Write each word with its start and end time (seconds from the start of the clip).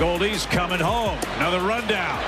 Goldie's 0.00 0.46
coming 0.46 0.80
home. 0.80 1.18
Another 1.36 1.60
rundown. 1.60 2.18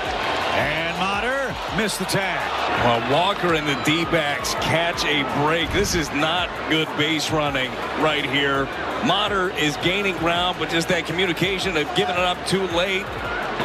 And 0.53 0.95
Motter 0.99 1.55
missed 1.75 1.97
the 1.97 2.05
tag. 2.05 2.39
Well, 2.85 3.11
Walker 3.11 3.55
and 3.55 3.67
the 3.67 3.81
D-backs 3.83 4.53
catch 4.55 5.03
a 5.05 5.23
break. 5.43 5.71
This 5.71 5.95
is 5.95 6.07
not 6.11 6.51
good 6.69 6.87
base 6.97 7.31
running 7.31 7.71
right 7.99 8.23
here. 8.23 8.65
Motter 9.07 9.49
is 9.57 9.75
gaining 9.77 10.15
ground, 10.17 10.57
but 10.59 10.69
just 10.69 10.87
that 10.89 11.07
communication 11.07 11.75
of 11.75 11.87
giving 11.95 12.13
it 12.13 12.21
up 12.21 12.45
too 12.45 12.61
late. 12.67 13.05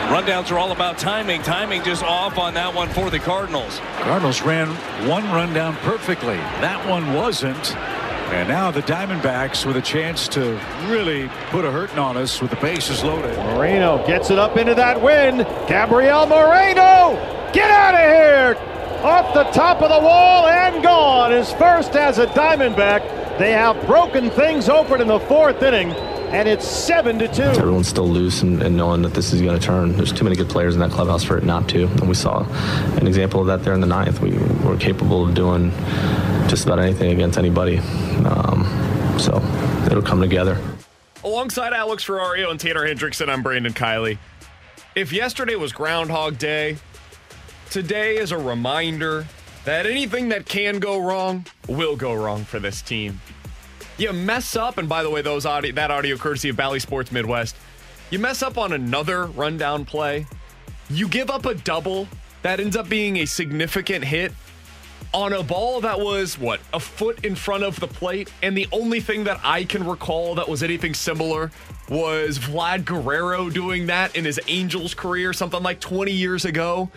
Rundowns 0.08 0.50
are 0.50 0.58
all 0.58 0.72
about 0.72 0.96
timing. 0.96 1.42
Timing 1.42 1.84
just 1.84 2.02
off 2.02 2.38
on 2.38 2.54
that 2.54 2.74
one 2.74 2.88
for 2.88 3.10
the 3.10 3.18
Cardinals. 3.18 3.78
Cardinals 3.98 4.40
ran 4.40 4.68
one 5.06 5.24
rundown 5.24 5.76
perfectly. 5.82 6.36
That 6.36 6.88
one 6.88 7.12
wasn't. 7.12 7.76
And 8.30 8.48
now 8.48 8.70
the 8.70 8.82
Diamondbacks 8.82 9.64
with 9.64 9.76
a 9.76 9.82
chance 9.82 10.28
to 10.28 10.60
really 10.86 11.28
put 11.50 11.64
a 11.64 11.70
hurting 11.70 11.98
on 11.98 12.16
us 12.16 12.40
with 12.42 12.50
the 12.50 12.56
bases 12.56 13.02
loaded. 13.02 13.36
Moreno 13.38 14.06
gets 14.06 14.30
it 14.30 14.38
up 14.38 14.56
into 14.56 14.74
that 14.74 15.00
wind. 15.00 15.38
Gabriel 15.66 16.26
Moreno, 16.26 17.16
get 17.52 17.70
out 17.70 17.94
of 17.94 18.00
here! 18.00 18.78
Off 19.02 19.32
the 19.32 19.44
top 19.44 19.80
of 19.80 19.88
the 19.88 19.98
wall 19.98 20.46
and 20.46 20.82
gone. 20.82 21.30
His 21.30 21.52
first 21.52 21.96
as 21.96 22.18
a 22.18 22.26
Diamondback. 22.26 23.38
They 23.38 23.52
have 23.52 23.86
broken 23.86 24.30
things 24.30 24.68
open 24.68 25.00
in 25.00 25.06
the 25.06 25.20
fourth 25.20 25.62
inning, 25.62 25.90
and 26.30 26.46
it's 26.48 26.66
seven 26.66 27.18
to 27.18 27.28
two. 27.28 27.42
Everyone's 27.42 27.88
still 27.88 28.08
loose 28.08 28.42
and, 28.42 28.62
and 28.62 28.76
knowing 28.76 29.02
that 29.02 29.14
this 29.14 29.32
is 29.32 29.40
going 29.40 29.58
to 29.58 29.64
turn. 29.64 29.96
There's 29.96 30.12
too 30.12 30.24
many 30.24 30.36
good 30.36 30.48
players 30.48 30.74
in 30.74 30.80
that 30.80 30.90
clubhouse 30.90 31.24
for 31.24 31.38
it 31.38 31.44
not 31.44 31.68
to. 31.70 31.84
And 31.84 32.08
we 32.08 32.14
saw 32.14 32.44
an 32.96 33.06
example 33.06 33.40
of 33.40 33.46
that 33.46 33.64
there 33.64 33.72
in 33.72 33.80
the 33.80 33.86
ninth. 33.86 34.20
We 34.20 34.36
were 34.66 34.76
capable 34.76 35.26
of 35.26 35.34
doing 35.34 35.70
just 36.48 36.66
about 36.66 36.78
anything 36.78 37.12
against 37.12 37.38
anybody. 37.38 37.78
Um, 37.78 38.64
so 39.18 39.42
it'll 39.86 40.02
come 40.02 40.20
together. 40.20 40.60
Alongside 41.24 41.72
Alex 41.72 42.04
Ferrario 42.04 42.50
and 42.50 42.60
Tanner 42.60 42.86
Hendrickson, 42.86 43.28
I'm 43.28 43.42
Brandon 43.42 43.72
Kiley. 43.72 44.18
If 44.94 45.12
yesterday 45.12 45.56
was 45.56 45.72
Groundhog 45.72 46.38
Day, 46.38 46.76
today 47.70 48.18
is 48.18 48.32
a 48.32 48.38
reminder 48.38 49.26
that 49.64 49.86
anything 49.86 50.28
that 50.28 50.46
can 50.46 50.78
go 50.78 50.98
wrong 50.98 51.46
will 51.68 51.96
go 51.96 52.14
wrong 52.14 52.44
for 52.44 52.58
this 52.58 52.82
team. 52.82 53.20
You 53.98 54.12
mess 54.12 54.56
up, 54.56 54.78
and 54.78 54.88
by 54.88 55.02
the 55.02 55.10
way, 55.10 55.22
those 55.22 55.44
audio, 55.44 55.72
that 55.72 55.90
audio 55.90 56.16
courtesy 56.16 56.48
of 56.48 56.56
Bally 56.56 56.78
Sports 56.78 57.12
Midwest. 57.12 57.56
You 58.10 58.18
mess 58.18 58.42
up 58.42 58.56
on 58.56 58.72
another 58.72 59.26
rundown 59.26 59.84
play, 59.84 60.26
you 60.88 61.08
give 61.08 61.30
up 61.30 61.44
a 61.44 61.54
double 61.54 62.08
that 62.42 62.60
ends 62.60 62.76
up 62.76 62.88
being 62.88 63.18
a 63.18 63.26
significant 63.26 64.04
hit 64.04 64.32
on 65.12 65.32
a 65.32 65.42
ball 65.42 65.80
that 65.80 65.98
was 65.98 66.38
what 66.38 66.60
a 66.72 66.80
foot 66.80 67.24
in 67.24 67.34
front 67.34 67.64
of 67.64 67.80
the 67.80 67.86
plate 67.88 68.30
and 68.42 68.54
the 68.54 68.68
only 68.72 69.00
thing 69.00 69.24
that 69.24 69.40
i 69.42 69.64
can 69.64 69.86
recall 69.86 70.34
that 70.34 70.46
was 70.46 70.62
anything 70.62 70.92
similar 70.92 71.50
was 71.88 72.38
vlad 72.38 72.84
guerrero 72.84 73.48
doing 73.48 73.86
that 73.86 74.14
in 74.14 74.24
his 74.24 74.38
angels 74.48 74.94
career 74.94 75.32
something 75.32 75.62
like 75.62 75.80
20 75.80 76.12
years 76.12 76.44
ago. 76.44 76.90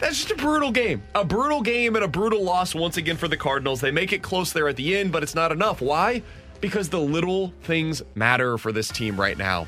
That's 0.00 0.16
just 0.16 0.30
a 0.32 0.36
brutal 0.36 0.70
game 0.70 1.02
a 1.14 1.24
brutal 1.24 1.62
game 1.62 1.96
and 1.96 2.04
a 2.04 2.08
brutal 2.08 2.42
loss 2.42 2.74
once 2.74 2.96
again 2.96 3.16
for 3.16 3.28
the 3.28 3.36
cardinals. 3.36 3.80
They 3.80 3.90
make 3.90 4.12
it 4.12 4.22
close 4.22 4.52
there 4.52 4.68
at 4.68 4.76
the 4.76 4.96
end 4.96 5.12
but 5.12 5.22
it's 5.22 5.34
not 5.34 5.52
enough. 5.52 5.80
Why 5.80 6.22
because 6.64 6.88
the 6.88 6.98
little 6.98 7.52
things 7.64 8.02
matter 8.14 8.56
for 8.56 8.72
this 8.72 8.88
team 8.88 9.20
right 9.20 9.36
now 9.36 9.66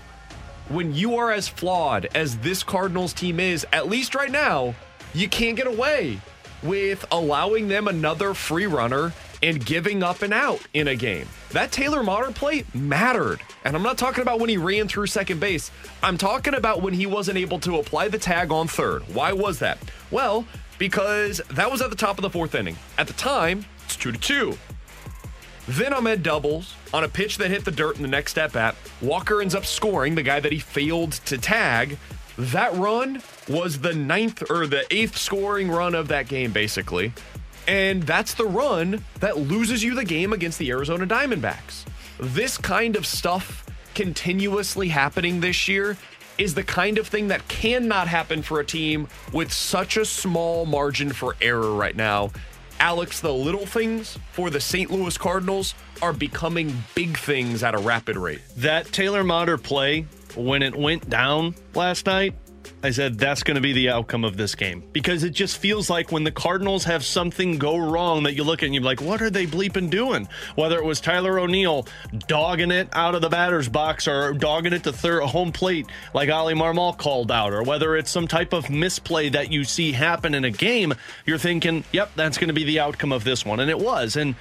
when 0.70 0.94
you 0.94 1.16
are 1.16 1.30
as 1.30 1.46
flawed 1.46 2.08
as 2.14 2.38
this 2.38 2.62
cardinals 2.62 3.12
team 3.12 3.38
is 3.38 3.66
at 3.70 3.86
least 3.86 4.14
right 4.14 4.30
now 4.30 4.74
you 5.12 5.28
can't 5.28 5.58
get 5.58 5.66
away 5.66 6.18
with 6.62 7.04
allowing 7.12 7.68
them 7.68 7.86
another 7.86 8.32
free 8.32 8.66
runner 8.66 9.12
and 9.42 9.62
giving 9.66 10.02
up 10.02 10.22
and 10.22 10.32
out 10.32 10.66
in 10.72 10.88
a 10.88 10.96
game. 10.96 11.28
That 11.50 11.70
Taylor 11.70 12.02
Motter 12.02 12.32
play 12.32 12.64
mattered. 12.72 13.40
And 13.66 13.76
I'm 13.76 13.82
not 13.82 13.98
talking 13.98 14.22
about 14.22 14.40
when 14.40 14.48
he 14.48 14.56
ran 14.56 14.88
through 14.88 15.08
second 15.08 15.38
base. 15.38 15.70
I'm 16.02 16.16
talking 16.16 16.54
about 16.54 16.80
when 16.80 16.94
he 16.94 17.04
wasn't 17.04 17.36
able 17.36 17.60
to 17.60 17.76
apply 17.76 18.08
the 18.08 18.18
tag 18.18 18.50
on 18.50 18.68
third. 18.68 19.02
Why 19.14 19.34
was 19.34 19.58
that? 19.58 19.76
Well, 20.10 20.46
because 20.78 21.42
that 21.50 21.70
was 21.70 21.82
at 21.82 21.90
the 21.90 21.96
top 21.96 22.16
of 22.16 22.22
the 22.22 22.30
fourth 22.30 22.54
inning. 22.54 22.78
At 22.96 23.06
the 23.06 23.12
time, 23.12 23.66
it's 23.84 23.96
2 23.96 24.12
to 24.12 24.18
2. 24.18 24.58
Then 25.68 25.92
Ahmed 25.92 26.22
doubles 26.22 26.74
on 26.92 27.04
a 27.04 27.08
pitch 27.08 27.38
that 27.38 27.50
hit 27.50 27.64
the 27.64 27.70
dirt 27.70 27.96
in 27.96 28.02
the 28.02 28.08
next 28.08 28.32
step 28.32 28.56
at. 28.56 28.74
Walker 29.00 29.40
ends 29.40 29.54
up 29.54 29.64
scoring 29.64 30.14
the 30.14 30.22
guy 30.22 30.40
that 30.40 30.52
he 30.52 30.58
failed 30.58 31.12
to 31.12 31.38
tag. 31.38 31.98
That 32.38 32.74
run 32.74 33.22
was 33.48 33.80
the 33.80 33.94
ninth 33.94 34.50
or 34.50 34.66
the 34.66 34.84
eighth 34.94 35.16
scoring 35.16 35.70
run 35.70 35.94
of 35.94 36.08
that 36.08 36.28
game, 36.28 36.52
basically. 36.52 37.12
And 37.66 38.02
that's 38.02 38.34
the 38.34 38.44
run 38.44 39.04
that 39.20 39.38
loses 39.38 39.82
you 39.82 39.94
the 39.94 40.04
game 40.04 40.32
against 40.32 40.58
the 40.58 40.70
Arizona 40.70 41.06
Diamondbacks. 41.06 41.84
This 42.20 42.56
kind 42.56 42.96
of 42.96 43.06
stuff 43.06 43.66
continuously 43.94 44.88
happening 44.88 45.40
this 45.40 45.66
year 45.68 45.96
is 46.38 46.54
the 46.54 46.62
kind 46.62 46.98
of 46.98 47.08
thing 47.08 47.28
that 47.28 47.46
cannot 47.48 48.08
happen 48.08 48.42
for 48.42 48.60
a 48.60 48.64
team 48.64 49.08
with 49.32 49.52
such 49.52 49.96
a 49.96 50.04
small 50.04 50.66
margin 50.66 51.12
for 51.12 51.34
error 51.40 51.72
right 51.72 51.96
now. 51.96 52.30
Alex, 52.80 53.20
the 53.20 53.32
little 53.32 53.66
things 53.66 54.18
for 54.32 54.50
the 54.50 54.60
St. 54.60 54.90
Louis 54.90 55.16
Cardinals 55.16 55.74
are 56.02 56.12
becoming 56.12 56.84
big 56.94 57.16
things 57.16 57.62
at 57.62 57.74
a 57.74 57.78
rapid 57.78 58.16
rate. 58.16 58.42
That 58.56 58.86
Taylor 58.92 59.24
Motter 59.24 59.58
play, 59.58 60.06
when 60.34 60.62
it 60.62 60.76
went 60.76 61.08
down 61.08 61.54
last 61.74 62.06
night, 62.06 62.34
I 62.82 62.90
said 62.90 63.18
that's 63.18 63.42
going 63.42 63.54
to 63.56 63.60
be 63.60 63.72
the 63.72 63.88
outcome 63.88 64.24
of 64.24 64.36
this 64.36 64.54
game 64.54 64.84
because 64.92 65.24
it 65.24 65.30
just 65.30 65.56
feels 65.56 65.88
like 65.88 66.12
when 66.12 66.24
the 66.24 66.30
Cardinals 66.30 66.84
have 66.84 67.04
something 67.04 67.58
go 67.58 67.76
wrong 67.76 68.24
that 68.24 68.34
you 68.34 68.44
look 68.44 68.62
at 68.62 68.66
and 68.66 68.74
you're 68.74 68.84
like, 68.84 69.00
what 69.00 69.22
are 69.22 69.30
they 69.30 69.46
bleeping 69.46 69.90
doing? 69.90 70.28
Whether 70.54 70.78
it 70.78 70.84
was 70.84 71.00
Tyler 71.00 71.38
O'Neill 71.38 71.86
dogging 72.28 72.70
it 72.70 72.88
out 72.92 73.14
of 73.14 73.22
the 73.22 73.28
batter's 73.28 73.68
box 73.68 74.06
or 74.06 74.34
dogging 74.34 74.72
it 74.72 74.84
to 74.84 74.92
third 74.92 75.22
home 75.22 75.52
plate 75.52 75.86
like 76.14 76.28
Oli 76.28 76.54
Marmol 76.54 76.96
called 76.96 77.32
out, 77.32 77.52
or 77.52 77.62
whether 77.62 77.96
it's 77.96 78.10
some 78.10 78.28
type 78.28 78.52
of 78.52 78.70
misplay 78.70 79.30
that 79.30 79.50
you 79.50 79.64
see 79.64 79.92
happen 79.92 80.34
in 80.34 80.44
a 80.44 80.50
game, 80.50 80.92
you're 81.24 81.38
thinking, 81.38 81.82
yep, 81.92 82.10
that's 82.14 82.38
going 82.38 82.48
to 82.48 82.54
be 82.54 82.64
the 82.64 82.80
outcome 82.80 83.10
of 83.10 83.24
this 83.24 83.44
one, 83.44 83.58
and 83.58 83.70
it 83.70 83.78
was. 83.78 84.16
And 84.16 84.34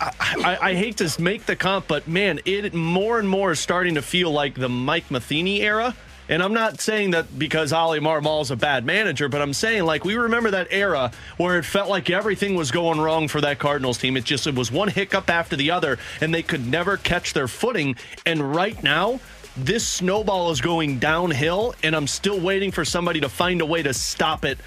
I, 0.00 0.12
I, 0.20 0.58
I, 0.70 0.74
hate 0.74 0.98
to 0.98 1.20
make 1.20 1.46
the 1.46 1.56
comp, 1.56 1.88
but 1.88 2.06
man, 2.06 2.40
it 2.44 2.74
more 2.74 3.18
and 3.18 3.28
more 3.28 3.52
is 3.52 3.60
starting 3.60 3.96
to 3.96 4.02
feel 4.02 4.30
like 4.30 4.54
the 4.54 4.68
Mike 4.68 5.10
Matheny 5.10 5.62
era. 5.62 5.96
And 6.28 6.42
I'm 6.42 6.52
not 6.52 6.80
saying 6.80 7.12
that 7.12 7.38
because 7.38 7.72
Oli 7.72 8.00
Marmol 8.00 8.42
is 8.42 8.50
a 8.50 8.56
bad 8.56 8.84
manager, 8.84 9.28
but 9.28 9.40
I'm 9.40 9.54
saying 9.54 9.84
like 9.84 10.04
we 10.04 10.16
remember 10.16 10.50
that 10.50 10.68
era 10.70 11.10
where 11.36 11.58
it 11.58 11.64
felt 11.64 11.88
like 11.88 12.10
everything 12.10 12.54
was 12.54 12.70
going 12.70 13.00
wrong 13.00 13.28
for 13.28 13.40
that 13.40 13.58
Cardinals 13.58 13.98
team. 13.98 14.16
It 14.16 14.24
just 14.24 14.46
it 14.46 14.54
was 14.54 14.70
one 14.70 14.88
hiccup 14.88 15.30
after 15.30 15.56
the 15.56 15.70
other, 15.70 15.98
and 16.20 16.34
they 16.34 16.42
could 16.42 16.66
never 16.66 16.96
catch 16.96 17.32
their 17.32 17.48
footing. 17.48 17.96
And 18.26 18.54
right 18.54 18.80
now, 18.82 19.20
this 19.56 19.86
snowball 19.86 20.50
is 20.50 20.60
going 20.60 20.98
downhill, 20.98 21.74
and 21.82 21.96
I'm 21.96 22.06
still 22.06 22.38
waiting 22.38 22.70
for 22.70 22.84
somebody 22.84 23.20
to 23.20 23.28
find 23.28 23.60
a 23.60 23.66
way 23.66 23.82
to 23.82 23.94
stop 23.94 24.44
it 24.44 24.58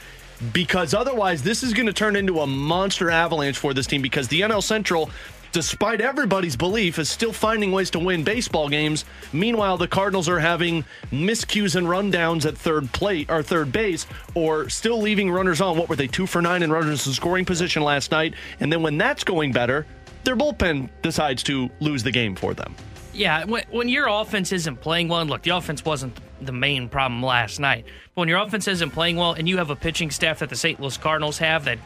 because 0.54 0.94
otherwise 0.94 1.44
this 1.44 1.62
is 1.62 1.74
going 1.74 1.86
to 1.86 1.94
turn 1.94 2.16
into 2.16 2.40
a 2.40 2.48
monster 2.48 3.12
avalanche 3.12 3.58
for 3.58 3.74
this 3.74 3.86
team 3.86 4.02
because 4.02 4.28
the 4.28 4.42
NL 4.42 4.64
Central 4.64 5.12
despite 5.52 6.02
everybody's 6.02 6.56
belief, 6.56 7.00
is 7.00 7.10
still 7.10 7.34
finding 7.34 7.72
ways 7.72 7.90
to 7.92 8.00
win 8.00 8.24
baseball 8.24 8.70
games. 8.70 9.06
Meanwhile, 9.34 9.78
the 9.78 9.88
Cardinals 9.88 10.30
are 10.30 10.40
having 10.40 10.86
miscues 11.12 11.76
and 11.76 11.88
rundowns 11.88 12.46
at 12.46 12.58
third 12.58 12.92
plate 12.94 13.30
or 13.30 13.44
third 13.44 13.72
base, 13.72 14.06
or 14.34 14.70
still 14.70 15.00
leaving 15.02 15.32
runners 15.32 15.62
on. 15.62 15.78
What 15.78 15.90
were 15.90 15.96
they, 15.96 16.08
two 16.08 16.28
for 16.28 16.42
nine 16.42 16.64
in 16.64 16.72
runners 16.72 17.06
in 17.08 17.14
scoring 17.14 17.46
position 17.46 17.84
last 17.84 18.12
night? 18.12 18.34
And 18.60 18.72
then 18.72 18.82
when 18.82 18.98
that's 18.98 19.24
going 19.24 19.52
better, 19.52 19.86
their 20.24 20.36
bullpen 20.36 20.90
decides 21.02 21.44
to 21.44 21.70
lose 21.80 22.04
the 22.04 22.12
game 22.12 22.36
for 22.36 22.54
them. 22.54 22.76
Yeah, 23.14 23.44
when, 23.46 23.64
when 23.72 23.90
your 23.90 24.08
offense 24.08 24.52
isn't 24.52 24.78
playing 24.78 25.10
well, 25.10 25.20
and 25.20 25.30
look, 25.30 25.42
the 25.42 25.50
offense 25.50 25.84
wasn't 25.84 26.18
the 26.42 26.54
main 26.54 26.88
problem 26.88 27.22
last 27.22 27.60
night. 27.60 27.86
But 28.16 28.22
when 28.22 28.30
your 28.30 28.40
offense 28.40 28.68
isn't 28.68 28.92
playing 28.92 29.18
well, 29.18 29.34
and 29.34 29.50
you 29.50 29.58
have 29.58 29.70
a 29.70 29.76
pitching 29.76 30.12
staff 30.12 30.40
that 30.40 30.50
the 30.50 30.56
St. 30.56 30.80
Louis 30.80 30.98
Cardinals 30.98 31.38
have 31.40 31.66
that 31.66 31.80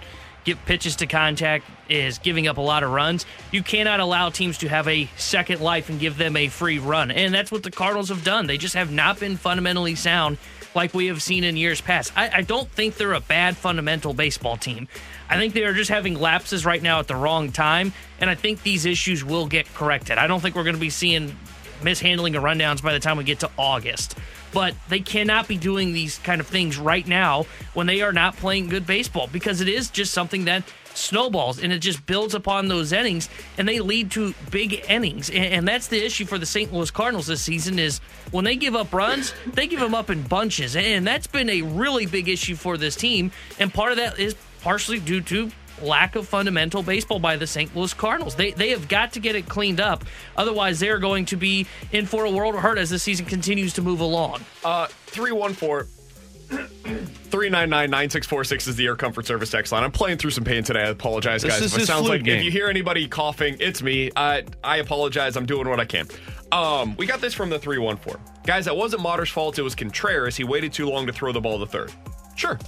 get 0.46 0.64
pitches 0.66 0.96
to 0.98 1.08
contact 1.08 1.66
is 1.90 2.20
giving 2.20 2.48
up 2.48 2.58
a 2.58 2.62
lot 2.62 2.84
of 2.84 2.92
runs. 2.92 3.26
You 3.52 3.64
cannot 3.64 4.00
allow 4.00 4.30
teams 4.30 4.60
to 4.60 4.70
have 4.70 4.88
a 4.88 5.10
second 5.18 5.60
life 5.60 5.90
and 5.90 6.00
give 6.00 6.18
them 6.18 6.38
a 6.38 6.48
free 6.48 6.80
run. 6.80 7.12
And 7.12 7.34
that's 7.34 7.52
what 7.52 7.64
the 7.64 7.72
Cardinals 7.72 8.10
have 8.10 8.24
done. 8.24 8.48
They 8.48 8.58
just 8.58 8.76
have 8.76 8.92
not 8.92 9.20
been 9.20 9.38
fundamentally 9.38 9.96
sound 9.96 10.38
like 10.76 10.94
we 10.94 11.08
have 11.08 11.22
seen 11.22 11.44
in 11.44 11.58
years 11.58 11.82
past. 11.82 12.12
I, 12.16 12.30
I 12.36 12.42
don't 12.42 12.70
think 12.70 12.96
they're 12.96 13.14
a 13.14 13.20
bad 13.20 13.58
fundamental 13.58 14.14
baseball 14.14 14.58
team. 14.58 14.88
I 15.30 15.38
think 15.38 15.54
they 15.54 15.64
are 15.64 15.74
just 15.74 15.90
having 15.90 16.20
lapses 16.20 16.66
right 16.66 16.82
now 16.82 17.00
at 17.00 17.08
the 17.08 17.16
wrong 17.16 17.52
time, 17.52 17.94
and 18.20 18.30
I 18.30 18.36
think 18.36 18.62
these 18.62 18.86
issues 18.86 19.24
will 19.24 19.48
get 19.48 19.74
corrected. 19.74 20.18
I 20.18 20.28
don't 20.28 20.42
think 20.42 20.56
we're 20.56 20.64
going 20.64 20.76
to 20.76 20.82
be 20.82 20.90
seeing 20.90 21.36
mishandling 21.82 22.36
or 22.36 22.42
rundowns 22.42 22.84
by 22.84 22.94
the 22.94 23.00
time 23.00 23.18
we 23.18 23.24
get 23.24 23.40
to 23.40 23.50
August. 23.58 24.18
But 24.54 24.76
they 24.90 25.00
cannot 25.00 25.48
be 25.48 25.58
doing 25.58 25.94
these 25.94 26.18
kind 26.20 26.40
of 26.40 26.48
things 26.48 26.78
right 26.78 27.06
now 27.06 27.46
when 27.74 27.88
they 27.88 28.02
are 28.02 28.14
not 28.14 28.38
playing 28.38 28.70
good 28.70 28.88
baseball 28.88 29.28
because 29.32 29.62
it 29.62 29.68
is 29.68 29.90
just 29.90 30.14
something 30.14 30.46
that 30.46 30.64
snowballs 30.98 31.62
and 31.62 31.74
it 31.74 31.80
just 31.80 32.06
builds 32.06 32.34
upon 32.34 32.68
those 32.68 32.94
innings 32.94 33.30
and 33.58 33.68
they 33.68 33.80
lead 33.80 34.12
to 34.12 34.34
big 34.50 34.86
innings. 34.90 35.30
And, 35.30 35.46
and, 35.46 35.68
that's 35.68 35.88
the 35.88 36.04
issue 36.04 36.26
for 36.26 36.38
the 36.38 36.46
st 36.46 36.72
louis 36.72 36.92
cardinals 36.92 37.28
this 37.28 37.42
season 37.42 37.80
is 37.80 38.00
when 38.32 38.46
they 38.46 38.56
give 38.56 38.76
up 38.76 38.94
runs 38.94 39.34
they 39.54 39.68
give 39.68 39.80
them 39.80 39.94
up 39.94 40.10
in 40.10 40.22
bunches. 40.24 40.76
And 40.76 41.06
that's 41.06 41.28
been 41.28 41.50
a 41.50 41.62
really 41.62 42.06
big 42.06 42.30
issue 42.30 42.56
for 42.56 42.78
this 42.78 42.96
team. 42.96 43.32
And 43.60 43.74
part 43.74 43.92
of 43.92 43.98
that 43.98 44.20
is 44.20 44.36
partially 44.62 45.00
due 45.00 45.22
to 45.22 45.52
lack 45.82 46.16
of 46.16 46.28
fundamental 46.28 46.84
baseball 46.84 47.20
by 47.20 47.36
the 47.36 47.48
St. 47.48 47.76
Louis 47.76 47.94
Cardinals. 47.94 48.36
They 48.36 48.52
they 48.52 48.70
have 48.70 48.88
got 48.88 49.14
to 49.14 49.20
get 49.20 49.36
it 49.36 49.48
cleaned 49.48 49.80
up. 49.80 50.06
Otherwise, 50.38 50.80
they're 50.80 51.00
going 51.00 51.26
to 51.26 51.36
be 51.38 51.66
in 51.92 52.06
for 52.06 52.26
a 52.26 52.32
world 52.32 52.56
of 52.56 52.62
hurt 52.62 52.78
as 52.78 52.90
the 52.90 53.00
season 53.00 53.26
continues 53.26 53.74
to 53.74 53.82
move 53.82 54.00
along. 54.00 54.42
Uh, 54.64 54.88
314 55.08 55.92
399-9646 57.36 58.68
is 58.68 58.76
the 58.76 58.86
Air 58.86 58.96
Comfort 58.96 59.26
Service 59.26 59.50
text 59.50 59.72
line. 59.72 59.84
I'm 59.84 59.92
playing 59.92 60.20
through 60.20 60.30
some 60.32 60.44
pain 60.44 60.64
today. 60.64 60.84
I 60.84 60.90
apologize, 60.90 61.42
this 61.42 61.54
guys. 61.54 61.62
Is 61.64 61.76
if 61.76 61.82
it 61.82 61.86
sounds 61.88 62.08
like 62.08 62.24
game. 62.24 62.38
if 62.38 62.46
you 62.46 62.52
hear 62.52 62.68
anybody 62.68 63.08
coughing, 63.08 63.58
it's 63.60 63.82
me. 63.82 64.12
I 64.16 64.44
I 64.64 64.78
apologize. 64.78 65.36
I'm 65.36 65.46
doing 65.46 65.68
what 65.68 65.80
I 65.80 65.86
can. 65.86 66.08
Um, 66.52 66.96
we 66.98 67.06
got 67.06 67.22
this 67.22 67.34
from 67.34 67.50
the 67.50 67.60
314. 67.60 68.22
Guys, 68.46 68.66
that 68.66 68.78
wasn't 68.78 69.02
Motter's 69.02 69.30
fault. 69.30 69.58
It 69.60 69.64
was 69.64 69.76
Contreras. 69.76 70.36
He 70.36 70.44
waited 70.44 70.72
too 70.72 70.88
long 70.88 71.08
to 71.08 71.14
throw 71.14 71.32
the 71.32 71.42
ball 71.42 71.60
to 71.60 71.66
third. 71.66 71.92
Sure. 72.36 72.60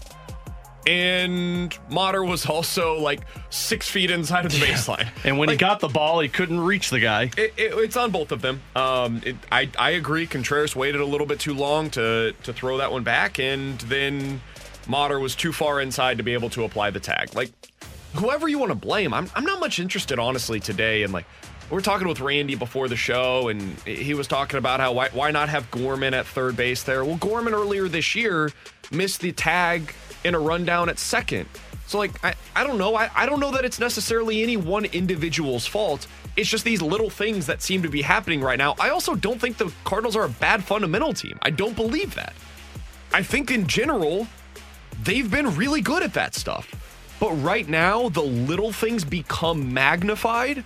And 0.87 1.77
Motter 1.89 2.23
was 2.23 2.45
also 2.45 2.97
like 2.97 3.21
six 3.49 3.89
feet 3.89 4.09
inside 4.09 4.45
of 4.45 4.53
the 4.53 4.59
baseline. 4.59 5.09
And 5.25 5.37
when 5.37 5.47
like, 5.47 5.55
he 5.55 5.57
got 5.57 5.81
the 5.81 5.89
ball, 5.89 6.21
he 6.21 6.29
couldn't 6.29 6.61
reach 6.61 6.89
the 6.89 6.99
guy. 7.01 7.23
It, 7.37 7.53
it, 7.57 7.73
it's 7.73 7.97
on 7.97 8.11
both 8.11 8.31
of 8.31 8.41
them. 8.41 8.61
Um, 8.75 9.21
it, 9.25 9.35
I 9.51 9.69
I 9.77 9.91
agree. 9.91 10.25
Contreras 10.25 10.75
waited 10.75 11.01
a 11.01 11.05
little 11.05 11.27
bit 11.27 11.39
too 11.39 11.53
long 11.53 11.89
to 11.91 12.33
to 12.43 12.53
throw 12.53 12.77
that 12.77 12.91
one 12.91 13.03
back, 13.03 13.37
and 13.37 13.77
then 13.81 14.41
Motter 14.87 15.19
was 15.19 15.35
too 15.35 15.51
far 15.51 15.81
inside 15.81 16.17
to 16.17 16.23
be 16.23 16.33
able 16.33 16.49
to 16.51 16.63
apply 16.63 16.91
the 16.91 17.01
tag. 17.01 17.35
Like 17.35 17.51
whoever 18.15 18.47
you 18.47 18.57
want 18.57 18.71
to 18.71 18.75
blame, 18.75 19.13
I'm 19.13 19.29
I'm 19.35 19.43
not 19.43 19.59
much 19.59 19.79
interested 19.79 20.19
honestly 20.19 20.61
today. 20.61 21.03
And 21.03 21.11
like 21.11 21.25
we 21.69 21.75
we're 21.75 21.81
talking 21.81 22.07
with 22.07 22.21
Randy 22.21 22.55
before 22.55 22.87
the 22.87 22.95
show, 22.95 23.49
and 23.49 23.61
he 23.81 24.13
was 24.13 24.25
talking 24.27 24.57
about 24.57 24.79
how 24.79 24.93
why 24.93 25.09
why 25.09 25.31
not 25.31 25.49
have 25.49 25.69
Gorman 25.69 26.13
at 26.13 26.25
third 26.25 26.55
base 26.55 26.83
there? 26.83 27.03
Well, 27.03 27.17
Gorman 27.17 27.53
earlier 27.53 27.89
this 27.89 28.15
year 28.15 28.51
missed 28.91 29.21
the 29.21 29.31
tag 29.31 29.93
in 30.23 30.35
a 30.35 30.39
rundown 30.39 30.89
at 30.89 30.99
second. 30.99 31.47
So 31.87 31.97
like 31.97 32.23
I, 32.23 32.33
I 32.55 32.63
don't 32.63 32.77
know. 32.77 32.95
I, 32.95 33.09
I 33.15 33.25
don't 33.25 33.39
know 33.39 33.51
that 33.51 33.65
it's 33.65 33.79
necessarily 33.79 34.43
any 34.43 34.57
one 34.57 34.85
individual's 34.85 35.65
fault. 35.65 36.07
It's 36.35 36.49
just 36.49 36.65
these 36.65 36.81
little 36.81 37.09
things 37.09 37.47
that 37.47 37.61
seem 37.61 37.81
to 37.83 37.89
be 37.89 38.01
happening 38.01 38.41
right 38.41 38.57
now. 38.57 38.75
I 38.79 38.89
also 38.89 39.15
don't 39.15 39.39
think 39.39 39.57
the 39.57 39.71
Cardinals 39.85 40.15
are 40.15 40.25
a 40.25 40.29
bad 40.29 40.63
fundamental 40.63 41.13
team. 41.13 41.39
I 41.41 41.49
don't 41.49 41.75
believe 41.75 42.13
that. 42.15 42.33
I 43.13 43.23
think 43.23 43.49
in 43.49 43.67
general, 43.67 44.27
they've 45.03 45.29
been 45.29 45.55
really 45.55 45.81
good 45.81 46.03
at 46.03 46.13
that 46.13 46.35
stuff. 46.35 46.69
But 47.19 47.31
right 47.33 47.67
now, 47.67 48.09
the 48.09 48.21
little 48.21 48.71
things 48.71 49.03
become 49.03 49.73
magnified 49.73 50.63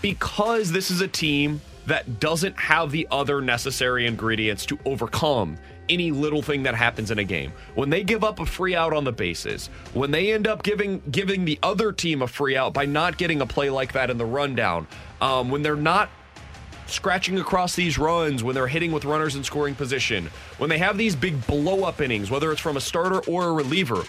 because 0.00 0.72
this 0.72 0.90
is 0.90 1.00
a 1.00 1.08
team 1.08 1.60
that 1.86 2.20
doesn't 2.20 2.58
have 2.58 2.90
the 2.90 3.06
other 3.10 3.42
necessary 3.42 4.06
ingredients 4.06 4.64
to 4.66 4.78
overcome 4.86 5.58
any 5.88 6.10
little 6.10 6.42
thing 6.42 6.62
that 6.64 6.74
happens 6.74 7.10
in 7.10 7.18
a 7.18 7.24
game. 7.24 7.52
When 7.74 7.90
they 7.90 8.02
give 8.02 8.24
up 8.24 8.40
a 8.40 8.46
free 8.46 8.74
out 8.74 8.92
on 8.92 9.04
the 9.04 9.12
bases, 9.12 9.68
when 9.92 10.10
they 10.10 10.32
end 10.32 10.46
up 10.46 10.62
giving 10.62 11.02
giving 11.10 11.44
the 11.44 11.58
other 11.62 11.92
team 11.92 12.22
a 12.22 12.26
free 12.26 12.56
out 12.56 12.72
by 12.72 12.86
not 12.86 13.18
getting 13.18 13.40
a 13.40 13.46
play 13.46 13.70
like 13.70 13.92
that 13.92 14.10
in 14.10 14.18
the 14.18 14.24
rundown, 14.24 14.86
um, 15.20 15.50
when 15.50 15.62
they're 15.62 15.76
not 15.76 16.10
scratching 16.86 17.38
across 17.38 17.74
these 17.74 17.98
runs, 17.98 18.44
when 18.44 18.54
they're 18.54 18.66
hitting 18.66 18.92
with 18.92 19.04
runners 19.04 19.36
in 19.36 19.44
scoring 19.44 19.74
position, 19.74 20.30
when 20.58 20.68
they 20.68 20.78
have 20.78 20.98
these 20.98 21.16
big 21.16 21.46
blow 21.46 21.84
up 21.84 22.00
innings, 22.00 22.30
whether 22.30 22.52
it's 22.52 22.60
from 22.60 22.76
a 22.76 22.80
starter 22.80 23.20
or 23.20 23.48
a 23.48 23.52
reliever, 23.52 24.04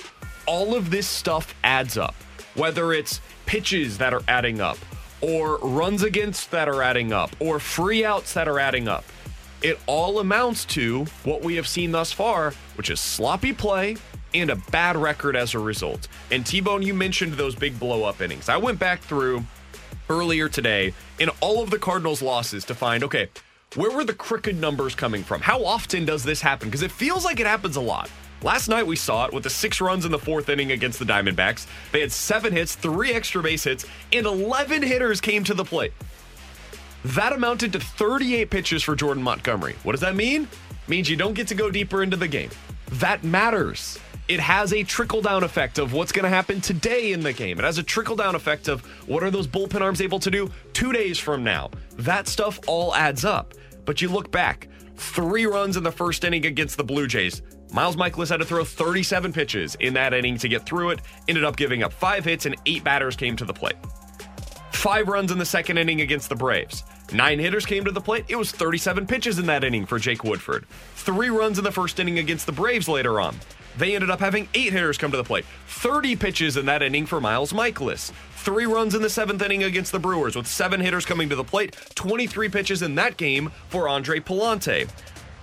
all 0.45 0.75
of 0.75 0.89
this 0.89 1.07
stuff 1.07 1.56
adds 1.63 1.98
up. 1.98 2.16
Whether 2.56 2.94
it's 2.94 3.19
pitches 3.45 3.98
that 3.98 4.13
are 4.13 4.24
adding 4.28 4.62
up, 4.62 4.78
or 5.21 5.57
runs 5.57 6.04
against 6.04 6.51
that 6.51 6.69
are 6.69 6.81
adding 6.81 7.12
up, 7.12 7.36
or 7.39 7.60
free 7.60 8.06
outs 8.06 8.33
that 8.33 8.48
are 8.48 8.60
adding 8.60 8.88
up 8.88 9.04
it 9.65 9.79
all 9.88 10.19
amounts 10.19 10.63
to 10.63 11.06
what 11.23 11.41
we 11.41 11.56
have 11.56 11.67
seen 11.67 11.91
thus 11.91 12.12
far, 12.12 12.53
which 12.75 12.91
is 12.91 13.00
sloppy 13.00 13.51
play 13.51 13.97
and 14.35 14.51
a 14.51 14.56
bad 14.69 14.95
record 14.95 15.35
as 15.35 15.56
a 15.56 15.59
result. 15.59 16.07
And 16.29 16.45
T 16.45 16.62
Bone, 16.62 16.83
you 16.83 16.94
mentioned 16.94 17.33
those 17.33 17.56
big 17.56 17.79
blow 17.79 18.03
up 18.03 18.21
innings. 18.21 18.47
I 18.47 18.57
went 18.57 18.77
back 18.77 19.01
through 19.01 19.44
earlier 20.07 20.47
today 20.47 20.94
in 21.17 21.29
all 21.41 21.63
of 21.63 21.71
the 21.71 21.79
Cardinals' 21.79 22.21
losses 22.21 22.63
to 22.65 22.75
find, 22.75 23.03
okay, 23.03 23.27
where 23.75 23.89
were 23.89 24.03
the 24.03 24.13
crooked 24.13 24.56
numbers 24.56 24.94
coming 24.94 25.23
from? 25.23 25.41
How 25.41 25.65
often 25.65 26.06
does 26.06 26.23
this 26.23 26.41
happen? 26.41 26.68
Because 26.68 26.83
it 26.83 26.91
feels 26.91 27.25
like 27.25 27.39
it 27.39 27.47
happens 27.47 27.75
a 27.75 27.81
lot. 27.81 28.07
Last 28.44 28.68
night 28.68 28.85
we 28.85 28.95
saw 28.95 29.25
it 29.25 29.33
with 29.33 29.41
the 29.41 29.50
six 29.50 29.81
runs 29.81 30.06
in 30.06 30.11
the 30.11 30.19
fourth 30.19 30.47
inning 30.47 30.73
against 30.73 31.00
the 31.00 31.06
Diamondbacks. 31.06 31.65
They 31.91 32.01
had 32.01 32.11
seven 32.11 32.53
hits, 32.53 32.75
three 32.75 33.13
extra 33.13 33.41
base 33.41 33.63
hits, 33.63 33.88
and 34.13 34.27
11 34.27 34.83
hitters 34.83 35.19
came 35.19 35.44
to 35.45 35.56
the 35.56 35.65
plate. 35.65 35.94
That 37.06 37.34
amounted 37.34 37.72
to 37.74 37.80
38 37.80 38.50
pitches 38.50 38.81
for 38.81 38.96
Jordan 38.96 39.22
Montgomery. 39.22 39.75
What 39.84 39.92
does 39.92 40.02
that 40.02 40.16
mean? 40.16 40.42
It 40.46 40.90
means 40.90 41.07
you 41.07 41.16
don't 41.16 41.36
get 41.36 41.48
to 41.50 41.56
go 41.56 41.69
deeper 41.69 42.02
into 42.02 42.18
the 42.18 42.28
game. 42.28 42.50
That 42.94 43.24
matters. 43.24 44.00
It 44.28 44.40
has 44.40 44.74
a 44.74 44.81
trickle 44.81 45.22
down 45.22 45.44
effect 45.44 45.78
of 45.78 45.94
what's 45.94 46.12
going 46.12 46.24
to 46.24 46.30
happen 46.30 46.62
today 46.62 47.12
in 47.12 47.19
the 47.19 47.31
game. 47.31 47.60
It 47.60 47.63
has 47.63 47.78
a 47.78 47.84
trickle 47.84 48.16
down 48.16 48.34
effect 48.34 48.68
of 48.68 48.84
what 49.07 49.22
are 49.22 49.30
those 49.30 49.46
bullpen 49.46 49.81
arms 49.81 50.02
able 50.02 50.18
to 50.18 50.31
do 50.31 50.50
two 50.74 50.92
days 50.92 51.19
from 51.19 51.44
now. 51.44 51.69
That 51.98 52.28
stuff 52.28 52.60
all 52.66 52.96
adds 52.96 53.24
up. 53.24 53.54
But 53.86 54.02
you 54.02 54.10
look 54.10 54.31
back, 54.31 54.68
three 54.96 55.46
runs 55.46 55.78
in 55.78 55.84
the 55.84 55.92
first 55.92 56.24
inning 56.24 56.48
against 56.48 56.75
the 56.75 56.84
Blue 56.84 57.06
Jays. 57.06 57.44
Miles 57.72 57.98
Mikolas 57.98 58.30
had 58.30 58.38
to 58.38 58.46
throw 58.46 58.63
37 58.63 59.31
pitches 59.31 59.75
in 59.75 59.94
that 59.94 60.16
inning 60.16 60.40
to 60.40 60.48
get 60.48 60.66
through 60.66 60.90
it, 60.90 61.02
ended 61.28 61.44
up 61.44 61.56
giving 61.56 61.84
up 61.84 61.94
five 61.94 62.25
hits, 62.25 62.48
and 62.48 62.56
eight 62.66 62.84
batters 62.84 63.16
came 63.16 63.36
to 63.36 63.46
the 63.46 63.54
plate. 63.54 63.75
Five 64.72 65.07
runs 65.07 65.31
in 65.31 65.38
the 65.38 65.46
second 65.46 65.78
inning 65.78 66.02
against 66.02 66.30
the 66.30 66.36
Braves. 66.36 66.84
Nine 67.13 67.40
hitters 67.40 67.66
came 67.66 67.86
to 67.86 67.92
the 67.92 68.02
plate. 68.02 68.25
It 68.28 68.36
was 68.36 68.52
37 68.52 69.06
pitches 69.07 69.40
in 69.40 69.46
that 69.46 69.63
inning 69.63 69.86
for 69.86 70.00
Jake 70.00 70.24
Woodford. 70.24 70.66
Three 70.96 71.30
runs 71.30 71.57
in 71.57 71.63
the 71.63 71.72
first 71.72 72.00
inning 72.00 72.19
against 72.19 72.46
the 72.46 72.52
Braves 72.52 72.88
later 72.88 73.19
on. 73.19 73.38
They 73.78 73.94
ended 73.94 74.10
up 74.10 74.19
having 74.19 74.48
eight 74.54 74.72
hitters 74.72 74.98
come 74.98 75.12
to 75.12 75.18
the 75.18 75.24
plate. 75.24 75.46
30 75.68 76.16
pitches 76.16 76.57
in 76.57 76.66
that 76.66 76.81
inning 76.81 77.06
for 77.06 77.19
Miles 77.19 77.54
Mikolas. 77.54 78.12
Three 78.38 78.66
runs 78.66 78.96
in 78.96 79.02
the 79.02 79.10
seventh 79.10 79.42
inning 79.42 79.63
against 79.63 79.92
the 79.92 80.00
Brewers, 80.00 80.35
with 80.35 80.47
seven 80.47 80.80
hitters 80.80 81.06
coming 81.06 81.30
to 81.30 81.35
the 81.35 81.44
plate. 81.44 81.76
23 81.95 82.50
pitches 82.50 82.81
in 82.81 82.95
that 82.95 83.18
game 83.18 83.52
for 83.69 83.90
Andre 83.90 84.19
Pallante. 84.19 84.90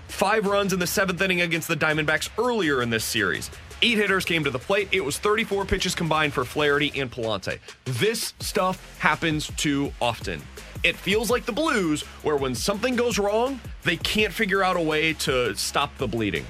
Five 0.08 0.46
runs 0.46 0.72
in 0.72 0.78
the 0.78 0.86
seventh 0.86 1.20
inning 1.20 1.40
against 1.40 1.68
the 1.68 1.76
Diamondbacks 1.76 2.30
earlier 2.38 2.82
in 2.82 2.90
this 2.90 3.04
series. 3.04 3.50
Eight 3.82 3.98
hitters 3.98 4.24
came 4.24 4.44
to 4.44 4.50
the 4.50 4.58
plate. 4.58 4.88
It 4.92 5.04
was 5.04 5.18
34 5.18 5.64
pitches 5.64 5.94
combined 5.94 6.32
for 6.32 6.44
Flaherty 6.44 6.92
and 7.00 7.10
Pallante. 7.10 7.58
This 7.84 8.34
stuff 8.38 8.98
happens 8.98 9.50
too 9.56 9.92
often. 10.00 10.40
It 10.84 10.96
feels 10.96 11.30
like 11.30 11.46
the 11.46 11.52
Blues, 11.52 12.02
where 12.24 12.36
when 12.36 12.56
something 12.56 12.96
goes 12.96 13.16
wrong, 13.16 13.60
they 13.84 13.96
can't 13.96 14.32
figure 14.32 14.64
out 14.64 14.76
a 14.76 14.80
way 14.80 15.12
to 15.14 15.54
stop 15.54 15.96
the 15.96 16.08
bleeding. 16.08 16.44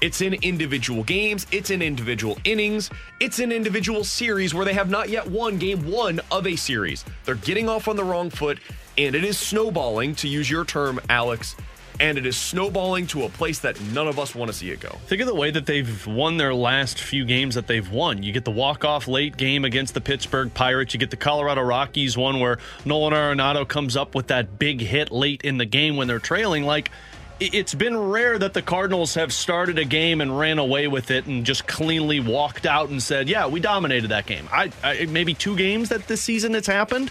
It's 0.00 0.22
in 0.22 0.32
individual 0.34 1.04
games, 1.04 1.46
it's 1.52 1.70
in 1.70 1.82
individual 1.82 2.38
innings, 2.44 2.90
it's 3.20 3.38
in 3.38 3.52
individual 3.52 4.02
series 4.02 4.54
where 4.54 4.64
they 4.64 4.72
have 4.72 4.88
not 4.88 5.10
yet 5.10 5.26
won 5.26 5.58
game 5.58 5.90
one 5.90 6.20
of 6.30 6.46
a 6.46 6.56
series. 6.56 7.04
They're 7.26 7.34
getting 7.34 7.68
off 7.68 7.86
on 7.86 7.96
the 7.96 8.04
wrong 8.04 8.30
foot, 8.30 8.58
and 8.96 9.14
it 9.14 9.24
is 9.24 9.38
snowballing, 9.38 10.14
to 10.16 10.28
use 10.28 10.48
your 10.48 10.64
term, 10.64 10.98
Alex, 11.10 11.54
and 12.00 12.18
it 12.18 12.26
is 12.26 12.36
snowballing 12.36 13.06
to 13.08 13.24
a 13.24 13.28
place 13.28 13.60
that 13.60 13.80
none 13.80 14.08
of 14.08 14.18
us 14.18 14.34
want 14.34 14.50
to 14.50 14.56
see 14.56 14.70
it 14.70 14.80
go. 14.80 14.98
Think 15.06 15.20
of 15.22 15.26
the 15.26 15.34
way 15.34 15.50
that 15.50 15.66
they've 15.66 16.06
won 16.06 16.36
their 16.36 16.54
last 16.54 17.00
few 17.00 17.24
games 17.24 17.54
that 17.54 17.66
they've 17.66 17.90
won. 17.90 18.22
You 18.22 18.32
get 18.32 18.44
the 18.44 18.50
walk-off 18.50 19.08
late 19.08 19.36
game 19.36 19.64
against 19.64 19.94
the 19.94 20.00
Pittsburgh 20.00 20.52
Pirates. 20.52 20.94
You 20.94 21.00
get 21.00 21.10
the 21.10 21.16
Colorado 21.16 21.62
Rockies 21.62 22.16
one 22.16 22.40
where 22.40 22.58
Nolan 22.84 23.12
Arenado 23.12 23.66
comes 23.66 23.96
up 23.96 24.14
with 24.14 24.28
that 24.28 24.58
big 24.58 24.80
hit 24.80 25.10
late 25.10 25.42
in 25.42 25.58
the 25.58 25.64
game 25.64 25.96
when 25.96 26.08
they're 26.08 26.18
trailing. 26.18 26.64
Like 26.64 26.90
it's 27.38 27.74
been 27.74 27.96
rare 27.96 28.38
that 28.38 28.54
the 28.54 28.62
Cardinals 28.62 29.14
have 29.14 29.32
started 29.32 29.78
a 29.78 29.84
game 29.84 30.20
and 30.20 30.38
ran 30.38 30.58
away 30.58 30.88
with 30.88 31.10
it 31.10 31.26
and 31.26 31.44
just 31.44 31.66
cleanly 31.66 32.20
walked 32.20 32.64
out 32.64 32.88
and 32.88 33.02
said, 33.02 33.28
"Yeah, 33.28 33.46
we 33.46 33.60
dominated 33.60 34.08
that 34.08 34.26
game." 34.26 34.48
I, 34.50 34.70
I 34.82 35.06
maybe 35.06 35.34
two 35.34 35.56
games 35.56 35.90
that 35.90 36.06
this 36.08 36.22
season 36.22 36.54
it's 36.54 36.66
happened, 36.66 37.10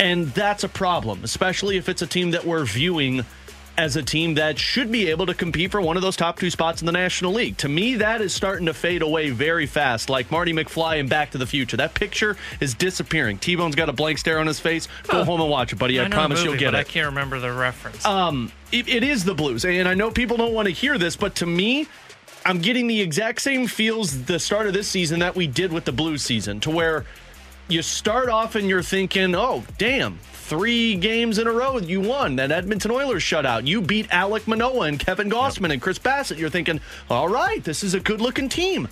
and 0.00 0.26
that's 0.28 0.64
a 0.64 0.68
problem, 0.68 1.22
especially 1.22 1.76
if 1.76 1.88
it's 1.88 2.02
a 2.02 2.06
team 2.06 2.32
that 2.32 2.44
we're 2.44 2.64
viewing 2.64 3.24
as 3.78 3.96
a 3.96 4.02
team 4.02 4.34
that 4.34 4.58
should 4.58 4.92
be 4.92 5.08
able 5.08 5.26
to 5.26 5.34
compete 5.34 5.70
for 5.70 5.80
one 5.80 5.96
of 5.96 6.02
those 6.02 6.16
top 6.16 6.38
two 6.38 6.50
spots 6.50 6.82
in 6.82 6.86
the 6.86 6.92
National 6.92 7.32
League. 7.32 7.56
To 7.58 7.68
me, 7.68 7.94
that 7.96 8.20
is 8.20 8.34
starting 8.34 8.66
to 8.66 8.74
fade 8.74 9.02
away 9.02 9.30
very 9.30 9.66
fast, 9.66 10.10
like 10.10 10.30
Marty 10.30 10.52
McFly 10.52 10.98
in 10.98 11.08
Back 11.08 11.30
to 11.30 11.38
the 11.38 11.46
Future. 11.46 11.76
That 11.76 11.94
picture 11.94 12.36
is 12.60 12.74
disappearing. 12.74 13.38
T 13.38 13.56
Bone's 13.56 13.74
got 13.74 13.88
a 13.88 13.92
blank 13.92 14.18
stare 14.18 14.38
on 14.38 14.46
his 14.46 14.60
face. 14.60 14.88
Go 15.08 15.24
home 15.24 15.40
and 15.40 15.48
watch 15.48 15.72
it, 15.72 15.78
buddy. 15.78 15.98
I, 15.98 16.04
I 16.04 16.08
promise 16.08 16.40
movie, 16.40 16.50
you'll 16.50 16.58
get 16.58 16.74
it. 16.74 16.78
I 16.78 16.84
can't 16.84 17.06
remember 17.06 17.40
the 17.40 17.52
reference. 17.52 18.04
Um, 18.04 18.52
it, 18.70 18.88
it 18.88 19.02
is 19.02 19.24
the 19.24 19.34
Blues, 19.34 19.64
and 19.64 19.88
I 19.88 19.94
know 19.94 20.10
people 20.10 20.36
don't 20.36 20.54
want 20.54 20.68
to 20.68 20.74
hear 20.74 20.98
this, 20.98 21.16
but 21.16 21.34
to 21.36 21.46
me, 21.46 21.86
I'm 22.44 22.60
getting 22.60 22.86
the 22.88 23.00
exact 23.00 23.40
same 23.40 23.66
feels 23.66 24.24
the 24.24 24.38
start 24.38 24.66
of 24.66 24.74
this 24.74 24.88
season 24.88 25.20
that 25.20 25.34
we 25.34 25.46
did 25.46 25.72
with 25.72 25.84
the 25.84 25.92
Blues 25.92 26.22
season, 26.22 26.60
to 26.60 26.70
where 26.70 27.04
you 27.68 27.80
start 27.82 28.28
off 28.28 28.54
and 28.54 28.68
you're 28.68 28.82
thinking, 28.82 29.34
oh, 29.34 29.64
damn, 29.78 30.18
three 30.52 30.96
games 30.96 31.38
in 31.38 31.46
a 31.46 31.50
row 31.50 31.78
you 31.78 31.98
won. 31.98 32.36
That 32.36 32.52
Edmonton 32.52 32.90
Oilers 32.90 33.22
shutout. 33.22 33.66
You 33.66 33.80
beat 33.80 34.06
Alek 34.10 34.46
Manoah 34.46 34.82
and 34.82 35.00
Kevin 35.00 35.30
Gausman 35.30 35.72
and 35.72 35.80
Chris 35.80 35.98
Bassitt. 35.98 36.36
You're 36.36 36.50
thinking, 36.50 36.78
all 37.08 37.26
right, 37.26 37.64
this 37.64 37.82
is 37.82 37.94
a 37.94 38.00
good 38.00 38.20
looking 38.20 38.50
team. 38.50 38.86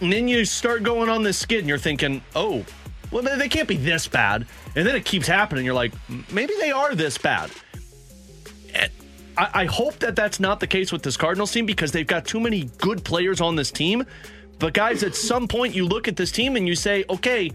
And 0.00 0.10
then 0.10 0.28
you 0.28 0.46
start 0.46 0.82
going 0.82 1.10
on 1.10 1.22
this 1.22 1.36
skid 1.36 1.58
and 1.58 1.68
you're 1.68 1.76
thinking, 1.76 2.22
oh, 2.34 2.64
well, 3.10 3.22
they 3.22 3.50
can't 3.50 3.68
be 3.68 3.76
this 3.76 4.08
bad. 4.08 4.46
And 4.76 4.86
then 4.86 4.96
it 4.96 5.04
keeps 5.04 5.26
happening. 5.26 5.66
You're 5.66 5.74
like, 5.74 5.92
maybe 6.32 6.54
they 6.58 6.70
are 6.70 6.94
this 6.94 7.18
bad. 7.18 7.50
Eh, 8.72 8.88
I, 9.36 9.50
I 9.52 9.64
hope 9.66 9.98
that 9.98 10.16
that's 10.16 10.40
not 10.40 10.58
the 10.58 10.66
case 10.66 10.90
with 10.90 11.02
this 11.02 11.18
Cardinals 11.18 11.52
team 11.52 11.66
because 11.66 11.92
they've 11.92 12.06
got 12.06 12.24
too 12.24 12.40
many 12.40 12.70
good 12.78 13.04
players 13.04 13.42
on 13.42 13.56
this 13.56 13.70
team. 13.70 14.06
But 14.58 14.72
guys, 14.72 15.02
at 15.02 15.14
some 15.14 15.48
point 15.48 15.74
you 15.74 15.84
look 15.84 16.08
at 16.08 16.16
this 16.16 16.32
team 16.32 16.56
and 16.56 16.66
you 16.66 16.74
say, 16.74 17.04
okay, 17.10 17.50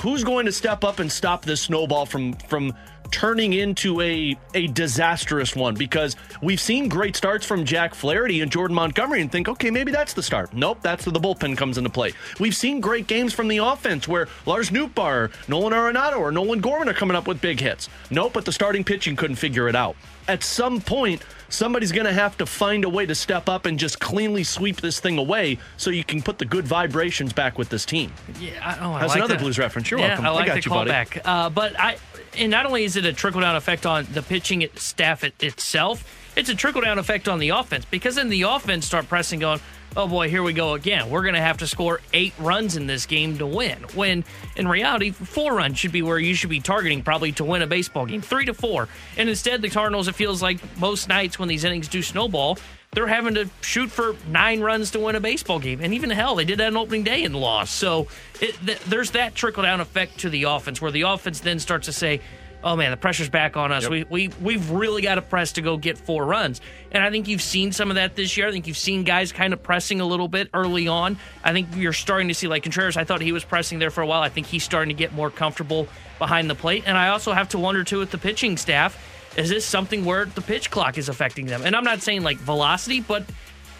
who's 0.00 0.24
going 0.24 0.46
to 0.46 0.52
step 0.52 0.84
up 0.84 0.98
and 0.98 1.10
stop 1.10 1.44
this 1.44 1.62
snowball 1.62 2.06
from 2.06 2.32
from 2.34 2.74
turning 3.10 3.54
into 3.54 4.00
a 4.00 4.36
a 4.54 4.66
disastrous 4.68 5.56
one 5.56 5.74
because 5.74 6.16
we've 6.42 6.60
seen 6.60 6.88
great 6.88 7.16
starts 7.16 7.44
from 7.44 7.64
Jack 7.64 7.94
Flaherty 7.94 8.40
and 8.40 8.52
Jordan 8.52 8.74
Montgomery 8.74 9.20
and 9.20 9.32
think, 9.32 9.48
okay, 9.48 9.70
maybe 9.70 9.90
that's 9.90 10.12
the 10.12 10.22
start. 10.22 10.52
Nope, 10.52 10.78
that's 10.82 11.06
where 11.06 11.12
the 11.12 11.20
bullpen 11.20 11.56
comes 11.56 11.78
into 11.78 11.90
play. 11.90 12.12
We've 12.38 12.54
seen 12.54 12.80
great 12.80 13.06
games 13.06 13.32
from 13.32 13.48
the 13.48 13.58
offense 13.58 14.06
where 14.06 14.28
Lars 14.46 14.70
Nootbaar, 14.70 15.32
Nolan 15.48 15.72
Arenado, 15.72 16.18
or 16.18 16.30
Nolan 16.30 16.60
Gorman 16.60 16.88
are 16.88 16.94
coming 16.94 17.16
up 17.16 17.26
with 17.26 17.40
big 17.40 17.60
hits. 17.60 17.88
Nope, 18.10 18.32
but 18.34 18.44
the 18.44 18.52
starting 18.52 18.84
pitching 18.84 19.16
couldn't 19.16 19.36
figure 19.36 19.68
it 19.68 19.76
out. 19.76 19.96
At 20.28 20.44
some 20.44 20.80
point, 20.80 21.22
somebody's 21.48 21.90
going 21.90 22.06
to 22.06 22.12
have 22.12 22.36
to 22.36 22.46
find 22.46 22.84
a 22.84 22.88
way 22.88 23.06
to 23.06 23.14
step 23.14 23.48
up 23.48 23.66
and 23.66 23.78
just 23.78 23.98
cleanly 23.98 24.44
sweep 24.44 24.80
this 24.80 25.00
thing 25.00 25.18
away 25.18 25.58
so 25.78 25.90
you 25.90 26.04
can 26.04 26.22
put 26.22 26.38
the 26.38 26.44
good 26.44 26.66
vibrations 26.66 27.32
back 27.32 27.58
with 27.58 27.70
this 27.70 27.86
team. 27.86 28.12
Yeah, 28.38 28.52
I, 28.62 28.84
oh, 28.84 28.92
I 28.92 29.00
That's 29.00 29.10
like 29.10 29.16
another 29.18 29.34
that. 29.34 29.42
Blues 29.42 29.58
reference. 29.58 29.90
You're 29.90 30.00
yeah, 30.00 30.08
welcome. 30.08 30.26
I 30.26 30.30
like 30.30 30.46
got 30.46 30.62
the 30.62 30.68
you, 30.68 30.70
callback. 30.70 31.20
Uh, 31.24 31.48
but 31.50 31.78
I, 31.80 31.96
and 32.36 32.50
not 32.50 32.66
only 32.66 32.84
is 32.84 32.96
it 32.96 33.04
a 33.04 33.12
trickle 33.12 33.40
down 33.40 33.56
effect 33.56 33.86
on 33.86 34.06
the 34.12 34.22
pitching 34.22 34.68
staff 34.76 35.24
it, 35.24 35.42
itself, 35.42 36.04
it's 36.36 36.50
a 36.50 36.54
trickle 36.54 36.82
down 36.82 36.98
effect 36.98 37.26
on 37.26 37.38
the 37.38 37.48
offense 37.48 37.84
because 37.86 38.16
then 38.16 38.28
the 38.28 38.42
offense 38.42 38.86
start 38.86 39.08
pressing, 39.08 39.40
going, 39.40 39.60
"Oh 39.96 40.06
boy, 40.06 40.28
here 40.28 40.42
we 40.42 40.52
go 40.52 40.74
again. 40.74 41.10
We're 41.10 41.22
going 41.22 41.34
to 41.34 41.40
have 41.40 41.58
to 41.58 41.66
score 41.66 42.00
eight 42.12 42.34
runs 42.38 42.76
in 42.76 42.86
this 42.86 43.06
game 43.06 43.38
to 43.38 43.46
win." 43.46 43.78
When 43.94 44.24
in 44.56 44.68
reality, 44.68 45.10
four 45.10 45.54
runs 45.54 45.78
should 45.78 45.92
be 45.92 46.02
where 46.02 46.18
you 46.18 46.34
should 46.34 46.50
be 46.50 46.60
targeting 46.60 47.02
probably 47.02 47.32
to 47.32 47.44
win 47.44 47.62
a 47.62 47.66
baseball 47.66 48.06
game, 48.06 48.20
three 48.20 48.44
to 48.46 48.54
four. 48.54 48.88
And 49.16 49.28
instead, 49.28 49.62
the 49.62 49.70
Cardinals, 49.70 50.08
it 50.08 50.14
feels 50.14 50.42
like 50.42 50.58
most 50.78 51.08
nights 51.08 51.38
when 51.38 51.48
these 51.48 51.64
innings 51.64 51.88
do 51.88 52.02
snowball, 52.02 52.58
they're 52.92 53.06
having 53.06 53.34
to 53.34 53.48
shoot 53.60 53.90
for 53.90 54.16
nine 54.28 54.60
runs 54.60 54.90
to 54.92 54.98
win 54.98 55.14
a 55.14 55.20
baseball 55.20 55.58
game. 55.58 55.80
And 55.82 55.92
even 55.92 56.10
hell, 56.10 56.34
they 56.34 56.44
did 56.44 56.58
that 56.58 56.68
on 56.68 56.76
opening 56.76 57.04
day 57.04 57.22
and 57.24 57.36
lost. 57.36 57.74
So 57.74 58.08
it, 58.40 58.54
th- 58.64 58.80
there's 58.80 59.10
that 59.12 59.34
trickle 59.34 59.62
down 59.62 59.80
effect 59.80 60.18
to 60.20 60.30
the 60.30 60.44
offense 60.44 60.80
where 60.80 60.90
the 60.90 61.02
offense 61.02 61.40
then 61.40 61.58
starts 61.58 61.86
to 61.86 61.92
say, 61.92 62.20
oh 62.68 62.76
man, 62.76 62.90
the 62.90 62.98
pressure's 62.98 63.30
back 63.30 63.56
on 63.56 63.72
us. 63.72 63.88
We, 63.88 64.04
we, 64.04 64.28
we've 64.42 64.70
really 64.70 65.00
got 65.00 65.14
to 65.14 65.22
press 65.22 65.52
to 65.52 65.62
go 65.62 65.78
get 65.78 65.96
four 65.96 66.26
runs. 66.26 66.60
And 66.92 67.02
I 67.02 67.10
think 67.10 67.26
you've 67.26 67.40
seen 67.40 67.72
some 67.72 67.88
of 67.90 67.94
that 67.94 68.14
this 68.14 68.36
year. 68.36 68.46
I 68.46 68.52
think 68.52 68.66
you've 68.66 68.76
seen 68.76 69.04
guys 69.04 69.32
kind 69.32 69.54
of 69.54 69.62
pressing 69.62 70.02
a 70.02 70.04
little 70.04 70.28
bit 70.28 70.50
early 70.52 70.86
on. 70.86 71.16
I 71.42 71.52
think 71.52 71.68
you're 71.74 71.94
starting 71.94 72.28
to 72.28 72.34
see, 72.34 72.46
like 72.46 72.64
Contreras, 72.64 72.98
I 72.98 73.04
thought 73.04 73.22
he 73.22 73.32
was 73.32 73.42
pressing 73.42 73.78
there 73.78 73.90
for 73.90 74.02
a 74.02 74.06
while. 74.06 74.20
I 74.20 74.28
think 74.28 74.46
he's 74.46 74.64
starting 74.64 74.94
to 74.94 74.98
get 74.98 75.14
more 75.14 75.30
comfortable 75.30 75.88
behind 76.18 76.50
the 76.50 76.54
plate. 76.54 76.84
And 76.84 76.98
I 76.98 77.08
also 77.08 77.32
have 77.32 77.48
to 77.50 77.58
wonder, 77.58 77.84
too, 77.84 78.00
with 78.00 78.10
the 78.10 78.18
pitching 78.18 78.58
staff, 78.58 79.02
is 79.34 79.48
this 79.48 79.64
something 79.64 80.04
where 80.04 80.26
the 80.26 80.42
pitch 80.42 80.70
clock 80.70 80.98
is 80.98 81.08
affecting 81.08 81.46
them? 81.46 81.62
And 81.64 81.74
I'm 81.74 81.84
not 81.84 82.02
saying 82.02 82.22
like 82.22 82.36
velocity, 82.36 83.00
but 83.00 83.24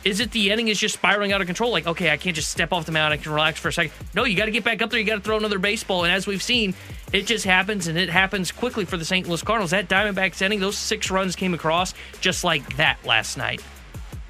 is 0.04 0.20
it 0.20 0.30
the 0.30 0.50
inning 0.50 0.68
is 0.68 0.78
just 0.78 0.94
spiraling 0.94 1.32
out 1.32 1.40
of 1.40 1.46
control? 1.46 1.70
Like, 1.70 1.86
okay, 1.86 2.10
I 2.10 2.16
can't 2.16 2.36
just 2.36 2.50
step 2.50 2.72
off 2.72 2.86
the 2.86 2.92
mound. 2.92 3.12
I 3.12 3.16
can 3.16 3.32
relax 3.32 3.58
for 3.58 3.68
a 3.68 3.72
second. 3.72 3.92
No, 4.14 4.24
you 4.24 4.36
got 4.36 4.46
to 4.46 4.50
get 4.50 4.64
back 4.64 4.82
up 4.82 4.90
there. 4.90 4.98
You 5.00 5.06
got 5.06 5.16
to 5.16 5.20
throw 5.20 5.36
another 5.36 5.58
baseball. 5.58 6.04
And 6.04 6.12
as 6.12 6.26
we've 6.26 6.42
seen, 6.42 6.74
it 7.12 7.26
just 7.26 7.44
happens 7.44 7.86
and 7.88 7.98
it 7.98 8.08
happens 8.08 8.52
quickly 8.52 8.84
for 8.84 8.96
the 8.96 9.04
St. 9.04 9.26
Louis 9.26 9.42
Cardinals. 9.42 9.70
That 9.70 9.88
Diamondbacks 9.88 10.42
inning, 10.42 10.60
those 10.60 10.76
six 10.76 11.10
runs 11.10 11.36
came 11.36 11.54
across 11.54 11.94
just 12.20 12.44
like 12.44 12.76
that 12.76 12.98
last 13.04 13.36
night. 13.36 13.62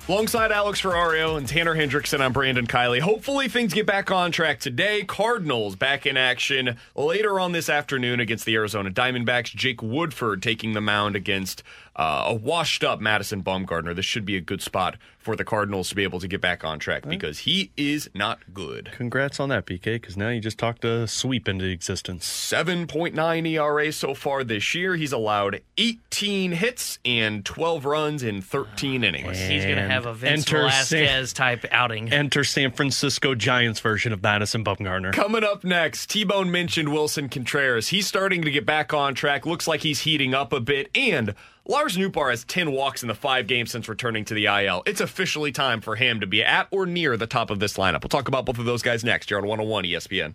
Alongside 0.08 0.52
Alex 0.52 0.80
Ferrario 0.80 1.36
and 1.36 1.46
Tanner 1.46 1.76
Hendrickson, 1.76 2.20
I'm 2.22 2.32
Brandon 2.32 2.66
Kiley. 2.66 2.98
Hopefully, 2.98 3.46
things 3.46 3.74
get 3.74 3.84
back 3.84 4.10
on 4.10 4.32
track 4.32 4.58
today. 4.58 5.04
Cardinals 5.04 5.76
back 5.76 6.06
in 6.06 6.16
action 6.16 6.78
later 6.96 7.38
on 7.38 7.52
this 7.52 7.68
afternoon 7.68 8.18
against 8.18 8.46
the 8.46 8.54
Arizona 8.54 8.90
Diamondbacks. 8.90 9.54
Jake 9.54 9.82
Woodford 9.82 10.42
taking 10.42 10.72
the 10.72 10.80
mound 10.80 11.14
against 11.14 11.62
uh, 11.98 12.24
a 12.28 12.34
washed 12.34 12.84
up 12.84 13.00
Madison 13.00 13.42
Bumgarner. 13.42 13.94
This 13.94 14.04
should 14.04 14.24
be 14.24 14.36
a 14.36 14.40
good 14.40 14.62
spot 14.62 14.96
for 15.18 15.34
the 15.34 15.44
Cardinals 15.44 15.88
to 15.88 15.96
be 15.96 16.04
able 16.04 16.20
to 16.20 16.28
get 16.28 16.40
back 16.40 16.64
on 16.64 16.78
track 16.78 17.06
because 17.06 17.40
he 17.40 17.70
is 17.76 18.08
not 18.14 18.38
good. 18.54 18.90
Congrats 18.92 19.40
on 19.40 19.48
that, 19.48 19.66
BK, 19.66 19.82
because 19.96 20.16
now 20.16 20.28
you 20.28 20.40
just 20.40 20.58
talked 20.58 20.84
a 20.84 21.06
sweep 21.08 21.48
into 21.48 21.66
existence. 21.66 22.26
7.9 22.26 23.46
ERA 23.48 23.92
so 23.92 24.14
far 24.14 24.44
this 24.44 24.74
year. 24.74 24.94
He's 24.94 25.12
allowed 25.12 25.60
18 25.76 26.52
hits 26.52 26.98
and 27.04 27.44
12 27.44 27.84
runs 27.84 28.22
in 28.22 28.40
13 28.40 29.02
innings. 29.04 29.38
He's 29.38 29.64
going 29.64 29.76
to 29.76 29.82
have 29.88 30.06
a 30.06 30.14
Vince 30.14 30.46
enter 30.46 30.70
San- 30.70 30.98
Velasquez 31.00 31.32
type 31.32 31.64
outing. 31.72 32.12
Enter 32.12 32.44
San 32.44 32.70
Francisco 32.70 33.34
Giants 33.34 33.80
version 33.80 34.12
of 34.12 34.22
Madison 34.22 34.64
Bumgarner. 34.64 35.12
Coming 35.12 35.44
up 35.44 35.64
next, 35.64 36.10
T 36.10 36.24
Bone 36.24 36.50
mentioned 36.50 36.88
Willson 36.88 37.28
Contreras. 37.28 37.88
He's 37.88 38.06
starting 38.06 38.42
to 38.42 38.50
get 38.50 38.64
back 38.64 38.94
on 38.94 39.14
track. 39.14 39.44
Looks 39.44 39.66
like 39.66 39.80
he's 39.80 40.00
heating 40.00 40.32
up 40.32 40.52
a 40.52 40.60
bit. 40.60 40.88
And 40.94 41.34
Lars 41.70 41.98
Nootbaar 41.98 42.30
has 42.30 42.44
10 42.44 42.72
walks 42.72 43.02
in 43.02 43.08
the 43.08 43.14
five 43.14 43.46
games 43.46 43.70
since 43.70 43.90
returning 43.90 44.24
to 44.24 44.32
the 44.32 44.46
IL. 44.46 44.82
It's 44.86 45.02
officially 45.02 45.52
time 45.52 45.82
for 45.82 45.96
him 45.96 46.20
to 46.20 46.26
be 46.26 46.42
at 46.42 46.66
or 46.70 46.86
near 46.86 47.18
the 47.18 47.26
top 47.26 47.50
of 47.50 47.60
this 47.60 47.76
lineup. 47.76 48.02
We'll 48.02 48.08
talk 48.08 48.26
about 48.28 48.46
both 48.46 48.58
of 48.58 48.64
those 48.64 48.80
guys 48.80 49.04
next 49.04 49.28
here 49.28 49.36
on 49.36 49.46
101 49.46 49.84
ESPN. 49.84 50.34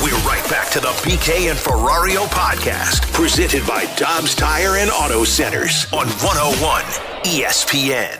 We're 0.00 0.16
right 0.28 0.48
back 0.48 0.70
to 0.70 0.78
the 0.78 0.92
BK 1.02 1.50
and 1.50 1.58
Ferrario 1.58 2.26
podcast, 2.28 3.12
presented 3.12 3.66
by 3.66 3.86
Dobbs 3.96 4.36
Tire 4.36 4.76
and 4.76 4.88
Auto 4.92 5.24
Centers 5.24 5.92
on 5.92 6.06
101 6.06 6.82
ESPN. 7.24 8.16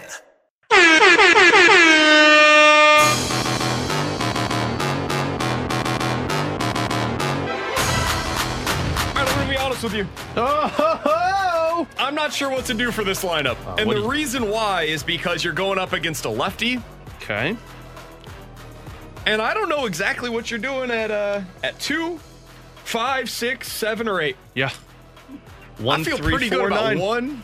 All 7.92 9.16
right, 9.16 9.28
I'm 9.28 9.34
going 9.36 9.46
to 9.46 9.52
be 9.52 9.56
honest 9.56 9.84
with 9.84 9.94
you. 9.94 10.06
Oh, 10.36 11.16
I'm 11.98 12.14
not 12.14 12.32
sure 12.32 12.50
what 12.50 12.64
to 12.66 12.74
do 12.74 12.90
for 12.90 13.04
this 13.04 13.22
lineup. 13.24 13.56
and 13.78 13.90
the 13.90 14.00
reason 14.08 14.48
why 14.50 14.82
is 14.84 15.02
because 15.02 15.44
you're 15.44 15.52
going 15.52 15.78
up 15.78 15.92
against 15.92 16.24
a 16.24 16.30
lefty. 16.30 16.80
okay. 17.22 17.56
And 19.26 19.42
I 19.42 19.52
don't 19.52 19.68
know 19.68 19.84
exactly 19.86 20.30
what 20.30 20.50
you're 20.50 20.58
doing 20.60 20.90
at 20.90 21.10
uh 21.10 21.42
at 21.62 21.78
two, 21.78 22.18
five, 22.84 23.28
six, 23.28 23.70
seven, 23.70 24.08
or 24.08 24.20
eight. 24.20 24.36
Yeah. 24.54 24.70
One, 25.78 26.00
I 26.00 26.04
feel 26.04 26.16
three, 26.16 26.32
pretty 26.32 26.48
four, 26.48 26.58
good 26.68 26.72
about 26.72 26.84
nine. 26.84 26.98
one, 26.98 27.42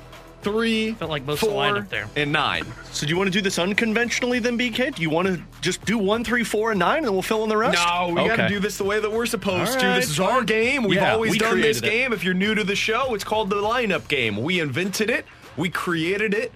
three, 0.50 0.92
Felt 0.94 1.10
like 1.10 1.24
most 1.26 1.42
of 1.42 1.48
the 1.48 1.54
four, 1.54 1.62
lineup 1.64 1.88
there. 1.88 2.08
and 2.16 2.32
nine. 2.32 2.64
So 2.92 3.06
do 3.06 3.10
you 3.10 3.16
want 3.16 3.26
to 3.28 3.32
do 3.32 3.40
this 3.42 3.58
unconventionally 3.58 4.38
then, 4.38 4.56
BK? 4.58 4.94
Do 4.94 5.02
you 5.02 5.10
want 5.10 5.28
to 5.28 5.40
just 5.60 5.84
do 5.84 5.98
one, 5.98 6.24
three, 6.24 6.44
four, 6.44 6.70
and 6.70 6.78
nine, 6.78 6.98
and 6.98 7.06
then 7.06 7.12
we'll 7.12 7.22
fill 7.22 7.42
in 7.42 7.48
the 7.48 7.56
rest? 7.56 7.78
No, 7.86 8.08
we 8.08 8.26
got 8.28 8.36
to 8.36 8.48
do 8.48 8.60
this 8.60 8.78
the 8.78 8.84
way 8.84 9.00
that 9.00 9.10
we're 9.10 9.26
supposed 9.26 9.74
All 9.74 9.80
to. 9.80 9.86
right, 9.88 9.96
This 9.96 10.10
is 10.10 10.20
our 10.20 10.38
fine. 10.38 10.46
game. 10.46 10.84
We've 10.84 10.96
Yeah, 10.98 11.12
always 11.14 11.32
we 11.32 11.38
done 11.38 11.60
this 11.60 11.80
created 11.80 11.84
it. 11.84 12.02
game. 12.02 12.12
If 12.12 12.24
you're 12.24 12.34
new 12.34 12.54
to 12.54 12.64
the 12.64 12.76
show, 12.76 13.14
it's 13.14 13.24
called 13.24 13.50
the 13.50 13.56
lineup 13.56 14.08
game. 14.08 14.36
We 14.36 14.60
invented 14.60 15.10
it. 15.10 15.26
We 15.56 15.68
created 15.68 16.32
it. 16.34 16.52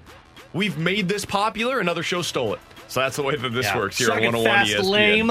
We've 0.52 0.76
made 0.78 1.08
this 1.08 1.24
popular. 1.24 1.80
Another 1.80 2.02
show 2.02 2.22
stole 2.22 2.54
it. 2.54 2.60
So 2.88 3.00
that's 3.00 3.16
the 3.16 3.22
way 3.22 3.36
that 3.36 3.48
this 3.50 3.66
Yeah. 3.66 3.76
works 3.78 3.98
here 3.98 4.08
Suck 4.08 4.16
it, 4.20 4.26
on 4.26 4.34
101 4.34 4.44
fast, 4.66 4.70
ESPN. 4.72 4.90
lame. 4.90 5.26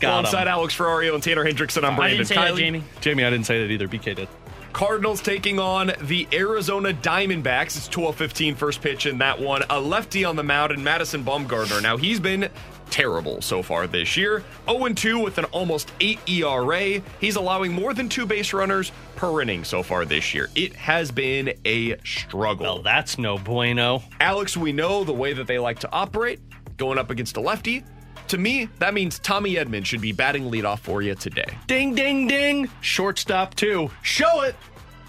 Got 0.00 0.08
'em. 0.08 0.10
Alongside 0.24 0.48
Alex 0.48 0.74
Ferrario 0.76 1.14
and 1.14 1.22
Tanner 1.22 1.44
Hendrickson, 1.44 1.84
I'm 1.84 1.92
I 1.92 1.96
Brandon 1.96 2.18
didn't 2.18 2.28
say 2.28 2.34
that, 2.36 2.54
Kiley. 2.54 2.56
Jamie. 2.58 2.82
Jamie, 3.00 3.24
I 3.24 3.30
didn't 3.30 3.46
say 3.46 3.60
that 3.60 3.70
either. 3.70 3.86
BK 3.88 4.14
did. 4.14 4.28
Cardinals 4.72 5.20
taking 5.20 5.58
on 5.58 5.92
the 6.02 6.28
Arizona 6.32 6.92
Diamondbacks. 6.92 7.76
It's 7.76 7.88
12-15 7.88 8.56
first 8.56 8.80
pitch 8.80 9.06
in 9.06 9.18
that 9.18 9.40
one. 9.40 9.62
A 9.70 9.80
lefty 9.80 10.24
on 10.24 10.36
the 10.36 10.42
mound 10.42 10.72
and 10.72 10.82
Madison 10.82 11.24
Bumgarner. 11.24 11.82
Now 11.82 11.96
he's 11.96 12.20
been 12.20 12.48
terrible 12.88 13.40
so 13.42 13.62
far 13.62 13.86
this 13.86 14.16
year. 14.16 14.44
0-2 14.66 15.22
with 15.22 15.38
an 15.38 15.44
almost 15.46 15.92
8 16.00 16.18
ERA. 16.28 17.02
He's 17.20 17.36
allowing 17.36 17.72
more 17.72 17.94
than 17.94 18.08
two 18.08 18.26
base 18.26 18.52
runners 18.52 18.92
per 19.16 19.42
inning 19.42 19.64
so 19.64 19.82
far 19.82 20.04
this 20.04 20.34
year. 20.34 20.48
It 20.54 20.74
has 20.76 21.10
been 21.10 21.54
a 21.64 21.98
struggle. 22.04 22.64
Well, 22.64 22.82
that's 22.82 23.18
no 23.18 23.38
bueno. 23.38 24.02
Alex, 24.20 24.56
we 24.56 24.72
know 24.72 25.04
the 25.04 25.12
way 25.12 25.32
that 25.32 25.46
they 25.46 25.58
like 25.58 25.80
to 25.80 25.90
operate, 25.92 26.40
going 26.76 26.98
up 26.98 27.10
against 27.10 27.36
a 27.36 27.40
lefty. 27.40 27.84
To 28.30 28.38
me, 28.38 28.68
that 28.78 28.94
means 28.94 29.18
Tommy 29.18 29.54
Edman 29.56 29.84
should 29.84 30.00
be 30.00 30.12
batting 30.12 30.44
leadoff 30.52 30.78
for 30.78 31.02
you 31.02 31.16
today. 31.16 31.58
Ding, 31.66 31.96
ding, 31.96 32.28
ding. 32.28 32.70
Shortstop, 32.80 33.54
too. 33.56 33.90
Show 34.02 34.42
it. 34.42 34.54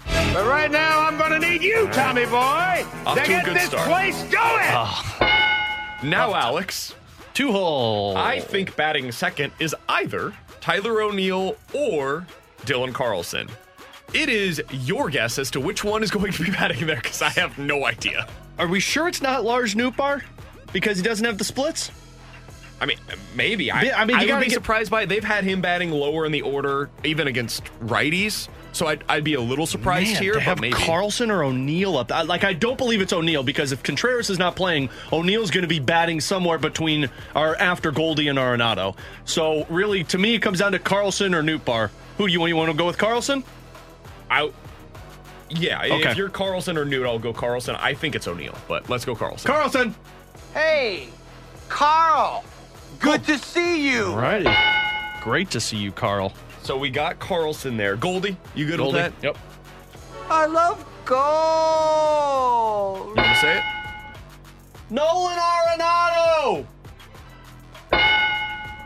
But 0.06 0.44
right 0.44 0.68
now, 0.68 0.98
I'm 1.06 1.16
going 1.16 1.30
to 1.30 1.38
need 1.38 1.62
you, 1.62 1.86
Tommy 1.92 2.24
boy, 2.24 2.84
Off 3.06 3.16
to 3.16 3.22
to 3.22 3.22
a 3.22 3.26
get 3.26 3.44
good 3.44 3.54
this 3.54 3.66
start. 3.66 3.88
place 3.88 4.20
going. 4.24 4.34
Ah. 4.42 6.00
Now, 6.02 6.34
Alex, 6.34 6.96
Two 7.32 7.52
hole. 7.52 8.16
I 8.16 8.40
think 8.40 8.74
batting 8.74 9.12
second 9.12 9.52
is 9.60 9.72
either 9.88 10.34
Tyler 10.60 11.00
O'Neill 11.00 11.54
or 11.72 12.26
Dylan 12.62 12.92
Carlson. 12.92 13.48
It 14.12 14.28
is 14.30 14.60
your 14.72 15.10
guess 15.10 15.38
as 15.38 15.48
to 15.52 15.60
which 15.60 15.84
one 15.84 16.02
is 16.02 16.10
going 16.10 16.32
to 16.32 16.42
be 16.42 16.50
batting 16.58 16.88
there 16.88 16.96
because 16.96 17.22
I 17.22 17.28
have 17.28 17.56
no 17.56 17.86
idea. 17.86 18.26
Are 18.58 18.66
we 18.66 18.80
sure 18.80 19.06
it's 19.06 19.22
not 19.22 19.44
Lars 19.44 19.76
Nootbaar? 19.76 20.22
Because 20.72 20.96
he 20.96 21.04
doesn't 21.04 21.24
have 21.24 21.38
the 21.38 21.44
splits? 21.44 21.92
I 22.82 22.86
mean, 22.86 22.98
maybe. 23.36 23.70
I, 23.70 23.82
Yeah, 23.82 23.96
I 23.98 24.02
I 24.02 24.04
mean, 24.04 24.16
you 24.16 24.22
would 24.22 24.28
gotta 24.28 24.44
be 24.44 24.50
get- 24.50 24.54
surprised 24.54 24.90
by 24.90 25.02
it. 25.02 25.08
They've 25.08 25.22
had 25.22 25.44
him 25.44 25.60
batting 25.60 25.90
lower 25.92 26.26
in 26.26 26.32
the 26.32 26.42
order, 26.42 26.90
even 27.04 27.28
against 27.28 27.64
righties. 27.80 28.48
So 28.72 28.86
I'd, 28.86 29.04
I'd 29.08 29.22
be 29.22 29.34
a 29.34 29.40
little 29.40 29.66
surprised 29.66 30.14
Man, 30.14 30.22
here, 30.22 30.32
to 30.32 30.38
but 30.38 30.44
have 30.44 30.60
maybe. 30.60 30.72
Carlson 30.74 31.30
or 31.30 31.44
O'Neill 31.44 31.96
up. 31.96 32.10
I- 32.10 32.22
Like 32.22 32.42
I 32.42 32.54
don't 32.54 32.76
believe 32.78 33.00
it's 33.00 33.12
O'Neill 33.12 33.42
because 33.44 33.70
if 33.70 33.82
Contreras 33.82 34.30
is 34.30 34.38
not 34.38 34.56
playing, 34.56 34.88
O'Neill's 35.12 35.50
going 35.52 35.62
to 35.62 35.68
be 35.68 35.78
batting 35.78 36.20
somewhere 36.20 36.58
between 36.58 37.08
or 37.36 37.54
after 37.56 37.92
Goldie 37.92 38.28
and 38.28 38.38
Arenado. 38.38 38.96
So 39.26 39.64
really, 39.70 40.02
to 40.04 40.18
me, 40.18 40.34
it 40.34 40.40
comes 40.40 40.58
down 40.58 40.72
to 40.72 40.78
Carlson 40.80 41.34
or 41.34 41.42
Nootbaar. 41.42 41.90
Who 42.18 42.26
do 42.26 42.32
you 42.32 42.40
want? 42.40 42.48
You 42.48 42.56
want 42.56 42.70
to 42.72 42.76
go 42.76 42.86
with 42.86 42.98
Carlson? 42.98 43.44
I, 44.30 44.50
yeah, 45.50 45.82
Okay. 45.82 46.10
if 46.10 46.16
you're 46.16 46.30
Carlson 46.30 46.76
or 46.78 46.84
Newt, 46.84 47.06
I'll 47.06 47.18
go 47.18 47.32
Carlson. 47.32 47.76
I 47.76 47.94
think 47.94 48.14
it's 48.16 48.26
O'Neill, 48.26 48.56
but 48.68 48.88
let's 48.90 49.04
go 49.04 49.14
Carlson. 49.14 49.46
Carlson. 49.50 49.94
Hey, 50.54 51.08
Carl. 51.68 52.42
Good 53.02 53.24
to 53.24 53.38
see 53.38 53.90
you. 53.90 54.04
Alrighty. 54.04 55.20
Great 55.22 55.50
to 55.50 55.60
see 55.60 55.76
you, 55.76 55.92
Carl. 55.92 56.32
So 56.62 56.76
we 56.76 56.90
got 56.90 57.18
Carlson 57.18 57.76
there. 57.76 57.96
Goldie, 57.96 58.36
you 58.54 58.66
good 58.66 58.78
Goldie. 58.78 58.98
with 59.02 59.20
that? 59.20 59.24
Yep. 59.24 59.38
I 60.30 60.46
love 60.46 60.84
gold. 61.04 63.08
You 63.08 63.14
want 63.22 63.34
to 63.34 63.40
say 63.40 63.58
it? 63.58 63.64
Nolan 64.90 65.36
Arenado. 65.36 66.66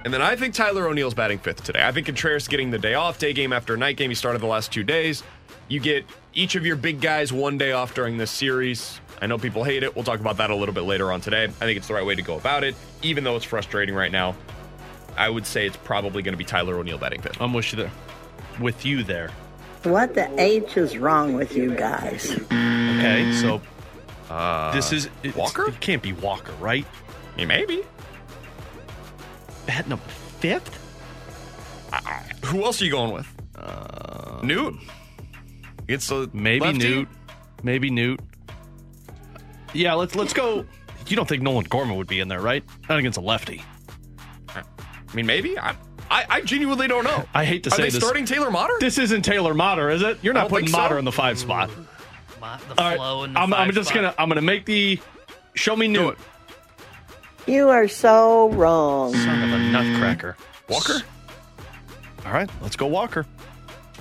And 0.05 0.15
then 0.15 0.23
I 0.23 0.37
think 0.37 0.55
Tyler 0.55 0.89
O'Neill's 0.89 1.15
batting 1.15 1.39
fifth 1.39 1.65
today. 1.65 1.85
I 1.85 1.93
think 1.93 2.07
Contreras 2.07 2.49
getting 2.49 2.71
the 2.71 2.79
day 2.79 2.95
off, 2.95 3.19
day 3.19 3.33
game 3.33 3.53
after 3.53 3.77
night 3.77 3.97
game. 3.97 4.11
He 4.11 4.15
started 4.15 4.41
the 4.41 4.47
last 4.47 4.73
two 4.73 4.85
days. 4.85 5.23
You 5.69 5.81
get 5.81 6.05
each 6.33 6.55
of 6.55 6.65
your 6.65 6.77
big 6.77 7.01
guys 7.01 7.33
one 7.33 7.59
day 7.59 7.73
off 7.73 7.95
during 7.95 8.17
this 8.17 8.31
series. 8.31 9.01
I 9.21 9.27
know 9.27 9.39
people 9.39 9.65
hate 9.65 9.83
it. 9.83 9.95
We'll 9.95 10.05
talk 10.05 10.21
about 10.21 10.37
that 10.39 10.51
a 10.51 10.55
little 10.55 10.75
bit 10.75 10.83
later 10.83 11.11
on 11.13 11.21
today. 11.21 11.45
I 11.45 11.49
think 11.49 11.77
it's 11.79 11.89
the 11.89 11.95
right 11.95 12.05
way 12.05 12.15
to 12.15 12.23
go 12.23 12.37
about 12.37 12.65
it, 12.65 12.75
even 13.03 13.25
though 13.25 13.37
it's 13.37 13.45
frustrating 13.45 13.95
right 13.95 14.13
now. 14.13 14.35
I 15.17 15.31
would 15.31 15.47
say 15.47 15.67
it's 15.67 15.79
probably 15.79 16.23
going 16.23 16.35
to 16.35 16.39
be 16.39 16.45
Tyler 16.45 16.77
O'Neill 16.79 16.99
batting 16.99 17.23
fifth. 17.23 17.41
I'm 17.41 17.55
with 17.55 17.73
you 17.73 17.79
there. 17.79 17.91
With 18.61 18.85
you 18.85 19.03
there. 19.03 19.31
What 19.85 20.15
the 20.15 20.29
H 20.41 20.77
is 20.77 20.99
wrong 20.99 21.33
with 21.35 21.57
you 21.57 21.75
guys? 21.75 22.33
Okay, 22.51 23.33
so 23.41 23.63
Uh, 24.29 24.73
this 24.75 24.93
is 24.93 25.07
it's- 25.23 25.35
Walker? 25.37 25.69
It 25.69 25.81
can't 25.81 26.03
be 26.03 26.13
Walker, 26.13 26.53
right? 26.61 26.85
I 27.35 27.37
mean, 27.39 27.49
maybe. 27.49 27.83
Bat 29.67 29.89
number 29.89 30.05
fifth. 30.41 30.83
Who 32.47 32.65
else 32.65 32.81
are 32.83 32.85
you 32.85 32.91
going 32.91 33.13
with? 33.13 33.27
Uh, 33.57 34.41
Newt. 34.43 34.75
It's 35.89 36.11
a 36.11 36.29
Maybe 36.33 36.65
lefty? 36.67 36.79
Newt. 36.79 37.09
Maybe 37.63 37.91
Newt. 37.91 38.21
Yeah, 39.77 39.95
let's 39.95 40.15
let's 40.15 40.33
go. 40.33 40.65
You 41.07 41.17
don't 41.17 41.29
think 41.29 41.43
Nolan 41.43 41.65
Gorman 41.67 41.97
would 41.97 42.07
be 42.09 42.21
in 42.21 42.29
there, 42.29 42.41
right? 42.41 42.65
Not 42.89 42.99
against 42.99 43.19
a 43.19 43.21
lefty. 43.21 43.63
I 44.49 44.63
mean, 45.15 45.27
maybe. 45.27 45.59
I, 45.59 45.77
I, 46.11 46.25
I 46.29 46.41
genuinely 46.41 46.89
don't 46.89 47.05
know. 47.05 47.25
I 47.33 47.45
hate 47.45 47.63
to 47.65 47.71
Are 47.71 47.77
say 47.77 47.83
they 47.85 47.91
this. 47.91 48.03
starting 48.03 48.25
Taylor 48.25 48.51
Motter? 48.51 48.75
This 48.81 48.99
isn't 48.99 49.23
Taylor 49.23 49.55
Motter, 49.55 49.89
is 49.91 50.03
it? 50.03 50.19
You're 50.23 50.35
not 50.35 50.43
don't 50.43 50.51
putting 50.51 50.67
think 50.67 50.75
so. 50.77 50.83
Motter 50.83 50.99
in 50.99 51.05
the 51.05 51.13
five 51.13 51.39
spot. 51.39 51.69
Mo- 52.41 52.57
The 52.69 52.81
All 52.83 52.89
right, 52.91 52.97
flow 52.97 53.23
and 53.25 53.35
the 53.37 53.41
I'm, 53.41 53.55
I'm 53.55 53.67
five 53.69 53.75
just 53.75 53.89
spot. 53.91 54.03
gonna 54.03 54.15
I'm 54.19 54.29
gonna 54.29 54.43
make 54.43 54.67
the 54.67 54.99
show 55.55 55.77
me 55.77 55.89
Newt. 55.89 56.19
You 57.47 57.69
are 57.69 57.87
so 57.89 58.51
wrong. 58.51 59.13
Son 59.15 59.43
of 59.43 59.51
a 59.51 59.55
mm. 59.57 59.71
nutcracker. 59.71 60.37
Walker? 60.69 61.01
All 62.25 62.33
right, 62.33 62.51
let's 62.61 62.77
go 62.77 62.87
Walker. 62.87 63.25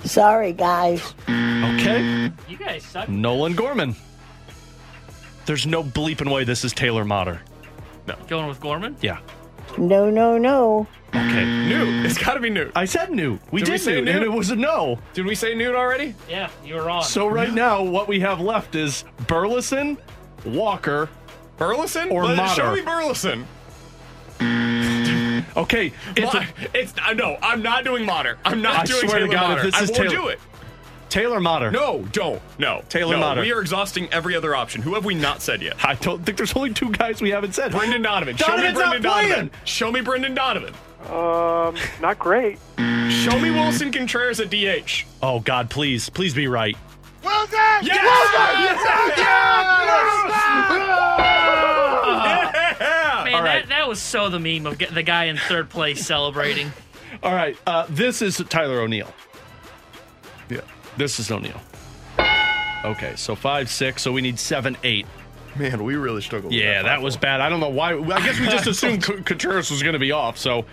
Sorry, 0.04 0.52
guys. 0.52 1.14
Okay, 1.28 2.30
You 2.48 2.56
guys 2.56 2.84
suck. 2.84 3.08
Nolan 3.08 3.54
Gorman. 3.54 3.94
There's 5.46 5.66
no 5.66 5.82
bleeping 5.82 6.32
way 6.32 6.44
this 6.44 6.64
is 6.64 6.72
Taylor 6.72 7.04
Motter. 7.04 7.40
No. 8.06 8.16
Going 8.28 8.46
with 8.48 8.60
Gorman? 8.60 8.96
Yeah. 9.00 9.18
No, 9.78 10.10
no, 10.10 10.38
no. 10.38 10.86
Okay. 11.14 11.44
Newt. 11.44 12.06
It's 12.06 12.18
got 12.18 12.34
to 12.34 12.40
be 12.40 12.50
Newt. 12.50 12.72
I 12.74 12.84
said 12.84 13.10
Newt. 13.10 13.40
We 13.50 13.60
Did 13.60 13.66
did, 13.66 13.72
we 13.72 13.78
say 13.78 13.94
Newt, 13.96 14.04
Newt? 14.04 14.14
and 14.16 14.24
it 14.24 14.28
was 14.32 14.50
a 14.50 14.56
no. 14.56 14.98
Did 15.14 15.26
we 15.26 15.34
say 15.34 15.54
Newt 15.54 15.74
already? 15.74 16.14
Yeah, 16.28 16.50
you 16.64 16.74
were 16.74 16.84
wrong. 16.84 17.02
So 17.02 17.26
right 17.28 17.52
now, 17.52 17.82
what 17.82 18.06
we 18.08 18.20
have 18.20 18.40
left 18.40 18.74
is 18.74 19.04
Burleson, 19.26 19.98
Walker. 20.44 21.08
Burleson? 21.58 22.10
Or 22.10 22.24
Let- 22.24 22.36
Motter. 22.36 22.54
Show 22.62 22.74
me 22.74 22.82
Burleson. 22.82 23.46
Okay, 25.56 25.92
it's 26.16 26.34
Mo- 26.34 26.40
a, 26.40 26.46
it's 26.78 26.92
uh, 27.02 27.14
no. 27.14 27.38
I'm 27.40 27.62
not 27.62 27.82
doing 27.84 28.04
Motter. 28.04 28.36
I'm 28.44 28.60
not 28.60 28.80
I 28.80 28.84
doing 28.84 29.08
swear 29.08 29.20
to 29.20 29.26
Taylor 29.26 29.32
God, 29.32 29.42
if 29.44 29.48
Motter. 29.56 29.62
this 29.70 29.74
I 29.74 29.82
is 29.84 29.90
won't 29.90 30.10
Taylor- 30.10 30.22
do 30.22 30.28
it. 30.28 30.40
Taylor 31.16 31.40
Motter. 31.40 31.70
No, 31.70 32.04
don't. 32.12 32.42
No. 32.58 32.84
Taylor 32.90 33.14
no, 33.14 33.20
Motter. 33.20 33.40
We 33.40 33.50
are 33.50 33.62
exhausting 33.62 34.06
every 34.12 34.36
other 34.36 34.54
option. 34.54 34.82
Who 34.82 34.92
have 34.92 35.06
we 35.06 35.14
not 35.14 35.40
said 35.40 35.62
yet? 35.62 35.82
I 35.82 35.94
don't 35.94 36.22
think 36.22 36.36
there's 36.36 36.54
only 36.54 36.74
two 36.74 36.90
guys 36.90 37.22
we 37.22 37.30
haven't 37.30 37.54
said. 37.54 37.72
Brendan 37.72 38.02
Donovan. 38.02 38.36
Show 38.36 38.54
me 38.54 38.70
Brendan 38.70 39.00
not 39.02 39.14
playing. 39.14 39.28
Donovan. 39.30 39.50
Show 39.64 39.90
me 39.90 40.02
Brendan 40.02 40.34
Donovan. 40.34 40.74
Um, 41.08 41.74
not 42.02 42.18
great. 42.18 42.58
Show 42.76 43.38
me 43.40 43.48
Willson 43.48 43.94
Contreras 43.94 44.40
at 44.40 44.50
DH. 44.50 45.06
Oh 45.22 45.40
God, 45.40 45.70
please, 45.70 46.10
please 46.10 46.34
be 46.34 46.48
right. 46.48 46.76
Wilson! 47.24 47.58
Yes! 47.80 47.86
Wilson! 47.86 47.96
Yes! 48.60 48.78
Yes! 48.84 49.18
yes! 49.18 49.18
yes! 49.18 49.18
Yeah! 49.18 49.56
Man, 53.24 53.34
All 53.34 53.42
right. 53.42 53.62
that, 53.62 53.68
that 53.70 53.88
was 53.88 54.02
so 54.02 54.28
the 54.28 54.38
meme 54.38 54.66
of 54.66 54.76
get 54.76 54.94
the 54.94 55.02
guy 55.02 55.24
in 55.24 55.38
third 55.38 55.70
place 55.70 56.04
celebrating. 56.06 56.70
All 57.22 57.34
right, 57.34 57.56
uh, 57.66 57.86
this 57.88 58.20
is 58.20 58.36
Tyler 58.50 58.80
O'Neill. 58.80 59.14
Yeah. 60.96 60.98
This 60.98 61.20
is 61.20 61.30
O'Neill. 61.30 61.60
Okay, 62.84 63.14
so 63.16 63.34
five, 63.34 63.68
six. 63.70 64.02
So 64.02 64.12
we 64.12 64.22
need 64.22 64.38
seven, 64.38 64.76
eight. 64.84 65.06
Man, 65.56 65.82
we 65.84 65.96
really 65.96 66.20
struggled. 66.20 66.52
Yeah, 66.52 66.82
that 66.82 67.00
was 67.02 67.16
bad. 67.16 67.40
I 67.40 67.48
don't 67.48 67.60
know 67.60 67.68
why. 67.70 67.94
I 67.94 68.20
guess 68.24 68.38
we 68.38 68.46
just 68.46 68.66
assumed 68.66 69.02
C- 69.04 69.22
Contreras 69.22 69.70
was 69.70 69.82
going 69.82 69.94
to 69.94 69.98
be 69.98 70.12
off. 70.12 70.36
So 70.38 70.66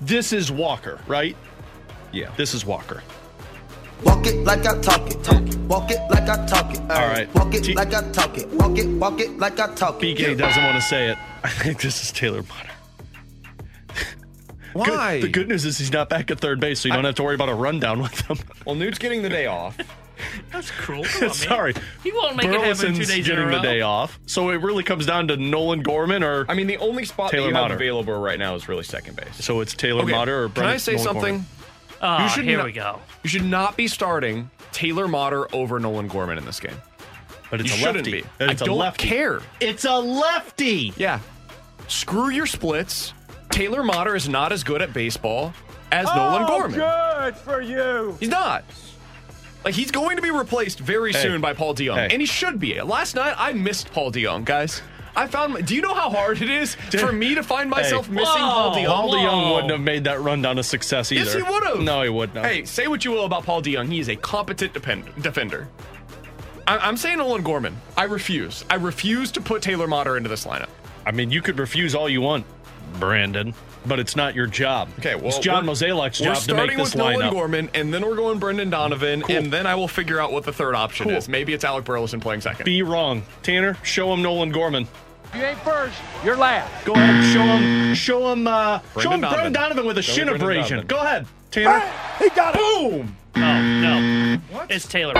this 0.00 0.32
is 0.32 0.50
Walker, 0.50 0.98
right? 1.06 1.36
Yeah. 2.12 2.32
This 2.36 2.54
is 2.54 2.64
Walker. 2.64 3.02
Walk 4.04 4.26
it 4.26 4.36
like 4.44 4.66
I 4.66 4.78
talk 4.80 5.08
it. 5.10 5.22
Talk 5.22 5.42
it. 5.46 5.56
Walk 5.60 5.90
it 5.90 6.00
like 6.10 6.28
I 6.28 6.44
talk 6.46 6.72
it. 6.74 6.80
All 6.80 7.08
right. 7.08 7.32
Walk 7.34 7.54
it 7.54 7.62
T- 7.64 7.74
like 7.74 7.94
I 7.94 8.10
talk 8.10 8.36
it. 8.38 8.48
Walk 8.48 8.78
it, 8.78 8.88
walk 8.88 9.20
it 9.20 9.38
like 9.38 9.60
I 9.60 9.72
talk 9.74 10.02
it. 10.02 10.16
BK 10.18 10.36
doesn't 10.36 10.62
want 10.64 10.74
to 10.76 10.82
say 10.82 11.10
it. 11.10 11.18
I 11.44 11.48
think 11.48 11.80
this 11.80 12.02
is 12.02 12.10
Taylor 12.10 12.42
Motter. 12.42 12.71
Why? 14.72 15.14
Good, 15.20 15.22
the 15.24 15.32
good 15.32 15.48
news 15.48 15.64
is 15.64 15.78
he's 15.78 15.92
not 15.92 16.08
back 16.08 16.30
at 16.30 16.40
third 16.40 16.60
base, 16.60 16.80
so 16.80 16.88
you 16.88 16.94
don't 16.94 17.04
have 17.04 17.14
to 17.16 17.22
worry 17.22 17.34
about 17.34 17.48
a 17.48 17.54
rundown 17.54 18.00
with 18.02 18.20
him. 18.22 18.38
Well, 18.66 18.74
Newt's 18.74 18.98
getting 18.98 19.22
the 19.22 19.28
day 19.28 19.46
off. 19.46 19.76
That's 20.52 20.70
cruel. 20.70 21.04
Come 21.04 21.28
on. 21.28 21.34
Sorry. 21.34 21.74
He 22.04 22.12
won't 22.12 22.36
make 22.36 22.46
it 22.46 22.52
happen 22.52 22.62
two 22.62 22.86
Burleson's 22.86 22.98
days 23.08 23.10
in 23.28 23.32
a 23.32 23.36
getting 23.36 23.50
the 23.50 23.60
day 23.60 23.80
off. 23.80 24.20
So 24.26 24.50
it 24.50 24.56
really 24.62 24.84
comes 24.84 25.04
down 25.06 25.28
to 25.28 25.36
Nolan 25.36 25.82
Gorman 25.82 26.22
or 26.22 26.46
I 26.48 26.54
mean, 26.54 26.66
the 26.68 26.76
only 26.78 27.04
spot 27.04 27.30
Taylor 27.32 27.50
that 27.52 27.58
you 27.58 27.62
have 27.62 27.72
available 27.72 28.14
right 28.20 28.38
now 28.38 28.54
is 28.54 28.68
really 28.68 28.84
second 28.84 29.16
base. 29.16 29.44
so 29.44 29.60
it's 29.60 29.74
Taylor 29.74 30.02
Okay, 30.02 30.12
Motter 30.12 30.44
or 30.44 30.48
Can 30.50 30.64
I 30.64 30.76
say 30.76 30.92
Nolan 30.92 31.04
something? 31.04 31.22
Gorman. 31.22 31.46
Oh, 32.02 32.22
You 32.22 32.28
should 32.28 32.44
here 32.44 32.58
not- 32.58 32.66
we 32.66 32.72
go. 32.72 33.00
You 33.24 33.30
should 33.30 33.44
not 33.44 33.76
be 33.76 33.88
starting 33.88 34.50
Taylor 34.70 35.08
Motter 35.08 35.52
over 35.54 35.80
Nolan 35.80 36.06
Gorman 36.08 36.38
in 36.38 36.44
this 36.44 36.60
game. 36.60 36.76
But 37.50 37.60
it's 37.60 37.70
you 37.70 37.74
a 37.76 37.78
shouldn't 37.78 38.06
lefty. 38.06 38.22
be. 38.22 38.44
I 38.44 38.50
it's 38.52 38.62
a 38.62 38.66
don't 38.66 38.78
lefty. 38.78 39.08
care. 39.08 39.40
It's 39.60 39.84
a 39.84 39.98
lefty. 39.98 40.92
Yeah. 40.96 41.18
Screw 41.88 42.30
your 42.30 42.46
splits. 42.46 43.12
Taylor 43.52 43.82
Motter 43.82 44.16
is 44.16 44.28
not 44.28 44.50
as 44.52 44.64
good 44.64 44.80
at 44.82 44.92
baseball 44.92 45.52
as 45.92 46.06
Nolan 46.06 46.42
oh, 46.44 46.46
Gorman. 46.46 46.78
Good 46.80 47.36
for 47.36 47.60
you. 47.60 48.16
He's 48.18 48.30
not. 48.30 48.64
Like 49.64 49.74
he's 49.74 49.90
going 49.90 50.16
to 50.16 50.22
be 50.22 50.30
replaced 50.30 50.80
very 50.80 51.12
Hey. 51.12 51.22
soon 51.22 51.40
by 51.40 51.52
Paul 51.52 51.74
DeJong, 51.74 51.94
Hey. 51.96 52.08
and 52.10 52.20
he 52.20 52.26
should 52.26 52.58
be. 52.58 52.80
Last 52.80 53.14
night 53.14 53.34
I 53.38 53.52
missed 53.52 53.92
Paul 53.92 54.10
DeJong, 54.10 54.44
guys. 54.44 54.82
I 55.14 55.26
found. 55.26 55.66
Do 55.66 55.74
you 55.76 55.82
know 55.82 55.92
how 55.94 56.08
hard 56.08 56.40
it 56.40 56.48
is 56.48 56.74
for 56.98 57.12
me 57.12 57.34
to 57.34 57.42
find 57.42 57.68
myself 57.68 58.06
Hey. 58.06 58.14
missing 58.14 58.34
Paul 58.38 58.74
DeJong? 58.74 58.86
Paul 58.86 59.10
DeJong 59.12 59.54
wouldn't 59.54 59.70
have 59.70 59.80
made 59.82 60.04
that 60.04 60.20
rundown 60.20 60.58
a 60.58 60.62
success 60.62 61.12
either. 61.12 61.24
Yes, 61.24 61.34
he 61.34 61.42
would 61.42 61.62
have. 61.64 61.80
No, 61.80 62.02
he 62.02 62.08
wouldn't. 62.08 62.44
Hey, 62.44 62.64
say 62.64 62.88
what 62.88 63.04
you 63.04 63.10
will 63.10 63.26
about 63.26 63.44
Paul 63.44 63.62
DeJong. 63.62 63.92
He 63.92 64.00
is 64.00 64.08
a 64.08 64.16
competent 64.16 64.72
depend- 64.72 65.04
defender. 65.22 65.68
I- 66.66 66.78
I'm 66.78 66.96
saying 66.96 67.18
Nolan 67.18 67.42
Gorman. 67.42 67.76
I 67.98 68.04
refuse. 68.04 68.64
I 68.70 68.76
refuse 68.76 69.30
to 69.32 69.40
put 69.42 69.60
Taylor 69.60 69.86
Motter 69.86 70.16
into 70.16 70.30
this 70.30 70.46
lineup. 70.46 70.68
I 71.04 71.10
mean, 71.12 71.30
you 71.30 71.42
could 71.42 71.58
refuse 71.58 71.94
all 71.94 72.08
you 72.08 72.20
want, 72.22 72.46
Brandon, 72.98 73.54
but 73.86 73.98
it's 73.98 74.14
not 74.16 74.34
your 74.34 74.46
job. 74.46 74.88
Okay, 74.98 75.14
well, 75.14 75.28
it's 75.28 75.38
John 75.38 75.66
we're- 75.66 75.74
Mozeliak's 75.74 76.20
We're 76.20 76.26
job 76.26 76.36
to 76.36 76.40
starting 76.42 76.66
make 76.68 76.76
this 76.76 76.94
with 76.94 76.96
Nolan. 76.96 77.30
Gorman, 77.32 77.70
and 77.74 77.92
then 77.92 78.06
we're 78.06 78.16
going 78.16 78.38
Brendan 78.38 78.70
Donovan, 78.70 79.22
Cool. 79.22 79.36
and 79.36 79.52
then 79.52 79.66
I 79.66 79.74
will 79.74 79.88
figure 79.88 80.20
out 80.20 80.32
what 80.32 80.44
the 80.44 80.52
third 80.52 80.74
option 80.74 81.08
Cool. 81.08 81.16
is. 81.16 81.28
Maybe 81.28 81.52
it's 81.52 81.64
Alec 81.64 81.84
Burleson 81.84 82.20
playing 82.20 82.40
second. 82.42 82.64
Be 82.64 82.82
wrong, 82.82 83.22
Tanner. 83.42 83.76
Show 83.82 84.12
him 84.12 84.22
Nolan 84.22 84.50
Gorman. 84.52 84.86
If 85.26 85.36
you 85.38 85.44
ain't 85.44 85.58
first, 85.60 85.94
you're 86.24 86.36
last. 86.36 86.84
Go 86.84 86.92
ahead, 86.92 87.24
show 87.32 87.42
him. 87.42 87.94
Show 87.94 88.32
him. 88.32 88.46
Uh, 88.46 88.78
show 88.80 88.84
Brendan 88.94 89.12
him 89.14 89.20
Donovan. 89.22 89.38
Brendan 89.40 89.52
Donovan 89.62 89.86
with 89.86 89.98
a 89.98 90.02
Show 90.02 90.12
shin 90.12 90.28
abrasion. 90.28 90.86
Go 90.86 90.98
ahead, 91.00 91.26
Tanner. 91.50 91.82
He 92.18 92.28
got 92.30 92.54
it. 92.54 92.58
Boom! 92.60 93.16
Oh, 93.34 93.40
no. 93.40 94.40
It's 94.68 94.86
Taylor. 94.86 95.14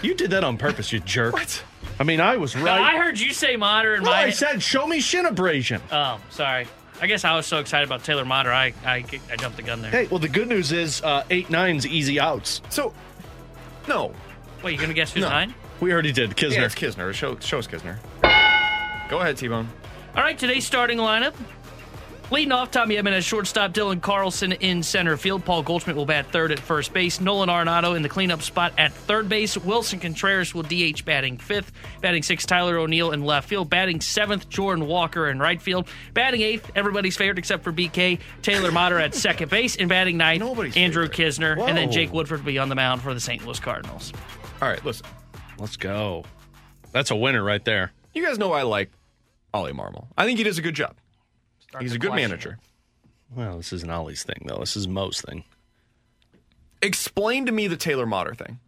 You 0.00 0.14
did 0.14 0.30
that 0.30 0.44
on 0.44 0.58
purpose, 0.58 0.92
you 0.92 1.00
jerk. 1.00 1.32
What? 1.34 1.62
I 2.00 2.04
mean, 2.04 2.20
I 2.20 2.36
was 2.36 2.54
No, 2.56 2.64
right. 2.64 2.80
I 2.94 2.96
heard 2.98 3.18
you 3.18 3.32
say 3.32 3.56
Motter 3.56 3.94
and 3.94 4.04
No, 4.04 4.10
my. 4.10 4.22
I 4.24 4.30
said, 4.30 4.62
show 4.62 4.86
me 4.86 5.00
shin 5.00 5.26
abrasion. 5.26 5.80
Oh, 5.90 6.20
sorry. 6.30 6.66
I 7.00 7.06
guess 7.06 7.24
I 7.24 7.34
was 7.36 7.46
so 7.46 7.58
excited 7.58 7.88
about 7.88 8.04
Taylor 8.04 8.24
Motter, 8.24 8.52
I, 8.52 8.72
I, 8.84 9.04
I 9.30 9.36
jumped 9.36 9.56
the 9.56 9.62
gun 9.62 9.82
there. 9.82 9.90
Hey, 9.90 10.06
well, 10.06 10.20
the 10.20 10.28
good 10.28 10.48
news 10.48 10.70
is 10.72 11.02
uh, 11.02 11.24
eight 11.30 11.50
nines 11.50 11.86
easy 11.86 12.20
outs. 12.20 12.62
So, 12.70 12.94
no. 13.88 14.14
Wait, 14.62 14.72
you 14.72 14.78
gonna 14.80 14.94
guess 14.94 15.12
who's 15.12 15.22
No. 15.24 15.28
nine? 15.28 15.54
We 15.80 15.92
already 15.92 16.12
did. 16.12 16.30
Knizner. 16.36 16.54
Yeah, 16.56 16.64
it's 16.66 16.74
Knizner. 16.76 17.12
Show, 17.12 17.36
show 17.40 17.58
us 17.58 17.66
Knizner. 17.66 17.98
Go 19.08 19.18
ahead, 19.20 19.36
T-Bone. 19.36 19.68
All 20.16 20.22
right, 20.22 20.38
today's 20.38 20.64
starting 20.64 20.98
lineup. 20.98 21.34
Leading 22.32 22.52
off, 22.52 22.70
Tommy 22.70 22.94
Edman 22.94 23.12
as 23.12 23.26
shortstop, 23.26 23.74
Dylan 23.74 24.00
Carlson 24.00 24.52
in 24.52 24.82
center 24.82 25.18
field. 25.18 25.44
Paul 25.44 25.62
Goldschmidt 25.62 25.96
will 25.96 26.06
bat 26.06 26.32
third 26.32 26.50
at 26.50 26.58
first 26.58 26.94
base. 26.94 27.20
Nolan 27.20 27.50
Arenado 27.50 27.94
in 27.94 28.00
the 28.00 28.08
cleanup 28.08 28.40
spot 28.40 28.72
at 28.78 28.90
third 28.90 29.28
base. 29.28 29.54
Willson 29.58 30.00
Contreras 30.00 30.54
will 30.54 30.62
DH 30.62 31.04
batting 31.04 31.36
fifth. 31.36 31.72
Batting 32.00 32.22
sixth, 32.22 32.46
Tyler 32.46 32.78
O'Neill 32.78 33.10
in 33.12 33.22
left 33.22 33.50
field. 33.50 33.68
Batting 33.68 34.00
seventh, 34.00 34.48
Jordan 34.48 34.86
Walker 34.86 35.28
in 35.28 35.40
right 35.40 35.60
field. 35.60 35.86
Batting 36.14 36.40
eighth, 36.40 36.70
everybody's 36.74 37.18
favorite 37.18 37.36
except 37.36 37.62
for 37.64 37.70
BK, 37.70 38.18
Taylor 38.40 38.72
Motter 38.72 38.98
at 38.98 39.14
second 39.14 39.50
base. 39.50 39.76
And 39.76 39.90
batting 39.90 40.16
ninth, 40.16 40.40
Nobody's 40.40 40.74
Andrew 40.74 41.08
favorite. 41.08 41.34
Knizner. 41.36 41.68
And 41.68 41.76
then 41.76 41.92
Jake 41.92 42.14
Woodford 42.14 42.38
will 42.38 42.46
be 42.46 42.58
on 42.58 42.70
the 42.70 42.74
mound 42.74 43.02
for 43.02 43.12
the 43.12 43.20
St. 43.20 43.44
Louis 43.44 43.60
Cardinals. 43.60 44.10
All 44.62 44.68
right, 44.68 44.82
listen. 44.86 45.04
Let's 45.58 45.76
go. 45.76 46.24
That's 46.92 47.10
a 47.10 47.16
winner 47.16 47.44
right 47.44 47.62
there. 47.62 47.92
You 48.14 48.24
guys 48.24 48.38
know 48.38 48.54
I 48.54 48.62
like 48.62 48.90
Ollie 49.52 49.74
Marmol. 49.74 50.06
I 50.16 50.24
think 50.24 50.38
he 50.38 50.44
does 50.44 50.56
a 50.56 50.62
good 50.62 50.74
job. 50.74 50.94
He's 51.80 51.94
a 51.94 51.98
good 51.98 52.14
manager. 52.14 52.58
Well, 53.34 53.56
this 53.56 53.72
isn't 53.72 53.90
Ollie's 53.90 54.22
thing, 54.24 54.44
though. 54.46 54.58
This 54.58 54.76
is 54.76 54.86
Mo's 54.86 55.20
thing. 55.20 55.44
Explain 56.80 57.46
to 57.46 57.52
me 57.52 57.68
the 57.68 57.76
Taylor 57.76 58.06
Motter 58.06 58.34
thing. 58.34 58.58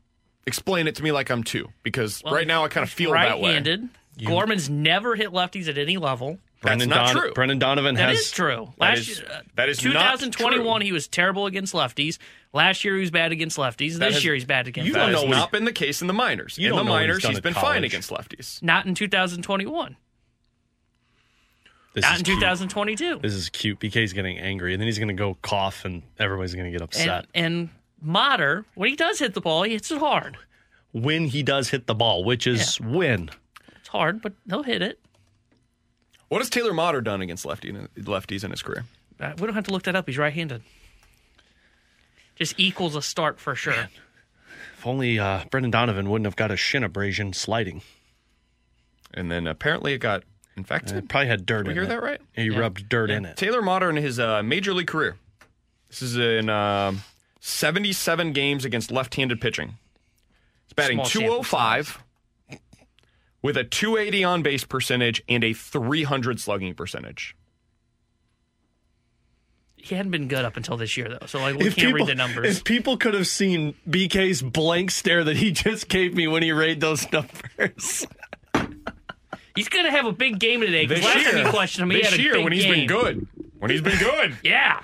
Explain 0.47 0.87
it 0.87 0.95
to 0.97 1.03
me 1.03 1.11
like 1.11 1.31
I'm 1.31 1.43
two, 1.43 1.69
because 1.83 2.23
Well, 2.25 2.35
right 2.35 2.47
now 2.47 2.65
I 2.65 2.69
kind 2.69 2.85
of 2.85 2.91
feel 2.91 3.13
that 3.13 3.41
way. 3.41 3.49
Right-handed. 3.49 3.89
Gorman's 4.25 4.71
never 4.71 5.17
hit 5.17 5.31
lefties 5.31 5.69
at 5.69 5.79
any 5.79 5.97
level. 5.97 6.39
Brendan, 6.63 6.89
not 6.89 7.13
Don- 7.13 7.23
true. 7.23 7.33
Brendan 7.35 7.59
Donovan 7.59 7.95
That 7.97 8.09
has 8.11 8.21
is 8.21 8.31
true. 8.31 8.73
That 8.79 8.81
Last 8.91 8.99
is- 9.01 9.19
year, 9.19 9.29
uh, 9.31 9.41
that 9.57 9.69
is 9.69 9.83
not 9.85 9.91
2021. 10.21 10.81
true. 10.81 10.87
He 10.87 10.93
was 10.93 11.09
terrible 11.09 11.47
against 11.47 11.75
lefties. 11.75 12.17
Last 12.55 12.85
year 12.85 12.95
he 12.95 13.01
was 13.01 13.11
bad 13.11 13.33
against 13.33 13.59
lefties. 13.59 13.95
That 13.99 14.07
This 14.07 14.15
has- 14.15 14.25
year 14.25 14.35
he's 14.35 14.45
bad 14.47 14.67
against 14.69 14.93
That 14.93 15.11
lefties. 15.11 15.21
has 15.23 15.29
not 15.31 15.51
been 15.53 15.65
the 15.65 15.73
case 15.73 16.01
in 16.01 16.07
the 16.07 16.15
minors. 16.15 16.57
You 16.57 16.69
in 16.69 16.71
don't 16.71 16.79
the 16.79 16.85
know 16.85 16.93
what 16.93 17.01
he's 17.03 17.09
minors, 17.09 17.23
done 17.23 17.31
he's 17.33 17.37
at 17.39 17.43
been 17.43 17.55
fine 17.55 17.85
against 17.85 18.11
lefties. 18.11 18.63
Not 18.63 18.87
in 18.87 18.95
2021. 18.95 19.97
This 21.95 22.03
Not 22.03 22.19
in 22.19 22.25
cute. 22.25 22.41
2022. 22.41 23.21
This 23.23 23.35
is 23.35 23.49
cute. 23.49 23.79
BK's 23.79 24.13
getting 24.13 24.37
angry, 24.39 24.75
and 24.75 24.81
then 24.81 24.87
he's 24.87 24.99
going 24.99 25.09
to 25.09 25.15
go 25.15 25.37
cough, 25.43 25.85
and 25.85 26.03
everybody's 26.19 26.55
going 26.55 26.67
to 26.67 26.73
get 26.73 26.83
upset. 26.83 27.27
And, 27.35 27.47
and 27.47 27.69
Motter, 28.03 28.65
when 28.75 28.91
he 28.91 28.97
does 28.97 29.21
hit 29.21 29.35
the 29.35 29.41
ball, 29.41 29.63
he 29.63 29.73
hits 29.73 29.91
it 29.93 29.99
hard. 29.99 30.37
when 30.93 31.27
he 31.27 31.43
does 31.45 31.71
hit 31.71 31.87
the 31.87 31.95
ball, 31.95 32.25
which 32.25 32.47
is 32.49 32.81
when. 32.81 33.31
It's 33.77 33.89
hard, 33.89 34.21
but 34.23 34.33
he'll 34.49 34.65
hit 34.65 34.83
it. 34.83 34.99
What 36.29 36.41
has 36.41 36.51
Taylor 36.51 36.73
Motter 36.75 37.01
done 37.01 37.23
against 37.23 37.47
lefty 37.47 37.73
lefties 37.97 38.43
in 38.43 38.51
his 38.51 38.61
career? 38.63 38.85
Uh, 39.21 39.33
we 39.39 39.47
don't 39.47 39.55
have 39.55 39.65
to 39.65 39.71
look 39.73 39.85
that 39.85 39.95
up. 39.95 40.09
He's 40.09 40.19
right-handed. 40.19 40.63
Just 42.35 42.59
equals 42.59 42.97
a 42.97 43.03
start 43.03 43.39
for 43.39 43.55
sure. 43.55 43.89
If 44.77 44.85
only 44.85 45.21
uh, 45.21 45.45
Brendan 45.51 45.71
Donovan 45.71 46.11
wouldn't 46.11 46.27
have 46.27 46.35
got 46.35 46.51
a 46.51 46.57
shin 46.57 46.83
abrasion 46.83 47.33
sliding. 47.33 47.83
And 49.13 49.31
then 49.31 49.47
apparently 49.47 49.93
it 49.93 49.99
got 49.99 50.25
infected. 50.57 50.97
It 50.97 51.09
probably 51.09 51.29
had 51.29 51.45
dirt 51.47 51.65
Did 51.65 51.67
we 51.67 51.71
in 51.73 51.77
hear 51.77 51.85
it. 51.85 51.89
that 51.89 52.03
right? 52.03 52.21
He 52.33 52.51
rubbed 52.51 52.89
dirt 52.89 53.11
in 53.11 53.25
it. 53.25 53.37
Taylor 53.37 53.63
Motter 53.63 53.91
in 53.91 53.97
his 53.97 54.19
uh, 54.21 54.43
major 54.43 54.73
league 54.75 54.87
career. 54.87 55.17
This 55.89 56.03
is 56.03 56.17
in 56.17 56.49
um 56.51 57.03
77 57.41 58.33
games 58.33 58.65
against 58.65 58.91
left-handed 58.91 59.41
pitching. 59.41 59.75
He's 60.67 60.73
batting 60.75 60.97
Small 60.99 61.07
205 61.07 62.03
with 63.43 63.57
a 63.57 63.65
280 63.65 64.25
on 64.25 64.43
base 64.43 64.65
percentage 64.65 65.23
and 65.29 65.45
a 65.45 65.53
300 65.53 66.41
slugging 66.41 66.75
percentage. 66.75 67.37
He 69.77 69.95
hadn't 69.95 70.13
been 70.13 70.29
good 70.29 70.47
up 70.47 70.57
until 70.57 70.79
this 70.79 70.97
year, 70.97 71.11
though. 71.11 71.27
So 71.27 71.39
like, 71.41 71.57
we 71.57 71.67
If 71.67 71.77
can't 71.77 71.89
people, 71.89 72.07
read 72.07 72.09
the 72.09 72.15
numbers. 72.15 72.57
if 72.57 72.65
people 72.65 72.97
could 72.97 73.13
have 73.13 73.27
seen 73.27 73.75
BK's 73.87 74.41
blank 74.41 74.91
stare 74.91 75.23
that 75.25 75.37
he 75.37 75.51
just 75.51 75.91
gave 75.91 76.15
me 76.15 76.27
when 76.27 76.43
he 76.43 76.53
read 76.53 76.81
those 76.81 77.07
numbers. 77.13 78.07
He's 79.55 79.69
going 79.69 79.85
to 79.85 79.91
have 79.91 80.07
a 80.07 80.13
big 80.13 80.39
game 80.39 80.61
today. 80.61 80.87
Because 80.87 81.05
This 81.05 81.15
last 81.15 81.25
time 81.27 81.37
year, 81.37 81.45
you 81.47 81.51
questioned 81.51 81.83
him, 81.85 81.91
he 81.91 82.03
this 82.03 82.11
had 82.11 82.19
a 82.19 82.23
year 82.23 82.35
big 82.35 82.45
when 82.45 82.53
he's 82.53 82.65
game. 82.65 82.75
been 82.75 82.87
good. 82.87 83.27
When 83.59 83.71
he's 83.71 83.81
been 83.83 83.99
good. 83.99 84.37
Yeah. 84.45 84.81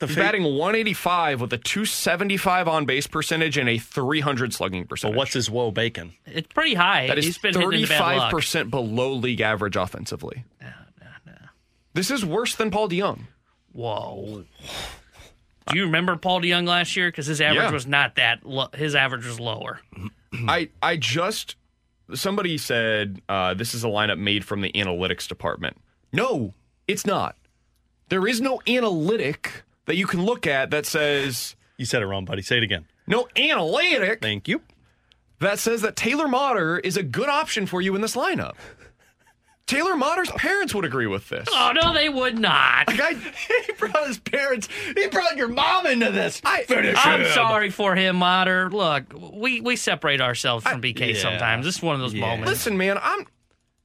The 0.00 0.08
He's 0.08 0.16
fa- 0.16 0.22
batting 0.22 0.42
185 0.42 1.40
with 1.40 1.52
a 1.52 1.56
275 1.58 2.66
on 2.66 2.84
base 2.84 3.06
percentage 3.06 3.56
and 3.56 3.68
a 3.68 3.78
300 3.78 4.52
slugging 4.52 4.82
But 4.82 4.88
percentage. 4.90 5.16
what's 5.16 5.32
his 5.32 5.48
woe 5.48 5.70
bacon? 5.70 6.14
It's 6.26 6.48
pretty 6.52 6.74
high. 6.74 7.06
That 7.06 7.16
is 7.18 7.24
He's 7.26 7.38
been 7.38 7.54
hitting 7.54 7.72
into 7.80 7.88
bad 7.88 8.16
luck. 8.16 8.32
35% 8.34 8.70
below 8.70 9.12
league 9.12 9.40
average 9.40 9.76
offensively. 9.76 10.44
No, 10.60 10.66
no, 11.00 11.06
no. 11.26 11.32
This 11.94 12.10
is 12.10 12.24
worse 12.24 12.56
than 12.56 12.72
Paul 12.72 12.88
DeJong. 12.88 13.20
Whoa. 13.72 14.44
Do 15.68 15.78
you 15.78 15.84
remember 15.84 16.16
Paul 16.16 16.40
DeJong 16.40 16.66
last 16.66 16.96
year? 16.96 17.08
Because 17.08 17.26
his 17.26 17.40
average 17.40 17.62
Yeah. 17.64 17.70
was 17.70 17.86
not 17.86 18.16
that. 18.16 18.44
Lo- 18.44 18.68
his 18.74 18.96
average 18.96 19.24
was 19.24 19.38
lower. 19.38 19.80
I 20.48 20.68
I 20.82 20.96
just 20.96 21.54
somebody 22.12 22.58
said 22.58 23.20
uh, 23.28 23.54
this 23.54 23.74
is 23.74 23.84
a 23.84 23.88
lineup 23.88 24.18
made 24.18 24.44
from 24.44 24.60
the 24.60 24.70
analytics 24.72 25.26
department. 25.28 25.76
No, 26.12 26.52
it's 26.86 27.06
not. 27.06 27.36
There 28.08 28.26
is 28.26 28.40
no 28.40 28.60
analytic 28.66 29.62
that 29.86 29.96
you 29.96 30.06
can 30.06 30.24
look 30.24 30.46
at 30.46 30.70
that 30.70 30.84
says 30.86 31.56
You 31.78 31.86
said 31.86 32.02
it 32.02 32.06
wrong, 32.06 32.24
buddy. 32.24 32.42
Say 32.42 32.58
it 32.58 32.62
again. 32.62 32.86
no 33.06 33.26
analytic 33.36 34.20
Thank 34.20 34.48
you. 34.48 34.60
that 35.40 35.58
says 35.58 35.82
that 35.82 35.96
Taylor 35.96 36.28
Motter 36.28 36.78
is 36.78 36.96
a 36.96 37.02
good 37.02 37.28
option 37.28 37.66
for 37.66 37.80
you 37.80 37.94
in 37.94 38.00
this 38.02 38.14
lineup. 38.16 38.54
Taylor 39.66 39.96
Motter's 39.96 40.30
parents 40.32 40.74
would 40.74 40.84
agree 40.84 41.06
with 41.06 41.28
this. 41.30 41.48
Oh 41.50 41.72
no, 41.74 41.94
they 41.94 42.08
would 42.10 42.38
not. 42.38 42.86
Like 42.86 43.00
I, 43.00 43.14
he 43.66 43.72
brought 43.78 44.06
his 44.06 44.18
parents. 44.18 44.68
He 44.94 45.06
brought 45.08 45.36
your 45.38 45.48
mom 45.48 45.86
into 45.86 46.10
this. 46.12 46.42
I, 46.44 46.64
I'm 46.68 47.24
sorry 47.32 47.70
for 47.70 47.94
him, 47.94 48.16
Motter. 48.16 48.68
Look, 48.70 49.04
we 49.32 49.60
we 49.62 49.76
separate 49.76 50.20
ourselves 50.20 50.66
from 50.66 50.82
BK 50.82 51.14
yeah. 51.14 51.20
sometimes. 51.20 51.64
This 51.64 51.76
is 51.76 51.82
one 51.82 51.94
of 51.94 52.00
those 52.02 52.12
Yeah. 52.12 52.20
moments. 52.20 52.48
Listen, 52.50 52.76
man, 52.76 52.98
I'm. 53.00 53.26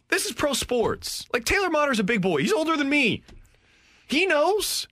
This 0.10 0.26
is 0.26 0.34
pro 0.34 0.54
sports. 0.54 1.26
Like 1.32 1.46
Taylor 1.46 1.70
Motter's 1.70 2.00
a 2.00 2.04
big 2.04 2.22
boy. 2.22 2.42
He's 2.42 2.52
older 2.54 2.76
than 2.76 2.89
me. 2.89 3.24
He 4.08 4.26
knows. 4.26 4.88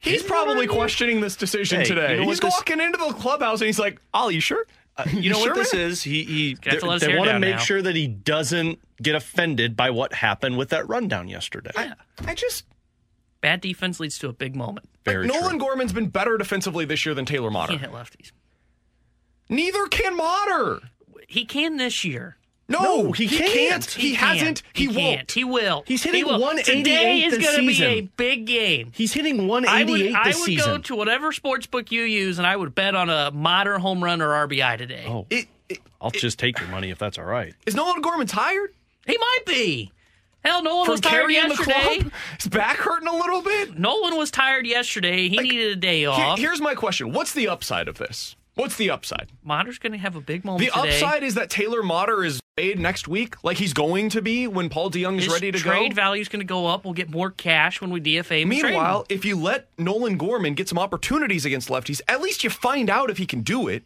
He's 0.00 0.22
probably 0.22 0.66
questioning 0.66 1.20
this 1.20 1.36
decision 1.36 1.80
Hey, 1.80 1.86
today. 1.86 2.14
you 2.14 2.20
know 2.22 2.28
he's 2.28 2.40
this- 2.40 2.52
walking 2.52 2.80
into 2.80 2.96
the 2.98 3.12
clubhouse 3.12 3.60
and 3.60 3.66
he's 3.66 3.78
like, 3.78 4.00
"Ollie, 4.14 4.34
you 4.36 4.40
sure? 4.40 4.66
Uh, 4.96 5.04
you 5.12 5.30
know 5.30 5.38
sure, 5.38 5.48
what 5.48 5.54
this 5.54 5.72
man? 5.72 5.82
is? 5.82 6.02
He 6.02 6.24
he. 6.24 6.54
Got 6.54 6.80
to 6.80 7.06
They 7.06 7.16
want 7.16 7.30
to 7.30 7.38
make 7.38 7.56
now. 7.56 7.60
sure 7.60 7.82
that 7.82 7.96
he 7.96 8.06
doesn't 8.08 8.78
get 9.02 9.14
offended 9.14 9.76
by 9.76 9.90
what 9.90 10.12
happened 10.12 10.58
with 10.58 10.68
that 10.70 10.88
rundown 10.88 11.28
yesterday. 11.28 11.70
I 12.26 12.34
just 12.34 12.64
Bad 13.42 13.60
defense 13.60 13.98
leads 13.98 14.18
to 14.20 14.28
a 14.28 14.32
big 14.32 14.54
moment. 14.54 14.88
Very 15.04 15.26
like, 15.26 15.40
Nolan. 15.40 15.58
Gorman's 15.58 15.92
been 15.92 16.08
better 16.08 16.38
defensively 16.38 16.84
this 16.84 17.04
year 17.04 17.14
than 17.14 17.24
Taylor 17.24 17.50
Motter. 17.50 17.76
Can't 17.76 17.80
hit 17.80 17.90
lefties. 17.90 18.30
Neither 19.48 19.86
can 19.88 20.16
Motter. 20.16 20.80
He 21.26 21.44
can 21.44 21.76
this 21.76 22.04
year. 22.04 22.36
No, 22.72 23.02
No, 23.02 23.12
he 23.12 23.28
can't. 23.28 23.84
He, 23.84 24.16
can't. 24.16 24.38
hasn't. 24.38 24.62
He, 24.72 24.86
can't. 24.88 24.96
won't. 24.96 25.32
He 25.32 25.44
will. 25.44 25.84
He's 25.86 26.02
hitting 26.02 26.18
He 26.18 26.24
will. 26.24 26.40
188 26.40 26.82
Today 26.84 27.20
is 27.24 27.38
gonna 27.38 27.66
be 27.66 27.82
a 27.84 28.00
big 28.02 28.46
game. 28.46 28.90
He's 28.94 29.12
hitting 29.12 29.40
I 29.40 29.44
188 29.44 30.06
would, 30.12 30.14
I 30.16 30.24
this 30.28 30.40
would 30.40 30.46
season. 30.46 30.70
go 30.72 30.78
to 30.78 30.96
whatever 30.96 31.32
sports 31.32 31.66
book 31.66 31.92
you 31.92 32.02
use, 32.02 32.38
and 32.38 32.46
I 32.46 32.56
would 32.56 32.74
bet 32.74 32.94
on 32.94 33.10
a 33.10 33.30
Motter 33.30 33.78
home 33.78 34.02
run 34.02 34.20
or 34.20 34.28
RBI 34.48 34.76
today. 34.78 35.04
oh, 35.08 35.26
It- 35.30 35.48
it- 35.68 35.80
I'll 36.00 36.10
just 36.10 36.38
take 36.38 36.58
your 36.58 36.68
money 36.68 36.90
if 36.90 36.98
that's 36.98 37.18
all 37.18 37.24
right. 37.24 37.54
is 37.66 37.74
Nolan 37.74 38.00
Gorman 38.02 38.26
tired 38.26 38.70
He 39.06 39.16
might 39.16 39.46
be. 39.46 39.92
Hell, 40.44 40.60
Nolan 40.62 40.86
from 40.86 40.92
was 40.94 41.00
tired 41.00 41.30
yesterday. 41.30 42.02
His 42.36 42.48
back 42.48 42.76
hurting 42.78 43.06
a 43.06 43.14
little 43.16 43.42
bit. 43.42 43.78
Nolan 43.78 44.16
was 44.16 44.30
tired 44.32 44.66
yesterday. 44.66 45.28
He 45.28 45.36
needed 45.38 45.72
a 45.72 45.76
day 45.76 46.00
Here- 46.00 46.10
off. 46.10 46.38
here's 46.38 46.60
my 46.60 46.74
question: 46.74 47.12
What's 47.12 47.32
the 47.32 47.46
upside 47.46 47.86
of 47.86 47.98
this? 47.98 48.34
What's 48.54 48.76
the 48.76 48.90
upside? 48.90 49.28
Motter's 49.42 49.78
going 49.78 49.92
to 49.92 49.98
have 49.98 50.14
a 50.14 50.20
big 50.20 50.44
moment 50.44 50.66
The 50.70 50.74
today. 50.80 50.94
upside 50.96 51.22
is 51.22 51.34
that 51.36 51.48
Taylor 51.48 51.82
Motter 51.82 52.22
is 52.22 52.40
paid 52.56 52.78
next 52.78 53.08
week, 53.08 53.42
like 53.42 53.56
he's 53.56 53.72
going 53.72 54.10
to 54.10 54.20
be 54.20 54.46
when 54.46 54.68
Paul 54.68 54.90
DeJong 54.90 55.16
is 55.18 55.24
His 55.24 55.32
ready 55.32 55.50
to 55.50 55.58
trade 55.58 55.64
go. 55.72 55.78
Trade 55.78 55.94
value 55.94 56.20
is 56.20 56.28
going 56.28 56.40
to 56.40 56.46
go 56.46 56.66
up. 56.66 56.84
We'll 56.84 56.92
get 56.92 57.10
more 57.10 57.30
cash 57.30 57.80
when 57.80 57.90
we 57.90 58.00
DFA. 58.00 58.42
him 58.42 58.50
and 58.50 58.60
trade 58.60 58.70
Meanwhile, 58.72 59.06
if 59.08 59.24
you 59.24 59.36
let 59.40 59.68
Nolan 59.78 60.18
Gorman 60.18 60.52
get 60.52 60.68
some 60.68 60.78
opportunities 60.78 61.46
against 61.46 61.70
lefties, 61.70 62.02
at 62.08 62.20
least 62.20 62.44
you 62.44 62.50
find 62.50 62.90
out 62.90 63.08
if 63.08 63.16
he 63.16 63.24
can 63.26 63.40
do 63.40 63.68
it. 63.68 63.84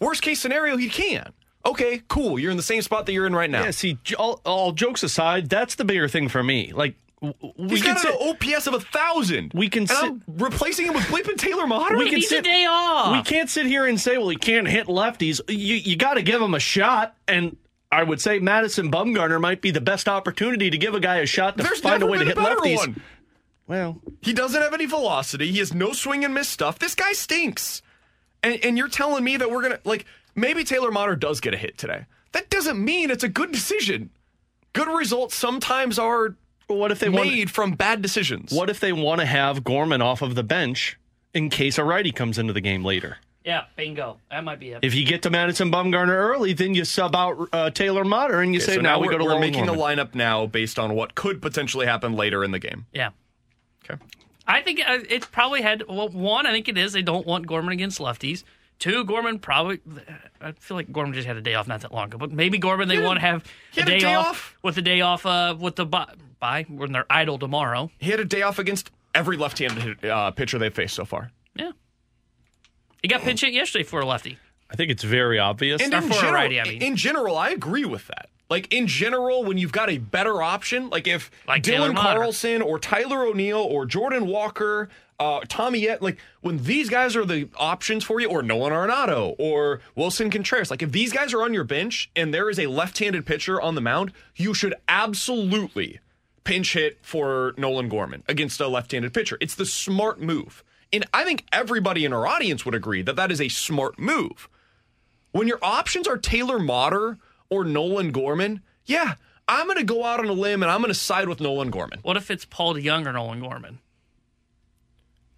Worst 0.00 0.22
case 0.22 0.40
scenario, 0.40 0.76
he 0.78 0.88
can. 0.88 1.32
Okay, 1.66 2.02
cool. 2.08 2.38
You're 2.38 2.50
in 2.52 2.56
the 2.56 2.62
same 2.62 2.80
spot 2.80 3.04
that 3.06 3.12
you're 3.12 3.26
in 3.26 3.34
right 3.34 3.50
now. 3.50 3.64
Yeah, 3.64 3.72
see, 3.72 3.98
all, 4.18 4.40
all 4.46 4.72
jokes 4.72 5.02
aside, 5.02 5.50
that's 5.50 5.74
the 5.74 5.84
bigger 5.84 6.08
thing 6.08 6.28
for 6.30 6.42
me. 6.42 6.72
Like, 6.72 6.94
w- 6.94 6.94
w- 6.94 7.07
we 7.20 7.32
He's 7.70 7.82
can 7.82 7.94
got 7.94 8.00
sit, 8.02 8.14
an 8.14 8.36
OPS 8.54 8.66
of 8.68 8.74
a 8.74 8.80
thousand. 8.80 9.52
We 9.54 9.68
can 9.68 9.82
and 9.82 9.90
sit- 9.90 10.04
I'm 10.04 10.22
replacing 10.28 10.86
him 10.86 10.94
with 10.94 11.04
bleeping 11.04 11.36
Taylor 11.36 11.66
Motter. 11.66 11.96
we 11.96 12.04
he 12.06 12.10
can 12.10 12.22
sit, 12.22 12.38
a 12.40 12.42
day 12.42 12.64
off. 12.68 13.12
We 13.16 13.22
can't 13.22 13.50
sit 13.50 13.66
here 13.66 13.86
and 13.86 14.00
say, 14.00 14.18
well, 14.18 14.28
he 14.28 14.36
can't 14.36 14.68
hit 14.68 14.86
lefties. 14.86 15.40
You 15.48 15.74
you 15.76 15.96
got 15.96 16.14
to 16.14 16.22
give 16.22 16.40
him 16.40 16.54
a 16.54 16.60
shot, 16.60 17.16
and 17.26 17.56
I 17.90 18.02
would 18.04 18.20
say 18.20 18.38
Madison 18.38 18.90
Bumgarner 18.90 19.40
might 19.40 19.60
be 19.62 19.70
the 19.70 19.80
best 19.80 20.08
opportunity 20.08 20.70
to 20.70 20.78
give 20.78 20.94
a 20.94 21.00
guy 21.00 21.16
a 21.16 21.26
shot 21.26 21.56
to 21.56 21.62
There's 21.64 21.80
find 21.80 22.02
a 22.02 22.06
way 22.06 22.18
to 22.18 22.24
been 22.24 22.36
hit 22.36 22.36
lefties. 22.36 22.76
one. 22.76 23.00
Well, 23.66 24.00
He 24.22 24.32
doesn't 24.32 24.60
have 24.62 24.72
any 24.72 24.86
velocity. 24.86 25.50
He 25.50 25.58
has 25.58 25.74
no 25.74 25.92
swing 25.92 26.24
and 26.24 26.32
miss 26.32 26.48
stuff. 26.48 26.78
This 26.78 26.94
guy 26.94 27.12
stinks. 27.12 27.82
And 28.42 28.58
and 28.64 28.78
you're 28.78 28.88
telling 28.88 29.24
me 29.24 29.36
that 29.36 29.50
we're 29.50 29.62
gonna 29.62 29.80
like 29.84 30.06
maybe 30.36 30.62
Taylor 30.64 30.90
Motter 30.92 31.16
does 31.16 31.40
get 31.40 31.52
a 31.52 31.56
hit 31.56 31.76
today. 31.76 32.06
That 32.32 32.48
doesn't 32.50 32.82
mean 32.82 33.10
it's 33.10 33.24
a 33.24 33.28
good 33.28 33.50
decision. 33.52 34.10
Good 34.74 34.86
results 34.88 35.34
sometimes 35.34 35.98
are 35.98 36.36
what 36.76 36.90
if 36.92 37.00
they 37.00 37.08
made 37.08 37.38
want? 37.38 37.50
from 37.50 37.72
bad 37.72 38.02
decisions. 38.02 38.52
What 38.52 38.70
if 38.70 38.78
they 38.80 38.92
want 38.92 39.20
to 39.20 39.26
have 39.26 39.64
Gorman 39.64 40.00
off 40.02 40.22
of 40.22 40.34
the 40.34 40.42
bench 40.42 40.98
in 41.34 41.50
case 41.50 41.78
a 41.78 41.84
righty 41.84 42.12
comes 42.12 42.38
into 42.38 42.52
the 42.52 42.60
game 42.60 42.84
later? 42.84 43.18
Yeah, 43.44 43.64
bingo. 43.76 44.18
That 44.30 44.44
might 44.44 44.60
be 44.60 44.70
it. 44.72 44.80
If 44.82 44.94
you 44.94 45.06
get 45.06 45.22
to 45.22 45.30
Madison 45.30 45.70
Bumgarner 45.72 46.10
early, 46.14 46.52
then 46.52 46.74
you 46.74 46.84
sub 46.84 47.16
out 47.16 47.48
uh, 47.52 47.70
Taylor 47.70 48.04
Motter 48.04 48.40
and 48.42 48.52
you 48.52 48.58
Okay, 48.60 48.66
say 48.66 48.74
so 48.74 48.80
now, 48.82 48.96
now 48.96 49.00
we 49.00 49.06
we're, 49.06 49.12
go 49.12 49.18
to 49.18 49.24
we're 49.24 49.40
making 49.40 49.64
Gorman. 49.66 49.80
a 49.80 50.04
lineup 50.04 50.14
now 50.14 50.46
based 50.46 50.78
on 50.78 50.94
what 50.94 51.14
could 51.14 51.40
potentially 51.40 51.86
happen 51.86 52.12
later 52.12 52.44
in 52.44 52.50
the 52.50 52.58
game. 52.58 52.84
yeah. 52.92 53.10
Okay. 53.90 54.02
I 54.46 54.60
think 54.62 54.80
uh, 54.86 54.98
it's 55.08 55.26
probably 55.26 55.62
had 55.62 55.84
well, 55.88 56.08
one. 56.10 56.46
I 56.46 56.52
think 56.52 56.68
it 56.68 56.76
is. 56.78 56.92
They 56.92 57.02
don't 57.02 57.26
want 57.26 57.46
Gorman 57.46 57.72
against 57.72 57.98
lefties. 58.00 58.44
Two, 58.78 59.04
Gorman 59.04 59.38
probably. 59.38 59.80
I 60.40 60.52
feel 60.52 60.76
like 60.76 60.92
Gorman 60.92 61.14
just 61.14 61.26
had 61.26 61.36
a 61.36 61.40
day 61.40 61.54
off 61.54 61.68
not 61.68 61.80
that 61.82 61.92
long 61.92 62.06
ago, 62.08 62.18
but 62.18 62.30
maybe 62.32 62.58
Gorman 62.58 62.88
they 62.88 62.94
He 62.96 63.00
had 63.00 63.06
want 63.06 63.16
to 63.20 63.26
have 63.26 63.44
a 63.76 63.80
had 63.80 63.88
a 63.88 63.92
day, 63.92 63.98
day 64.00 64.14
off, 64.14 64.26
off. 64.28 64.56
with 64.62 64.74
the 64.74 64.82
day 64.82 65.00
off 65.00 65.24
uh, 65.26 65.56
with 65.58 65.76
the 65.76 65.84
bye, 66.40 66.64
bye 66.64 66.74
when 66.74 66.92
they're 66.92 67.06
idle 67.10 67.38
tomorrow. 67.38 67.90
He 67.98 68.10
had 68.10 68.20
a 68.20 68.24
day 68.24 68.42
off 68.42 68.58
against 68.58 68.90
every 69.14 69.36
left-handed 69.36 70.04
uh, 70.04 70.30
pitcher 70.32 70.58
they've 70.58 70.74
faced 70.74 70.94
so 70.94 71.04
far. 71.04 71.30
Yeah, 71.54 71.72
he 73.02 73.08
got 73.08 73.22
pinch 73.22 73.40
hit 73.40 73.52
yesterday 73.52 73.84
for 73.84 74.00
a 74.00 74.06
lefty. 74.06 74.38
I 74.70 74.76
think 74.76 74.90
it's 74.90 75.02
very 75.02 75.38
obvious. 75.38 75.82
And 75.82 75.94
Or 75.94 75.98
in 75.98 76.02
for 76.04 76.10
a 76.10 76.16
general, 76.16 76.34
righty, 76.34 76.60
I 76.60 76.64
mean. 76.64 76.82
in 76.82 76.96
general, 76.96 77.36
I 77.38 77.50
agree 77.50 77.84
with 77.84 78.06
that. 78.08 78.28
Like 78.50 78.72
in 78.72 78.86
general, 78.86 79.44
when 79.44 79.58
you've 79.58 79.72
got 79.72 79.90
a 79.90 79.98
better 79.98 80.42
option, 80.42 80.88
like 80.90 81.06
if 81.06 81.30
Like 81.46 81.62
Dylan 81.62 81.94
Carlson 81.96 82.62
or 82.62 82.78
Tyler 82.78 83.24
O'Neill 83.26 83.58
or 83.58 83.84
Jordan 83.86 84.26
Walker, 84.26 84.88
uh, 85.20 85.40
Tommy 85.48 85.80
Yet, 85.80 86.00
like 86.00 86.18
when 86.40 86.58
these 86.62 86.88
guys 86.88 87.14
are 87.16 87.24
the 87.26 87.48
options 87.56 88.04
for 88.04 88.20
you, 88.20 88.28
or 88.28 88.42
Nolan 88.42 88.72
Arenado 88.72 89.34
or 89.38 89.80
Willson 89.96 90.30
Contreras, 90.30 90.70
like 90.70 90.82
if 90.82 90.92
these 90.92 91.12
guys 91.12 91.34
are 91.34 91.42
on 91.42 91.52
your 91.52 91.64
bench 91.64 92.10
and 92.16 92.32
there 92.32 92.48
is 92.48 92.58
a 92.58 92.66
left-handed 92.68 93.26
pitcher 93.26 93.60
on 93.60 93.74
the 93.74 93.80
mound, 93.82 94.12
you 94.36 94.54
should 94.54 94.74
absolutely 94.88 95.98
pinch 96.48 96.72
hit 96.72 96.98
for 97.02 97.52
Nolan 97.58 97.90
Gorman 97.90 98.22
against 98.26 98.58
a 98.58 98.68
left-handed 98.68 99.12
pitcher. 99.12 99.36
It's 99.38 99.54
the 99.54 99.66
smart 99.66 100.18
move. 100.18 100.64
And 100.90 101.06
I 101.12 101.22
think 101.22 101.44
everybody 101.52 102.06
in 102.06 102.14
our 102.14 102.26
audience 102.26 102.64
would 102.64 102.74
agree 102.74 103.02
that 103.02 103.16
that 103.16 103.30
is 103.30 103.38
a 103.38 103.50
smart 103.50 103.98
move. 103.98 104.48
When 105.32 105.46
your 105.46 105.58
options 105.62 106.08
are 106.08 106.16
Taylor 106.16 106.58
Motter 106.58 107.18
or 107.50 107.64
Nolan 107.64 108.12
Gorman, 108.12 108.62
yeah, 108.86 109.16
I'm 109.46 109.66
going 109.66 109.76
to 109.76 109.84
go 109.84 110.04
out 110.04 110.20
on 110.20 110.26
a 110.26 110.32
limb 110.32 110.62
and 110.62 110.72
I'm 110.72 110.80
going 110.80 110.88
to 110.88 110.98
side 110.98 111.28
with 111.28 111.38
Nolan 111.38 111.68
Gorman. 111.70 111.98
What 112.00 112.16
if 112.16 112.30
it's 112.30 112.46
Paul 112.46 112.74
DeJong 112.74 113.06
or 113.06 113.12
Nolan 113.12 113.40
Gorman? 113.40 113.80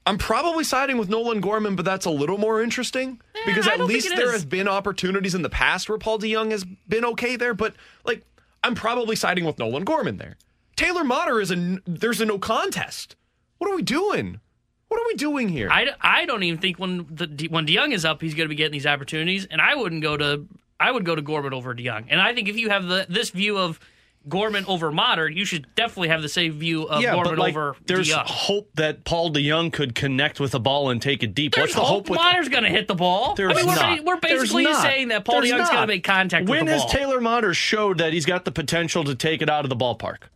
I'm 0.07 0.17
probably 0.17 0.63
siding 0.63 0.97
with 0.97 1.09
Nolan 1.09 1.41
Gorman, 1.41 1.75
but 1.75 1.85
that's 1.85 2.07
a 2.07 2.11
little 2.11 2.39
more 2.39 2.63
interesting 2.63 3.21
eh, 3.35 3.41
because 3.47 3.67
at 3.67 3.81
least 3.81 4.15
there 4.15 4.31
has 4.31 4.45
been 4.45 4.69
opportunities 4.69 5.35
in 5.35 5.43
the 5.43 5.51
past 5.51 5.89
where 5.89 5.99
Paul 5.99 6.21
DeJong 6.21 6.53
has 6.53 6.65
been 6.89 7.05
okay 7.05 7.35
there, 7.35 7.53
but 7.53 7.75
like 8.05 8.25
I'm 8.63 8.77
probably 8.77 9.17
siding 9.17 9.45
with 9.45 9.59
Nolan 9.59 9.85
Gorman 9.85 10.17
there. 10.17 10.37
Taylor 10.81 11.05
Motter 11.05 11.43
is 11.43 11.51
a 11.51 11.79
there's 11.87 12.23
a 12.23 12.25
no 12.25 12.39
contest. 12.39 13.15
What 13.59 13.71
are 13.71 13.77
we 13.77 13.83
doing? 13.83 14.41
What 14.89 14.99
are 14.99 15.07
we 15.07 15.15
doing 15.15 15.51
here? 15.51 15.69
I, 15.71 15.91
I 16.01 16.25
don't 16.25 16.43
even 16.43 16.59
think 16.59 16.79
when 16.79 17.07
the 17.11 17.49
when 17.51 17.67
DeJong 17.67 17.93
is 17.93 18.07
up, 18.07 18.23
he's 18.23 18.33
going 18.33 18.47
to 18.47 18.49
be 18.49 18.55
getting 18.55 18.73
these 18.73 18.87
opportunities, 18.87 19.45
and 19.45 19.61
I 19.61 19.75
wouldn't 19.75 20.01
go 20.01 20.17
to 20.17 20.47
I 20.81 20.91
would 20.91 21.05
go 21.05 21.15
to 21.15 21.21
Gorman 21.21 21.53
over 21.53 21.75
DeJong, 21.75 22.07
and 22.09 22.19
I 22.19 22.35
think 22.35 22.49
if 22.49 22.57
you 22.57 22.71
have 22.71 22.87
the 22.87 23.05
this 23.11 23.29
view 23.29 23.59
of 23.59 23.79
Gorman 24.27 24.65
over 24.65 24.91
Motter, 24.91 25.29
you 25.29 25.45
should 25.45 25.67
definitely 25.75 26.09
have 26.09 26.23
the 26.23 26.31
same 26.31 26.53
view 26.53 26.85
of 26.85 27.03
yeah, 27.03 27.13
Gorman 27.13 27.33
but 27.33 27.39
like, 27.39 27.53
over 27.53 27.77
there's 27.85 28.09
DeJong. 28.09 28.25
hope 28.25 28.71
that 28.77 29.05
Paul 29.05 29.31
DeJong 29.35 29.75
could 29.75 29.95
connect 29.95 30.41
with 30.41 30.53
the 30.53 30.61
ball 30.61 30.89
and 30.89 31.03
take 31.03 31.23
it 31.23 31.35
deep. 31.35 31.55
There's 31.55 31.65
What's 31.65 31.75
the 31.75 31.81
hope, 31.81 31.89
hope 31.89 32.11
with 32.11 32.17
Motter's 32.17 32.49
going 32.49 32.65
to 32.65 32.71
hit 32.71 32.89
the 32.89 32.95
ball. 32.95 33.35
There's 33.35 33.53
I 33.53 33.57
mean, 33.57 33.67
we're, 33.67 33.75
not. 33.75 34.05
we're 34.07 34.17
basically 34.21 34.73
saying 34.73 35.09
that 35.09 35.27
Paul 35.27 35.43
There's 35.43 35.53
DeJong's 35.53 35.69
going 35.69 35.83
to 35.83 35.87
make 35.89 36.05
contact 36.05 36.49
When 36.49 36.65
with 36.65 36.75
the 36.75 36.81
has. 36.81 36.91
Taylor 36.91 37.21
Motter 37.21 37.53
showed 37.53 37.99
that 37.99 38.15
he's 38.15 38.25
got 38.25 38.47
the 38.47 38.51
potential 38.51 39.05
to 39.05 39.15
take 39.15 39.43
it 39.43 39.51
out 39.51 39.67
of 39.67 39.69
the 39.69 39.77
ballpark? 39.77 40.31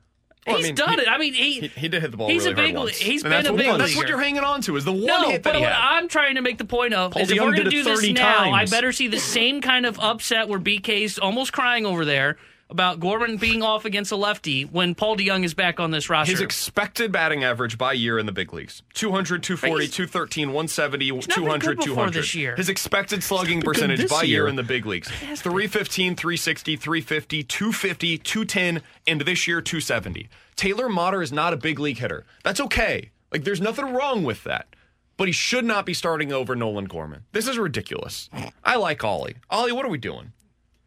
Well, 0.47 0.57
I 0.57 0.59
he's 0.59 0.67
mean, 0.69 0.75
done 0.75 0.95
he- 0.95 1.01
it. 1.03 1.09
I 1.09 1.19
mean, 1.19 1.33
he, 1.35 1.61
he, 1.61 1.69
he 1.69 1.89
did 1.89 2.03
hit 2.03 2.11
the 2.11 2.17
ball 2.17 2.29
He's 2.29 2.45
a 2.45 2.51
really 2.51 2.55
big 2.69 2.75
hard 2.75 2.75
le- 2.75 2.81
once. 2.87 2.99
he's 2.99 3.23
And 3.25 3.31
been 3.31 3.47
a 3.47 3.53
what, 3.53 3.59
big 3.59 3.79
That's 3.79 3.97
what 3.97 4.09
you're 4.09 4.21
hanging 4.21 4.43
on 4.45 4.61
to 4.63 4.77
is 4.77 4.85
the 4.85 4.93
one 4.93 5.05
no, 5.07 5.31
hit 5.31 5.43
that 5.43 5.53
but 5.53 5.57
he 5.57 5.63
what 5.63 5.73
had. 5.73 5.97
I'm 5.99 6.09
trying 6.09 6.35
to 6.35 6.43
make 6.43 6.59
the 6.59 6.65
point 6.67 6.93
of 6.95 7.13
Paul 7.13 7.23
is 7.23 7.31
if 7.31 7.39
we're 7.39 7.53
going 7.53 7.65
to 7.65 7.71
do 7.71 7.83
this 7.83 8.01
30 8.01 8.13
now, 8.13 8.51
I 8.53 8.67
better 8.67 8.93
see 8.93 9.09
the 9.09 9.19
same 9.19 9.61
kind 9.61 9.87
of 9.87 9.99
upset 10.01 10.49
where 10.49 10.61
BK's 10.61 11.19
almost 11.19 11.53
crying 11.53 11.87
over 11.87 12.05
there 12.05 12.37
about 12.71 13.01
Gorman 13.01 13.37
being 13.37 13.63
off 13.63 13.85
against 13.85 14.13
a 14.13 14.17
lefty 14.17 14.65
when 14.65 14.95
Paul 14.95 15.17
DeJong 15.17 15.45
is 15.45 15.55
back 15.55 15.79
on 15.79 15.91
this 15.91 16.09
roster. 16.11 16.33
His 16.33 16.41
expected 16.41 17.13
batting 17.13 17.45
average 17.45 17.79
by 17.79 17.93
year 17.93 18.19
in 18.19 18.27
the 18.27 18.33
big 18.33 18.53
leagues 18.53 18.83
200, 18.95 19.43
240, 19.43 19.89
213, 19.89 20.49
170, 20.49 21.11
not 21.11 21.27
been 21.27 21.35
200, 21.35 21.77
good 21.77 21.85
200. 21.85 22.13
this 22.15 22.35
year. 22.35 22.57
His 22.57 22.69
expected 22.69 23.23
slugging 23.23 23.63
percentage 23.63 24.09
by 24.09 24.23
year 24.23 24.43
year. 24.43 24.49
in 24.49 24.57
the 24.57 24.63
big 24.63 24.87
leagues 24.87 25.09
315, 25.09 26.17
360, 26.17 26.77
350, 26.77 27.43
250, 27.43 28.19
210, 28.19 28.83
and 29.07 29.21
this 29.23 29.47
year 29.47 29.61
270. 29.61 30.29
Taylor 30.57 30.89
Motter 30.89 31.23
is 31.23 31.33
not 31.33 31.53
a 31.53 31.57
big 31.57 31.79
league 31.79 31.99
hitter. 31.99 32.25
That's 32.43 32.61
okay. 32.61 33.11
Like, 33.33 33.45
there's 33.45 33.61
nothing 33.61 33.93
wrong 33.93 34.23
with 34.23 34.45
that. 34.45 34.69
But 35.17 35.29
he 35.29 35.33
should 35.33 35.65
not 35.65 35.87
be 35.87 35.95
starting 35.95 36.33
over 36.33 36.57
Nolan 36.57 36.87
Gorman. 36.87 37.25
This 37.33 37.47
is 37.47 37.57
ridiculous. 37.57 38.29
I 38.65 38.77
like 38.77 39.05
Ollie. 39.05 39.37
Ollie, 39.49 39.73
what 39.73 39.85
are 39.85 39.91
we 39.91 39.99
doing? 39.99 40.33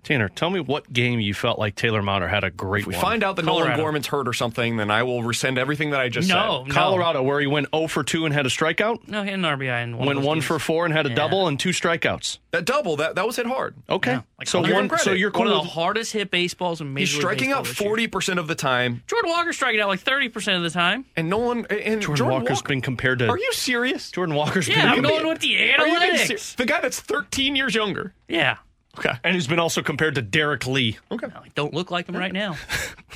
Tanner, 0.07 0.29
tell 0.29 0.49
me 0.49 0.61
what 0.61 0.91
game 0.93 1.19
you 1.19 1.33
felt 1.33 1.59
like 1.59 1.75
Taylor 1.75 2.01
Motter 2.01 2.29
had 2.29 2.45
a 2.45 2.49
great 2.49 2.81
If 2.83 2.87
we 2.87 2.93
one. 2.95 3.01
find 3.01 3.23
out 3.25 3.35
that 3.35 3.43
Nolan 3.43 3.75
Gorman's 3.75 4.07
hurt 4.07 4.25
or 4.25 4.31
something, 4.31 4.77
then 4.77 4.89
I 4.89 5.03
will 5.03 5.21
rescind 5.21 5.57
everything 5.57 5.89
that 5.89 5.99
I 5.99 6.07
just 6.07 6.29
no, 6.29 6.63
said. 6.65 6.69
no. 6.69 6.73
Colorado, 6.73 7.21
where 7.23 7.41
he 7.41 7.47
went 7.47 7.67
0 7.75 7.87
for 7.87 8.03
2 8.05 8.23
and 8.25 8.33
had 8.33 8.45
a 8.45 8.49
strikeout, 8.49 9.05
No, 9.07 9.23
he 9.23 9.29
had 9.31 9.39
an 9.39 9.43
RBI 9.45 9.83
and 9.83 9.97
one. 9.97 10.07
went 10.07 10.21
1 10.21 10.37
games. 10.37 10.45
for 10.45 10.59
4 10.59 10.85
and 10.85 10.93
had 10.93 11.05
a 11.05 11.09
Yeah. 11.09 11.15
double 11.15 11.47
and 11.49 11.59
two 11.59 11.69
strikeouts. 11.71 12.37
That 12.51 12.63
double, 12.63 12.95
that, 12.95 13.15
that 13.15 13.25
was 13.27 13.35
hit 13.35 13.47
hard. 13.47 13.75
Okay, 13.89 14.11
Yeah, 14.13 14.21
like 14.39 14.47
so 14.47 14.61
one, 14.61 14.97
so 14.97 15.11
you're 15.11 15.29
One 15.31 15.47
of 15.47 15.53
the 15.53 15.59
hardest 15.59 16.13
hit 16.13 16.31
baseballs 16.31 16.79
in 16.79 16.93
Major 16.93 17.01
He's 17.05 17.13
League 17.15 17.21
striking 17.21 17.47
Baseball 17.49 17.59
out 17.59 17.65
this 17.65 17.81
year. 17.81 17.89
forty 17.89 18.07
percent 18.07 18.39
of 18.39 18.47
the 18.47 18.55
time, 18.55 19.03
Jordan 19.07 19.29
Walker's 19.29 19.57
striking 19.57 19.81
out 19.81 19.89
like 19.89 19.99
thirty 19.99 20.29
percent 20.29 20.55
of 20.57 20.63
the 20.63 20.69
time. 20.69 21.03
and 21.17 21.29
no 21.29 21.37
one. 21.37 21.65
And 21.69 22.01
Jordan, 22.01 22.01
Jordan 22.01 22.27
Walker's 22.29 22.49
Walker- 22.59 22.67
been 22.69 22.81
compared 22.81 23.19
to. 23.19 23.27
Are 23.27 23.37
you 23.37 23.51
serious? 23.51 24.09
Jordan 24.11 24.35
Walker's 24.35 24.69
Yeah, 24.69 24.75
been 24.75 24.85
Yeah, 24.85 24.91
I'm 24.93 25.01
going 25.01 25.27
with 25.27 25.39
the 25.41 25.53
Are 25.73 25.85
you 25.87 25.99
being 25.99 26.13
analytics. 26.15 26.55
the 26.55 26.65
guy 26.65 26.79
that's 26.79 27.01
thirteen 27.01 27.57
years 27.57 27.75
younger. 27.75 28.13
Yeah, 28.29 28.55
Okay. 28.97 29.11
and 29.23 29.35
he's 29.35 29.47
been 29.47 29.59
also 29.59 29.81
compared 29.81 30.15
to 30.15 30.21
Derek 30.21 30.65
Lee. 30.67 30.97
Okay. 31.11 31.27
I 31.27 31.47
don't 31.55 31.73
look 31.73 31.91
like 31.91 32.07
him 32.09 32.15
right 32.15 32.33
now. 32.33 32.55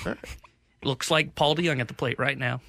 Looks 0.83 1.11
like 1.11 1.35
Paul 1.35 1.55
DeJong 1.55 1.79
at 1.79 1.87
the 1.87 1.93
plate 1.93 2.17
right 2.17 2.37
now. 2.37 2.59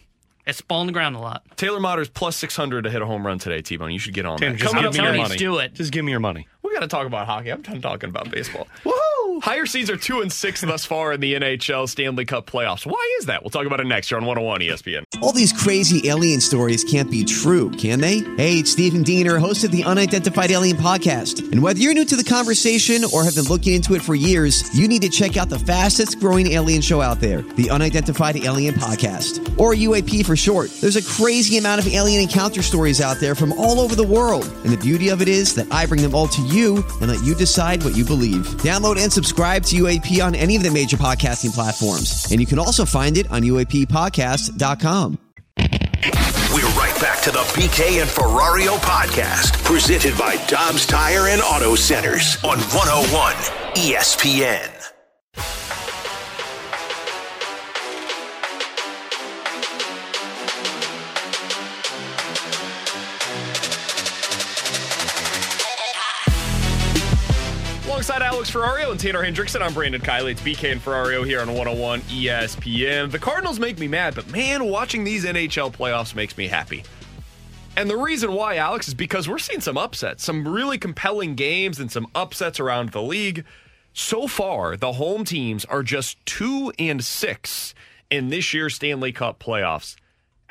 It's 0.46 0.60
ball 0.60 0.80
on 0.80 0.86
the 0.86 0.92
ground 0.92 1.14
a 1.16 1.18
lot. 1.20 1.44
Taylor 1.56 1.78
Motter's 1.80 2.08
plus 2.08 2.36
six 2.36 2.56
hundred 2.56 2.82
to 2.82 2.90
hit 2.90 3.00
a 3.00 3.06
home 3.06 3.24
run 3.26 3.38
today. 3.38 3.62
T 3.62 3.76
Bone, 3.76 3.90
you 3.92 3.98
should 3.98 4.12
get 4.12 4.26
on 4.26 4.38
Tanner, 4.38 4.52
that. 4.52 4.58
just 4.58 4.74
Coming 4.74 4.82
give 4.82 4.88
up 4.90 4.94
me 4.98 5.04
your 5.04 5.12
Tony's 5.12 5.28
money. 5.28 5.38
do 5.38 5.58
it. 5.58 5.74
Just 5.74 5.92
give 5.92 6.04
me 6.04 6.10
your 6.10 6.20
money. 6.20 6.48
We 6.72 6.76
got 6.76 6.84
to 6.84 6.88
talk 6.88 7.06
about 7.06 7.26
hockey. 7.26 7.52
I'm 7.52 7.60
done 7.60 7.82
talking 7.82 8.08
about 8.08 8.30
baseball. 8.30 8.66
Woohoo! 8.84 9.42
Higher 9.42 9.66
seeds 9.66 9.90
are 9.90 9.96
two 9.98 10.22
and 10.22 10.32
six 10.32 10.62
thus 10.62 10.86
far 10.86 11.12
in 11.12 11.20
the 11.20 11.34
NHL 11.34 11.86
Stanley 11.86 12.24
Cup 12.24 12.46
playoffs. 12.46 12.86
Why 12.86 13.16
is 13.18 13.26
that? 13.26 13.42
We'll 13.42 13.50
talk 13.50 13.66
about 13.66 13.80
it 13.80 13.84
next 13.84 14.10
year 14.10 14.18
on 14.18 14.24
101 14.24 14.60
ESPN. 14.62 15.04
All 15.20 15.32
these 15.32 15.52
crazy 15.52 16.08
alien 16.08 16.40
stories 16.40 16.82
can't 16.82 17.10
be 17.10 17.24
true, 17.24 17.68
can 17.72 18.00
they? 18.00 18.20
Hey, 18.38 18.60
it's 18.60 18.72
Stephen 18.72 19.02
Diener, 19.02 19.38
host 19.38 19.64
of 19.64 19.70
the 19.70 19.84
Unidentified 19.84 20.50
Alien 20.50 20.78
Podcast. 20.78 21.52
And 21.52 21.62
whether 21.62 21.78
you're 21.78 21.92
new 21.92 22.06
to 22.06 22.16
the 22.16 22.24
conversation 22.24 23.04
or 23.12 23.22
have 23.22 23.34
been 23.34 23.44
looking 23.44 23.74
into 23.74 23.94
it 23.94 24.00
for 24.00 24.14
years, 24.14 24.74
you 24.74 24.88
need 24.88 25.02
to 25.02 25.10
check 25.10 25.36
out 25.36 25.50
the 25.50 25.58
fastest 25.58 26.20
growing 26.20 26.52
alien 26.52 26.80
show 26.80 27.02
out 27.02 27.20
there, 27.20 27.42
the 27.42 27.68
Unidentified 27.68 28.36
Alien 28.38 28.76
Podcast, 28.76 29.58
or 29.58 29.74
UAP 29.74 30.24
for 30.24 30.36
short. 30.36 30.70
There's 30.80 30.96
a 30.96 31.02
crazy 31.02 31.58
amount 31.58 31.84
of 31.84 31.92
alien 31.92 32.22
encounter 32.22 32.62
stories 32.62 33.02
out 33.02 33.18
there 33.18 33.34
from 33.34 33.52
all 33.52 33.78
over 33.78 33.94
the 33.94 34.06
world. 34.06 34.46
And 34.64 34.72
the 34.72 34.78
beauty 34.78 35.10
of 35.10 35.20
it 35.20 35.28
is 35.28 35.54
that 35.56 35.70
I 35.70 35.84
bring 35.84 36.00
them 36.00 36.14
all 36.14 36.28
to 36.28 36.42
you 36.42 36.61
and 36.70 37.08
let 37.08 37.22
you 37.24 37.34
decide 37.34 37.82
what 37.82 37.96
you 37.96 38.04
believe. 38.04 38.46
Download 38.62 39.02
and 39.02 39.12
subscribe 39.12 39.64
to 39.64 39.76
UAP 39.76 40.24
on 40.24 40.34
any 40.34 40.56
of 40.56 40.62
the 40.62 40.70
major 40.70 40.96
podcasting 40.96 41.52
platforms. 41.52 42.30
And 42.30 42.40
you 42.40 42.46
can 42.46 42.58
also 42.58 42.84
find 42.84 43.16
it 43.18 43.30
on 43.30 43.42
UAPpodcast.com. 43.42 45.18
We're 46.54 46.68
right 46.76 47.00
back 47.00 47.22
to 47.22 47.30
the 47.30 47.44
BK 47.54 48.02
and 48.02 48.10
Ferrario 48.10 48.76
podcast, 48.78 49.64
presented 49.64 50.16
by 50.18 50.36
Dobbs 50.46 50.86
Tire 50.86 51.28
and 51.28 51.40
Auto 51.42 51.74
Centers 51.74 52.36
on 52.44 52.58
101 52.58 53.34
ESPN. 53.74 54.81
Alex 68.42 68.56
Ferrario 68.56 68.90
and 68.90 68.98
Tanner 68.98 69.22
Hendrickson, 69.22 69.62
I'm 69.62 69.72
Brandon 69.72 70.00
Kiley. 70.00 70.32
It's 70.32 70.40
BK 70.40 70.72
and 70.72 70.80
Ferrario 70.80 71.24
here 71.24 71.40
on 71.40 71.46
101 71.46 72.00
ESPN. 72.00 73.08
The 73.08 73.18
Cardinals 73.20 73.60
make 73.60 73.78
me 73.78 73.86
mad, 73.86 74.16
but 74.16 74.28
man, 74.32 74.64
watching 74.64 75.04
these 75.04 75.24
NHL 75.24 75.72
playoffs 75.72 76.16
makes 76.16 76.36
me 76.36 76.48
happy. 76.48 76.82
And 77.76 77.88
the 77.88 77.96
reason 77.96 78.32
why, 78.32 78.56
Alex, 78.56 78.88
is 78.88 78.94
because 78.94 79.28
we're 79.28 79.38
seeing 79.38 79.60
some 79.60 79.78
upsets, 79.78 80.24
some 80.24 80.48
really 80.48 80.76
compelling 80.76 81.36
games, 81.36 81.78
and 81.78 81.88
some 81.92 82.08
upsets 82.16 82.58
around 82.58 82.90
the 82.90 83.00
league. 83.00 83.44
So 83.92 84.26
far, 84.26 84.76
the 84.76 84.94
home 84.94 85.24
teams 85.24 85.64
are 85.66 85.84
just 85.84 86.18
two 86.26 86.72
and 86.80 87.04
six 87.04 87.76
in 88.10 88.30
this 88.30 88.52
year's 88.52 88.74
Stanley 88.74 89.12
Cup 89.12 89.38
playoffs. 89.38 89.94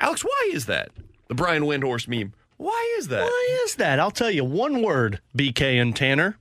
Alex, 0.00 0.24
why 0.24 0.50
is 0.50 0.64
that? 0.64 0.92
The 1.28 1.34
Brian 1.34 1.64
Windhorst 1.64 2.08
meme. 2.08 2.32
Why 2.56 2.94
is 2.96 3.08
that? 3.08 3.24
Why 3.24 3.58
is 3.64 3.74
that? 3.74 4.00
I'll 4.00 4.10
tell 4.10 4.30
you 4.30 4.44
one 4.44 4.80
word, 4.82 5.20
BK 5.36 5.78
and 5.78 5.94
Tanner. 5.94 6.38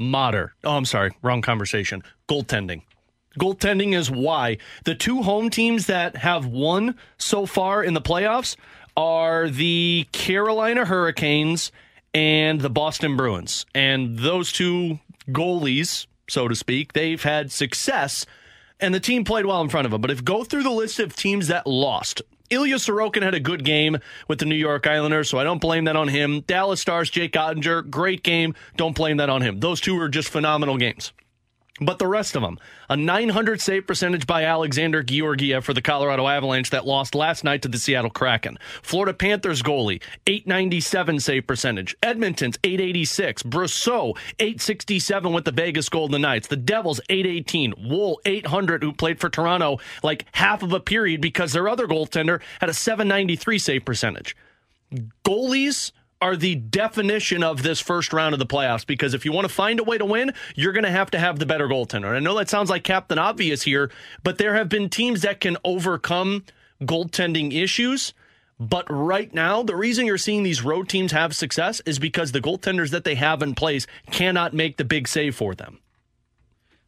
Motter. 0.00 0.54
Oh, 0.64 0.76
I'm 0.76 0.84
sorry. 0.84 1.16
Wrong 1.22 1.42
conversation. 1.42 2.02
Goaltending. 2.28 2.82
Goaltending 3.38 3.94
is 3.94 4.10
why 4.10 4.58
the 4.84 4.94
two 4.94 5.22
home 5.22 5.50
teams 5.50 5.86
that 5.86 6.16
have 6.16 6.46
won 6.46 6.96
so 7.18 7.46
far 7.46 7.84
in 7.84 7.94
the 7.94 8.00
playoffs 8.00 8.56
are 8.96 9.48
the 9.48 10.08
Carolina 10.10 10.84
Hurricanes 10.84 11.70
and 12.12 12.60
the 12.60 12.70
Boston 12.70 13.16
Bruins. 13.16 13.66
And 13.74 14.18
those 14.18 14.50
two 14.50 14.98
goalies, 15.28 16.06
so 16.28 16.48
to 16.48 16.56
speak, 16.56 16.92
they've 16.94 17.22
had 17.22 17.52
success 17.52 18.26
and 18.80 18.94
the 18.94 19.00
team 19.00 19.24
played 19.24 19.46
well 19.46 19.60
in 19.60 19.68
front 19.68 19.84
of 19.84 19.92
them. 19.92 20.00
But 20.00 20.10
if 20.10 20.24
go 20.24 20.42
through 20.42 20.62
the 20.62 20.70
list 20.70 20.98
of 20.98 21.14
teams 21.14 21.48
that 21.48 21.66
lost, 21.66 22.22
Ilya 22.50 22.76
Sorokin 22.76 23.22
had 23.22 23.34
a 23.34 23.40
good 23.40 23.64
game 23.64 23.98
with 24.26 24.40
the 24.40 24.44
New 24.44 24.56
York 24.56 24.86
Islanders, 24.86 25.30
so 25.30 25.38
I 25.38 25.44
don't 25.44 25.60
blame 25.60 25.84
that 25.84 25.94
on 25.94 26.08
him. 26.08 26.40
Dallas 26.40 26.80
Stars, 26.80 27.08
Jake 27.08 27.32
Oettinger, 27.32 27.88
great 27.88 28.24
game. 28.24 28.54
Don't 28.76 28.94
blame 28.94 29.18
that 29.18 29.30
on 29.30 29.40
him. 29.40 29.60
Those 29.60 29.80
two 29.80 29.94
were 29.94 30.08
just 30.08 30.28
phenomenal 30.28 30.76
games. 30.76 31.12
But 31.80 31.98
the 31.98 32.06
rest 32.06 32.36
of 32.36 32.42
them, 32.42 32.58
a 32.90 32.96
900 32.96 33.60
save 33.60 33.86
percentage 33.86 34.26
by 34.26 34.44
Alexander 34.44 35.02
Georgiev 35.02 35.64
for 35.64 35.72
the 35.72 35.80
Colorado 35.80 36.28
Avalanche 36.28 36.68
that 36.70 36.86
lost 36.86 37.14
last 37.14 37.42
night 37.42 37.62
to 37.62 37.68
the 37.68 37.78
Seattle 37.78 38.10
Kraken. 38.10 38.58
Florida 38.82 39.14
Panthers 39.14 39.62
goalie, 39.62 40.02
897 40.26 41.20
save 41.20 41.46
percentage. 41.46 41.96
Edmonton's 42.02 42.58
886. 42.62 43.44
Brossoit, 43.44 44.18
867 44.38 45.32
with 45.32 45.46
the 45.46 45.52
Vegas 45.52 45.88
Golden 45.88 46.20
Knights. 46.20 46.48
The 46.48 46.56
Devils, 46.56 47.00
818. 47.08 47.74
Woll, 47.88 48.20
800, 48.26 48.82
who 48.82 48.92
played 48.92 49.18
for 49.18 49.30
Toronto 49.30 49.78
like 50.02 50.26
half 50.32 50.62
of 50.62 50.74
a 50.74 50.80
period 50.80 51.22
because 51.22 51.54
their 51.54 51.68
other 51.68 51.86
goaltender 51.86 52.42
had 52.60 52.68
a 52.68 52.74
793 52.74 53.58
save 53.58 53.84
percentage. 53.86 54.36
Goalies 55.24 55.92
are 56.20 56.36
the 56.36 56.54
definition 56.54 57.42
of 57.42 57.62
this 57.62 57.80
first 57.80 58.12
round 58.12 58.34
of 58.34 58.38
the 58.38 58.46
playoffs 58.46 58.86
because 58.86 59.14
if 59.14 59.24
you 59.24 59.32
want 59.32 59.48
to 59.48 59.52
find 59.52 59.80
a 59.80 59.84
way 59.84 59.96
to 59.98 60.04
win, 60.04 60.32
you're 60.54 60.72
going 60.72 60.84
to 60.84 60.90
have 60.90 61.10
to 61.12 61.18
have 61.18 61.38
the 61.38 61.46
better 61.46 61.66
goaltender. 61.66 62.08
And 62.08 62.16
I 62.16 62.20
know 62.20 62.36
that 62.36 62.50
sounds 62.50 62.68
like 62.68 62.84
Captain 62.84 63.18
Obvious 63.18 63.62
here, 63.62 63.90
but 64.22 64.38
there 64.38 64.54
have 64.54 64.68
been 64.68 64.90
teams 64.90 65.22
that 65.22 65.40
can 65.40 65.56
overcome 65.64 66.44
goaltending 66.82 67.54
issues. 67.54 68.12
But 68.58 68.84
right 68.90 69.32
now, 69.32 69.62
the 69.62 69.74
reason 69.74 70.04
you're 70.04 70.18
seeing 70.18 70.42
these 70.42 70.62
road 70.62 70.90
teams 70.90 71.12
have 71.12 71.34
success 71.34 71.80
is 71.86 71.98
because 71.98 72.32
the 72.32 72.42
goaltenders 72.42 72.90
that 72.90 73.04
they 73.04 73.14
have 73.14 73.42
in 73.42 73.54
place 73.54 73.86
cannot 74.10 74.52
make 74.52 74.76
the 74.76 74.84
big 74.84 75.08
save 75.08 75.34
for 75.34 75.54
them. 75.54 75.78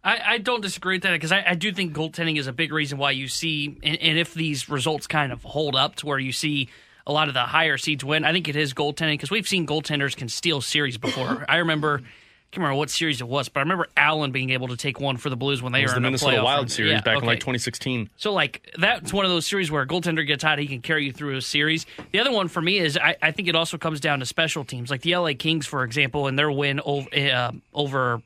I, 0.05 0.21
I 0.27 0.39
don't 0.39 0.61
disagree 0.61 0.97
with 0.97 1.05
that 1.05 1.13
because 1.13 1.33
I, 1.33 1.45
I, 1.49 1.55
do 1.55 1.73
think 1.73 1.95
goaltending 1.95 2.37
is 2.37 2.49
a 2.49 2.53
big 2.53 2.73
reason 2.73 2.99
why 2.99 3.13
you 3.13 3.29
see, 3.29 3.79
and, 3.85 3.97
and 4.03 4.19
if 4.19 4.35
these 4.35 4.69
results 4.69 5.07
kind 5.07 5.33
of 5.33 5.45
hold 5.45 5.77
up 5.77 5.95
to 5.97 6.07
where 6.07 6.19
you 6.19 6.33
see 6.33 6.69
a 7.07 7.13
lot 7.13 7.29
of 7.29 7.35
the 7.35 7.41
higher 7.41 7.79
seeds 7.79 8.05
win. 8.05 8.25
I 8.25 8.33
think 8.33 8.49
it 8.49 8.57
is 8.57 8.75
goaltending 8.75 9.15
because 9.15 9.31
we've 9.31 9.49
seen 9.49 9.67
goaltenders 9.67 10.17
can 10.17 10.29
steal 10.29 10.61
series 10.61 10.99
before. 10.99 11.45
I 11.49 11.59
remember. 11.59 12.03
I 12.03 12.55
can't 12.55 12.65
remember 12.65 12.81
what 12.81 12.91
series 12.91 13.23
it 13.23 13.29
was, 13.29 13.49
but 13.49 13.61
I 13.61 13.63
remember 13.63 13.87
Allen 13.97 14.31
being 14.31 14.51
able 14.51 14.69
to 14.69 14.77
take 14.77 15.01
one 15.01 15.17
for 15.17 15.31
the 15.31 15.39
Blues 15.39 15.63
when 15.63 15.73
they 15.73 15.81
were 15.81 15.89
the 15.89 15.97
in 15.97 16.03
Minnesota 16.03 16.37
playoff 16.37 16.45
Wild 16.45 16.61
run. 16.65 16.69
series 16.69 16.93
yeah, 16.93 17.01
back 17.01 17.17
okay. 17.17 17.25
in 17.25 17.27
like 17.27 17.41
2016. 17.41 18.11
So 18.19 18.35
like 18.35 18.71
that's 18.79 19.11
one 19.11 19.25
of 19.25 19.31
those 19.31 19.47
series 19.47 19.71
where 19.71 19.81
a 19.81 19.87
goaltender 19.87 20.27
gets 20.27 20.45
hot, 20.45 20.59
he 20.59 20.67
can 20.67 20.83
carry 20.83 21.07
you 21.07 21.13
through 21.13 21.39
a 21.39 21.41
series. 21.41 21.87
The 22.11 22.19
other 22.19 22.31
one 22.31 22.49
for 22.49 22.61
me 22.61 22.79
is 22.79 22.99
I, 22.99 23.17
I 23.23 23.31
think 23.31 23.49
it 23.49 23.57
also 23.57 23.79
comes 23.79 24.01
down 24.01 24.19
to 24.19 24.27
special 24.27 24.67
teams, 24.67 24.91
like 24.91 25.01
the 25.01 25.17
LA 25.17 25.31
Kings, 25.33 25.67
for 25.67 25.83
example, 25.83 26.27
and 26.27 26.39
their 26.39 26.53
win 26.53 26.83
over 26.85 27.09
uh, 27.17 27.53
over 27.73 28.21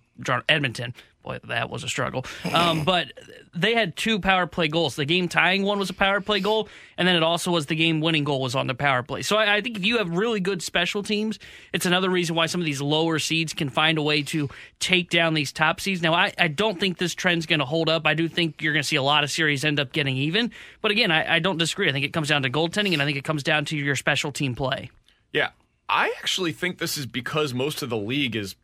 Edmonton. 0.48 0.92
Boy, 1.26 1.40
that 1.48 1.70
was 1.70 1.82
a 1.82 1.88
struggle. 1.88 2.24
Um, 2.52 2.84
but 2.84 3.12
they 3.52 3.74
had 3.74 3.96
two 3.96 4.20
power 4.20 4.46
play 4.46 4.68
goals. 4.68 4.94
The 4.94 5.04
game 5.04 5.28
tying 5.28 5.64
one 5.64 5.76
was 5.76 5.90
a 5.90 5.94
power 5.94 6.20
play 6.20 6.38
goal, 6.38 6.68
and 6.96 7.08
then 7.08 7.16
it 7.16 7.24
also 7.24 7.50
was 7.50 7.66
the 7.66 7.74
game 7.74 8.00
winning 8.00 8.22
goal 8.22 8.40
was 8.40 8.54
on 8.54 8.68
the 8.68 8.76
power 8.76 9.02
play. 9.02 9.22
So 9.22 9.36
I, 9.36 9.56
I, 9.56 9.60
think 9.60 9.76
if 9.76 9.84
you 9.84 9.98
have 9.98 10.08
really 10.08 10.38
good 10.38 10.62
special 10.62 11.02
teams, 11.02 11.40
it's 11.72 11.84
another 11.84 12.08
reason 12.08 12.36
why 12.36 12.46
some 12.46 12.60
of 12.60 12.64
these 12.64 12.80
lower 12.80 13.18
seeds 13.18 13.54
can 13.54 13.70
find 13.70 13.98
a 13.98 14.02
way 14.02 14.22
to 14.22 14.48
take 14.78 15.10
down 15.10 15.34
these 15.34 15.50
top 15.50 15.80
seeds. 15.80 16.00
Now, 16.00 16.14
I, 16.14 16.32
I 16.38 16.46
don't 16.46 16.78
think 16.78 16.98
this 16.98 17.12
trend's 17.12 17.44
going 17.44 17.58
to 17.58 17.64
hold 17.64 17.88
up. 17.88 18.06
I 18.06 18.14
do 18.14 18.28
think 18.28 18.62
you're 18.62 18.72
going 18.72 18.84
to 18.84 18.88
see 18.88 18.94
a 18.94 19.02
lot 19.02 19.24
of 19.24 19.30
series 19.30 19.64
end 19.64 19.80
up 19.80 19.92
getting 19.92 20.16
even. 20.16 20.52
But 20.80 20.92
again, 20.92 21.10
I, 21.10 21.34
I 21.34 21.38
don't 21.40 21.58
disagree. 21.58 21.88
I 21.88 21.92
think 21.92 22.04
it 22.04 22.12
comes 22.12 22.28
down 22.28 22.42
to 22.44 22.50
goaltending, 22.50 22.92
and 22.92 23.02
I 23.02 23.04
think 23.04 23.18
it 23.18 23.24
comes 23.24 23.42
down 23.42 23.64
to 23.66 23.76
your 23.76 23.96
special 23.96 24.30
team 24.30 24.54
play. 24.54 24.90
Yeah, 25.32 25.50
I 25.88 26.14
actually 26.18 26.52
think 26.52 26.78
this 26.78 26.96
is 26.96 27.04
because 27.04 27.52
most 27.52 27.82
of 27.82 27.90
the 27.90 27.96
league 27.96 28.36
is 28.36 28.54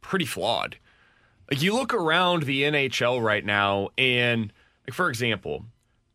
pretty 0.00 0.24
flawed. 0.24 0.76
Like 1.50 1.62
you 1.62 1.72
look 1.74 1.94
around 1.94 2.42
the 2.44 2.62
NHL 2.62 3.22
right 3.22 3.44
now, 3.44 3.88
and 3.96 4.52
like 4.86 4.94
for 4.94 5.08
example, 5.08 5.64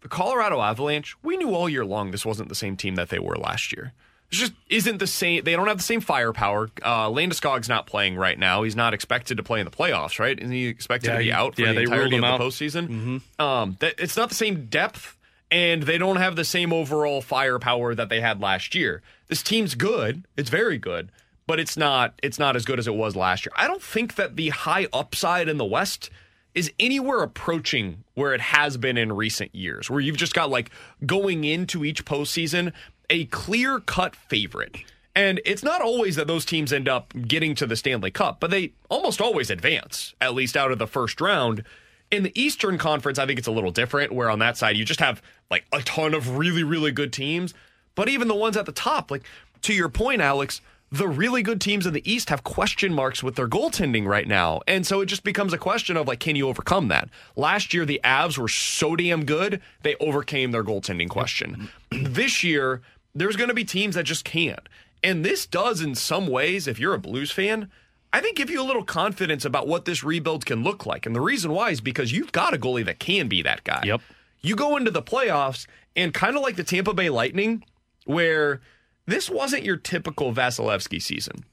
the 0.01 0.07
Colorado 0.09 0.61
Avalanche, 0.61 1.15
we 1.23 1.37
knew 1.37 1.53
all 1.55 1.67
year 1.69 1.85
long 1.85 2.11
this 2.11 2.25
wasn't 2.25 2.49
the 2.49 2.55
same 2.55 2.75
team 2.77 2.95
that 2.95 3.09
they 3.09 3.19
were 3.19 3.35
last 3.35 3.71
year. 3.73 3.93
It 4.31 4.35
just 4.35 4.53
isn't 4.69 4.97
the 4.97 5.07
same. 5.07 5.43
They 5.43 5.53
don't 5.55 5.67
have 5.67 5.77
the 5.77 5.83
same 5.83 6.01
firepower. 6.01 6.69
Uh, 6.81 7.07
Landeskog's 7.09 7.69
not 7.69 7.85
playing 7.85 8.15
right 8.15 8.37
now. 8.37 8.63
He's 8.63 8.75
not 8.75 8.93
expected 8.93 9.37
to 9.37 9.43
play 9.43 9.59
in 9.59 9.65
the 9.65 9.71
playoffs, 9.71 10.17
right? 10.19 10.37
Isn't 10.37 10.51
he 10.51 10.65
expected 10.67 11.07
Yeah, 11.09 11.13
to 11.17 11.23
be 11.23 11.31
out 11.31 11.55
for 11.55 11.61
yeah, 11.61 11.73
the 11.73 11.81
entirety 11.81 12.15
of 12.15 12.21
the 12.23 12.27
out. 12.27 12.41
postseason? 12.41 12.87
Mm-hmm. 12.87 13.41
Um, 13.41 13.77
that, 13.79 13.93
it's 13.99 14.17
not 14.17 14.29
the 14.29 14.35
same 14.35 14.65
depth, 14.65 15.17
and 15.51 15.83
they 15.83 15.99
don't 15.99 16.15
have 16.15 16.35
the 16.35 16.45
same 16.45 16.73
overall 16.73 17.21
firepower 17.21 17.93
that 17.93 18.09
they 18.09 18.21
had 18.21 18.41
last 18.41 18.73
year. 18.73 19.03
This 19.27 19.43
team's 19.43 19.75
good. 19.75 20.25
It's 20.35 20.49
very 20.49 20.79
good, 20.79 21.11
but 21.47 21.59
it's 21.59 21.77
not. 21.77 22.13
It's 22.23 22.39
not 22.39 22.55
as 22.55 22.65
good 22.65 22.79
as 22.79 22.87
it 22.87 22.95
was 22.95 23.15
last 23.15 23.45
year. 23.45 23.53
I 23.55 23.67
don't 23.67 23.81
think 23.81 24.15
that 24.15 24.35
the 24.35 24.49
high 24.49 24.87
upside 24.93 25.47
in 25.47 25.57
the 25.57 25.65
West 25.65 26.09
is 26.53 26.71
anywhere 26.79 27.21
approaching 27.23 28.03
where 28.13 28.33
it 28.33 28.41
has 28.41 28.77
been 28.77 28.97
in 28.97 29.11
recent 29.11 29.53
years, 29.55 29.89
where 29.89 29.99
you've 29.99 30.17
just 30.17 30.33
got 30.35 30.49
like 30.49 30.69
going 31.05 31.43
into 31.43 31.83
each 31.83 32.05
postseason 32.05 32.71
a 33.09 33.25
clear 33.25 33.79
cut 33.79 34.15
favorite. 34.15 34.77
And 35.15 35.41
it's 35.45 35.63
not 35.63 35.81
always 35.81 36.15
that 36.15 36.27
those 36.27 36.45
teams 36.45 36.73
end 36.73 36.87
up 36.87 37.13
getting 37.27 37.53
to 37.55 37.67
the 37.67 37.75
Stanley 37.75 38.09
Cup, 38.09 38.39
but 38.39 38.49
they 38.49 38.73
almost 38.89 39.21
always 39.21 39.51
advance, 39.51 40.15
at 40.19 40.33
least 40.33 40.57
out 40.57 40.71
of 40.71 40.79
the 40.79 40.87
first 40.87 41.21
round. 41.21 41.63
In 42.09 42.23
the 42.23 42.39
Eastern 42.39 42.77
Conference, 42.77 43.19
I 43.19 43.25
think 43.25 43.37
it's 43.37 43.47
a 43.47 43.51
little 43.51 43.71
different, 43.71 44.11
where 44.11 44.29
on 44.29 44.39
that 44.39 44.57
side, 44.57 44.75
you 44.75 44.85
just 44.85 44.99
have 44.99 45.21
like 45.51 45.65
a 45.71 45.81
ton 45.81 46.13
of 46.13 46.37
really, 46.37 46.63
really 46.63 46.91
good 46.91 47.13
teams. 47.13 47.53
But 47.95 48.09
even 48.09 48.27
the 48.27 48.35
ones 48.35 48.57
at 48.57 48.65
the 48.65 48.71
top, 48.71 49.11
like 49.11 49.23
to 49.63 49.73
your 49.73 49.89
point, 49.89 50.21
Alex, 50.21 50.61
the 50.93 51.07
really 51.07 51.41
good 51.41 51.59
teams 51.59 51.87
in 51.87 51.93
the 51.93 52.09
East 52.09 52.29
have 52.29 52.43
question 52.43 52.93
marks 52.93 53.23
with 53.23 53.35
their 53.35 53.47
goaltending 53.47 54.05
right 54.05 54.27
now. 54.27 54.61
And 54.67 54.85
so 54.85 55.01
it 55.01 55.07
just 55.07 55.23
becomes 55.23 55.51
a 55.51 55.57
question 55.57 55.97
of 55.97 56.07
like, 56.07 56.19
can 56.19 56.35
you 56.35 56.47
overcome 56.47 56.89
that? 56.89 57.09
Last 57.35 57.73
year, 57.73 57.83
the 57.83 57.99
Avs 58.03 58.37
were 58.37 58.47
so 58.47 58.95
damn 58.95 59.25
good, 59.25 59.59
they 59.81 59.95
overcame 59.95 60.51
their 60.51 60.63
goaltending 60.63 61.09
question. 61.09 61.69
this 61.91 62.43
year, 62.43 62.83
there's 63.15 63.35
going 63.35 63.47
to 63.47 63.55
be 63.55 63.65
teams 63.65 63.95
that 63.95 64.03
just 64.03 64.23
can't. 64.23 64.69
And 65.03 65.25
this 65.25 65.47
does, 65.47 65.81
in 65.81 65.95
some 65.95 66.27
ways, 66.27 66.67
if 66.67 66.77
you're 66.77 66.93
a 66.93 66.99
Blues 66.99 67.31
fan, 67.31 67.71
I 68.13 68.21
think 68.21 68.37
give 68.37 68.51
you 68.51 68.61
a 68.61 68.63
little 68.63 68.83
confidence 68.83 69.45
about 69.45 69.67
what 69.67 69.85
this 69.85 70.03
rebuild 70.03 70.45
can 70.45 70.63
look 70.63 70.85
like. 70.85 71.07
And 71.07 71.15
the 71.15 71.21
reason 71.21 71.51
why 71.51 71.71
is 71.71 71.81
because 71.81 72.11
you've 72.11 72.31
got 72.31 72.53
a 72.53 72.57
goalie 72.59 72.85
that 72.85 72.99
can 72.99 73.27
be 73.27 73.41
that 73.41 73.63
guy. 73.63 73.81
Yep. 73.83 74.01
You 74.41 74.55
go 74.55 74.77
into 74.77 74.91
the 74.91 75.01
playoffs 75.01 75.65
and 75.95 76.13
kind 76.13 76.35
of 76.35 76.43
like 76.43 76.55
the 76.55 76.63
Tampa 76.63 76.93
Bay 76.93 77.09
Lightning, 77.09 77.63
where 78.05 78.61
this 79.05 79.29
wasn't 79.29 79.63
your 79.63 79.77
typical 79.77 80.33
Vasilevskiy 80.33 81.01
season. 81.01 81.45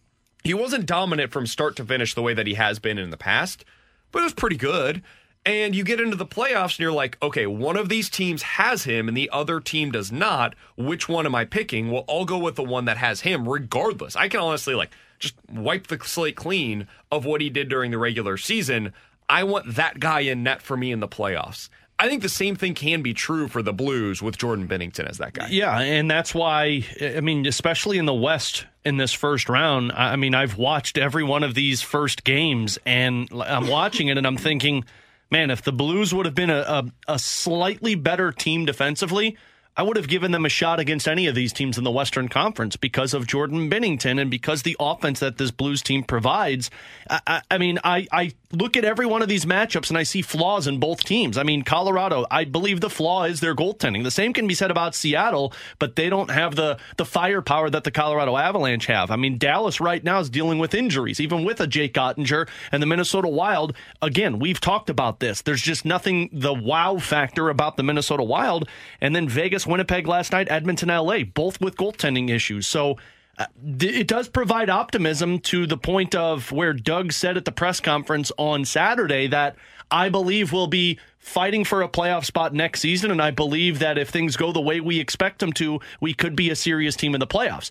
He 0.45 0.55
wasn't 0.55 0.87
dominant 0.87 1.33
from 1.33 1.47
start 1.47 1.77
to 1.77 1.85
finish 1.85 2.15
the 2.15 2.23
way 2.23 2.35
that 2.35 2.47
he 2.47 2.55
has 2.55 2.79
been 2.79 2.99
in 2.99 3.11
the 3.11 3.17
past, 3.17 3.65
but 4.11 4.21
it 4.21 4.25
was 4.25 4.35
pretty 4.35 4.57
good. 4.57 5.03
And 5.47 5.75
you 5.75 5.85
get 5.85 6.01
into 6.01 6.17
the 6.17 6.27
playoffs 6.27 6.73
and 6.73 6.81
you're 6.81 6.93
like, 6.93 7.17
okay, 7.23 7.47
one 7.47 7.77
of 7.77 7.89
these 7.89 8.11
teams 8.11 8.43
has 8.43 8.85
him 8.85 9.09
and 9.09 9.17
the 9.17 9.31
other 9.31 9.59
team 9.59 9.91
does 9.91 10.13
not. 10.13 10.55
Which 10.77 11.09
one 11.09 11.25
am 11.25 11.35
I 11.35 11.47
picking? 11.47 11.91
Well, 11.91 12.05
I'll 12.09 12.27
go 12.27 12.39
with 12.39 12.57
the 12.57 12.63
one 12.63 12.85
that 12.85 12.99
has 12.99 13.23
him, 13.23 13.49
regardless. 13.49 14.17
I 14.17 14.29
can 14.29 14.41
honestly 14.41 14.75
like 14.75 14.91
just 15.19 15.35
wipe 15.51 15.87
the 15.87 15.99
slate 16.05 16.37
clean 16.37 16.89
of 17.11 17.25
what 17.25 17.41
he 17.41 17.49
did 17.49 17.69
during 17.69 17.91
the 17.91 17.99
regular 17.99 18.37
season. 18.37 18.93
I 19.31 19.45
want 19.45 19.77
that 19.77 19.99
guy 19.99 20.21
in 20.21 20.43
net 20.43 20.61
for 20.61 20.77
me 20.77 20.93
in 20.93 21.01
the 21.01 21.09
playoffs. 21.09 21.71
I 22.01 22.09
think 22.09 22.23
the 22.23 22.31
same 22.31 22.57
thing 22.57 22.73
can 22.73 23.03
be 23.03 23.13
true 23.13 23.47
for 23.47 23.63
the 23.63 23.75
Blues 23.75 24.23
with 24.23 24.39
Jordan 24.39 24.67
Binnington 24.67 25.07
as 25.07 25.19
that 25.19 25.35
guy. 25.35 25.49
Yeah, 25.51 25.79
and 25.79 26.11
that's 26.11 26.35
why 26.35 26.83
I 26.99 27.21
mean, 27.21 27.45
especially 27.45 27.99
in 27.99 28.07
the 28.07 28.15
West 28.15 28.65
in 28.87 28.97
this 28.97 29.13
first 29.13 29.51
round. 29.51 29.93
I 29.93 30.17
mean, 30.17 30.35
I've 30.35 30.57
watched 30.57 30.97
every 30.97 31.23
one 31.23 31.43
of 31.45 31.55
these 31.55 31.83
first 31.83 32.25
games, 32.25 32.79
and 32.87 33.29
I'm 33.35 33.69
watching 33.69 34.09
it, 34.09 34.17
and 34.17 34.27
I'm 34.27 34.39
thinking, 34.39 34.87
man, 35.31 35.51
if 35.51 35.61
the 35.61 35.73
Blues 35.73 36.15
would 36.15 36.25
have 36.25 36.35
been 36.35 36.49
a, 36.49 36.61
a, 36.61 36.85
a 37.07 37.19
slightly 37.19 37.97
better 37.97 38.33
team 38.33 38.65
defensively. 38.65 39.37
I 39.77 39.83
would 39.85 39.97
have 39.97 40.09
given 40.09 40.33
them 40.33 40.45
a 40.45 40.49
shot 40.49 40.81
against 40.81 41.07
any 41.07 41.27
of 41.29 41.35
these 41.35 41.53
teams 41.53 41.79
in 41.79 41.85
the 41.85 41.93
Western 41.93 42.29
Conference 42.29 42.77
because 42.77 43.15
of 43.15 43.27
Jordan 43.27 43.71
Binnington 43.71 44.21
and 44.21 44.31
because 44.31 44.63
the 44.63 44.77
offense 44.81 45.21
that 45.21 45.39
this 45.39 45.53
Blues 45.53 45.81
team 45.81 46.03
provides. 46.03 46.71
I, 47.09 47.21
I, 47.27 47.43
I 47.53 47.59
mean, 47.59 47.79
I, 47.85 48.07
I 48.11 48.33
look 48.53 48.77
at 48.77 48.85
every 48.85 49.07
one 49.07 49.23
of 49.23 49.29
these 49.29 49.45
matchups 49.45 49.91
and 49.91 49.99
I 49.99 50.03
see 50.03 50.23
flaws 50.23 50.67
in 50.67 50.81
both 50.81 51.05
teams. 51.05 51.39
I 51.39 51.45
mean, 51.45 51.63
Colorado, 51.63 52.27
I 52.31 52.45
believe 52.45 52.81
the 52.81 52.91
flaw 52.91 53.25
is 53.25 53.41
their 53.41 53.55
goaltending. 53.55 54.03
The 54.03 54.11
same 54.11 54.33
can 54.33 54.49
be 54.49 54.55
said 54.55 54.71
about 54.71 54.95
Seattle, 54.95 55.53
but 55.79 55.95
they 55.95 56.09
don't 56.09 56.31
have 56.31 56.57
the 56.57 56.79
the 56.97 57.05
firepower 57.05 57.71
that 57.71 57.85
the 57.85 57.91
Colorado 57.91 58.37
Avalanche 58.37 58.87
have. 58.87 59.11
I 59.11 59.17
mean, 59.17 59.39
Dallas 59.39 59.81
right 59.81 60.03
now 60.03 60.19
is 60.19 60.31
dealing 60.31 60.59
with 60.59 60.75
injuries, 60.75 61.21
even 61.21 61.45
with 61.45 61.61
a 61.61 61.67
Jake 61.67 61.95
Oettinger 61.95 62.49
and 62.73 62.83
the 62.83 62.87
Minnesota 62.87 63.29
Wild. 63.29 63.75
Again, 64.03 64.39
we've 64.39 64.61
talked 64.61 64.91
about 64.91 65.21
this. 65.21 65.43
There's 65.43 65.63
just 65.63 65.85
nothing 65.85 66.29
the 66.33 66.55
wow 66.55 66.99
factor 66.99 67.51
about 67.51 67.77
the 67.77 67.83
Minnesota 67.83 68.25
Wild, 68.25 68.69
and 69.01 69.15
then 69.15 69.29
Vegas, 69.29 69.67
Winnipeg 69.67 70.09
last 70.09 70.33
night, 70.33 70.51
Edmonton, 70.51 70.89
LA, 70.89 71.23
both 71.23 71.61
with 71.61 71.77
goaltending 71.77 72.31
issues. 72.31 72.67
So 72.67 72.97
Uh, 73.41 73.47
it 73.81 74.07
does 74.07 74.29
provide 74.29 74.69
optimism 74.69 75.39
to 75.39 75.67
the 75.67 75.79
point 75.79 76.15
of 76.15 76.53
where 76.53 76.75
Doug 76.75 77.11
said 77.11 77.39
at 77.39 77.47
the 77.47 77.53
press 77.53 77.81
conference 77.81 78.31
on 78.37 78.67
Saturday 78.67 79.29
that 79.29 79.57
I 79.91 80.11
believe 80.11 80.53
we'll 80.53 80.67
be 80.67 80.99
fighting 81.19 81.65
for 81.65 81.81
a 81.81 81.89
playoff 81.89 82.27
spot 82.27 82.53
next 82.53 82.81
season. 82.81 83.11
And 83.11 83.23
I 83.23 83.31
believe 83.31 83.79
that 83.79 83.97
if 83.97 84.11
things 84.11 84.37
go 84.37 84.53
the 84.53 84.61
way 84.61 84.81
we 84.81 85.01
expect 85.01 85.39
them 85.39 85.55
to, 85.55 85.81
we 86.03 86.13
could 86.13 86.37
be 86.37 86.51
a 86.51 86.55
serious 86.55 86.97
team 86.97 87.15
in 87.15 87.21
the 87.21 87.27
playoffs. 87.27 87.71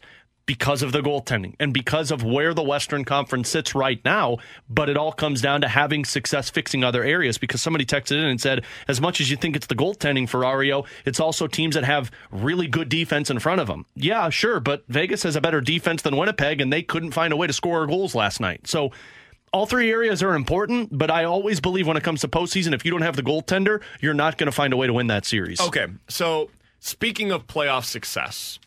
Because 0.49 0.81
of 0.81 0.93
the 0.93 1.01
goaltending 1.01 1.53
and 1.59 1.71
because 1.71 2.09
of 2.09 2.23
where 2.23 2.55
the 2.55 2.63
Western 2.63 3.05
Conference 3.05 3.49
sits 3.49 3.75
right 3.75 4.03
now. 4.03 4.39
But 4.67 4.89
it 4.89 4.97
all 4.97 5.11
comes 5.11 5.41
down 5.41 5.61
to 5.61 5.67
having 5.67 6.05
success 6.05 6.49
fixing 6.49 6.83
other 6.83 7.03
areas 7.03 7.37
because 7.37 7.61
somebody 7.61 7.85
texted 7.85 8.13
in 8.13 8.23
and 8.25 8.41
said, 8.41 8.65
as 8.87 8.99
much 8.99 9.21
as 9.21 9.29
you 9.29 9.37
think 9.37 9.55
it's 9.55 9.67
the 9.67 9.75
goaltending 9.75 10.27
Ferrario, 10.27 10.87
it's 11.05 11.19
also 11.19 11.45
teams 11.45 11.75
that 11.75 11.83
have 11.83 12.09
really 12.31 12.65
good 12.65 12.89
defense 12.89 13.29
in 13.29 13.37
front 13.37 13.61
of 13.61 13.67
them. 13.67 13.85
Yeah, 13.93 14.31
sure, 14.31 14.59
but 14.59 14.83
Vegas 14.87 15.21
has 15.21 15.35
a 15.35 15.41
better 15.41 15.61
defense 15.61 16.01
than 16.01 16.17
Winnipeg 16.17 16.61
and 16.61 16.73
they 16.73 16.81
couldn't 16.81 17.11
find 17.11 17.31
a 17.31 17.37
way 17.37 17.45
to 17.45 17.53
score 17.53 17.85
goals 17.85 18.15
last 18.15 18.39
night. 18.39 18.65
So 18.65 18.91
all 19.53 19.67
three 19.67 19.91
areas 19.91 20.23
are 20.23 20.33
important, 20.33 20.97
but 20.97 21.11
I 21.11 21.25
always 21.25 21.59
believe 21.59 21.85
when 21.85 21.95
it 21.95 22.03
comes 22.03 22.21
to 22.21 22.27
postseason, 22.27 22.73
if 22.73 22.83
you 22.83 22.89
don't 22.89 23.03
have 23.03 23.15
the 23.15 23.21
goaltender, 23.21 23.83
you're 24.01 24.15
not 24.15 24.39
going 24.39 24.47
to 24.47 24.51
find 24.51 24.73
a 24.73 24.77
way 24.77 24.87
to 24.87 24.93
win 24.93 25.05
that 25.07 25.27
series. 25.27 25.61
Okay, 25.61 25.85
so 26.07 26.49
speaking 26.79 27.31
of 27.31 27.45
playoff 27.45 27.83
success, 27.83 28.57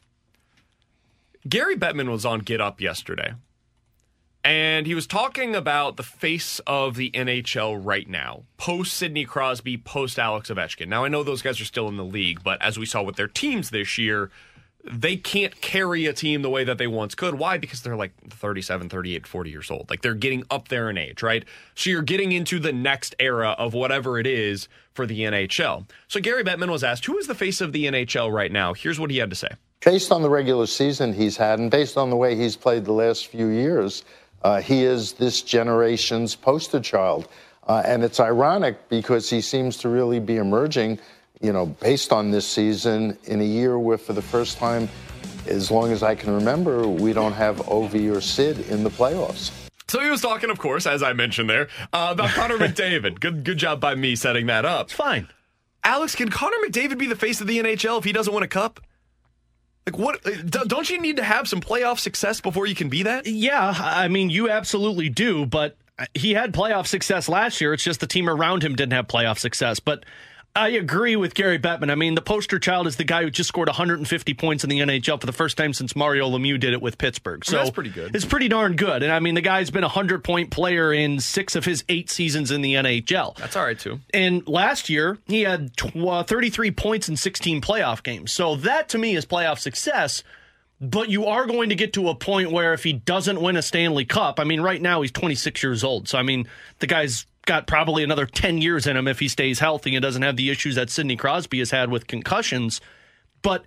Gary 1.49 1.77
Bettman 1.77 2.11
was 2.11 2.25
on 2.25 2.41
Get 2.41 2.61
Up 2.61 2.81
yesterday, 2.81 3.35
and 4.45 4.87
he 4.87 4.95
was 4.95 5.07
talking 5.07 5.55
about 5.55 5.97
the 5.97 6.03
face 6.03 6.61
of 6.67 6.97
the 6.97 7.11
NHL 7.11 7.81
right 7.83 8.09
now, 8.09 8.45
post 8.59 8.95
Sidney 8.95 9.25
Crosby, 9.25 9.77
post 9.77 10.19
Alex 10.19 10.51
Ovechkin. 10.51 10.89
Now, 10.89 11.05
I 11.05 11.09
know 11.09 11.23
those 11.23 11.43
guys 11.43 11.61
are 11.61 11.65
still 11.65 11.89
in 11.89 11.97
the 11.97 12.05
league, 12.05 12.45
but 12.45 12.63
as 12.63 12.79
we 12.79 12.87
saw 12.87 13.03
with 13.03 13.17
their 13.17 13.29
teams 13.29 13.71
this 13.71 13.99
year, 13.99 14.31
they 14.85 15.17
can't 15.17 15.61
carry 15.61 16.07
a 16.07 16.13
team 16.13 16.43
the 16.43 16.51
way 16.51 16.65
that 16.65 16.79
they 16.79 16.89
once 16.89 17.15
could. 17.15 17.37
Why? 17.37 17.59
Because 17.59 17.83
they're 17.83 17.97
like 17.97 18.13
37, 18.31 18.89
38, 18.89 19.27
40 19.27 19.51
years 19.51 19.71
old. 19.71 19.91
Like 19.91 20.03
they're 20.03 20.15
getting 20.15 20.45
up 20.51 20.69
there 20.69 20.91
in 20.91 20.99
age, 20.99 21.23
right? 21.23 21.45
So 21.75 21.91
you're 21.91 22.03
getting 22.03 22.33
into 22.33 22.59
the 22.59 22.73
next 22.73 23.15
era 23.21 23.51
of 23.59 23.75
whatever 23.75 24.19
it 24.19 24.27
is 24.27 24.69
for 24.93 25.07
the 25.07 25.21
NHL. 25.21 25.89
So 26.09 26.21
Gary 26.21 26.43
Bettman 26.43 26.71
was 26.71 26.83
asked, 26.83 27.07
who 27.07 27.17
is 27.19 27.29
the 27.29 27.35
face 27.35 27.61
of 27.61 27.73
the 27.73 27.87
NHL 27.87 28.33
right 28.33 28.51
now? 28.51 28.75
Here's 28.75 28.99
what 28.99 29.11
he 29.11 29.19
had 29.19 29.31
to 29.31 29.37
say. 29.37 29.51
Based 29.85 30.13
on 30.13 30.23
the 30.23 30.31
regular 30.31 30.67
season 30.67 31.13
he's 31.13 31.37
had 31.37 31.59
and 31.59 31.71
based 31.71 31.97
on 31.97 32.11
the 32.11 32.17
way 32.17 32.37
he's 32.37 32.57
played 32.57 32.85
the 32.85 32.93
last 32.93 33.27
few 33.27 33.49
years, 33.49 34.05
uh, 34.43 34.61
he 34.61 34.85
is 34.85 35.13
this 35.13 35.43
generation's 35.43 36.35
poster 36.35 36.81
child. 36.81 37.29
Uh, 37.67 37.83
and 37.85 38.03
it's 38.03 38.19
ironic 38.19 38.89
because 38.89 39.31
he 39.31 39.41
seems 39.41 39.77
to 39.77 39.89
really 39.89 40.19
be 40.19 40.37
emerging 40.37 40.99
you 41.43 41.53
know, 41.53 41.67
based 41.67 42.13
on 42.13 42.31
this 42.31 42.47
season 42.47 43.19
in 43.25 43.41
a 43.41 43.45
year 43.45 43.79
where 43.79 43.99
for 43.99 44.13
the 44.13 44.23
first 44.23 44.59
time, 44.59 44.89
as 45.47 45.71
long 45.71 45.91
as 45.91 46.03
I 46.03 46.15
can 46.15 46.33
remember, 46.33 46.87
we 46.87 47.13
don't 47.13 47.33
have 47.33 47.57
Ovi 47.67 48.15
or 48.15 48.21
Sid 48.21 48.61
in 48.71 48.85
the 48.85 48.91
playoffs. 48.91 49.51
So 49.89 50.01
he 50.01 50.09
was 50.09 50.23
talking, 50.23 50.49
of 50.49 50.59
course, 50.59 50.87
as 50.87 51.03
I 51.03 51.13
mentioned 51.13 51.51
there, 51.51 51.69
uh, 51.93 52.11
about 52.13 52.31
Connor 52.35 52.59
McDavid. 52.59 53.21
Good, 53.21 53.45
good 53.45 53.59
job 53.59 53.81
by 53.81 53.97
me 53.97 54.15
setting 54.15 54.47
that 54.47 54.65
up. 54.65 54.87
It's 54.87 54.93
fine. 54.93 55.29
Alex, 55.85 56.15
can 56.15 56.31
Connor 56.31 56.57
McDavid 56.65 56.97
be 56.97 57.07
the 57.07 57.17
face 57.17 57.41
of 57.41 57.49
the 57.49 57.59
NHL 57.59 57.99
if 57.99 58.05
he 58.05 58.13
doesn't 58.13 58.33
win 58.33 58.45
a 58.45 58.49
cup? 58.49 58.81
Like 59.87 59.99
what? 59.99 60.25
Uh, 60.27 60.65
don't 60.65 60.89
you 60.89 61.01
need 61.01 61.17
to 61.17 61.25
have 61.25 61.49
some 61.49 61.61
playoff 61.61 61.99
success 61.99 62.41
before 62.41 62.67
you 62.67 62.75
can 62.75 62.89
be 62.89 63.03
that? 63.03 63.27
Yeah, 63.27 63.75
I 63.77 64.09
mean, 64.09 64.31
you 64.31 64.49
absolutely 64.49 65.09
do. 65.09 65.45
But 65.47 65.77
he 66.15 66.35
had 66.35 66.53
playoff 66.53 66.87
success 66.87 67.29
last 67.29 67.61
year. 67.61 67.73
It's 67.75 67.85
just 67.85 68.01
the 68.01 68.07
team 68.07 68.29
around 68.29 68.63
him 68.63 68.77
didn't 68.77 68.93
have 68.93 69.09
playoff 69.09 69.39
success. 69.39 69.81
But 69.81 70.05
I 70.55 70.69
agree 70.71 71.17
with 71.17 71.33
Gary 71.33 71.59
Bettman. 71.59 71.91
I 71.91 71.95
mean, 71.95 72.15
the 72.15 72.21
poster 72.21 72.59
child 72.59 72.87
is 72.87 72.97
the 72.97 73.05
guy 73.05 73.23
who 73.23 73.31
just 73.31 73.49
scored 73.49 73.69
150 73.69 74.35
points 74.35 74.65
in 74.65 74.69
the 74.69 74.81
NHL 74.81 75.19
for 75.19 75.25
the 75.25 75.33
first 75.33 75.57
time 75.57 75.73
since 75.73 75.97
Mario 75.97 76.29
Lemieux 76.29 76.61
did 76.61 76.75
it 76.75 76.83
with 76.83 76.99
Pittsburgh. 76.99 77.43
So 77.43 77.57
that's 77.57 77.71
pretty 77.71 77.89
good. 77.89 78.15
It's 78.15 78.27
pretty 78.27 78.49
darn 78.49 78.77
good. 78.77 79.03
And 79.03 79.11
I 79.11 79.19
mean, 79.21 79.35
the 79.35 79.41
guy's 79.41 79.71
been 79.71 79.83
a 79.83 79.87
100 79.87 80.23
point 80.23 80.51
player 80.51 80.93
in 80.93 81.21
six 81.21 81.57
of 81.57 81.65
his 81.65 81.85
eight 81.89 82.11
seasons 82.11 82.51
in 82.51 82.61
the 82.61 82.75
NHL. 82.75 83.35
That's 83.37 83.57
all 83.57 83.65
right, 83.65 83.79
too. 83.79 84.01
And 84.13 84.47
last 84.47 84.91
year, 84.91 85.17
he 85.27 85.43
had 85.43 85.75
tw- 85.75 85.97
uh, 85.97 86.23
33 86.23 86.71
points 86.73 87.09
in 87.09 87.17
16 87.17 87.63
playoff 87.63 88.03
games. 88.03 88.31
So 88.31 88.57
that 88.57 88.91
to 88.91 88.99
me 88.99 89.17
is 89.17 89.25
playoff 89.25 89.59
success. 89.59 90.23
But 90.83 91.09
you 91.09 91.27
are 91.27 91.47
going 91.47 91.71
to 91.71 91.77
get 91.77 91.93
to 91.95 92.09
a 92.09 92.15
point 92.15 92.51
where 92.51 92.75
if 92.75 92.83
he 92.83 92.93
doesn't 92.93 93.41
win 93.41 93.57
a 93.57 93.63
Stanley 93.63 94.05
Cup, 94.05 94.39
I 94.41 94.45
mean, 94.45 94.61
right 94.61 94.83
now 94.83 95.01
he's 95.01 95.13
26 95.13 95.63
years 95.63 95.85
old. 95.85 96.09
So, 96.09 96.19
I 96.19 96.23
mean, 96.25 96.49
the 96.81 96.89
guy's 96.89 97.25
got 97.47 97.67
probably 97.67 98.05
another 98.05 98.27
10 98.27 98.59
years 98.59 98.87
in 98.87 98.97
him 98.97 99.09
if 99.09 99.19
he 99.19 99.29
stays 99.29 99.59
healthy 99.59 99.95
and 99.95 100.03
doesn't 100.03 100.23
have 100.23 100.37
the 100.37 100.51
issues 100.51 100.77
that 100.77 100.91
Sidney 100.91 101.17
Crosby 101.17 101.59
has 101.59 101.71
had 101.71 101.91
with 101.91 102.07
concussions. 102.07 102.81
But 103.43 103.65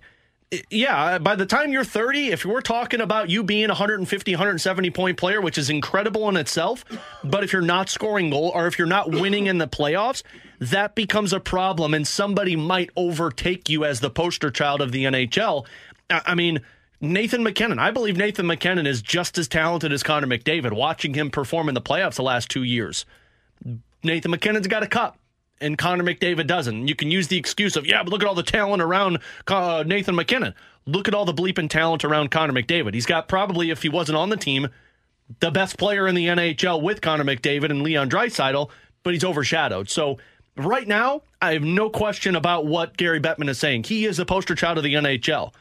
eh, 0.52 0.60
yeah, 0.70 1.04
uh, 1.04 1.18
by 1.18 1.36
the 1.36 1.46
time 1.46 1.72
you're 1.72 1.84
30, 1.84 2.28
if 2.28 2.44
we're 2.44 2.60
talking 2.60 3.00
about 3.00 3.28
you 3.28 3.42
being 3.42 3.66
a 3.66 3.68
150, 3.68 4.32
170 4.32 4.90
point 4.90 5.18
player, 5.18 5.40
which 5.40 5.58
is 5.58 5.70
incredible 5.70 6.28
in 6.28 6.36
itself, 6.36 6.84
but 7.22 7.44
if 7.44 7.52
you're 7.52 7.62
not 7.62 7.88
scoring 7.88 8.30
goal 8.30 8.50
or 8.54 8.66
if 8.66 8.78
you're 8.78 8.86
not 8.86 9.10
winning 9.10 9.46
in 9.46 9.58
the 9.58 9.68
playoffs, 9.68 10.22
that 10.58 10.94
becomes 10.94 11.32
a 11.32 11.40
problem 11.40 11.92
and 11.92 12.06
somebody 12.06 12.56
might 12.56 12.90
overtake 12.96 13.68
you 13.68 13.84
as 13.84 14.00
the 14.00 14.10
poster 14.10 14.50
child 14.50 14.80
of 14.80 14.92
the 14.92 15.04
NHL. 15.04 15.66
I 16.08 16.34
mean, 16.34 16.60
Nathan 17.00 17.42
MacKinnon. 17.42 17.78
I 17.78 17.90
believe 17.90 18.16
Nathan 18.16 18.46
MacKinnon 18.46 18.86
is 18.86 19.02
just 19.02 19.36
as 19.38 19.48
talented 19.48 19.92
as 19.92 20.02
Connor 20.02 20.26
McDavid, 20.26 20.72
watching 20.72 21.14
him 21.14 21.30
perform 21.30 21.68
in 21.68 21.74
the 21.74 21.82
playoffs 21.82 22.14
the 22.14 22.22
last 22.22 22.48
two 22.48 22.62
years. 22.62 23.04
Nathan 24.06 24.30
MacKinnon's 24.30 24.66
got 24.66 24.82
a 24.82 24.86
cup 24.86 25.18
and 25.60 25.78
Connor 25.78 26.04
McDavid 26.04 26.46
doesn't. 26.46 26.88
You 26.88 26.94
can 26.94 27.10
use 27.10 27.28
the 27.28 27.38
excuse 27.38 27.76
of, 27.76 27.86
yeah, 27.86 28.02
but 28.02 28.10
look 28.12 28.22
at 28.22 28.28
all 28.28 28.34
the 28.34 28.42
talent 28.42 28.82
around 28.82 29.18
uh, 29.46 29.84
Nathan 29.86 30.14
MacKinnon. 30.14 30.54
Look 30.86 31.08
at 31.08 31.14
all 31.14 31.24
the 31.24 31.34
bleeping 31.34 31.68
talent 31.68 32.04
around 32.04 32.30
Connor 32.30 32.52
McDavid. 32.52 32.94
He's 32.94 33.06
got 33.06 33.28
probably, 33.28 33.70
if 33.70 33.82
he 33.82 33.88
wasn't 33.88 34.16
on 34.16 34.28
the 34.28 34.36
team, 34.36 34.68
the 35.40 35.50
best 35.50 35.78
player 35.78 36.06
in 36.06 36.14
the 36.14 36.26
NHL 36.26 36.82
with 36.82 37.00
Connor 37.00 37.24
McDavid 37.24 37.70
and 37.70 37.82
Leon 37.82 38.08
Draisaitl, 38.08 38.70
but 39.02 39.12
he's 39.12 39.24
overshadowed. 39.24 39.88
So 39.88 40.18
right 40.56 40.86
now, 40.86 41.22
I 41.42 41.54
have 41.54 41.62
no 41.62 41.90
question 41.90 42.36
about 42.36 42.66
what 42.66 42.96
Gary 42.96 43.20
Bettman 43.20 43.48
is 43.48 43.58
saying. 43.58 43.84
He 43.84 44.04
is 44.04 44.18
the 44.18 44.26
poster 44.26 44.54
child 44.54 44.78
of 44.78 44.84
the 44.84 44.94
NHL. 44.94 45.52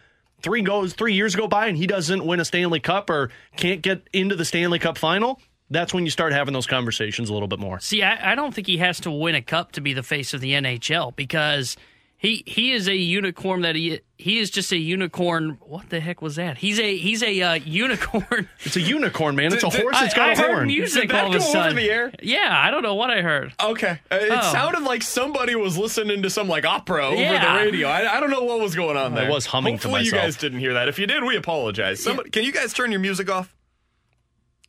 Three 0.41 0.61
goes, 0.61 0.93
three 0.93 1.13
years 1.13 1.35
go 1.35 1.47
by, 1.47 1.67
and 1.67 1.77
he 1.77 1.87
doesn't 1.87 2.23
win 2.23 2.39
a 2.39 2.45
Stanley 2.45 2.79
Cup 2.79 3.09
or 3.09 3.31
can't 3.55 3.81
get 3.81 4.07
into 4.13 4.35
the 4.35 4.45
Stanley 4.45 4.77
Cup 4.77 4.97
final 4.97 5.39
that's 5.69 5.93
when 5.93 6.05
you 6.05 6.11
start 6.11 6.31
having 6.33 6.53
those 6.53 6.67
conversations 6.67 7.29
a 7.29 7.33
little 7.33 7.47
bit 7.47 7.59
more. 7.59 7.79
See, 7.79 8.03
I, 8.03 8.31
I, 8.31 8.35
don't 8.35 8.53
think 8.53 8.67
he 8.67 8.77
has 8.77 8.99
to 9.01 9.11
win 9.11 9.35
a 9.35 9.41
cup 9.41 9.71
to 9.73 9.81
be 9.81 9.93
the 9.93 10.03
face 10.03 10.33
of 10.33 10.41
the 10.41 10.51
NHL 10.53 11.15
because 11.15 11.75
he 12.17 12.43
he 12.45 12.71
is 12.71 12.87
a 12.87 12.95
unicorn 12.95 13.61
that 13.61 13.75
he 13.75 13.99
he 14.17 14.39
is 14.39 14.49
just 14.49 14.71
a 14.71 14.77
unicorn. 14.77 15.57
What 15.61 15.89
the 15.89 15.99
heck 15.99 16.21
was 16.21 16.37
that? 16.37 16.57
He's 16.57 16.79
a 16.79 16.95
he's 16.97 17.21
a 17.21 17.41
uh, 17.41 17.53
unicorn. 17.55 18.47
It's 18.63 18.75
a 18.77 18.81
unicorn, 18.81 19.35
man. 19.35 19.53
It's 19.53 19.63
a 19.63 19.69
horse. 19.69 19.97
It's 20.01 20.13
got 20.13 20.29
I, 20.29 20.31
a 20.31 20.33
I 20.33 20.35
horn. 20.35 20.57
Heard 20.59 20.67
music 20.67 21.01
Did 21.03 21.11
that 21.11 21.23
all 21.25 21.29
of 21.29 21.35
a 21.35 21.41
sudden. 21.41 21.73
Over 21.73 21.81
the 21.81 21.91
air? 21.91 22.11
Yeah, 22.23 22.49
I 22.51 22.71
don't 22.71 22.81
know 22.83 22.95
what 22.95 23.09
I 23.09 23.21
heard. 23.21 23.53
Okay, 23.61 23.99
uh, 24.11 24.15
it 24.15 24.31
Oh. 24.31 24.51
sounded 24.51 24.83
like 24.83 25.03
somebody 25.03 25.55
was 25.55 25.77
listening 25.77 26.23
to 26.23 26.29
some 26.29 26.47
like 26.47 26.65
opera 26.65 27.07
over 27.07 27.15
Yeah. 27.21 27.59
the 27.59 27.65
radio. 27.65 27.87
I, 27.89 28.17
I 28.17 28.19
don't 28.19 28.31
know 28.31 28.43
what 28.43 28.59
was 28.59 28.75
going 28.75 28.97
on 28.97 29.13
I 29.13 29.21
there. 29.21 29.29
was 29.29 29.45
humming 29.47 29.77
to 29.79 29.87
Hopefully 29.87 30.05
you 30.05 30.11
guys 30.11 30.37
didn't 30.37 30.59
hear 30.59 30.73
that. 30.73 30.87
If 30.87 30.97
you 30.99 31.05
did, 31.07 31.23
we 31.23 31.35
apologize. 31.35 32.01
Somebody, 32.01 32.29
can 32.29 32.43
you 32.43 32.51
guys 32.51 32.73
turn 32.73 32.91
your 32.91 33.01
music 33.01 33.29
off? 33.29 33.53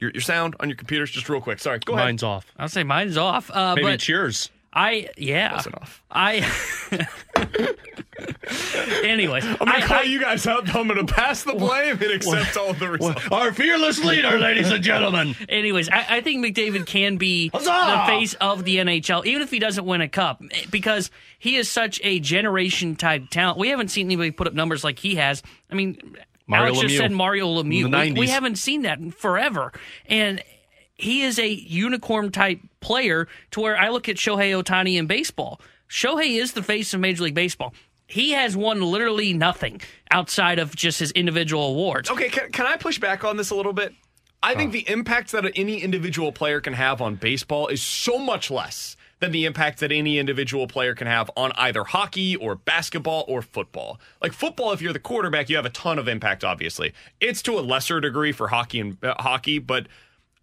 Your, 0.00 0.10
your 0.10 0.20
sound 0.20 0.56
on 0.60 0.68
your 0.68 0.76
computers, 0.76 1.10
just 1.10 1.28
real 1.28 1.40
quick. 1.40 1.58
Sorry, 1.58 1.78
go 1.78 1.94
ahead. 1.94 2.04
Mine's 2.06 2.22
off. 2.22 2.46
I'll 2.58 2.68
say 2.68 2.84
mine's 2.84 3.16
off. 3.16 3.50
Uh, 3.50 3.74
Maybe 3.74 3.86
but 3.86 3.94
it's 3.94 4.08
yours. 4.08 4.50
I 4.72 5.08
yeah. 5.16 5.54
Wasn't 5.54 5.74
off. 5.74 6.02
I. 6.10 6.44
Anyways, 9.04 9.44
I'm 9.44 9.56
gonna 9.56 9.72
I- 9.72 9.80
call 9.82 9.98
I- 9.98 10.02
you 10.02 10.20
guys 10.20 10.46
out. 10.46 10.74
I'm 10.74 10.88
gonna 10.88 11.04
pass 11.06 11.42
the 11.44 11.54
blame 11.54 11.92
and 12.00 12.10
accept 12.12 12.56
all 12.56 12.72
the 12.74 12.88
results. 12.90 13.22
Our 13.30 13.52
fearless 13.52 14.02
leader, 14.04 14.38
ladies 14.38 14.70
and 14.70 14.82
gentlemen. 14.82 15.34
Anyways, 15.48 15.88
I, 15.88 16.16
I 16.16 16.20
think 16.20 16.44
McDavid 16.44 16.86
can 16.86 17.16
be 17.16 17.48
Huzzah! 17.54 17.64
the 17.70 18.04
face 18.06 18.34
of 18.34 18.64
the 18.64 18.76
NHL, 18.76 19.24
even 19.26 19.42
if 19.42 19.50
he 19.50 19.58
doesn't 19.58 19.84
win 19.84 20.00
a 20.02 20.08
cup, 20.08 20.42
because 20.70 21.10
he 21.38 21.56
is 21.56 21.70
such 21.70 22.00
a 22.04 22.20
generation 22.20 22.96
type 22.96 23.28
talent. 23.30 23.58
We 23.58 23.68
haven't 23.68 23.88
seen 23.88 24.06
anybody 24.06 24.30
put 24.30 24.46
up 24.46 24.54
numbers 24.54 24.84
like 24.84 24.98
he 24.98 25.14
has. 25.16 25.42
I 25.70 25.74
mean, 25.74 25.98
Mario 26.46 26.74
Alex 26.74 26.80
just 26.80 26.96
said 26.96 27.12
Mario 27.12 27.46
Lemieux. 27.46 27.86
In 27.86 27.90
the 27.90 27.98
We, 27.98 28.12
we 28.12 28.28
haven't 28.28 28.56
seen 28.56 28.82
that 28.82 28.98
in 28.98 29.10
forever, 29.10 29.72
and 30.06 30.42
he 30.94 31.22
is 31.22 31.38
a 31.38 31.48
unicorn 31.48 32.30
type 32.30 32.60
player. 32.80 33.28
To 33.52 33.60
where 33.60 33.76
I 33.76 33.88
look 33.88 34.08
at 34.08 34.16
Shohei 34.16 34.60
Ohtani 34.62 34.96
in 34.96 35.06
baseball. 35.06 35.60
Shohei 35.88 36.40
is 36.40 36.52
the 36.52 36.62
face 36.62 36.92
of 36.94 37.00
Major 37.00 37.24
League 37.24 37.34
Baseball. 37.34 37.72
He 38.08 38.32
has 38.32 38.56
won 38.56 38.80
literally 38.80 39.32
nothing 39.32 39.80
outside 40.10 40.58
of 40.58 40.74
just 40.74 41.00
his 41.00 41.10
individual 41.12 41.70
awards. 41.70 42.10
Okay, 42.10 42.28
can, 42.28 42.50
can 42.52 42.66
I 42.66 42.76
push 42.76 42.98
back 42.98 43.24
on 43.24 43.36
this 43.36 43.50
a 43.50 43.54
little 43.54 43.72
bit? 43.72 43.94
I 44.42 44.54
think 44.54 44.70
uh. 44.70 44.72
the 44.72 44.88
impact 44.88 45.32
that 45.32 45.44
any 45.56 45.82
individual 45.82 46.30
player 46.30 46.60
can 46.60 46.72
have 46.72 47.02
on 47.02 47.16
baseball 47.16 47.66
is 47.68 47.82
so 47.82 48.18
much 48.18 48.50
less 48.50 48.95
than 49.20 49.32
the 49.32 49.46
impact 49.46 49.80
that 49.80 49.90
any 49.90 50.18
individual 50.18 50.66
player 50.66 50.94
can 50.94 51.06
have 51.06 51.30
on 51.36 51.52
either 51.56 51.84
hockey 51.84 52.36
or 52.36 52.54
basketball 52.54 53.24
or 53.28 53.42
football. 53.42 53.98
Like 54.22 54.32
football, 54.32 54.72
if 54.72 54.82
you're 54.82 54.92
the 54.92 54.98
quarterback, 54.98 55.48
you 55.48 55.56
have 55.56 55.66
a 55.66 55.70
ton 55.70 55.98
of 55.98 56.08
impact. 56.08 56.44
Obviously, 56.44 56.92
it's 57.20 57.42
to 57.42 57.58
a 57.58 57.60
lesser 57.60 58.00
degree 58.00 58.32
for 58.32 58.48
hockey 58.48 58.80
and 58.80 59.02
uh, 59.02 59.14
hockey, 59.18 59.58
but 59.58 59.86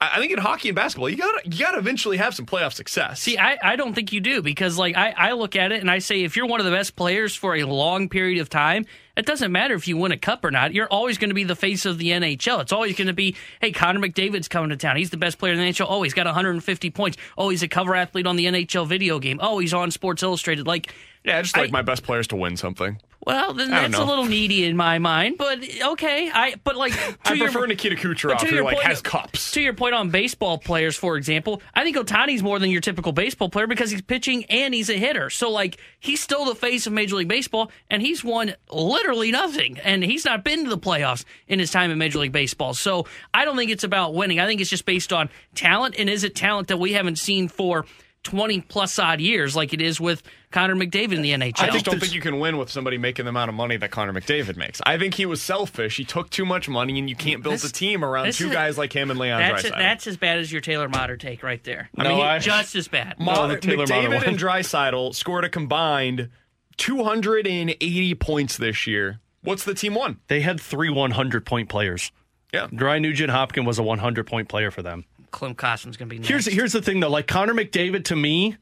I 0.04 0.18
I 0.18 0.20
think 0.20 0.32
in 0.32 0.40
hockey 0.40 0.70
and 0.70 0.76
basketball, 0.76 1.10
you 1.10 1.18
gotta 1.18 1.42
you 1.46 1.60
gotta 1.60 1.78
eventually 1.78 2.18
have 2.18 2.34
some 2.36 2.46
playoff 2.46 2.74
success. 2.74 3.22
See, 3.22 3.38
I, 3.38 3.58
I 3.62 3.76
don't 3.76 3.94
think 3.94 4.12
you 4.12 4.20
do 4.20 4.42
because 4.42 4.78
like 4.78 4.96
I, 4.96 5.14
I 5.16 5.32
look 5.34 5.56
at 5.56 5.72
it 5.72 5.82
and 5.82 5.90
I 5.90 6.00
say 6.00 6.24
if 6.24 6.36
you're 6.36 6.46
one 6.46 6.60
of 6.60 6.66
the 6.66 6.72
best 6.72 6.96
players 6.96 7.36
for 7.36 7.56
a 7.56 7.64
long 7.64 8.10
period 8.10 8.40
of 8.40 8.50
time, 8.50 8.86
it 9.16 9.26
doesn't 9.26 9.52
matter 9.52 9.76
if 9.76 9.88
you 9.88 9.96
win 9.98 10.12
a 10.12 10.18
cup 10.18 10.44
or 10.44 10.52
not. 10.52 10.74
You're 10.74 10.88
always 10.88 11.18
going 11.18 11.30
to 11.30 11.36
be 11.36 11.44
the 11.44 11.56
face 11.56 11.86
of 11.86 12.00
the 12.00 12.10
NHL. 12.10 12.62
It's 12.62 12.72
always 12.72 12.96
going 12.96 13.08
to 13.08 13.14
be, 13.14 13.36
hey, 13.62 13.72
Connor 13.72 14.00
McDavid's 14.00 14.48
coming 14.48 14.72
to 14.72 14.78
town. 14.78 14.96
He's 14.96 15.12
the 15.12 15.18
best 15.18 15.38
player 15.38 15.54
in 15.54 15.60
the 15.60 15.66
NHL. 15.66 15.86
Oh, 15.88 16.02
he's 16.02 16.16
got 16.16 16.26
150 16.26 16.90
points. 16.90 17.18
Oh, 17.38 17.50
he's 17.50 17.62
a 17.62 17.68
cover 17.68 17.96
athlete 17.96 18.26
on 18.26 18.38
the 18.38 18.46
NHL 18.46 18.88
video 18.88 19.20
game. 19.20 19.40
Oh, 19.42 19.60
he's 19.60 19.74
on 19.74 19.92
Sports 19.92 20.24
Illustrated. 20.24 20.66
Like, 20.66 20.94
yeah, 21.24 21.38
I 21.38 21.42
just 21.44 21.56
like 21.56 21.72
my 21.72 21.84
best 21.84 22.04
players 22.04 22.28
to 22.30 22.36
win 22.36 22.58
something. 22.58 23.00
Well, 23.26 23.54
then 23.54 23.70
that's 23.70 23.98
a 23.98 24.04
little 24.04 24.26
needy 24.26 24.66
in 24.66 24.76
my 24.76 25.00
mind, 25.00 25.38
but 25.38 25.60
okay. 25.82 26.30
I 26.34 26.56
but 26.64 26.76
like 26.76 26.94
to 27.24 27.32
I 27.32 27.34
your, 27.34 27.46
prefer 27.50 27.66
Nikita 27.68 27.96
Kucherov, 27.96 28.40
to 28.40 28.48
who 28.48 28.56
your 28.56 28.64
like 28.66 28.76
point- 28.76 28.88
has 28.88 29.02
cups. 29.02 29.52
To 29.52 29.62
your 29.62 29.74
point 29.74 29.94
on 29.96 30.10
baseball 30.10 30.58
players, 30.58 30.96
for 30.98 31.16
example, 31.16 31.62
I 31.74 31.84
think 31.84 31.96
Ohtani's 31.96 32.44
more 32.44 32.60
than 32.60 32.70
your 32.70 32.82
typical 32.82 33.12
baseball 33.12 33.50
player 33.50 33.68
because 33.68 33.92
he's 33.92 34.02
pitching 34.02 34.46
and 34.46 34.74
he's 34.74 34.90
a 34.90 34.98
hitter. 34.98 35.30
So 35.30 35.50
like 35.52 35.78
he's 36.00 36.22
still 36.22 36.46
the 36.46 36.56
face 36.56 36.86
of 36.86 36.94
Major 36.94 37.16
League 37.16 37.28
Baseball, 37.28 37.72
and 37.90 38.02
he's 38.02 38.24
won 38.24 38.56
literally 38.72 39.32
nothing, 39.32 39.80
and 39.80 40.04
he's 40.04 40.26
not 40.26 40.44
been 40.44 40.64
to 40.66 40.70
the 40.70 40.78
playoffs 40.78 41.24
in 41.48 41.60
his 41.60 41.72
time 41.72 41.92
in 41.92 41.98
Major 41.98 42.20
League 42.20 42.32
Baseball. 42.34 42.74
So 42.74 43.06
I 43.34 43.46
don't 43.46 43.56
think 43.56 43.72
it's 43.72 43.84
about 43.84 44.14
winning. 44.14 44.40
I 44.40 44.46
think 44.48 44.60
it's 44.60 44.70
just 44.70 44.86
based 44.86 45.14
on 45.14 45.30
talent, 45.56 45.96
and 45.98 46.10
is 46.10 46.24
it 46.24 46.36
talent 46.36 46.68
that 46.68 46.78
we 46.78 46.94
haven't 46.94 47.18
seen 47.18 47.48
for. 47.48 47.86
20 48.24 48.62
plus 48.62 48.98
odd 49.00 49.20
years, 49.22 49.56
like 49.56 49.74
it 49.74 49.82
is 49.82 50.00
with 50.00 50.24
Connor 50.52 50.76
McDavid 50.76 51.14
in 51.14 51.22
the 51.22 51.32
NHL. 51.32 51.62
I 51.64 51.70
just 51.70 51.86
don't 51.86 52.00
think 52.00 52.14
you 52.14 52.22
can 52.22 52.40
win 52.40 52.58
with 52.58 52.70
somebody 52.70 52.98
making 52.98 53.26
the 53.26 53.30
amount 53.30 53.50
of 53.50 53.56
money 53.56 53.76
that 53.78 53.92
Connor 53.92 54.14
McDavid 54.14 54.56
makes. 54.56 54.82
I 54.86 54.98
think 54.98 55.16
he 55.16 55.26
was 55.26 55.42
selfish. 55.42 55.98
He 55.98 56.06
took 56.06 56.30
too 56.30 56.46
much 56.46 56.70
money, 56.70 56.98
and 57.00 57.10
you 57.10 57.16
can't 57.16 57.44
build 57.44 57.56
This- 57.56 57.66
a 57.70 57.72
team 57.74 58.04
around 58.04 58.32
two 58.34 58.48
is- 58.48 58.54
guys 58.54 58.78
like 58.78 58.94
him 58.94 59.12
and 59.12 59.20
Leon 59.20 59.40
That's, 59.42 59.64
Draisaitl. 59.64 59.78
that's 59.78 60.08
as 60.08 60.18
bad 60.18 60.40
as 60.40 60.52
your 60.52 60.62
Taylor 60.62 60.88
Motter 60.88 61.18
take 61.18 61.44
right 61.44 61.64
there. 61.64 61.90
I 61.98 62.04
No, 62.04 62.10
mean, 62.18 62.26
I- 62.26 62.40
just 62.40 62.76
as 62.76 62.88
bad. 62.88 63.16
Taylor 63.18 63.58
McDavid 63.58 64.24
and 64.28 64.40
Draisaitl 64.40 65.14
scored 65.16 65.44
a 65.44 65.50
combined 65.50 66.30
280 66.78 68.16
points 68.16 68.58
this 68.58 68.88
year. 68.88 69.20
What's 69.42 69.64
the 69.66 69.74
team 69.74 69.96
won? 69.96 70.20
They 70.28 70.42
had 70.42 70.60
three 70.62 70.90
100 70.90 71.46
point 71.46 71.70
players. 71.70 72.12
Yeah. 72.54 72.68
Dry 72.74 73.00
Nugent 73.00 73.32
Hopkins 73.32 73.66
was 73.66 73.80
a 73.80 73.84
100 73.84 74.26
point 74.28 74.48
player 74.48 74.72
for 74.72 74.82
them. 74.82 75.06
Klim 75.34 75.56
Kostin's 75.56 75.98
going 75.98 76.08
to 76.08 76.16
be 76.16 76.20
next. 76.20 76.30
Here's 76.30 76.46
here's 76.46 76.72
the 76.72 76.82
thing 76.82 77.02
though, 77.02 77.10
like 77.10 77.28
Connor 77.28 77.54
McDavid 77.54 78.06
to 78.06 78.16
me 78.16 78.56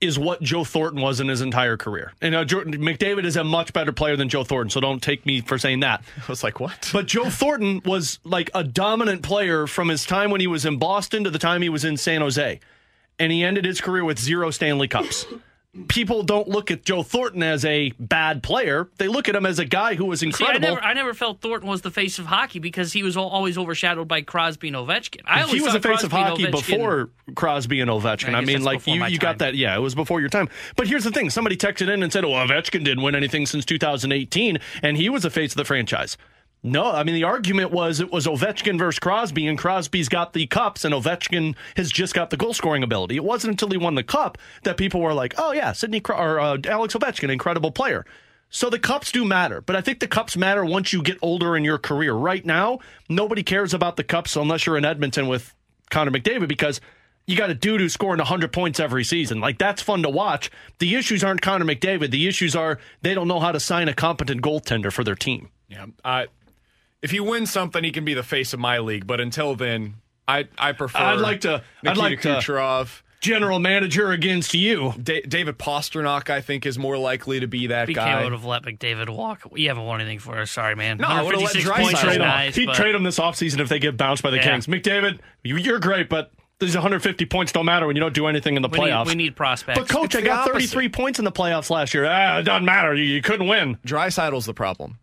is 0.00 0.18
what 0.18 0.40
Joe 0.40 0.64
Thornton 0.64 1.02
was 1.02 1.20
in 1.20 1.28
his 1.28 1.42
entire 1.42 1.76
career. 1.76 2.12
And 2.22 2.34
uh, 2.34 2.44
Jordan, 2.44 2.74
McDavid 2.74 3.24
is 3.24 3.36
a 3.36 3.44
much 3.44 3.72
better 3.74 3.92
player 3.92 4.16
than 4.16 4.30
Joe 4.30 4.44
Thornton, 4.44 4.70
so 4.70 4.80
don't 4.80 5.02
take 5.02 5.26
me 5.26 5.42
for 5.42 5.58
saying 5.58 5.80
that. 5.80 6.02
I 6.16 6.26
was 6.26 6.42
like, 6.42 6.58
what? 6.58 6.90
But 6.92 7.06
Joe 7.06 7.28
Thornton 7.28 7.82
was 7.84 8.18
like 8.24 8.50
a 8.54 8.64
dominant 8.64 9.22
player 9.22 9.66
from 9.66 9.88
his 9.88 10.04
time 10.06 10.30
when 10.30 10.40
he 10.40 10.46
was 10.46 10.64
in 10.64 10.78
Boston 10.78 11.24
to 11.24 11.30
the 11.30 11.38
time 11.38 11.62
he 11.62 11.68
was 11.68 11.84
in 11.84 11.96
San 11.96 12.22
Jose. 12.22 12.60
And 13.18 13.30
he 13.30 13.44
ended 13.44 13.66
his 13.66 13.82
career 13.82 14.02
with 14.02 14.18
zero 14.18 14.50
Stanley 14.50 14.88
Cups. 14.88 15.26
People 15.86 16.24
don't 16.24 16.48
look 16.48 16.72
at 16.72 16.84
Joe 16.84 17.04
Thornton 17.04 17.44
as 17.44 17.64
a 17.64 17.90
bad 18.00 18.42
player. 18.42 18.88
They 18.98 19.06
look 19.06 19.28
at 19.28 19.36
him 19.36 19.46
as 19.46 19.60
a 19.60 19.64
guy 19.64 19.94
who 19.94 20.04
was 20.04 20.18
See, 20.18 20.26
I 20.26 20.28
incredible. 20.30 20.60
never, 20.68 20.82
I 20.82 20.92
never 20.94 21.14
felt 21.14 21.40
Thornton 21.40 21.68
was 21.68 21.82
the 21.82 21.92
face 21.92 22.18
of 22.18 22.26
hockey 22.26 22.58
because 22.58 22.92
he 22.92 23.04
was 23.04 23.16
always 23.16 23.56
overshadowed 23.56 24.08
by 24.08 24.22
Crosby 24.22 24.66
and 24.66 24.76
Ovechkin. 24.76 25.20
I 25.26 25.44
he 25.44 25.60
was 25.60 25.72
the 25.72 25.80
face 25.80 26.02
of 26.02 26.10
Crosby 26.10 26.16
and 26.16 26.28
hockey 26.28 26.44
Ovechkin- 26.46 26.50
before 26.50 27.10
Crosby 27.36 27.80
and 27.80 27.88
Ovechkin. 27.88 28.34
I 28.34 28.38
I, 28.38 28.44
mean, 28.44 28.64
like 28.64 28.84
you, 28.88 29.04
you 29.06 29.18
got 29.18 29.38
that. 29.38 29.54
Yeah, 29.54 29.76
it 29.76 29.80
was 29.80 29.94
before 29.94 30.18
your 30.18 30.28
time. 30.28 30.48
But 30.74 30.88
here's 30.88 31.04
the 31.04 31.12
thing: 31.12 31.30
somebody 31.30 31.56
texted 31.56 31.88
in 31.92 32.02
and 32.02 32.12
said, 32.12 32.24
"Oh, 32.24 32.30
Ovechkin 32.30 32.82
didn't 32.82 33.02
win 33.02 33.14
anything 33.14 33.46
since 33.46 33.64
2018, 33.64 34.58
and 34.82 34.96
he 34.96 35.08
was 35.08 35.22
the 35.22 35.30
face 35.30 35.52
of 35.52 35.56
the 35.56 35.64
franchise." 35.64 36.16
No, 36.62 36.90
I 36.90 37.04
mean 37.04 37.14
the 37.14 37.24
argument 37.24 37.70
was 37.70 38.00
it 38.00 38.12
was 38.12 38.26
Ovechkin 38.26 38.78
versus 38.78 38.98
Crosby, 38.98 39.46
and 39.46 39.58
Crosby's 39.58 40.10
got 40.10 40.34
the 40.34 40.46
cups, 40.46 40.84
and 40.84 40.94
Ovechkin 40.94 41.54
has 41.76 41.90
just 41.90 42.12
got 42.12 42.28
the 42.30 42.36
goal 42.36 42.52
scoring 42.52 42.82
ability. 42.82 43.16
It 43.16 43.24
wasn't 43.24 43.52
until 43.52 43.70
he 43.70 43.78
won 43.78 43.94
the 43.94 44.02
cup 44.02 44.36
that 44.64 44.76
people 44.76 45.00
were 45.00 45.14
like, 45.14 45.34
"Oh 45.38 45.52
yeah, 45.52 45.72
Sidney 45.72 46.00
Cro- 46.00 46.18
or 46.18 46.38
uh, 46.38 46.58
Alex 46.68 46.94
Ovechkin, 46.94 47.30
incredible 47.30 47.70
player." 47.70 48.04
So 48.50 48.68
the 48.68 48.78
cups 48.78 49.12
do 49.12 49.24
matter, 49.24 49.60
but 49.60 49.76
I 49.76 49.80
think 49.80 50.00
the 50.00 50.08
cups 50.08 50.36
matter 50.36 50.64
once 50.64 50.92
you 50.92 51.02
get 51.02 51.18
older 51.22 51.56
in 51.56 51.64
your 51.64 51.78
career. 51.78 52.12
Right 52.12 52.44
now, 52.44 52.80
nobody 53.08 53.42
cares 53.44 53.72
about 53.72 53.96
the 53.96 54.04
cups 54.04 54.36
unless 54.36 54.66
you're 54.66 54.76
in 54.76 54.84
Edmonton 54.84 55.28
with 55.28 55.54
Connor 55.88 56.10
McDavid 56.10 56.48
because 56.48 56.80
you 57.26 57.36
got 57.36 57.48
a 57.48 57.54
dude 57.54 57.80
who's 57.80 57.92
scoring 57.92 58.18
100 58.18 58.52
points 58.52 58.80
every 58.80 59.04
season. 59.04 59.40
Like 59.40 59.56
that's 59.56 59.80
fun 59.80 60.02
to 60.02 60.10
watch. 60.10 60.50
The 60.78 60.96
issues 60.96 61.22
aren't 61.22 61.42
Connor 61.42 61.64
McDavid. 61.64 62.10
The 62.10 62.26
issues 62.26 62.56
are 62.56 62.78
they 63.02 63.14
don't 63.14 63.28
know 63.28 63.40
how 63.40 63.52
to 63.52 63.60
sign 63.60 63.88
a 63.88 63.94
competent 63.94 64.42
goaltender 64.42 64.92
for 64.92 65.04
their 65.04 65.14
team. 65.14 65.48
Yeah. 65.68 65.86
Uh, 66.04 66.26
if 67.02 67.10
he 67.10 67.20
wins 67.20 67.50
something, 67.50 67.82
he 67.84 67.90
can 67.90 68.04
be 68.04 68.14
the 68.14 68.22
face 68.22 68.52
of 68.52 68.60
my 68.60 68.78
league. 68.78 69.06
But 69.06 69.20
until 69.20 69.54
then, 69.54 69.94
I 70.28 70.48
I 70.58 70.72
prefer. 70.72 70.98
I'd 70.98 71.20
like 71.20 71.40
to- 71.42 71.62
I'd 71.84 71.96
Nikita 71.96 72.00
like 72.00 72.20
to- 72.22 72.28
Kucherov. 72.28 73.02
General 73.20 73.58
manager 73.58 74.12
against 74.12 74.54
you. 74.54 74.94
Da- 75.02 75.20
David 75.20 75.58
Pastrnak, 75.58 76.30
I 76.30 76.40
think, 76.40 76.64
is 76.64 76.78
more 76.78 76.96
likely 76.96 77.38
to 77.40 77.46
be 77.46 77.66
that 77.66 77.86
BK 77.86 77.94
guy. 77.96 78.22
would 78.22 78.32
have 78.32 78.46
let 78.46 78.62
McDavid 78.62 79.10
walk. 79.10 79.42
You 79.54 79.68
haven't 79.68 79.84
won 79.84 80.00
anything 80.00 80.20
for 80.20 80.38
us. 80.38 80.50
Sorry, 80.50 80.74
man. 80.74 80.96
No, 80.96 81.06
I 81.06 81.20
would've 81.20 81.38
let 81.42 81.52
156 81.54 81.78
points 81.84 82.00
trade 82.00 82.10
is 82.12 82.16
him. 82.16 82.22
nice, 82.22 82.56
He'd 82.56 82.64
but- 82.66 82.76
trade 82.76 82.94
him 82.94 83.02
this 83.02 83.18
offseason 83.18 83.58
if 83.60 83.68
they 83.68 83.78
get 83.78 83.98
bounced 83.98 84.22
by 84.22 84.30
the 84.30 84.38
Yeah. 84.38 84.44
Kings. 84.52 84.66
McDavid, 84.68 85.18
you- 85.44 85.58
you're 85.58 85.80
great, 85.80 86.08
but 86.08 86.32
these 86.60 86.74
150 86.74 87.26
points 87.26 87.52
don't 87.52 87.66
matter 87.66 87.86
when 87.86 87.94
you 87.94 88.00
don't 88.00 88.14
do 88.14 88.26
anything 88.26 88.56
in 88.56 88.62
the 88.62 88.68
We 88.70 88.78
need- 88.78 88.84
playoffs. 88.86 89.06
we 89.08 89.14
need 89.14 89.36
prospects. 89.36 89.78
But 89.78 89.88
coach, 89.90 90.14
It's 90.14 90.16
I 90.16 90.20
got 90.22 90.48
opposite. 90.48 90.70
33 90.70 90.88
points 90.88 91.18
in 91.18 91.26
the 91.26 91.32
playoffs 91.32 91.68
last 91.68 91.92
year. 91.92 92.06
Ah, 92.06 92.38
it 92.38 92.44
doesn't 92.44 92.64
matter. 92.64 92.94
You, 92.94 93.04
you 93.04 93.20
couldn't 93.20 93.48
win. 93.48 93.76
Draisaitl's 93.86 94.46
the 94.46 94.54
problem. 94.54 94.98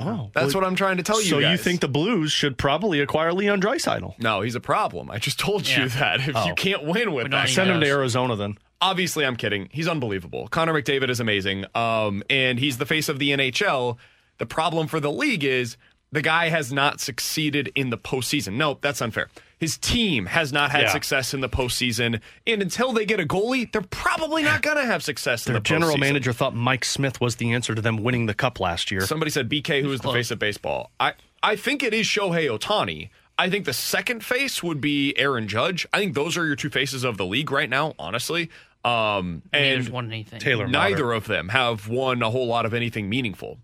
Oh, 0.00 0.30
That's 0.34 0.54
what 0.54 0.64
I'm 0.64 0.74
trying 0.76 0.96
to 0.96 1.02
tell 1.02 1.20
you 1.20 1.28
So 1.28 1.38
you 1.38 1.56
think 1.56 1.80
the 1.80 1.88
Blues 1.88 2.32
should 2.32 2.56
probably 2.58 3.00
acquire 3.00 3.32
Leon 3.32 3.60
Draisaitl? 3.60 4.18
No, 4.18 4.40
he's 4.40 4.54
a 4.54 4.60
problem. 4.60 5.10
I 5.10 5.18
just 5.18 5.38
told 5.38 5.68
Yeah. 5.68 5.82
you 5.82 5.88
that. 5.90 6.28
If 6.28 6.36
Oh. 6.36 6.46
you 6.46 6.54
can't 6.54 6.84
win 6.84 7.12
with 7.12 7.24
We 7.24 7.30
that, 7.30 7.46
need 7.46 7.52
Send 7.52 7.70
him 7.70 7.80
to. 7.80 7.86
Arizona 7.86 8.36
then. 8.36 8.56
obviously 8.80 9.26
I'm 9.26 9.36
kidding. 9.36 9.68
He's 9.72 9.86
unbelievable. 9.88 10.48
Connor 10.48 10.72
McDavid 10.72 11.10
is 11.10 11.20
amazing. 11.20 11.66
Um, 11.74 12.22
and 12.30 12.58
he's 12.58 12.78
the 12.78 12.86
face 12.86 13.08
of 13.08 13.18
the 13.18 13.30
NHL. 13.32 13.98
The 14.38 14.46
problem 14.46 14.86
for 14.86 15.00
the 15.00 15.12
league 15.12 15.44
is 15.44 15.76
the 16.12 16.22
guy 16.22 16.48
has 16.48 16.72
not 16.72 16.98
succeeded 17.00 17.70
in 17.74 17.90
the 17.90 17.98
postseason. 17.98 18.54
No, 18.54 18.78
that's 18.80 19.02
unfair. 19.02 19.28
His 19.60 19.76
team 19.78 20.26
has 20.26 20.52
not 20.52 20.70
had 20.70 20.82
Yeah. 20.84 20.92
success 20.92 21.34
in 21.34 21.42
the 21.42 21.48
postseason. 21.48 22.20
And 22.46 22.62
until 22.62 22.92
they 22.92 23.04
get 23.04 23.20
a 23.20 23.24
goalie, 23.24 23.70
they're 23.70 23.82
probably 23.82 24.42
not 24.42 24.62
going 24.62 24.78
to 24.78 24.86
have 24.86 25.02
success 25.02 25.46
in 25.46 25.52
the 25.52 25.60
postseason. 25.60 25.62
Their 25.62 25.62
the 25.62 25.64
general 25.80 25.96
postseason. 25.96 26.00
manager 26.00 26.32
thought 26.32 26.54
Mike 26.56 26.84
Smith 26.84 27.20
was 27.20 27.36
the 27.36 27.52
answer 27.52 27.74
to 27.74 27.82
them 27.82 27.98
winning 28.02 28.24
the 28.26 28.34
cup 28.34 28.58
last 28.58 28.90
year. 28.90 29.02
Somebody 29.02 29.30
said 29.30 29.48
BK, 29.50 29.82
who 29.82 29.92
is 29.92 30.00
the 30.00 30.10
face 30.12 30.30
of 30.30 30.38
baseball. 30.38 30.90
I, 30.98 31.12
I 31.42 31.56
think 31.56 31.82
it 31.82 31.92
is 31.92 32.06
Shohei 32.06 32.48
Ohtani. 32.50 33.10
I 33.38 33.48
think 33.50 33.64
the 33.66 33.72
second 33.74 34.24
face 34.24 34.62
would 34.62 34.80
be 34.80 35.14
Aaron 35.18 35.46
Judge. 35.46 35.86
I 35.92 35.98
think 35.98 36.14
those 36.14 36.36
are 36.38 36.46
your 36.46 36.56
two 36.56 36.70
faces 36.70 37.04
of 37.04 37.16
the 37.18 37.24
league 37.26 37.50
right 37.50 37.68
now, 37.70 37.94
honestly. 37.98 38.50
Um, 38.82 39.42
and 39.52 39.88
won 39.90 40.06
anything. 40.06 40.40
Taylor 40.40 40.66
neither 40.66 41.04
Motter. 41.04 41.12
of 41.12 41.26
them 41.26 41.50
have 41.50 41.86
won 41.86 42.22
a 42.22 42.30
whole 42.30 42.46
lot 42.46 42.64
of 42.64 42.72
anything 42.72 43.10
meaningful. 43.10 43.58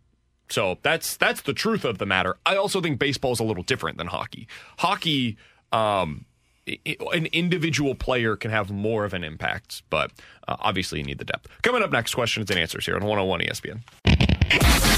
So 0.50 0.78
that's 0.82 1.16
that's 1.16 1.40
the 1.40 1.52
truth 1.54 1.84
of 1.84 1.98
the 1.98 2.06
matter. 2.06 2.36
I 2.46 2.56
also 2.56 2.80
think 2.82 2.98
baseball 2.98 3.32
is 3.32 3.40
a 3.40 3.44
little 3.44 3.62
different 3.64 3.96
than 3.98 4.06
hockey. 4.08 4.46
Hockey, 4.78 5.36
um, 5.72 6.24
an 6.66 7.26
individual 7.26 7.94
player 7.94 8.36
can 8.36 8.50
have 8.50 8.70
more 8.70 9.04
of 9.04 9.14
an 9.14 9.22
impact, 9.22 9.82
but 9.88 10.10
uh, 10.48 10.56
obviously 10.60 10.98
you 10.98 11.04
need 11.04 11.18
the 11.18 11.24
depth. 11.24 11.48
Coming 11.62 11.82
up 11.82 11.92
next, 11.92 12.14
questions 12.14 12.50
and 12.50 12.58
answers 12.58 12.86
here 12.86 12.96
on 12.96 13.02
101 13.04 13.40
ESPN. 13.40 13.80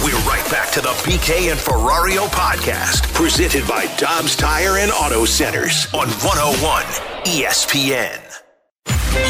We're 0.03 0.19
right 0.29 0.51
back 0.51 0.71
to 0.73 0.81
the 0.81 0.91
BK 1.05 1.51
and 1.51 1.59
Ferrario 1.59 2.27
podcast, 2.29 3.13
presented 3.15 3.67
by 3.67 3.87
Dobbs 3.99 4.37
Tire 4.37 4.79
and 4.79 4.91
Auto 4.93 5.25
Centers 5.25 5.87
on 5.93 6.09
101 6.09 6.85
ESPN. 7.25 8.25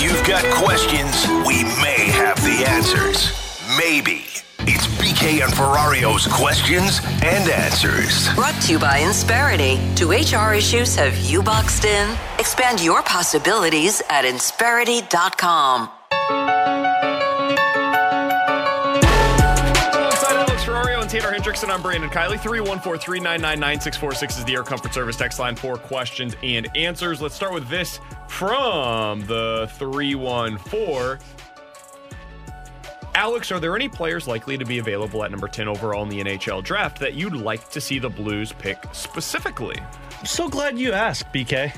You've 0.02 0.26
got 0.26 0.44
questions, 0.54 1.26
we 1.46 1.64
may 1.82 2.10
have 2.10 2.36
the 2.44 2.64
answers. 2.68 3.32
Maybe. 3.78 4.26
It's 4.70 4.86
BK 4.86 5.42
and 5.42 5.50
Ferrario's 5.50 6.26
questions 6.26 7.00
and 7.24 7.48
answers. 7.48 8.28
Brought 8.34 8.60
to 8.64 8.72
you 8.72 8.78
by 8.78 8.98
Insperity. 8.98 9.80
Do 9.94 10.10
HR 10.10 10.52
issues 10.52 10.94
have 10.94 11.16
you 11.16 11.42
boxed 11.42 11.86
in? 11.86 12.14
Expand 12.38 12.84
your 12.84 13.02
possibilities 13.02 14.02
at 14.10 14.26
Insperity.com. 14.26 15.88
Alongside 19.94 20.36
Alex 20.36 20.62
Ferrario 20.64 21.00
and 21.00 21.08
Taylor 21.08 21.32
Hendrickson, 21.32 21.70
I'm 21.70 21.80
Brandon 21.80 22.10
Kiley. 22.10 22.38
314 22.38 23.00
399 23.00 23.58
9646 23.58 24.36
is 24.36 24.44
the 24.44 24.52
Air 24.52 24.64
Comfort 24.64 24.92
Service 24.92 25.16
text 25.16 25.38
line 25.38 25.56
for 25.56 25.78
questions 25.78 26.36
and 26.42 26.68
answers. 26.76 27.22
Let's 27.22 27.34
start 27.34 27.54
with 27.54 27.66
this 27.70 28.00
from 28.28 29.24
the 29.24 29.70
314. 29.78 31.37
Alex, 33.14 33.50
are 33.50 33.58
there 33.58 33.74
any 33.74 33.88
players 33.88 34.28
likely 34.28 34.56
to 34.56 34.64
be 34.64 34.78
available 34.78 35.24
at 35.24 35.30
number 35.30 35.48
10 35.48 35.68
overall 35.68 36.02
in 36.02 36.08
the 36.08 36.20
NHL 36.20 36.62
draft 36.62 37.00
that 37.00 37.14
you'd 37.14 37.34
like 37.34 37.68
to 37.70 37.80
see 37.80 37.98
the 37.98 38.08
Blues 38.08 38.52
pick 38.52 38.78
specifically? 38.92 39.76
I'm 40.18 40.26
so 40.26 40.48
glad 40.48 40.78
you 40.78 40.92
asked, 40.92 41.32
BK. 41.32 41.74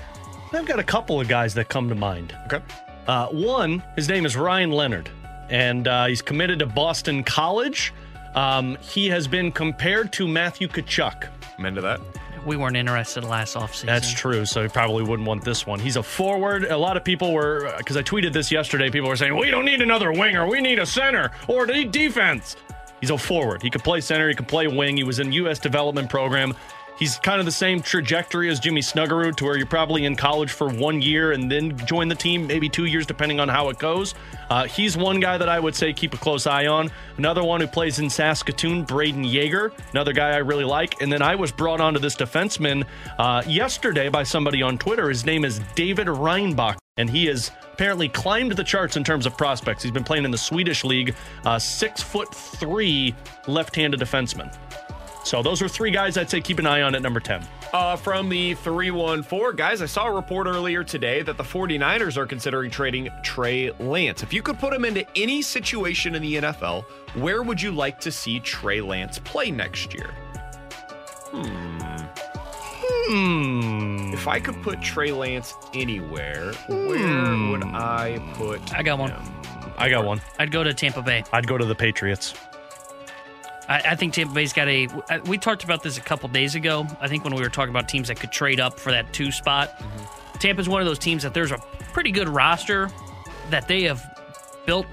I've 0.52 0.66
got 0.66 0.78
a 0.78 0.84
couple 0.84 1.20
of 1.20 1.28
guys 1.28 1.54
that 1.54 1.68
come 1.68 1.88
to 1.88 1.94
mind. 1.94 2.36
Okay. 2.46 2.62
Uh, 3.06 3.28
one, 3.28 3.82
his 3.96 4.08
name 4.08 4.26
is 4.26 4.36
Ryan 4.36 4.70
Leonard, 4.70 5.08
and 5.48 5.88
uh, 5.88 6.06
he's 6.06 6.22
committed 6.22 6.58
to 6.58 6.66
Boston 6.66 7.24
College. 7.24 7.92
Um, 8.34 8.76
he 8.80 9.08
has 9.08 9.26
been 9.26 9.50
compared 9.50 10.12
to 10.14 10.28
Matthew 10.28 10.68
Tkachuk. 10.68 11.28
I'm 11.58 11.66
into 11.66 11.80
that. 11.80 12.00
We 12.46 12.56
weren't 12.56 12.76
interested 12.76 13.24
last 13.24 13.54
offseason. 13.56 13.86
That's 13.86 14.12
true. 14.12 14.44
So 14.46 14.62
he 14.62 14.68
probably 14.68 15.02
wouldn't 15.02 15.28
want 15.28 15.44
this 15.44 15.66
one. 15.66 15.78
He's 15.78 15.96
a 15.96 16.02
forward. 16.02 16.64
A 16.64 16.76
lot 16.76 16.96
of 16.96 17.04
people 17.04 17.32
were, 17.32 17.66
uh, 17.66 17.78
because 17.78 17.96
I 17.96 18.02
tweeted 18.02 18.32
this 18.32 18.50
yesterday, 18.50 18.90
people 18.90 19.08
were 19.08 19.16
saying, 19.16 19.36
we 19.36 19.50
don't 19.50 19.64
need 19.64 19.82
another 19.82 20.12
winger. 20.12 20.46
We 20.46 20.60
need 20.60 20.78
a 20.78 20.86
center 20.86 21.30
or 21.48 21.66
need 21.66 21.92
defense. 21.92 22.56
He's 23.00 23.10
a 23.10 23.18
forward. 23.18 23.62
He 23.62 23.70
could 23.70 23.82
play 23.82 24.00
center. 24.00 24.28
He 24.28 24.34
could 24.34 24.48
play 24.48 24.66
wing. 24.68 24.96
He 24.96 25.04
was 25.04 25.20
in 25.20 25.32
U.S. 25.32 25.58
development 25.58 26.10
program. 26.10 26.54
He's 27.00 27.18
kind 27.18 27.40
of 27.40 27.46
the 27.46 27.52
same 27.52 27.80
trajectory 27.80 28.50
as 28.50 28.60
Jimmy 28.60 28.82
Snuggerud, 28.82 29.34
to 29.36 29.44
where 29.46 29.56
you're 29.56 29.64
probably 29.64 30.04
in 30.04 30.16
college 30.16 30.50
for 30.50 30.68
one 30.68 31.00
year 31.00 31.32
and 31.32 31.50
then 31.50 31.74
join 31.86 32.08
the 32.08 32.14
team, 32.14 32.46
maybe 32.46 32.68
two 32.68 32.84
years, 32.84 33.06
depending 33.06 33.40
on 33.40 33.48
how 33.48 33.70
it 33.70 33.78
goes. 33.78 34.14
Uh, 34.50 34.64
he's 34.64 34.98
one 34.98 35.18
guy 35.18 35.38
that 35.38 35.48
I 35.48 35.58
would 35.58 35.74
say 35.74 35.94
keep 35.94 36.12
a 36.12 36.18
close 36.18 36.46
eye 36.46 36.66
on. 36.66 36.90
Another 37.16 37.42
one 37.42 37.62
who 37.62 37.66
plays 37.66 38.00
in 38.00 38.10
Saskatoon, 38.10 38.84
Brayden 38.84 39.24
Yager, 39.24 39.72
another 39.92 40.12
guy 40.12 40.32
I 40.32 40.38
really 40.38 40.64
like. 40.64 41.00
And 41.00 41.10
then 41.10 41.22
I 41.22 41.36
was 41.36 41.50
brought 41.50 41.80
onto 41.80 41.98
this 41.98 42.16
defenseman 42.16 42.84
uh, 43.18 43.44
yesterday 43.46 44.10
by 44.10 44.22
somebody 44.22 44.60
on 44.60 44.76
Twitter. 44.76 45.08
His 45.08 45.24
name 45.24 45.46
is 45.46 45.58
David 45.74 46.06
Reinbach, 46.06 46.76
and 46.98 47.08
he 47.08 47.24
has 47.28 47.50
apparently 47.72 48.10
climbed 48.10 48.52
the 48.52 48.64
charts 48.64 48.98
in 48.98 49.04
terms 49.04 49.24
of 49.24 49.38
prospects. 49.38 49.82
He's 49.82 49.92
been 49.92 50.04
playing 50.04 50.26
in 50.26 50.30
the 50.30 50.36
Swedish 50.36 50.84
league, 50.84 51.14
uh, 51.46 51.58
six 51.58 52.02
foot 52.02 52.34
three 52.34 53.14
left-handed 53.46 53.98
defenseman. 54.00 54.54
So 55.24 55.42
those 55.42 55.60
are 55.62 55.68
three 55.68 55.90
guys 55.90 56.16
I'd 56.16 56.30
say 56.30 56.40
keep 56.40 56.58
an 56.58 56.66
eye 56.66 56.82
on 56.82 56.94
at 56.94 57.02
number 57.02 57.20
10. 57.20 57.46
Uh, 57.72 57.96
from 57.96 58.28
the 58.28 58.54
314, 58.54 59.54
guys, 59.56 59.82
I 59.82 59.86
saw 59.86 60.06
a 60.06 60.12
report 60.12 60.46
earlier 60.46 60.82
today 60.82 61.22
that 61.22 61.36
the 61.36 61.44
49ers 61.44 62.16
are 62.16 62.26
considering 62.26 62.70
trading 62.70 63.08
Trey 63.22 63.70
Lance. 63.78 64.22
If 64.22 64.32
you 64.32 64.42
could 64.42 64.58
put 64.58 64.72
him 64.72 64.84
into 64.84 65.06
any 65.16 65.42
situation 65.42 66.14
in 66.14 66.22
the 66.22 66.34
NFL, 66.36 66.84
where 67.14 67.42
would 67.42 67.60
you 67.60 67.70
like 67.70 68.00
to 68.00 68.10
see 68.10 68.40
Trey 68.40 68.80
Lance 68.80 69.18
play 69.18 69.50
next 69.50 69.94
year? 69.94 70.10
Hmm. 71.32 71.90
Hmm. 73.12 74.12
If 74.12 74.26
I 74.26 74.40
could 74.40 74.60
put 74.62 74.80
Trey 74.82 75.12
Lance 75.12 75.54
anywhere, 75.74 76.52
where 76.68 77.50
would 77.50 77.64
I 77.64 78.18
put 78.34 78.74
I 78.74 78.82
got 78.82 78.98
one. 78.98 79.12
I 79.78 79.88
got 79.88 80.04
one. 80.04 80.20
I'd 80.38 80.50
go 80.50 80.62
to 80.64 80.74
Tampa 80.74 81.02
Bay. 81.02 81.24
I'd 81.32 81.46
go 81.46 81.56
to 81.56 81.64
the 81.64 81.74
Patriots. 81.74 82.34
I, 83.70 83.82
I 83.90 83.94
think 83.94 84.12
Tampa 84.12 84.34
Bay's 84.34 84.52
got 84.52 84.68
a. 84.68 84.88
uh, 85.08 85.20
We 85.26 85.38
talked 85.38 85.64
about 85.64 85.82
this 85.82 85.96
a 85.96 86.00
couple 86.02 86.28
days 86.28 86.54
ago. 86.56 86.86
I 87.00 87.08
think 87.08 87.24
when 87.24 87.34
we 87.34 87.40
were 87.40 87.48
talking 87.48 87.70
about 87.70 87.88
teams 87.88 88.08
that 88.08 88.18
could 88.20 88.32
trade 88.32 88.60
up 88.60 88.78
for 88.78 88.90
that 88.90 89.12
two 89.14 89.30
spot. 89.32 89.78
Mm-hmm. 89.78 90.38
Tampa's 90.38 90.68
one 90.68 90.80
of 90.80 90.86
those 90.86 90.98
teams 90.98 91.22
that 91.22 91.32
there's 91.32 91.52
a 91.52 91.58
pretty 91.92 92.10
good 92.10 92.28
roster 92.28 92.90
that 93.50 93.68
they 93.68 93.84
have 93.84 94.04
built 94.66 94.86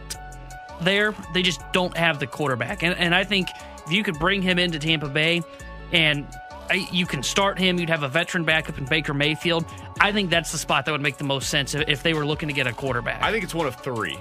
there. 0.81 1.13
They 1.33 1.41
just 1.41 1.61
don't 1.73 1.95
have 1.97 2.19
the 2.19 2.27
quarterback, 2.27 2.83
and 2.83 2.95
and 2.97 3.15
I 3.15 3.23
think 3.23 3.49
if 3.85 3.91
you 3.91 4.03
could 4.03 4.19
bring 4.19 4.41
him 4.41 4.59
into 4.59 4.77
Tampa 4.77 5.07
Bay, 5.09 5.41
and 5.91 6.27
I, 6.69 6.87
you 6.91 7.05
can 7.05 7.23
start 7.23 7.57
him, 7.57 7.79
you'd 7.79 7.89
have 7.89 8.03
a 8.03 8.09
veteran 8.09 8.43
backup 8.43 8.77
in 8.77 8.85
Baker 8.85 9.13
Mayfield. 9.13 9.65
I 9.99 10.11
think 10.11 10.29
that's 10.29 10.51
the 10.51 10.57
spot 10.57 10.85
that 10.85 10.91
would 10.91 11.01
make 11.01 11.17
the 11.17 11.23
most 11.23 11.49
sense 11.49 11.73
if 11.73 12.03
they 12.03 12.13
were 12.13 12.25
looking 12.25 12.49
to 12.49 12.53
get 12.53 12.67
a 12.67 12.73
quarterback. 12.73 13.23
I 13.23 13.31
think 13.31 13.43
it's 13.43 13.55
one 13.55 13.65
of 13.65 13.75
three. 13.77 14.17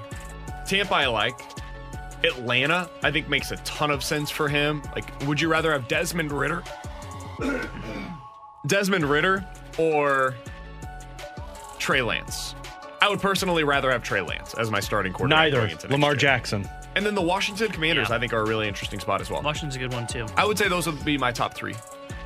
Tampa, 0.67 0.95
I 0.95 1.07
like. 1.07 1.39
Atlanta, 2.25 2.89
I 3.03 3.11
think 3.11 3.29
makes 3.29 3.51
a 3.51 3.57
ton 3.59 3.91
of 3.91 4.03
sense 4.03 4.31
for 4.31 4.49
him. 4.49 4.83
Like, 4.95 5.11
would 5.27 5.41
you 5.41 5.49
rather 5.49 5.73
have 5.73 5.89
Desmond 5.89 6.33
Ridder? 6.33 6.63
Desmond 8.67 9.05
Ridder 9.05 9.45
or 9.79 10.35
Trey 11.79 12.03
Lance? 12.03 12.55
I 13.01 13.09
would 13.09 13.21
personally 13.21 13.63
rather 13.65 13.91
have 13.91 14.03
Trey 14.03 14.23
Lance 14.23 14.55
as 14.55 14.71
my 14.71 14.81
starting 14.81 15.13
quarterback. 15.13 15.39
Neither. 15.53 15.57
going 15.59 15.71
into 15.71 15.83
next 15.87 15.93
Lamar 15.93 16.11
year. 16.13 16.17
Jackson. 16.17 16.69
And 16.97 17.05
then 17.05 17.15
the 17.15 17.23
Washington 17.23 17.69
Commanders, 17.71 18.09
Yeah. 18.09 18.17
I 18.17 18.19
think, 18.19 18.33
are 18.33 18.41
a 18.41 18.47
really 18.47 18.67
interesting 18.67 18.99
spot 19.01 19.21
as 19.21 19.31
well. 19.31 19.43
Washington's 19.43 19.77
a 19.77 19.79
good 19.79 19.93
one 19.93 20.07
too. 20.07 20.27
I 20.37 20.47
would 20.47 20.57
say 20.59 20.69
those 20.69 20.87
would 20.87 21.05
be 21.05 21.19
my 21.19 21.31
top 21.31 21.55
three 21.55 21.75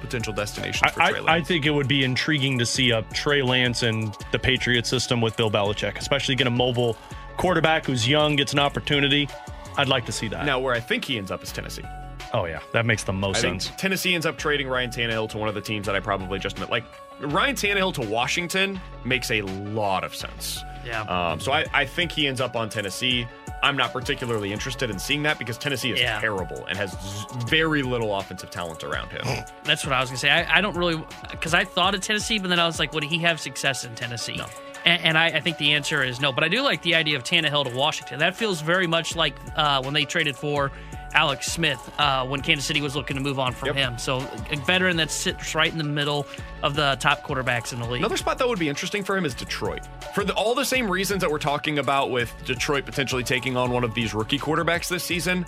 potential 0.00 0.32
destinations 0.32 0.92
for 0.92 1.02
I, 1.02 1.10
Trey 1.10 1.20
I, 1.26 1.36
I 1.36 1.42
think 1.42 1.66
it 1.66 1.70
would 1.70 1.88
be 1.88 2.04
intriguing 2.04 2.58
to 2.58 2.64
see 2.64 2.90
a 2.92 3.02
Trey 3.12 3.42
Lance 3.42 3.82
and 3.82 4.16
the 4.32 4.38
Patriot 4.38 4.86
system 4.86 5.20
with 5.20 5.36
Bill 5.36 5.50
Belichick, 5.50 5.98
especially 5.98 6.36
get 6.36 6.46
a 6.46 6.50
mobile 6.50 6.96
quarterback 7.36 7.84
who's 7.84 8.08
young, 8.08 8.36
gets 8.36 8.52
an 8.52 8.60
opportunity. 8.60 9.28
I'd 9.76 9.88
like 9.88 10.06
to 10.06 10.12
see 10.12 10.28
that. 10.28 10.44
now, 10.46 10.58
where 10.58 10.74
I 10.74 10.80
think 10.80 11.04
he 11.04 11.18
ends 11.18 11.30
up 11.30 11.42
is 11.42 11.52
Tennessee. 11.52 11.84
Oh 12.32 12.44
yeah, 12.44 12.60
that 12.72 12.86
makes 12.86 13.02
the 13.04 13.12
most 13.12 13.38
I 13.38 13.40
think 13.42 13.62
sense. 13.62 13.80
Tennessee 13.80 14.14
ends 14.14 14.24
up 14.26 14.36
trading 14.38 14.68
Ryan 14.68 14.90
Tannehill 14.90 15.28
to 15.30 15.38
one 15.38 15.48
of 15.48 15.54
the 15.54 15.60
teams 15.60 15.86
that 15.86 15.96
I 15.96 16.00
probably 16.00 16.38
just 16.38 16.58
met. 16.60 16.70
Like 16.70 16.84
Ryan 17.20 17.56
Tannehill 17.56 17.94
to 17.94 18.02
Washington 18.02 18.80
makes 19.04 19.30
a 19.30 19.42
lot 19.42 20.04
of 20.04 20.14
sense. 20.14 20.62
Yeah. 20.86 21.02
Um, 21.02 21.40
so 21.40 21.52
I, 21.52 21.64
I 21.74 21.84
think 21.84 22.12
he 22.12 22.26
ends 22.28 22.40
up 22.40 22.54
on 22.56 22.68
Tennessee. 22.68 23.26
I'm 23.62 23.76
not 23.76 23.92
particularly 23.92 24.52
interested 24.54 24.88
in 24.90 24.98
seeing 24.98 25.22
that 25.24 25.38
because 25.38 25.58
Tennessee 25.58 25.90
is 25.90 26.00
Yeah. 26.00 26.18
terrible 26.20 26.64
and 26.66 26.78
has 26.78 26.92
z- 26.92 27.26
very 27.46 27.82
little 27.82 28.16
offensive 28.16 28.48
talent 28.50 28.84
around 28.84 29.10
him. 29.10 29.20
That's 29.64 29.84
what 29.84 29.92
I 29.92 30.00
was 30.00 30.08
gonna 30.08 30.18
say. 30.18 30.30
I, 30.30 30.58
I 30.58 30.60
don't 30.62 30.76
really 30.76 31.02
because 31.30 31.52
I 31.52 31.64
thought 31.64 31.94
of 31.94 32.00
Tennessee, 32.00 32.38
but 32.38 32.48
then 32.48 32.58
I 32.60 32.64
was 32.66 32.78
like, 32.78 32.94
would 32.94 33.04
he 33.04 33.18
have 33.18 33.40
success 33.40 33.84
in 33.84 33.94
Tennessee? 33.94 34.40
And, 34.84 35.02
and 35.02 35.18
I, 35.18 35.26
I 35.26 35.40
think 35.40 35.58
the 35.58 35.72
answer 35.72 36.02
is 36.02 36.20
no. 36.20 36.32
But 36.32 36.44
I 36.44 36.48
do 36.48 36.62
like 36.62 36.82
the 36.82 36.94
idea 36.94 37.16
of 37.16 37.24
Tannehill 37.24 37.70
to 37.70 37.76
Washington. 37.76 38.18
That 38.18 38.36
feels 38.36 38.60
very 38.60 38.86
much 38.86 39.16
like 39.16 39.34
uh, 39.56 39.82
when 39.82 39.94
they 39.94 40.04
traded 40.04 40.36
for 40.36 40.72
Alex 41.12 41.46
Smith 41.50 41.78
uh, 41.98 42.24
when 42.26 42.40
Kansas 42.40 42.64
City 42.64 42.80
was 42.80 42.94
looking 42.94 43.16
to 43.16 43.22
move 43.22 43.38
on 43.38 43.52
from 43.52 43.74
him. 43.74 43.98
So 43.98 44.18
a 44.50 44.56
veteran 44.56 44.96
that 44.98 45.10
sits 45.10 45.54
right 45.54 45.70
in 45.70 45.78
the 45.78 45.84
middle 45.84 46.26
of 46.62 46.76
the 46.76 46.96
top 47.00 47.22
quarterbacks 47.22 47.72
in 47.72 47.80
the 47.80 47.86
league. 47.86 48.00
Another 48.00 48.16
spot 48.16 48.38
that 48.38 48.48
would 48.48 48.58
be 48.58 48.68
interesting 48.68 49.02
for 49.02 49.16
him 49.16 49.24
is 49.24 49.34
Detroit. 49.34 49.88
For 50.14 50.24
the, 50.24 50.34
all 50.34 50.54
the 50.54 50.64
same 50.64 50.90
reasons 50.90 51.20
that 51.22 51.30
we're 51.30 51.38
talking 51.38 51.78
about 51.78 52.10
with 52.10 52.32
Detroit 52.44 52.84
potentially 52.84 53.24
taking 53.24 53.56
on 53.56 53.70
one 53.70 53.84
of 53.84 53.94
these 53.94 54.14
rookie 54.14 54.38
quarterbacks 54.38 54.88
this 54.88 55.04
season. 55.04 55.44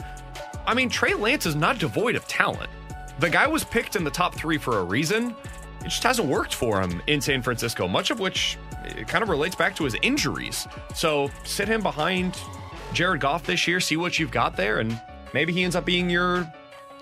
I 0.66 0.74
mean, 0.74 0.89
Trey 0.89 1.14
Lance 1.14 1.47
is 1.47 1.55
not 1.55 1.78
devoid 1.78 2.16
of 2.16 2.26
talent. 2.26 2.70
The 3.18 3.30
guy 3.30 3.47
was 3.47 3.62
picked 3.62 3.95
in 3.95 4.05
the 4.05 4.11
top 4.11 4.35
three 4.35 4.59
for 4.59 4.78
a 4.78 4.85
reason. 4.85 5.35
It 5.85 5.89
just 5.89 6.03
hasn't 6.03 6.28
worked 6.28 6.55
for 6.55 6.80
him 6.80 7.03
in 7.07 7.20
San 7.20 7.43
Francisco, 7.43 7.89
much 7.89 8.11
of 8.11 8.20
which 8.20 8.59
kind 9.07 9.22
of 9.22 9.28
relates 9.28 9.55
back 9.55 9.76
to 9.76 9.85
his 9.85 9.97
injuries. 10.03 10.66
So 10.95 11.30
sit 11.45 11.68
him 11.68 11.83
behind 11.83 12.39
Jared 12.93 13.20
Goff 13.20 13.45
this 13.45 13.66
year, 13.66 13.80
see 13.80 13.97
what 13.97 14.18
you've 14.18 14.30
got 14.30 14.57
there, 14.57 14.80
and 14.80 15.01
maybe 15.33 15.53
he 15.53 15.64
ends 15.64 15.76
up 15.76 15.85
being 15.85 16.11
your 16.11 16.53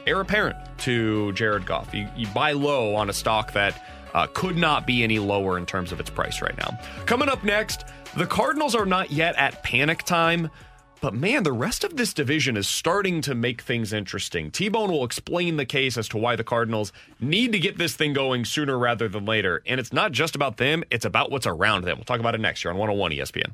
heir 0.06 0.20
apparent 0.20 0.56
to 0.78 1.32
Jared 1.32 1.66
Goff. 1.66 1.94
You, 1.94 2.08
you 2.16 2.26
buy 2.28 2.52
low 2.52 2.94
on 2.94 3.10
a 3.10 3.12
stock 3.12 3.52
that 3.52 3.82
uh, 4.14 4.26
could 4.32 4.56
not 4.56 4.86
be 4.86 5.04
any 5.04 5.18
lower 5.18 5.58
in 5.58 5.66
terms 5.66 5.92
of 5.92 6.00
its 6.00 6.10
price 6.10 6.40
right 6.40 6.56
now. 6.56 6.78
Coming 7.06 7.28
up 7.28 7.44
next, 7.44 7.84
the 8.16 8.26
Cardinals 8.26 8.74
are 8.74 8.86
not 8.86 9.10
yet 9.10 9.36
at 9.36 9.62
panic 9.62 10.02
time. 10.04 10.50
But 11.00 11.14
man, 11.14 11.44
the 11.44 11.52
rest 11.52 11.82
of 11.82 11.96
this 11.96 12.12
division 12.12 12.56
is 12.56 12.68
starting 12.68 13.22
to 13.22 13.34
make 13.34 13.62
things 13.62 13.92
interesting. 13.92 14.50
T 14.50 14.68
Bone 14.68 14.90
will 14.92 15.04
explain 15.04 15.56
the 15.56 15.64
case 15.64 15.96
as 15.96 16.08
to 16.08 16.18
why 16.18 16.36
the 16.36 16.44
Cardinals 16.44 16.92
need 17.18 17.52
to 17.52 17.58
get 17.58 17.78
this 17.78 17.96
thing 17.96 18.12
going 18.12 18.44
sooner 18.44 18.78
rather 18.78 19.08
than 19.08 19.24
later. 19.24 19.62
And 19.66 19.80
it's 19.80 19.92
not 19.92 20.12
just 20.12 20.36
about 20.36 20.58
them, 20.58 20.84
it's 20.90 21.06
about 21.06 21.30
what's 21.30 21.46
around 21.46 21.84
them. 21.84 21.96
We'll 21.96 22.04
talk 22.04 22.20
about 22.20 22.34
it 22.34 22.40
next 22.40 22.64
year 22.64 22.72
on 22.72 22.78
101 22.78 23.12
ESPN. 23.12 23.52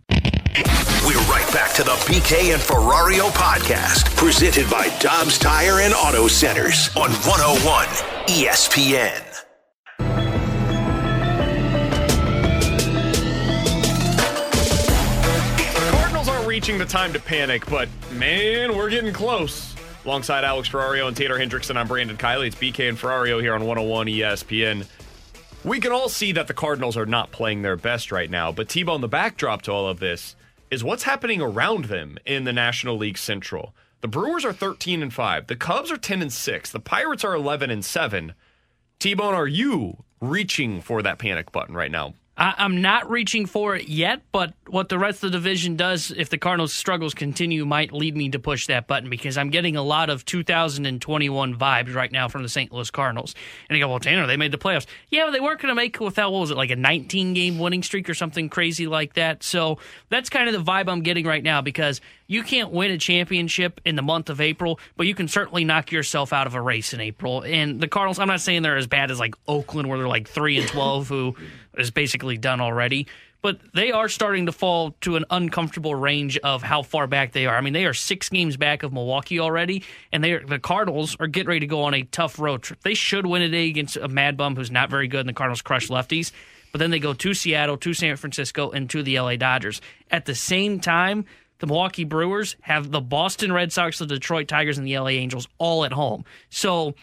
We're 1.07 1.21
right 1.31 1.49
back 1.53 1.73
to 1.75 1.85
the 1.85 1.93
BK 2.07 2.53
and 2.53 2.61
Ferrario 2.61 3.29
podcast, 3.31 4.17
presented 4.17 4.69
by 4.69 4.89
Dobbs 4.99 5.39
Tire 5.39 5.81
and 5.81 5.95
Auto 5.95 6.27
Centers 6.27 6.89
on 6.97 7.11
101 7.11 7.87
ESPN. 8.27 9.26
Reaching 16.57 16.79
the 16.79 16.87
time 16.87 17.13
to 17.13 17.21
panic, 17.21 17.67
but 17.67 17.87
man, 18.13 18.75
we're 18.75 18.89
getting 18.89 19.13
close. 19.13 19.75
Alongside 20.07 20.43
Alex 20.43 20.71
Ferrario 20.71 21.07
and 21.07 21.15
Tater 21.15 21.35
Hendrickson, 21.35 21.77
I'm 21.77 21.87
Brandon 21.87 22.17
Kiley. 22.17 22.47
It's 22.47 22.57
BK 22.57 22.89
and 22.89 22.97
Ferrario 22.97 23.43
here 23.43 23.53
on 23.53 23.67
101 23.67 24.07
ESPN. 24.07 24.87
We 25.65 25.81
can 25.81 25.93
all 25.93 26.09
see 26.09 26.33
that 26.33 26.47
the 26.47 26.55
Cardinals 26.55 26.97
are 26.97 27.05
not 27.05 27.31
playing 27.31 27.61
their 27.61 27.77
best 27.77 28.11
right 28.11 28.31
now, 28.31 28.53
but 28.53 28.71
T-Bone, 28.71 29.03
the 29.03 29.07
backdrop 29.07 29.61
to 29.63 29.71
all 29.71 29.87
of 29.87 30.01
this 30.01 30.35
is 30.71 30.83
what's 30.83 31.03
happening 31.03 31.43
around 31.43 31.85
them 31.85 32.17
in 32.25 32.45
the 32.45 32.55
National 32.55 32.97
League 32.97 33.19
Central. 33.19 33.75
The 34.01 34.09
Brewers 34.09 34.47
are 34.47 34.55
13 34.55 35.03
and 35.03 35.13
5. 35.13 35.49
The 35.49 35.57
Cubs 35.57 35.93
are 35.93 35.99
10 35.99 36.23
and 36.23 36.33
6. 36.33 36.71
The 36.71 36.81
Pirates 36.81 37.23
are 37.23 37.35
11 37.35 37.69
and 37.69 37.85
7. 37.85 38.33
T-Bone, 38.99 39.35
are 39.35 39.47
you 39.47 40.05
reaching 40.23 40.81
for 40.81 41.03
that 41.03 41.19
panic 41.19 41.53
button 41.53 41.75
right 41.75 41.91
now? 41.91 42.15
I, 42.39 42.55
I'm 42.59 42.83
not 42.83 43.11
reaching 43.11 43.47
for 43.47 43.77
it 43.77 43.89
yet, 43.89 44.23
but 44.31 44.53
what 44.67 44.89
the 44.89 44.99
rest 44.99 45.25
of 45.25 45.33
the 45.33 45.39
division 45.39 45.77
does, 45.77 46.11
if 46.11 46.29
the 46.29 46.39
Cardinals' 46.39 46.73
struggles 46.73 47.15
continue, 47.15 47.65
might 47.65 47.93
lead 47.93 48.17
me 48.17 48.29
to 48.31 48.39
push 48.39 48.67
that 48.67 48.87
button 48.87 49.09
because 49.09 49.39
I'm 49.39 49.51
getting 49.51 49.77
a 49.77 49.83
lot 49.83 50.11
of 50.11 50.25
2021 50.25 51.55
vibes 51.55 51.95
right 51.95 52.13
now 52.13 52.29
from 52.29 52.43
the 52.43 52.49
St. 52.49 52.73
Louis 52.73 52.91
Cardinals. 52.91 53.35
And 53.69 53.79
you 53.79 53.85
go, 53.85 53.89
well, 53.89 54.01
Tanner, 54.01 54.27
they 54.27 54.37
made 54.37 54.53
the 54.53 54.59
playoffs. 54.59 54.87
Yeah, 55.09 55.25
but 55.25 55.31
they 55.31 55.41
weren't 55.41 55.61
going 55.61 55.71
to 55.71 55.75
make 55.75 55.99
without, 55.99 56.33
what 56.33 56.41
was 56.41 56.51
it, 56.51 56.57
like 56.57 56.71
a 56.71 56.77
19 56.77 57.33
game 57.33 57.59
winning 57.59 57.83
streak 57.83 58.09
or 58.11 58.15
something 58.15 58.49
crazy 58.49 58.87
like 58.87 59.15
that. 59.15 59.43
So 59.43 59.79
that's 60.11 60.29
kind 60.29 60.49
of 60.49 60.53
the 60.53 60.71
vibe 60.71 60.91
I'm 60.91 61.03
getting 61.03 61.27
right 61.27 61.43
now 61.43 61.63
because 61.63 62.01
you 62.27 62.43
can't 62.43 62.71
win 62.71 62.91
a 62.91 62.99
championship 62.99 63.81
in 63.85 63.97
the 63.97 64.03
month 64.03 64.29
of 64.31 64.41
April, 64.41 64.81
but 64.97 65.07
you 65.07 65.15
can 65.15 65.29
certainly 65.29 65.65
knock 65.65 65.93
yourself 65.93 66.33
out 66.33 66.47
of 66.47 66.55
a 66.55 66.61
race 66.61 66.93
in 66.93 67.01
April. 67.01 67.43
And 67.43 67.81
the 67.81 67.89
Cardinals, 67.89 68.19
I'm 68.19 68.29
not 68.29 68.41
saying 68.41 68.63
they're 68.63 68.77
as 68.77 68.89
bad 68.89 69.11
as 69.11 69.21
like 69.21 69.35
Oakland, 69.47 69.89
where 69.89 69.99
they're 69.99 70.09
like 70.09 70.29
3 70.29 70.59
and 70.59 70.69
12, 70.69 71.09
who 71.09 71.37
is 71.77 71.91
basically 71.91 72.37
done 72.39 72.61
already. 72.61 73.07
But 73.43 73.61
they 73.75 73.93
are 73.93 74.09
starting 74.09 74.47
to 74.47 74.53
fall 74.53 74.97
to 75.03 75.17
an 75.17 75.25
uncomfortable 75.31 75.95
range 75.95 76.37
of 76.39 76.63
how 76.63 76.83
far 76.83 77.07
back 77.07 77.33
they 77.33 77.47
are. 77.47 77.57
I 77.57 77.61
mean, 77.61 77.75
they 77.75 77.87
are 77.87 77.95
six 77.95 78.29
games 78.29 78.57
back 78.57 78.83
of 78.83 78.93
Milwaukee 78.93 79.39
already, 79.39 79.85
and 80.11 80.25
they 80.25 80.33
are, 80.33 80.45
the 80.45 80.59
Cardinals 80.59 81.17
are 81.21 81.27
getting 81.27 81.49
ready 81.49 81.61
to 81.61 81.67
go 81.67 81.83
on 81.83 81.95
a 81.95 82.03
tough 82.03 82.39
road 82.39 82.63
trip. 82.63 82.81
They 82.83 82.95
should 82.95 83.27
win 83.27 83.43
today 83.43 83.69
against 83.69 83.97
a 83.97 84.09
Mad 84.09 84.37
Bum 84.37 84.57
who's 84.57 84.71
not 84.71 84.91
very 84.91 85.07
good, 85.07 85.21
and 85.21 85.29
the 85.29 85.35
Cardinals 85.35 85.63
crush 85.63 85.89
lefties. 85.89 86.33
But 86.73 86.79
then 86.81 86.91
they 86.91 86.99
go 86.99 87.15
to 87.15 87.35
Seattle, 87.35 87.77
to 87.79 87.95
San 87.95 88.17
Francisco, 88.17 88.71
and 88.71 88.91
to 88.91 89.03
the 89.03 89.21
LA 89.21 89.37
Dodgers. 89.37 89.81
At 90.11 90.25
the 90.25 90.35
same 90.35 90.81
time, 90.81 91.25
the 91.59 91.67
Milwaukee 91.67 92.05
Brewers 92.05 92.57
have 92.63 92.91
the 92.91 93.01
Boston 93.01 93.53
Red 93.53 93.73
Sox, 93.73 93.99
the 93.99 94.07
Detroit 94.07 94.49
Tigers, 94.49 94.77
and 94.77 94.87
the 94.87 94.99
LA 94.99 95.11
Angels 95.11 95.49
all 95.59 95.85
at 95.85 95.93
home. 95.93 96.25
So 96.51 96.95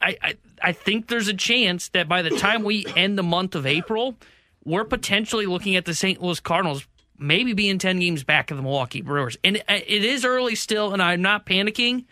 I, 0.00 0.16
I 0.22 0.34
I 0.64 0.72
think 0.72 1.08
there's 1.08 1.28
a 1.28 1.34
chance 1.34 1.88
that 1.90 2.08
by 2.08 2.22
the 2.22 2.30
time 2.30 2.64
we 2.64 2.86
end 2.96 3.18
the 3.18 3.22
month 3.22 3.54
of 3.54 3.66
April, 3.66 4.16
we're 4.64 4.84
potentially 4.84 5.44
looking 5.44 5.76
at 5.76 5.84
the 5.84 5.94
St. 5.94 6.22
Louis 6.22 6.40
Cardinals 6.40 6.86
maybe 7.18 7.52
being 7.52 7.78
10 7.78 8.00
games 8.00 8.24
back 8.24 8.50
of 8.50 8.56
the 8.56 8.62
Milwaukee 8.62 9.02
Brewers. 9.02 9.36
And 9.44 9.58
uh, 9.68 9.80
it 9.86 10.04
is 10.04 10.24
early 10.24 10.54
still, 10.54 10.92
and 10.92 11.02
I'm 11.02 11.22
not 11.22 11.46
panicking, 11.46 12.06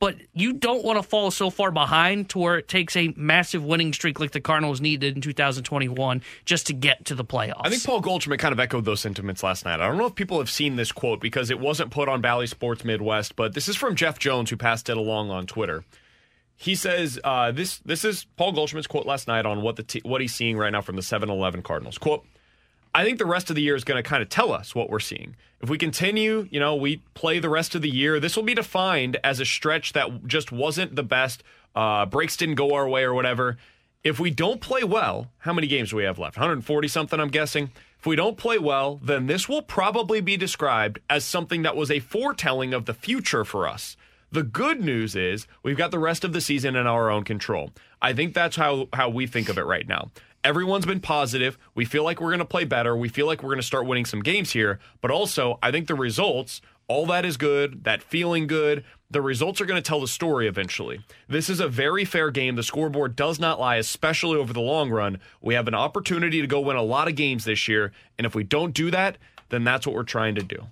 but 0.00 0.16
you 0.32 0.52
don't 0.52 0.84
want 0.84 0.98
to 0.98 1.02
fall 1.02 1.30
so 1.30 1.48
far 1.48 1.70
behind 1.70 2.28
to 2.30 2.38
where 2.38 2.58
it 2.58 2.68
takes 2.68 2.96
a 2.96 3.14
massive 3.16 3.64
winning 3.64 3.92
streak 3.92 4.18
like 4.18 4.32
the 4.32 4.40
Cardinals 4.40 4.80
needed 4.80 5.14
in 5.14 5.22
2021 5.22 6.22
just 6.44 6.66
to 6.66 6.72
get 6.72 7.04
to 7.06 7.14
the 7.14 7.24
playoffs. 7.24 7.60
I 7.60 7.70
think 7.70 7.84
Paul 7.84 8.00
Goldschmidt 8.00 8.40
kind 8.40 8.52
of 8.52 8.60
echoed 8.60 8.84
those 8.84 9.00
sentiments 9.00 9.42
last 9.42 9.64
night. 9.64 9.80
I 9.80 9.86
don't 9.86 9.96
know 9.96 10.06
if 10.06 10.14
people 10.14 10.38
have 10.38 10.50
seen 10.50 10.76
this 10.76 10.90
quote 10.90 11.20
because 11.20 11.50
it 11.50 11.60
wasn't 11.60 11.90
put 11.90 12.08
on 12.08 12.20
Bally 12.20 12.46
Sports 12.46 12.84
Midwest, 12.84 13.36
but 13.36 13.54
this 13.54 13.68
is 13.68 13.76
from 13.76 13.94
Jeff 13.94 14.18
Jones, 14.18 14.50
who 14.50 14.56
passed 14.56 14.88
it 14.88 14.96
along 14.96 15.30
on 15.30 15.46
Twitter. 15.46 15.84
He 16.60 16.74
says 16.74 17.18
uh, 17.24 17.52
this. 17.52 17.78
This 17.86 18.04
is 18.04 18.26
Paul 18.36 18.52
Goldschmidt's 18.52 18.86
quote 18.86 19.06
last 19.06 19.26
night 19.26 19.46
on 19.46 19.62
what 19.62 19.76
the 19.76 19.82
t- 19.82 20.02
what 20.04 20.20
he's 20.20 20.34
seeing 20.34 20.58
right 20.58 20.68
now 20.68 20.82
from 20.82 20.94
the 20.94 21.00
7-Eleven 21.00 21.62
Cardinals. 21.62 21.96
Quote. 21.96 22.26
I 22.94 23.02
think 23.02 23.18
the 23.18 23.24
rest 23.24 23.48
of 23.48 23.56
the 23.56 23.62
year 23.62 23.76
is 23.76 23.84
going 23.84 24.02
to 24.02 24.06
kind 24.06 24.22
of 24.22 24.28
tell 24.28 24.52
us 24.52 24.74
what 24.74 24.90
we're 24.90 25.00
seeing. 25.00 25.36
If 25.62 25.70
we 25.70 25.78
continue, 25.78 26.48
you 26.50 26.60
know, 26.60 26.74
we 26.74 26.98
play 27.14 27.38
the 27.38 27.48
rest 27.48 27.74
of 27.74 27.80
the 27.80 27.88
year, 27.88 28.20
this 28.20 28.36
will 28.36 28.42
be 28.42 28.52
defined 28.52 29.16
as 29.24 29.40
a 29.40 29.46
stretch 29.46 29.94
that 29.94 30.26
just 30.26 30.52
wasn't 30.52 30.96
the 30.96 31.02
best. 31.02 31.42
Uh, 31.74 32.04
breaks 32.04 32.36
didn't 32.36 32.56
go 32.56 32.74
our 32.74 32.86
way 32.86 33.04
or 33.04 33.14
whatever. 33.14 33.56
If 34.04 34.20
we 34.20 34.30
don't 34.30 34.60
play 34.60 34.84
well, 34.84 35.30
how 35.38 35.54
many 35.54 35.66
games 35.66 35.90
do 35.90 35.96
we 35.96 36.04
have 36.04 36.18
left? 36.18 36.36
140 36.36 36.88
something, 36.88 37.18
I'm 37.18 37.28
guessing. 37.28 37.70
If 37.98 38.06
we 38.06 38.16
don't 38.16 38.36
play 38.36 38.58
well, 38.58 39.00
then 39.02 39.28
this 39.28 39.48
will 39.48 39.62
probably 39.62 40.20
be 40.20 40.36
described 40.36 40.98
as 41.08 41.24
something 41.24 41.62
that 41.62 41.76
was 41.76 41.90
a 41.90 42.00
foretelling 42.00 42.74
of 42.74 42.84
the 42.84 42.94
future 42.94 43.46
for 43.46 43.66
us. 43.66 43.96
The 44.32 44.44
good 44.44 44.80
news 44.80 45.16
is 45.16 45.48
we've 45.64 45.76
got 45.76 45.90
the 45.90 45.98
rest 45.98 46.24
of 46.24 46.32
the 46.32 46.40
season 46.40 46.76
in 46.76 46.86
our 46.86 47.10
own 47.10 47.24
control. 47.24 47.72
I 48.00 48.12
think 48.12 48.32
that's 48.32 48.54
how, 48.54 48.88
how 48.92 49.08
we 49.08 49.26
think 49.26 49.48
of 49.48 49.58
it 49.58 49.66
right 49.66 49.86
now. 49.88 50.10
Everyone's 50.44 50.86
been 50.86 51.00
positive. 51.00 51.58
We 51.74 51.84
feel 51.84 52.04
like 52.04 52.20
we're 52.20 52.30
going 52.30 52.38
to 52.38 52.44
play 52.44 52.64
better. 52.64 52.96
We 52.96 53.08
feel 53.08 53.26
like 53.26 53.42
we're 53.42 53.48
going 53.50 53.60
to 53.60 53.66
start 53.66 53.86
winning 53.86 54.04
some 54.04 54.22
games 54.22 54.52
here. 54.52 54.78
But 55.00 55.10
also, 55.10 55.58
I 55.62 55.72
think 55.72 55.88
the 55.88 55.96
results, 55.96 56.62
all 56.86 57.06
that 57.06 57.24
is 57.24 57.36
good, 57.36 57.82
that 57.84 58.04
feeling 58.04 58.46
good, 58.46 58.84
the 59.10 59.20
results 59.20 59.60
are 59.60 59.66
going 59.66 59.82
to 59.82 59.86
tell 59.86 60.00
the 60.00 60.06
story 60.06 60.46
eventually. 60.46 61.00
This 61.28 61.50
is 61.50 61.58
a 61.58 61.68
very 61.68 62.04
fair 62.04 62.30
game. 62.30 62.54
The 62.54 62.62
scoreboard 62.62 63.16
does 63.16 63.40
not 63.40 63.58
lie, 63.58 63.76
especially 63.76 64.38
over 64.38 64.52
the 64.52 64.60
long 64.60 64.90
run. 64.90 65.18
We 65.42 65.54
have 65.54 65.66
an 65.66 65.74
opportunity 65.74 66.40
to 66.40 66.46
go 66.46 66.60
win 66.60 66.76
a 66.76 66.82
lot 66.82 67.08
of 67.08 67.16
games 67.16 67.44
this 67.44 67.66
year. 67.66 67.92
And 68.16 68.26
if 68.26 68.34
we 68.36 68.44
don't 68.44 68.72
do 68.72 68.92
that, 68.92 69.18
then 69.48 69.64
that's 69.64 69.86
what 69.86 69.96
we're 69.96 70.04
trying 70.04 70.36
to 70.36 70.42
do. 70.42 70.68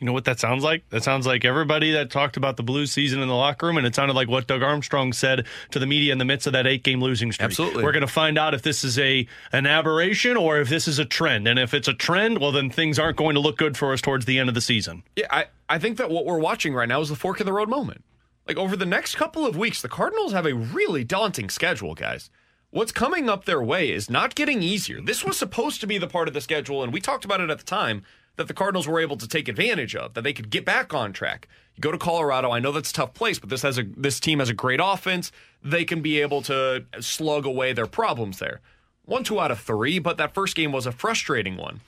You 0.00 0.06
know 0.06 0.12
what 0.12 0.24
that 0.24 0.40
sounds 0.40 0.64
like? 0.64 0.88
That 0.90 1.02
sounds 1.02 1.26
like 1.26 1.44
everybody 1.44 1.92
that 1.92 2.10
talked 2.10 2.36
about 2.36 2.56
the 2.56 2.62
Blues 2.62 2.92
season 2.92 3.20
in 3.20 3.28
the 3.28 3.34
locker 3.34 3.66
room, 3.66 3.76
and 3.78 3.86
it 3.86 3.94
sounded 3.94 4.14
like 4.14 4.28
what 4.28 4.46
Doug 4.46 4.62
Armstrong 4.62 5.12
said 5.12 5.46
to 5.70 5.78
the 5.78 5.86
media 5.86 6.12
in 6.12 6.18
the 6.18 6.24
midst 6.24 6.46
of 6.46 6.52
that 6.52 6.66
eight-game 6.66 7.00
losing 7.00 7.32
streak. 7.32 7.44
Absolutely, 7.44 7.84
we're 7.84 7.92
going 7.92 8.06
to 8.06 8.06
find 8.06 8.38
out 8.38 8.54
if 8.54 8.62
this 8.62 8.84
is 8.84 8.98
a 8.98 9.26
an 9.52 9.66
aberration 9.66 10.36
or 10.36 10.58
if 10.58 10.68
this 10.68 10.88
is 10.88 10.98
a 10.98 11.04
trend. 11.04 11.48
And 11.48 11.58
if 11.58 11.74
it's 11.74 11.88
a 11.88 11.94
trend, 11.94 12.38
well, 12.38 12.52
then 12.52 12.70
things 12.70 12.98
aren't 12.98 13.16
going 13.16 13.34
to 13.34 13.40
look 13.40 13.58
good 13.58 13.76
for 13.76 13.92
us 13.92 14.00
towards 14.00 14.24
the 14.24 14.38
end 14.38 14.48
of 14.48 14.54
the 14.54 14.60
season. 14.60 15.02
Yeah, 15.16 15.26
I 15.30 15.46
I 15.68 15.78
think 15.78 15.98
that 15.98 16.10
what 16.10 16.24
we're 16.24 16.38
watching 16.38 16.74
right 16.74 16.88
now 16.88 17.00
is 17.00 17.08
the 17.08 17.16
fork 17.16 17.40
in 17.40 17.46
the 17.46 17.52
road 17.52 17.68
moment. 17.68 18.04
Like 18.46 18.56
over 18.56 18.76
the 18.76 18.86
next 18.86 19.16
couple 19.16 19.44
of 19.44 19.56
weeks, 19.56 19.82
the 19.82 19.88
Cardinals 19.88 20.32
have 20.32 20.46
a 20.46 20.54
really 20.54 21.02
daunting 21.02 21.50
schedule, 21.50 21.94
guys. 21.94 22.30
What's 22.70 22.92
coming 22.92 23.28
up 23.28 23.44
their 23.44 23.62
way 23.62 23.90
is 23.90 24.10
not 24.10 24.34
getting 24.34 24.62
easier. 24.62 25.00
This 25.00 25.24
was 25.24 25.36
supposed 25.36 25.80
to 25.80 25.86
be 25.86 25.98
the 25.98 26.06
part 26.06 26.28
of 26.28 26.34
the 26.34 26.40
schedule, 26.40 26.82
and 26.82 26.92
we 26.92 27.00
talked 27.00 27.24
about 27.24 27.40
it 27.40 27.50
at 27.50 27.58
the 27.58 27.64
time 27.64 28.04
that 28.36 28.48
the 28.48 28.54
Cardinals 28.54 28.86
were 28.86 29.00
able 29.00 29.16
to 29.16 29.28
take 29.28 29.48
advantage 29.48 29.96
of, 29.96 30.14
that 30.14 30.22
they 30.22 30.32
could 30.32 30.50
get 30.50 30.64
back 30.64 30.94
on 30.94 31.12
track. 31.12 31.48
You 31.74 31.80
go 31.80 31.92
to 31.92 31.98
Colorado, 31.98 32.50
I 32.50 32.58
know 32.58 32.72
that's 32.72 32.90
a 32.90 32.94
tough 32.94 33.14
place, 33.14 33.38
but 33.38 33.50
this 33.50 33.62
has 33.62 33.78
a 33.78 33.82
this 33.82 34.20
team 34.20 34.38
has 34.38 34.48
a 34.48 34.54
great 34.54 34.80
offense. 34.82 35.32
They 35.62 35.84
can 35.84 36.00
be 36.00 36.20
able 36.20 36.42
to 36.42 36.84
slug 37.00 37.44
away 37.44 37.72
their 37.72 37.86
problems 37.86 38.38
there. 38.38 38.60
One, 39.04 39.24
two 39.24 39.40
out 39.40 39.50
of 39.50 39.60
three, 39.60 39.98
but 39.98 40.16
that 40.18 40.34
first 40.34 40.56
game 40.56 40.72
was 40.72 40.86
a 40.86 40.92
frustrating 40.92 41.56
one. 41.56 41.80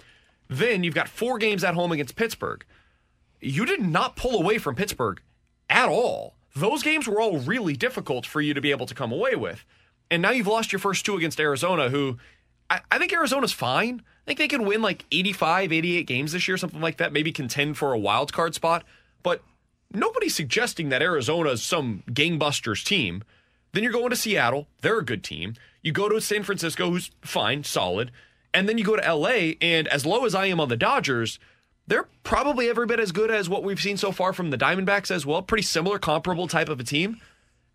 Then 0.49 0.84
you've 0.84 0.94
got 0.94 1.09
four 1.09 1.38
games 1.38 1.64
at 1.64 1.74
home 1.74 1.92
against 1.92 2.16
Pittsburgh. 2.16 2.64
You 3.40 3.64
did 3.64 3.80
not 3.80 4.16
pull 4.16 4.40
away 4.40 4.59
from 4.59 4.74
Pittsburgh 4.74 5.20
at 5.68 5.88
all. 5.88 6.34
Those 6.55 6.82
games 6.82 7.07
were 7.07 7.20
all 7.20 7.38
really 7.38 7.74
difficult 7.74 8.26
for 8.26 8.40
you 8.40 8.55
to 8.55 8.61
be 8.61 8.70
able 8.70 8.86
to 8.86 8.94
come 8.94 9.12
away 9.12 9.34
with. 9.36 9.64
And 10.11 10.22
now 10.22 10.30
you've 10.30 10.46
lost 10.46 10.72
your 10.72 10.78
first 10.78 11.05
two 11.05 11.16
against 11.16 11.38
Arizona, 11.38 11.90
who 11.90 12.18
I, 12.70 12.80
I 12.90 12.99
think 12.99 13.12
Arizona's 13.12 13.53
fine 13.53 14.03
think 14.29 14.39
they 14.39 14.49
could 14.49 14.61
win 14.61 14.83
like 14.83 15.05
85, 15.11 15.72
88 15.72 16.07
games 16.07 16.33
this 16.33 16.47
year, 16.47 16.57
something 16.57 16.81
like 16.81 16.99
that, 16.99 17.12
maybe 17.12 17.33
contend 17.33 17.76
for 17.76 17.93
a 17.93 17.99
wild 17.99 18.33
card 18.33 18.55
spot. 18.55 18.85
But 19.22 19.43
nobody's 19.93 20.35
suggesting 20.35 20.91
that 20.91 21.03
Arizona 21.03 21.51
is 21.51 21.62
some 21.62 22.05
gangbusters 22.11 22.85
team. 22.85 23.24
Then 23.72 23.83
you're 23.83 23.93
going 23.93 24.11
to 24.11 24.16
Seattle. 24.16 24.68
They're 24.83 24.99
a 24.99 25.05
good 25.05 25.24
team. 25.24 25.55
You 25.83 25.93
go 25.93 26.09
to 26.09 26.20
San 26.20 26.43
Francisco, 26.43 26.91
who's 26.91 27.11
fine, 27.22 27.64
solid. 27.64 28.12
And 28.55 28.68
then 28.68 28.79
you 28.79 28.85
go 28.85 28.97
to 28.97 29.14
LA, 29.14 29.55
and 29.61 29.89
as 29.89 30.07
low 30.07 30.24
as 30.24 30.35
I 30.35 30.47
am 30.47 30.61
on 30.61 30.68
the 30.68 30.76
Dodgers, 30.76 31.39
they're 31.87 32.09
probably 32.22 32.68
every 32.68 32.87
bit 32.87 33.01
as 33.01 33.12
good 33.12 33.31
as 33.31 33.49
what 33.49 33.62
we've 33.62 33.81
seen 33.81 33.97
so 33.97 34.12
far 34.12 34.33
from 34.33 34.51
the 34.51 34.59
Diamondbacks 34.59 35.11
as 35.11 35.24
well. 35.26 35.43
Pretty 35.43 35.62
similar, 35.62 35.99
comparable 35.99 36.49
type 36.49 36.68
of 36.68 36.81
a 36.81 36.85
team. 36.85 37.20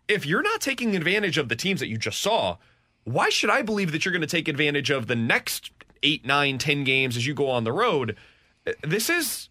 If 0.08 0.26
you're 0.26 0.42
not 0.42 0.60
taking 0.60 0.94
advantage 0.94 1.38
of 1.38 1.48
the 1.48 1.56
teams 1.56 1.80
that 1.80 1.88
you 1.88 1.96
just 1.96 2.20
saw, 2.20 2.58
why 3.04 3.28
should 3.28 3.50
I 3.50 3.62
believe 3.62 3.92
that 3.92 4.04
you're 4.04 4.12
going 4.12 4.22
to 4.22 4.26
take 4.26 4.48
advantage 4.48 4.90
of 4.90 5.06
the 5.06 5.16
next 5.16 5.73
eight, 6.04 6.24
nine, 6.24 6.58
ten 6.58 6.84
games 6.84 7.16
as 7.16 7.26
you 7.26 7.34
go 7.34 7.50
on 7.50 7.64
the 7.64 7.72
road. 7.72 8.16
This 8.82 9.10
is 9.10 9.48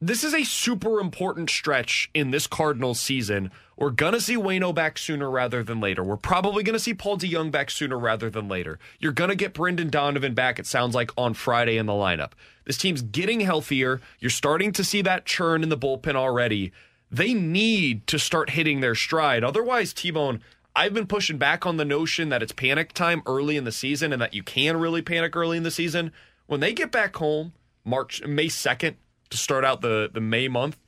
this 0.00 0.24
is 0.24 0.34
a 0.34 0.42
super 0.42 0.98
important 0.98 1.48
stretch 1.48 2.10
in 2.12 2.32
this 2.32 2.48
Cardinals 2.48 2.98
season. 2.98 3.52
We're 3.76 3.90
gonna 3.90 4.20
see 4.20 4.36
Wayno 4.36 4.74
back 4.74 4.98
sooner 4.98 5.30
rather 5.30 5.62
than 5.62 5.80
later. 5.80 6.02
We're 6.02 6.16
probably 6.16 6.64
gonna 6.64 6.80
see 6.80 6.92
Paul 6.92 7.18
DeJong 7.18 7.52
back 7.52 7.70
sooner 7.70 7.96
rather 7.96 8.28
than 8.28 8.48
later. 8.48 8.80
You're 8.98 9.12
gonna 9.12 9.36
get 9.36 9.54
Brendan 9.54 9.90
Donovan 9.90 10.34
back. 10.34 10.58
It 10.58 10.66
sounds 10.66 10.94
like 10.94 11.12
on 11.16 11.34
Friday 11.34 11.76
in 11.76 11.86
the 11.86 11.92
lineup. 11.92 12.32
This 12.64 12.78
team's 12.78 13.02
getting 13.02 13.40
healthier. 13.40 14.00
You're 14.18 14.30
starting 14.30 14.72
to 14.72 14.84
see 14.84 15.02
that 15.02 15.24
churn 15.24 15.62
in 15.62 15.68
the 15.68 15.78
bullpen 15.78 16.16
already. 16.16 16.72
They 17.10 17.34
need 17.34 18.06
to 18.08 18.18
start 18.18 18.50
hitting 18.50 18.80
their 18.80 18.94
stride. 18.94 19.44
Otherwise, 19.44 19.92
T 19.92 20.10
Bone, 20.10 20.40
I've 20.74 20.94
been 20.94 21.06
pushing 21.06 21.38
back 21.38 21.66
on 21.66 21.76
the 21.76 21.84
notion 21.84 22.30
that 22.30 22.42
it's 22.42 22.52
panic 22.52 22.92
time 22.92 23.22
early 23.26 23.56
in 23.56 23.64
the 23.64 23.72
season 23.72 24.12
and 24.12 24.22
that 24.22 24.34
you 24.34 24.42
can 24.42 24.78
really 24.78 25.02
panic 25.02 25.36
early 25.36 25.56
in 25.56 25.62
the 25.62 25.70
season. 25.70 26.12
When 26.46 26.60
they 26.60 26.72
get 26.72 26.90
back 26.90 27.16
home, 27.16 27.52
March 27.84 28.22
May 28.24 28.46
2nd 28.46 28.94
to 29.30 29.36
start 29.36 29.64
out 29.64 29.80
the, 29.80 30.10
the 30.12 30.20
May 30.20 30.48
month, 30.48 30.78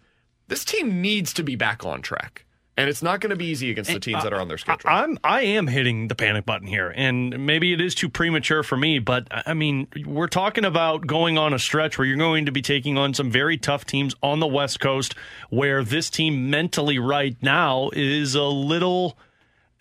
this 0.49 0.65
team 0.65 1.01
needs 1.01 1.33
to 1.35 1.43
be 1.43 1.57
back 1.57 1.85
on 1.85 2.03
track. 2.03 2.45
And 2.77 2.91
it's 2.91 3.05
not 3.05 3.21
going 3.21 3.31
to 3.31 3.37
be 3.37 3.47
easy 3.47 3.71
against 3.71 3.93
the 3.93 4.01
teams 4.01 4.25
that 4.25 4.33
are 4.33 4.41
on 4.41 4.49
their 4.49 4.59
schedule. 4.59 4.91
I'm 4.91 5.17
I 5.23 5.43
am 5.43 5.69
hitting 5.69 6.09
the 6.09 6.17
panic 6.17 6.45
button 6.45 6.67
here, 6.67 6.93
and 6.97 7.47
maybe 7.47 7.73
it 7.73 7.81
is 7.81 7.95
too 7.95 8.09
premature 8.09 8.65
for 8.65 8.77
me, 8.77 8.99
but 8.99 9.29
I 9.31 9.55
mean, 9.55 9.87
we're 10.05 10.27
talking 10.27 10.65
about 10.65 11.07
going 11.07 11.39
on 11.39 11.55
a 11.55 11.59
stretch 11.61 11.99
where 11.99 12.05
you're 12.05 12.17
going 12.17 12.47
to 12.47 12.53
be 12.53 12.63
taking 12.63 12.99
on 12.99 13.15
some 13.15 13.31
very 13.31 13.59
tough 13.59 13.85
teams 13.85 14.17
on 14.25 14.41
the 14.41 14.49
West 14.49 14.81
Coast, 14.81 15.15
where 15.51 15.85
this 15.85 16.11
team 16.11 16.51
mentally 16.51 16.99
right 16.99 17.37
now 17.41 17.91
is 17.93 18.35
a 18.35 18.43
little 18.43 19.17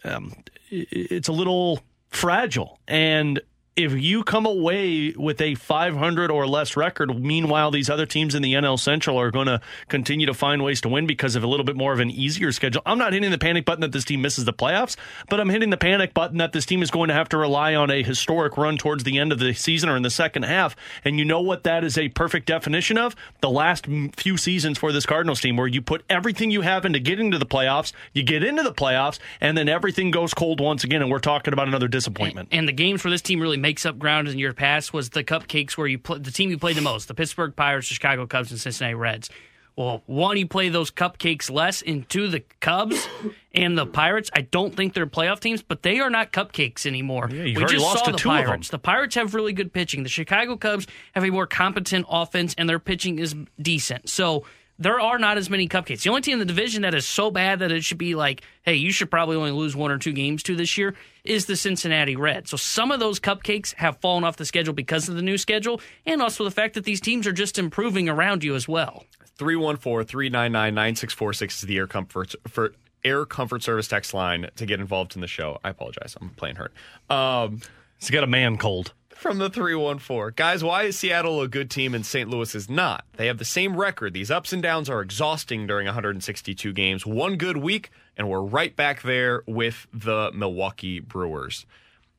um, 0.04 0.34
it's 0.70 1.28
a 1.28 1.32
little 1.32 1.82
fragile. 2.10 2.80
And 2.88 3.42
if 3.76 3.94
you 3.94 4.24
come 4.24 4.46
away 4.46 5.14
with 5.18 5.42
a 5.42 5.56
500 5.56 6.30
or 6.30 6.46
less 6.46 6.78
record, 6.78 7.20
meanwhile, 7.20 7.72
these 7.72 7.90
other 7.90 8.06
teams 8.06 8.36
in 8.36 8.44
the 8.44 8.54
NL 8.54 8.80
Central 8.80 9.20
are 9.20 9.32
going 9.32 9.48
to 9.48 9.62
continue 9.88 10.28
to 10.28 10.34
find 10.34 10.64
ways 10.64 10.80
to 10.82 10.90
win 10.90 11.08
because 11.08 11.36
of 11.36 11.44
a 11.44 11.48
little 11.48 11.64
bit 11.66 11.76
more 11.76 11.92
of 11.92 12.00
an 12.00 12.12
easier 12.12 12.52
schedule. 12.52 12.84
I'm 12.86 13.00
not 13.00 13.14
hitting 13.14 13.32
the 13.32 13.38
panic 13.40 13.66
button 13.66 13.82
that 13.82 13.92
this 13.92 14.06
team 14.06 14.22
misses 14.22 14.46
the 14.46 14.54
playoffs, 14.54 14.96
but 15.28 15.40
I'm 15.40 15.50
hitting 15.50 15.72
the 15.72 15.78
panic 15.78 16.14
button 16.14 16.38
that 16.38 16.54
this 16.54 16.68
team 16.68 16.84
is 16.84 16.92
going 16.92 17.08
to 17.08 17.16
have 17.16 17.30
to 17.30 17.38
rely 17.38 17.74
on 17.74 17.90
a 17.90 18.04
historic 18.04 18.58
run 18.58 18.78
towards 18.78 19.06
the 19.06 19.18
end 19.18 19.32
of 19.32 19.40
the 19.40 19.54
season 19.54 19.90
or 19.90 19.96
in 19.96 20.04
the 20.04 20.12
second 20.12 20.44
half. 20.44 20.76
And 21.04 21.18
you 21.18 21.26
know 21.26 21.42
what 21.42 21.64
that 21.64 21.84
is 21.84 21.98
a 21.98 22.10
perfect 22.10 22.46
definition 22.46 23.00
of? 23.00 23.16
The 23.42 23.50
last 23.50 23.88
few 24.18 24.38
seasons 24.38 24.78
for 24.78 24.92
this 24.92 25.08
Cardinals 25.08 25.42
team, 25.42 25.58
where 25.58 25.68
you 25.68 25.82
put 25.82 26.04
everything 26.10 26.52
you 26.52 26.62
have 26.62 26.86
into 26.86 27.00
getting 27.00 27.32
to 27.32 27.40
the 27.40 27.46
playoffs, 27.46 27.92
you 28.14 28.22
get 28.22 28.44
into 28.44 28.62
the 28.62 28.74
playoffs, 28.74 29.18
and 29.42 29.58
then 29.58 29.68
everything 29.68 30.12
goes 30.12 30.36
cold 30.36 30.62
once 30.62 30.84
again, 30.84 31.02
and 31.02 31.10
we're 31.10 31.20
talking 31.20 31.54
about 31.54 31.68
another 31.68 31.88
disappointment. 31.88 32.50
And, 32.52 32.64
the 32.64 32.72
games 32.72 33.04
where 33.04 33.12
this 33.12 33.22
team 33.22 33.42
really 33.42 33.58
makes 33.64 33.86
up 33.86 33.98
ground 33.98 34.28
in 34.28 34.38
your 34.38 34.54
past 34.54 34.94
was 34.94 35.10
the 35.10 35.24
cupcakes 35.24 35.72
where 35.78 35.88
you 35.88 35.98
play 35.98 36.20
the 36.20 36.32
team 36.32 36.52
you 36.52 36.58
played 36.60 36.76
the 36.76 36.82
most, 36.82 37.08
the 37.08 37.16
Pittsburgh 37.16 37.56
Pirates, 37.56 37.88
the 37.88 37.96
Chicago 37.96 38.28
Cubs, 38.28 38.52
and 38.52 38.60
Cincinnati 38.60 38.94
Reds. 38.94 39.30
Well, 39.76 40.04
one, 40.06 40.38
you 40.38 40.46
play 40.46 40.70
those 40.70 40.92
cupcakes 40.92 41.50
less, 41.50 41.82
and 41.82 42.08
two, 42.08 42.28
the 42.28 42.42
Cubs 42.60 43.08
and 43.56 43.76
the 43.76 43.88
Pirates. 43.88 44.30
I 44.36 44.42
don't 44.42 44.76
think 44.76 44.94
they're 44.94 45.08
playoff 45.08 45.40
teams, 45.40 45.64
but 45.64 45.82
they 45.82 46.00
are 46.00 46.12
not 46.12 46.32
cupcakes 46.32 46.86
anymore. 46.86 47.30
Yeah, 47.32 47.58
we 47.58 47.66
just 47.66 47.78
lost 47.78 48.00
saw 48.00 48.06
to 48.06 48.12
the 48.12 48.18
two 48.18 48.30
of 48.30 48.36
them. 48.36 48.46
Pirates. 48.46 48.70
The 48.70 48.78
Pirates 48.78 49.16
have 49.16 49.34
really 49.34 49.54
good 49.54 49.74
pitching. 49.74 50.04
The 50.04 50.10
Chicago 50.10 50.58
Cubs 50.58 50.86
have 51.16 51.24
a 51.24 51.32
more 51.32 51.48
competent 51.48 52.06
offense, 52.10 52.54
and 52.58 52.70
their 52.70 52.80
pitching 52.80 53.18
is 53.18 53.34
decent. 53.60 54.10
So 54.10 54.46
there 54.80 55.00
are 55.00 55.20
not 55.20 55.38
as 55.38 55.50
many 55.50 55.68
cupcakes. 55.68 56.04
The 56.04 56.10
only 56.10 56.22
team 56.22 56.34
in 56.34 56.40
the 56.40 56.46
division 56.46 56.82
that 56.82 56.96
is 56.96 57.06
so 57.06 57.30
bad 57.32 57.60
that 57.60 57.72
it 57.72 57.84
should 57.84 57.98
be 57.98 58.16
like, 58.16 58.42
hey, 58.64 58.76
you 58.76 58.92
should 58.92 59.12
probably 59.12 59.36
only 59.36 59.52
lose 59.52 59.76
one 59.76 59.92
or 59.92 59.98
two 59.98 60.14
games 60.14 60.44
to 60.44 60.56
this 60.56 60.78
year 60.78 60.96
is 61.24 61.46
the 61.46 61.56
Cincinnati 61.56 62.16
Reds. 62.16 62.50
So 62.50 62.58
some 62.58 62.92
of 62.92 63.00
those 63.00 63.20
cupcakes 63.20 63.74
have 63.76 63.98
fallen 64.02 64.24
off 64.24 64.38
the 64.38 64.46
schedule 64.46 64.74
because 64.74 65.08
of 65.08 65.16
the 65.16 65.22
new 65.22 65.38
schedule 65.38 65.80
and 66.06 66.22
also 66.22 66.44
the 66.44 66.52
fact 66.52 66.74
that 66.74 66.84
these 66.86 67.00
teams 67.00 67.28
are 67.28 67.34
just 67.34 67.58
improving 67.60 68.10
around 68.10 68.44
you 68.44 68.56
as 68.56 68.68
well. 68.68 69.06
314 69.38 70.06
399 70.08 70.74
9646 70.74 71.56
is 71.56 71.62
the 71.68 71.78
air 71.78 71.88
comfort 71.88 72.36
for 72.48 72.74
Air 73.04 73.26
Comfort 73.26 73.62
Service 73.62 73.88
text 73.88 74.14
line 74.14 74.50
to 74.56 74.66
get 74.66 74.80
involved 74.80 75.16
in 75.16 75.22
the 75.22 75.28
show. 75.28 75.60
I 75.64 75.70
apologize. 75.70 76.16
I'm 76.22 76.30
playing 76.30 76.56
hurt. 76.56 76.74
Um, 77.10 77.60
He's 78.04 78.10
got 78.10 78.26
a 78.26 78.28
man 78.28 78.58
cold. 78.58 78.92
From 79.24 79.38
the 79.38 79.50
314. 79.50 80.34
Guys, 80.36 80.66
why 80.66 80.84
is 80.84 81.00
Seattle 81.00 81.40
a 81.40 81.48
good 81.48 81.72
team 81.72 81.96
and 81.96 82.06
St. 82.06 82.30
Louis 82.30 82.54
is 82.56 82.70
not? 82.70 83.06
They 83.16 83.28
have 83.28 83.38
the 83.38 83.46
same 83.46 83.78
record. 83.78 84.12
These 84.14 84.30
ups 84.30 84.52
and 84.52 84.62
downs 84.62 84.90
are 84.90 85.00
exhausting 85.00 85.66
during 85.66 85.86
162 85.86 86.74
games. 86.74 87.06
One 87.06 87.38
good 87.38 87.56
week, 87.56 87.90
and 88.18 88.28
we're 88.28 88.42
right 88.42 88.76
back 88.76 89.02
there 89.02 89.42
with 89.48 89.88
the 89.94 90.30
Milwaukee 90.34 91.00
Brewers. 91.00 91.66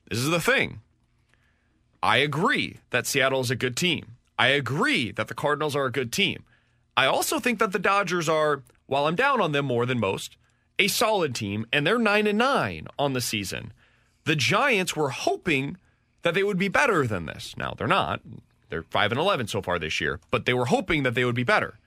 This 0.08 0.18
is 0.18 0.30
the 0.30 0.40
thing. 0.40 0.80
I 2.02 2.16
agree 2.16 2.78
that 2.88 3.06
Seattle 3.06 3.40
is 3.40 3.50
a 3.50 3.54
good 3.54 3.76
team. 3.76 4.12
I 4.38 4.46
agree 4.46 5.12
that 5.12 5.28
the 5.28 5.34
Cardinals 5.34 5.76
are 5.76 5.84
a 5.84 5.92
good 5.92 6.10
team. 6.10 6.44
I 6.96 7.04
also 7.04 7.38
think 7.38 7.58
that 7.58 7.72
the 7.72 7.78
Dodgers 7.78 8.30
are, 8.30 8.62
while 8.86 9.06
I'm 9.06 9.14
down 9.14 9.42
on 9.42 9.52
them 9.52 9.66
more 9.66 9.84
than 9.84 10.00
most, 10.00 10.38
a 10.78 10.88
solid 10.88 11.34
team, 11.34 11.66
and 11.70 11.86
they're 11.86 11.98
9 11.98 12.26
and 12.26 12.38
9 12.38 12.86
on 12.98 13.12
the 13.12 13.20
season. 13.20 13.74
The 14.24 14.36
Giants 14.36 14.96
were 14.96 15.10
hoping 15.10 15.76
that 16.24 16.34
they 16.34 16.42
would 16.42 16.58
be 16.58 16.68
better 16.68 17.06
than 17.06 17.26
this. 17.26 17.54
Now, 17.56 17.74
they're 17.76 17.86
not. 17.86 18.20
They're 18.70 18.82
5 18.82 19.12
and 19.12 19.20
11 19.20 19.46
so 19.46 19.62
far 19.62 19.78
this 19.78 20.00
year, 20.00 20.18
but 20.30 20.46
they 20.46 20.54
were 20.54 20.66
hoping 20.66 21.04
that 21.04 21.14
they 21.14 21.24
would 21.24 21.34
be 21.34 21.44
better. 21.44 21.78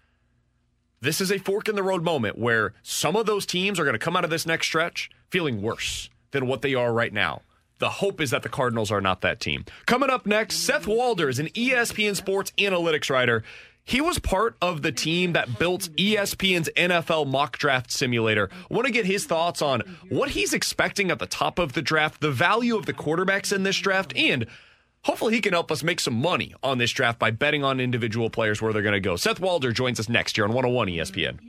This 1.01 1.19
is 1.19 1.31
a 1.31 1.37
fork 1.37 1.67
in 1.67 1.75
the 1.75 1.83
road 1.83 2.03
moment 2.03 2.37
where 2.37 2.73
some 2.81 3.15
of 3.15 3.25
those 3.25 3.45
teams 3.45 3.79
are 3.79 3.83
going 3.83 3.93
to 3.93 3.99
come 3.99 4.15
out 4.15 4.23
of 4.23 4.29
this 4.29 4.45
next 4.45 4.67
stretch 4.67 5.09
feeling 5.29 5.61
worse 5.61 6.09
than 6.31 6.47
what 6.47 6.61
they 6.61 6.73
are 6.73 6.93
right 6.93 7.11
now. 7.11 7.41
The 7.79 7.89
hope 7.89 8.21
is 8.21 8.31
that 8.31 8.41
the 8.41 8.49
Cardinals 8.49 8.91
are 8.91 9.01
not 9.01 9.21
that 9.21 9.39
team. 9.39 9.65
Coming 9.85 10.09
up 10.09 10.25
next, 10.25 10.57
Seth 10.57 10.87
Walder 10.87 11.29
is 11.29 11.37
an 11.39 11.49
ESPN 11.49 12.15
sports 12.15 12.51
analytics 12.57 13.09
writer. 13.09 13.43
He 13.87 14.01
was 14.01 14.19
part 14.19 14.57
of 14.61 14.81
the 14.81 14.91
team 14.91 15.31
that 15.31 15.57
built 15.57 15.83
ESPN's 15.95 16.69
NFL 16.75 17.25
mock 17.25 17.57
draft 17.57 17.89
simulator. 17.89 18.49
Want 18.69 18.85
to 18.85 18.91
get 18.91 19.05
his 19.05 19.25
thoughts 19.25 19.61
on 19.61 19.79
what 20.09 20.31
he's 20.31 20.53
expecting 20.53 21.09
at 21.09 21.19
the 21.19 21.25
top 21.25 21.57
of 21.57 21.71
the 21.71 21.81
draft, 21.81 22.19
the 22.19 22.29
value 22.29 22.75
of 22.75 22.85
the 22.85 22.93
quarterbacks 22.93 23.55
in 23.55 23.63
this 23.63 23.77
draft, 23.77 24.11
and 24.17 24.45
hopefully 25.03 25.35
he 25.35 25.39
can 25.39 25.53
help 25.53 25.71
us 25.71 25.83
make 25.83 26.01
some 26.01 26.15
money 26.15 26.53
on 26.61 26.79
this 26.79 26.91
draft 26.91 27.17
by 27.17 27.31
betting 27.31 27.63
on 27.63 27.79
individual 27.79 28.29
players 28.29 28.61
where 28.61 28.73
they're 28.73 28.81
going 28.81 28.91
to 28.91 28.99
go. 28.99 29.15
Seth 29.15 29.39
Walder 29.39 29.71
joins 29.71 30.01
us 30.01 30.09
next 30.09 30.37
year 30.37 30.43
on 30.43 30.51
101 30.51 30.89
ESPN. 30.89 31.39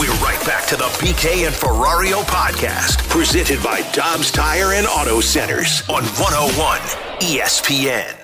We're 0.00 0.08
right 0.24 0.42
back 0.46 0.66
to 0.68 0.76
the 0.76 0.84
BK 0.84 1.46
and 1.46 1.54
Ferrario 1.54 2.22
podcast, 2.22 3.06
presented 3.10 3.62
by 3.62 3.82
Dobbs 3.92 4.30
Tire 4.30 4.72
and 4.72 4.86
Auto 4.86 5.20
Centers 5.20 5.82
on 5.90 6.02
101 6.02 6.80
ESPN. 7.20 8.19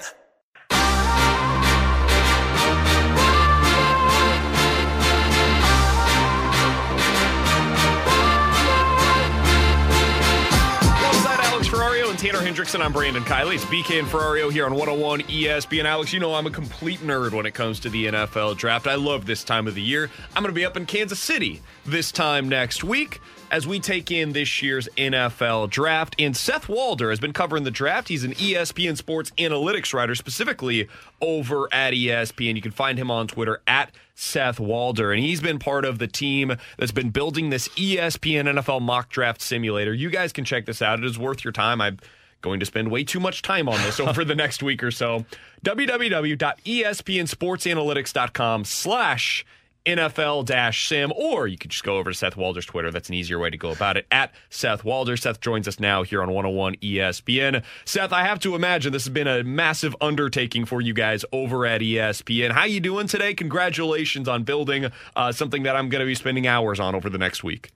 Tanner 12.27 12.41
Hendrickson, 12.41 12.85
I'm 12.85 12.93
Brandon 12.93 13.23
Kiley. 13.23 13.55
It's 13.55 13.65
BK 13.67 14.01
and 14.01 14.09
Ferrario 14.09 14.51
here 14.51 14.67
on 14.67 14.73
101 14.73 15.21
ESPN. 15.21 15.85
Alex, 15.85 16.13
you 16.13 16.19
know 16.19 16.35
I'm 16.35 16.45
a 16.49 16.51
complete 16.51 16.99
nerd 16.99 17.31
when 17.31 17.47
it 17.47 17.55
comes 17.55 17.79
to 17.79 17.89
the 17.89 18.07
NFL 18.07 18.57
draft. 18.57 18.89
I 18.89 18.97
love 18.97 19.27
this 19.27 19.45
time 19.45 19.69
of 19.69 19.77
the 19.77 19.81
year. 19.81 20.11
I'm 20.35 20.43
going 20.43 20.53
to 20.53 20.59
be 20.59 20.65
up 20.65 20.77
in 20.77 20.87
Kansas 20.87 21.21
City 21.21 21.63
this 21.85 22.11
time 22.11 22.49
next 22.49 22.83
week 22.83 23.21
as 23.53 23.65
we 23.69 23.79
take 23.79 24.11
in 24.11 24.33
this 24.33 24.61
year's 24.61 24.89
NFL 24.97 25.71
draft. 25.71 26.17
And 26.19 26.37
Seth 26.37 26.69
Walder 26.69 27.11
has 27.11 27.21
been 27.21 27.33
covering 27.33 27.63
the 27.63 27.71
draft. 27.71 28.09
He's 28.09 28.25
an 28.25 28.33
ESPN 28.33 28.97
sports 28.97 29.31
analytics 29.39 29.95
writer, 29.95 30.17
specifically 30.17 30.89
over 31.21 31.73
at 31.73 31.95
ESPN. 31.95 32.57
You 32.57 32.63
can 32.63 32.73
find 32.73 32.99
him 32.99 33.09
on 33.09 33.29
Twitter 33.29 33.63
at 33.69 33.93
Seth 34.17 34.59
Walder. 34.59 35.13
And 35.13 35.23
he's 35.23 35.41
been 35.41 35.61
part 35.61 35.85
of 35.85 36.01
the 36.01 36.09
team 36.09 36.57
that's 36.79 36.91
been 36.91 37.11
building 37.11 37.51
this 37.51 37.69
ESPN 37.69 38.45
NFL 38.45 38.81
mock 38.81 39.11
draft 39.11 39.41
simulator. 39.41 39.95
You 39.95 40.11
guys 40.11 40.33
can 40.33 40.45
check 40.45 40.67
this 40.67 40.83
out. 40.83 40.99
It 40.99 41.05
is 41.05 41.17
worth 41.19 41.45
your 41.45 41.53
time. 41.53 41.81
I'm 41.81 41.99
going 42.41 42.59
to 42.61 42.67
spend 42.67 42.91
way 42.91 43.05
too 43.05 43.21
much 43.21 43.43
time 43.43 43.69
on 43.69 43.81
this 43.83 44.01
over 44.07 44.25
the 44.25 44.35
next 44.35 44.63
week 44.63 44.83
or 44.83 44.91
so. 44.91 45.25
www.espnsportsanalytics.com 45.65 48.65
slash 48.65 49.47
NFL 49.87 50.75
sim, 50.75 51.13
or 51.17 51.47
you 51.47 51.57
could 51.57 51.71
just 51.71 51.85
go 51.85 51.97
over 51.97 52.11
to 52.11 52.17
Seth 52.17 52.37
Walder's 52.37 52.67
Twitter. 52.67 52.91
That's 52.91 53.09
an 53.09 53.15
easier 53.15 53.39
way 53.39 53.51
to 53.51 53.57
go 53.57 53.71
about 53.71 53.97
it. 53.97 54.07
At 54.11 54.33
Seth 54.51 54.85
Walder. 54.85 55.17
Seth 55.17 55.41
joins 55.41 55.69
us 55.69 55.81
now 55.81 56.03
here 56.03 56.23
on 56.23 56.29
101 56.29 56.77
ESPN. 56.77 57.63
Seth, 57.85 58.13
I 58.13 58.25
have 58.25 58.41
to 58.41 58.55
imagine 58.55 58.93
this 58.93 59.05
has 59.05 59.13
been 59.13 59.29
a 59.29 59.43
massive 59.45 59.95
undertaking 60.01 60.65
for 60.65 60.81
you 60.81 60.93
guys 60.93 61.25
over 61.33 61.65
at 61.67 61.81
ESPN. 61.81 62.53
How 62.53 62.65
you 62.65 62.81
doing 62.81 63.07
today? 63.07 63.35
Congratulations 63.35 64.29
on 64.29 64.43
building 64.43 64.91
uh, 65.15 65.33
something 65.33 65.63
that 65.63 65.77
I'm 65.77 65.89
going 65.89 66.01
to 66.01 66.07
be 66.07 66.15
spending 66.15 66.47
hours 66.47 66.81
on 66.81 66.95
over 66.95 67.09
the 67.09 67.19
next 67.19 67.45
week. 67.45 67.71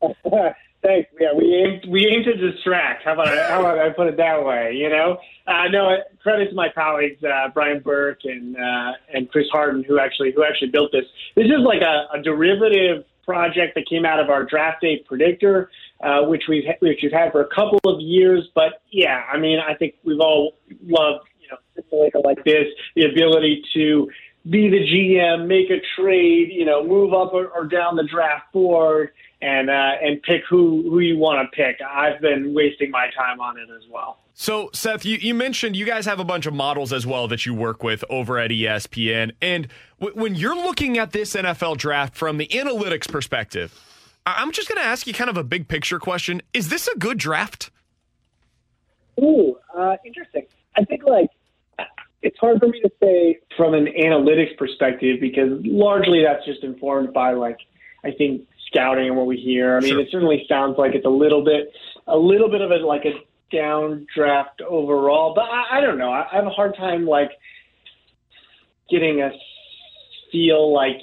Thanks. 0.82 1.10
Yeah, 1.20 1.32
we 1.36 1.54
aim 1.54 1.80
we 1.90 2.06
aim 2.06 2.22
to 2.24 2.34
distract. 2.34 3.04
How 3.04 3.14
about 3.14 3.28
I, 3.28 3.48
how 3.48 3.60
about 3.60 3.78
I 3.78 3.90
put 3.90 4.06
it 4.06 4.16
that 4.16 4.44
way? 4.44 4.74
You 4.74 4.88
know, 4.88 5.18
uh, 5.46 5.66
no 5.70 5.96
credit 6.22 6.50
to 6.50 6.54
my 6.54 6.68
colleagues 6.72 7.22
uh, 7.24 7.48
Brian 7.52 7.80
Burke 7.80 8.20
and 8.24 8.56
uh, 8.56 8.92
and 9.12 9.28
Chris 9.28 9.46
Harden 9.50 9.82
who 9.82 9.98
actually 9.98 10.32
who 10.32 10.44
actually 10.44 10.70
built 10.70 10.92
this. 10.92 11.04
This 11.34 11.46
is 11.46 11.64
like 11.64 11.82
a, 11.82 12.06
a 12.16 12.22
derivative 12.22 13.04
project 13.26 13.74
that 13.74 13.88
came 13.88 14.06
out 14.06 14.20
of 14.20 14.30
our 14.30 14.44
draft 14.44 14.80
day 14.80 15.02
predictor, 15.06 15.68
uh, 16.00 16.22
which 16.22 16.44
we've 16.48 16.64
which 16.78 17.00
we've 17.02 17.12
had 17.12 17.32
for 17.32 17.40
a 17.40 17.48
couple 17.52 17.80
of 17.84 18.00
years. 18.00 18.48
But 18.54 18.80
yeah, 18.92 19.24
I 19.32 19.36
mean, 19.36 19.58
I 19.58 19.74
think 19.74 19.94
we've 20.04 20.20
all 20.20 20.54
loved 20.86 21.26
you 21.40 21.48
know 21.48 22.20
like 22.24 22.44
this, 22.44 22.66
the 22.94 23.06
ability 23.06 23.64
to 23.74 24.08
be 24.48 24.70
the 24.70 24.78
GM, 24.78 25.46
make 25.46 25.70
a 25.70 25.80
trade, 26.00 26.50
you 26.52 26.64
know, 26.64 26.86
move 26.86 27.12
up 27.12 27.34
or, 27.34 27.48
or 27.48 27.66
down 27.66 27.96
the 27.96 28.04
draft 28.04 28.52
board 28.52 29.10
and 29.40 29.70
uh, 29.70 29.92
and 30.02 30.22
pick 30.22 30.42
who 30.48 30.88
who 30.90 31.00
you 31.00 31.16
want 31.18 31.48
to 31.50 31.56
pick. 31.56 31.78
I've 31.80 32.20
been 32.20 32.54
wasting 32.54 32.90
my 32.90 33.10
time 33.16 33.40
on 33.40 33.58
it 33.58 33.68
as 33.74 33.88
well. 33.90 34.18
So, 34.34 34.70
Seth, 34.72 35.04
you, 35.04 35.16
you 35.16 35.34
mentioned 35.34 35.74
you 35.74 35.84
guys 35.84 36.06
have 36.06 36.20
a 36.20 36.24
bunch 36.24 36.46
of 36.46 36.54
models 36.54 36.92
as 36.92 37.04
well 37.04 37.26
that 37.26 37.44
you 37.44 37.54
work 37.54 37.82
with 37.82 38.04
over 38.08 38.38
at 38.38 38.52
ESPN. 38.52 39.32
And 39.42 39.66
w- 39.98 40.16
when 40.16 40.36
you're 40.36 40.54
looking 40.54 40.96
at 40.96 41.10
this 41.10 41.34
NFL 41.34 41.76
draft 41.76 42.14
from 42.14 42.38
the 42.38 42.46
analytics 42.46 43.10
perspective, 43.10 43.74
I- 44.24 44.36
I'm 44.38 44.52
just 44.52 44.68
going 44.68 44.80
to 44.80 44.86
ask 44.86 45.08
you 45.08 45.12
kind 45.12 45.28
of 45.28 45.36
a 45.36 45.42
big 45.42 45.66
picture 45.66 45.98
question. 45.98 46.40
Is 46.54 46.68
this 46.68 46.86
a 46.86 46.96
good 46.96 47.18
draft? 47.18 47.72
Ooh, 49.20 49.56
uh, 49.76 49.96
interesting. 50.04 50.46
I 50.76 50.84
think 50.84 51.02
like 51.04 51.30
it's 52.22 52.38
hard 52.38 52.60
for 52.60 52.68
me 52.68 52.80
to 52.80 52.90
say 53.02 53.38
from 53.56 53.74
an 53.74 53.86
analytics 53.86 54.56
perspective 54.56 55.18
because 55.20 55.50
largely 55.64 56.22
that's 56.22 56.44
just 56.44 56.62
informed 56.62 57.12
by 57.12 57.32
like 57.32 57.58
I 58.04 58.12
think 58.12 58.46
scouting 58.68 59.08
and 59.08 59.16
what 59.16 59.26
we 59.26 59.36
hear. 59.36 59.76
I 59.76 59.80
mean, 59.80 59.90
Sure. 59.90 60.00
it 60.00 60.08
certainly 60.10 60.44
sounds 60.48 60.76
like 60.78 60.94
it's 60.94 61.06
a 61.06 61.10
little 61.10 61.44
bit 61.44 61.72
a 62.06 62.16
little 62.16 62.48
bit 62.48 62.60
of 62.60 62.70
a 62.70 62.76
like 62.76 63.04
a 63.04 63.12
down 63.54 64.06
draft 64.14 64.60
overall, 64.60 65.34
but 65.34 65.44
I, 65.50 65.78
I 65.78 65.80
don't 65.80 65.98
know. 65.98 66.10
I, 66.10 66.26
I 66.30 66.34
have 66.36 66.46
a 66.46 66.50
hard 66.50 66.76
time 66.76 67.06
like 67.06 67.30
getting 68.90 69.20
a 69.22 69.30
feel 70.32 70.72
like 70.72 71.00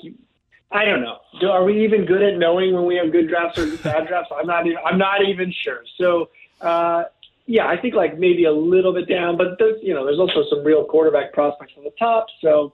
I 0.71 0.85
don't 0.85 1.01
know. 1.01 1.17
Do, 1.39 1.47
are 1.49 1.63
we 1.63 1.83
even 1.83 2.05
good 2.05 2.21
at 2.21 2.37
knowing 2.37 2.73
when 2.73 2.85
we 2.85 2.95
have 2.97 3.11
good 3.11 3.27
drafts 3.29 3.57
or 3.59 3.77
bad 3.77 4.07
drafts? 4.09 4.31
I'm 4.35 4.47
not. 4.47 4.65
Even, 4.65 4.79
I'm 4.85 4.97
not 4.97 5.23
even 5.27 5.51
sure. 5.51 5.83
So, 5.97 6.29
uh, 6.61 7.03
yeah, 7.45 7.67
I 7.67 7.77
think 7.77 7.93
like 7.93 8.17
maybe 8.17 8.45
a 8.45 8.51
little 8.51 8.91
bit 8.93 9.07
down, 9.07 9.37
but 9.37 9.57
there's, 9.59 9.77
you 9.83 9.93
know, 9.93 10.05
there's 10.05 10.19
also 10.19 10.43
some 10.49 10.63
real 10.63 10.83
quarterback 10.83 11.33
prospects 11.33 11.73
on 11.77 11.83
the 11.83 11.91
top. 11.99 12.25
So 12.41 12.73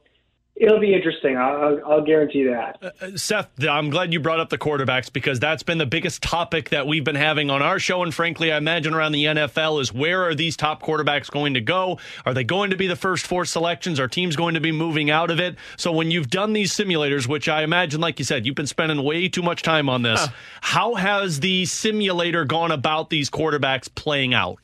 it'll 0.55 0.79
be 0.79 0.93
interesting. 0.93 1.37
I'll, 1.37 1.55
I'll, 1.55 1.79
I'll 1.91 2.01
guarantee 2.01 2.43
that. 2.43 2.77
Uh, 3.01 3.17
Seth, 3.17 3.49
I'm 3.67 3.89
glad 3.89 4.13
you 4.13 4.19
brought 4.19 4.39
up 4.39 4.49
the 4.49 4.57
quarterbacks 4.57 5.11
because 5.11 5.39
that's 5.39 5.63
been 5.63 5.79
the 5.79 5.85
biggest 5.85 6.21
topic 6.21 6.69
that 6.69 6.85
we've 6.85 7.03
been 7.03 7.15
having 7.15 7.49
on 7.49 7.61
our 7.61 7.79
show. 7.79 8.03
And 8.03 8.13
frankly, 8.13 8.51
I 8.51 8.57
imagine 8.57 8.93
around 8.93 9.13
the 9.13 9.25
NFL 9.25 9.81
is 9.81 9.91
where 9.93 10.23
are 10.23 10.35
these 10.35 10.55
top 10.55 10.83
quarterbacks 10.83 11.31
going 11.31 11.55
to 11.55 11.61
go? 11.61 11.99
Are 12.25 12.33
they 12.33 12.43
going 12.43 12.69
to 12.69 12.77
be 12.77 12.87
the 12.87 12.95
first 12.95 13.25
four 13.25 13.45
selections? 13.45 13.99
Are 13.99 14.07
teams 14.07 14.35
going 14.35 14.53
to 14.53 14.61
be 14.61 14.71
moving 14.71 15.09
out 15.09 15.31
of 15.31 15.39
it? 15.39 15.55
So 15.77 15.91
when 15.91 16.11
you've 16.11 16.29
done 16.29 16.53
these 16.53 16.71
simulators, 16.71 17.27
which 17.27 17.49
I 17.49 17.63
imagine, 17.63 17.99
like 17.99 18.19
you 18.19 18.25
said, 18.25 18.45
you've 18.45 18.55
been 18.55 18.67
spending 18.67 19.03
way 19.03 19.29
too 19.29 19.41
much 19.41 19.63
time 19.63 19.89
on 19.89 20.03
this, 20.03 20.27
how 20.61 20.93
has 20.95 21.39
the 21.39 21.65
simulator 21.65 22.45
gone 22.45 22.71
about 22.71 23.09
these 23.09 23.29
quarterbacks 23.29 23.93
playing 23.93 24.33
out? 24.33 24.60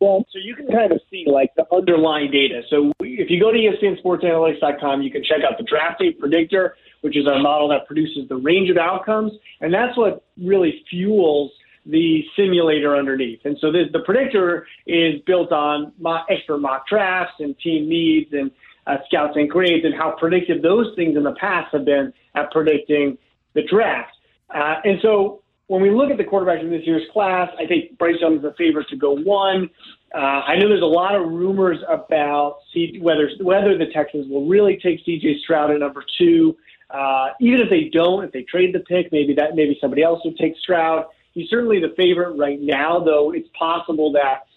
Well, 0.00 0.24
so 0.32 0.38
you 0.42 0.56
can 0.56 0.66
kind 0.68 0.92
of 0.92 1.00
see 1.10 1.26
like 1.26 1.54
the 1.56 1.66
underlying 1.70 2.30
data. 2.30 2.62
So 2.70 2.92
if 3.00 3.28
you 3.28 3.38
go 3.38 3.52
to 3.52 3.58
ESPNSportsAnalytics.com, 3.58 5.02
you 5.02 5.10
can 5.10 5.22
check 5.22 5.40
out 5.44 5.58
the 5.58 5.64
draft 5.64 6.00
day 6.00 6.12
predictor, 6.12 6.76
which 7.02 7.18
is 7.18 7.26
our 7.26 7.38
model 7.38 7.68
that 7.68 7.86
produces 7.86 8.26
the 8.28 8.36
range 8.36 8.70
of 8.70 8.78
outcomes, 8.78 9.32
and 9.60 9.72
that's 9.72 9.96
what 9.98 10.24
really 10.42 10.82
fuels 10.88 11.52
the 11.84 12.22
simulator 12.34 12.96
underneath. 12.96 13.40
And 13.44 13.58
so 13.60 13.70
the, 13.70 13.84
the 13.92 14.00
predictor 14.00 14.66
is 14.86 15.20
built 15.26 15.52
on 15.52 15.92
mock, 15.98 16.26
expert 16.30 16.58
mock 16.58 16.86
drafts 16.86 17.34
and 17.38 17.58
team 17.58 17.88
needs 17.88 18.32
and 18.32 18.50
uh, 18.86 18.96
scouts 19.06 19.36
and 19.36 19.50
grades 19.50 19.84
and 19.84 19.94
how 19.94 20.14
predictive 20.18 20.62
those 20.62 20.94
things 20.96 21.16
in 21.16 21.24
the 21.24 21.34
past 21.40 21.72
have 21.72 21.84
been 21.84 22.12
at 22.34 22.50
predicting 22.50 23.18
the 23.54 23.62
draft. 23.62 24.12
Uh, 24.54 24.76
and 24.84 24.98
so 25.02 25.39
when 25.70 25.82
we 25.82 25.90
look 25.90 26.10
at 26.10 26.16
the 26.16 26.24
quarterbacks 26.24 26.62
in 26.62 26.70
this 26.70 26.82
year's 26.84 27.04
class, 27.12 27.48
I 27.56 27.64
think 27.64 27.96
Bryce 27.96 28.16
Young 28.20 28.34
is 28.34 28.42
the 28.42 28.52
favorite 28.58 28.88
to 28.88 28.96
go 28.96 29.12
one. 29.12 29.70
Uh, 30.12 30.18
I 30.18 30.56
know 30.56 30.68
there's 30.68 30.82
a 30.82 30.84
lot 30.84 31.14
of 31.14 31.30
rumors 31.30 31.78
about 31.88 32.56
C- 32.74 32.98
whether 33.00 33.30
whether 33.40 33.78
the 33.78 33.86
Texans 33.94 34.28
will 34.28 34.48
really 34.48 34.80
take 34.82 34.98
C.J. 35.06 35.38
Stroud 35.44 35.70
at 35.70 35.78
number 35.78 36.02
two. 36.18 36.56
Uh, 36.90 37.28
even 37.40 37.60
if 37.60 37.70
they 37.70 37.88
don't, 37.92 38.24
if 38.24 38.32
they 38.32 38.42
trade 38.42 38.74
the 38.74 38.80
pick, 38.80 39.12
maybe 39.12 39.32
that 39.34 39.54
maybe 39.54 39.78
somebody 39.80 40.02
else 40.02 40.20
would 40.24 40.36
take 40.38 40.54
Stroud. 40.60 41.04
He's 41.34 41.48
certainly 41.48 41.80
the 41.80 41.94
favorite 41.96 42.36
right 42.36 42.58
now, 42.60 42.98
though 42.98 43.30
it's 43.32 43.48
possible 43.56 44.10
that 44.14 44.48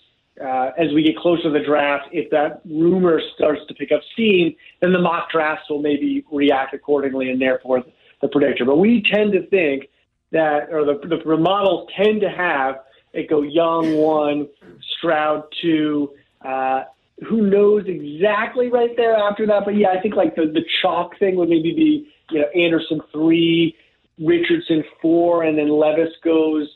uh, 0.44 0.72
as 0.80 0.92
we 0.96 1.04
get 1.04 1.16
closer 1.18 1.44
to 1.44 1.52
the 1.52 1.64
draft, 1.64 2.08
if 2.12 2.32
that 2.32 2.62
rumor 2.66 3.22
starts 3.36 3.62
to 3.68 3.76
pick 3.76 3.92
up 3.92 4.02
steam, 4.14 4.56
then 4.82 4.92
the 4.92 5.00
mock 5.00 5.30
drafts 5.30 5.70
will 5.70 5.80
maybe 5.80 6.26
react 6.32 6.74
accordingly, 6.74 7.30
and 7.30 7.40
therefore 7.40 7.84
the 8.24 8.28
predictor. 8.30 8.66
But 8.66 8.78
we 8.78 9.04
tend 9.14 9.34
to 9.34 9.46
think 9.50 9.90
that, 10.34 10.70
or 10.72 10.84
the, 10.86 11.00
the 11.08 11.38
models 11.38 11.90
tend 11.96 12.22
to 12.22 12.30
have 12.30 12.82
it 13.14 13.30
go 13.30 13.42
Young 13.42 13.96
one, 13.96 14.50
Stroud 14.98 15.44
two. 15.62 16.12
Uh, 16.44 16.84
who 17.30 17.48
knows 17.48 17.84
exactly 17.88 18.70
right 18.70 18.90
there 18.98 19.16
after 19.16 19.46
that? 19.48 19.64
But 19.66 19.78
yeah, 19.78 19.90
I 19.90 20.02
think 20.02 20.16
like 20.16 20.36
the 20.36 20.46
the 20.46 20.66
chalk 20.82 21.18
thing 21.20 21.36
would 21.38 21.50
maybe 21.50 21.74
be 21.74 22.12
you 22.32 22.42
know 22.42 22.48
Anderson 22.48 23.02
three, 23.12 23.76
Richardson 24.20 24.84
four, 25.02 25.44
and 25.44 25.58
then 25.58 25.70
Levis 25.70 26.14
goes 26.24 26.68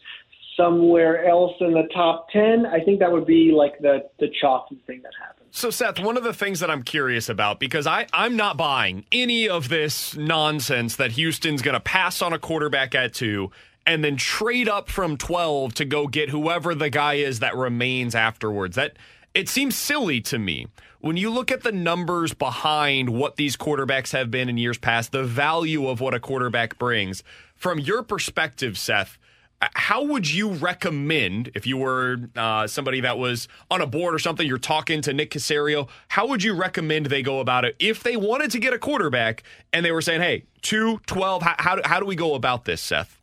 somewhere 0.58 1.26
else 1.26 1.54
in 1.62 1.72
the 1.72 1.88
top 1.94 2.30
10, 2.32 2.66
I 2.66 2.80
think 2.84 3.00
that 3.00 3.12
would 3.12 3.28
be 3.28 3.52
like 3.56 3.78
the, 3.80 4.10
the 4.20 4.28
chalky 4.42 4.82
thing 4.88 5.02
that 5.04 5.14
happens. 5.22 5.37
So, 5.52 5.70
Seth, 5.70 6.00
one 6.00 6.18
of 6.18 6.24
the 6.24 6.34
things 6.34 6.60
that 6.60 6.70
I'm 6.70 6.84
curious 6.84 7.30
about, 7.30 7.60
because 7.60 7.88
I, 7.88 8.06
I'm 8.14 8.36
not 8.36 8.58
buying 8.58 9.06
any 9.12 9.50
of 9.50 9.70
this 9.70 10.16
nonsense 10.16 10.98
that 10.98 11.14
Houston's 11.14 11.62
going 11.62 11.74
to 11.74 11.80
pass 11.80 12.22
on 12.22 12.34
a 12.34 12.40
quarterback 12.40 12.94
at 12.94 13.14
two 13.14 13.52
and 13.86 14.04
then 14.04 14.18
trade 14.18 14.68
up 14.68 14.90
from 14.90 15.18
12 15.18 15.74
to 15.76 15.86
go 15.86 16.08
get 16.08 16.30
whoever 16.30 16.76
the 16.76 16.90
guy 16.90 17.16
is 17.16 17.40
that 17.40 17.56
remains 17.56 18.14
afterwards. 18.14 18.76
That 18.76 18.98
it 19.34 19.48
seems 19.48 19.76
silly 19.76 20.20
to 20.22 20.38
me. 20.38 20.68
When 21.00 21.16
you 21.16 21.30
look 21.30 21.52
at 21.52 21.64
the 21.64 21.72
numbers 21.72 22.34
behind 22.34 23.10
what 23.10 23.38
these 23.38 23.56
quarterbacks 23.56 24.12
have 24.12 24.30
been 24.30 24.50
in 24.50 24.58
years 24.58 24.78
past, 24.78 25.12
the 25.12 25.24
value 25.24 25.88
of 25.88 26.02
what 26.02 26.14
a 26.14 26.20
quarterback 26.20 26.78
brings, 26.78 27.24
from 27.56 27.80
your 27.80 28.04
perspective, 28.04 28.78
Seth, 28.78 29.18
how 29.62 30.04
would 30.04 30.30
you 30.30 30.52
recommend 30.52 31.50
if 31.56 31.66
you 31.66 31.78
were 31.78 32.18
uh, 32.36 32.68
somebody 32.68 33.02
that 33.02 33.18
was 33.18 33.48
on 33.72 33.82
a 33.82 33.88
board 33.88 34.14
or 34.14 34.20
something 34.20 34.48
you're 34.48 34.58
talking 34.58 35.02
to 35.02 35.14
nick 35.14 35.32
caserio 35.32 35.88
how 36.10 36.28
would 36.28 36.44
you 36.44 36.54
recommend 36.54 37.08
they 37.08 37.24
go 37.24 37.40
about 37.40 37.66
it 37.66 37.76
if 37.80 38.04
they 38.04 38.16
wanted 38.16 38.52
to 38.52 38.60
get 38.60 38.74
a 38.74 38.80
quarterback 38.80 39.44
and 39.74 39.86
they 39.86 39.92
were 39.92 40.02
saying 40.02 40.22
hey 40.22 40.44
2 40.62 41.00
12 41.06 41.42
how, 41.42 41.56
how, 41.58 41.76
do, 41.76 41.82
how 41.86 42.00
do 42.00 42.06
we 42.06 42.16
go 42.16 42.36
about 42.36 42.66
this 42.66 42.82
seth? 42.82 43.20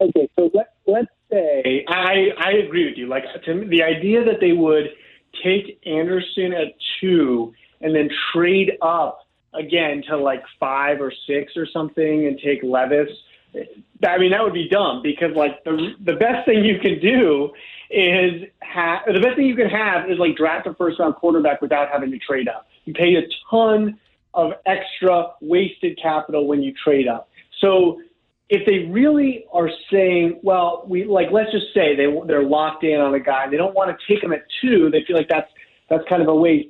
Okay 0.00 0.28
so 0.36 0.50
let, 0.54 0.74
let's 0.86 1.10
say 1.30 1.84
i 1.88 2.28
i 2.38 2.52
agree 2.64 2.86
with 2.86 2.98
you. 2.98 3.06
Like 3.06 3.24
to 3.44 3.66
the 3.68 3.82
idea 3.82 4.24
that 4.24 4.40
they 4.40 4.52
would 4.52 4.86
take 5.42 5.80
anderson 5.86 6.52
at 6.52 6.74
two 7.00 7.52
and 7.80 7.94
then 7.94 8.08
trade 8.32 8.72
up 8.82 9.20
again 9.52 10.02
to 10.08 10.16
like 10.16 10.42
five 10.58 11.00
or 11.00 11.12
six 11.28 11.56
or 11.56 11.66
something 11.66 12.26
and 12.26 12.40
take 12.40 12.60
levis 12.64 13.08
I 14.10 14.18
mean, 14.18 14.30
that 14.32 14.42
would 14.42 14.54
be 14.54 14.68
dumb 14.68 15.02
because 15.02 15.34
like 15.34 15.62
the 15.64 15.94
the 16.04 16.14
best 16.14 16.46
thing 16.46 16.64
you 16.64 16.78
can 16.78 17.00
do 17.00 17.50
is 17.90 18.42
have 18.60 19.00
the 19.06 19.20
best 19.20 19.36
thing 19.36 19.46
you 19.46 19.56
can 19.56 19.68
have 19.68 20.10
is 20.10 20.18
like 20.18 20.36
draft 20.36 20.66
a 20.66 20.74
first 20.74 20.98
round 20.98 21.14
quarterback 21.16 21.62
without 21.62 21.88
having 21.90 22.10
to 22.10 22.18
trade 22.18 22.48
up. 22.48 22.66
You 22.84 22.94
pay 22.94 23.14
a 23.14 23.22
ton 23.50 23.98
of 24.34 24.52
extra 24.66 25.32
wasted 25.40 25.98
capital 26.00 26.46
when 26.46 26.62
you 26.62 26.74
trade 26.84 27.08
up. 27.08 27.28
So 27.60 28.00
if 28.48 28.66
they 28.66 28.90
really 28.90 29.46
are 29.52 29.70
saying, 29.90 30.40
well, 30.42 30.84
we 30.86 31.04
like 31.04 31.28
let's 31.32 31.52
just 31.52 31.66
say 31.74 31.96
they 31.96 32.06
they're 32.26 32.42
locked 32.42 32.84
in 32.84 33.00
on 33.00 33.14
a 33.14 33.20
guy, 33.20 33.48
they 33.48 33.56
don't 33.56 33.74
want 33.74 33.96
to 33.96 34.14
take 34.14 34.22
him 34.22 34.32
at 34.32 34.42
two. 34.60 34.90
They 34.90 35.04
feel 35.06 35.16
like 35.16 35.28
that's 35.28 35.50
that's 35.88 36.04
kind 36.08 36.22
of 36.22 36.28
a 36.28 36.34
waste. 36.34 36.68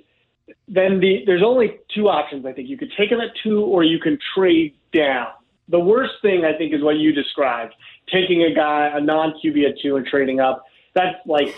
Then 0.69 1.01
the 1.01 1.23
there's 1.27 1.43
only 1.43 1.79
two 1.95 2.09
options. 2.09 2.47
I 2.47 2.53
think 2.53 2.69
you 2.69 2.77
could 2.77 2.93
take 2.97 3.11
him 3.11 3.21
at 3.21 3.31
two, 3.43 3.63
or 3.63 3.83
you 3.83 3.99
can 3.99 4.19
trade 4.35 4.75
down 4.93 5.29
the 5.69 5.79
worst 5.79 6.15
thing 6.23 6.45
I 6.45 6.57
think 6.57 6.75
is 6.75 6.83
what 6.83 6.97
you 6.97 7.13
described: 7.13 7.75
taking 8.13 8.43
a 8.45 8.55
guy, 8.55 8.91
a 8.95 9.01
non 9.01 9.35
QB 9.43 9.69
at 9.69 9.79
two, 9.81 9.97
and 9.97 10.07
trading 10.07 10.41
up. 10.41 10.65
That's 10.95 11.17
like 11.27 11.55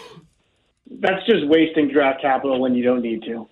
that's 0.91 1.25
just 1.27 1.47
wasting 1.47 1.89
draft 1.89 2.23
capital 2.23 2.61
when 2.61 2.75
you 2.75 2.85
don't 2.85 3.03
need 3.03 3.23
to. 3.25 3.49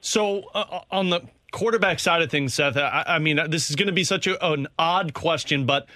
So 0.00 0.44
uh, 0.54 0.64
uh 0.70 0.80
on 0.90 1.10
the 1.10 1.22
quarterback 1.52 2.00
side 2.00 2.22
of 2.22 2.30
things, 2.30 2.54
Seth, 2.54 2.76
I, 2.76 3.04
I 3.06 3.18
mean, 3.18 3.38
this 3.48 3.70
is 3.70 3.76
going 3.76 3.86
to 3.86 3.92
be 3.92 4.04
such 4.04 4.26
a, 4.26 4.44
an 4.44 4.66
odd 4.78 5.14
question, 5.14 5.66
but 5.66 5.86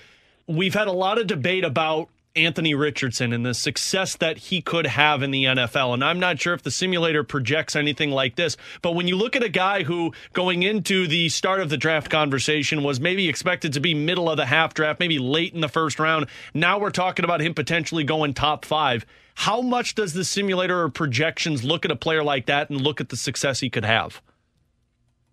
we've 0.47 0.74
had 0.74 0.87
a 0.87 0.93
lot 0.93 1.18
of 1.18 1.27
debate 1.27 1.64
about 1.64 2.09
Anthony 2.37 2.74
Richardson 2.74 3.32
and 3.32 3.45
the 3.45 3.55
success 3.55 4.16
that 4.16 4.37
he 4.37 4.61
could 4.61 4.87
have 4.87 5.22
in 5.22 5.30
the 5.30 5.45
NFL. 5.45 5.95
And 5.95 6.05
I'm 6.05 6.20
not 6.20 6.41
sure 6.41 6.55
if 6.55 6.62
the 6.62 6.70
simulator 6.70 7.24
projects 7.24 7.74
anything 7.74 8.11
like 8.11 8.37
this, 8.37 8.57
but 8.82 8.95
when 8.95 9.09
you 9.09 9.16
look 9.16 9.34
at 9.34 9.43
a 9.43 9.49
guy 9.49 9.82
who 9.82 10.12
going 10.32 10.62
into 10.62 11.07
the 11.07 11.28
start 11.28 11.61
of 11.61 11.70
the 11.70 11.76
draft 11.76 12.11
conversation 12.11 12.82
was 12.82 13.01
maybe 13.01 13.28
expected 13.28 13.72
to 13.72 13.80
be 13.80 13.95
middle 13.95 14.30
of 14.30 14.37
the 14.37 14.47
half 14.47 14.74
draft, 14.74 15.01
maybe 15.01 15.18
late 15.18 15.55
in 15.55 15.61
the 15.61 15.68
first 15.68 15.99
round, 15.99 16.26
now 16.55 16.78
we're 16.78 16.91
talking 16.91 17.24
about 17.24 17.41
him 17.41 17.55
potentially 17.55 18.05
going 18.05 18.34
top 18.34 18.64
five. 18.64 19.07
How 19.34 19.61
much 19.61 19.95
does 19.95 20.12
the 20.12 20.24
simulator 20.24 20.82
or 20.82 20.89
projections 20.89 21.64
look 21.64 21.84
at 21.84 21.91
a 21.91 21.97
player 21.97 22.22
like 22.22 22.47
that 22.47 22.70
and 22.70 22.80
look 22.80 23.01
at 23.01 23.09
the 23.11 23.16
success 23.16 23.61
he 23.61 23.70
could 23.70 23.84
have? 23.84 24.22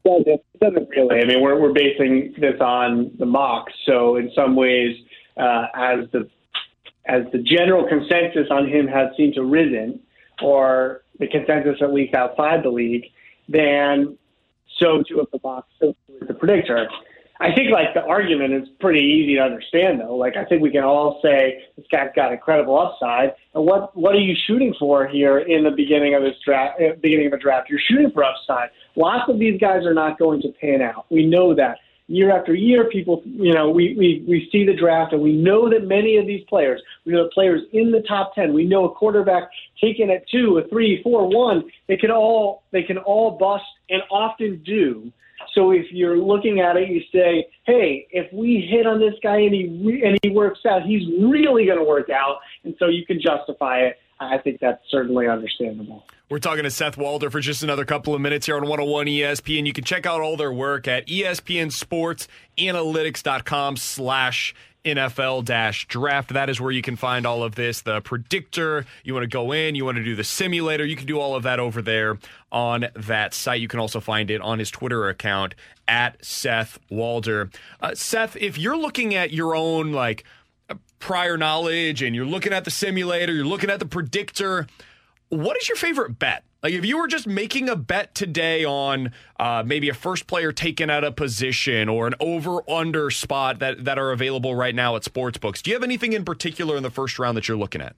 Well, 0.03 0.23
doesn't 0.59 0.89
really. 0.89 1.21
I 1.21 1.25
mean, 1.25 1.41
we're, 1.41 1.59
we're 1.59 1.73
basing 1.73 2.33
this 2.37 2.59
on 2.59 3.11
the 3.17 3.25
mocks. 3.25 3.71
So, 3.85 4.17
in 4.17 4.31
some 4.35 4.55
ways, 4.55 4.95
uh, 5.37 5.67
as 5.73 6.09
the 6.11 6.29
as 7.05 7.23
the 7.31 7.39
general 7.39 7.87
consensus 7.87 8.47
on 8.49 8.67
him 8.67 8.87
has 8.87 9.09
seemed 9.17 9.33
to 9.35 9.43
risen, 9.43 9.99
or 10.41 11.03
the 11.19 11.27
consensus 11.27 11.81
at 11.81 11.93
least 11.93 12.13
outside 12.13 12.63
the 12.63 12.69
league, 12.69 13.05
then 13.47 14.17
so 14.79 15.03
too 15.03 15.19
of 15.19 15.27
the 15.31 15.39
box, 15.39 15.67
so 15.79 15.95
too 16.07 16.17
is 16.21 16.27
the 16.27 16.33
predictor. 16.33 16.87
I 17.39 17.53
think 17.53 17.71
like 17.71 17.93
the 17.93 18.03
argument 18.03 18.53
is 18.53 18.69
pretty 18.79 19.01
easy 19.01 19.35
to 19.35 19.41
understand 19.41 19.99
though. 19.99 20.15
Like 20.15 20.37
I 20.37 20.45
think 20.45 20.61
we 20.61 20.71
can 20.71 20.83
all 20.83 21.19
say 21.21 21.63
this 21.75 21.85
guy's 21.91 22.09
got 22.15 22.31
incredible 22.31 22.79
upside. 22.79 23.33
And 23.53 23.65
what 23.65 23.95
what 23.97 24.15
are 24.15 24.19
you 24.19 24.35
shooting 24.47 24.73
for 24.79 25.07
here 25.07 25.39
in 25.39 25.63
the 25.63 25.71
beginning 25.71 26.15
of 26.15 26.21
this 26.21 26.35
draft? 26.45 26.79
Uh, 26.79 26.93
beginning 27.01 27.27
of 27.27 27.33
a 27.33 27.37
draft, 27.37 27.69
you're 27.69 27.81
shooting 27.87 28.11
for 28.11 28.23
upside. 28.23 28.69
Lots 28.95 29.29
of 29.29 29.39
these 29.39 29.59
guys 29.59 29.85
are 29.85 29.93
not 29.93 30.19
going 30.19 30.41
to 30.43 30.49
pan 30.61 30.81
out. 30.81 31.05
We 31.09 31.25
know 31.25 31.53
that 31.55 31.79
year 32.07 32.35
after 32.35 32.53
year, 32.53 32.89
people, 32.89 33.21
you 33.25 33.53
know, 33.53 33.69
we, 33.69 33.95
we, 33.97 34.23
we 34.27 34.49
see 34.51 34.65
the 34.65 34.75
draft 34.75 35.13
and 35.13 35.21
we 35.21 35.33
know 35.33 35.69
that 35.69 35.85
many 35.85 36.17
of 36.17 36.27
these 36.27 36.43
players, 36.49 36.81
we 37.05 37.13
know 37.13 37.23
the 37.23 37.29
players 37.29 37.61
in 37.71 37.91
the 37.91 38.01
top 38.01 38.35
10, 38.35 38.53
we 38.53 38.65
know 38.65 38.85
a 38.85 38.93
quarterback 38.93 39.49
taken 39.81 40.09
at 40.09 40.27
two, 40.29 40.57
a 40.57 40.67
three, 40.67 41.01
four, 41.03 41.27
one, 41.27 41.63
they 41.87 41.97
can 41.97 42.11
all, 42.11 42.63
they 42.71 42.83
can 42.83 42.97
all 42.97 43.31
bust 43.31 43.63
and 43.89 44.01
often 44.11 44.61
do. 44.65 45.11
So 45.53 45.71
if 45.71 45.85
you're 45.91 46.17
looking 46.17 46.59
at 46.59 46.77
it, 46.77 46.89
you 46.89 47.01
say, 47.11 47.47
hey, 47.65 48.07
if 48.11 48.31
we 48.33 48.67
hit 48.69 48.87
on 48.87 48.99
this 48.99 49.13
guy 49.21 49.37
and 49.37 49.53
he, 49.53 49.81
re- 49.83 50.03
and 50.03 50.17
he 50.23 50.29
works 50.29 50.59
out, 50.65 50.83
he's 50.83 51.07
really 51.21 51.65
going 51.65 51.77
to 51.77 51.83
work 51.83 52.09
out. 52.09 52.37
And 52.63 52.75
so 52.79 52.87
you 52.87 53.05
can 53.05 53.19
justify 53.21 53.79
it. 53.79 53.97
I 54.31 54.37
think 54.37 54.59
that's 54.59 54.81
certainly 54.89 55.27
understandable. 55.27 56.05
We're 56.29 56.39
talking 56.39 56.63
to 56.63 56.71
Seth 56.71 56.97
Walder 56.97 57.29
for 57.29 57.41
just 57.41 57.63
another 57.63 57.85
couple 57.85 58.13
of 58.15 58.21
minutes 58.21 58.47
here 58.47 58.55
on 58.55 58.63
101 58.63 59.07
ESPN. 59.07 59.67
You 59.67 59.73
can 59.73 59.83
check 59.83 60.05
out 60.05 60.21
all 60.21 60.37
their 60.37 60.51
work 60.51 60.87
at 60.87 61.05
espnsportsanalytics.com 61.07 63.77
slash 63.77 64.55
NFL 64.85 65.45
dash 65.45 65.87
draft. 65.87 66.33
That 66.33 66.49
is 66.49 66.59
where 66.59 66.71
you 66.71 66.81
can 66.81 66.95
find 66.95 67.25
all 67.25 67.43
of 67.43 67.55
this. 67.55 67.81
The 67.81 68.01
predictor, 68.01 68.85
you 69.03 69.13
want 69.13 69.23
to 69.23 69.27
go 69.27 69.51
in, 69.51 69.75
you 69.75 69.85
want 69.85 69.97
to 69.97 70.03
do 70.03 70.15
the 70.15 70.23
simulator, 70.23 70.85
you 70.85 70.95
can 70.95 71.07
do 71.07 71.19
all 71.19 71.35
of 71.35 71.43
that 71.43 71.59
over 71.59 71.81
there 71.81 72.17
on 72.51 72.87
that 72.95 73.33
site. 73.33 73.61
You 73.61 73.67
can 73.67 73.79
also 73.79 73.99
find 73.99 74.29
it 74.29 74.41
on 74.41 74.59
his 74.59 74.71
Twitter 74.71 75.09
account 75.09 75.55
at 75.87 76.23
Seth 76.23 76.79
Walder. 76.89 77.49
Uh, 77.81 77.95
Seth, 77.95 78.35
if 78.37 78.57
you're 78.57 78.77
looking 78.77 79.15
at 79.15 79.31
your 79.31 79.55
own 79.55 79.91
like 79.91 80.23
prior 81.03 81.37
knowledge 81.37 82.01
and 82.01 82.15
you're 82.15 82.25
looking 82.25 82.53
at 82.53 82.63
the 82.63 82.71
simulator, 82.71 83.33
you're 83.33 83.45
looking 83.45 83.69
at 83.69 83.79
the 83.79 83.85
predictor, 83.85 84.65
what 85.27 85.57
is 85.57 85.67
your 85.67 85.75
favorite 85.75 86.17
bet? 86.17 86.45
Like 86.63 86.71
if 86.71 86.85
you 86.85 86.97
were 86.97 87.07
just 87.07 87.27
making 87.27 87.67
a 87.67 87.75
bet 87.75 88.15
today 88.15 88.63
on 88.63 89.11
uh, 89.37 89.63
maybe 89.65 89.89
a 89.89 89.93
first 89.93 90.27
player 90.27 90.53
taken 90.53 90.89
out 90.89 91.03
of 91.03 91.17
position 91.17 91.89
or 91.89 92.07
an 92.07 92.15
over 92.21 92.67
under 92.71 93.11
spot 93.11 93.59
that, 93.59 93.83
that 93.83 93.99
are 93.99 94.13
available 94.13 94.55
right 94.55 94.73
now 94.73 94.95
at 94.95 95.03
sports 95.03 95.37
books, 95.37 95.61
do 95.61 95.71
you 95.71 95.75
have 95.75 95.83
anything 95.83 96.13
in 96.13 96.23
particular 96.23 96.77
in 96.77 96.83
the 96.83 96.89
first 96.89 97.19
round 97.19 97.35
that 97.35 97.49
you're 97.49 97.57
looking 97.57 97.81
at? 97.81 97.97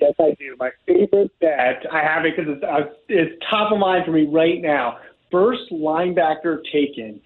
Yes, 0.00 0.12
I 0.20 0.34
do. 0.36 0.56
My 0.58 0.70
favorite 0.84 1.30
bet, 1.40 1.84
I 1.92 2.00
have 2.00 2.24
it 2.24 2.34
because 2.36 2.56
it's, 2.56 2.64
uh, 2.64 2.92
it's 3.08 3.40
top 3.48 3.70
of 3.70 3.78
mind 3.78 4.04
for 4.04 4.10
me 4.10 4.26
right 4.26 4.60
now. 4.60 4.98
First 5.30 5.70
linebacker 5.70 6.58
taken. 6.72 7.20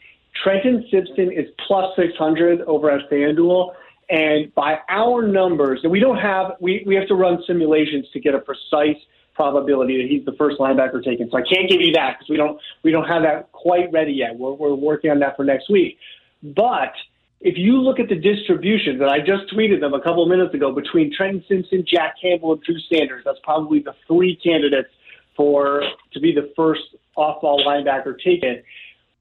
Trenton 0.44 0.86
Simpson 0.90 1.32
is 1.32 1.46
plus 1.66 1.96
600 1.96 2.61
over 2.62 2.90
at 2.90 3.11
FanDuel. 3.11 3.72
And 4.11 4.53
by 4.55 4.79
our 4.89 5.27
numbers, 5.27 5.81
and 5.83 5.93
we 5.93 6.01
don't 6.01 6.19
have, 6.19 6.53
we, 6.61 6.83
we 6.87 6.97
have 6.97 7.07
to 7.09 7.15
run 7.15 7.43
simulations 7.47 8.07
to 8.13 8.21
get 8.21 8.35
a 8.35 8.41
precise 8.41 8.97
probability 9.35 10.03
that 10.03 10.11
he's 10.11 10.25
the 10.25 10.33
first 10.33 10.59
linebacker 10.59 11.03
taken. 11.03 11.31
So 11.31 11.39
I 11.39 11.43
can't 11.43 11.71
give 11.71 11.81
you 11.81 11.93
that 11.93 12.19
because 12.19 12.29
we 12.29 12.37
don't 12.37 12.61
we 12.83 12.91
don't 12.91 13.07
have 13.07 13.23
that 13.23 13.53
quite 13.53 13.91
ready 13.93 14.13
yet. 14.13 14.37
We're 14.37 14.53
we're 14.53 14.75
working 14.75 15.11
on 15.11 15.21
that 15.21 15.37
for 15.37 15.45
next 15.45 15.71
week. 15.71 15.97
But 16.43 16.93
if 17.41 17.57
you 17.57 17.81
look 17.81 17.99
at 17.99 18.09
the 18.09 18.17
distribution 18.17 18.99
that 18.99 19.09
I 19.09 19.21
just 19.21 19.51
tweeted 19.55 19.81
them 19.81 19.95
a 19.95 20.01
couple 20.01 20.23
of 20.23 20.29
minutes 20.29 20.55
ago 20.55 20.73
between 20.73 21.15
Trenton 21.15 21.43
Simpson, 21.49 21.85
Jack 21.87 22.17
Campbell, 22.21 22.53
and 22.53 22.63
Drew 22.63 22.79
Sanders, 22.93 23.23
that's 23.25 23.39
probably 23.43 23.81
the 23.81 23.95
three 24.07 24.37
candidates 24.37 24.91
for 25.37 25.83
to 26.13 26.21
be 26.21 26.35
the 26.35 26.53
first 26.55 26.83
off-ball 27.17 27.65
linebacker 27.65 28.19
taken. 28.23 28.63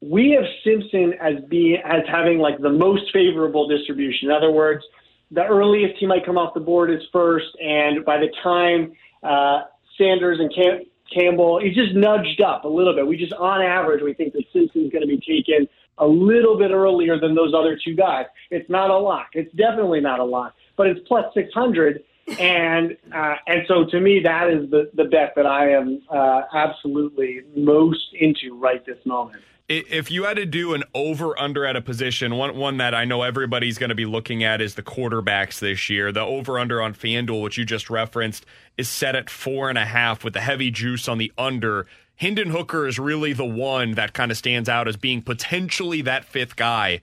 We 0.02 0.32
have 0.32 0.46
Simpson 0.64 1.14
as 1.22 1.44
being 1.50 1.82
as 1.84 2.04
having 2.08 2.40
like 2.40 2.60
the 2.60 2.70
most 2.70 3.12
favorable 3.12 3.68
distribution. 3.68 4.30
In 4.30 4.32
other 4.32 4.52
words, 4.52 4.84
the 5.32 5.46
earliest 5.46 6.00
he 6.00 6.08
might 6.08 6.26
come 6.26 6.38
off 6.38 6.54
the 6.54 6.60
board 6.60 6.90
is 6.90 7.02
first, 7.12 7.48
and 7.62 8.04
by 8.06 8.18
the 8.18 8.30
time 8.42 8.94
uh, 9.24 9.62
Sanders 9.98 10.40
and 10.40 10.54
Cam- 10.54 10.86
Campbell, 11.14 11.60
he's 11.62 11.76
just 11.76 11.94
nudged 11.94 12.42
up 12.42 12.64
a 12.64 12.68
little 12.68 12.96
bit. 12.96 13.06
We 13.06 13.18
just, 13.18 13.34
on 13.34 13.62
average, 13.62 14.02
we 14.02 14.14
think 14.14 14.34
that 14.34 14.44
Simpson's 14.54 14.92
going 14.92 15.02
to 15.02 15.08
be 15.08 15.18
taken 15.20 15.68
a 15.98 16.08
little 16.08 16.58
bit 16.58 16.72
earlier 16.72 17.20
than 17.20 17.36
those 17.36 17.54
other 17.54 17.78
two 17.84 17.96
guys. 17.96 18.26
It's 18.50 18.70
not 18.70 18.90
a 18.90 18.98
lock. 18.98 19.30
It's 19.34 19.54
definitely 19.56 20.00
not 20.00 20.20
a 20.20 20.24
lock, 20.24 20.56
but 20.78 20.88
it's 20.88 21.00
plus 21.08 21.26
600. 21.34 22.04
And 22.40 22.96
uh, 23.14 23.36
and 23.48 23.64
so 23.68 23.86
to 23.86 24.00
me, 24.00 24.22
that 24.24 24.52
is 24.52 24.70
the, 24.70 24.92
the 24.94 25.06
bet 25.06 25.34
that 25.36 25.48
I 25.48 25.72
am 25.72 26.00
uh, 26.12 26.42
absolutely 26.54 27.42
most 27.56 28.06
into 28.14 28.56
right 28.56 28.86
this 28.86 29.04
moment. 29.04 29.42
If 29.70 30.10
you 30.10 30.24
had 30.24 30.38
to 30.38 30.48
do 30.48 30.74
an 30.74 30.84
over 30.96 31.40
under 31.40 31.64
at 31.64 31.76
a 31.76 31.82
position, 31.82 32.36
one 32.36 32.58
one 32.58 32.78
that 32.78 32.96
I 32.96 33.06
know 33.06 33.22
everybody's 33.22 33.78
going 33.78 33.90
to 33.90 33.96
be 33.96 34.08
looking 34.08 34.44
at 34.44 34.62
is 34.62 34.74
the 34.74 34.82
quarterbacks 34.82 35.60
this 35.60 35.92
year. 35.92 36.12
The 36.12 36.22
over 36.22 36.58
under 36.58 36.82
on 36.82 36.96
FanDuel, 36.96 37.44
which 37.44 37.56
you 37.56 37.66
just 37.66 37.88
referenced, 37.88 38.48
is 38.78 38.90
set 38.90 39.16
at 39.16 39.30
four 39.30 39.70
and 39.70 39.78
a 39.78 39.86
half 39.86 40.24
with 40.24 40.34
the 40.34 40.42
heavy 40.42 40.72
juice 40.72 41.08
on 41.08 41.20
the 41.20 41.32
under. 41.38 41.86
Hendon 42.16 42.50
Hooker 42.50 42.88
is 42.88 42.98
really 42.98 43.32
the 43.32 43.46
one 43.46 43.92
that 43.92 44.14
kind 44.14 44.32
of 44.32 44.38
stands 44.38 44.68
out 44.68 44.88
as 44.88 44.98
being 44.98 45.22
potentially 45.22 46.02
that 46.02 46.26
fifth 46.26 46.56
guy. 46.56 47.00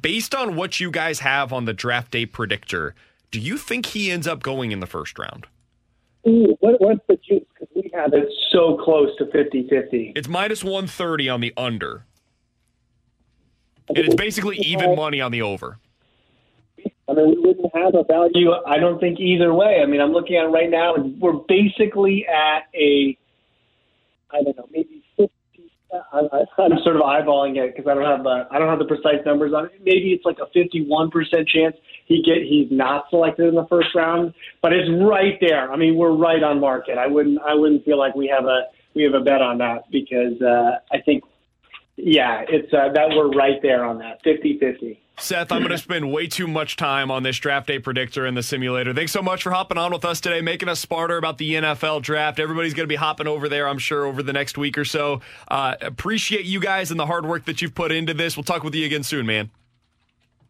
Based 0.00 0.34
on 0.34 0.56
what 0.56 0.80
you 0.80 0.90
guys 0.90 1.20
have 1.20 1.52
on 1.52 1.66
the 1.66 1.74
draft 1.74 2.12
day 2.12 2.24
predictor, 2.24 2.94
do 3.30 3.38
you 3.38 3.58
think 3.58 3.84
he 3.84 4.10
ends 4.10 4.26
up 4.26 4.42
going 4.42 4.72
in 4.72 4.80
the 4.80 4.86
first 4.86 5.18
round? 5.18 5.46
Ooh, 6.26 6.56
what, 6.60 6.80
what's 6.80 7.00
the 7.08 7.16
juice? 7.16 7.44
Because 7.54 7.68
we 7.74 7.90
have 7.94 8.12
it 8.12 8.28
so 8.50 8.76
close 8.82 9.10
to 9.18 9.26
50 9.30 9.68
50. 9.68 10.12
It's 10.16 10.28
minus 10.28 10.64
130 10.64 11.28
on 11.28 11.40
the 11.40 11.52
under. 11.56 12.04
And 13.88 13.98
it's 13.98 14.16
basically 14.16 14.56
even 14.58 14.96
money 14.96 15.20
on 15.20 15.30
the 15.30 15.42
over. 15.42 15.78
I 17.08 17.12
mean, 17.12 17.30
we 17.30 17.38
wouldn't 17.38 17.74
have 17.76 17.94
a 17.94 18.02
value, 18.02 18.50
I 18.66 18.78
don't 18.78 18.98
think, 18.98 19.20
either 19.20 19.54
way. 19.54 19.80
I 19.80 19.86
mean, 19.86 20.00
I'm 20.00 20.12
looking 20.12 20.36
at 20.36 20.46
it 20.46 20.48
right 20.48 20.68
now, 20.68 20.94
and 20.96 21.20
we're 21.20 21.34
basically 21.34 22.26
at 22.26 22.66
a, 22.74 23.16
I 24.32 24.42
don't 24.42 24.56
know, 24.56 24.68
maybe 24.72 24.86
50. 24.86 24.96
I, 24.96 25.04
I, 25.04 25.05
I'm 25.92 26.78
sort 26.82 26.96
of 26.96 27.02
eyeballing 27.02 27.56
it 27.56 27.74
because 27.76 27.88
I 27.88 27.94
don't 27.94 28.04
have 28.04 28.24
the 28.24 28.48
I 28.50 28.58
don't 28.58 28.68
have 28.68 28.78
the 28.78 28.86
precise 28.86 29.24
numbers 29.24 29.52
on 29.52 29.66
it. 29.66 29.72
Maybe 29.84 30.12
it's 30.12 30.24
like 30.24 30.38
a 30.38 30.46
51 30.52 31.10
percent 31.10 31.48
chance 31.48 31.76
he 32.06 32.22
get 32.22 32.42
he's 32.42 32.68
not 32.70 33.08
selected 33.10 33.48
in 33.48 33.54
the 33.54 33.66
first 33.68 33.94
round, 33.94 34.34
but 34.62 34.72
it's 34.72 34.90
right 35.02 35.38
there. 35.40 35.70
I 35.72 35.76
mean, 35.76 35.96
we're 35.96 36.12
right 36.12 36.42
on 36.42 36.60
market. 36.60 36.98
I 36.98 37.06
wouldn't 37.06 37.38
I 37.40 37.54
wouldn't 37.54 37.84
feel 37.84 37.98
like 37.98 38.14
we 38.14 38.26
have 38.26 38.46
a 38.46 38.64
we 38.94 39.04
have 39.04 39.14
a 39.14 39.20
bet 39.20 39.42
on 39.42 39.58
that 39.58 39.90
because 39.90 40.40
uh, 40.42 40.78
I 40.92 41.00
think 41.02 41.22
yeah, 41.96 42.42
it's 42.48 42.72
uh, 42.72 42.92
that 42.92 43.10
we're 43.10 43.30
right 43.30 43.60
there 43.62 43.84
on 43.84 43.98
that 43.98 44.22
50-50. 44.24 44.98
Seth, 45.18 45.50
I'm 45.50 45.60
going 45.60 45.70
to 45.70 45.78
spend 45.78 46.12
way 46.12 46.26
too 46.26 46.46
much 46.46 46.76
time 46.76 47.10
on 47.10 47.22
this 47.22 47.38
draft 47.38 47.66
day 47.68 47.78
predictor 47.78 48.26
in 48.26 48.34
the 48.34 48.42
simulator. 48.42 48.92
Thanks 48.92 49.12
so 49.12 49.22
much 49.22 49.42
for 49.42 49.50
hopping 49.50 49.78
on 49.78 49.90
with 49.90 50.04
us 50.04 50.20
today, 50.20 50.42
making 50.42 50.68
us 50.68 50.78
smarter 50.78 51.16
about 51.16 51.38
the 51.38 51.54
NFL 51.54 52.02
draft. 52.02 52.38
Everybody's 52.38 52.74
going 52.74 52.84
to 52.84 52.88
be 52.88 52.96
hopping 52.96 53.26
over 53.26 53.48
there, 53.48 53.66
I'm 53.66 53.78
sure, 53.78 54.04
over 54.04 54.22
the 54.22 54.34
next 54.34 54.58
week 54.58 54.76
or 54.76 54.84
so. 54.84 55.22
Uh, 55.48 55.74
appreciate 55.80 56.44
you 56.44 56.60
guys 56.60 56.90
and 56.90 57.00
the 57.00 57.06
hard 57.06 57.24
work 57.24 57.46
that 57.46 57.62
you've 57.62 57.74
put 57.74 57.92
into 57.92 58.12
this. 58.12 58.36
We'll 58.36 58.44
talk 58.44 58.62
with 58.62 58.74
you 58.74 58.84
again 58.84 59.02
soon, 59.02 59.24
man. 59.24 59.50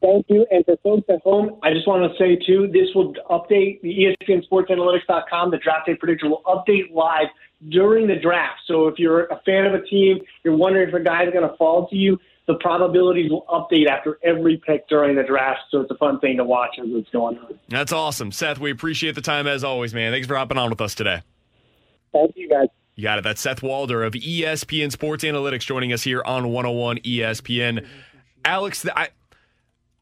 Thank 0.02 0.26
you. 0.28 0.46
And 0.50 0.64
for 0.64 0.76
folks 0.82 1.04
at 1.08 1.22
home, 1.22 1.58
I 1.62 1.72
just 1.72 1.86
want 1.86 2.10
to 2.10 2.18
say, 2.18 2.36
too, 2.36 2.68
this 2.72 2.88
will 2.94 3.14
update 3.30 3.80
the 3.82 3.88
E 3.88 4.16
ESPN 4.20 4.42
Sports 4.44 4.70
Analytics.com. 4.70 5.52
The 5.52 5.58
draft 5.58 5.86
day 5.86 5.94
predictor 5.94 6.28
will 6.28 6.42
update 6.44 6.92
live 6.92 7.28
during 7.70 8.06
the 8.06 8.16
draft. 8.16 8.60
So 8.66 8.88
if 8.88 8.98
you're 8.98 9.26
a 9.26 9.40
fan 9.46 9.64
of 9.64 9.74
a 9.74 9.82
team, 9.86 10.18
you're 10.44 10.56
wondering 10.56 10.88
if 10.88 10.94
a 10.94 11.00
guy's 11.00 11.32
going 11.32 11.48
to 11.48 11.56
fall 11.56 11.88
to 11.88 11.96
you, 11.96 12.18
the 12.46 12.54
probabilities 12.54 13.30
will 13.30 13.44
update 13.48 13.88
after 13.88 14.18
every 14.22 14.56
pick 14.64 14.88
during 14.88 15.16
the 15.16 15.24
draft. 15.24 15.60
So 15.70 15.80
it's 15.80 15.90
a 15.90 15.96
fun 15.96 16.20
thing 16.20 16.36
to 16.36 16.44
watch 16.44 16.76
as 16.78 16.86
it's 16.88 17.10
going 17.10 17.38
on. 17.38 17.58
That's 17.68 17.92
awesome. 17.92 18.30
Seth, 18.30 18.58
we 18.58 18.70
appreciate 18.70 19.14
the 19.14 19.20
time 19.20 19.46
as 19.46 19.64
always, 19.64 19.92
man. 19.92 20.12
Thanks 20.12 20.26
for 20.26 20.36
hopping 20.36 20.58
on 20.58 20.70
with 20.70 20.80
us 20.80 20.94
today. 20.94 21.22
Thank 22.12 22.32
you, 22.36 22.48
guys. 22.48 22.68
You 22.94 23.02
got 23.02 23.18
it. 23.18 23.24
That's 23.24 23.40
Seth 23.40 23.62
Walder 23.62 24.02
of 24.04 24.14
ESPN 24.14 24.90
Sports 24.90 25.24
Analytics 25.24 25.66
joining 25.66 25.92
us 25.92 26.02
here 26.02 26.22
on 26.24 26.48
101 26.48 26.98
ESPN. 26.98 27.86
Alex, 28.44 28.86
I 28.94 29.08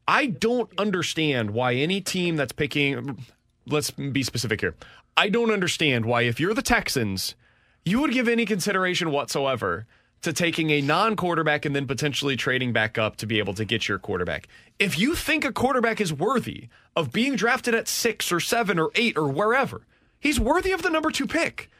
I 0.06 0.26
don't 0.26 0.70
understand 0.78 1.50
why 1.50 1.74
any 1.74 2.00
team 2.00 2.36
that's 2.36 2.52
picking 2.52 3.24
let's 3.66 3.90
be 3.90 4.22
specific 4.22 4.60
here. 4.60 4.74
I 5.16 5.28
don't 5.28 5.50
understand 5.50 6.04
why 6.04 6.22
if 6.22 6.38
you're 6.38 6.54
the 6.54 6.62
Texans, 6.62 7.34
you 7.84 8.00
would 8.00 8.12
give 8.12 8.28
any 8.28 8.44
consideration 8.46 9.10
whatsoever 9.10 9.86
to 10.24 10.32
taking 10.32 10.70
a 10.70 10.80
non-quarterback 10.80 11.64
and 11.64 11.74
then 11.74 11.86
potentially 11.86 12.36
trading 12.36 12.72
back 12.72 12.98
up 12.98 13.16
to 13.16 13.26
be 13.26 13.38
able 13.38 13.54
to 13.54 13.64
get 13.64 13.88
your 13.88 13.98
quarterback. 13.98 14.48
If 14.78 14.98
you 14.98 15.14
think 15.14 15.44
a 15.44 15.52
quarterback 15.52 16.00
is 16.00 16.12
worthy 16.12 16.68
of 16.96 17.12
being 17.12 17.36
drafted 17.36 17.74
at 17.74 17.88
6 17.88 18.32
or 18.32 18.40
7 18.40 18.78
or 18.78 18.90
8 18.94 19.16
or 19.16 19.28
wherever, 19.28 19.82
he's 20.20 20.40
worthy 20.40 20.72
of 20.72 20.82
the 20.82 20.90
number 20.90 21.10
2 21.10 21.26
pick. 21.26 21.70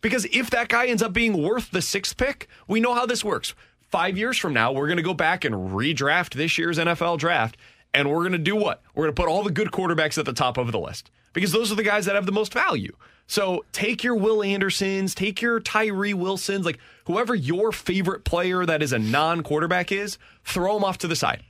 Because 0.00 0.26
if 0.26 0.50
that 0.50 0.68
guy 0.68 0.86
ends 0.86 1.02
up 1.02 1.14
being 1.14 1.42
worth 1.42 1.70
the 1.70 1.80
sixth 1.80 2.18
pick, 2.18 2.46
we 2.68 2.78
know 2.78 2.92
how 2.92 3.06
this 3.06 3.24
works. 3.24 3.54
Five 3.90 4.18
years 4.18 4.36
from 4.36 4.52
now, 4.52 4.70
we're 4.70 4.86
going 4.86 4.98
to 4.98 5.02
go 5.02 5.14
back 5.14 5.46
and 5.46 5.54
redraft 5.54 6.34
this 6.34 6.58
year's 6.58 6.78
NFL 6.78 7.18
draft. 7.18 7.56
And 7.94 8.10
we're 8.10 8.18
going 8.18 8.32
to 8.32 8.38
do 8.38 8.54
what? 8.54 8.82
We're 8.94 9.04
going 9.04 9.14
to 9.14 9.22
put 9.22 9.30
all 9.30 9.42
the 9.42 9.50
good 9.50 9.70
quarterbacks 9.70 10.18
at 10.18 10.26
the 10.26 10.34
top 10.34 10.58
of 10.58 10.72
the 10.72 10.78
list 10.78 11.10
because 11.32 11.52
those 11.52 11.72
are 11.72 11.74
the 11.74 11.82
guys 11.82 12.04
that 12.04 12.16
have 12.16 12.26
the 12.26 12.32
most 12.32 12.52
value. 12.52 12.94
So 13.26 13.64
take 13.72 14.04
your 14.04 14.16
Will 14.16 14.42
Andersons, 14.42 15.14
take 15.14 15.40
your 15.40 15.60
Tyree 15.60 16.14
Wilsons, 16.14 16.66
like 16.66 16.78
whoever 17.06 17.34
your 17.34 17.72
favorite 17.72 18.24
player 18.24 18.66
that 18.66 18.82
is 18.82 18.92
a 18.92 18.98
non 18.98 19.42
quarterback 19.42 19.90
is, 19.90 20.18
throw 20.44 20.74
them 20.74 20.84
off 20.84 20.98
to 20.98 21.08
the 21.08 21.16
side. 21.16 21.42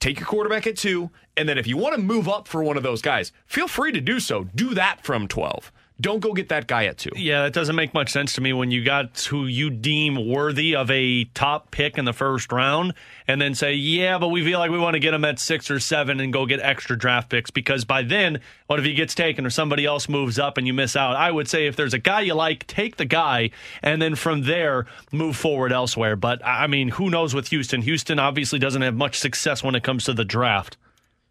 Take 0.00 0.20
your 0.20 0.28
quarterback 0.28 0.66
at 0.66 0.76
two. 0.76 1.10
And 1.36 1.48
then 1.48 1.58
if 1.58 1.66
you 1.66 1.76
want 1.76 1.96
to 1.96 2.00
move 2.00 2.28
up 2.28 2.46
for 2.46 2.62
one 2.62 2.76
of 2.76 2.82
those 2.82 3.02
guys, 3.02 3.32
feel 3.46 3.68
free 3.68 3.92
to 3.92 4.00
do 4.00 4.20
so. 4.20 4.44
Do 4.44 4.74
that 4.74 5.04
from 5.04 5.28
12. 5.28 5.72
Don't 6.00 6.20
go 6.20 6.32
get 6.32 6.50
that 6.50 6.68
guy 6.68 6.86
at 6.86 6.96
two. 6.96 7.10
Yeah, 7.16 7.42
that 7.42 7.52
doesn't 7.52 7.74
make 7.74 7.92
much 7.92 8.10
sense 8.10 8.34
to 8.34 8.40
me 8.40 8.52
when 8.52 8.70
you 8.70 8.84
got 8.84 9.18
who 9.22 9.46
you 9.46 9.68
deem 9.68 10.28
worthy 10.28 10.76
of 10.76 10.88
a 10.92 11.24
top 11.24 11.72
pick 11.72 11.98
in 11.98 12.04
the 12.04 12.12
first 12.12 12.52
round 12.52 12.94
and 13.26 13.40
then 13.40 13.56
say, 13.56 13.74
yeah, 13.74 14.16
but 14.18 14.28
we 14.28 14.44
feel 14.44 14.60
like 14.60 14.70
we 14.70 14.78
want 14.78 14.94
to 14.94 15.00
get 15.00 15.12
him 15.12 15.24
at 15.24 15.40
six 15.40 15.72
or 15.72 15.80
seven 15.80 16.20
and 16.20 16.32
go 16.32 16.46
get 16.46 16.60
extra 16.60 16.96
draft 16.96 17.30
picks 17.30 17.50
because 17.50 17.84
by 17.84 18.02
then, 18.02 18.40
what 18.68 18.78
if 18.78 18.84
he 18.84 18.94
gets 18.94 19.12
taken 19.12 19.44
or 19.44 19.50
somebody 19.50 19.84
else 19.84 20.08
moves 20.08 20.38
up 20.38 20.56
and 20.56 20.68
you 20.68 20.72
miss 20.72 20.94
out? 20.94 21.16
I 21.16 21.32
would 21.32 21.48
say 21.48 21.66
if 21.66 21.74
there's 21.74 21.94
a 21.94 21.98
guy 21.98 22.20
you 22.20 22.34
like, 22.34 22.68
take 22.68 22.96
the 22.96 23.04
guy 23.04 23.50
and 23.82 24.00
then 24.00 24.14
from 24.14 24.42
there 24.42 24.86
move 25.10 25.36
forward 25.36 25.72
elsewhere. 25.72 26.14
But 26.14 26.46
I 26.46 26.68
mean, 26.68 26.90
who 26.90 27.10
knows 27.10 27.34
with 27.34 27.48
Houston? 27.48 27.82
Houston 27.82 28.20
obviously 28.20 28.60
doesn't 28.60 28.82
have 28.82 28.94
much 28.94 29.18
success 29.18 29.64
when 29.64 29.74
it 29.74 29.82
comes 29.82 30.04
to 30.04 30.12
the 30.12 30.24
draft. 30.24 30.76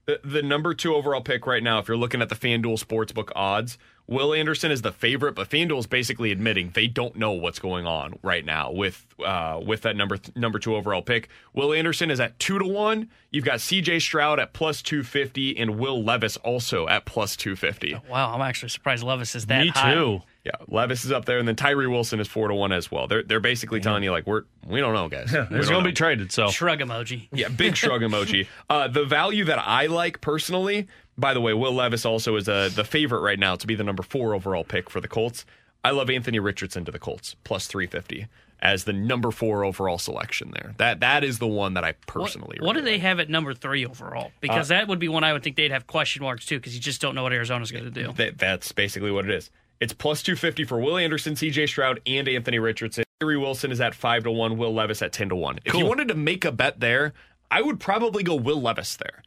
The, 0.07 0.21
the 0.23 0.41
number 0.41 0.73
two 0.73 0.95
overall 0.95 1.19
pick 1.19 1.45
right 1.45 1.61
now, 1.61 1.79
if 1.79 1.89
you're 1.89 1.97
looking 1.97 2.21
at 2.21 2.29
the 2.29 2.35
FanDuel 2.35 2.81
Sportsbook 2.81 3.29
odds, 3.35 3.77
Will 4.07 4.33
Anderson 4.33 4.71
is 4.71 4.81
the 4.81 4.93
favorite, 4.93 5.33
but 5.35 5.49
FanDuel 5.49 5.79
is 5.79 5.85
basically 5.85 6.31
admitting 6.31 6.71
they 6.73 6.87
don't 6.87 7.17
know 7.17 7.33
what's 7.33 7.59
going 7.59 7.85
on 7.85 8.17
right 8.23 8.45
now 8.45 8.71
with 8.71 9.05
uh, 9.21 9.59
with 9.61 9.81
that 9.81 9.97
number 9.97 10.17
number 10.33 10.59
two 10.59 10.77
overall 10.77 11.01
pick. 11.01 11.27
Will 11.53 11.73
Anderson 11.73 12.09
is 12.09 12.21
at 12.21 12.39
two 12.39 12.57
to 12.57 12.65
one. 12.65 13.09
You've 13.31 13.43
got 13.43 13.59
C.J. 13.59 13.99
Stroud 13.99 14.39
at 14.39 14.53
plus 14.53 14.81
two 14.81 15.03
fifty, 15.03 15.57
and 15.57 15.77
Will 15.77 16.01
Levis 16.01 16.37
also 16.37 16.87
at 16.87 17.03
plus 17.03 17.35
two 17.35 17.57
fifty. 17.57 17.99
Wow, 18.09 18.33
I'm 18.33 18.41
actually 18.41 18.69
surprised 18.69 19.03
Levis 19.03 19.35
is 19.35 19.47
that 19.47 19.65
Me 19.65 19.67
high. 19.75 19.93
too. 19.93 20.21
Yeah, 20.47 20.63
Levis 20.69 21.03
is 21.03 21.11
up 21.11 21.25
there, 21.25 21.39
and 21.39 21.47
then 21.47 21.57
Tyree 21.57 21.87
Wilson 21.87 22.21
is 22.21 22.27
four 22.29 22.47
to 22.47 22.55
one 22.55 22.71
as 22.71 22.89
well. 22.89 23.05
They're 23.05 23.21
they're 23.21 23.41
basically 23.41 23.81
telling 23.81 24.01
you 24.01 24.11
like 24.11 24.25
we're 24.25 24.43
we 24.65 24.79
don't 24.79 24.93
know, 24.93 25.09
guys. 25.09 25.29
We 25.51 25.57
He's 25.57 25.67
going 25.67 25.67
to 25.67 25.71
know. 25.71 25.81
be 25.81 25.91
traded. 25.91 26.31
So 26.31 26.47
Shrug 26.47 26.79
emoji. 26.79 27.27
Yeah, 27.33 27.49
big 27.49 27.75
shrug 27.75 27.99
emoji. 28.09 28.47
Uh, 28.69 28.87
the 28.87 29.03
value 29.03 29.43
that 29.43 29.59
I 29.59 29.87
like 29.87 30.21
personally, 30.21 30.87
by 31.17 31.33
the 31.33 31.41
way, 31.41 31.53
Will 31.53 31.73
Levis 31.73 32.05
also 32.05 32.37
is 32.37 32.47
uh, 32.47 32.69
the 32.73 32.85
favorite 32.85 33.19
right 33.19 33.37
now 33.37 33.57
to 33.57 33.67
be 33.67 33.75
the 33.75 33.83
number 33.83 34.03
four 34.03 34.33
overall 34.33 34.63
pick 34.63 34.89
for 34.89 35.01
the 35.01 35.09
Colts. 35.09 35.45
I 35.83 35.91
love 35.91 36.09
Anthony 36.09 36.39
Richardson 36.39 36.85
to 36.85 36.91
the 36.93 36.99
Colts, 36.99 37.35
plus 37.43 37.67
350 37.67 38.27
as 38.59 38.85
the 38.85 38.93
number 38.93 39.31
four 39.31 39.63
overall 39.63 39.97
selection 39.97 40.51
there. 40.51 40.73
That 40.77 41.01
That 41.01 41.23
is 41.23 41.39
the 41.39 41.47
one 41.47 41.75
that 41.75 41.83
I 41.83 41.91
personally 42.07 42.57
What 42.59 42.73
do 42.73 42.81
they 42.81 42.97
have 42.99 43.19
at 43.19 43.29
number 43.29 43.53
three 43.53 43.85
overall? 43.85 44.31
Because 44.39 44.69
that 44.69 44.87
would 44.87 44.99
be 44.99 45.07
one 45.09 45.23
I 45.23 45.33
would 45.33 45.43
think 45.43 45.55
they'd 45.55 45.71
have 45.71 45.87
question 45.87 46.23
marks 46.23 46.45
too, 46.45 46.57
because 46.57 46.73
you 46.73 46.81
just 46.81 47.01
don't 47.01 47.15
know 47.15 47.23
what 47.23 47.33
Arizona's 47.33 47.71
going 47.71 47.83
to 47.83 47.91
do. 47.91 48.13
That, 48.13 48.37
that's 48.37 48.71
basically 48.71 49.11
what 49.11 49.25
it 49.25 49.31
is. 49.31 49.51
It's 49.79 49.93
plus 49.93 50.23
250 50.23 50.63
for 50.63 50.79
Will 50.79 50.97
Anderson, 50.97 51.35
CJ 51.35 51.67
Stroud, 51.67 52.01
and 52.05 52.27
Anthony 52.27 52.59
Richardson. 52.59 53.03
Tyree 53.19 53.37
Wilson 53.37 53.71
is 53.71 53.81
at 53.81 53.95
5 53.95 54.23
to 54.25 54.31
1, 54.31 54.57
Will 54.57 54.73
Levis 54.73 55.01
at 55.01 55.11
10 55.11 55.29
to 55.29 55.35
1. 55.35 55.59
If 55.65 55.73
you 55.73 55.85
wanted 55.85 56.07
to 56.09 56.15
make 56.15 56.45
a 56.45 56.51
bet 56.51 56.79
there, 56.79 57.13
I 57.49 57.61
would 57.61 57.79
probably 57.79 58.23
go 58.23 58.35
Will 58.35 58.61
Levis 58.61 58.95
there 58.95 59.23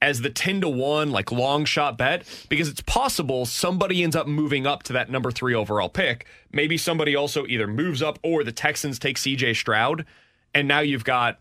as 0.00 0.20
the 0.20 0.30
10 0.30 0.60
to 0.62 0.68
1 0.68 1.10
like 1.12 1.30
long 1.30 1.64
shot 1.64 1.96
bet 1.96 2.24
because 2.48 2.68
it's 2.68 2.82
possible 2.82 3.46
somebody 3.46 4.02
ends 4.02 4.16
up 4.16 4.26
moving 4.26 4.66
up 4.66 4.82
to 4.82 4.92
that 4.92 5.08
number 5.08 5.30
3 5.30 5.54
overall 5.54 5.88
pick. 5.88 6.26
Maybe 6.52 6.76
somebody 6.76 7.14
also 7.14 7.46
either 7.46 7.66
moves 7.66 8.02
up 8.02 8.18
or 8.22 8.42
the 8.44 8.52
Texans 8.52 8.98
take 8.98 9.16
CJ 9.16 9.56
Stroud 9.56 10.04
and 10.54 10.66
now 10.68 10.80
you've 10.80 11.04
got 11.04 11.38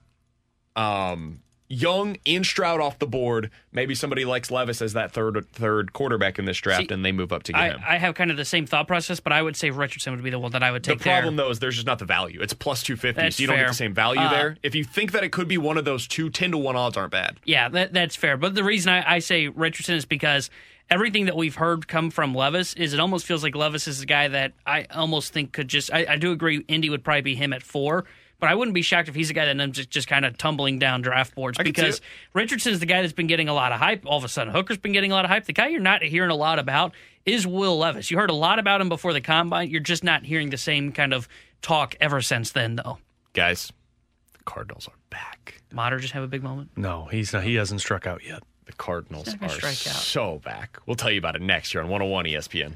um 0.76 1.42
Young 1.72 2.18
and 2.26 2.46
Stroud 2.46 2.82
off 2.82 3.00
the 3.00 3.08
board. 3.08 3.50
Maybe 3.72 3.96
somebody 3.96 4.26
likes 4.26 4.52
Levis 4.52 4.82
as 4.82 4.94
that 4.94 5.12
third 5.14 5.46
third 5.54 5.94
quarterback 5.94 6.38
in 6.38 6.46
this 6.46 6.58
draft, 6.58 6.90
See, 6.90 6.94
and 6.94 7.06
they 7.06 7.12
move 7.14 7.32
up 7.32 7.44
to 7.44 7.54
get 7.54 7.62
I, 7.62 7.70
him. 7.70 7.80
I 7.88 7.98
have 7.98 8.14
kind 8.16 8.30
of 8.30 8.36
the 8.38 8.44
same 8.46 8.66
thought 8.66 8.88
process, 8.88 9.20
but 9.22 9.32
I 9.32 9.42
would 9.42 9.56
say 9.56 9.70
Richardson 9.70 10.14
would 10.14 10.24
be 10.24 10.30
the 10.30 10.40
one 10.40 10.52
that 10.52 10.64
I 10.64 10.72
would 10.72 10.84
The 10.84 10.92
take 10.92 11.00
there. 11.00 11.14
problem 11.16 11.38
though 11.38 11.50
is 11.50 11.60
there's 11.60 11.76
just 11.76 11.88
not 11.88 12.00
the 12.00 12.06
value. 12.06 12.42
It's 12.42 12.54
plus 12.54 12.84
two 12.84 12.96
fifty, 12.98 13.32
so 13.32 13.42
you 13.42 13.48
don't 13.48 13.58
get 13.58 13.68
the 13.70 13.74
same 13.74 13.94
value 13.94 14.20
Uh, 14.22 14.30
there. 14.32 14.58
If 14.64 14.76
you 14.76 14.84
think 14.84 15.14
that 15.14 15.24
it 15.24 15.32
could 15.32 15.48
be 15.48 15.58
one 15.58 15.78
of 15.78 15.86
those 15.86 16.08
two, 16.08 16.30
10 16.30 16.52
to 16.52 16.58
one 16.58 16.76
odds 16.76 16.98
aren't 16.98 17.12
bad. 17.12 17.38
Yeah, 17.46 17.70
that, 17.70 17.94
that's 17.94 18.16
fair. 18.16 18.36
But 18.36 18.54
the 18.56 18.64
reason 18.64 18.92
I, 18.92 19.16
I 19.16 19.20
say 19.20 19.48
Richardson 19.48 19.96
is 19.96 20.06
because 20.06 20.50
everything 20.90 21.26
that 21.28 21.38
we've 21.38 21.56
heard 21.56 21.88
come 21.88 22.10
from 22.12 22.36
Levis 22.36 22.74
is 22.74 22.94
it 22.94 23.00
almost 23.00 23.26
feels 23.26 23.44
like 23.44 23.56
Levis 23.56 23.88
is 23.88 24.02
a 24.02 24.06
guy 24.06 24.28
that 24.28 24.52
I 24.66 24.88
almost 24.94 25.32
think 25.32 25.54
could 25.54 25.70
just. 25.70 25.94
I, 25.94 26.06
I 26.10 26.16
do 26.18 26.34
agree 26.34 26.66
Indy 26.68 26.90
would 26.90 27.04
probably 27.06 27.22
be 27.22 27.36
him 27.36 27.54
at 27.54 27.64
four. 27.64 28.04
But 28.42 28.50
I 28.50 28.56
wouldn't 28.56 28.74
be 28.74 28.82
shocked 28.82 29.08
if 29.08 29.16
he's 29.16 29.30
a 29.30 29.34
guy 29.34 29.46
that 29.46 29.52
ends 29.52 29.64
up 29.64 29.74
just, 29.76 29.90
just 29.92 30.08
kind 30.08 30.26
of 30.26 30.36
tumbling 30.38 30.80
down 30.80 31.02
draft 31.02 31.36
boards 31.36 31.60
I 31.60 31.64
because. 31.64 32.02
Richardson's 32.34 32.80
the 32.80 32.86
guy 32.88 33.02
that's 33.02 33.14
been 33.14 33.28
getting 33.28 33.48
a 33.48 33.54
lot 33.54 33.72
of 33.72 33.80
hype. 33.80 34.04
All 34.06 34.18
of 34.18 34.24
a 34.24 34.28
sudden, 34.28 34.52
Hooker's 34.52 34.80
been 34.80 34.92
getting 34.92 35.12
a 35.12 35.16
lot 35.16 35.24
of 35.24 35.32
hype. 35.32 35.46
The 35.46 35.54
guy 35.54 35.68
you're 35.68 35.80
not 35.80 36.02
hearing 36.02 36.32
a 36.32 36.36
lot 36.36 36.58
about 36.60 36.94
is 37.26 37.46
Will 37.46 37.78
Levis. 37.78 38.10
You 38.10 38.18
heard 38.18 38.32
a 38.32 38.36
lot 38.36 38.58
about 38.58 38.82
him 38.82 38.90
before 38.90 39.14
the 39.14 39.22
combine. 39.22 39.70
You're 39.70 39.80
just 39.80 40.04
not 40.04 40.26
hearing 40.26 40.50
the 40.50 40.58
same 40.58 40.92
kind 40.92 41.14
of 41.14 41.30
talk 41.62 41.96
ever 42.02 42.20
since 42.22 42.52
then, 42.52 42.78
though. 42.78 42.98
Guys, 43.34 43.72
the 44.34 44.44
Cardinals 44.44 44.88
are 44.88 44.98
back. 45.12 45.62
Motter 45.72 46.00
just 46.00 46.14
have 46.14 46.24
a 46.24 46.28
big 46.28 46.42
moment. 46.42 46.72
No, 46.76 47.06
he's 47.12 47.32
not. 47.34 47.44
He 47.44 47.56
hasn't 47.56 47.80
struck 47.80 48.08
out 48.08 48.26
yet. 48.26 48.42
The 48.66 48.74
Cardinals 48.74 49.26
He's 49.26 49.40
not 49.40 49.52
gonna 49.52 49.72
are 49.72 49.74
so 49.74 50.40
back. 50.44 50.80
We'll 50.88 50.96
tell 50.96 51.12
you 51.12 51.20
about 51.20 51.36
it 51.36 51.44
next 51.44 51.74
year 51.74 51.84
on 51.84 51.90
101 51.90 52.26
ESPN. 52.26 52.76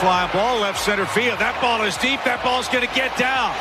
Fly 0.00 0.30
ball, 0.30 0.60
left 0.60 0.78
center 0.78 1.06
field. 1.06 1.38
That 1.38 1.56
ball 1.62 1.82
is 1.82 1.96
deep. 1.96 2.20
That 2.24 2.44
ball's 2.44 2.68
going 2.68 2.86
to 2.86 2.94
get 2.94 3.16
down. 3.16 3.56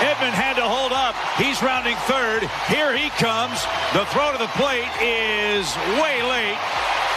Edman 0.00 0.32
had 0.32 0.54
to 0.56 0.64
hold 0.64 0.92
up. 0.92 1.12
He's 1.36 1.60
rounding 1.60 1.96
third. 2.08 2.48
Here 2.68 2.96
he 2.96 3.08
comes. 3.20 3.60
The 3.92 4.08
throw 4.08 4.32
to 4.32 4.38
the 4.40 4.48
plate 4.56 4.88
is 5.04 5.68
way 6.00 6.24
late. 6.24 6.56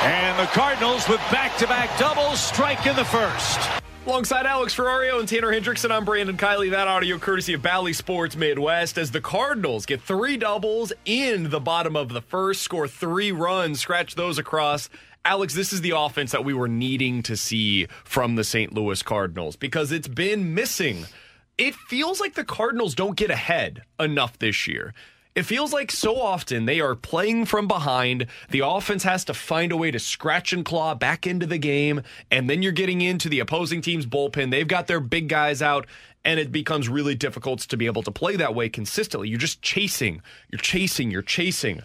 And 0.04 0.40
the 0.40 0.48
Cardinals 0.52 1.08
with 1.08 1.20
back-to-back 1.32 1.98
doubles 1.98 2.40
strike 2.40 2.86
in 2.86 2.96
the 2.96 3.04
first. 3.04 3.60
Alongside 4.06 4.46
Alex 4.46 4.76
Ferrario 4.76 5.20
and 5.20 5.28
Tanner 5.28 5.52
Hendrickson, 5.52 5.92
I'm 5.92 6.04
Brandon 6.04 6.36
Kiley. 6.36 6.72
That 6.72 6.88
audio 6.88 7.18
courtesy 7.18 7.54
of 7.54 7.62
Bally 7.62 7.94
Sports 7.94 8.36
Midwest 8.36 8.98
as 8.98 9.12
the 9.12 9.22
Cardinals 9.22 9.86
get 9.86 10.02
three 10.02 10.36
doubles 10.36 10.92
in 11.06 11.50
the 11.50 11.60
bottom 11.60 11.96
of 11.96 12.10
the 12.10 12.22
first, 12.22 12.62
score 12.62 12.88
three 12.88 13.32
runs, 13.32 13.82
scratch 13.82 14.16
those 14.16 14.38
across. 14.38 14.90
Alex, 15.26 15.54
this 15.54 15.74
is 15.74 15.82
the 15.82 15.96
offense 15.96 16.32
that 16.32 16.46
we 16.46 16.54
were 16.54 16.68
needing 16.68 17.22
to 17.24 17.36
see 17.36 17.88
from 18.04 18.36
the 18.36 18.44
St. 18.44 18.74
Louis 18.74 19.04
Cardinals 19.04 19.56
because 19.56 19.92
it's 19.92 20.08
been 20.08 20.54
missing. 20.54 21.06
It 21.58 21.76
feels 21.76 22.22
like 22.22 22.36
the 22.36 22.46
Cardinals 22.46 22.96
don't 22.96 23.18
get 23.18 23.30
ahead 23.30 23.84
enough 24.00 24.40
this 24.40 24.66
year. 24.66 24.94
It 25.36 25.44
feels 25.44 25.72
like 25.72 25.92
so 25.92 26.20
often 26.20 26.66
they 26.66 26.80
are 26.80 26.96
playing 26.96 27.46
from 27.46 27.68
behind. 27.68 28.28
The 28.50 28.66
offense 28.66 29.04
has 29.04 29.24
to 29.26 29.34
find 29.34 29.72
a 29.72 29.78
way 29.78 29.92
to 29.92 30.00
scratch 30.00 30.54
and 30.54 30.66
claw 30.66 30.96
back 30.96 31.28
into 31.28 31.46
the 31.46 31.58
game. 31.58 32.02
And 32.32 32.50
then 32.50 32.62
you're 32.62 32.72
getting 32.72 33.02
into 33.02 33.30
the 33.30 33.40
opposing 33.40 33.82
team's 33.82 34.06
bullpen. 34.06 34.52
They've 34.52 34.68
got 34.68 34.88
their 34.88 35.00
big 35.00 35.30
guys 35.30 35.62
out, 35.62 35.86
and 36.26 36.40
it 36.40 36.52
becomes 36.52 36.90
really 36.90 37.16
difficult 37.16 37.60
to 37.60 37.78
be 37.78 37.86
able 37.86 38.04
to 38.04 38.12
play 38.12 38.36
that 38.38 38.56
way 38.56 38.70
consistently. 38.70 39.30
You're 39.30 39.40
just 39.40 39.62
chasing, 39.62 40.22
you're 40.50 40.60
chasing, 40.60 41.12
you're 41.12 41.22
chasing. 41.22 41.82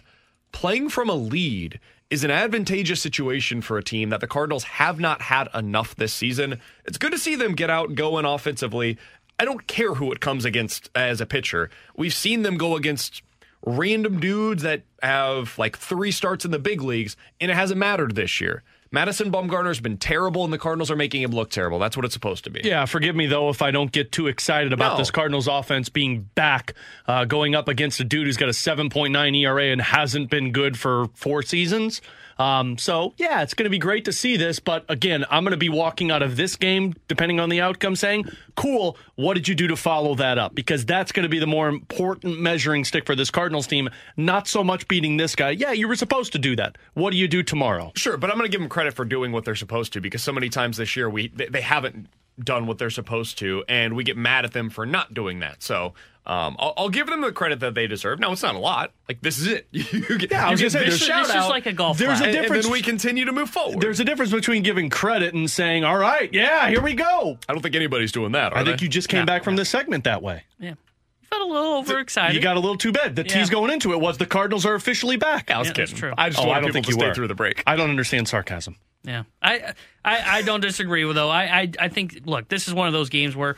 Playing 0.51 0.89
from 0.89 1.09
a 1.09 1.15
lead 1.15 1.79
is 2.09 2.23
an 2.23 2.31
advantageous 2.31 3.01
situation 3.01 3.61
for 3.61 3.77
a 3.77 3.83
team 3.83 4.09
that 4.09 4.21
the 4.21 4.27
Cardinals 4.27 4.63
have 4.63 4.99
not 4.99 5.23
had 5.23 5.47
enough 5.53 5.95
this 5.95 6.13
season. 6.13 6.59
It's 6.85 6.97
good 6.97 7.11
to 7.11 7.17
see 7.17 7.35
them 7.35 7.55
get 7.55 7.69
out 7.69 7.95
going 7.95 8.25
offensively. 8.25 8.97
I 9.39 9.45
don't 9.45 9.67
care 9.67 9.95
who 9.95 10.11
it 10.11 10.19
comes 10.19 10.45
against 10.45 10.89
as 10.95 11.19
a 11.19 11.25
pitcher. 11.25 11.69
We've 11.97 12.13
seen 12.13 12.43
them 12.43 12.57
go 12.57 12.75
against 12.75 13.21
random 13.65 14.19
dudes 14.19 14.63
that 14.63 14.83
have 15.01 15.57
like 15.57 15.77
three 15.77 16.11
starts 16.11 16.45
in 16.45 16.51
the 16.51 16.59
big 16.59 16.81
leagues, 16.81 17.17
and 17.41 17.49
it 17.49 17.55
hasn't 17.55 17.79
mattered 17.79 18.15
this 18.15 18.39
year. 18.39 18.63
Madison 18.95 19.29
Bumgarner's 19.29 19.81
been 19.81 19.97
terrible, 19.97 20.45
and 20.45 20.53
the 20.53 20.57
Cardinals 20.57 20.89
are 20.89 20.95
making 20.95 21.21
him 21.21 21.31
look 21.31 21.49
terrible. 21.49 21.79
That's 21.79 21.97
what 21.97 22.05
it's 22.05 22.13
supposed 22.13 22.45
to 22.45 22.49
be. 22.49 22.61
Yeah, 22.63 22.85
forgive 22.85 23.13
me 23.13 23.25
though 23.27 23.49
if 23.49 23.61
I 23.61 23.71
don't 23.71 23.91
get 23.91 24.13
too 24.13 24.27
excited 24.27 24.71
about 24.71 24.93
No. 24.93 24.97
this 24.99 25.11
Cardinals 25.11 25.47
offense 25.47 25.89
being 25.89 26.29
back, 26.33 26.73
uh, 27.05 27.25
going 27.25 27.55
up 27.55 27.67
against 27.67 27.99
a 27.99 28.05
dude 28.05 28.25
who's 28.25 28.37
got 28.37 28.47
a 28.47 28.53
7.9 28.53 29.35
ERA 29.37 29.65
and 29.65 29.81
hasn't 29.81 30.29
been 30.29 30.53
good 30.53 30.79
for 30.79 31.07
four 31.13 31.41
seasons. 31.43 32.01
Um, 32.37 32.77
so 32.77 33.13
yeah, 33.17 33.41
it's 33.41 33.53
going 33.53 33.65
to 33.65 33.69
be 33.69 33.77
great 33.77 34.05
to 34.05 34.11
see 34.13 34.37
this, 34.37 34.59
but 34.59 34.85
again, 34.89 35.25
I'm 35.29 35.43
going 35.43 35.51
to 35.51 35.57
be 35.57 35.69
walking 35.69 36.11
out 36.11 36.21
of 36.21 36.35
this 36.35 36.55
game, 36.55 36.93
depending 37.07 37.39
on 37.39 37.49
the 37.49 37.61
outcome, 37.61 37.95
saying, 37.95 38.25
"Cool, 38.55 38.97
what 39.15 39.35
did 39.35 39.47
you 39.47 39.55
do 39.55 39.67
to 39.67 39.75
follow 39.75 40.15
that 40.15 40.37
up?" 40.37 40.53
Because 40.53 40.85
that's 40.85 41.11
going 41.11 41.23
to 41.23 41.29
be 41.29 41.39
the 41.39 41.47
more 41.47 41.69
important 41.69 42.39
measuring 42.39 42.83
stick 42.83 43.05
for 43.05 43.15
this 43.15 43.31
Cardinals 43.31 43.67
team. 43.67 43.89
Not 44.17 44.47
so 44.47 44.63
much 44.63 44.87
beating 44.87 45.17
this 45.17 45.35
guy. 45.35 45.51
Yeah, 45.51 45.71
you 45.71 45.87
were 45.87 45.95
supposed 45.95 46.33
to 46.33 46.39
do 46.39 46.55
that. 46.57 46.77
What 46.93 47.11
do 47.11 47.17
you 47.17 47.27
do 47.27 47.43
tomorrow? 47.43 47.91
Sure, 47.95 48.17
but 48.17 48.29
I'm 48.29 48.37
going 48.37 48.49
to 48.49 48.51
give 48.51 48.61
them 48.61 48.69
credit 48.69 48.93
for 48.93 49.05
doing 49.05 49.31
what 49.31 49.45
they're 49.45 49.55
supposed 49.55 49.93
to 49.93 50.01
because 50.01 50.23
so 50.23 50.33
many 50.33 50.49
times 50.49 50.77
this 50.77 50.95
year 50.95 51.09
we 51.09 51.29
they, 51.29 51.47
they 51.47 51.61
haven't 51.61 52.07
done 52.41 52.67
what 52.67 52.77
they're 52.77 52.89
supposed 52.89 53.37
to, 53.39 53.63
and 53.69 53.95
we 53.95 54.03
get 54.03 54.17
mad 54.17 54.45
at 54.45 54.53
them 54.53 54.69
for 54.69 54.85
not 54.85 55.13
doing 55.13 55.39
that. 55.39 55.63
So 55.63 55.93
um, 56.25 56.55
I'll, 56.59 56.73
I'll 56.75 56.89
give 56.89 57.07
them 57.07 57.21
the 57.21 57.31
credit 57.31 57.59
that 57.61 57.75
they 57.75 57.87
deserve. 57.87 58.19
Now 58.19 58.31
it's 58.31 58.41
not 58.43 58.55
a 58.55 58.59
lot. 58.59 58.91
Like 59.07 59.21
this 59.21 59.37
is 59.39 59.47
it. 59.47 59.67
You 59.71 60.17
get, 60.17 60.31
Yeah, 60.31 60.43
I 60.43 60.45
you 60.47 60.51
was 60.51 60.61
get 60.61 60.73
gonna 60.73 60.85
say, 60.85 60.89
this 60.89 60.99
there's- 60.99 60.99
shout 61.01 61.21
It's 61.25 61.33
just 61.33 61.45
out, 61.45 61.49
like 61.49 61.65
a 61.65 61.71
golf 61.73 61.97
There's 61.97 62.17
clap. 62.17 62.29
a 62.29 62.31
difference. 62.33 62.65
And 62.65 62.65
then 62.65 62.71
we 62.71 62.81
continue 62.81 63.25
to 63.25 63.31
move 63.31 63.49
forward. 63.49 63.79
There's 63.79 63.99
a 63.99 64.05
difference 64.05 64.31
between 64.31 64.63
giving 64.63 64.89
credit 64.89 65.33
and 65.33 65.49
saying, 65.49 65.83
"All 65.85 65.97
right, 65.97 66.33
yeah, 66.33 66.67
here 66.69 66.81
we 66.81 66.93
go." 66.93 67.37
I 67.47 67.53
don't 67.53 67.61
think 67.61 67.75
anybody's 67.75 68.11
doing 68.11 68.31
that. 68.33 68.51
Are 68.53 68.57
I 68.59 68.63
think 68.65 68.79
they? 68.79 68.83
you 68.85 68.89
just 68.89 69.07
came 69.09 69.25
back 69.25 69.43
from 69.43 69.55
this 69.55 69.69
segment 69.69 70.03
that 70.05 70.21
way. 70.21 70.43
Yeah. 70.59 70.71
You 70.71 71.27
felt 71.29 71.41
a 71.49 71.53
little 71.53 71.77
overexcited. 71.77 72.35
You 72.35 72.41
got 72.41 72.55
a 72.57 72.59
little 72.59 72.77
too 72.77 72.91
bad. 72.91 73.15
The 73.15 73.23
Yeah. 73.23 73.33
tease 73.33 73.49
going 73.49 73.71
into 73.71 73.93
it 73.93 73.99
was 74.01 74.17
the 74.17 74.25
Cardinals 74.25 74.65
are 74.65 74.75
officially 74.75 75.15
back. 75.17 75.49
I 75.51 75.57
was 75.59 75.67
Yeah, 75.69 75.73
kidding. 75.73 75.95
true. 75.95 76.13
I 76.17 76.29
just 76.29 76.39
Oh, 76.41 76.47
want 76.47 76.57
I 76.57 76.59
don't 76.61 76.67
people 76.69 76.73
think 76.73 76.85
to 76.87 76.91
you 76.91 76.99
stay 76.99 77.07
were. 77.07 77.13
through 77.15 77.27
the 77.29 77.35
break. 77.35 77.63
I 77.65 77.75
don't 77.75 77.89
understand 77.89 78.27
sarcasm. 78.27 78.75
Yeah, 79.05 79.23
I, 79.41 79.73
I 80.03 80.37
I 80.37 80.41
don't 80.41 80.61
disagree 80.61 81.05
with 81.05 81.15
though. 81.15 81.29
I, 81.29 81.61
I 81.61 81.71
I 81.79 81.87
think 81.89 82.21
look, 82.25 82.47
this 82.47 82.67
is 82.67 82.73
one 82.73 82.87
of 82.87 82.93
those 82.93 83.09
games 83.09 83.35
where 83.35 83.55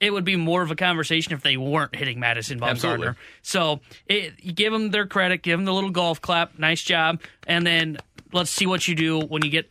it 0.00 0.12
would 0.12 0.24
be 0.24 0.36
more 0.36 0.62
of 0.62 0.70
a 0.70 0.76
conversation 0.76 1.32
if 1.32 1.42
they 1.42 1.56
weren't 1.56 1.94
hitting 1.94 2.20
Madison. 2.20 2.60
Bumgarner. 2.60 3.16
So 3.42 3.80
it, 4.06 4.54
give 4.54 4.72
them 4.72 4.90
their 4.90 5.06
credit, 5.06 5.42
give 5.42 5.58
them 5.58 5.64
the 5.64 5.74
little 5.74 5.90
golf 5.90 6.20
clap, 6.20 6.58
nice 6.58 6.82
job, 6.82 7.20
and 7.46 7.66
then 7.66 7.98
let's 8.32 8.50
see 8.50 8.66
what 8.66 8.86
you 8.86 8.94
do 8.94 9.20
when 9.20 9.44
you 9.44 9.50
get 9.50 9.70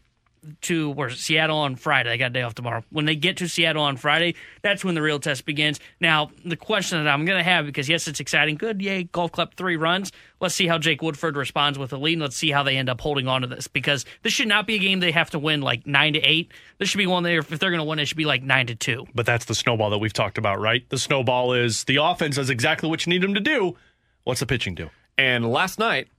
to 0.61 0.89
where 0.91 1.09
Seattle 1.09 1.57
on 1.57 1.75
Friday. 1.75 2.09
They 2.09 2.17
got 2.17 2.27
a 2.27 2.33
day 2.33 2.41
off 2.41 2.55
tomorrow. 2.55 2.83
When 2.89 3.05
they 3.05 3.15
get 3.15 3.37
to 3.37 3.47
Seattle 3.47 3.83
on 3.83 3.97
Friday, 3.97 4.35
that's 4.61 4.83
when 4.83 4.95
the 4.95 5.01
real 5.01 5.19
test 5.19 5.45
begins. 5.45 5.79
Now, 5.99 6.31
the 6.45 6.55
question 6.55 7.03
that 7.03 7.09
I'm 7.09 7.25
going 7.25 7.37
to 7.37 7.43
have 7.43 7.65
because 7.65 7.89
yes, 7.89 8.07
it's 8.07 8.19
exciting. 8.19 8.55
Good, 8.55 8.81
yay, 8.81 9.03
golf 9.03 9.31
club 9.31 9.55
three 9.55 9.75
runs. 9.75 10.11
Let's 10.39 10.55
see 10.55 10.67
how 10.67 10.77
Jake 10.77 11.01
Woodford 11.01 11.35
responds 11.35 11.79
with 11.79 11.89
the 11.89 11.99
lead. 11.99 12.13
And 12.13 12.21
let's 12.21 12.35
see 12.35 12.51
how 12.51 12.63
they 12.63 12.77
end 12.77 12.89
up 12.89 13.01
holding 13.01 13.27
on 13.27 13.41
to 13.41 13.47
this 13.47 13.67
because 13.67 14.05
this 14.23 14.33
should 14.33 14.47
not 14.47 14.67
be 14.67 14.75
a 14.75 14.79
game 14.79 14.99
they 14.99 15.11
have 15.11 15.31
to 15.31 15.39
win 15.39 15.61
like 15.61 15.87
nine 15.87 16.13
to 16.13 16.19
eight. 16.19 16.51
This 16.77 16.89
should 16.89 16.99
be 16.99 17.07
one 17.07 17.23
there 17.23 17.39
if 17.39 17.49
they're 17.49 17.71
going 17.71 17.79
to 17.79 17.83
win, 17.83 17.99
it 17.99 18.05
should 18.05 18.17
be 18.17 18.25
like 18.25 18.43
nine 18.43 18.67
to 18.67 18.75
two. 18.75 19.07
But 19.15 19.25
that's 19.25 19.45
the 19.45 19.55
snowball 19.55 19.89
that 19.89 19.97
we've 19.97 20.13
talked 20.13 20.37
about, 20.37 20.59
right? 20.59 20.87
The 20.89 20.97
snowball 20.97 21.53
is 21.53 21.83
the 21.85 21.97
offense 21.97 22.35
does 22.35 22.49
exactly 22.49 22.89
what 22.89 23.05
you 23.05 23.09
need 23.11 23.21
them 23.21 23.33
to 23.33 23.39
do. 23.39 23.75
What's 24.23 24.39
the 24.39 24.45
pitching 24.45 24.75
do? 24.75 24.89
And 25.17 25.49
last 25.49 25.79
night, 25.79 26.09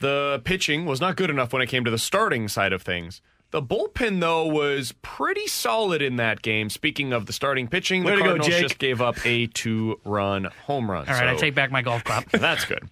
the 0.00 0.42
pitching 0.44 0.84
was 0.84 1.00
not 1.00 1.16
good 1.16 1.30
enough 1.30 1.52
when 1.52 1.62
it 1.62 1.66
came 1.66 1.84
to 1.84 1.90
the 1.90 1.98
starting 1.98 2.48
side 2.48 2.72
of 2.72 2.82
things. 2.82 3.22
The 3.54 3.62
bullpen, 3.62 4.18
though, 4.18 4.46
was 4.46 4.90
pretty 5.00 5.46
solid 5.46 6.02
in 6.02 6.16
that 6.16 6.42
game. 6.42 6.68
Speaking 6.68 7.12
of 7.12 7.26
the 7.26 7.32
starting 7.32 7.68
pitching, 7.68 8.02
Way 8.02 8.10
the 8.10 8.16
to 8.16 8.22
go, 8.22 8.28
Cardinals 8.30 8.60
just 8.60 8.78
gave 8.80 9.00
up 9.00 9.14
a 9.24 9.46
two-run 9.46 10.48
home 10.66 10.90
run. 10.90 11.06
All 11.06 11.14
right, 11.14 11.28
I 11.28 11.34
So 11.34 11.40
take 11.40 11.54
back 11.54 11.70
my 11.70 11.80
golf 11.80 12.02
clap. 12.02 12.28
That's 12.32 12.64
good. 12.64 12.82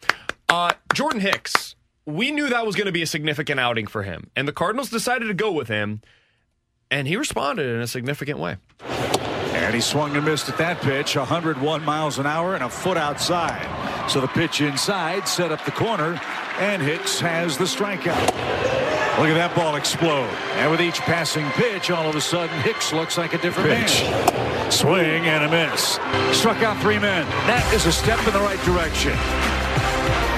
Uh, 0.49 0.75
Jordan 0.95 1.19
Hicks, 1.21 1.75
we 2.07 2.31
knew 2.31 2.49
that 2.49 2.65
was 2.65 2.77
going 2.77 2.87
to 2.87 2.93
be 2.93 3.03
a 3.03 3.09
significant 3.09 3.59
outing 3.59 3.89
for 3.89 4.05
him, 4.05 4.31
and 4.37 4.47
the 4.47 4.53
Cardinals 4.53 4.89
decided 4.89 5.27
to 5.27 5.35
go 5.35 5.51
with 5.51 5.67
him, 5.67 6.01
and 6.93 7.09
he 7.09 7.17
responded 7.17 7.67
in 7.67 7.81
a 7.81 7.89
significant 7.89 8.39
way. 8.39 8.59
And 8.83 9.75
he 9.75 9.81
swung 9.81 10.15
and 10.15 10.25
missed 10.25 10.49
at 10.49 10.59
that 10.59 10.81
pitch, 10.81 11.17
101 11.17 11.85
miles 11.85 12.21
an 12.21 12.27
hour 12.27 12.55
and 12.55 12.63
a 12.63 12.69
foot 12.69 12.97
outside. 12.97 14.09
So 14.09 14.21
the 14.21 14.29
pitch 14.29 14.61
inside 14.61 15.27
set 15.27 15.51
up 15.51 15.65
the 15.65 15.73
corner, 15.73 16.21
and 16.61 16.81
Hicks 16.81 17.19
has 17.19 17.59
the 17.59 17.65
strikeout. 17.65 18.82
Look 19.19 19.29
at 19.29 19.35
that 19.35 19.55
ball 19.55 19.77
explode. 19.77 20.31
And 20.57 20.71
with 20.71 20.81
each 20.81 20.99
passing 21.01 21.49
pitch, 21.51 21.91
all 21.91 22.09
of 22.09 22.17
a 22.17 22.21
sudden, 22.21 22.59
Hicks 22.61 22.93
looks 22.93 23.19
like 23.19 23.35
a 23.35 23.39
different 23.39 23.69
man. 23.69 24.71
Swing 24.71 25.27
and 25.27 25.45
a 25.45 25.51
miss. 25.51 25.99
Struck 26.37 26.63
out 26.63 26.81
three 26.81 26.99
men. 26.99 27.27
That 27.47 27.71
is 27.75 27.85
a 27.85 27.93
step 27.93 28.19
in 28.27 28.33
the 28.33 28.41
right 28.41 28.59
direction. 28.65 29.13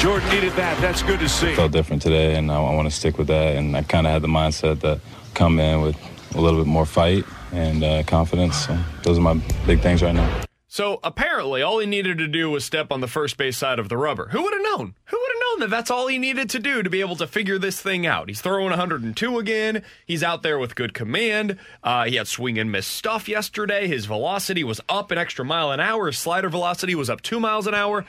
Jordan 0.01 0.29
needed 0.29 0.53
that. 0.55 0.77
That's 0.81 1.03
good 1.03 1.21
to 1.21 1.29
see. 1.29 1.55
Felt 1.55 1.73
different 1.73 2.03
today, 2.03 2.35
and 2.35 2.51
I, 2.51 2.57
I 2.57 2.75
want 2.75 2.89
to 2.89 2.95
stick 2.95 3.17
with 3.17 3.29
that. 3.29 3.57
And 3.57 3.77
I 3.77 3.83
kind 3.83 4.07
of 4.07 4.13
had 4.13 4.23
the 4.23 4.29
mindset 4.29 4.81
that 4.81 5.01
come 5.35 5.61
in 5.61 5.81
with 5.81 5.97
a 6.35 6.41
little 6.41 6.59
bit 6.59 6.67
more 6.67 6.85
fight 6.85 7.25
and 7.53 7.83
uh, 7.85 8.03
confidence. 8.03 8.67
So 8.67 8.79
those 9.05 9.19
are 9.19 9.23
my 9.23 9.35
big 9.67 9.81
things 9.81 10.03
right 10.03 10.15
now. 10.15 10.45
So 10.75 10.99
apparently, 11.05 11.63
all 11.63 11.79
he 11.79 11.87
needed 11.87 12.19
to 12.19 12.27
do 12.27 12.51
was 12.51 12.65
step 12.65 12.91
on 12.91 13.01
the 13.01 13.07
first 13.07 13.37
base 13.37 13.57
side 13.57 13.79
of 13.79 13.89
the 13.89 13.97
rubber. 13.97 14.31
Who 14.31 14.43
would 14.43 14.53
have 14.55 14.63
known? 14.63 14.97
Who 15.05 15.17
would 15.21 15.31
have 15.33 15.41
known 15.41 15.61
that 15.61 15.71
that's 15.71 15.89
all 15.89 16.09
he 16.09 16.19
needed 16.19 16.51
to 16.51 16.59
do 16.59 16.83
to 16.83 16.91
be 16.91 16.99
able 16.99 17.15
to 17.15 17.29
figure 17.29 17.61
this 17.61 17.81
thing 17.81 18.09
out? 18.09 18.29
He's 18.29 18.41
throwing 18.41 18.71
102 18.71 19.39
again. 19.39 19.85
He's 20.05 20.25
out 20.25 20.43
there 20.43 20.59
with 20.59 20.75
good 20.75 20.93
command. 20.93 21.61
Uh, 21.85 22.07
he 22.07 22.17
had 22.17 22.27
swing 22.27 22.59
and 22.59 22.73
miss 22.73 22.89
stuff 22.89 23.29
yesterday. 23.29 23.87
His 23.87 24.07
velocity 24.07 24.65
was 24.65 24.81
up 24.89 25.13
an 25.13 25.19
extra 25.19 25.45
mile 25.45 25.71
an 25.71 25.79
hour. 25.79 26.07
His 26.07 26.19
slider 26.19 26.49
velocity 26.49 26.97
was 26.97 27.09
up 27.09 27.23
two 27.23 27.39
miles 27.39 27.69
an 27.69 27.75
hour. 27.75 28.05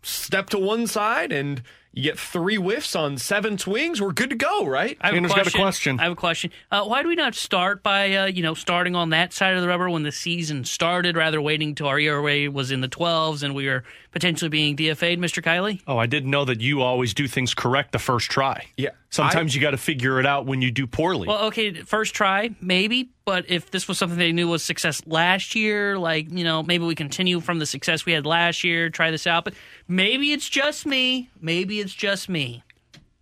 Step 0.00 0.48
to 0.50 0.60
one 0.60 0.86
side 0.86 1.32
and 1.32 1.60
you 2.00 2.10
get 2.10 2.18
three 2.18 2.56
whiffs 2.56 2.96
on 2.96 3.18
seven 3.18 3.58
swings. 3.58 4.00
We're 4.00 4.12
good 4.12 4.30
to 4.30 4.36
go, 4.36 4.66
right? 4.66 4.96
I 5.02 5.12
have, 5.12 5.24
a 5.46 5.50
question. 5.50 6.00
I 6.00 6.04
have 6.04 6.12
a 6.12 6.16
question. 6.16 6.50
Uh, 6.70 6.84
why 6.84 7.02
do 7.02 7.08
we 7.08 7.14
not 7.14 7.34
start 7.34 7.82
by 7.82 8.14
uh, 8.14 8.26
you 8.26 8.42
know 8.42 8.54
starting 8.54 8.96
on 8.96 9.10
that 9.10 9.34
side 9.34 9.54
of 9.54 9.60
the 9.60 9.68
rubber 9.68 9.90
when 9.90 10.02
the 10.02 10.12
season 10.12 10.64
started, 10.64 11.14
rather 11.14 11.42
waiting 11.42 11.74
till 11.74 11.86
our 11.86 11.98
ERA 11.98 12.50
was 12.50 12.70
in 12.70 12.80
the 12.80 12.88
12s 12.88 13.42
and 13.42 13.54
we 13.54 13.66
were 13.66 13.84
potentially 14.12 14.48
being 14.48 14.76
DFA'd, 14.76 15.18
Mr. 15.18 15.42
Kiley? 15.42 15.82
Oh, 15.86 15.98
I 15.98 16.06
didn't 16.06 16.30
know 16.30 16.46
that 16.46 16.60
you 16.62 16.80
always 16.80 17.12
do 17.12 17.28
things 17.28 17.52
correct 17.52 17.92
the 17.92 17.98
first 17.98 18.30
try. 18.30 18.66
Yeah. 18.78 18.90
Sometimes 19.10 19.54
you 19.54 19.60
got 19.60 19.72
to 19.72 19.76
figure 19.76 20.20
it 20.20 20.26
out 20.26 20.46
when 20.46 20.62
you 20.62 20.70
do 20.70 20.86
poorly. 20.86 21.26
Well, 21.26 21.46
okay, 21.46 21.74
first 21.82 22.14
try, 22.14 22.54
maybe, 22.60 23.10
but 23.30 23.48
if 23.48 23.70
this 23.70 23.86
was 23.86 23.96
something 23.96 24.18
they 24.18 24.32
knew 24.32 24.48
was 24.48 24.60
success 24.60 25.00
last 25.06 25.54
year, 25.54 25.96
like, 25.96 26.32
you 26.32 26.42
know, 26.42 26.64
maybe 26.64 26.84
we 26.84 26.96
continue 26.96 27.38
from 27.38 27.60
the 27.60 27.64
success 27.64 28.04
we 28.04 28.12
had 28.12 28.26
last 28.26 28.64
year, 28.64 28.90
try 28.90 29.12
this 29.12 29.24
out, 29.24 29.44
but 29.44 29.54
maybe 29.86 30.32
it's 30.32 30.48
just 30.48 30.84
me. 30.84 31.30
Maybe 31.40 31.78
it's 31.78 31.94
just 31.94 32.28
me. 32.28 32.64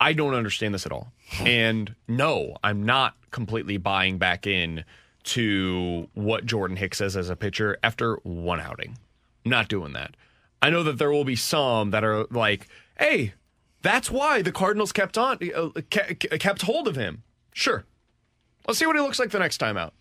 I 0.01 0.15
don't 0.15 0.33
understand 0.33 0.73
this 0.73 0.87
at 0.87 0.93
all. 0.93 1.13
And 1.41 1.95
no, 2.09 2.57
I'm 2.65 2.87
not 2.87 3.17
completely 3.33 3.77
buying 3.77 4.17
back 4.17 4.47
in 4.47 4.87
to 5.25 6.09
what 6.15 6.47
Jordan 6.47 6.79
Hicks 6.79 6.97
says 6.97 7.15
as 7.15 7.29
a 7.29 7.37
pitcher 7.37 7.77
after 7.83 8.15
one 8.23 8.61
outing. 8.61 8.97
Not 9.45 9.69
doing 9.69 9.93
that. 9.93 10.17
I 10.63 10.71
know 10.71 10.85
that 10.85 10.97
there 10.97 11.13
will 11.13 11.27
be 11.27 11.37
some 11.37 11.91
that 11.91 12.03
are 12.03 12.25
like, 12.31 12.67
hey, 12.99 13.35
that's 13.83 14.11
why 14.11 14.41
the 14.41 14.53
Cardinals 14.53 14.91
kept 14.91 15.19
on 15.19 15.39
uh, 15.55 15.69
kept 15.91 16.63
hold 16.63 16.89
of 16.89 16.97
him. 16.97 17.25
Sure. 17.53 17.85
Let's 18.67 18.79
see 18.79 18.87
what 18.87 18.97
he 18.97 19.03
looks 19.03 19.19
like 19.19 19.33
the 19.33 19.39
next 19.39 19.59
time 19.59 19.77
out. 19.77 19.93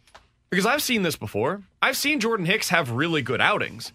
Because 0.50 0.66
I've 0.66 0.82
seen 0.82 1.02
this 1.02 1.16
before. 1.16 1.64
I've 1.82 1.98
seen 1.98 2.20
Jordan 2.20 2.46
Hicks 2.46 2.70
have 2.70 2.92
really 2.92 3.22
good 3.22 3.42
outings. 3.42 3.92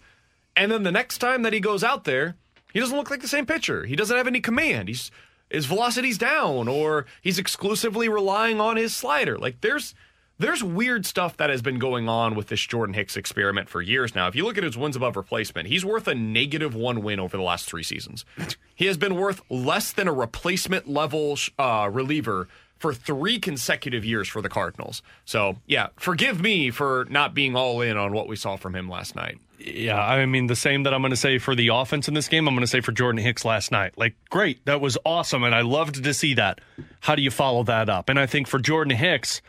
And 0.55 0.71
then 0.71 0.83
the 0.83 0.91
next 0.91 1.17
time 1.17 1.41
that 1.43 1.53
he 1.53 1.59
goes 1.59 1.83
out 1.83 2.03
there, 2.03 2.35
he 2.73 2.79
doesn't 2.79 2.95
look 2.95 3.09
like 3.09 3.21
the 3.21 3.27
same 3.27 3.45
pitcher. 3.45 3.85
He 3.85 3.95
doesn't 3.95 4.15
have 4.15 4.27
any 4.27 4.39
command. 4.39 4.87
He's 4.87 5.11
his 5.49 5.67
velocity's 5.67 6.17
down 6.17 6.67
or 6.67 7.05
he's 7.21 7.37
exclusively 7.37 8.09
relying 8.09 8.59
on 8.59 8.75
his 8.75 8.95
slider. 8.95 9.37
Like 9.37 9.61
there's 9.61 9.93
there's 10.39 10.63
weird 10.63 11.05
stuff 11.05 11.37
that 11.37 11.51
has 11.51 11.61
been 11.61 11.77
going 11.77 12.09
on 12.09 12.33
with 12.33 12.47
this 12.47 12.61
Jordan 12.61 12.95
Hicks 12.95 13.15
experiment 13.15 13.69
for 13.69 13.81
years 13.81 14.15
now. 14.15 14.27
If 14.27 14.35
you 14.35 14.43
look 14.45 14.57
at 14.57 14.63
his 14.63 14.75
wins 14.75 14.95
above 14.95 15.15
replacement, 15.15 15.67
he's 15.67 15.85
worth 15.85 16.07
a 16.07 16.15
negative 16.15 16.73
one 16.73 17.03
win 17.03 17.19
over 17.19 17.37
the 17.37 17.43
last 17.43 17.67
three 17.67 17.83
seasons. 17.83 18.25
He 18.73 18.87
has 18.87 18.97
been 18.97 19.15
worth 19.15 19.41
less 19.49 19.93
than 19.93 20.07
a 20.07 20.13
replacement 20.13 20.89
level 20.89 21.37
uh, 21.59 21.87
reliever 21.91 22.47
for 22.83 22.93
three 22.93 23.39
consecutive 23.39 24.03
years 24.03 24.27
for 24.27 24.41
the 24.41 24.49
Cardinals. 24.49 25.01
So, 25.23 25.55
yeah, 25.65 25.87
forgive 25.95 26.41
me 26.41 26.69
for 26.69 27.07
not 27.09 27.33
being 27.33 27.55
all 27.55 27.79
in 27.79 27.95
on 27.95 28.11
what 28.11 28.27
we 28.27 28.35
saw 28.35 28.57
from 28.57 28.75
him 28.75 28.89
last 28.89 29.15
night. 29.15 29.37
Yeah, 29.57 29.97
I 29.97 30.25
mean 30.25 30.47
the 30.47 30.55
same 30.57 30.83
that 30.83 30.93
I'm 30.93 31.01
going 31.01 31.11
to 31.11 31.15
say 31.15 31.37
for 31.37 31.55
the 31.55 31.69
offense 31.69 32.09
in 32.09 32.13
this 32.13 32.27
game. 32.27 32.45
I'm 32.45 32.53
going 32.53 32.65
to 32.65 32.69
say 32.69 32.81
for 32.81 32.91
Jordan 32.91 33.23
Hicks 33.23 33.45
last 33.45 33.71
night. 33.71 33.93
Like, 33.95 34.15
great, 34.29 34.65
that 34.65 34.81
was 34.81 34.97
awesome, 35.05 35.45
and 35.45 35.55
I 35.55 35.61
loved 35.61 36.03
to 36.03 36.13
see 36.13 36.33
that. 36.33 36.59
How 36.99 37.15
do 37.15 37.21
you 37.21 37.31
follow 37.31 37.63
that 37.63 37.87
up? 37.87 38.09
And 38.09 38.19
I 38.19 38.25
think 38.25 38.49
for 38.49 38.59
Jordan 38.59 38.97
Hicks, 38.97 39.41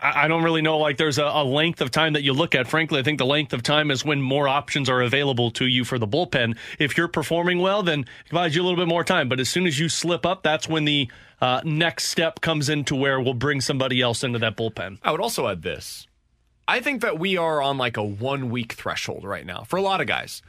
I 0.00 0.28
don't 0.28 0.44
really 0.44 0.62
know. 0.62 0.78
Like, 0.78 0.98
there's 0.98 1.18
a, 1.18 1.24
a, 1.24 1.44
length 1.44 1.80
of 1.80 1.90
time 1.90 2.12
that 2.12 2.22
you 2.22 2.32
look 2.32 2.54
at. 2.54 2.68
Frankly, 2.68 2.98
I 2.98 3.02
think 3.02 3.18
the 3.18 3.26
length 3.26 3.52
of 3.52 3.62
time 3.62 3.90
is 3.90 4.04
when 4.04 4.20
more 4.20 4.48
options 4.48 4.88
are 4.88 5.00
available 5.00 5.50
to 5.52 5.66
you 5.66 5.84
for 5.84 5.98
the 5.98 6.08
bullpen. 6.08 6.56
If 6.78 6.96
you're 6.96 7.08
performing 7.08 7.58
well, 7.58 7.82
then 7.84 8.00
it 8.00 8.28
provides 8.28 8.54
you 8.54 8.62
a 8.62 8.64
little 8.64 8.78
bit 8.78 8.88
more 8.88 9.04
time. 9.04 9.28
But 9.28 9.38
as 9.38 9.48
soon 9.48 9.66
as 9.66 9.78
you 9.78 9.88
slip 9.88 10.26
up, 10.26 10.42
that's 10.42 10.68
when 10.68 10.84
the 10.84 11.08
uh, 11.42 11.60
next 11.64 12.04
step 12.04 12.40
comes 12.40 12.68
into 12.68 12.94
where 12.94 13.20
we'll 13.20 13.34
bring 13.34 13.60
somebody 13.60 14.00
else 14.00 14.22
into 14.22 14.38
that 14.38 14.56
bullpen. 14.56 14.98
I 15.02 15.10
would 15.10 15.20
also 15.20 15.48
add 15.48 15.62
this. 15.62 16.06
I 16.68 16.78
think 16.78 17.02
that 17.02 17.18
we 17.18 17.36
are 17.36 17.60
on 17.60 17.76
like 17.76 17.96
a 17.96 18.04
one 18.04 18.48
week 18.48 18.74
threshold 18.74 19.24
right 19.24 19.44
now 19.44 19.64
for 19.64 19.76
a 19.76 19.82
lot 19.82 20.00
of 20.00 20.06
guys. 20.06 20.40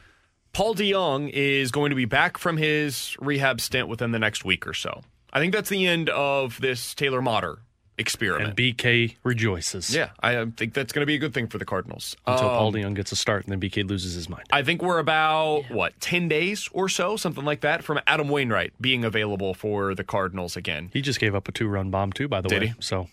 Paul 0.53 0.76
DeJong 0.76 1.32
is 1.34 1.72
going 1.72 1.90
to 1.90 1.95
be 1.95 2.06
back 2.06 2.38
from 2.38 2.57
his 2.57 3.18
rehab 3.20 3.60
stint 3.60 3.88
within 3.88 4.11
the 4.11 4.20
next 4.20 4.45
week 4.45 4.68
or 4.68 4.76
so. 4.76 5.02
I 5.34 5.40
think 5.40 5.52
that's 5.52 5.70
the 5.70 5.88
end 5.88 6.10
of 6.10 6.61
this 6.61 6.94
Taylor 6.94 7.24
Motter 7.24 7.57
experiment. 8.04 8.50
And 8.50 8.58
BK 8.58 9.16
rejoices. 9.24 9.96
Yeah, 9.96 10.10
I 10.22 10.46
think 10.58 10.74
that's 10.74 10.92
going 10.92 11.02
to 11.02 11.06
be 11.06 11.16
a 11.16 11.18
good 11.18 11.34
thing 11.34 11.48
for 11.48 11.58
the 11.58 11.66
Cardinals. 11.66 12.16
Until 12.28 12.50
um, 12.50 12.58
Paul 12.58 12.74
DeJong 12.74 12.96
gets 12.96 13.12
a 13.12 13.16
start 13.16 13.46
and 13.46 13.52
then 13.52 13.60
BK 13.60 13.88
loses 13.88 14.14
his 14.14 14.30
mind. 14.30 14.44
I 14.52 14.62
think 14.62 14.82
we're 14.82 15.00
about, 15.00 15.64
yeah. 15.70 15.76
what, 15.76 16.00
10 16.02 16.28
days 16.28 16.68
or 16.74 16.90
so, 16.90 17.16
something 17.16 17.46
like 17.46 17.62
that, 17.62 17.84
from 17.84 18.00
Adam 18.06 18.28
Wainwright 18.28 18.74
being 18.82 19.06
available 19.06 19.54
for 19.54 19.96
the 19.96 20.04
Cardinals 20.04 20.58
again. 20.58 20.90
He 20.94 21.02
just 21.02 21.20
gave 21.20 21.34
up 21.34 21.48
a 21.48 21.52
two 21.52 21.68
run 21.68 21.90
bomb, 21.90 22.12
too, 22.12 22.28
by 22.28 22.42
the 22.42 22.50
Did 22.50 22.62
way. 22.62 22.68
He? 22.68 22.74
So, 22.82 23.08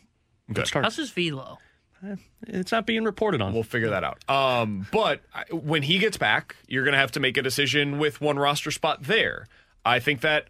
good, 0.48 0.56
good 0.56 0.66
start. 0.66 0.84
How's 0.84 0.96
his 0.96 1.10
velo? 1.10 1.58
It's 2.46 2.72
not 2.72 2.86
being 2.86 3.04
reported 3.04 3.42
on. 3.42 3.52
We'll 3.52 3.62
figure 3.62 3.90
that 3.90 4.04
out. 4.04 4.28
Um, 4.28 4.86
but 4.90 5.20
when 5.50 5.82
he 5.82 5.98
gets 5.98 6.16
back, 6.16 6.56
you're 6.66 6.84
going 6.84 6.92
to 6.92 6.98
have 6.98 7.12
to 7.12 7.20
make 7.20 7.36
a 7.36 7.42
decision 7.42 7.98
with 7.98 8.20
one 8.20 8.38
roster 8.38 8.70
spot 8.70 9.02
there. 9.02 9.46
I 9.84 10.00
think 10.00 10.22
that 10.22 10.48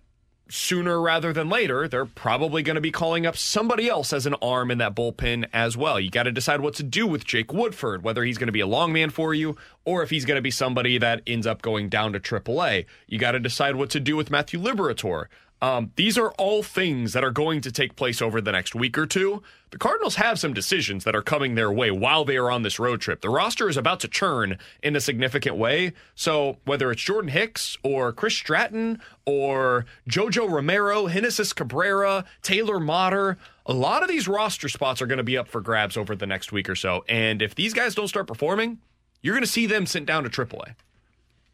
sooner 0.51 1.01
rather 1.01 1.32
than 1.32 1.48
later, 1.48 1.89
they're 1.89 2.05
probably 2.05 2.62
going 2.62 2.74
to 2.74 2.81
be 2.81 2.90
calling 2.90 3.27
up 3.27 3.36
somebody 3.36 3.89
else 3.89 4.12
as 4.12 4.27
an 4.27 4.35
arm 4.43 4.70
in 4.70 4.78
that 4.78 4.94
bullpen 4.94 5.48
as 5.52 5.77
well. 5.77 5.98
You 5.98 6.10
got 6.10 6.24
to 6.24 6.32
decide 6.32 6.60
what 6.60 6.74
to 6.74 6.82
do 6.82 7.06
with 7.06 7.24
Jake 7.24 7.52
Woodford, 7.52 8.02
whether 8.02 8.24
he's 8.24 8.39
going 8.39 8.48
to 8.48 8.52
be 8.52 8.60
a 8.60 8.66
long 8.66 8.93
man 8.93 9.10
for 9.10 9.32
you 9.35 9.56
or 9.85 10.02
if 10.02 10.10
he's 10.10 10.24
going 10.24 10.36
to 10.36 10.43
be 10.43 10.51
somebody 10.51 10.98
that 10.98 11.22
ends 11.27 11.47
up 11.47 11.62
going 11.62 11.89
down 11.89 12.12
to 12.12 12.20
AAA. 12.20 12.86
You 13.06 13.18
got 13.18 13.32
to 13.32 13.40
decide 13.40 13.77
what 13.77 13.90
to 13.90 14.01
do 14.01 14.16
with 14.16 14.31
Matthew 14.31 14.60
Liberatore. 14.60 15.27
Um, 15.62 15.93
these 15.97 16.16
are 16.16 16.31
all 16.32 16.62
things 16.62 17.12
that 17.12 17.23
are 17.23 17.31
going 17.31 17.61
to 17.62 17.73
take 17.73 17.95
place 17.97 18.23
over 18.23 18.41
the 18.41 18.53
next 18.53 18.74
week 18.74 18.97
or 18.97 19.07
two. 19.07 19.43
The 19.70 19.78
Cardinals 19.78 20.16
have 20.16 20.39
some 20.39 20.55
decisions 20.55 21.05
that 21.05 21.15
are 21.15 21.23
coming 21.23 21.55
their 21.55 21.70
way 21.70 21.91
while 21.91 22.24
they 22.24 22.37
are 22.37 22.51
on 22.51 22.62
this 22.62 22.78
road 22.78 23.01
trip. 23.01 23.20
The 23.20 23.28
roster 23.28 23.69
is 23.69 23.77
about 23.77 24.01
to 24.01 24.09
churn 24.09 24.59
in 24.82 24.97
a 24.97 25.01
significant 25.01 25.57
way. 25.57 25.93
So 26.15 26.57
whether 26.65 26.91
it's 26.91 27.03
Jordan 27.03 27.31
Hicks 27.31 27.77
or 27.82 28.12
Chris 28.12 28.35
Stratton 28.35 29.01
or 29.27 29.85
Jojo 30.09 30.51
Romero, 30.51 31.09
Genesis 31.09 31.53
Cabrera, 31.53 32.24
Taylor 32.43 32.81
Motter, 32.81 33.37
a 33.66 33.74
lot 33.74 34.03
of 34.03 34.09
these 34.09 34.27
roster 34.27 34.69
spots 34.69 35.03
are 35.03 35.07
going 35.07 35.19
to 35.19 35.24
be 35.24 35.39
up 35.39 35.47
for 35.47 35.61
grabs 35.61 35.97
over 35.97 36.16
the 36.16 36.27
next 36.27 36.53
week 36.53 36.69
or 36.69 36.74
so. 36.74 37.05
And 37.09 37.43
if 37.43 37.55
these 37.55 37.74
guys 37.74 37.95
don't 37.95 38.09
start 38.09 38.27
performing, 38.27 38.78
you're 39.23 39.35
going 39.35 39.45
to 39.45 39.51
see 39.51 39.66
them 39.66 39.87
sent 39.87 40.07
down 40.07 40.24
to 40.24 40.31
AAA. 40.31 40.74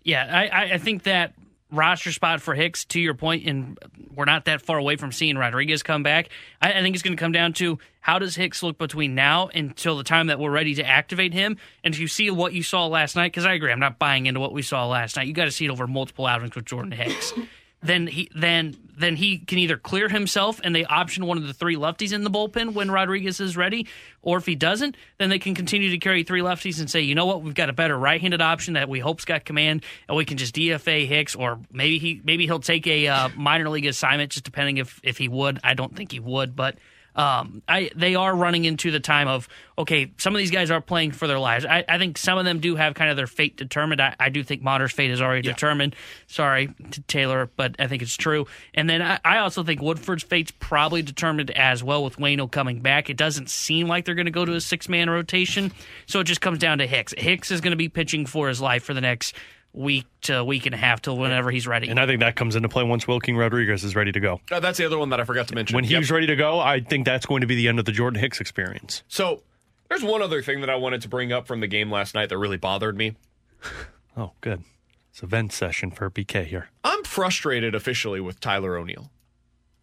Yeah, 0.05 0.25
I, 0.31 0.75
I 0.75 0.79
think 0.79 1.03
that 1.03 1.35
roster 1.71 2.13
spot 2.13 2.41
for 2.41 2.55
Hicks, 2.55 2.85
to 2.87 3.01
your 3.01 3.15
point, 3.15 3.47
and 3.47 3.79
we're 4.15 4.25
not 4.25 4.45
that 4.45 4.63
far 4.63 4.79
away 4.79 4.97
from 4.97 5.13
seeing 5.13 5.37
Rodriguez 5.37 5.83
come 5.83 6.03
back. 6.03 6.29
I, 6.61 6.73
I 6.73 6.81
think 6.83 6.95
it's 6.95 7.03
going 7.03 7.17
to 7.17 7.21
come 7.21 7.33
down 7.33 7.53
to 7.55 7.79
how 8.01 8.19
does 8.19 8.37
Hicks 8.37 8.63
look 8.63 8.79
between 8.79 9.15
now 9.15 9.49
until 9.49 9.97
the 9.97 10.05
time 10.05 10.29
that 10.29 10.39
we're 10.39 10.51
ready 10.51 10.75
to 10.77 10.87
activate 10.87 11.33
him. 11.33 11.57
And 11.83 11.93
if 11.93 12.01
you 12.01 12.09
see 12.09 12.31
what 12.31 12.53
you 12.53 12.63
saw 12.63 12.87
last 12.87 13.17
night, 13.17 13.33
because 13.33 13.47
I 13.47 13.55
agree, 13.55 13.73
I'm 13.73 13.81
not 13.81 13.99
buying 13.99 14.27
into 14.27 14.41
what 14.41 14.53
we 14.53 14.63
saw 14.63 14.87
last 14.87 15.17
night. 15.17 15.27
You 15.27 15.33
got 15.33 15.47
to 15.47 15.51
see 15.51 15.65
it 15.65 15.71
over 15.71 15.87
multiple 15.87 16.27
outings 16.27 16.55
with 16.55 16.67
Jordan 16.67 16.93
Hicks 16.93 17.33
then 17.83 18.07
he 18.07 18.31
then 18.35 18.77
then 18.99 19.17
he 19.17 19.39
can 19.39 19.59
either 19.59 19.77
clear 19.77 20.09
himself 20.09 20.61
and 20.65 20.75
they 20.75 20.85
option 20.87 21.27
one 21.27 21.37
of 21.37 21.47
the 21.47 21.53
three 21.53 21.77
lefties 21.77 22.13
in 22.13 22.25
the 22.25 22.31
bullpen 22.31 22.73
when 22.73 22.91
Rodriguez 22.91 23.41
is 23.41 23.57
ready, 23.57 23.87
or 24.23 24.39
if 24.39 24.47
he 24.47 24.55
doesn't, 24.55 24.97
then 25.19 25.29
they 25.29 25.39
can 25.39 25.55
continue 25.55 25.91
to 25.91 25.99
carry 25.99 26.23
three 26.23 26.41
lefties 26.41 26.81
and 26.81 26.91
say, 26.91 27.03
you 27.03 27.15
know 27.15 27.27
what, 27.27 27.43
we've 27.43 27.55
got 27.55 27.69
a 27.69 27.75
better 27.75 27.97
right-handed 27.99 28.41
option 28.41 28.75
that 28.75 28.89
we 28.89 28.99
hope's 28.99 29.27
got 29.27 29.45
command, 29.45 29.85
and 30.09 30.17
we 30.17 30.25
can 30.25 30.39
just 30.39 30.55
DFA 30.55 31.07
Hicks, 31.07 31.35
or 31.35 31.61
maybe 31.71 31.99
he 31.99 32.23
maybe 32.25 32.47
he'll 32.47 32.59
take 32.59 32.87
a 32.87 33.07
uh, 33.07 33.29
minor 33.37 33.69
league 33.69 33.87
assignment, 33.87 34.33
just 34.33 34.45
depending 34.45 34.79
if 34.79 34.99
if 35.03 35.19
he 35.19 35.29
would. 35.29 35.61
I 35.63 35.75
don't 35.75 35.95
think 35.95 36.13
he 36.13 36.21
would, 36.21 36.57
but 36.57 36.77
um, 37.17 37.63
I 37.67 37.91
they 37.97 38.15
are 38.15 38.35
running 38.35 38.67
into 38.67 38.91
the 38.91 39.01
time 39.01 39.27
of 39.27 39.49
okay, 39.79 40.13
some 40.19 40.35
of 40.35 40.39
these 40.39 40.51
guys 40.51 40.71
are 40.71 40.81
playing 40.81 41.13
for 41.13 41.27
their 41.27 41.39
lives. 41.39 41.65
I, 41.65 41.85
I 41.89 41.99
think 41.99 42.17
some 42.17 42.39
of 42.39 42.45
them 42.45 42.61
do 42.61 42.77
have 42.77 42.95
kind 42.95 43.11
of 43.11 43.17
their 43.17 43.27
fate 43.27 43.57
determined. 43.57 44.01
I, 44.01 44.15
I 44.19 44.29
do 44.29 44.43
think 44.43 44.63
Motter's 44.63 44.93
fate 44.93 45.11
is 45.11 45.21
already 45.21 45.47
yeah. 45.47 45.53
determined. 45.55 45.97
Sorry 46.27 46.69
to 46.93 47.01
Taylor, 47.03 47.51
but 47.57 47.77
I 47.79 47.87
think 47.87 48.03
it's 48.03 48.17
true. 48.17 48.47
And 48.75 48.89
then 48.89 49.03
I, 49.03 49.19
I 49.25 49.39
also 49.39 49.65
think 49.65 49.83
Woodford's 49.83 50.23
fate's 50.23 50.51
probably 50.51 51.03
determined 51.03 51.51
as 51.51 51.83
well 51.83 52.05
with 52.05 52.17
Wayno 52.17 52.51
coming 52.51 52.81
back. 52.81 53.11
It 53.11 53.17
doesn't 53.17 53.51
seem 53.51 53.89
like 53.89 54.05
they're 54.05 54.15
going 54.15 54.27
to 54.27 54.31
go 54.31 54.45
to 54.45 54.55
a 54.55 54.61
six 54.61 54.89
man 54.89 55.11
rotation, 55.11 55.73
so 56.07 56.21
it 56.21 56.25
just 56.25 56.41
comes 56.41 56.59
down 56.59 56.79
to 56.79 56.87
Hicks. 56.87 57.15
Hicks 57.17 57.51
is 57.51 57.61
going 57.61 57.73
to 57.73 57.77
be 57.77 57.89
pitching 57.89 58.27
for 58.27 58.49
his 58.49 58.61
life 58.61 58.85
for 58.85 58.95
the 58.95 59.01
next 59.01 59.35
week 59.77 60.07
to 60.23 60.43
week 60.43 60.67
and 60.67 60.75
a 60.75 60.79
half 60.79 61.03
till 61.03 61.17
whenever 61.17 61.51
he's 61.51 61.67
ready. 61.67 61.89
And 61.89 62.01
I 62.01 62.07
think 62.07 62.21
that 62.21 62.35
comes 62.35 62.57
into 62.57 62.69
play 62.69 62.83
once 62.83 63.07
Wilking 63.07 63.37
Rodriguez 63.37 63.85
is 63.85 63.95
ready 63.95 64.11
to 64.13 64.21
go. 64.21 64.41
Uh, 64.51 64.59
that's 64.59 64.79
the 64.79 64.87
other 64.87 64.99
one 64.99 65.11
that 65.11 65.21
I 65.21 65.25
forgot 65.25 65.49
to 65.49 65.55
mention. 65.55 65.75
When 65.75 65.85
yep. 65.85 65.99
he's 65.99 66.11
ready 66.11 66.27
to 66.27 66.37
go, 66.37 66.59
I 66.59 66.81
think 66.81 67.05
that's 67.05 67.27
going 67.27 67.43
to 67.43 67.47
be 67.47 67.55
the 67.55 67.69
end 67.69 67.79
of 67.79 67.85
the 67.85 67.93
Jordan 67.93 68.19
Hicks 68.19 68.41
experience. 68.41 69.03
So 69.09 69.43
there's 69.89 70.03
one 70.03 70.23
other 70.23 70.43
thing 70.43 70.61
that 70.63 70.71
I 70.71 70.77
wanted 70.77 71.03
to 71.03 71.09
bring 71.09 71.33
up 71.33 71.47
from 71.47 71.61
the 71.61 71.67
game 71.67 71.91
last 71.91 72.15
night 72.15 72.31
that 72.31 72.39
really 72.39 72.57
bothered 72.57 72.97
me. 72.97 73.17
oh, 74.17 74.33
good. 74.41 74.65
It's 75.11 75.23
a 75.23 75.27
vent 75.27 75.53
session 75.53 75.91
for 75.91 76.11
BK 76.11 76.47
here. 76.47 76.71
I'm 76.83 77.05
frustrated 77.05 77.75
officially 77.75 78.21
with 78.21 78.41
Tyler 78.41 78.77
O'Neill. 78.77 79.11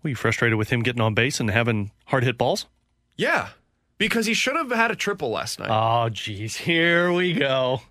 Were 0.01 0.09
you 0.09 0.15
frustrated 0.15 0.57
with 0.57 0.69
him 0.69 0.81
getting 0.81 1.01
on 1.01 1.13
base 1.13 1.39
and 1.39 1.49
having 1.49 1.91
hard 2.05 2.23
hit 2.23 2.37
balls? 2.37 2.65
Yeah, 3.15 3.49
because 3.97 4.25
he 4.25 4.33
should 4.33 4.55
have 4.55 4.71
had 4.71 4.91
a 4.91 4.95
triple 4.95 5.29
last 5.29 5.59
night. 5.59 5.69
Oh, 5.71 6.09
geez. 6.09 6.57
Here 6.57 7.11
we 7.11 7.33
go. 7.33 7.81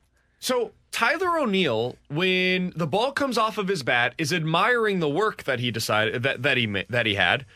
So 0.41 0.73
Tyler 0.93 1.39
O'Neill, 1.39 1.97
when 2.09 2.73
the 2.77 2.87
ball 2.87 3.13
comes 3.13 3.39
off 3.39 3.59
of 3.59 3.69
his 3.69 3.83
bat, 3.83 4.15
is 4.19 4.33
admiring 4.33 5.01
the 5.01 5.09
work 5.09 5.45
that 5.45 5.59
he 5.59 5.71
decided 5.71 6.23
that, 6.23 6.43
that 6.43 6.57
he 6.59 6.67
that 6.89 7.07
he 7.07 7.15
had. 7.15 7.47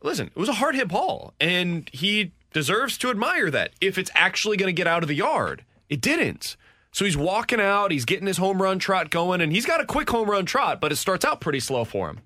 Listen, 0.00 0.28
it 0.28 0.36
was 0.36 0.48
a 0.48 0.54
hard 0.54 0.76
hit 0.76 0.88
ball, 0.88 1.34
and 1.40 1.90
he 1.92 2.32
deserves 2.52 2.96
to 2.98 3.10
admire 3.10 3.50
that 3.50 3.72
if 3.80 3.98
it's 3.98 4.10
actually 4.14 4.56
going 4.56 4.68
to 4.68 4.72
get 4.72 4.86
out 4.86 5.02
of 5.02 5.08
the 5.08 5.14
yard. 5.14 5.64
It 5.90 6.00
didn't. 6.00 6.56
So 6.92 7.04
he's 7.04 7.16
walking 7.16 7.60
out, 7.60 7.90
he's 7.90 8.06
getting 8.06 8.26
his 8.26 8.38
home 8.38 8.62
run 8.62 8.78
trot 8.78 9.10
going, 9.10 9.40
and 9.40 9.52
he's 9.52 9.66
got 9.66 9.82
a 9.82 9.84
quick 9.84 10.08
home 10.08 10.30
run 10.30 10.46
trot, 10.46 10.80
but 10.80 10.92
it 10.92 10.96
starts 10.96 11.24
out 11.24 11.40
pretty 11.40 11.60
slow 11.60 11.84
for 11.84 12.08
him. 12.08 12.20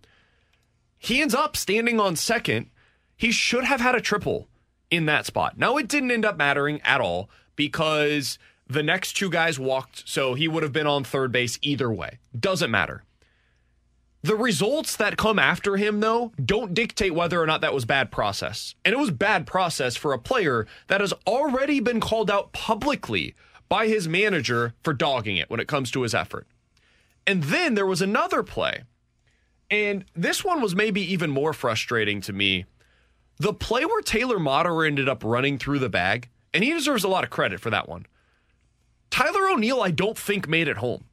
He 0.99 1.23
ends 1.23 1.35
up 1.35 1.57
standing 1.57 1.99
on 1.99 2.15
second. 2.15 2.67
He 3.17 3.33
should 3.33 3.65
have 3.65 3.81
had 3.81 3.95
a 3.95 4.01
triple 4.01 4.47
in 4.91 5.07
that 5.07 5.27
spot. 5.27 5.59
Now, 5.59 5.79
it 5.79 5.89
didn't 5.89 6.11
end 6.11 6.25
up 6.25 6.37
mattering 6.37 6.81
at 6.83 7.01
all 7.01 7.31
because 7.57 8.39
the 8.71 8.83
next 8.83 9.15
two 9.15 9.31
guys 9.31 9.59
walked, 9.59 10.09
so 10.09 10.35
he 10.35 10.49
would 10.49 10.63
have 10.63 10.73
been 10.73 10.87
on 10.87 11.05
third 11.05 11.33
base 11.33 11.59
either 11.63 11.93
way. 11.93 12.19
Doesn't 12.39 12.71
matter. 12.71 13.03
The 14.23 14.37
results 14.37 14.97
that 14.97 15.17
come 15.17 15.39
after 15.39 15.77
him, 15.77 16.01
though, 16.01 16.33
don't 16.43 16.75
dictate 16.75 17.15
whether 17.15 17.41
or 17.41 17.47
not 17.47 17.63
that 17.63 17.73
was 17.73 17.87
bad 17.87 18.11
process. 18.11 18.75
And 18.85 18.93
it 18.93 18.99
was 18.99 19.11
bad 19.11 19.47
process 19.47 19.97
for 19.97 20.13
a 20.13 20.19
player 20.19 20.67
that 20.89 21.01
has 21.01 21.15
already 21.27 21.81
been 21.81 22.01
called 22.01 22.31
out 22.31 22.53
publicly 22.53 23.35
by 23.69 23.87
his 23.87 24.07
manager 24.07 24.75
for 24.83 24.93
dogging 24.93 25.37
it 25.39 25.49
when 25.49 25.61
it 25.61 25.69
comes 25.69 25.91
to 25.93 26.03
his 26.03 26.15
effort. 26.15 26.47
And 27.27 27.45
then 27.45 27.75
there 27.75 27.87
was 27.87 28.03
another 28.03 28.43
play. 28.43 28.83
And 29.71 30.05
this 30.15 30.45
one 30.45 30.61
was 30.61 30.75
maybe 30.75 31.01
even 31.01 31.31
more 31.31 31.53
frustrating 31.53 32.21
to 32.23 32.33
me. 32.33 32.67
The 33.39 33.55
play 33.55 33.87
where 33.87 34.03
Taylor 34.03 34.39
Motter 34.39 34.85
ended 34.85 35.09
up 35.09 35.25
running 35.25 35.57
through 35.57 35.79
the 35.79 35.89
bag, 35.89 36.29
and 36.53 36.63
he 36.63 36.73
deserves 36.75 37.05
a 37.05 37.09
lot 37.09 37.25
of 37.25 37.31
credit 37.31 37.61
for 37.61 37.71
that 37.71 37.89
one. 37.89 38.07
Tyler 39.11 39.49
O'Neill, 39.49 39.83
I 39.83 39.91
don't 39.91 40.19
think, 40.19 40.49
made 40.49 40.69
it 40.69 40.79
home. 40.79 41.05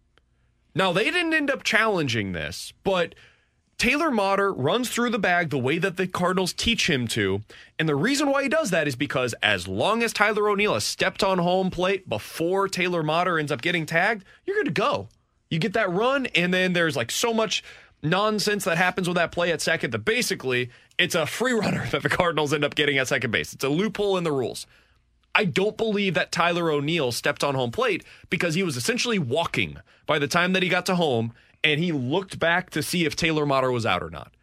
Now, 0.75 0.93
they 0.93 1.05
didn't 1.05 1.33
end 1.33 1.49
up 1.49 1.63
challenging 1.63 2.31
this, 2.31 2.71
but 2.83 3.15
Taylor 3.77 4.09
Motter 4.09 4.51
runs 4.51 4.89
through 4.89 5.11
the 5.11 5.19
bag 5.19 5.49
the 5.49 5.57
way 5.57 5.77
that 5.77 5.97
the 5.97 6.07
Cardinals 6.07 6.53
teach 6.53 6.89
him 6.89 7.07
to. 7.09 7.41
And 7.77 7.87
the 7.87 7.95
reason 7.95 8.29
why 8.29 8.43
he 8.43 8.49
does 8.49 8.71
that 8.71 8.87
is 8.87 8.95
because 8.95 9.33
as 9.43 9.67
long 9.67 10.01
as 10.01 10.13
Tyler 10.13 10.49
O'Neill 10.49 10.73
has 10.73 10.83
stepped 10.83 11.23
on 11.23 11.37
home 11.37 11.69
plate 11.69 12.09
before 12.09 12.67
Taylor 12.67 13.03
Motter 13.03 13.37
ends 13.37 13.51
up 13.51 13.61
getting 13.61 13.85
tagged, 13.85 14.23
you're 14.45 14.55
good 14.57 14.65
to 14.65 14.71
go. 14.71 15.09
You 15.49 15.59
get 15.59 15.73
that 15.73 15.91
run, 15.91 16.25
and 16.27 16.53
then 16.53 16.73
there's 16.73 16.95
like 16.95 17.11
so 17.11 17.33
much 17.33 17.63
nonsense 18.01 18.63
that 18.65 18.77
happens 18.77 19.07
with 19.07 19.15
that 19.15 19.31
play 19.31 19.51
at 19.51 19.61
second 19.61 19.91
that 19.91 19.99
basically 19.99 20.69
it's 20.97 21.15
a 21.15 21.25
free 21.25 21.53
runner 21.53 21.87
that 21.91 22.03
the 22.03 22.09
Cardinals 22.09 22.53
end 22.53 22.63
up 22.63 22.75
getting 22.75 22.97
at 22.97 23.07
second 23.07 23.31
base. 23.31 23.53
It's 23.53 23.63
a 23.63 23.69
loophole 23.69 24.17
in 24.17 24.23
the 24.23 24.31
rules. 24.31 24.65
I 25.37 25.45
don't 25.45 25.77
believe 25.77 26.15
that 26.15 26.31
Tyler 26.31 26.71
O'Neill 26.71 27.11
stepped 27.11 27.43
on 27.43 27.53
home 27.53 27.69
plate 27.69 28.03
because 28.31 28.55
he 28.55 28.63
was 28.63 28.75
essentially 28.75 29.19
walking 29.19 29.77
by 30.07 30.17
the 30.17 30.27
time 30.27 30.53
that 30.53 30.63
he 30.63 30.67
got 30.67 30.87
to 30.87 30.95
home 30.95 31.31
and 31.63 31.79
he 31.79 31.91
looked 31.91 32.39
back 32.39 32.71
to 32.71 32.81
see 32.81 33.05
if 33.05 33.15
Taylor 33.15 33.45
Motter 33.45 33.71
was 33.71 33.85
out 33.85 34.01
or 34.01 34.09
not. 34.09 34.33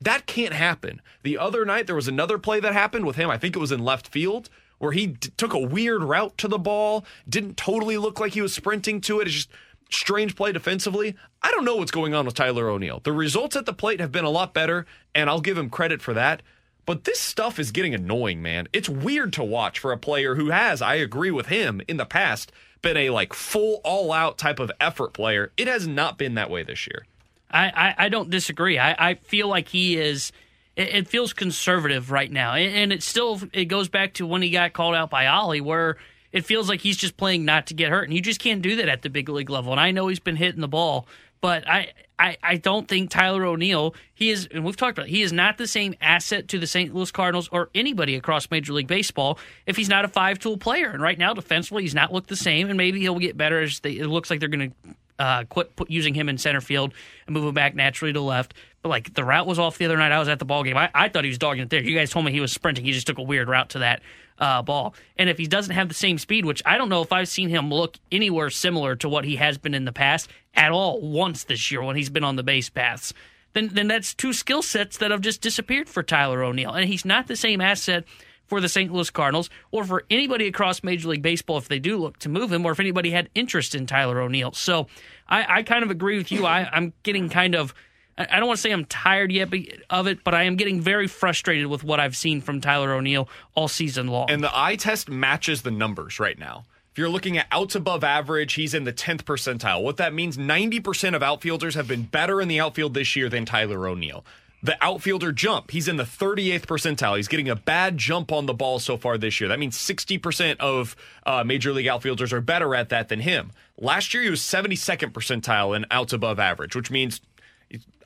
That 0.00 0.26
can't 0.26 0.52
happen. 0.52 1.02
The 1.24 1.36
other 1.36 1.64
night, 1.64 1.86
there 1.86 1.96
was 1.96 2.06
another 2.06 2.38
play 2.38 2.60
that 2.60 2.72
happened 2.72 3.06
with 3.06 3.16
him. 3.16 3.28
I 3.28 3.38
think 3.38 3.56
it 3.56 3.60
was 3.60 3.72
in 3.72 3.84
left 3.84 4.06
field 4.06 4.48
where 4.78 4.92
he 4.92 5.08
d- 5.08 5.32
took 5.36 5.52
a 5.52 5.58
weird 5.58 6.04
route 6.04 6.38
to 6.38 6.48
the 6.48 6.58
ball, 6.58 7.04
didn't 7.28 7.56
totally 7.56 7.96
look 7.96 8.20
like 8.20 8.34
he 8.34 8.40
was 8.40 8.54
sprinting 8.54 9.00
to 9.00 9.18
it. 9.18 9.26
It's 9.26 9.34
just 9.34 9.50
strange 9.90 10.36
play 10.36 10.52
defensively. 10.52 11.16
I 11.42 11.50
don't 11.50 11.64
know 11.64 11.76
what's 11.76 11.90
going 11.90 12.14
on 12.14 12.24
with 12.24 12.34
Tyler 12.34 12.68
O'Neill. 12.68 13.00
The 13.02 13.12
results 13.12 13.56
at 13.56 13.66
the 13.66 13.72
plate 13.72 13.98
have 13.98 14.12
been 14.12 14.24
a 14.24 14.30
lot 14.30 14.54
better, 14.54 14.86
and 15.12 15.28
I'll 15.28 15.40
give 15.40 15.58
him 15.58 15.70
credit 15.70 16.00
for 16.02 16.14
that. 16.14 16.42
But 16.86 17.04
this 17.04 17.20
stuff 17.20 17.58
is 17.58 17.70
getting 17.70 17.94
annoying, 17.94 18.42
man. 18.42 18.68
It's 18.72 18.88
weird 18.88 19.32
to 19.34 19.44
watch 19.44 19.78
for 19.78 19.92
a 19.92 19.98
player 19.98 20.34
who 20.34 20.50
has, 20.50 20.82
I 20.82 20.96
agree 20.96 21.30
with 21.30 21.46
him, 21.46 21.80
in 21.88 21.96
the 21.96 22.04
past 22.04 22.52
been 22.84 22.96
a 22.96 23.10
like 23.10 23.32
full 23.32 23.80
all 23.82 24.12
out 24.12 24.38
type 24.38 24.60
of 24.60 24.70
effort 24.80 25.12
player. 25.12 25.50
It 25.56 25.66
has 25.66 25.88
not 25.88 26.18
been 26.18 26.34
that 26.34 26.50
way 26.50 26.62
this 26.62 26.86
year. 26.86 27.04
I, 27.50 27.66
I, 27.68 27.94
I 28.06 28.08
don't 28.08 28.30
disagree. 28.30 28.78
I, 28.78 29.10
I 29.10 29.14
feel 29.14 29.48
like 29.48 29.68
he 29.68 29.96
is. 29.96 30.30
It, 30.76 30.88
it 30.94 31.08
feels 31.08 31.32
conservative 31.32 32.10
right 32.10 32.30
now, 32.30 32.54
and, 32.54 32.74
and 32.74 32.92
it 32.92 33.02
still 33.02 33.40
it 33.52 33.66
goes 33.66 33.88
back 33.88 34.14
to 34.14 34.26
when 34.26 34.42
he 34.42 34.50
got 34.50 34.72
called 34.72 34.94
out 34.94 35.10
by 35.10 35.26
Oli, 35.26 35.60
where 35.60 35.96
it 36.30 36.44
feels 36.44 36.68
like 36.68 36.80
he's 36.80 36.96
just 36.96 37.16
playing 37.16 37.44
not 37.44 37.68
to 37.68 37.74
get 37.74 37.90
hurt, 37.90 38.04
and 38.04 38.12
you 38.12 38.20
just 38.20 38.40
can't 38.40 38.60
do 38.60 38.76
that 38.76 38.88
at 38.88 39.02
the 39.02 39.08
big 39.08 39.28
league 39.28 39.50
level. 39.50 39.72
And 39.72 39.80
I 39.80 39.90
know 39.90 40.08
he's 40.08 40.20
been 40.20 40.36
hitting 40.36 40.60
the 40.60 40.68
ball, 40.68 41.06
but 41.40 41.66
I, 41.68 41.92
I, 42.18 42.36
I 42.42 42.56
don't 42.56 42.86
think 42.86 43.10
Tyler 43.10 43.44
O'Neill, 43.44 43.94
he 44.14 44.30
is, 44.30 44.48
and 44.52 44.64
we've 44.64 44.76
talked 44.76 44.98
about, 44.98 45.08
it, 45.08 45.10
he 45.10 45.22
is 45.22 45.32
not 45.32 45.58
the 45.58 45.66
same 45.66 45.94
asset 46.00 46.48
to 46.48 46.58
the 46.58 46.66
St. 46.66 46.94
Louis 46.94 47.10
Cardinals 47.10 47.48
or 47.48 47.70
anybody 47.74 48.14
across 48.14 48.50
Major 48.50 48.72
League 48.72 48.86
Baseball 48.86 49.38
if 49.66 49.76
he's 49.76 49.88
not 49.88 50.04
a 50.04 50.08
five 50.08 50.38
tool 50.38 50.56
player. 50.56 50.90
And 50.90 51.02
right 51.02 51.18
now, 51.18 51.34
defensively, 51.34 51.82
he's 51.82 51.94
not 51.94 52.12
looked 52.12 52.28
the 52.28 52.36
same, 52.36 52.68
and 52.68 52.76
maybe 52.76 53.00
he'll 53.00 53.18
get 53.18 53.36
better 53.36 53.60
as 53.60 53.80
they, 53.80 53.92
it 53.92 54.06
looks 54.06 54.30
like 54.30 54.40
they're 54.40 54.48
going 54.48 54.70
to 54.70 54.94
uh, 55.18 55.44
quit 55.44 55.74
put, 55.76 55.90
using 55.90 56.14
him 56.14 56.28
in 56.28 56.38
center 56.38 56.60
field 56.60 56.92
and 57.26 57.34
move 57.34 57.44
him 57.44 57.54
back 57.54 57.74
naturally 57.74 58.12
to 58.12 58.20
left. 58.20 58.54
But 58.82 58.88
like 58.90 59.14
the 59.14 59.24
route 59.24 59.46
was 59.46 59.58
off 59.58 59.78
the 59.78 59.84
other 59.84 59.96
night. 59.96 60.12
I 60.12 60.18
was 60.18 60.28
at 60.28 60.38
the 60.38 60.44
ball 60.44 60.62
game. 60.62 60.76
I, 60.76 60.90
I 60.94 61.08
thought 61.08 61.24
he 61.24 61.30
was 61.30 61.38
dogging 61.38 61.62
it 61.62 61.70
there. 61.70 61.82
You 61.82 61.96
guys 61.96 62.10
told 62.10 62.24
me 62.24 62.32
he 62.32 62.40
was 62.40 62.52
sprinting. 62.52 62.84
He 62.84 62.92
just 62.92 63.06
took 63.06 63.18
a 63.18 63.22
weird 63.22 63.48
route 63.48 63.70
to 63.70 63.80
that 63.80 64.02
uh, 64.38 64.62
ball. 64.62 64.94
And 65.16 65.28
if 65.30 65.38
he 65.38 65.46
doesn't 65.46 65.74
have 65.74 65.88
the 65.88 65.94
same 65.94 66.18
speed, 66.18 66.44
which 66.44 66.62
I 66.66 66.76
don't 66.76 66.88
know 66.88 67.02
if 67.02 67.12
I've 67.12 67.28
seen 67.28 67.48
him 67.48 67.70
look 67.70 67.96
anywhere 68.10 68.50
similar 68.50 68.96
to 68.96 69.08
what 69.08 69.24
he 69.24 69.36
has 69.36 69.58
been 69.58 69.74
in 69.74 69.84
the 69.84 69.92
past 69.92 70.28
at 70.54 70.72
all 70.72 71.00
once 71.00 71.44
this 71.44 71.70
year 71.70 71.82
when 71.82 71.96
he's 71.96 72.10
been 72.10 72.24
on 72.24 72.36
the 72.36 72.42
base 72.42 72.70
paths, 72.70 73.12
then 73.52 73.70
then 73.72 73.88
that's 73.88 74.14
two 74.14 74.32
skill 74.32 74.62
sets 74.62 74.98
that 74.98 75.10
have 75.10 75.20
just 75.20 75.40
disappeared 75.40 75.88
for 75.88 76.02
Tyler 76.02 76.42
O'Neill. 76.42 76.72
And 76.72 76.88
he's 76.88 77.04
not 77.04 77.26
the 77.26 77.36
same 77.36 77.60
asset 77.60 78.04
for 78.46 78.60
the 78.60 78.68
St. 78.68 78.92
Louis 78.92 79.08
Cardinals 79.10 79.48
or 79.70 79.84
for 79.84 80.04
anybody 80.10 80.46
across 80.46 80.82
Major 80.82 81.08
League 81.08 81.22
Baseball 81.22 81.58
if 81.58 81.68
they 81.68 81.78
do 81.78 81.96
look 81.96 82.18
to 82.18 82.28
move 82.28 82.52
him 82.52 82.66
or 82.66 82.72
if 82.72 82.80
anybody 82.80 83.10
had 83.10 83.30
interest 83.34 83.74
in 83.74 83.86
Tyler 83.86 84.20
O'Neill. 84.20 84.52
So 84.52 84.86
I, 85.28 85.58
I 85.58 85.62
kind 85.62 85.82
of 85.82 85.90
agree 85.90 86.18
with 86.18 86.30
you. 86.30 86.44
I, 86.44 86.68
I'm 86.70 86.92
getting 87.02 87.28
kind 87.28 87.54
of. 87.54 87.74
I 88.16 88.38
don't 88.38 88.46
want 88.46 88.58
to 88.58 88.62
say 88.62 88.70
I'm 88.70 88.84
tired 88.84 89.32
yet 89.32 89.48
of 89.90 90.06
it, 90.06 90.22
but 90.22 90.34
I 90.34 90.44
am 90.44 90.56
getting 90.56 90.80
very 90.80 91.08
frustrated 91.08 91.66
with 91.66 91.82
what 91.82 91.98
I've 91.98 92.16
seen 92.16 92.40
from 92.40 92.60
Tyler 92.60 92.92
O'Neill 92.92 93.28
all 93.54 93.66
season 93.66 94.06
long. 94.06 94.30
And 94.30 94.42
the 94.42 94.56
eye 94.56 94.76
test 94.76 95.08
matches 95.08 95.62
the 95.62 95.72
numbers 95.72 96.20
right 96.20 96.38
now. 96.38 96.64
If 96.92 96.98
you're 96.98 97.08
looking 97.08 97.36
at 97.36 97.48
outs 97.50 97.74
above 97.74 98.04
average, 98.04 98.52
he's 98.52 98.72
in 98.72 98.84
the 98.84 98.92
10th 98.92 99.22
percentile. 99.24 99.82
What 99.82 99.96
that 99.96 100.14
means 100.14 100.36
90% 100.36 101.16
of 101.16 101.24
outfielders 101.24 101.74
have 101.74 101.88
been 101.88 102.04
better 102.04 102.40
in 102.40 102.46
the 102.46 102.60
outfield 102.60 102.94
this 102.94 103.16
year 103.16 103.28
than 103.28 103.44
Tyler 103.44 103.88
O'Neill. 103.88 104.24
The 104.62 104.76
outfielder 104.80 105.32
jump, 105.32 105.72
he's 105.72 105.88
in 105.88 105.96
the 105.96 106.04
38th 106.04 106.66
percentile. 106.66 107.16
He's 107.16 107.26
getting 107.26 107.50
a 107.50 107.56
bad 107.56 107.98
jump 107.98 108.30
on 108.30 108.46
the 108.46 108.54
ball 108.54 108.78
so 108.78 108.96
far 108.96 109.18
this 109.18 109.40
year. 109.40 109.48
That 109.48 109.58
means 109.58 109.76
60% 109.76 110.58
of 110.58 110.94
uh, 111.26 111.42
major 111.44 111.72
league 111.72 111.88
outfielders 111.88 112.32
are 112.32 112.40
better 112.40 112.76
at 112.76 112.90
that 112.90 113.08
than 113.08 113.20
him. 113.20 113.50
Last 113.76 114.14
year, 114.14 114.22
he 114.22 114.30
was 114.30 114.40
72nd 114.40 115.10
percentile 115.12 115.76
in 115.76 115.84
outs 115.90 116.12
above 116.12 116.38
average, 116.38 116.76
which 116.76 116.92
means 116.92 117.20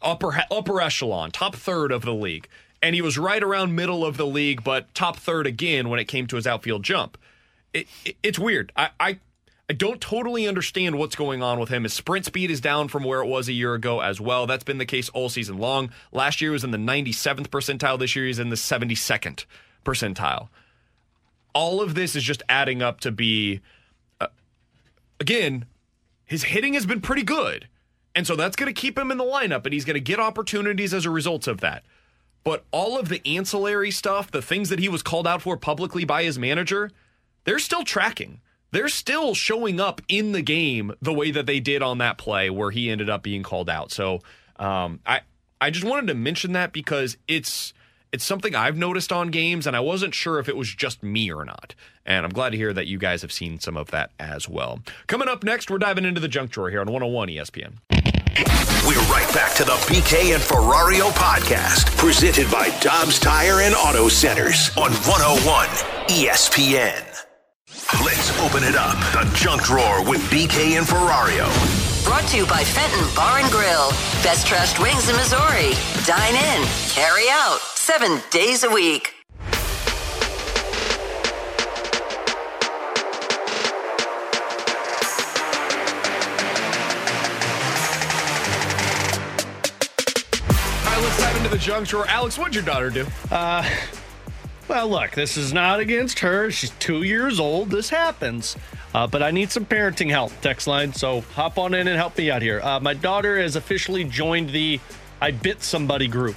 upper 0.02 0.42
upper 0.50 0.80
echelon, 0.80 1.30
top 1.30 1.54
third 1.54 1.92
of 1.92 2.02
the 2.02 2.14
league. 2.14 2.48
And 2.80 2.94
he 2.94 3.02
was 3.02 3.18
right 3.18 3.42
around 3.42 3.74
middle 3.74 4.04
of 4.04 4.16
the 4.16 4.26
league, 4.26 4.62
but 4.62 4.94
top 4.94 5.16
third 5.16 5.46
again 5.46 5.88
when 5.88 5.98
it 5.98 6.04
came 6.04 6.26
to 6.28 6.36
his 6.36 6.46
outfield 6.46 6.84
jump. 6.84 7.18
It, 7.74 7.88
it, 8.04 8.16
it's 8.22 8.38
weird. 8.38 8.72
I, 8.76 8.90
I 9.00 9.18
I 9.70 9.74
don't 9.74 10.00
totally 10.00 10.48
understand 10.48 10.96
what's 10.96 11.14
going 11.14 11.42
on 11.42 11.60
with 11.60 11.68
him. 11.68 11.82
His 11.82 11.92
sprint 11.92 12.24
speed 12.24 12.50
is 12.50 12.60
down 12.60 12.88
from 12.88 13.04
where 13.04 13.20
it 13.20 13.26
was 13.26 13.48
a 13.48 13.52
year 13.52 13.74
ago 13.74 14.00
as 14.00 14.18
well. 14.18 14.46
That's 14.46 14.64
been 14.64 14.78
the 14.78 14.86
case 14.86 15.10
all 15.10 15.28
season 15.28 15.58
long. 15.58 15.90
Last 16.10 16.40
year 16.40 16.52
was 16.52 16.64
in 16.64 16.70
the 16.70 16.78
97th 16.78 17.48
percentile. 17.48 17.98
This 17.98 18.16
year 18.16 18.24
he's 18.24 18.38
in 18.38 18.48
the 18.48 18.56
72nd 18.56 19.44
percentile. 19.84 20.48
All 21.54 21.82
of 21.82 21.94
this 21.94 22.16
is 22.16 22.22
just 22.22 22.42
adding 22.48 22.80
up 22.80 23.00
to 23.00 23.10
be, 23.10 23.60
uh, 24.20 24.28
again, 25.20 25.66
his 26.24 26.44
hitting 26.44 26.72
has 26.72 26.86
been 26.86 27.02
pretty 27.02 27.22
good. 27.22 27.68
And 28.14 28.26
so 28.26 28.36
that's 28.36 28.56
going 28.56 28.72
to 28.72 28.78
keep 28.78 28.98
him 28.98 29.10
in 29.10 29.18
the 29.18 29.24
lineup, 29.24 29.64
and 29.64 29.72
he's 29.72 29.84
going 29.84 29.94
to 29.94 30.00
get 30.00 30.18
opportunities 30.18 30.92
as 30.92 31.06
a 31.06 31.10
result 31.10 31.46
of 31.46 31.60
that. 31.60 31.84
But 32.42 32.64
all 32.70 32.98
of 32.98 33.08
the 33.08 33.20
ancillary 33.26 33.90
stuff, 33.90 34.30
the 34.30 34.42
things 34.42 34.70
that 34.70 34.78
he 34.78 34.88
was 34.88 35.02
called 35.02 35.26
out 35.26 35.42
for 35.42 35.56
publicly 35.56 36.04
by 36.04 36.24
his 36.24 36.38
manager, 36.38 36.90
they're 37.44 37.58
still 37.58 37.84
tracking 37.84 38.40
they're 38.70 38.88
still 38.88 39.34
showing 39.34 39.80
up 39.80 40.02
in 40.08 40.32
the 40.32 40.42
game 40.42 40.92
the 41.00 41.12
way 41.12 41.30
that 41.30 41.46
they 41.46 41.60
did 41.60 41.82
on 41.82 41.98
that 41.98 42.18
play 42.18 42.50
where 42.50 42.70
he 42.70 42.90
ended 42.90 43.08
up 43.08 43.22
being 43.22 43.42
called 43.42 43.70
out. 43.70 43.90
So 43.90 44.20
um, 44.56 45.00
I 45.06 45.20
I 45.60 45.70
just 45.70 45.84
wanted 45.84 46.08
to 46.08 46.14
mention 46.14 46.52
that 46.52 46.72
because 46.72 47.16
it's 47.26 47.72
it's 48.12 48.24
something 48.24 48.54
I've 48.54 48.76
noticed 48.76 49.12
on 49.12 49.28
games, 49.28 49.66
and 49.66 49.76
I 49.76 49.80
wasn't 49.80 50.14
sure 50.14 50.38
if 50.38 50.48
it 50.48 50.56
was 50.56 50.74
just 50.74 51.02
me 51.02 51.30
or 51.30 51.44
not. 51.44 51.74
And 52.06 52.24
I'm 52.24 52.32
glad 52.32 52.50
to 52.50 52.56
hear 52.56 52.72
that 52.72 52.86
you 52.86 52.98
guys 52.98 53.20
have 53.20 53.32
seen 53.32 53.60
some 53.60 53.76
of 53.76 53.90
that 53.90 54.12
as 54.18 54.48
well. 54.48 54.80
Coming 55.06 55.28
up 55.28 55.44
next, 55.44 55.70
we're 55.70 55.78
diving 55.78 56.06
into 56.06 56.20
the 56.20 56.28
junk 56.28 56.50
drawer 56.50 56.70
here 56.70 56.80
on 56.80 56.86
101 56.86 57.28
ESPN. 57.28 57.97
We're 58.86 59.02
right 59.10 59.28
back 59.34 59.54
to 59.56 59.64
the 59.64 59.72
BK 59.90 60.32
and 60.34 60.42
Ferrario 60.42 61.10
podcast, 61.10 61.96
presented 61.96 62.48
by 62.50 62.68
Dobbs 62.80 63.18
Tire 63.18 63.62
and 63.62 63.74
Auto 63.74 64.08
Centers 64.08 64.70
on 64.76 64.92
101 64.92 65.66
ESPN. 66.06 67.02
Let's 68.04 68.38
open 68.38 68.62
it 68.62 68.76
up. 68.76 68.96
The 69.12 69.28
junk 69.34 69.62
drawer 69.64 70.08
with 70.08 70.20
BK 70.30 70.78
and 70.78 70.86
Ferrario. 70.86 71.48
Brought 72.04 72.28
to 72.28 72.36
you 72.36 72.46
by 72.46 72.62
Fenton 72.62 73.12
Bar 73.16 73.40
and 73.40 73.50
Grill. 73.50 73.90
Best 74.22 74.46
trashed 74.46 74.80
wings 74.80 75.08
in 75.08 75.16
Missouri. 75.16 75.74
Dine 76.06 76.36
in, 76.36 76.64
carry 76.90 77.28
out, 77.30 77.58
seven 77.74 78.20
days 78.30 78.62
a 78.62 78.70
week. 78.70 79.17
Into 91.48 91.58
the 91.58 91.64
junk. 91.64 92.08
Alex, 92.08 92.38
what'd 92.38 92.54
your 92.54 92.64
daughter 92.64 92.90
do? 92.90 93.06
Uh, 93.30 93.68
well, 94.68 94.88
look, 94.88 95.12
this 95.12 95.36
is 95.36 95.52
not 95.52 95.80
against 95.80 96.18
her. 96.18 96.50
She's 96.50 96.70
two 96.78 97.02
years 97.02 97.40
old. 97.40 97.70
This 97.70 97.88
happens. 97.88 98.56
Uh, 98.94 99.06
but 99.06 99.22
I 99.22 99.30
need 99.30 99.50
some 99.50 99.64
parenting 99.64 100.10
help, 100.10 100.32
text 100.40 100.66
line. 100.66 100.92
So 100.92 101.20
hop 101.34 101.58
on 101.58 101.74
in 101.74 101.88
and 101.88 101.96
help 101.96 102.16
me 102.18 102.30
out 102.30 102.42
here. 102.42 102.60
Uh, 102.62 102.80
my 102.80 102.94
daughter 102.94 103.38
has 103.38 103.56
officially 103.56 104.04
joined 104.04 104.50
the 104.50 104.80
I 105.20 105.30
Bit 105.30 105.62
Somebody 105.62 106.08
group. 106.08 106.36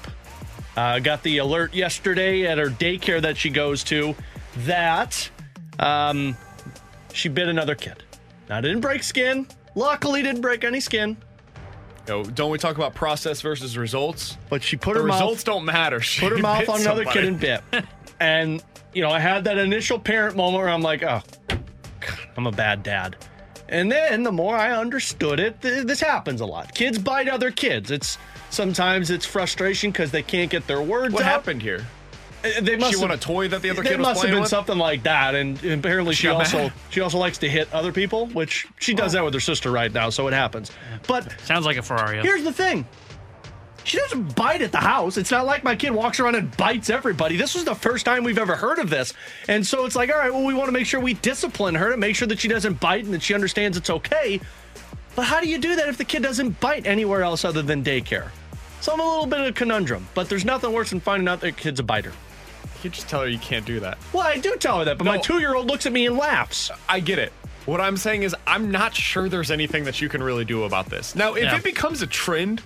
Uh, 0.77 0.99
got 0.99 1.23
the 1.23 1.39
alert 1.39 1.73
yesterday 1.73 2.45
at 2.45 2.57
her 2.57 2.67
daycare 2.67 3.21
that 3.21 3.37
she 3.37 3.49
goes 3.49 3.83
to 3.85 4.15
that 4.59 5.29
um, 5.79 6.37
she 7.13 7.29
bit 7.29 7.47
another 7.47 7.75
kid. 7.75 8.03
Now, 8.49 8.61
didn't 8.61 8.81
break 8.81 9.03
skin. 9.03 9.47
Luckily, 9.75 10.21
didn't 10.21 10.41
break 10.41 10.63
any 10.63 10.79
skin. 10.79 11.17
Yo, 12.11 12.25
don't 12.25 12.51
we 12.51 12.57
talk 12.57 12.75
about 12.75 12.93
process 12.93 13.39
versus 13.39 13.77
results? 13.77 14.37
But 14.49 14.61
she 14.61 14.75
put 14.75 14.95
the 14.95 14.99
her 14.99 15.07
mouth- 15.07 15.21
results 15.21 15.43
don't 15.45 15.63
matter. 15.63 16.01
She 16.01 16.19
put 16.19 16.33
her 16.33 16.39
mouth 16.39 16.67
on 16.67 16.81
another 16.81 17.05
somebody. 17.05 17.19
kid 17.21 17.25
and 17.25 17.39
bit. 17.39 17.63
and, 18.19 18.61
you 18.93 19.01
know, 19.01 19.09
I 19.09 19.19
had 19.19 19.45
that 19.45 19.57
initial 19.57 19.97
parent 19.97 20.35
moment 20.35 20.57
where 20.61 20.69
I'm 20.69 20.81
like, 20.81 21.03
oh, 21.03 21.21
God, 21.47 22.19
I'm 22.35 22.47
a 22.47 22.51
bad 22.51 22.83
dad. 22.83 23.15
And 23.69 23.89
then 23.89 24.23
the 24.23 24.31
more 24.33 24.57
I 24.57 24.73
understood 24.75 25.39
it, 25.39 25.61
th- 25.61 25.85
this 25.87 26.01
happens 26.01 26.41
a 26.41 26.45
lot. 26.45 26.75
Kids 26.75 26.99
bite 26.99 27.29
other 27.29 27.49
kids. 27.49 27.91
It's 27.91 28.17
sometimes 28.49 29.09
it's 29.09 29.25
frustration 29.25 29.91
because 29.91 30.11
they 30.11 30.21
can't 30.21 30.51
get 30.51 30.67
their 30.67 30.81
words 30.81 31.13
What 31.13 31.23
out. 31.23 31.29
happened 31.31 31.61
here? 31.61 31.87
Uh, 32.43 32.61
They 32.61 32.75
must 32.75 32.91
she 32.93 32.99
have- 32.99 33.09
want 33.09 33.13
a 33.13 33.17
toy 33.23 33.47
that 33.49 33.61
the 33.61 33.69
other 33.69 33.81
It 33.81 33.87
kid 33.87 33.97
was 33.99 34.07
must 34.07 34.21
have 34.21 34.31
been 34.31 34.39
with? 34.41 34.49
something 34.49 34.77
like 34.77 35.03
that, 35.03 35.35
and, 35.35 35.61
and 35.63 35.83
apparently 35.85 36.15
She 36.15 36.23
she, 36.23 36.27
also 36.29 36.57
mad? 36.57 36.73
she 36.89 37.01
also 37.01 37.17
likes 37.17 37.37
to 37.39 37.49
hit 37.49 37.71
other 37.73 37.91
people, 37.91 38.27
which 38.27 38.67
she 38.79 38.93
does 38.93 39.11
that 39.13 39.23
with 39.23 39.33
her 39.33 39.39
sister 39.39 39.69
right 39.71 39.91
now, 39.93 40.09
so 40.09 40.27
it 40.27 40.33
happens. 40.33 40.71
But 41.07 41.33
sounds 41.45 41.65
like 41.65 41.77
a 41.77 41.81
Ferrari. 41.83 42.19
Here's 42.21 42.43
the 42.43 42.53
thing. 42.53 42.85
She 43.83 43.97
doesn't 43.97 44.35
bite 44.35 44.61
at 44.61 44.71
the 44.71 44.77
house. 44.77 45.17
It's 45.17 45.31
not 45.31 45.45
like 45.47 45.63
my 45.63 45.75
kid 45.75 45.89
walks 45.91 46.19
around 46.19 46.35
and 46.35 46.55
bites 46.55 46.91
everybody. 46.91 47.35
This 47.35 47.55
was 47.55 47.63
the 47.63 47.73
first 47.73 48.05
time 48.05 48.23
we've 48.23 48.37
ever 48.37 48.55
heard 48.55 48.77
of 48.77 48.91
this. 48.91 49.13
And 49.47 49.65
so 49.65 49.85
it's 49.85 49.95
like, 49.95 50.11
all 50.11 50.19
right, 50.19 50.31
well, 50.31 50.43
we 50.45 50.53
want 50.53 50.67
to 50.67 50.71
make 50.71 50.85
sure 50.85 50.99
we 50.99 51.15
discipline 51.15 51.73
her 51.73 51.89
to 51.89 51.97
make 51.97 52.15
sure 52.15 52.27
that 52.27 52.39
she 52.39 52.47
doesn't 52.47 52.79
bite 52.79 53.05
and 53.05 53.13
that 53.15 53.23
she 53.23 53.33
understands 53.33 53.77
it's 53.77 53.89
okay. 53.89 54.39
But 55.15 55.23
how 55.23 55.41
do 55.41 55.47
you 55.49 55.57
do 55.57 55.75
that 55.77 55.87
if 55.89 55.97
the 55.97 56.05
kid 56.05 56.21
doesn't 56.21 56.59
bite 56.59 56.85
anywhere 56.85 57.23
else 57.23 57.43
other 57.43 57.63
than 57.63 57.83
daycare? 57.83 58.29
So 58.81 58.93
I'm 58.93 58.99
a 58.99 59.03
little 59.03 59.25
bit 59.25 59.39
of 59.41 59.47
a 59.47 59.51
conundrum, 59.51 60.07
but 60.13 60.29
there's 60.29 60.45
nothing 60.45 60.71
worse 60.73 60.91
than 60.91 60.99
finding 60.99 61.27
out 61.27 61.39
that 61.41 61.57
kid's 61.57 61.79
a 61.79 61.83
biter. 61.83 62.13
You 62.83 62.89
just 62.89 63.07
tell 63.09 63.21
her 63.21 63.27
you 63.27 63.37
can't 63.39 63.65
do 63.65 63.79
that. 63.81 63.97
Well, 64.13 64.23
I 64.25 64.37
do 64.37 64.55
tell 64.57 64.79
her 64.79 64.85
that, 64.85 64.97
but 64.97 65.03
my 65.05 65.17
two 65.17 65.39
year 65.39 65.55
old 65.55 65.67
looks 65.67 65.85
at 65.85 65.91
me 65.91 66.07
and 66.07 66.17
laughs. 66.17 66.71
I 66.89 66.99
get 66.99 67.19
it. 67.19 67.31
What 67.65 67.79
I'm 67.79 67.95
saying 67.97 68.23
is, 68.23 68.35
I'm 68.47 68.71
not 68.71 68.95
sure 68.95 69.29
there's 69.29 69.51
anything 69.51 69.83
that 69.83 70.01
you 70.01 70.09
can 70.09 70.23
really 70.23 70.45
do 70.45 70.63
about 70.63 70.87
this. 70.87 71.15
Now, 71.15 71.33
if 71.35 71.43
Yeah. 71.43 71.55
it 71.57 71.63
becomes 71.63 72.01
a 72.01 72.07
trend, 72.07 72.61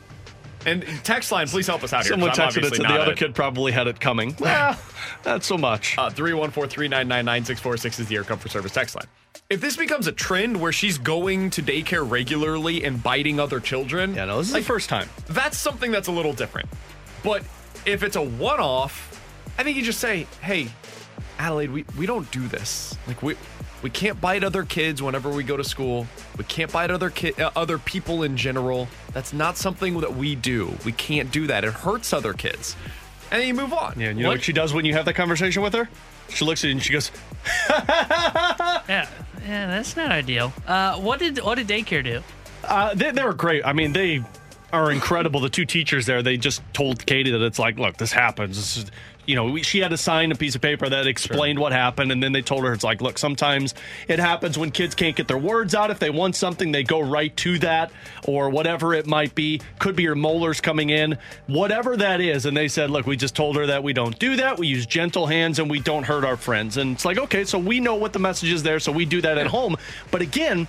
and 0.67 0.83
text 1.03 1.31
line, 1.31 1.47
please 1.47 1.67
help 1.67 1.83
us 1.83 1.93
out 1.93 2.03
here. 2.03 2.13
Someone 2.13 2.29
'cause 2.31 2.39
I'm 2.39 2.47
texted 2.47 2.57
it 2.57 2.57
obviously 2.65 2.77
to 2.87 2.93
the 2.93 2.99
other 3.01 3.11
a- 3.11 3.15
kid 3.15 3.35
probably 3.35 3.71
had 3.71 3.85
it 3.87 3.99
coming. 3.99 4.35
Well, 4.39 4.79
not 5.25 5.43
so 5.43 5.59
much. 5.59 5.95
Uh, 5.95 6.09
314 6.09 6.67
399 6.69 7.23
9646 7.25 7.99
is 7.99 8.07
the 8.07 8.15
Air 8.15 8.23
Comfort 8.23 8.51
Service 8.51 8.71
text 8.71 8.95
line. 8.95 9.05
If 9.47 9.61
this 9.61 9.75
becomes 9.77 10.07
a 10.07 10.11
trend 10.11 10.59
where 10.59 10.71
she's 10.71 10.97
going 10.97 11.51
to 11.51 11.61
daycare 11.61 12.09
regularly 12.09 12.83
and 12.83 13.03
biting 13.03 13.39
other 13.39 13.59
children. 13.59 14.15
Yeah, 14.15 14.25
no, 14.25 14.39
this 14.39 14.47
is 14.47 14.53
the 14.53 14.61
first 14.63 14.89
time. 14.89 15.07
That's 15.27 15.55
something 15.57 15.91
that's 15.91 16.07
a 16.07 16.11
little 16.11 16.33
different. 16.33 16.67
But 17.23 17.43
if 17.85 18.01
it's 18.01 18.15
a 18.15 18.21
one 18.23 18.59
off, 18.59 19.14
I 19.57 19.63
think 19.63 19.77
you 19.77 19.83
just 19.83 19.99
say, 19.99 20.27
hey, 20.41 20.69
Adelaide, 21.39 21.71
we, 21.71 21.85
we 21.97 22.05
don't 22.05 22.29
do 22.31 22.47
this. 22.47 22.97
Like, 23.07 23.21
we. 23.21 23.35
We 23.81 23.91
can't 23.91 24.19
bite 24.19 24.43
other 24.43 24.63
kids 24.63 25.03
whenever 25.03 25.29
we 25.29 25.43
go 25.43 25.57
to 25.57 25.63
school. 25.63 26.07
We 26.39 26.43
can't 26.45 26.71
bite 26.71 26.89
other 26.89 27.11
ki- 27.11 27.33
uh, 27.33 27.51
other 27.55 27.77
people 27.77 28.23
in 28.23 28.35
general. 28.35 28.87
That's 29.13 29.31
not 29.31 29.57
something 29.57 29.99
that 29.99 30.15
we 30.15 30.33
do. 30.33 30.75
We 30.85 30.91
can't 30.91 31.31
do 31.31 31.45
that. 31.45 31.63
It 31.63 31.73
hurts 31.73 32.11
other 32.11 32.33
kids. 32.33 32.75
And 33.29 33.41
then 33.41 33.47
you 33.47 33.53
move 33.53 33.73
on. 33.73 33.93
Yeah, 33.99 34.07
and 34.09 34.17
you 34.17 34.23
know 34.23 34.29
what 34.29 34.41
she 34.41 34.53
does 34.53 34.73
when 34.73 34.85
you 34.85 34.93
have 34.93 35.05
that 35.05 35.13
conversation 35.13 35.61
with 35.61 35.73
her? 35.73 35.87
She 36.29 36.45
looks 36.45 36.63
at 36.63 36.69
you 36.69 36.71
and 36.71 36.81
she 36.81 36.93
goes, 36.93 37.11
yeah, 37.69 39.07
yeah, 39.45 39.67
that's 39.67 39.95
not 39.95 40.09
ideal. 40.11 40.51
Uh, 40.65 40.95
what 40.99 41.19
did 41.19 41.37
what 41.39 41.55
did 41.55 41.67
daycare 41.67 42.03
do? 42.03 42.23
Uh, 42.63 42.95
they, 42.95 43.11
they 43.11 43.23
were 43.23 43.33
great. 43.35 43.63
I 43.65 43.73
mean, 43.73 43.93
they 43.93 44.23
are 44.73 44.91
incredible. 44.91 45.39
The 45.39 45.49
two 45.49 45.65
teachers 45.65 46.07
there, 46.07 46.23
they 46.23 46.37
just 46.37 46.63
told 46.73 47.05
Katie 47.05 47.31
that 47.31 47.41
it's 47.41 47.59
like, 47.59 47.77
look, 47.77 47.97
this 47.97 48.11
happens. 48.11 48.55
This 48.55 48.77
is, 48.77 48.91
you 49.25 49.35
know, 49.35 49.45
we, 49.45 49.63
she 49.63 49.79
had 49.79 49.89
to 49.91 49.97
sign 49.97 50.31
a 50.31 50.35
piece 50.35 50.55
of 50.55 50.61
paper 50.61 50.87
that 50.89 51.07
explained 51.07 51.59
what 51.59 51.71
happened, 51.71 52.11
and 52.11 52.21
then 52.21 52.31
they 52.31 52.41
told 52.41 52.63
her 52.63 52.73
it's 52.73 52.83
like, 52.83 53.01
look, 53.01 53.17
sometimes 53.17 53.73
it 54.07 54.19
happens 54.19 54.57
when 54.57 54.71
kids 54.71 54.95
can't 54.95 55.15
get 55.15 55.27
their 55.27 55.37
words 55.37 55.73
out. 55.75 55.91
If 55.91 55.99
they 55.99 56.09
want 56.09 56.35
something, 56.35 56.71
they 56.71 56.83
go 56.83 56.99
right 56.99 57.35
to 57.37 57.57
that, 57.59 57.91
or 58.27 58.49
whatever 58.49 58.93
it 58.93 59.07
might 59.07 59.35
be. 59.35 59.61
Could 59.79 59.95
be 59.95 60.03
your 60.03 60.15
molars 60.15 60.61
coming 60.61 60.89
in, 60.89 61.17
whatever 61.47 61.97
that 61.97 62.21
is. 62.21 62.45
And 62.45 62.55
they 62.55 62.67
said, 62.67 62.89
look, 62.89 63.05
we 63.05 63.15
just 63.17 63.35
told 63.35 63.55
her 63.55 63.65
that 63.67 63.83
we 63.83 63.93
don't 63.93 64.17
do 64.19 64.35
that. 64.37 64.57
We 64.59 64.67
use 64.67 64.85
gentle 64.85 65.25
hands 65.27 65.59
and 65.59 65.69
we 65.69 65.79
don't 65.79 66.03
hurt 66.03 66.23
our 66.23 66.37
friends. 66.37 66.77
And 66.77 66.93
it's 66.93 67.05
like, 67.05 67.17
okay, 67.17 67.43
so 67.45 67.57
we 67.59 67.79
know 67.79 67.95
what 67.95 68.13
the 68.13 68.19
message 68.19 68.51
is 68.51 68.63
there, 68.63 68.79
so 68.79 68.91
we 68.91 69.05
do 69.05 69.21
that 69.21 69.37
at 69.37 69.47
home. 69.47 69.75
But 70.11 70.21
again, 70.21 70.67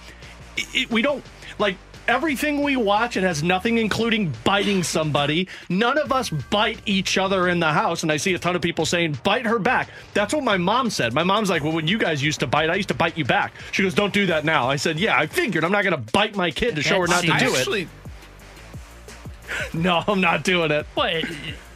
it- 0.57 0.91
we 0.91 1.03
don't 1.03 1.25
like 1.59 1.77
everything 2.09 2.63
we 2.63 2.77
watch 2.77 3.17
it 3.17 3.23
has 3.23 3.43
nothing 3.43 3.79
including 3.79 4.33
biting 4.45 4.83
somebody 4.83 5.49
none 5.69 5.99
of 5.99 6.13
us 6.13 6.31
bite 6.31 6.81
each 6.87 7.19
other 7.19 7.49
in 7.49 7.59
the 7.61 7.73
house 7.73 8.03
and 8.03 8.13
i 8.13 8.17
see 8.17 8.35
a 8.35 8.39
ton 8.39 8.55
of 8.57 8.63
people 8.63 8.87
saying 8.87 9.17
bite 9.25 9.45
her 9.47 9.59
back 9.59 9.89
that's 10.15 10.33
what 10.35 10.45
my 10.45 10.57
mom 10.57 10.89
said 10.91 11.13
my 11.13 11.23
mom's 11.25 11.51
like 11.51 11.63
well 11.63 11.73
when 11.73 11.87
you 11.89 11.99
guys 11.99 12.23
used 12.23 12.41
to 12.41 12.47
bite 12.47 12.71
i 12.71 12.75
used 12.75 12.89
to 12.89 12.95
bite 12.95 13.17
you 13.19 13.25
back 13.25 13.53
she 13.73 13.83
goes 13.83 13.95
don't 13.95 14.13
do 14.13 14.27
that 14.27 14.45
now 14.45 14.69
i 14.69 14.77
said 14.77 14.99
yeah 14.99 15.19
i 15.19 15.27
figured 15.27 15.65
i'm 15.65 15.73
not 15.73 15.83
going 15.85 15.95
to 15.97 16.13
bite 16.13 16.37
my 16.37 16.51
kid 16.51 16.77
to 16.77 16.83
show 16.83 17.01
her 17.01 17.07
not 17.07 17.23
to 17.23 17.33
do 17.39 17.49
seems- 17.55 17.69
it 17.69 17.89
no 19.75 20.03
i'm 20.09 20.21
not 20.21 20.45
doing 20.45 20.71
it 20.71 20.87
What? 20.95 21.25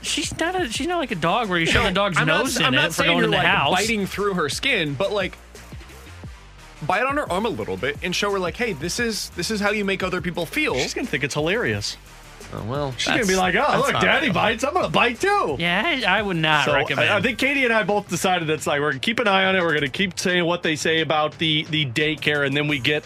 She's 0.02 0.35
not 0.39 0.59
a. 0.59 0.66
She's 0.73 0.86
not 0.86 0.97
like 0.98 1.11
a 1.11 1.15
dog 1.15 1.51
where 1.51 1.59
you 1.59 1.66
shove 1.66 1.85
the 1.85 1.90
dog's 1.90 2.16
I'm 2.16 2.27
nose 2.27 2.55
not, 2.59 2.61
in 2.61 2.66
I'm 2.69 2.73
it 2.73 2.77
not 2.78 2.86
for 2.86 2.93
saying 3.02 3.09
going 3.09 3.16
you're 3.19 3.24
in 3.27 3.31
the 3.32 3.36
like 3.36 3.47
house. 3.47 3.74
biting 3.74 4.07
through 4.07 4.32
her 4.32 4.48
skin, 4.48 4.94
but 4.94 5.12
like 5.12 5.36
bite 6.86 7.05
on 7.05 7.16
her 7.16 7.31
arm 7.31 7.47
a 7.47 7.51
little 7.51 7.77
bit 7.77 7.97
and 8.02 8.15
show 8.15 8.31
her 8.32 8.39
like, 8.39 8.57
hey, 8.57 8.73
this 8.73 8.98
is 9.01 9.31
this 9.31 9.51
is 9.51 9.61
how 9.61 9.70
you 9.70 9.85
make 9.85 10.02
other 10.02 10.20
people 10.20 10.47
feel. 10.47 10.74
She's 10.77 10.94
gonna 10.94 11.07
think 11.07 11.24
it's 11.24 11.35
hilarious. 11.35 11.97
Oh, 12.52 12.65
well, 12.65 12.93
she's 12.98 13.07
going 13.07 13.20
to 13.20 13.28
be 13.28 13.36
like 13.36 13.55
oh 13.55 13.78
look 13.86 13.93
daddy 14.01 14.28
bites 14.28 14.65
i'm 14.65 14.73
going 14.73 14.85
to 14.85 14.90
bite 14.90 15.20
too 15.20 15.55
Yeah, 15.61 15.85
I, 15.86 16.19
I 16.19 16.20
would 16.23 16.36
not 16.36 16.65
So, 16.65 16.74
recommend. 16.74 17.09
I, 17.09 17.19
I 17.19 17.20
think 17.20 17.39
Katie 17.39 17.62
and 17.65 17.73
I 17.73 17.85
both 17.85 18.09
decided 18.09 18.51
it's 18.51 18.66
like 18.66 18.81
we're 18.81 18.90
gonna 18.90 18.98
keep 18.98 19.20
an 19.20 19.28
eye 19.28 19.44
on 19.44 19.55
it. 19.55 19.61
We're 19.62 19.74
gonna 19.74 19.89
keep 19.89 20.19
saying 20.19 20.44
what 20.44 20.65
they 20.65 20.74
say 20.74 21.01
about 21.01 21.39
the 21.39 21.62
the 21.70 21.86
daycare, 21.86 22.44
and 22.44 22.57
then 22.57 22.66
we 22.66 22.81
get, 22.81 23.05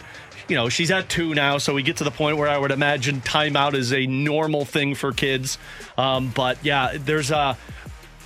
you 0.48 0.56
know, 0.56 0.70
she's 0.70 0.90
at 0.90 1.10
two 1.10 1.34
now, 1.34 1.59
so 1.59 1.74
we 1.74 1.82
get 1.82 1.98
to 1.98 2.05
the 2.05 2.10
point 2.10 2.38
where 2.38 2.48
I 2.48 2.56
would 2.56 2.70
imagine 2.70 3.20
timeout 3.20 3.74
is 3.74 3.92
a 3.92 4.06
normal 4.06 4.64
thing 4.64 4.94
for 4.94 5.12
kids. 5.12 5.59
Um, 5.98 6.32
but 6.34 6.56
yeah, 6.64 6.96
there's 6.98 7.30
uh 7.30 7.55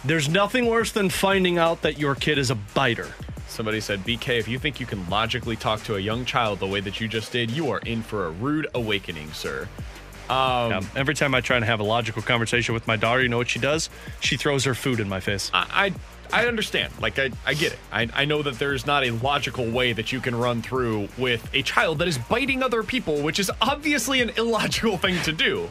there's 0.05 0.29
nothing 0.29 0.67
worse 0.67 0.93
than 0.93 1.09
finding 1.11 1.59
out 1.59 1.83
that 1.83 1.99
your 1.99 2.15
kid 2.15 2.39
is 2.39 2.53
a 2.53 2.55
biter. 2.55 3.09
Somebody 3.59 3.81
said, 3.81 4.05
BK, 4.05 4.39
if 4.39 4.47
you 4.47 4.57
think 4.57 4.79
you 4.79 4.87
can 4.87 5.11
logically 5.11 5.57
talk 5.57 5.83
to 5.83 5.97
a 5.97 5.99
young 5.99 6.25
child 6.25 6.61
the 6.61 6.67
way 6.69 6.79
that 6.79 7.01
you 7.01 7.09
just 7.09 7.33
did, 7.33 7.51
you 7.51 7.73
are 7.73 7.81
in 7.81 8.03
for 8.03 8.27
a 8.27 8.31
rude 8.31 8.69
awakening, 8.73 9.33
sir. 9.33 9.69
Um, 10.31 10.71
Yeah, 10.71 10.81
every 10.95 11.15
time 11.17 11.35
I 11.35 11.41
try 11.41 11.59
to 11.59 11.67
have 11.67 11.81
a 11.81 11.83
logical 11.83 12.23
conversation 12.23 12.73
with 12.73 12.87
my 12.87 12.95
daughter, 12.95 13.21
you 13.21 13.29
know 13.29 13.37
what 13.37 13.49
she 13.49 13.59
does? 13.59 13.91
She 14.21 14.37
throws 14.37 14.63
her 14.63 14.77
food 14.77 15.01
in 15.01 15.09
my 15.09 15.19
face. 15.19 15.51
I, 15.53 15.93
I 16.31 16.43
I 16.43 16.47
understand. 16.47 16.93
Like 17.01 17.19
I, 17.19 17.31
I 17.45 17.55
get 17.55 17.73
it. 17.73 17.81
I, 17.91 18.09
I 18.15 18.27
know 18.27 18.45
that 18.45 18.61
there's 18.61 18.87
not 18.87 19.03
a 19.03 19.11
logical 19.11 19.69
way 19.69 19.93
that 19.93 20.13
you 20.13 20.21
can 20.21 20.37
run 20.37 20.63
through 20.63 21.09
with 21.19 21.53
a 21.53 21.63
child 21.63 21.99
that 21.99 22.07
is 22.07 22.17
biting 22.17 22.63
other 22.63 22.85
people, 22.85 23.23
which 23.23 23.41
is 23.41 23.51
obviously 23.61 24.21
an 24.21 24.31
illogical 24.37 24.99
thing 25.05 25.21
to 25.25 25.33
do. 25.33 25.69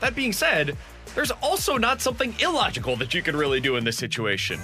That 0.00 0.16
being 0.16 0.32
said, 0.32 0.76
there's 1.14 1.30
also 1.30 1.76
not 1.76 2.00
something 2.00 2.34
illogical 2.40 2.96
that 2.96 3.14
you 3.14 3.22
can 3.22 3.36
really 3.36 3.60
do 3.60 3.76
in 3.76 3.84
this 3.84 3.96
situation. 3.96 4.58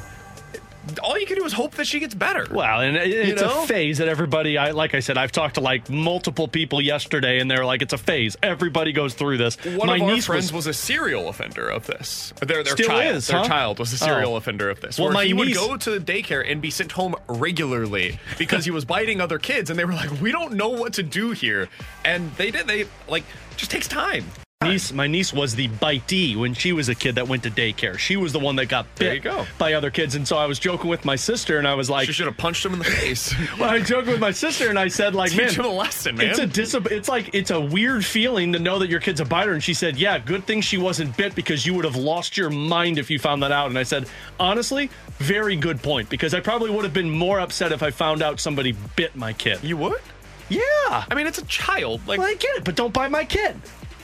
All 1.03 1.19
you 1.19 1.27
can 1.27 1.37
do 1.37 1.45
is 1.45 1.53
hope 1.53 1.75
that 1.77 1.87
she 1.87 2.01
gets 2.01 2.15
better. 2.15 2.47
Well, 2.51 2.81
and 2.81 2.97
it- 2.97 3.11
it's 3.11 3.41
know? 3.43 3.65
a 3.65 3.67
phase 3.67 3.99
that 3.99 4.09
everybody. 4.09 4.59
I 4.59 4.71
like 4.73 4.95
I 4.95 5.01
said, 5.01 5.17
I've 5.19 5.33
talked 5.33 5.55
to 5.55 5.61
like 5.61 5.89
multiple 5.91 6.47
people 6.49 6.81
yesterday, 6.81 7.41
and 7.41 7.51
they're 7.51 7.65
like, 7.65 7.83
it's 7.83 7.93
a 7.93 7.99
phase. 7.99 8.37
Everybody 8.43 8.93
goes 8.93 9.15
through 9.15 9.39
this. 9.39 9.57
One 9.65 9.87
My 9.89 9.97
of 9.97 10.03
our 10.03 10.21
friends 10.21 10.53
was, 10.53 10.53
was, 10.53 10.67
a 10.67 10.75
serial 10.75 11.29
offender 11.29 11.69
of 11.69 11.87
this. 11.87 12.33
Their, 12.41 12.63
their 12.63 12.73
Still 12.75 12.89
child, 12.89 13.17
is, 13.17 13.27
their 13.29 13.39
huh? 13.39 13.45
child 13.49 13.79
was 13.79 13.93
a 13.93 13.99
serial 13.99 14.35
Oh. 14.35 14.37
offender 14.37 14.69
of 14.71 14.81
this. 14.81 14.99
Well, 14.99 15.13
my 15.13 15.25
he 15.25 15.33
would 15.35 15.55
go 15.55 15.77
to 15.77 15.99
the 15.99 16.13
daycare 16.13 16.49
and 16.51 16.61
be 16.61 16.71
sent 16.71 16.93
home 16.93 17.15
regularly 17.29 18.19
because 18.39 18.65
he 18.65 18.71
was 18.71 18.85
biting 18.85 19.21
other 19.21 19.39
kids, 19.39 19.71
and 19.71 19.79
they 19.79 19.85
were 19.85 19.93
like, 19.93 20.21
"We 20.21 20.33
don't 20.33 20.53
know 20.55 20.69
what 20.69 20.93
to 20.95 21.03
do 21.03 21.31
here," 21.33 21.69
and 22.05 22.35
they 22.37 22.51
did. 22.51 22.67
They 22.67 22.87
like 23.09 23.25
just 23.57 23.71
takes 23.71 23.89
time. 23.89 24.25
Niece, 24.69 24.93
my 24.93 25.07
niece 25.07 25.33
was 25.33 25.55
the 25.55 25.69
bitee 25.69 26.37
when 26.37 26.55
she 26.55 26.73
was 26.73 26.89
a 26.89 26.95
kid 26.95 27.15
that 27.17 27.29
went 27.29 27.43
to 27.45 27.51
daycare. 27.51 27.99
She 27.99 28.17
was 28.17 28.33
the 28.33 28.39
one 28.41 28.57
that 28.57 28.67
got 28.67 28.87
bit 28.97 29.23
go. 29.23 29.47
by 29.59 29.75
other 29.75 29.91
kids, 29.91 30.15
and 30.15 30.27
so 30.27 30.37
I 30.37 30.47
was 30.47 30.59
joking 30.59 30.89
with 30.91 31.05
my 31.05 31.17
sister, 31.17 31.59
and 31.59 31.67
I 31.69 31.75
was 31.75 31.89
like, 31.91 32.07
She 32.07 32.13
should 32.13 32.27
have 32.27 32.37
punched 32.37 32.65
him 32.65 32.73
in 32.73 32.79
the 32.79 32.85
face. 32.85 33.35
well, 33.59 33.71
I 33.71 33.79
was 33.79 33.89
joking 33.89 34.11
with 34.13 34.21
my 34.21 34.31
sister, 34.31 34.69
and 34.69 34.79
I 34.79 34.89
said, 34.89 35.15
like, 35.15 35.31
Teach 35.31 35.41
man, 35.41 35.51
him 35.51 35.65
a 35.65 35.75
lesson, 35.75 36.17
man. 36.17 36.31
It's 36.31 36.39
a 36.39 36.47
dis- 36.47 36.75
It's 36.75 37.09
like 37.09 37.35
it's 37.35 37.51
a 37.51 37.61
weird 37.61 38.05
feeling 38.05 38.53
to 38.53 38.59
know 38.59 38.79
that 38.79 38.89
your 38.89 39.01
kid's 39.01 39.21
a 39.21 39.25
biter. 39.25 39.53
And 39.53 39.63
she 39.63 39.75
said, 39.75 39.97
yeah, 39.97 40.19
good 40.19 40.45
thing 40.45 40.61
she 40.61 40.79
wasn't 40.79 41.17
bit 41.17 41.35
because 41.35 41.65
you 41.67 41.75
would 41.75 41.85
have 41.85 41.97
lost 41.97 42.37
your 42.37 42.51
mind 42.51 42.99
if 42.99 43.11
you 43.11 43.19
found 43.19 43.43
that 43.43 43.53
out. 43.53 43.69
And 43.69 43.79
I 43.79 43.83
said, 43.83 44.07
honestly, 44.39 44.91
very 45.19 45.57
good 45.57 45.83
point 45.83 46.09
because 46.11 46.35
I 46.35 46.41
probably 46.41 46.71
would 46.71 46.85
have 46.85 46.95
been 46.95 47.11
more 47.11 47.41
upset 47.41 47.73
if 47.73 47.83
I 47.83 47.91
found 47.91 48.23
out 48.23 48.41
somebody 48.41 48.73
bit 48.97 49.15
my 49.17 49.33
kid. 49.33 49.59
You 49.63 49.77
would? 49.79 50.01
Yeah. 50.49 50.61
I 50.91 51.15
mean, 51.15 51.27
it's 51.27 51.39
a 51.39 51.45
child. 51.47 52.07
Like, 52.07 52.19
Well, 52.19 52.29
I 52.29 52.35
get 52.35 52.57
it, 52.57 52.65
but 52.65 52.75
don't 52.77 52.93
bite 52.93 53.11
my 53.11 53.25
kid. 53.25 53.57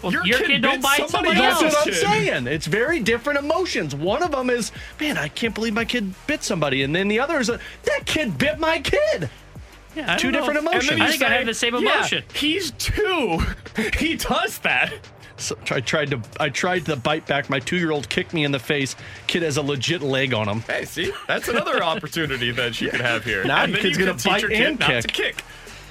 Well, 0.02 0.12
Your 0.12 0.24
your, 0.24 0.38
kid 0.38 0.46
kid, 0.46 0.62
don't 0.62 0.74
bit 0.76 0.82
bite 0.82 1.08
somebody 1.10 1.36
somebody, 1.36 1.40
That's 1.40 1.62
what 1.74 1.86
I'm 1.86 1.92
saying. 1.92 2.46
It's 2.46 2.66
very 2.66 3.00
different 3.00 3.38
emotions. 3.38 3.94
One 3.94 4.22
of 4.22 4.30
them 4.30 4.50
is, 4.50 4.72
man, 4.98 5.18
I 5.18 5.28
can't 5.28 5.54
believe 5.54 5.74
my 5.74 5.84
kid 5.84 6.14
bit 6.26 6.42
somebody, 6.42 6.82
and 6.82 6.94
then 6.94 7.08
the 7.08 7.20
other 7.20 7.38
is, 7.38 7.48
that 7.48 8.02
kid 8.06 8.38
bit 8.38 8.58
my 8.58 8.80
kid. 8.80 9.28
Yeah, 9.94 10.16
Two 10.16 10.30
know. 10.30 10.38
different 10.38 10.60
emotions. 10.60 11.00
I 11.00 11.10
think 11.10 11.22
I 11.22 11.30
have 11.30 11.46
the 11.46 11.54
same 11.54 11.74
"Yeah, 11.74 11.80
emotion." 11.96 12.24
he's 12.32 12.70
two. 12.72 13.40
he 13.98 14.16
does 14.16 14.58
that. 14.58 14.92
So 15.36 15.56
I 15.70 15.80
tried 15.80 16.10
to 16.10 16.20
I 16.38 16.50
tried 16.50 16.84
to 16.86 16.96
bite 16.96 17.26
back. 17.26 17.50
My 17.50 17.58
two 17.60 17.76
year 17.76 17.90
old 17.90 18.08
kicked 18.08 18.34
me 18.34 18.44
in 18.44 18.52
the 18.52 18.58
face. 18.58 18.94
Kid 19.26 19.42
has 19.42 19.56
a 19.56 19.62
legit 19.62 20.02
leg 20.02 20.34
on 20.34 20.48
him. 20.48 20.60
Hey, 20.60 20.84
see, 20.84 21.12
that's 21.26 21.48
another 21.48 21.82
opportunity 21.82 22.50
that 22.52 22.74
she 22.74 22.88
could 22.88 23.00
have 23.00 23.24
here. 23.24 23.42
Now 23.44 23.64
and 23.64 23.72
your 23.72 23.80
kid's 23.80 23.98
you 23.98 24.06
gonna 24.06 24.18
bite 24.22 24.42
your 24.42 24.50
kid 24.50 24.62
and 24.62 24.78
not 24.78 25.02
to 25.02 25.08
kick. 25.08 25.42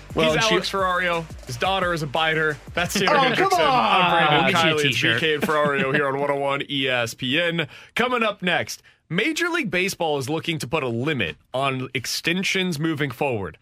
Kick. 0.10 0.15
Well, 0.15 0.26
He's 0.27 0.36
and 0.36 0.44
she- 0.44 0.53
Alex 0.56 0.69
Ferrario. 0.72 1.45
His 1.48 1.57
daughter 1.57 1.94
is 1.94 2.03
a 2.03 2.07
biter. 2.07 2.57
That's 2.73 2.94
Taylor 2.94 3.15
Oh, 3.15 3.19
come 3.22 3.34
Hendrickson. 3.34 3.60
on. 3.60 3.61
I'm 3.61 4.11
Brandon 4.11 4.45
I'll 4.45 4.52
get 4.52 4.65
you 4.65 4.72
a 4.72 4.73
Kiley. 4.76 4.86
It's. 5.15 5.22
BK 5.23 5.34
and 5.36 5.44
Ferrario 5.44 5.94
here 5.94 6.07
on 6.07 6.14
101 6.19 6.61
ESPN. 6.61 7.68
Coming 7.95 8.23
up 8.23 8.41
next, 8.41 8.81
Major 9.10 9.49
League 9.49 9.72
Baseball 9.72 10.18
is 10.18 10.30
looking 10.30 10.60
to 10.60 10.68
put 10.68 10.84
a 10.84 10.88
limit 10.88 11.38
on 11.53 11.90
extensions 11.94 12.77
moving 12.80 13.11
forward. 13.11 13.57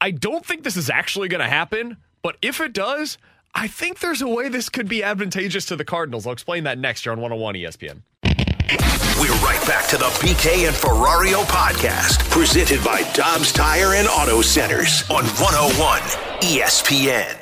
I 0.00 0.10
don't 0.10 0.44
think 0.44 0.64
this 0.64 0.76
is 0.76 0.90
actually 0.90 1.28
going 1.28 1.40
to 1.42 1.48
happen, 1.48 1.96
but 2.22 2.36
if 2.42 2.60
it 2.60 2.72
does, 2.72 3.18
I 3.54 3.68
think 3.68 4.00
there's 4.00 4.20
a 4.22 4.26
way 4.28 4.48
this 4.48 4.68
could 4.68 4.88
be 4.88 5.02
advantageous 5.04 5.64
to 5.66 5.76
the 5.76 5.84
Cardinals. 5.84 6.26
I'll 6.26 6.32
explain 6.32 6.64
that 6.64 6.78
next 6.78 7.06
year 7.06 7.12
on 7.12 7.20
101 7.20 7.54
ESPN. 7.54 9.01
We're 9.22 9.30
right 9.34 9.64
back 9.68 9.86
to 9.90 9.96
the 9.96 10.06
BK 10.18 10.66
and 10.66 10.74
Ferrario 10.74 11.44
podcast, 11.44 12.28
presented 12.28 12.82
by 12.82 13.08
Dobbs 13.12 13.52
Tire 13.52 13.94
and 13.94 14.08
Auto 14.08 14.42
Centers 14.42 15.08
on 15.08 15.22
101 15.22 16.00
ESPN. 16.40 17.38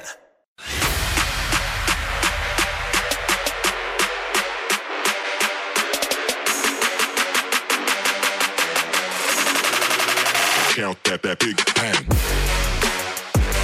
Count 10.74 11.02
that, 11.04 11.22
that 11.22 11.38
big 11.38 11.56
bang. 11.74 11.94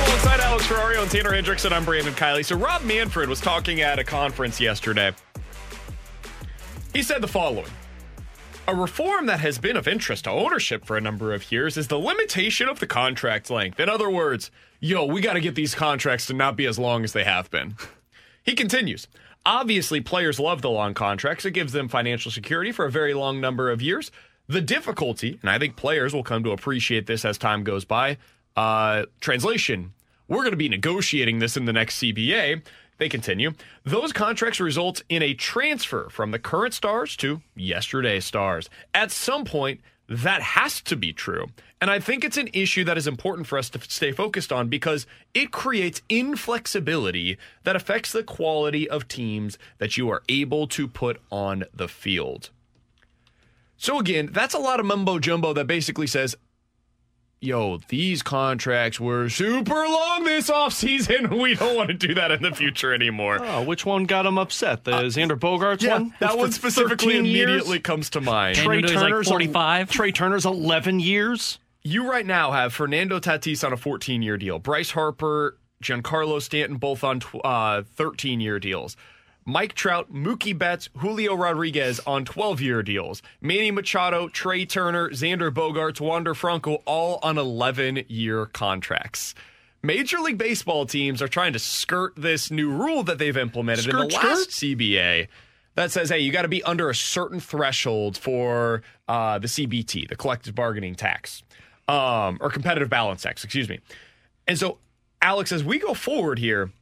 Alongside 0.07 0.41
Alex 0.41 0.67
Ferrario 0.67 1.03
and 1.03 1.11
Tanner 1.11 1.33
Hendrickson, 1.33 1.71
I'm 1.71 1.85
Brandon 1.85 2.15
Kiley. 2.15 2.47
So 2.47 2.57
Rob 2.57 2.81
Manfred 2.81 3.29
was 3.29 3.43
talking 3.43 3.83
at 3.83 3.99
a 3.99 4.05
conference 4.05 4.59
yesterday. 4.59 5.13
He 6.95 7.03
said 7.03 7.21
the 7.21 7.29
following. 7.29 7.69
A 8.69 8.75
reform 8.75 9.27
that 9.27 9.39
has 9.39 9.59
been 9.59 9.77
of 9.77 9.87
interest 9.87 10.25
to 10.25 10.31
ownership 10.31 10.85
for 10.85 10.97
a 10.97 11.01
number 11.01 11.33
of 11.33 11.53
years 11.53 11.77
is 11.77 11.87
the 11.87 12.01
limitation 12.01 12.69
of 12.69 12.81
the 12.81 12.87
contract 12.87 13.49
length. 13.49 13.79
In 13.79 13.89
other 13.89 14.11
words, 14.11 14.51
yo, 14.81 15.05
we 15.05 15.21
got 15.21 15.35
to 15.35 15.41
get 15.41 15.55
these 15.55 15.73
contracts 15.73 16.27
to 16.27 16.35
not 16.35 16.57
be 16.57 16.67
as 16.67 16.77
long 16.77 17.05
as 17.05 17.13
they 17.13 17.23
have 17.23 17.49
been. 17.49 17.77
He 18.43 18.55
continues. 18.57 19.07
Obviously, 19.45 20.01
players 20.01 20.41
love 20.41 20.63
the 20.63 20.71
long 20.71 20.95
contracts. 20.95 21.45
It 21.45 21.53
gives 21.53 21.73
them 21.73 21.87
financial 21.87 22.33
security 22.33 22.73
for 22.73 22.85
a 22.85 22.91
very 22.91 23.15
long 23.15 23.41
number 23.41 23.71
of 23.71 23.81
years. 23.81 24.11
The 24.49 24.61
difficulty, 24.61 25.39
and 25.43 25.51
I 25.51 25.61
think 25.61 25.77
players 25.77 26.13
will 26.13 26.25
come 26.25 26.43
to 26.43 26.51
appreciate 26.51 27.07
this 27.07 27.25
as 27.25 27.39
time 27.39 27.63
goes 27.63 27.85
by, 27.85 28.19
uh, 28.57 29.07
translation, 29.21 29.93
we're 30.27 30.43
going 30.43 30.51
to 30.51 30.57
be 30.57 30.69
negotiating 30.69 31.39
this 31.39 31.57
in 31.57 31.67
the 31.67 31.73
next 31.73 32.03
CBA. 32.03 32.63
They 32.99 33.09
continue. 33.09 33.53
Those 33.85 34.13
contracts 34.13 34.61
result 34.61 35.03
in 35.09 35.23
a 35.23 35.35
transfer 35.35 36.09
from 36.11 36.31
the 36.31 36.39
current 36.39 36.75
stars 36.75 37.17
to 37.19 37.43
yesterday's 37.55 38.25
stars. 38.25 38.71
At 38.95 39.11
some 39.11 39.45
point, 39.45 39.81
that 40.09 40.41
has 40.41 40.81
to 40.83 40.97
be 40.97 41.13
true. 41.13 41.49
And 41.81 41.91
I 41.91 42.01
think 42.01 42.25
it's 42.25 42.37
an 42.37 42.49
issue 42.53 42.85
that 42.85 42.97
is 42.97 43.07
important 43.07 43.47
for 43.47 43.59
us 43.59 43.69
to 43.71 43.81
stay 43.81 44.13
focused 44.13 44.53
on 44.53 44.69
because 44.69 45.07
it 45.35 45.51
creates 45.51 46.01
inflexibility 46.09 47.37
that 47.65 47.77
affects 47.77 48.13
the 48.13 48.23
quality 48.23 48.89
of 48.89 49.09
teams 49.09 49.59
that 49.79 49.97
you 49.97 50.09
are 50.09 50.23
able 50.29 50.67
to 50.69 50.89
put 50.89 51.21
on 51.31 51.65
the 51.75 51.89
field. 51.89 52.51
So, 53.77 53.99
again, 53.99 54.31
that's 54.33 54.55
a 54.55 54.59
lot 54.59 54.81
of 54.81 54.87
mumbo 54.87 55.19
jumbo 55.19 55.53
that 55.53 55.67
basically 55.67 56.07
says, 56.07 56.35
yo, 57.41 57.79
these 57.89 58.23
contracts 58.23 58.99
were 58.99 59.29
super 59.29 59.75
long 59.87 60.25
this 60.25 60.51
offseason. 60.51 61.41
We 61.41 61.55
don't 61.55 61.77
want 61.77 61.89
to 61.89 61.95
do 61.95 62.15
that 62.15 62.31
in 62.31 62.43
the 62.43 62.51
future 62.53 62.93
anymore. 62.95 63.39
Oh, 63.41 63.63
which 63.63 63.85
one 63.87 64.05
got 64.05 64.27
him 64.27 64.39
upset? 64.39 64.85
The 64.85 64.93
uh, 64.95 65.03
Xander 65.05 65.39
Bogaerts 65.39 65.83
Yeah, 65.83 65.95
one? 65.99 66.15
that 66.21 66.37
one 66.39 66.51
specifically 66.53 67.15
13 67.15 67.25
years? 67.27 67.49
immediately 67.49 67.81
comes 67.81 68.11
to 68.11 68.21
mind. 68.21 68.57
Trey 68.57 68.65
Fernando's 68.65 68.95
like 68.95 69.11
Turner's 69.11 69.29
45. 69.29 69.91
Trea 69.91 70.13
Turner's 70.13 70.47
11 70.47 71.01
years. 71.01 71.59
You 71.83 72.11
right 72.11 72.27
now 72.27 72.51
have 72.53 72.73
Fernando 72.73 73.21
Tatis 73.21 73.65
on 73.65 73.73
a 73.73 73.77
14 73.77 74.23
year 74.23 74.37
deal, 74.37 74.59
Bryce 74.59 74.91
Harper, 74.91 75.57
Giancarlo 75.83 76.41
Stanton 76.43 76.79
both 76.79 77.05
on 77.05 77.21
uh, 77.45 77.83
13 77.95 78.41
year 78.41 78.59
deals. 78.59 78.97
Mike 79.49 79.75
Trout, 79.75 80.13
Mookie 80.13 80.59
Betts, 80.59 80.89
Julio 80.99 81.35
Rodriguez 81.35 82.01
on 82.05 82.25
12 82.25 82.61
year 82.61 82.83
deals. 82.83 83.23
Manny 83.41 83.71
Machado, 83.71 84.29
Trea 84.29 84.67
Turner, 84.67 85.09
Xander 85.11 85.53
Bogaerts, 85.53 86.01
Wander 86.01 86.35
Franco, 86.35 86.83
all 86.85 87.21
on 87.23 87.39
11 87.39 88.05
year 88.09 88.47
contracts. 88.47 89.37
Major 89.85 90.19
League 90.19 90.37
Baseball 90.37 90.85
teams 90.85 91.23
are 91.23 91.29
trying 91.29 91.53
to 91.53 91.61
skirt 91.61 92.15
this 92.17 92.51
new 92.51 92.71
rule 92.71 93.05
that 93.05 93.19
they've 93.19 93.37
implemented 93.37 93.87
in 93.87 93.97
the 93.97 94.07
last 94.07 94.51
CBA 94.51 95.29
that 95.77 95.93
says, 95.93 96.09
hey, 96.09 96.19
you 96.19 96.33
got 96.33 96.43
to 96.43 96.49
be 96.49 96.63
under 96.65 96.91
a 96.91 96.95
certain 96.95 97.39
threshold 97.39 98.17
for 98.17 98.83
uh, 99.07 99.39
the 99.39 99.47
CBT, 99.47 100.09
the 100.09 100.17
collective 100.17 100.57
bargaining 100.57 100.97
tax, 100.97 101.45
um, 101.87 102.39
or 102.41 102.51
competitive 102.51 102.91
balance 102.91 103.23
tax, 103.23 103.45
excuse 103.45 103.69
me. 103.69 103.79
And 104.49 104.59
so, 104.59 104.79
Alex, 105.23 105.53
as 105.53 105.63
we 105.63 105.79
go 105.79 105.95
forward 105.95 106.41
here, 106.41 106.73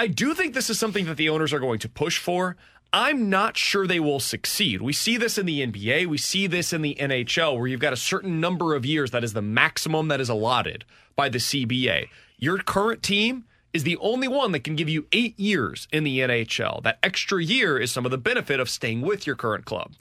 I 0.00 0.06
do 0.06 0.32
think 0.32 0.54
this 0.54 0.70
is 0.70 0.78
something 0.78 1.04
that 1.04 1.18
the 1.18 1.28
owners 1.28 1.52
are 1.52 1.58
going 1.58 1.78
to 1.80 1.88
push 1.90 2.18
for. 2.18 2.56
I'm 2.90 3.28
not 3.28 3.58
sure 3.58 3.86
they 3.86 4.00
will 4.00 4.18
succeed. 4.18 4.80
We 4.80 4.94
see 4.94 5.18
this 5.18 5.36
in 5.36 5.44
the 5.44 5.60
NBA, 5.60 6.06
we 6.06 6.16
see 6.16 6.46
this 6.46 6.72
in 6.72 6.80
the 6.80 6.96
NHL, 6.98 7.58
where 7.58 7.66
you've 7.66 7.80
got 7.80 7.92
a 7.92 7.98
certain 7.98 8.40
number 8.40 8.74
of 8.74 8.86
years 8.86 9.10
that 9.10 9.22
is 9.22 9.34
the 9.34 9.42
maximum 9.42 10.08
that 10.08 10.18
is 10.18 10.30
allotted 10.30 10.86
by 11.16 11.28
the 11.28 11.36
CBA. 11.36 12.08
Your 12.38 12.56
current 12.56 13.02
team 13.02 13.44
is 13.74 13.84
the 13.84 13.98
only 13.98 14.26
one 14.26 14.52
that 14.52 14.64
can 14.64 14.74
give 14.74 14.88
you 14.88 15.06
eight 15.12 15.38
years 15.38 15.86
in 15.92 16.02
the 16.04 16.20
NHL. 16.20 16.82
That 16.82 16.98
extra 17.02 17.44
year 17.44 17.78
is 17.78 17.92
some 17.92 18.06
of 18.06 18.10
the 18.10 18.16
benefit 18.16 18.58
of 18.58 18.70
staying 18.70 19.02
with 19.02 19.26
your 19.26 19.36
current 19.36 19.66
club. 19.66 19.92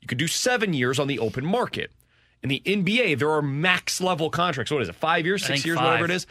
You 0.00 0.06
could 0.06 0.18
do 0.18 0.28
seven 0.28 0.72
years 0.72 1.00
on 1.00 1.08
the 1.08 1.18
open 1.18 1.44
market. 1.44 1.90
In 2.44 2.48
the 2.48 2.62
NBA, 2.64 3.18
there 3.18 3.30
are 3.30 3.42
max 3.42 4.00
level 4.00 4.30
contracts. 4.30 4.70
What 4.70 4.82
is 4.82 4.88
it? 4.88 4.94
Five 4.94 5.26
years, 5.26 5.44
six 5.44 5.66
years, 5.66 5.78
five. 5.78 5.86
whatever 5.86 6.04
it 6.04 6.10
is. 6.12 6.28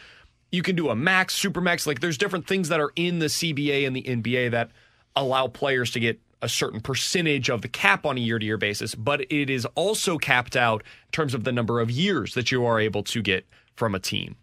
You 0.52 0.64
can 0.64 0.76
do 0.76 0.90
a 0.90 0.96
max, 0.96 1.34
super 1.34 1.62
max. 1.62 1.86
Like 1.86 2.00
there's 2.00 2.18
different 2.18 2.48
things 2.48 2.70
that 2.70 2.80
are 2.80 2.92
in 2.96 3.20
the 3.20 3.26
CBA 3.26 3.86
and 3.86 3.96
the 3.96 4.04
NBA 4.04 4.52
that 4.52 4.72
allow 5.16 5.48
players 5.48 5.92
to 5.92 6.00
get 6.00 6.20
a 6.42 6.50
certain 6.50 6.80
percentage 6.80 7.50
of 7.50 7.62
the 7.62 7.68
cap 7.68 8.06
on 8.06 8.18
a 8.18 8.22
year 8.22 8.38
to 8.38 8.46
year 8.46 8.58
basis, 8.58 8.94
but 8.96 9.22
it 9.32 9.50
is 9.50 9.66
also 9.76 10.18
capped 10.18 10.56
out 10.56 10.84
in 11.08 11.12
terms 11.12 11.34
of 11.34 11.44
the 11.44 11.52
number 11.52 11.80
of 11.80 11.90
years 11.90 12.34
that 12.36 12.52
you 12.52 12.66
are 12.66 12.80
able 12.80 13.04
to 13.04 13.22
get 13.22 13.46
from 13.76 13.96
a 13.96 14.00
team. 14.00 14.36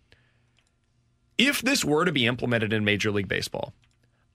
If 1.39 1.63
this 1.63 1.85
were 1.85 2.05
to 2.05 2.13
be 2.13 2.27
implemented 2.27 2.73
in 2.73 2.85
Major 2.85 3.11
League 3.11 3.29
Baseball, 3.29 3.73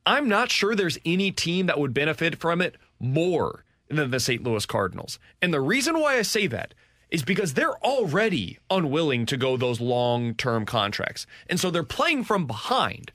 I'm 0.05 0.27
not 0.27 0.51
sure 0.51 0.75
there's 0.75 0.97
any 1.05 1.31
team 1.31 1.65
that 1.67 1.79
would 1.79 1.93
benefit 1.93 2.39
from 2.39 2.61
it 2.61 2.75
more 2.99 3.65
than 3.89 4.11
the 4.11 4.19
St. 4.19 4.43
Louis 4.43 4.65
Cardinals. 4.65 5.19
And 5.41 5.53
the 5.53 5.61
reason 5.61 5.99
why 5.99 6.17
I 6.17 6.21
say 6.21 6.47
that 6.47 6.73
is 7.11 7.23
because 7.23 7.53
they're 7.53 7.77
already 7.83 8.59
unwilling 8.69 9.25
to 9.25 9.37
go 9.37 9.57
those 9.57 9.81
long 9.81 10.35
term 10.35 10.65
contracts. 10.65 11.25
And 11.49 11.59
so 11.59 11.71
they're 11.71 11.83
playing 11.83 12.23
from 12.23 12.45
behind. 12.45 13.11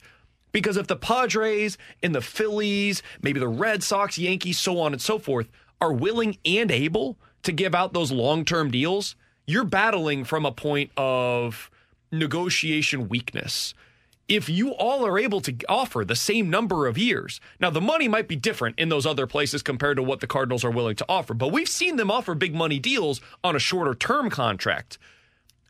Because 0.51 0.77
if 0.77 0.87
the 0.87 0.95
Padres 0.95 1.77
and 2.01 2.15
the 2.15 2.21
Phillies, 2.21 3.03
maybe 3.21 3.39
the 3.39 3.47
Red 3.47 3.83
Sox, 3.83 4.17
Yankees, 4.17 4.59
so 4.59 4.79
on 4.79 4.93
and 4.93 5.01
so 5.01 5.19
forth, 5.19 5.49
are 5.81 5.91
willing 5.91 6.37
and 6.45 6.71
able 6.71 7.17
to 7.43 7.51
give 7.51 7.75
out 7.75 7.93
those 7.93 8.11
long 8.11 8.45
term 8.45 8.71
deals, 8.71 9.15
you're 9.45 9.65
battling 9.65 10.23
from 10.23 10.45
a 10.45 10.51
point 10.51 10.91
of 10.97 11.69
negotiation 12.11 13.09
weakness. 13.09 13.73
If 14.27 14.49
you 14.49 14.71
all 14.71 15.05
are 15.05 15.19
able 15.19 15.39
to 15.41 15.55
offer 15.69 16.03
the 16.03 16.15
same 16.15 16.49
number 16.49 16.87
of 16.87 16.97
years, 16.97 17.39
now 17.59 17.69
the 17.69 17.79
money 17.79 18.07
might 18.07 18.27
be 18.27 18.35
different 18.35 18.79
in 18.79 18.89
those 18.89 19.05
other 19.05 19.27
places 19.27 19.61
compared 19.61 19.97
to 19.97 20.03
what 20.03 20.19
the 20.19 20.25
Cardinals 20.25 20.63
are 20.63 20.71
willing 20.71 20.95
to 20.95 21.05
offer, 21.07 21.35
but 21.35 21.51
we've 21.51 21.69
seen 21.69 21.97
them 21.97 22.09
offer 22.09 22.33
big 22.33 22.55
money 22.55 22.79
deals 22.79 23.21
on 23.43 23.55
a 23.55 23.59
shorter 23.59 23.93
term 23.93 24.31
contract. 24.31 24.97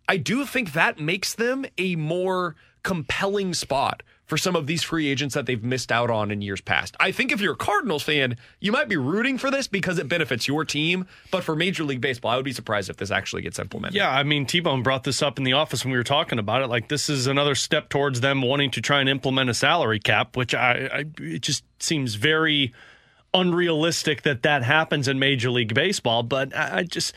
I 0.07 0.15
do 0.15 0.45
think 0.45 0.71
that 0.71 0.99
makes 0.99 1.33
them 1.33 1.65
a 1.77 1.97
more 1.97 2.55
compelling 2.81 3.53
spot 3.53 4.03
for 4.25 4.37
some 4.37 4.55
of 4.55 4.67
these 4.67 4.83
free 4.83 5.07
agents 5.07 5.35
that 5.35 5.45
they've 5.45 5.63
missed 5.63 5.91
out 5.91 6.09
on 6.09 6.31
in 6.31 6.41
years 6.41 6.61
past. 6.61 6.95
I 6.99 7.11
think 7.11 7.31
if 7.31 7.39
you're 7.39 7.53
a 7.53 7.57
Cardinals 7.57 8.03
fan, 8.03 8.37
you 8.59 8.71
might 8.71 8.89
be 8.89 8.97
rooting 8.97 9.37
for 9.37 9.51
this 9.51 9.67
because 9.67 9.99
it 9.99 10.07
benefits 10.07 10.47
your 10.47 10.65
team. 10.65 11.07
But 11.31 11.43
for 11.43 11.55
Major 11.55 11.83
League 11.83 12.01
Baseball, 12.01 12.31
I 12.31 12.35
would 12.35 12.45
be 12.45 12.51
surprised 12.53 12.89
if 12.89 12.97
this 12.97 13.11
actually 13.11 13.43
gets 13.43 13.59
implemented. 13.59 13.95
Yeah, 13.95 14.09
I 14.09 14.23
mean, 14.23 14.45
T 14.45 14.59
Bone 14.59 14.83
brought 14.83 15.03
this 15.03 15.21
up 15.21 15.37
in 15.37 15.43
the 15.43 15.53
office 15.53 15.83
when 15.83 15.91
we 15.91 15.97
were 15.97 16.03
talking 16.03 16.39
about 16.39 16.61
it. 16.61 16.67
Like, 16.67 16.87
this 16.87 17.09
is 17.09 17.27
another 17.27 17.55
step 17.55 17.89
towards 17.89 18.21
them 18.21 18.41
wanting 18.41 18.71
to 18.71 18.81
try 18.81 18.99
and 18.99 19.09
implement 19.09 19.49
a 19.49 19.53
salary 19.53 19.99
cap, 19.99 20.35
which 20.35 20.55
I, 20.55 20.89
I 20.91 21.05
it 21.19 21.41
just 21.41 21.63
seems 21.79 22.15
very 22.15 22.73
unrealistic 23.35 24.21
that 24.23 24.43
that 24.43 24.63
happens 24.63 25.07
in 25.07 25.19
Major 25.19 25.51
League 25.51 25.73
Baseball. 25.73 26.23
But 26.23 26.55
I, 26.55 26.77
I 26.77 26.83
just, 26.83 27.13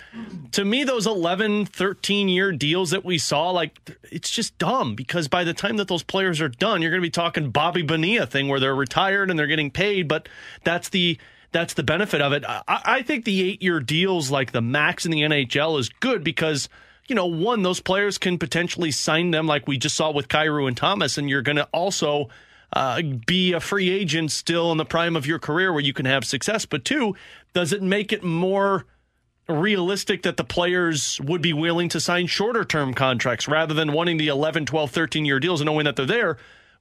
to 0.52 0.64
me, 0.64 0.84
those 0.84 1.06
11, 1.06 1.66
13 1.66 2.28
year 2.28 2.52
deals 2.52 2.90
that 2.90 3.04
we 3.04 3.16
saw, 3.16 3.50
like, 3.50 3.78
it's 4.10 4.28
just 4.28 4.58
dumb 4.58 4.94
because 4.94 5.28
by 5.28 5.44
the 5.44 5.54
time 5.54 5.76
that 5.76 5.88
those 5.88 6.02
players 6.02 6.40
are 6.40 6.48
done, 6.48 6.82
you're 6.82 6.90
going 6.90 7.00
to 7.00 7.06
be 7.06 7.10
talking 7.10 7.50
Bobby 7.50 7.82
Bonilla 7.82 8.26
thing 8.26 8.48
where 8.48 8.60
they're 8.60 8.74
retired 8.74 9.30
and 9.30 9.38
they're 9.38 9.46
getting 9.46 9.70
paid, 9.70 10.08
but 10.08 10.28
that's 10.64 10.90
the. 10.90 11.18
That's 11.50 11.72
the 11.72 11.82
benefit 11.82 12.20
of 12.20 12.34
it. 12.34 12.44
I, 12.46 12.62
I 12.68 13.02
think 13.02 13.24
the 13.24 13.40
eight 13.40 13.62
year 13.62 13.80
deals, 13.80 14.30
like 14.30 14.52
the 14.52 14.60
max 14.60 15.06
in 15.06 15.10
the 15.10 15.22
NHL, 15.22 15.80
is 15.80 15.88
good 15.88 16.22
because 16.22 16.68
you 17.06 17.14
know, 17.14 17.24
one, 17.24 17.62
those 17.62 17.80
players 17.80 18.18
can 18.18 18.38
potentially 18.38 18.90
sign 18.90 19.30
them 19.30 19.46
like 19.46 19.66
we 19.66 19.78
just 19.78 19.96
saw 19.96 20.10
with 20.10 20.28
Kyrou 20.28 20.68
and 20.68 20.76
Thomas, 20.76 21.16
and 21.16 21.28
you're 21.28 21.40
going 21.40 21.56
to 21.56 21.66
also 21.72 22.28
uh, 22.72 23.02
be 23.26 23.52
a 23.52 23.60
free 23.60 23.90
agent 23.90 24.30
still 24.30 24.70
in 24.72 24.78
the 24.78 24.84
prime 24.84 25.16
of 25.16 25.26
your 25.26 25.38
career 25.38 25.72
where 25.72 25.82
you 25.82 25.92
can 25.92 26.06
have 26.06 26.24
success. 26.24 26.66
But 26.66 26.84
two, 26.84 27.16
does 27.54 27.72
it 27.72 27.82
make 27.82 28.12
it 28.12 28.22
more 28.22 28.86
realistic 29.48 30.22
that 30.22 30.36
the 30.36 30.44
players 30.44 31.20
would 31.22 31.40
be 31.40 31.52
willing 31.52 31.88
to 31.88 32.00
sign 32.00 32.26
shorter 32.26 32.64
term 32.64 32.92
contracts 32.92 33.48
rather 33.48 33.72
than 33.72 33.92
wanting 33.92 34.18
the 34.18 34.28
11, 34.28 34.66
12, 34.66 34.90
13 34.90 35.24
year 35.24 35.40
deals 35.40 35.60
and 35.60 35.66
knowing 35.66 35.84
that 35.84 35.96
they're 35.96 36.06
there? 36.06 36.36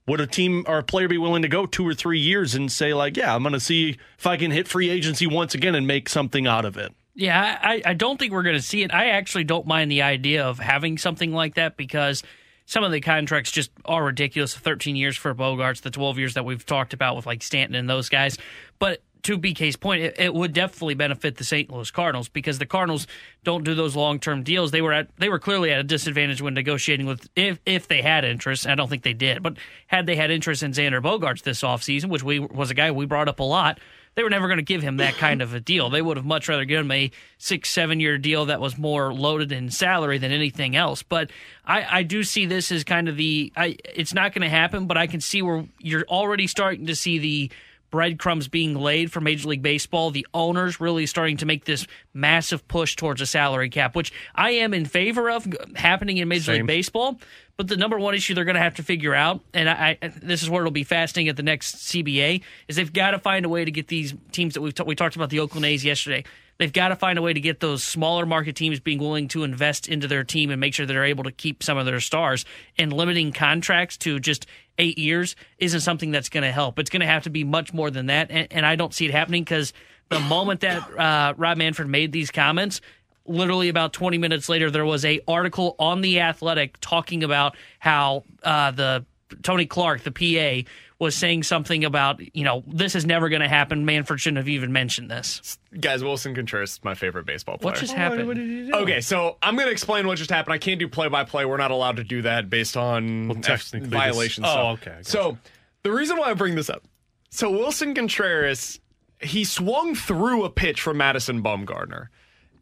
Would 0.08 0.22
a 0.22 0.28
team 0.28 0.64
or 0.68 0.78
a 0.78 0.84
player 0.84 1.10
be 1.10 1.18
willing 1.18 1.42
to 1.42 1.50
go 1.50 1.66
two 1.66 1.86
or 1.86 1.94
three 1.94 2.20
years 2.20 2.56
and 2.56 2.72
say, 2.72 2.94
like, 2.94 3.18
yeah, 3.18 3.36
I'm 3.36 3.44
going 3.44 3.52
to 3.52 3.60
see 3.60 3.98
if 4.18 4.26
I 4.26 4.38
can 4.38 4.52
hit 4.52 4.66
free 4.68 4.90
agency 4.90 5.28
once 5.28 5.54
again 5.54 5.76
and 5.76 5.86
make 5.86 6.08
something 6.08 6.48
out 6.48 6.64
of 6.64 6.78
it? 6.78 6.94
Yeah, 7.14 7.60
I, 7.62 7.82
I 7.84 7.94
don't 7.94 8.18
think 8.18 8.32
we're 8.32 8.44
going 8.44 8.56
to 8.56 8.62
see 8.62 8.84
it. 8.84 8.94
I 8.94 9.10
actually 9.10 9.44
don't 9.44 9.68
mind 9.68 9.92
the 9.92 10.04
idea 10.04 10.46
of 10.46 10.60
having 10.60 10.98
something 10.98 11.34
like 11.34 11.56
that 11.56 11.76
because 11.76 12.24
some 12.68 12.84
of 12.84 12.92
the 12.92 13.02
contracts 13.02 13.50
just 13.50 13.72
are 13.86 14.04
ridiculous. 14.04 14.54
13 14.54 14.96
years 14.96 15.18
for 15.18 15.34
Bogaerts, 15.34 15.82
the 15.82 15.90
12 15.90 16.20
years 16.20 16.34
that 16.36 16.44
we've 16.46 16.66
talked 16.66 16.94
about 16.94 17.16
with 17.16 17.26
like 17.26 17.42
Stanton 17.42 17.76
and 17.76 17.90
those 17.90 18.10
guys. 18.10 18.38
But 18.78 19.02
to 19.24 19.40
BK's 19.40 19.78
point, 19.78 20.04
it, 20.04 20.16
it, 20.20 20.34
would 20.34 20.52
definitely 20.52 20.94
benefit 20.94 21.38
the 21.38 21.46
St. 21.46 21.72
Louis 21.72 21.90
Cardinals 21.90 22.28
because 22.28 22.60
the 22.60 22.66
Cardinals 22.66 23.08
don't 23.46 23.64
do 23.64 23.74
those 23.74 23.96
long 23.96 24.20
term 24.20 24.44
deals. 24.44 24.72
They 24.72 24.82
were 24.82 24.92
at 24.92 25.16
they 25.18 25.30
were 25.30 25.40
clearly 25.40 25.72
at 25.72 25.80
a 25.80 25.84
disadvantage 25.84 26.42
when 26.42 26.54
negotiating 26.54 27.06
with 27.06 27.30
if 27.36 27.60
if 27.66 27.88
they 27.88 28.02
had 28.02 28.26
interest. 28.26 28.68
I 28.68 28.76
don't 28.76 28.90
think 28.90 29.04
they 29.04 29.14
did, 29.14 29.42
but 29.42 29.58
had 29.88 30.06
they 30.06 30.18
had 30.18 30.30
interest 30.30 30.62
in 30.62 30.74
Xander 30.74 31.02
Bogaerts 31.02 31.44
this 31.44 31.62
offseason, 31.62 32.10
which 32.10 32.24
we 32.24 32.40
was 32.40 32.70
a 32.70 32.74
guy 32.74 32.92
we 32.92 33.06
brought 33.06 33.30
up 33.30 33.40
a 33.40 33.44
lot, 33.44 33.80
they 34.18 34.24
were 34.24 34.32
never 34.32 34.48
going 34.48 34.58
to 34.58 34.64
give 34.64 34.82
him 34.82 34.98
that 34.98 35.14
kind 35.14 35.44
of 35.44 35.54
a 35.54 35.60
deal. 35.60 35.92
They 35.92 36.02
would 36.02 36.18
have 36.18 36.26
much 36.26 36.50
rather 36.50 36.66
given 36.66 36.86
him 36.86 36.92
a 36.92 37.12
six, 37.38 37.70
seven 37.70 38.00
year 38.00 38.18
deal 38.18 38.48
that 38.48 38.60
was 38.60 38.76
more 38.76 39.14
loaded 39.14 39.52
in 39.52 39.70
salary 39.70 40.18
than 40.18 40.32
anything 40.32 40.76
else. 40.76 41.04
But 41.04 41.30
I, 41.64 42.00
I 42.00 42.04
do 42.04 42.24
see 42.24 42.48
this 42.48 42.72
as 42.72 42.84
kind 42.84 43.08
of 43.10 43.16
the 43.16 43.54
I 43.56 43.78
it's 43.86 44.16
not 44.16 44.34
going 44.34 44.42
to 44.42 44.50
happen, 44.50 44.88
but 44.88 44.98
I 44.98 45.06
can 45.06 45.22
see 45.22 45.44
where 45.44 45.66
you're 45.78 46.04
already 46.10 46.48
starting 46.48 46.88
to 46.88 46.96
see 46.96 47.20
the 47.20 47.52
breadcrumbs 47.98 48.48
being 48.48 48.76
laid 48.76 49.12
for 49.12 49.22
Major 49.22 49.50
League 49.50 49.64
Baseball, 49.64 50.12
the 50.12 50.28
owners 50.32 50.80
really 50.80 51.08
starting 51.08 51.38
to 51.38 51.48
make 51.48 51.66
this 51.66 51.88
massive 52.14 52.68
push 52.68 52.96
towards 52.96 53.22
a 53.22 53.26
salary 53.26 53.72
cap, 53.72 53.96
which 53.96 54.14
I 54.36 54.52
am 54.52 54.76
in 54.76 54.86
favor 54.86 55.32
of 55.32 55.48
happening 55.76 56.18
in 56.18 56.28
Major 56.28 56.44
Same. 56.44 56.58
League 56.58 56.68
Baseball. 56.68 57.20
But 57.58 57.70
the 57.70 57.76
number 57.76 57.98
one 57.98 58.14
issue 58.14 58.36
they're 58.36 58.46
going 58.46 58.54
to 58.54 58.62
have 58.62 58.76
to 58.76 58.84
figure 58.84 59.16
out, 59.16 59.42
and 59.52 59.68
I, 59.68 59.98
I, 60.00 60.10
this 60.22 60.44
is 60.44 60.50
where 60.50 60.62
it'll 60.62 60.70
be 60.70 60.84
fascinating 60.84 61.30
at 61.30 61.38
the 61.38 61.42
next 61.42 61.78
CBA, 61.78 62.44
is 62.68 62.76
they've 62.76 62.94
got 62.94 63.12
to 63.12 63.20
find 63.20 63.48
a 63.48 63.50
way 63.50 63.66
to 63.66 63.72
get 63.72 63.88
these 63.88 64.14
teams 64.32 64.54
that 64.54 64.62
we've 64.62 64.76
t- 64.76 64.84
we 64.84 64.94
talked 64.94 65.16
about 65.16 65.32
the 65.32 65.40
Oakland 65.40 65.66
A's 65.66 65.84
yesterday. 65.84 66.24
They've 66.60 66.72
got 66.72 66.90
to 66.90 66.96
find 66.96 67.18
a 67.18 67.24
way 67.24 67.34
to 67.34 67.40
get 67.40 67.60
those 67.60 67.84
smaller 67.84 68.28
market 68.28 68.56
teams 68.56 68.80
being 68.80 69.00
willing 69.00 69.28
to 69.30 69.44
invest 69.44 69.88
into 69.88 70.08
their 70.08 70.24
team 70.24 70.52
and 70.52 70.60
make 70.60 70.76
sure 70.76 70.86
they're 70.86 71.04
able 71.04 71.24
to 71.24 71.32
keep 71.32 71.64
some 71.64 71.80
of 71.80 71.88
their 71.88 72.00
stars. 72.00 72.46
And 72.78 72.94
limiting 72.94 73.32
contracts 73.32 73.98
to 73.98 74.20
just 74.20 74.46
eight 74.78 74.98
years 74.98 75.36
isn't 75.58 75.82
something 75.82 76.12
that's 76.12 76.30
going 76.30 76.44
to 76.44 76.52
help. 76.52 76.80
It's 76.80 76.90
going 76.90 77.02
to 77.02 77.08
have 77.08 77.24
to 77.24 77.30
be 77.30 77.44
much 77.44 77.74
more 77.74 77.90
than 77.90 78.08
that. 78.08 78.32
And, 78.32 78.48
and 78.52 78.66
I 78.66 78.76
don't 78.76 78.94
see 78.94 79.06
it 79.06 79.12
happening 79.12 79.44
because 79.44 79.74
the 80.10 80.20
moment 80.20 80.62
that 80.62 80.90
uh, 80.98 81.34
Rob 81.38 81.58
Manfred 81.58 81.88
made 81.88 82.12
these 82.12 82.32
comments, 82.32 82.82
literally 83.26 83.70
about 83.70 83.94
20 83.94 84.18
minutes 84.18 84.50
later, 84.50 84.72
there 84.72 84.86
was 84.86 85.04
a 85.06 85.20
article 85.28 85.76
on 85.80 86.02
the 86.02 86.20
Athletic 86.20 86.78
talking 86.80 87.24
about 87.24 87.56
how 87.80 88.24
uh, 88.44 88.72
the 88.72 89.06
Tony 89.44 89.66
Clark, 89.66 90.04
the 90.04 90.12
PA, 90.12 90.70
was 91.00 91.16
saying 91.16 91.44
something 91.44 91.86
about, 91.86 92.22
you 92.36 92.44
know, 92.44 92.64
this 92.66 92.96
is 92.96 93.06
never 93.06 93.30
going 93.30 93.42
to 93.42 93.48
happen. 93.48 93.86
Manfred 93.86 94.20
shouldn't 94.20 94.38
have 94.38 94.50
even 94.50 94.72
mentioned 94.72 95.12
this. 95.12 95.60
Guys, 95.80 96.02
Willson 96.02 96.34
Contreras 96.34 96.74
is 96.74 96.84
my 96.84 96.96
favorite 96.96 97.26
baseball 97.26 97.58
player. 97.58 97.74
What 97.74 97.80
just 97.80 97.94
happened? 97.94 98.28
What, 98.28 98.38
what 98.38 98.82
okay, 98.84 99.02
so 99.02 99.38
I'm 99.44 99.56
going 99.56 99.68
to 99.68 99.72
explain 99.72 100.08
what 100.08 100.18
just 100.18 100.32
happened. 100.32 100.54
I 100.54 100.58
can't 100.58 100.80
do 100.80 100.88
play 100.88 101.08
by 101.08 101.24
play. 101.24 101.46
We're 101.46 101.58
not 101.58 101.72
allowed 101.72 101.98
to 101.98 102.04
do 102.04 102.24
that 102.24 102.50
based 102.50 102.76
on 102.76 103.28
well, 103.28 103.40
violations. 103.42 104.48
Oh, 104.50 104.70
okay. 104.70 104.98
So 105.04 105.38
the 105.84 105.92
reason 105.92 106.18
why 106.18 106.32
I 106.32 106.34
bring 106.34 106.56
this 106.56 106.70
up 106.70 106.84
so 107.30 107.52
Willson 107.52 107.94
Contreras, 107.94 108.80
he 109.22 109.44
swung 109.44 109.96
through 109.96 110.44
a 110.44 110.50
pitch 110.50 110.82
from 110.82 110.98
Madison 110.98 111.44
Bumgarner 111.44 112.08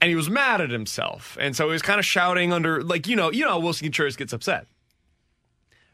and 0.01 0.09
he 0.09 0.15
was 0.15 0.29
mad 0.29 0.61
at 0.61 0.69
himself. 0.69 1.37
And 1.39 1.55
so 1.55 1.67
he 1.67 1.71
was 1.71 1.81
kind 1.81 1.99
of 1.99 2.05
shouting 2.05 2.51
under, 2.51 2.83
like, 2.83 3.07
you 3.07 3.15
know, 3.15 3.31
you 3.31 3.45
know, 3.45 3.59
Willson 3.59 3.83
Contreras 3.83 4.15
gets 4.15 4.33
upset. 4.33 4.67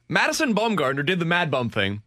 Madison 0.09 0.55
Bumgarner 0.55 1.05
did 1.05 1.19
the 1.19 1.25
mad 1.25 1.51
bum 1.51 1.69
thing 1.69 2.01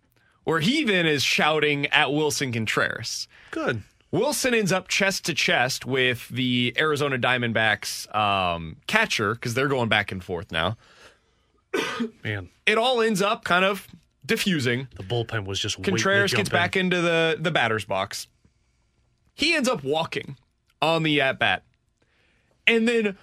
where 0.45 0.61
he 0.61 0.85
then 0.85 1.07
is 1.07 1.23
shouting 1.23 1.87
at 1.87 2.09
Willson 2.09 2.53
Contreras. 2.53 3.29
Good. 3.51 3.83
Willson 4.13 4.55
ends 4.55 4.71
up 4.71 4.87
chest 4.87 5.25
to 5.25 5.35
chest 5.35 5.85
with 5.85 6.29
the 6.29 6.73
Arizona 6.79 7.19
Diamondbacks 7.19 8.15
um, 8.15 8.77
catcher 8.87 9.35
because 9.35 9.55
they're 9.55 9.69
going 9.69 9.89
back 9.89 10.13
and 10.13 10.23
forth 10.23 10.53
now. 10.53 10.77
Man, 12.25 12.51
it 12.65 12.79
all 12.79 13.01
ends 13.01 13.21
up 13.21 13.43
kind 13.43 13.65
of 13.65 13.89
diffusing. 14.25 14.87
The 14.97 15.03
bullpen 15.03 15.47
was 15.47 15.59
just 15.59 15.83
Contreras 15.83 16.33
gets 16.33 16.49
back 16.49 16.77
into 16.77 17.01
the 17.01 17.37
the 17.41 17.51
batter's 17.51 17.85
box. 17.85 18.29
He 19.35 19.55
ends 19.55 19.69
up 19.69 19.83
walking 19.83 20.37
on 20.81 21.03
the 21.03 21.21
at 21.21 21.41
bat, 21.41 21.65
and 22.69 22.87
then 22.87 23.19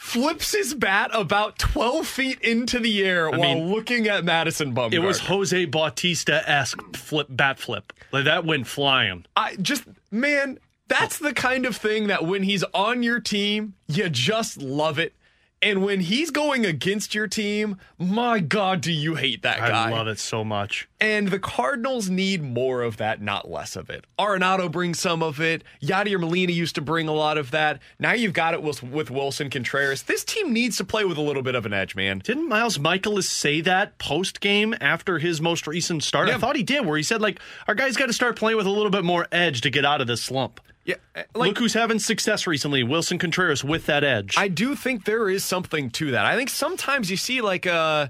flips 0.00 0.54
his 0.54 0.72
bat 0.72 1.10
about 1.12 1.58
12 1.58 2.06
feet 2.06 2.40
into 2.40 2.78
the 2.78 3.04
air 3.04 3.26
I 3.26 3.36
while 3.36 3.54
mean, 3.54 3.70
looking 3.70 4.08
at 4.08 4.24
Madison 4.24 4.74
Bumgarner. 4.74 4.94
It 4.94 4.98
was 5.00 5.18
Jose 5.20 5.66
Bautista 5.66 6.42
esque 6.48 6.96
flip 6.96 7.26
bat 7.28 7.58
flip. 7.58 7.92
Like 8.10 8.24
that 8.24 8.46
went 8.46 8.66
flying. 8.66 9.26
I 9.36 9.56
just 9.56 9.84
man, 10.10 10.58
that's 10.88 11.18
the 11.18 11.34
kind 11.34 11.66
of 11.66 11.76
thing 11.76 12.06
that 12.06 12.24
when 12.24 12.42
he's 12.44 12.64
on 12.72 13.02
your 13.02 13.20
team, 13.20 13.74
you 13.88 14.08
just 14.08 14.62
love 14.62 14.98
it. 14.98 15.12
And 15.62 15.84
when 15.84 16.00
he's 16.00 16.30
going 16.30 16.64
against 16.64 17.14
your 17.14 17.26
team, 17.26 17.76
my 17.98 18.40
God, 18.40 18.80
do 18.80 18.90
you 18.90 19.16
hate 19.16 19.42
that 19.42 19.58
guy? 19.58 19.88
I 19.88 19.90
love 19.90 20.08
it 20.08 20.18
so 20.18 20.42
much. 20.42 20.88
And 20.98 21.28
the 21.28 21.38
Cardinals 21.38 22.08
need 22.08 22.42
more 22.42 22.80
of 22.80 22.96
that, 22.96 23.20
not 23.20 23.50
less 23.50 23.76
of 23.76 23.90
it. 23.90 24.06
Arenado 24.18 24.72
brings 24.72 24.98
some 24.98 25.22
of 25.22 25.38
it. 25.38 25.62
Yadier 25.82 26.18
Molina 26.18 26.52
used 26.52 26.76
to 26.76 26.80
bring 26.80 27.08
a 27.08 27.12
lot 27.12 27.36
of 27.36 27.50
that. 27.50 27.80
Now 27.98 28.12
you've 28.12 28.32
got 28.32 28.54
it 28.54 28.62
with, 28.62 28.82
with 28.82 29.10
Willson 29.10 29.50
Contreras. 29.50 30.04
This 30.04 30.24
team 30.24 30.50
needs 30.52 30.78
to 30.78 30.84
play 30.84 31.04
with 31.04 31.18
a 31.18 31.22
little 31.22 31.42
bit 31.42 31.54
of 31.54 31.66
an 31.66 31.74
edge, 31.74 31.94
man. 31.94 32.20
Didn't 32.20 32.48
Miles 32.48 32.78
Mikolas 32.78 33.24
say 33.24 33.60
that 33.60 33.98
post 33.98 34.40
game 34.40 34.74
after 34.80 35.18
his 35.18 35.42
most 35.42 35.66
recent 35.66 36.02
start? 36.02 36.28
Yeah. 36.28 36.36
I 36.36 36.38
thought 36.38 36.56
he 36.56 36.62
did, 36.62 36.86
where 36.86 36.96
he 36.96 37.02
said, 37.02 37.20
like, 37.20 37.38
our 37.68 37.74
guys 37.74 37.98
got 37.98 38.06
to 38.06 38.14
start 38.14 38.36
playing 38.36 38.56
with 38.56 38.66
a 38.66 38.70
little 38.70 38.90
bit 38.90 39.04
more 39.04 39.26
edge 39.30 39.60
to 39.60 39.68
get 39.68 39.84
out 39.84 40.00
of 40.00 40.06
this 40.06 40.22
slump. 40.22 40.60
Yeah, 40.90 41.22
uh, 41.22 41.22
like, 41.34 41.48
look 41.48 41.58
who's 41.58 41.74
having 41.74 41.98
success 41.98 42.46
recently. 42.46 42.82
Willson 42.82 43.18
Contreras 43.18 43.64
with 43.64 43.86
that 43.86 44.04
edge. 44.04 44.34
I 44.36 44.48
do 44.48 44.74
think 44.74 45.04
there 45.04 45.28
is 45.28 45.44
something 45.44 45.90
to 45.90 46.10
that. 46.12 46.26
I 46.26 46.36
think 46.36 46.50
sometimes 46.50 47.10
you 47.10 47.16
see 47.16 47.40
like 47.40 47.66
uh 47.66 48.08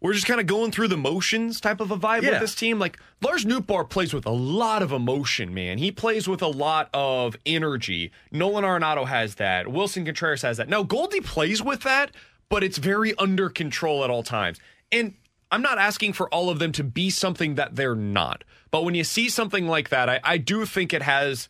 we're 0.00 0.12
just 0.12 0.26
kind 0.26 0.38
of 0.38 0.46
going 0.46 0.70
through 0.70 0.88
the 0.88 0.98
motions 0.98 1.62
type 1.62 1.80
of 1.80 1.90
a 1.90 1.96
vibe 1.96 2.22
yeah. 2.22 2.32
with 2.32 2.40
this 2.40 2.54
team. 2.54 2.78
Like 2.78 2.98
Lars 3.22 3.46
Nootbaar 3.46 3.88
plays 3.88 4.12
with 4.12 4.26
a 4.26 4.30
lot 4.30 4.82
of 4.82 4.92
emotion, 4.92 5.54
man. 5.54 5.78
He 5.78 5.90
plays 5.90 6.28
with 6.28 6.42
a 6.42 6.46
lot 6.46 6.90
of 6.92 7.36
energy. 7.46 8.12
Nolan 8.30 8.64
Arenado 8.64 9.06
has 9.06 9.36
that. 9.36 9.66
Willson 9.66 10.04
Contreras 10.04 10.42
has 10.42 10.58
that. 10.58 10.68
Now 10.68 10.82
Goldie 10.82 11.22
plays 11.22 11.62
with 11.62 11.84
that, 11.84 12.10
but 12.50 12.62
it's 12.62 12.76
very 12.76 13.14
under 13.16 13.48
control 13.48 14.04
at 14.04 14.10
all 14.10 14.22
times. 14.22 14.60
And 14.92 15.14
I'm 15.50 15.62
not 15.62 15.78
asking 15.78 16.12
for 16.12 16.28
all 16.28 16.50
of 16.50 16.58
them 16.58 16.72
to 16.72 16.84
be 16.84 17.08
something 17.08 17.54
that 17.54 17.76
they're 17.76 17.94
not. 17.94 18.44
But 18.70 18.84
when 18.84 18.94
you 18.94 19.04
see 19.04 19.28
something 19.28 19.66
like 19.68 19.88
that, 19.88 20.10
I, 20.10 20.20
I 20.22 20.36
do 20.36 20.66
think 20.66 20.92
it 20.92 21.02
has 21.02 21.48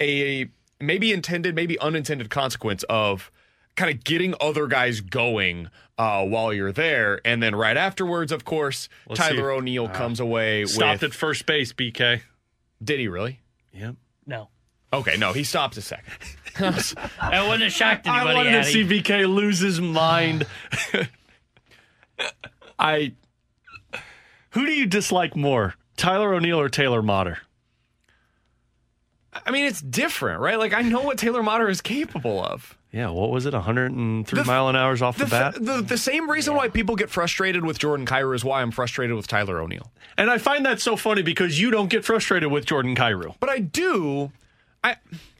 a 0.00 0.48
maybe 0.80 1.12
intended, 1.12 1.54
maybe 1.54 1.78
unintended 1.78 2.30
consequence 2.30 2.82
of 2.84 3.30
kind 3.76 3.90
of 3.90 4.04
getting 4.04 4.34
other 4.40 4.66
guys 4.66 5.00
going 5.00 5.68
uh, 5.98 6.24
while 6.24 6.52
you're 6.52 6.72
there. 6.72 7.20
And 7.24 7.42
then 7.42 7.54
right 7.54 7.76
afterwards, 7.76 8.32
of 8.32 8.44
course, 8.44 8.88
Let's 9.08 9.20
Tyler 9.20 9.50
O'Neill 9.50 9.86
uh, 9.86 9.92
comes 9.92 10.20
away 10.20 10.64
stopped 10.66 11.02
with, 11.02 11.12
at 11.12 11.16
first 11.16 11.46
base, 11.46 11.72
BK. 11.72 12.20
Did 12.82 13.00
he 13.00 13.08
really? 13.08 13.40
Yep. 13.72 13.96
No. 14.26 14.48
Okay, 14.92 15.16
no, 15.16 15.32
he 15.32 15.42
stopped 15.42 15.76
a 15.76 15.82
second. 15.82 16.12
I 17.20 17.42
wouldn't 17.42 17.62
have 17.62 17.72
shocked 17.72 18.06
anybody. 18.06 18.30
I 18.30 18.34
wanted 18.34 18.52
to 18.52 18.64
see 18.64 18.84
BK 18.84 19.28
lose 19.28 19.58
his 19.58 19.80
mind. 19.80 20.46
I 22.78 23.12
Who 24.50 24.66
do 24.66 24.72
you 24.72 24.86
dislike 24.86 25.34
more, 25.34 25.74
Tyler 25.96 26.32
O'Neill 26.34 26.60
or 26.60 26.68
Taylor 26.68 27.02
Motter? 27.02 27.38
I 29.46 29.50
mean, 29.50 29.66
it's 29.66 29.80
different, 29.82 30.40
right? 30.40 30.58
Like 30.58 30.72
I 30.72 30.82
know 30.82 31.02
what 31.02 31.18
Taylor 31.18 31.42
Motter 31.42 31.68
is 31.68 31.80
capable 31.80 32.42
of. 32.44 32.76
Yeah, 32.92 33.10
what 33.10 33.30
was 33.30 33.44
it? 33.44 33.52
103 33.52 34.44
mile 34.44 34.68
an 34.68 34.76
hours 34.76 35.02
off 35.02 35.18
the, 35.18 35.24
The, 35.24 35.30
bat? 35.30 35.54
the, 35.58 35.82
the 35.82 35.98
same 35.98 36.30
reason 36.30 36.54
why 36.54 36.68
people 36.68 36.94
get 36.94 37.10
frustrated 37.10 37.64
with 37.64 37.76
Jordan 37.78 38.06
Kyrou 38.06 38.34
is 38.36 38.44
why 38.44 38.62
I'm 38.62 38.70
frustrated 38.70 39.16
with 39.16 39.26
Tyler 39.26 39.60
O'Neill. 39.60 39.90
And 40.16 40.30
I 40.30 40.38
find 40.38 40.64
that 40.64 40.80
so 40.80 40.94
funny 40.96 41.22
because 41.22 41.60
you 41.60 41.72
don't 41.72 41.90
get 41.90 42.04
frustrated 42.04 42.52
with 42.52 42.66
Jordan 42.66 42.94
Kyrou. 42.94 43.34
But 43.40 43.50
I 43.50 43.58
do. 43.58 44.30
I 44.84 44.96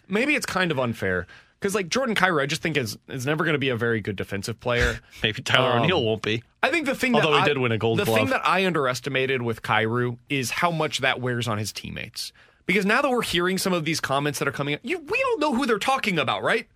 maybe 0.08 0.34
it's 0.34 0.46
kind 0.46 0.72
of 0.72 0.78
unfair 0.80 1.26
because 1.60 1.74
like 1.76 1.88
Jordan 1.88 2.16
Kyrou, 2.16 2.42
I 2.42 2.46
just 2.46 2.60
think 2.60 2.76
is 2.76 2.98
is 3.08 3.24
never 3.24 3.44
going 3.44 3.54
to 3.54 3.58
be 3.60 3.68
a 3.68 3.76
very 3.76 4.00
good 4.00 4.16
defensive 4.16 4.58
player. 4.58 4.98
Maybe 5.22 5.40
Tyler 5.40 5.76
Um, 5.76 5.82
O'Neill 5.82 6.02
won't 6.04 6.22
be. 6.22 6.42
I 6.62 6.70
think 6.70 6.86
the 6.86 6.94
thing 6.96 7.14
Although 7.14 7.30
that 7.32 7.36
he 7.36 7.42
I- 7.42 7.48
did 7.48 7.58
win 7.58 7.70
a 7.72 7.78
Gold 7.78 8.00
the 8.00 8.04
Glove. 8.04 8.16
thing 8.18 8.26
that 8.30 8.44
I 8.44 8.66
underestimated 8.66 9.42
with 9.42 9.62
Kyrou 9.62 10.18
is 10.28 10.50
how 10.50 10.70
much 10.72 10.98
that 10.98 11.20
wears 11.20 11.46
on 11.46 11.58
his 11.58 11.72
teammates. 11.72 12.32
Because 12.66 12.86
now 12.86 13.02
that 13.02 13.10
we're 13.10 13.22
hearing 13.22 13.58
some 13.58 13.72
of 13.72 13.84
these 13.84 14.00
comments 14.00 14.38
that 14.38 14.48
are 14.48 14.52
coming, 14.52 14.78
you 14.82 14.98
we 14.98 15.18
don't 15.18 15.40
know 15.40 15.54
who 15.54 15.66
they're 15.66 15.78
talking 15.78 16.18
about, 16.18 16.42
right? 16.42 16.66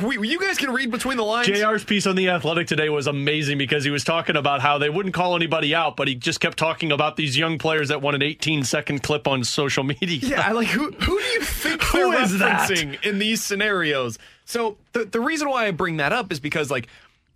We, 0.00 0.28
you 0.28 0.38
guys 0.38 0.56
can 0.56 0.72
read 0.72 0.90
between 0.90 1.16
the 1.16 1.24
lines. 1.24 1.48
JR's 1.48 1.82
piece 1.84 2.06
on 2.06 2.14
The 2.14 2.28
Athletic 2.28 2.68
today 2.68 2.88
was 2.90 3.06
amazing 3.06 3.58
because 3.58 3.82
he 3.82 3.90
was 3.90 4.04
talking 4.04 4.36
about 4.36 4.60
how 4.60 4.78
they 4.78 4.88
wouldn't 4.88 5.14
call 5.14 5.34
anybody 5.34 5.74
out, 5.74 5.96
but 5.96 6.06
he 6.06 6.14
just 6.14 6.38
kept 6.38 6.56
talking 6.58 6.92
about 6.92 7.16
these 7.16 7.36
young 7.36 7.58
players 7.58 7.88
that 7.88 8.00
want 8.00 8.14
an 8.14 8.22
18 8.22 8.62
second 8.64 9.02
clip 9.02 9.26
on 9.26 9.42
social 9.42 9.82
media. 9.82 10.18
Yeah, 10.22 10.42
I 10.46 10.52
like 10.52 10.68
who 10.68 10.92
who 10.92 11.18
do 11.18 11.24
you 11.24 11.40
think 11.40 11.82
Who 11.92 12.12
that? 12.38 12.70
referencing 12.70 13.04
in 13.04 13.18
these 13.18 13.42
scenarios? 13.42 14.18
So 14.44 14.76
the 14.92 15.06
the 15.06 15.20
reason 15.20 15.48
why 15.48 15.66
I 15.66 15.70
bring 15.72 15.96
that 15.96 16.12
up 16.12 16.30
is 16.30 16.38
because 16.38 16.70
like 16.70 16.86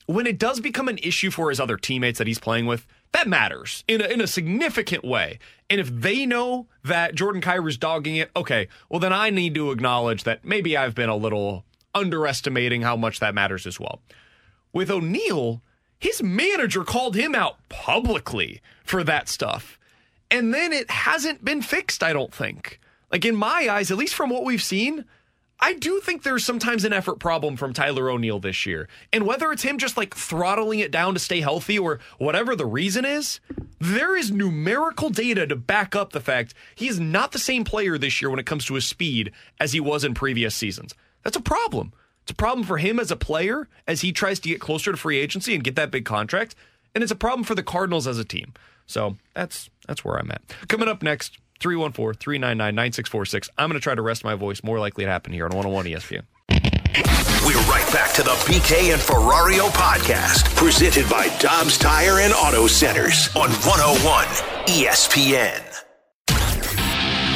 when 0.07 0.27
it 0.27 0.39
does 0.39 0.61
become 0.61 0.89
an 0.89 0.99
issue 0.99 1.31
for 1.31 1.51
his 1.51 1.59
other 1.61 1.77
teammates 1.77 2.19
that 2.19 2.27
he's 2.27 2.39
playing 2.39 2.67
with, 2.67 2.87
that 3.13 3.29
matters 3.29 3.85
in 3.89 4.01
a, 4.01 4.05
in 4.05 4.21
a 4.21 4.27
significant 4.27 5.05
way. 5.05 5.39
And 5.71 5.81
if 5.81 5.89
they 5.89 6.27
know 6.27 6.67
that 6.85 7.15
Jordan 7.15 7.43
Kyrou's 7.43 7.77
dogging 7.77 8.17
it, 8.17 8.31
okay, 8.37 8.69
well 8.89 9.01
then 9.01 9.13
I 9.13 9.31
need 9.31 9.55
to 9.55 9.71
acknowledge 9.71 10.25
that 10.25 10.45
maybe 10.45 10.77
I've 10.77 10.95
been 10.95 11.09
a 11.09 11.17
little 11.17 11.65
underestimating 11.95 12.83
how 12.83 12.97
much 12.97 13.21
that 13.21 13.35
matters 13.35 13.67
as 13.67 13.81
well. 13.81 14.01
With 14.73 14.91
O'Neill, 14.91 15.63
his 15.99 16.23
manager 16.23 16.85
called 16.85 17.17
him 17.17 17.35
out 17.35 17.57
publicly 17.69 18.61
for 18.85 19.03
that 19.05 19.29
stuff. 19.29 19.79
And 20.31 20.53
then 20.53 20.73
it 20.73 20.91
hasn't 20.91 21.45
been 21.45 21.63
fixed, 21.63 22.03
I 22.03 22.13
don't 22.13 22.33
think. 22.33 22.81
Like 23.11 23.25
in 23.25 23.35
my 23.35 23.69
eyes, 23.71 23.91
at 23.91 23.97
least 23.97 24.15
from 24.15 24.31
what 24.31 24.45
we've 24.45 24.63
seen, 24.63 25.07
I 25.61 25.75
do 25.75 26.01
think 26.01 26.23
there's 26.23 26.45
sometimes 26.45 26.85
an 26.85 26.93
effort 26.93 27.19
problem 27.19 27.57
from 27.57 27.73
Tyler 27.73 28.11
O'Neill 28.11 28.39
this 28.39 28.65
year. 28.65 28.89
And 29.13 29.27
whether 29.27 29.51
it's 29.51 29.63
him 29.63 29.79
just 29.79 29.97
like 29.97 30.15
throttling 30.15 30.79
it 30.79 30.93
down 30.93 31.15
to 31.15 31.21
stay 31.21 31.41
healthy 31.41 31.79
or 31.79 31.99
whatever 32.19 32.55
the 32.55 32.67
reason 32.67 33.05
is, 33.05 33.41
there 33.81 34.17
is 34.17 34.31
numerical 34.31 35.11
data 35.11 35.47
to 35.49 35.57
back 35.57 35.97
up 35.97 36.13
the 36.13 36.21
fact 36.21 36.55
he 36.77 36.87
is 36.87 37.01
not 37.01 37.33
the 37.33 37.39
same 37.41 37.65
player 37.65 37.99
this 37.99 38.23
year 38.23 38.31
when 38.31 38.39
it 38.39 38.47
comes 38.47 38.65
to 38.67 38.75
his 38.75 38.85
speed 38.85 39.33
as 39.59 39.73
he 39.73 39.81
was 39.81 40.05
in 40.05 40.15
previous 40.15 40.55
seasons. 40.55 40.95
That's 41.25 41.37
a 41.37 41.41
problem. 41.41 41.93
It's 42.23 42.31
a 42.33 42.37
problem 42.37 42.65
for 42.65 42.79
him 42.79 43.01
as 43.01 43.11
a 43.11 43.17
player 43.17 43.69
as 43.87 44.03
he 44.03 44.13
tries 44.13 44.39
to 44.41 44.49
get 44.49 44.61
closer 44.61 44.93
to 44.93 44.97
free 44.97 45.19
agency 45.19 45.55
and 45.55 45.65
get 45.65 45.77
that 45.77 45.91
big 45.91 46.05
contract. 46.05 46.55
And 46.95 47.03
it's 47.03 47.13
a 47.13 47.17
problem 47.17 47.43
for 47.43 47.55
the 47.55 47.63
Cardinals 47.63 48.07
as 48.07 48.19
a 48.19 48.25
team. 48.25 48.53
So 48.87 49.17
that's 49.35 49.71
that's 49.87 50.05
where 50.05 50.19
I'm 50.19 50.31
at. 50.31 50.43
Coming 50.69 50.89
up 50.89 51.03
next, 51.03 51.39
314-399-9646. 51.61 53.49
I'm 53.59 53.69
going 53.69 53.79
to 53.79 53.83
try 53.83 53.95
to 53.95 54.03
rest 54.03 54.25
my 54.25 54.35
voice. 54.35 54.63
More 54.63 54.79
likely 54.79 55.05
to 55.05 55.11
happen 55.11 55.33
here 55.33 55.45
on 55.45 55.51
101 55.57 55.87
ESPN. 55.87 56.23
We're 57.47 57.61
right 57.71 57.91
back 57.93 58.13
to 58.15 58.23
the 58.23 58.31
BK 58.47 58.93
and 58.93 59.01
Ferrario 59.01 59.69
podcast, 59.71 60.55
presented 60.57 61.09
by 61.09 61.29
Dobbs 61.39 61.79
Tire 61.79 62.19
and 62.21 62.33
Auto 62.35 62.67
Centers 62.67 63.29
on 63.37 63.51
101 63.51 64.25
ESPN. 64.67 65.63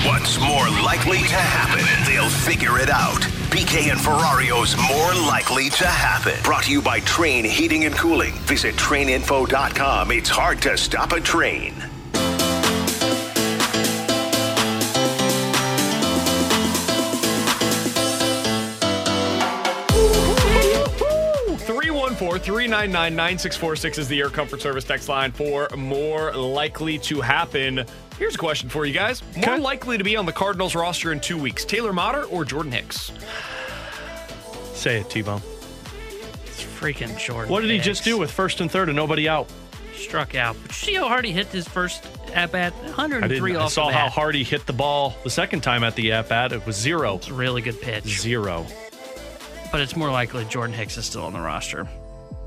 What's 0.07 0.39
more 0.41 0.69
likely 0.85 1.19
to 1.19 1.37
happen? 1.37 2.13
They'll 2.13 2.29
figure 2.29 2.79
it 2.79 2.91
out. 2.91 3.21
BK 3.53 3.91
and 3.91 4.01
Ferrario's 4.01 4.77
More 4.89 5.15
Likely 5.29 5.71
to 5.71 5.87
Happen. 5.87 6.35
Brought 6.43 6.65
to 6.65 6.73
you 6.73 6.83
by 6.83 7.01
Trane 7.01 7.45
Heating 7.45 7.85
and 7.85 7.95
Cooling. 7.95 8.33
Visit 8.47 8.75
traininfo.com. 8.75 10.11
It's 10.11 10.29
hard 10.29 10.61
to 10.63 10.77
stop 10.77 11.13
a 11.13 11.21
train. 11.21 11.75
Three 22.33 22.39
one 22.39 22.47
four 22.47 22.55
three 22.55 22.67
nine 22.67 22.91
nine 22.93 23.15
nine 23.15 23.39
six 23.39 23.57
four 23.57 23.77
six 23.77 23.99
is 23.99 24.09
the 24.09 24.19
Air 24.21 24.31
Comfort 24.31 24.63
Service 24.63 24.85
text 24.85 25.09
line 25.09 25.33
for 25.33 25.69
more 25.77 26.33
likely 26.33 26.99
to 27.01 27.21
happen. 27.21 27.85
Here's 28.19 28.37
a 28.37 28.39
question 28.39 28.71
for 28.71 28.87
you 28.87 28.95
guys. 28.95 29.23
More 29.37 29.59
likely 29.59 29.99
to 29.99 30.05
be 30.05 30.17
on 30.17 30.25
the 30.25 30.33
Cardinals 30.33 30.75
roster 30.75 31.13
in 31.13 31.21
two 31.21 31.37
weeks, 31.37 31.65
Taylor 31.67 31.93
Motter 31.93 32.25
or 32.25 32.47
Jordan 32.47 32.73
Hicks? 32.73 33.13
Say 34.73 35.01
it, 35.01 35.11
T 35.11 35.21
Bone. 35.21 35.43
It's 36.47 36.63
freaking 36.63 37.19
Jordan. 37.19 37.53
What 37.53 37.61
did 37.61 37.69
he 37.71 37.77
Hicks. 37.77 37.87
just 37.87 38.05
do 38.05 38.17
with 38.17 38.31
first 38.31 38.61
and 38.63 38.71
third 38.71 38.89
and 38.89 38.97
nobody 38.97 39.29
out? 39.29 39.51
Struck 39.95 40.35
out. 40.35 40.57
But 40.63 40.71
you 40.71 40.87
see 40.93 40.95
how 40.95 41.09
hard 41.09 41.27
he 41.27 41.33
hit 41.33 41.49
his 41.49 41.69
first 41.69 42.07
at 42.33 42.51
bat? 42.51 42.73
I 42.83 42.87
103 42.87 43.29
didn't. 43.29 43.57
I 43.61 43.65
off 43.65 43.73
saw 43.73 43.89
the 43.89 43.93
how 43.93 44.07
bat. 44.07 44.13
hard 44.13 44.35
he 44.35 44.43
hit 44.43 44.65
the 44.67 44.73
ball 44.73 45.15
the 45.23 45.31
second 45.31 45.61
time 45.61 45.85
at 45.85 45.97
the 45.97 46.13
at 46.13 46.31
bat. 46.31 46.53
It 46.53 46.65
was 46.67 46.77
zero. 46.77 47.17
It's 47.17 47.29
a 47.29 47.35
really 47.35 47.61
good 47.61 47.81
pitch. 47.81 48.21
Zero. 48.21 48.67
but 49.71 49.81
it's 49.83 49.97
more 49.97 50.11
likely 50.11 50.45
Jordan 50.47 50.75
Hicks 50.75 50.97
is 50.97 51.05
still 51.05 51.25
on 51.25 51.35
the 51.35 51.41
roster 51.41 51.87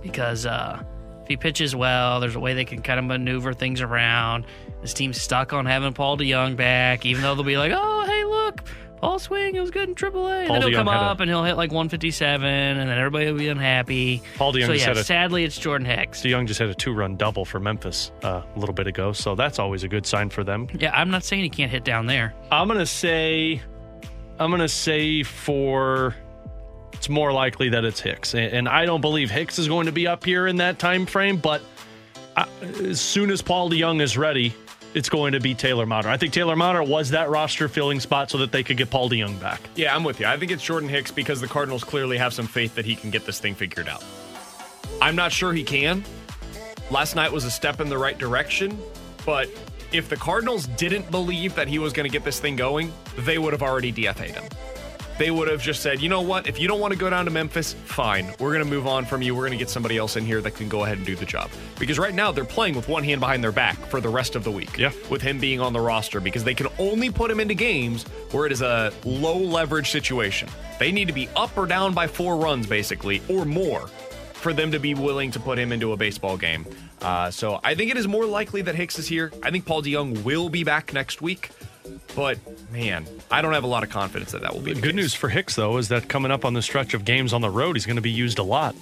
because 0.06 0.45
uh, 0.45 0.82
if 1.23 1.27
he 1.27 1.38
pitches 1.38 1.76
well, 1.76 2.19
there's 2.19 2.36
a 2.36 2.40
way 2.40 2.53
they 2.53 2.65
can 2.65 2.82
kind 2.82 2.99
of 2.99 3.06
maneuver 3.06 3.53
things 3.53 3.82
around. 3.82 4.45
This 4.82 4.94
team's 4.94 5.19
stuck 5.19 5.52
on 5.53 5.65
having 5.65 5.94
Paul 5.94 6.18
DeJong 6.18 6.56
back, 6.56 7.06
even 7.06 7.22
though 7.23 7.34
they'll 7.36 7.44
be 7.44 7.57
like, 7.57 7.72
"Oh, 7.73 8.06
hey, 8.06 8.23
look, 8.23 8.61
Paul 9.02 9.18
Swing, 9.18 9.56
it 9.56 9.60
was 9.60 9.72
good 9.72 9.90
in 9.90 9.95
AAA." 9.95 10.41
And 10.41 10.48
Paul 10.48 10.60
then 10.60 10.61
he'll 10.61 10.69
DeJong 10.69 10.76
come 10.76 10.88
had 10.88 10.98
a- 10.98 11.06
up 11.06 11.19
and 11.22 11.30
he'll 11.30 11.44
hit 11.44 11.57
like 11.57 11.72
157, 11.72 12.45
and 12.48 12.88
then 12.90 12.98
everybody 12.98 13.26
will 13.32 13.40
be 13.40 13.48
unhappy. 13.48 14.22
Paul 14.38 14.53
DeJong 14.53 14.65
so 14.68 14.73
yeah, 14.73 14.91
a- 14.91 15.03
sadly, 15.03 15.44
it's 15.44 15.57
Jordan 15.57 15.88
Hicks. 15.88 16.22
DeJong 16.22 16.45
just 16.45 16.60
had 16.60 16.69
a 16.69 16.76
two-run 16.76 17.15
double 17.15 17.45
for 17.45 17.60
Memphis 17.60 18.11
uh, 18.23 18.44
a 18.56 18.60
little 18.60 18.76
bit 18.76 18.86
ago, 18.86 19.11
so 19.11 19.34
that's 19.34 19.57
always 19.57 19.84
a 19.84 19.88
good 19.88 20.06
sign 20.06 20.30
for 20.30 20.44
them. 20.44 20.68
Yeah, 20.77 20.91
I'm 20.94 21.10
not 21.10 21.23
saying 21.23 21.41
he 21.41 21.49
can't 21.49 21.72
hit 21.72 21.84
down 21.84 22.06
there. 22.06 22.36
I'm 22.52 22.68
gonna 22.68 22.86
say, 22.86 23.60
I'm 24.38 24.52
gonna 24.52 24.69
say 24.69 25.23
for 25.23 26.15
it's 26.96 27.10
more 27.10 27.34
likely 27.34 27.70
that 27.70 27.84
it's 27.84 28.00
Hicks, 28.00 28.34
and, 28.34 28.70
I 28.70 28.86
don't 28.86 29.02
believe 29.02 29.30
Hicks 29.30 29.60
is 29.60 29.68
going 29.68 29.86
to 29.86 29.92
be 29.92 30.08
up 30.08 30.24
here 30.24 30.48
in 30.48 30.56
that 30.58 30.80
time 30.80 31.06
frame. 31.06 31.38
But 31.38 31.62
I, 32.38 32.48
as 32.84 33.02
soon 33.02 33.30
as 33.30 33.42
Paul 33.42 33.70
DeJong 33.70 34.02
is 34.02 34.18
ready, 34.18 34.56
it's 34.94 35.10
going 35.10 35.34
to 35.34 35.42
be 35.42 35.54
Taylor 35.54 35.86
Motter. 35.86 36.08
I 36.08 36.16
think 36.16 36.32
Taylor 36.32 36.56
Motter 36.56 36.82
was 36.82 37.10
that 37.10 37.30
roster 37.30 37.68
filling 37.68 38.00
spot 38.00 38.32
so 38.32 38.38
that 38.38 38.54
they 38.54 38.64
could 38.64 38.78
get 38.78 38.90
Paul 38.90 39.10
DeJong 39.10 39.40
back. 39.42 39.60
Yeah, 39.76 39.94
I'm 39.94 40.06
with 40.06 40.22
you. 40.22 40.26
I 40.26 40.38
think 40.38 40.52
it's 40.52 40.64
Jordan 40.64 40.88
Hicks 40.88 41.12
because 41.12 41.42
the 41.42 41.48
Cardinals 41.48 41.84
clearly 41.84 42.18
have 42.18 42.34
some 42.34 42.48
faith 42.48 42.76
that 42.76 42.86
he 42.86 42.96
can 42.96 43.12
get 43.12 43.26
this 43.26 43.40
thing 43.40 43.56
figured 43.56 43.90
out. 43.90 44.04
I'm 45.02 45.18
not 45.18 45.34
sure 45.34 45.52
he 45.52 45.64
can. 45.64 46.04
Last 46.90 47.16
night 47.16 47.32
was 47.32 47.44
a 47.44 47.52
step 47.52 47.82
in 47.82 47.90
the 47.90 47.98
right 47.98 48.18
direction, 48.18 48.80
but 49.26 49.50
if 49.92 50.08
the 50.08 50.16
Cardinals 50.16 50.68
didn't 50.68 51.12
believe 51.12 51.56
that 51.56 51.68
he 51.68 51.78
was 51.78 51.92
going 51.92 52.10
to 52.10 52.12
get 52.12 52.24
this 52.24 52.40
thing 52.40 52.56
going, 52.56 52.94
they 53.18 53.38
would 53.38 53.52
have 53.52 53.64
already 53.64 53.92
DFA'd 53.92 54.36
him. 54.36 54.46
They 55.18 55.32
would 55.32 55.48
have 55.48 55.62
just 55.62 55.82
said, 55.82 56.02
you 56.02 56.10
know 56.10 56.22
what? 56.22 56.48
If 56.48 56.60
you 56.60 56.68
don't 56.68 56.82
want 56.82 56.92
to 56.94 57.00
go 57.00 57.10
down 57.10 57.26
to 57.26 57.32
Memphis, 57.32 57.74
fine. 57.74 58.28
We're 58.40 58.52
going 58.52 58.64
to 58.64 58.70
move 58.70 58.86
on 58.86 59.06
from 59.06 59.22
you. 59.22 59.34
We're 59.34 59.48
going 59.48 59.52
to 59.52 59.58
get 59.58 59.70
somebody 59.70 59.98
else 59.98 60.18
in 60.18 60.26
here 60.26 60.42
that 60.42 60.56
can 60.56 60.68
go 60.68 60.84
ahead 60.84 60.98
and 60.98 61.06
do 61.06 61.16
the 61.16 61.26
job. 61.26 61.50
Because 61.80 61.98
right 61.98 62.14
now 62.14 62.34
they're 62.34 62.44
playing 62.44 62.76
with 62.76 62.90
one 62.90 63.04
hand 63.04 63.22
behind 63.22 63.42
their 63.42 63.54
back 63.54 63.78
for 63.78 64.02
the 64.02 64.10
rest 64.10 64.36
of 64.36 64.44
the 64.44 64.52
week. 64.52 64.78
Yeah. 64.78 64.92
With 65.10 65.22
him 65.22 65.40
being 65.40 65.62
on 65.62 65.72
the 65.72 65.80
roster 65.80 66.20
because 66.20 66.44
they 66.44 66.54
can 66.54 66.68
only 66.80 67.10
put 67.10 67.32
him 67.32 67.40
into 67.40 67.54
games 67.54 68.04
where 68.32 68.46
it 68.46 68.52
is 68.52 68.62
a 68.62 68.92
low 69.06 69.38
leverage 69.38 69.90
situation. 69.90 70.50
They 70.80 70.92
need 70.92 71.08
to 71.08 71.14
be 71.14 71.30
up 71.36 71.58
or 71.58 71.66
down 71.66 71.94
by 71.94 72.08
four 72.08 72.36
runs, 72.36 72.68
basically, 72.68 73.22
or 73.30 73.46
more 73.46 73.88
for 74.34 74.54
them 74.54 74.72
to 74.72 74.80
be 74.80 74.94
willing 74.94 75.32
to 75.32 75.40
put 75.40 75.58
him 75.58 75.72
into 75.72 75.94
a 75.94 75.98
baseball 75.98 76.38
game. 76.38 76.68
Uh, 77.02 77.32
so 77.32 77.60
I 77.64 77.74
think 77.74 77.90
it 77.90 77.98
is 77.98 78.08
more 78.08 78.26
likely 78.26 78.62
that 78.64 78.76
Hicks 78.76 79.00
is 79.00 79.08
here. 79.08 79.32
I 79.42 79.50
think 79.50 79.66
Paul 79.66 79.82
DeJong 79.82 80.24
will 80.24 80.50
be 80.50 80.64
back 80.64 80.94
next 80.94 81.22
week. 81.22 81.50
But 82.16 82.40
man, 82.72 83.06
I 83.30 83.41
don't 83.41 83.53
have 83.53 83.64
a 83.64 83.68
lot 83.68 83.84
of 83.84 83.90
confidence 83.90 84.32
that 84.32 84.41
that 84.41 84.53
will 84.53 84.62
be 84.62 84.74
The 84.74 84.82
good 84.82 84.91
case. 84.91 84.95
news 84.95 85.14
for 85.14 85.30
Hicks, 85.30 85.56
though, 85.56 85.78
is 85.78 85.90
that 85.90 86.07
coming 86.07 86.32
up 86.32 86.45
on 86.45 86.53
the 86.53 86.62
stretch 86.62 86.94
of 86.94 87.06
games 87.06 87.34
on 87.34 87.41
the 87.41 87.49
road, 87.49 87.76
he's 87.76 87.86
going 87.86 87.98
to 87.98 88.02
be 88.02 88.12
used 88.12 88.40
a 88.40 88.44
lot 88.44 88.76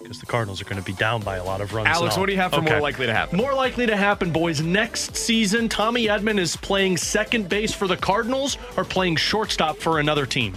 because 0.00 0.20
the 0.20 0.26
Cardinals 0.26 0.62
are 0.62 0.64
going 0.64 0.80
to 0.80 0.84
be 0.86 0.94
down 0.94 1.20
by 1.20 1.36
a 1.36 1.44
lot 1.44 1.60
of 1.60 1.74
runs. 1.74 1.86
Alex, 1.88 2.16
what 2.16 2.26
do 2.26 2.32
you 2.32 2.38
have 2.38 2.50
for 2.52 2.62
more 2.62 2.80
likely 2.80 3.04
to 3.04 3.12
happen? 3.12 3.36
More 3.36 3.52
likely 3.52 3.84
to 3.86 3.96
happen, 3.96 4.30
boys. 4.32 4.62
Next 4.62 5.14
season, 5.16 5.68
Tommy 5.68 6.06
Edman 6.06 6.38
is 6.38 6.56
playing 6.56 6.96
second 6.96 7.50
base 7.50 7.74
for 7.74 7.86
the 7.86 7.96
Cardinals 7.96 8.56
or 8.78 8.84
playing 8.84 9.16
shortstop 9.16 9.76
for 9.76 10.00
another 10.00 10.24
team. 10.24 10.54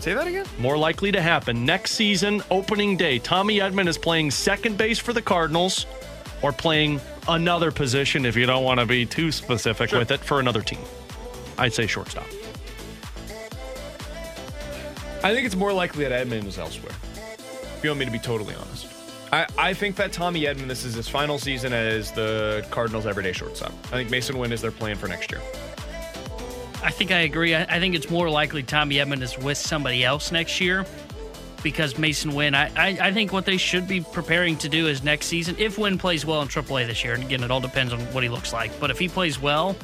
Say 0.00 0.14
that 0.14 0.26
again. 0.26 0.46
More 0.58 0.76
likely 0.76 1.12
to 1.12 1.22
happen 1.22 1.64
next 1.64 1.92
season, 1.92 2.42
opening 2.50 2.96
day. 2.96 3.20
Tommy 3.20 3.58
Edman 3.60 3.86
is 3.86 3.96
playing 3.96 4.32
second 4.32 4.76
base 4.76 4.98
for 4.98 5.12
the 5.12 5.22
Cardinals 5.22 5.86
or 6.42 6.52
playing 6.52 7.00
another 7.28 7.70
position, 7.70 8.26
if 8.26 8.36
you 8.36 8.46
don't 8.46 8.64
want 8.64 8.80
to 8.80 8.86
be 8.86 9.06
too 9.06 9.32
specific 9.32 9.92
with 9.92 10.10
it, 10.10 10.20
for 10.20 10.40
another 10.40 10.60
team. 10.60 10.80
I'd 11.58 11.72
say 11.72 11.86
shortstop. 11.86 12.26
I 15.24 15.32
think 15.32 15.46
it's 15.46 15.54
more 15.54 15.72
likely 15.72 16.04
that 16.06 16.26
Edman 16.26 16.46
is 16.46 16.58
elsewhere. 16.58 16.94
If 17.76 17.80
you 17.84 17.90
want 17.90 18.00
me 18.00 18.06
to 18.06 18.10
be 18.10 18.18
totally 18.18 18.54
honest. 18.54 18.88
I, 19.32 19.46
I 19.56 19.74
think 19.74 19.96
that 19.96 20.12
Tommy 20.12 20.42
Edman, 20.42 20.68
this 20.68 20.84
is 20.84 20.94
his 20.94 21.08
final 21.08 21.38
season 21.38 21.72
as 21.72 22.10
the 22.12 22.66
Cardinals' 22.70 23.06
everyday 23.06 23.32
shortstop. 23.32 23.72
I 23.86 24.04
think 24.04 24.10
Masyn 24.10 24.38
Winn 24.38 24.52
is 24.52 24.60
their 24.60 24.72
plan 24.72 24.96
for 24.96 25.08
next 25.08 25.30
year. 25.30 25.40
I 26.82 26.90
think 26.90 27.12
I 27.12 27.20
agree. 27.20 27.54
I, 27.54 27.62
I 27.62 27.78
think 27.78 27.94
it's 27.94 28.10
more 28.10 28.28
likely 28.28 28.64
Tommy 28.64 28.96
Edman 28.96 29.22
is 29.22 29.38
with 29.38 29.56
somebody 29.56 30.04
else 30.04 30.32
next 30.32 30.60
year 30.60 30.84
because 31.62 31.94
Masyn 31.94 32.34
Winn. 32.34 32.54
I, 32.54 32.66
I, 32.76 33.08
I 33.08 33.12
think 33.12 33.32
what 33.32 33.44
they 33.44 33.56
should 33.56 33.86
be 33.86 34.00
preparing 34.00 34.56
to 34.58 34.68
do 34.68 34.86
is 34.88 35.02
next 35.02 35.26
season, 35.26 35.56
if 35.58 35.78
Winn 35.78 35.98
plays 35.98 36.26
well 36.26 36.42
in 36.42 36.48
AAA 36.48 36.86
this 36.86 37.04
year, 37.04 37.14
and 37.14 37.22
again, 37.22 37.42
it 37.42 37.50
all 37.50 37.60
depends 37.60 37.92
on 37.92 38.00
what 38.12 38.22
he 38.22 38.28
looks 38.28 38.52
like, 38.52 38.78
but 38.80 38.90
if 38.90 38.98
he 38.98 39.08
plays 39.08 39.40
well, 39.40 39.76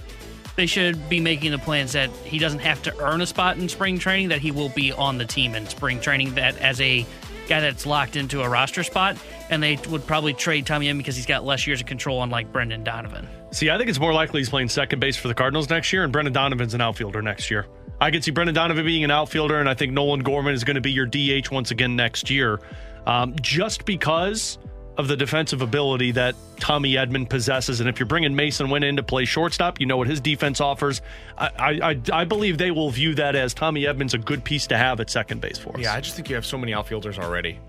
they 0.56 0.66
should 0.66 1.08
be 1.08 1.20
making 1.20 1.52
the 1.52 1.58
plans 1.58 1.92
that 1.92 2.10
he 2.24 2.38
doesn't 2.38 2.58
have 2.58 2.82
to 2.82 2.96
earn 2.98 3.20
a 3.20 3.26
spot 3.26 3.58
in 3.58 3.68
spring 3.68 3.98
training, 3.98 4.28
that 4.28 4.40
he 4.40 4.50
will 4.50 4.70
be 4.70 4.92
on 4.92 5.18
the 5.18 5.24
team 5.24 5.54
in 5.54 5.66
spring 5.68 6.00
training, 6.00 6.34
that 6.34 6.56
as 6.58 6.80
a 6.80 7.06
guy 7.48 7.60
that's 7.60 7.86
locked 7.86 8.16
into 8.16 8.42
a 8.42 8.48
roster 8.48 8.82
spot, 8.82 9.16
and 9.50 9.62
they 9.62 9.78
would 9.88 10.06
probably 10.06 10.34
trade 10.34 10.66
Tommy 10.66 10.88
in 10.88 10.98
because 10.98 11.16
he's 11.16 11.26
got 11.26 11.44
less 11.44 11.66
years 11.66 11.80
of 11.80 11.86
control, 11.86 12.18
on 12.18 12.30
like 12.30 12.52
Brendan 12.52 12.84
Donovan. 12.84 13.28
See, 13.50 13.70
I 13.70 13.78
think 13.78 13.88
it's 13.88 13.98
more 13.98 14.12
likely 14.12 14.40
he's 14.40 14.50
playing 14.50 14.68
second 14.68 15.00
base 15.00 15.16
for 15.16 15.28
the 15.28 15.34
Cardinals 15.34 15.70
next 15.70 15.92
year, 15.92 16.04
and 16.04 16.12
Brendan 16.12 16.34
Donovan's 16.34 16.74
an 16.74 16.80
outfielder 16.80 17.22
next 17.22 17.50
year. 17.50 17.66
I 18.00 18.10
could 18.10 18.22
see 18.22 18.30
Brendan 18.30 18.54
Donovan 18.54 18.84
being 18.84 19.04
an 19.04 19.10
outfielder, 19.10 19.58
and 19.58 19.68
I 19.68 19.74
think 19.74 19.92
Nolan 19.92 20.20
Gorman 20.20 20.54
is 20.54 20.64
going 20.64 20.76
to 20.76 20.80
be 20.80 20.92
your 20.92 21.06
DH 21.06 21.50
once 21.50 21.70
again 21.70 21.96
next 21.96 22.30
year, 22.30 22.60
um, 23.06 23.34
just 23.40 23.84
because 23.84 24.58
of 24.98 25.06
the 25.06 25.16
defensive 25.16 25.62
ability 25.62 26.10
that 26.10 26.34
Tommy 26.58 26.94
Edman 26.94 27.28
possesses. 27.28 27.78
And 27.80 27.88
if 27.88 28.00
you're 28.00 28.06
bringing 28.06 28.32
Masyn 28.32 28.70
Winn 28.70 28.82
in 28.82 28.96
to 28.96 29.02
play 29.02 29.24
shortstop, 29.24 29.80
you 29.80 29.86
know 29.86 29.96
what 29.96 30.08
his 30.08 30.20
defense 30.20 30.60
offers. 30.60 31.00
I, 31.38 31.80
I, 31.80 32.00
I 32.12 32.24
believe 32.24 32.58
they 32.58 32.72
will 32.72 32.90
view 32.90 33.14
that 33.14 33.36
as 33.36 33.54
Tommy 33.54 33.84
Edman's 33.84 34.14
a 34.14 34.18
good 34.18 34.42
piece 34.42 34.66
to 34.66 34.76
have 34.76 34.98
at 34.98 35.08
second 35.08 35.40
base 35.40 35.56
for 35.56 35.76
us. 35.76 35.82
Yeah, 35.82 35.94
I 35.94 36.00
just 36.00 36.16
think 36.16 36.28
you 36.28 36.34
have 36.34 36.44
so 36.44 36.58
many 36.58 36.74
outfielders 36.74 37.16
already. 37.16 37.60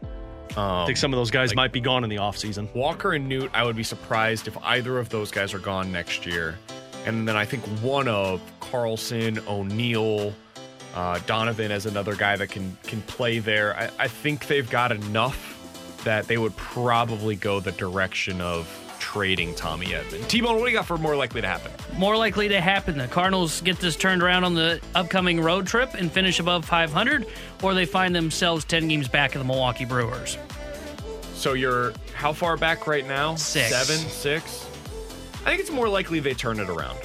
Um, 0.58 0.64
I 0.64 0.86
think 0.86 0.98
some 0.98 1.14
of 1.14 1.18
those 1.18 1.32
guys 1.32 1.50
like 1.50 1.56
might 1.56 1.72
be 1.72 1.80
gone 1.80 2.04
in 2.04 2.10
the 2.10 2.18
offseason. 2.18 2.74
Walker 2.74 3.14
and 3.14 3.28
Newt, 3.30 3.52
I 3.54 3.64
would 3.64 3.76
be 3.76 3.84
surprised 3.84 4.48
if 4.48 4.58
either 4.64 4.98
of 4.98 5.10
those 5.10 5.32
guys 5.32 5.54
are 5.54 5.60
gone 5.60 5.92
next 5.92 6.26
year. 6.26 6.58
And 7.06 7.28
then 7.28 7.36
I 7.36 7.46
think 7.46 7.64
one 7.82 8.08
of 8.08 8.42
Carlson, 8.60 9.40
O'Neill, 9.48 10.34
uh, 10.96 11.20
Donovan 11.26 11.72
as 11.72 11.86
another 11.86 12.16
guy 12.16 12.36
that 12.36 12.48
can 12.48 12.76
can 12.84 13.02
play 13.04 13.40
there. 13.40 13.76
I, 13.78 13.90
I 14.00 14.08
think 14.08 14.48
they've 14.48 14.70
got 14.70 14.92
enough 14.92 15.56
that 16.04 16.28
they 16.28 16.38
would 16.38 16.56
probably 16.56 17.36
go 17.36 17.60
the 17.60 17.72
direction 17.74 18.42
of 18.42 18.68
trading 19.00 19.56
Tommy 19.56 19.88
Edman. 19.88 20.28
T-Bone, 20.28 20.56
what 20.56 20.66
do 20.66 20.72
you 20.72 20.78
got 20.78 20.86
for 20.86 20.98
more 20.98 21.16
likely 21.16 21.42
to 21.42 21.48
happen? 21.48 21.72
More 21.98 22.16
likely 22.16 22.48
to 22.50 22.62
happen. 22.62 22.98
The 22.98 23.08
Cardinals 23.08 23.62
get 23.62 23.80
this 23.80 23.96
turned 23.96 24.22
around 24.22 24.44
on 24.44 24.54
the 24.54 24.80
upcoming 24.94 25.42
road 25.42 25.66
trip 25.66 25.94
and 25.96 26.12
finish 26.12 26.40
above 26.40 26.66
500, 26.66 27.26
or 27.64 27.74
they 27.74 27.86
find 27.86 28.16
themselves 28.16 28.66
10 28.66 28.88
games 28.88 29.08
back 29.08 29.36
of 29.36 29.40
the 29.40 29.46
Milwaukee 29.46 29.86
Brewers. 29.86 30.38
So 31.34 31.54
you're 31.54 31.94
how 32.14 32.34
far 32.34 32.58
back 32.58 32.86
right 32.86 33.08
now? 33.08 33.36
Six. 33.36 33.70
Seven, 33.70 34.10
six? 34.10 34.68
I 35.46 35.50
think 35.50 35.62
it's 35.62 35.72
more 35.72 35.88
likely 35.88 36.20
they 36.20 36.34
turn 36.34 36.60
it 36.60 36.70
around. 36.70 37.00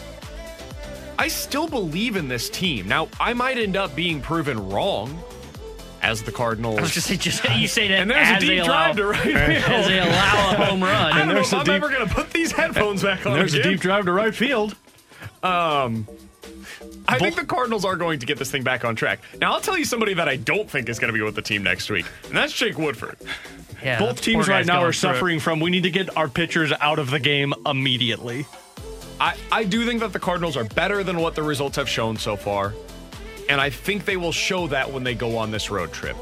I 1.19 1.29
still 1.29 1.69
believe 1.69 2.17
in 2.17 2.27
this 2.27 2.51
team. 2.51 2.89
Now, 2.89 3.09
I 3.21 3.33
might 3.33 3.57
end 3.57 3.77
up 3.77 3.95
being 3.95 4.21
proven 4.21 4.69
wrong 4.69 5.23
as 6.05 6.23
the 6.23 6.31
Cardinals. 6.33 6.79
I 6.79 6.83
was 6.83 6.91
just 6.93 7.07
say, 7.07 7.17
just 7.17 7.43
you 7.57 7.67
say 7.67 7.89
that 7.89 8.01
and 8.01 8.11
there's 8.11 8.29
as 8.29 8.43
a 8.43 8.47
they 8.47 8.55
deep 8.57 8.65
allow, 8.65 8.93
drive 8.93 8.97
to 8.97 9.07
right 9.07 9.21
field. 9.23 9.37
as 9.73 9.87
they 9.87 9.99
allow 9.99 10.51
a 10.53 10.67
home 10.67 10.83
run. 10.85 11.13
I 11.13 11.19
don't 11.19 11.29
know 11.29 11.35
there's 11.35 11.47
if 11.49 11.53
a 11.55 11.57
I'm 11.57 11.65
deep- 11.65 11.75
ever 11.75 11.89
going 11.91 12.07
to 12.09 12.15
put 12.15 12.31
these 12.33 12.53
headphones 12.53 13.03
back 13.03 13.27
on. 13.27 13.33
There's 13.35 13.55
a 13.55 13.63
deep 13.63 13.81
drive 13.81 14.05
to 14.05 14.13
right 14.13 14.35
field. 14.35 14.77
Um, 15.43 16.07
I 17.09 17.19
think 17.19 17.37
the 17.37 17.45
Cardinals 17.45 17.85
are 17.85 17.97
going 17.97 18.19
to 18.21 18.27
get 18.27 18.39
this 18.39 18.51
thing 18.51 18.63
back 18.63 18.85
on 18.85 18.97
track. 18.97 19.21
Now, 19.41 19.53
I'll 19.53 19.61
tell 19.61 19.77
you 19.79 19.85
somebody 19.85 20.15
that 20.15 20.29
I 20.29 20.37
don't 20.37 20.69
think 20.71 20.89
is 20.89 20.99
going 20.99 21.13
to 21.13 21.19
be 21.19 21.23
with 21.23 21.35
the 21.35 21.43
team 21.43 21.63
next 21.63 21.91
week, 21.91 22.07
and 22.29 22.37
that's 22.37 22.53
Jake 22.53 22.79
Woodford. 22.79 23.17
Yeah, 23.83 23.99
Both 23.99 24.23
teams 24.23 24.49
right 24.49 24.65
now 24.65 24.79
are 24.79 24.85
through 24.93 25.11
it. 25.11 25.15
suffering 25.15 25.41
from 25.41 25.61
we 25.61 25.71
need 25.71 25.83
to 25.83 25.91
get 25.91 26.17
our 26.17 26.29
pitchers 26.29 26.73
out 26.81 26.99
of 26.99 27.11
the 27.11 27.19
game 27.21 27.53
immediately. 27.67 28.47
I, 29.21 29.37
I 29.53 29.65
do 29.65 29.85
think 29.85 30.01
that 30.01 30.13
the 30.15 30.19
Cardinals 30.19 30.57
are 30.57 30.65
better 30.65 31.05
than 31.05 31.19
what 31.19 31.35
the 31.35 31.43
results 31.43 31.77
have 31.77 31.89
shown 31.89 32.17
so 32.17 32.35
far, 32.37 32.73
and 33.49 33.61
I 33.61 33.71
think 33.71 34.05
they 34.05 34.17
will 34.17 34.33
show 34.33 34.67
that 34.69 34.93
when 34.93 35.05
they 35.05 35.15
go 35.15 35.37
on 35.37 35.51
this 35.51 35.71
road 35.71 35.93
trip. 35.93 36.17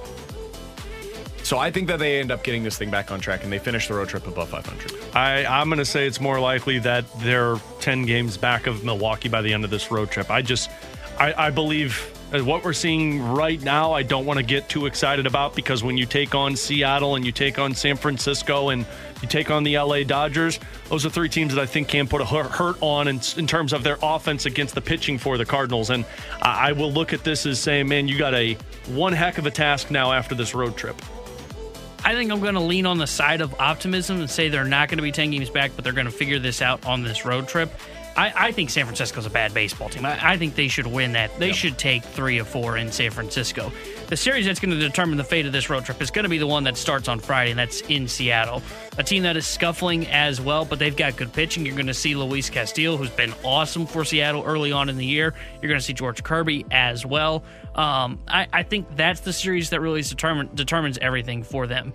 So 1.42 1.58
I 1.58 1.70
think 1.70 1.88
that 1.88 1.98
they 1.98 2.20
end 2.20 2.30
up 2.30 2.44
getting 2.44 2.62
this 2.62 2.78
thing 2.78 2.90
back 2.90 3.10
on 3.10 3.20
track 3.20 3.42
and 3.42 3.52
they 3.52 3.58
finish 3.58 3.88
the 3.88 3.94
road 3.94 4.08
trip 4.08 4.26
above 4.26 4.48
500. 4.50 4.94
I, 5.14 5.44
I'm 5.44 5.68
going 5.68 5.78
to 5.78 5.84
say 5.84 6.06
it's 6.06 6.20
more 6.20 6.38
likely 6.38 6.78
that 6.80 7.04
they're 7.20 7.56
10 7.80 8.06
games 8.06 8.36
back 8.36 8.66
of 8.66 8.84
Milwaukee 8.84 9.28
by 9.28 9.42
the 9.42 9.52
end 9.52 9.64
of 9.64 9.70
this 9.70 9.90
road 9.90 10.10
trip. 10.10 10.30
I 10.30 10.42
just, 10.42 10.70
I, 11.18 11.34
I 11.48 11.50
believe 11.50 12.16
Uh, 12.32 12.38
what 12.44 12.64
we're 12.64 12.72
seeing 12.72 13.22
right 13.22 13.60
now, 13.62 13.92
I 13.92 14.02
don't 14.02 14.24
want 14.24 14.38
to 14.38 14.42
get 14.42 14.66
too 14.66 14.86
excited 14.86 15.26
about 15.26 15.54
because 15.54 15.84
when 15.84 15.98
you 15.98 16.06
take 16.06 16.34
on 16.34 16.56
Seattle 16.56 17.14
and 17.14 17.26
you 17.26 17.32
take 17.32 17.58
on 17.58 17.74
San 17.74 17.94
Francisco 17.96 18.70
and 18.70 18.86
you 19.20 19.28
take 19.28 19.50
on 19.50 19.64
the 19.64 19.76
LA 19.76 20.02
Dodgers, 20.02 20.58
those 20.88 21.04
are 21.04 21.10
three 21.10 21.28
teams 21.28 21.54
that 21.54 21.60
I 21.60 21.66
think 21.66 21.88
can 21.88 22.08
put 22.08 22.22
a 22.22 22.24
hurt 22.24 22.50
hurt 22.50 22.76
on 22.80 23.06
in, 23.06 23.20
in 23.36 23.46
terms 23.46 23.74
of 23.74 23.84
their 23.84 23.98
offense 24.02 24.46
against 24.46 24.74
the 24.74 24.80
pitching 24.80 25.18
for 25.18 25.36
the 25.36 25.44
Cardinals. 25.44 25.90
And 25.90 26.06
I, 26.40 26.70
I 26.70 26.72
will 26.72 26.90
look 26.90 27.12
at 27.12 27.22
this 27.22 27.44
as 27.44 27.60
saying, 27.60 27.88
man, 27.88 28.08
you 28.08 28.16
got 28.16 28.32
a 28.32 28.54
one 28.86 29.12
heck 29.12 29.36
of 29.36 29.44
a 29.44 29.50
task 29.50 29.90
now 29.90 30.12
after 30.12 30.34
this 30.34 30.54
road 30.54 30.74
trip. 30.74 30.96
I 32.04 32.14
think 32.14 32.32
I'm 32.32 32.40
going 32.40 32.54
to 32.54 32.60
lean 32.60 32.86
on 32.86 32.96
the 32.96 33.06
side 33.06 33.42
of 33.42 33.54
optimism 33.60 34.20
and 34.20 34.30
say 34.30 34.48
they're 34.48 34.64
not 34.64 34.88
going 34.88 34.96
to 34.96 35.02
be 35.02 35.12
10 35.12 35.30
games 35.30 35.50
back, 35.50 35.72
but 35.76 35.84
they're 35.84 35.92
going 35.92 36.06
to 36.06 36.10
figure 36.10 36.38
this 36.38 36.62
out 36.62 36.84
on 36.86 37.02
this 37.02 37.26
road 37.26 37.46
trip. 37.46 37.70
I, 38.16 38.48
I 38.48 38.52
think 38.52 38.70
San 38.70 38.84
Francisco's 38.84 39.26
a 39.26 39.30
bad 39.30 39.54
baseball 39.54 39.88
team. 39.88 40.04
I, 40.04 40.32
I 40.32 40.36
think 40.36 40.54
they 40.54 40.68
should 40.68 40.86
win 40.86 41.12
that. 41.12 41.38
They 41.38 41.52
should 41.52 41.78
take 41.78 42.02
three 42.04 42.38
or 42.38 42.44
four 42.44 42.76
in 42.76 42.92
San 42.92 43.10
Francisco. 43.10 43.72
The 44.08 44.16
series 44.16 44.44
that's 44.44 44.60
going 44.60 44.72
to 44.72 44.78
determine 44.78 45.16
the 45.16 45.24
fate 45.24 45.46
of 45.46 45.52
this 45.52 45.70
road 45.70 45.84
trip 45.84 46.02
is 46.02 46.10
going 46.10 46.24
to 46.24 46.28
be 46.28 46.36
the 46.36 46.46
one 46.46 46.64
that 46.64 46.76
starts 46.76 47.08
on 47.08 47.18
Friday, 47.20 47.50
and 47.50 47.58
that's 47.58 47.80
in 47.82 48.06
Seattle. 48.06 48.62
A 48.98 49.02
team 49.02 49.22
that 49.22 49.36
is 49.36 49.46
scuffling 49.46 50.06
as 50.08 50.40
well, 50.40 50.66
but 50.66 50.78
they've 50.78 50.96
got 50.96 51.16
good 51.16 51.32
pitching. 51.32 51.64
You're 51.64 51.74
going 51.74 51.86
to 51.86 51.94
see 51.94 52.14
Luis 52.14 52.50
Castillo, 52.50 52.98
who's 52.98 53.10
been 53.10 53.32
awesome 53.42 53.86
for 53.86 54.04
Seattle 54.04 54.42
early 54.44 54.72
on 54.72 54.90
in 54.90 54.98
the 54.98 55.06
year. 55.06 55.32
You're 55.62 55.68
going 55.68 55.80
to 55.80 55.84
see 55.84 55.94
George 55.94 56.22
Kirby 56.22 56.66
as 56.70 57.06
well. 57.06 57.44
Um, 57.74 58.18
I, 58.28 58.46
I 58.52 58.62
think 58.62 58.94
that's 58.96 59.20
the 59.20 59.32
series 59.32 59.70
that 59.70 59.80
really 59.80 60.02
determine, 60.02 60.50
determines 60.54 60.98
everything 60.98 61.42
for 61.42 61.66
them. 61.66 61.94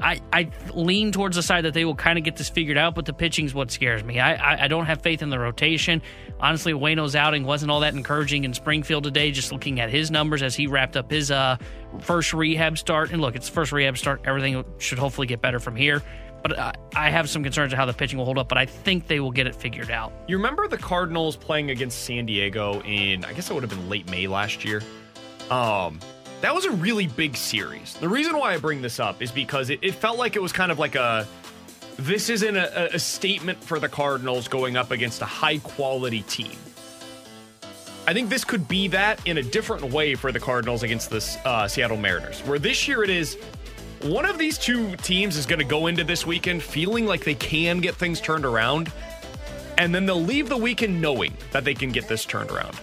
I, 0.00 0.20
I 0.32 0.50
lean 0.72 1.12
towards 1.12 1.36
the 1.36 1.42
side 1.42 1.64
that 1.64 1.74
they 1.74 1.84
will 1.84 1.94
kind 1.94 2.18
of 2.18 2.24
get 2.24 2.36
this 2.36 2.48
figured 2.48 2.76
out, 2.76 2.94
but 2.94 3.04
the 3.04 3.12
pitching's 3.12 3.54
what 3.54 3.70
scares 3.70 4.02
me. 4.02 4.20
I, 4.20 4.34
I, 4.34 4.64
I 4.64 4.68
don't 4.68 4.86
have 4.86 5.02
faith 5.02 5.22
in 5.22 5.30
the 5.30 5.38
rotation. 5.38 6.02
Honestly, 6.40 6.72
Wayno's 6.72 7.14
outing 7.16 7.44
wasn't 7.44 7.70
all 7.70 7.80
that 7.80 7.94
encouraging 7.94 8.44
in 8.44 8.52
Springfield 8.52 9.04
today, 9.04 9.30
just 9.30 9.52
looking 9.52 9.80
at 9.80 9.90
his 9.90 10.10
numbers 10.10 10.42
as 10.42 10.54
he 10.54 10.66
wrapped 10.66 10.96
up 10.96 11.10
his 11.10 11.30
uh, 11.30 11.56
first 12.00 12.34
rehab 12.34 12.76
start. 12.76 13.12
And 13.12 13.22
look, 13.22 13.36
it's 13.36 13.48
first 13.48 13.72
rehab 13.72 13.96
start. 13.96 14.22
Everything 14.24 14.64
should 14.78 14.98
hopefully 14.98 15.26
get 15.26 15.40
better 15.40 15.60
from 15.60 15.76
here. 15.76 16.02
But 16.42 16.58
I, 16.58 16.74
I 16.94 17.10
have 17.10 17.30
some 17.30 17.42
concerns 17.42 17.72
of 17.72 17.78
how 17.78 17.86
the 17.86 17.94
pitching 17.94 18.18
will 18.18 18.26
hold 18.26 18.36
up, 18.36 18.48
but 18.48 18.58
I 18.58 18.66
think 18.66 19.06
they 19.06 19.20
will 19.20 19.30
get 19.30 19.46
it 19.46 19.54
figured 19.54 19.90
out. 19.90 20.12
You 20.28 20.36
remember 20.36 20.68
the 20.68 20.76
Cardinals 20.76 21.36
playing 21.36 21.70
against 21.70 22.04
San 22.04 22.26
Diego 22.26 22.82
in, 22.82 23.24
I 23.24 23.32
guess 23.32 23.48
it 23.48 23.54
would 23.54 23.62
have 23.62 23.70
been 23.70 23.88
late 23.88 24.10
May 24.10 24.26
last 24.26 24.62
year? 24.62 24.82
Um, 25.50 26.00
that 26.44 26.54
was 26.54 26.66
a 26.66 26.70
really 26.72 27.06
big 27.06 27.38
series. 27.38 27.94
The 27.94 28.08
reason 28.08 28.36
why 28.36 28.52
I 28.52 28.58
bring 28.58 28.82
this 28.82 29.00
up 29.00 29.22
is 29.22 29.32
because 29.32 29.70
it, 29.70 29.78
it 29.80 29.94
felt 29.94 30.18
like 30.18 30.36
it 30.36 30.42
was 30.42 30.52
kind 30.52 30.70
of 30.70 30.78
like 30.78 30.94
a 30.94 31.26
this 31.96 32.28
isn't 32.28 32.54
a, 32.54 32.94
a 32.94 32.98
statement 32.98 33.64
for 33.64 33.78
the 33.78 33.88
Cardinals 33.88 34.46
going 34.46 34.76
up 34.76 34.90
against 34.90 35.22
a 35.22 35.24
high 35.24 35.56
quality 35.56 36.20
team. 36.22 36.52
I 38.06 38.12
think 38.12 38.28
this 38.28 38.44
could 38.44 38.68
be 38.68 38.88
that 38.88 39.26
in 39.26 39.38
a 39.38 39.42
different 39.42 39.90
way 39.90 40.16
for 40.16 40.32
the 40.32 40.40
Cardinals 40.40 40.82
against 40.82 41.08
the 41.08 41.40
uh, 41.46 41.66
Seattle 41.66 41.96
Mariners, 41.96 42.40
where 42.40 42.58
this 42.58 42.86
year 42.86 43.02
it 43.02 43.08
is 43.08 43.38
one 44.02 44.26
of 44.26 44.36
these 44.36 44.58
two 44.58 44.96
teams 44.96 45.38
is 45.38 45.46
going 45.46 45.60
to 45.60 45.64
go 45.64 45.86
into 45.86 46.04
this 46.04 46.26
weekend 46.26 46.62
feeling 46.62 47.06
like 47.06 47.24
they 47.24 47.36
can 47.36 47.80
get 47.80 47.94
things 47.94 48.20
turned 48.20 48.44
around, 48.44 48.92
and 49.78 49.94
then 49.94 50.04
they'll 50.04 50.20
leave 50.20 50.50
the 50.50 50.58
weekend 50.58 51.00
knowing 51.00 51.32
that 51.52 51.64
they 51.64 51.72
can 51.72 51.90
get 51.90 52.06
this 52.06 52.26
turned 52.26 52.50
around. 52.50 52.78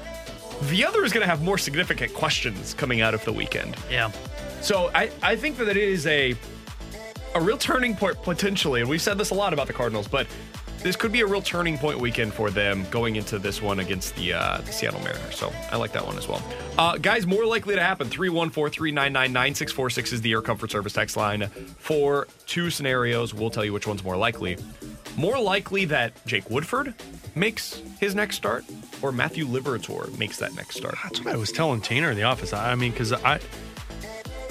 The 0.63 0.85
other 0.85 1.03
is 1.03 1.11
going 1.11 1.23
to 1.23 1.29
have 1.29 1.41
more 1.41 1.57
significant 1.57 2.13
questions 2.13 2.73
coming 2.73 3.01
out 3.01 3.13
of 3.13 3.25
the 3.25 3.33
weekend. 3.33 3.75
Yeah. 3.89 4.11
So 4.61 4.91
I, 4.93 5.09
I 5.23 5.35
think 5.35 5.57
that 5.57 5.69
it 5.69 5.77
is 5.77 6.05
a 6.07 6.35
a 7.33 7.41
real 7.41 7.57
turning 7.57 7.95
point 7.95 8.21
potentially, 8.23 8.81
and 8.81 8.89
we've 8.89 9.01
said 9.01 9.17
this 9.17 9.29
a 9.29 9.33
lot 9.33 9.53
about 9.53 9.67
the 9.67 9.73
Cardinals, 9.73 10.07
but 10.07 10.27
this 10.79 10.95
could 10.95 11.11
be 11.11 11.21
a 11.21 11.25
real 11.25 11.41
turning 11.41 11.77
point 11.77 11.99
weekend 11.99 12.33
for 12.33 12.49
them 12.49 12.85
going 12.89 13.15
into 13.15 13.37
this 13.37 13.61
one 13.61 13.79
against 13.79 14.15
the, 14.15 14.33
uh, 14.33 14.57
the 14.57 14.71
Seattle 14.71 14.99
Mariners. 15.01 15.35
So 15.35 15.53
I 15.71 15.77
like 15.77 15.91
that 15.93 16.05
one 16.05 16.17
as 16.17 16.27
well. 16.27 16.43
Uh, 16.77 16.97
guys, 16.97 17.27
more 17.27 17.45
likely 17.45 17.75
to 17.75 17.81
happen 17.81 18.09
314 18.09 18.71
399 18.73 19.31
9646 19.31 20.13
is 20.13 20.21
the 20.21 20.31
Air 20.31 20.41
Comfort 20.41 20.71
Service 20.71 20.93
text 20.93 21.15
line 21.15 21.47
for 21.77 22.27
two 22.47 22.69
scenarios. 22.69 23.33
We'll 23.33 23.51
tell 23.51 23.63
you 23.63 23.73
which 23.73 23.87
one's 23.87 24.03
more 24.03 24.17
likely. 24.17 24.57
More 25.15 25.39
likely 25.39 25.85
that 25.85 26.25
Jake 26.25 26.49
Woodford 26.49 26.95
makes 27.35 27.81
his 27.99 28.15
next 28.15 28.35
start 28.35 28.65
or 29.01 29.11
Matthew 29.11 29.45
Liberatore 29.45 30.17
makes 30.17 30.37
that 30.37 30.55
next 30.55 30.77
start. 30.77 30.95
That's 31.03 31.23
what 31.23 31.33
I 31.33 31.37
was 31.37 31.51
telling 31.51 31.81
Tanner 31.81 32.11
in 32.11 32.17
the 32.17 32.23
office. 32.23 32.53
I 32.53 32.75
mean, 32.75 32.91
because 32.91 33.13
I 33.13 33.39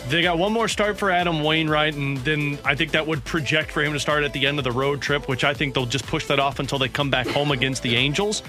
they 0.08 0.22
got 0.22 0.38
one 0.38 0.52
more 0.52 0.66
start 0.66 0.98
for 0.98 1.10
Adam 1.10 1.42
Wainwright, 1.42 1.94
and 1.94 2.18
then 2.18 2.58
I 2.64 2.74
think 2.74 2.92
that 2.92 3.06
would 3.06 3.24
project 3.24 3.70
for 3.70 3.82
him 3.82 3.92
to 3.92 4.00
start 4.00 4.24
at 4.24 4.32
the 4.32 4.46
end 4.46 4.58
of 4.58 4.64
the 4.64 4.72
road 4.72 5.00
trip, 5.00 5.28
which 5.28 5.44
I 5.44 5.54
think 5.54 5.74
they'll 5.74 5.86
just 5.86 6.06
push 6.06 6.26
that 6.26 6.40
off 6.40 6.58
until 6.58 6.78
they 6.78 6.88
come 6.88 7.10
back 7.10 7.26
home 7.26 7.50
against 7.50 7.82
the 7.82 7.96
Angels. 7.96 8.42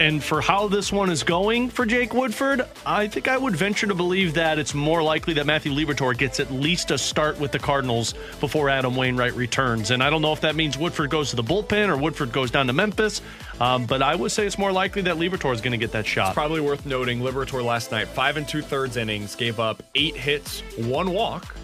And 0.00 0.22
for 0.22 0.40
how 0.40 0.68
this 0.68 0.90
one 0.90 1.10
is 1.10 1.22
going 1.22 1.68
for 1.68 1.84
Jake 1.84 2.14
Woodford, 2.14 2.66
I 2.86 3.06
think 3.08 3.28
I 3.28 3.36
would 3.36 3.54
venture 3.54 3.86
to 3.86 3.94
believe 3.94 4.34
that 4.34 4.58
it's 4.58 4.74
more 4.74 5.02
likely 5.02 5.34
that 5.34 5.46
Matthew 5.46 5.72
Liberatore 5.72 6.16
gets 6.16 6.40
at 6.40 6.50
least 6.50 6.90
a 6.90 6.98
start 6.98 7.38
with 7.38 7.52
the 7.52 7.58
Cardinals 7.58 8.14
before 8.40 8.68
Adam 8.70 8.96
Wainwright 8.96 9.34
returns. 9.34 9.90
And 9.90 10.02
I 10.02 10.08
don't 10.08 10.22
know 10.22 10.32
if 10.32 10.40
that 10.40 10.56
means 10.56 10.78
Woodford 10.78 11.10
goes 11.10 11.30
to 11.30 11.36
the 11.36 11.44
bullpen 11.44 11.88
or 11.88 11.96
Woodford 11.96 12.32
goes 12.32 12.50
down 12.50 12.66
to 12.68 12.72
Memphis, 12.72 13.20
um, 13.62 13.86
but 13.86 14.02
I 14.02 14.14
would 14.14 14.32
say 14.32 14.46
it's 14.46 14.58
more 14.58 14.72
likely 14.72 15.02
that 15.02 15.16
Liberatore 15.16 15.54
is 15.54 15.60
going 15.60 15.72
to 15.72 15.78
get 15.78 15.92
that 15.92 16.06
shot. 16.06 16.28
It's 16.28 16.34
probably 16.34 16.60
worth 16.60 16.84
noting 16.84 17.20
Liberatore 17.20 17.64
last 17.64 17.92
night, 17.92 18.08
five 18.08 18.36
and 18.36 18.46
two 18.46 18.62
thirds 18.62 18.96
innings, 18.96 19.36
gave 19.36 19.60
up 19.60 19.82
eight 19.94 20.16
hits, 20.16 20.60
one 20.76 21.12
walk, 21.12 21.54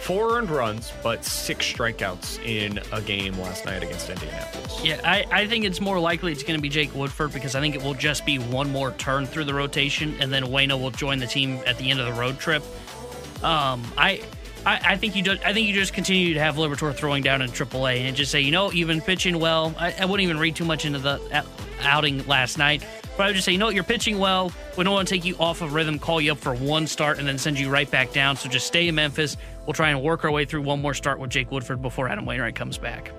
four 0.00 0.36
earned 0.38 0.50
runs, 0.50 0.92
but 1.02 1.24
six 1.24 1.70
strikeouts 1.70 2.44
in 2.44 2.80
a 2.92 3.00
game 3.00 3.38
last 3.38 3.64
night 3.66 3.82
against 3.82 4.10
Indianapolis. 4.10 4.84
Yeah, 4.84 5.00
I, 5.04 5.26
I 5.30 5.46
think 5.46 5.64
it's 5.64 5.80
more 5.80 6.00
likely 6.00 6.32
it's 6.32 6.42
going 6.42 6.56
to 6.56 6.62
be 6.62 6.68
Jake 6.68 6.94
Woodford 6.94 7.32
because 7.32 7.54
I 7.54 7.60
think 7.60 7.74
it 7.74 7.82
will 7.82 7.94
just 7.94 8.26
be 8.26 8.38
one 8.38 8.72
more 8.72 8.92
turn 8.92 9.26
through 9.26 9.44
the 9.44 9.54
rotation, 9.54 10.16
and 10.20 10.32
then 10.32 10.44
Wayno 10.44 10.80
will 10.80 10.90
join 10.90 11.18
the 11.18 11.26
team 11.26 11.60
at 11.66 11.78
the 11.78 11.90
end 11.90 12.00
of 12.00 12.06
the 12.06 12.20
road 12.20 12.38
trip. 12.38 12.64
Um, 13.44 13.84
I. 13.96 14.22
I, 14.64 14.80
I 14.92 14.96
think 14.96 15.16
you 15.16 15.22
just 15.22 15.44
I 15.44 15.52
think 15.52 15.66
you 15.66 15.74
just 15.74 15.92
continue 15.92 16.34
to 16.34 16.40
have 16.40 16.56
Liberatore 16.56 16.94
throwing 16.94 17.22
down 17.22 17.42
in 17.42 17.50
AAA 17.50 18.00
and 18.00 18.16
just 18.16 18.30
say, 18.30 18.40
you 18.40 18.52
know, 18.52 18.70
you've 18.70 18.88
been 18.88 19.00
pitching 19.00 19.38
well. 19.38 19.74
I, 19.78 19.92
I 19.98 20.04
wouldn't 20.04 20.24
even 20.24 20.38
read 20.38 20.54
too 20.54 20.64
much 20.64 20.84
into 20.84 20.98
the 20.98 21.44
outing 21.80 22.24
last 22.26 22.58
night, 22.58 22.84
but 23.16 23.24
I 23.24 23.26
would 23.26 23.34
just 23.34 23.44
say, 23.44 23.52
you 23.52 23.58
know, 23.58 23.70
you're 23.70 23.82
pitching 23.82 24.18
well. 24.18 24.52
We 24.76 24.84
don't 24.84 24.94
want 24.94 25.08
to 25.08 25.14
take 25.14 25.24
you 25.24 25.36
off 25.38 25.62
of 25.62 25.74
rhythm, 25.74 25.98
call 25.98 26.20
you 26.20 26.32
up 26.32 26.38
for 26.38 26.54
one 26.54 26.86
start, 26.86 27.18
and 27.18 27.26
then 27.26 27.38
send 27.38 27.58
you 27.58 27.70
right 27.70 27.90
back 27.90 28.12
down. 28.12 28.36
So 28.36 28.48
just 28.48 28.66
stay 28.66 28.86
in 28.86 28.94
Memphis. 28.94 29.36
We'll 29.66 29.74
try 29.74 29.90
and 29.90 30.00
work 30.00 30.24
our 30.24 30.30
way 30.30 30.44
through 30.44 30.62
one 30.62 30.80
more 30.80 30.94
start 30.94 31.18
with 31.18 31.30
Jake 31.30 31.50
Woodford 31.50 31.82
before 31.82 32.08
Adam 32.08 32.24
Wainwright 32.24 32.54
comes 32.54 32.78
back. 32.78 33.10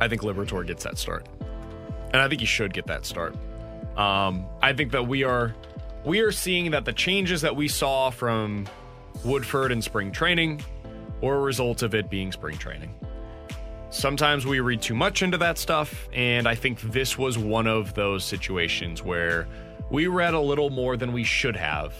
I 0.00 0.08
think 0.08 0.22
Liberatore 0.22 0.66
gets 0.66 0.84
that 0.84 0.98
start, 0.98 1.26
and 2.12 2.16
I 2.16 2.28
think 2.28 2.40
he 2.40 2.46
should 2.46 2.72
get 2.72 2.86
that 2.86 3.06
start. 3.06 3.34
Um, 3.96 4.46
I 4.60 4.72
think 4.72 4.90
that 4.92 5.06
we 5.06 5.22
are 5.22 5.54
we 6.04 6.20
are 6.20 6.32
seeing 6.32 6.72
that 6.72 6.84
the 6.84 6.92
changes 6.92 7.42
that 7.42 7.54
we 7.54 7.68
saw 7.68 8.10
from 8.10 8.66
Woodford 9.22 9.72
in 9.72 9.80
spring 9.82 10.10
training 10.10 10.62
or 11.20 11.36
a 11.36 11.40
result 11.40 11.82
of 11.82 11.94
it 11.94 12.10
being 12.10 12.32
spring 12.32 12.58
training. 12.58 12.94
Sometimes 13.90 14.44
we 14.44 14.60
read 14.60 14.82
too 14.82 14.94
much 14.94 15.22
into 15.22 15.38
that 15.38 15.56
stuff, 15.56 16.08
and 16.12 16.48
I 16.48 16.54
think 16.56 16.80
this 16.80 17.16
was 17.16 17.38
one 17.38 17.66
of 17.68 17.94
those 17.94 18.24
situations 18.24 19.02
where 19.02 19.46
we 19.90 20.08
read 20.08 20.34
a 20.34 20.40
little 20.40 20.70
more 20.70 20.96
than 20.96 21.12
we 21.12 21.22
should 21.22 21.54
have 21.54 21.94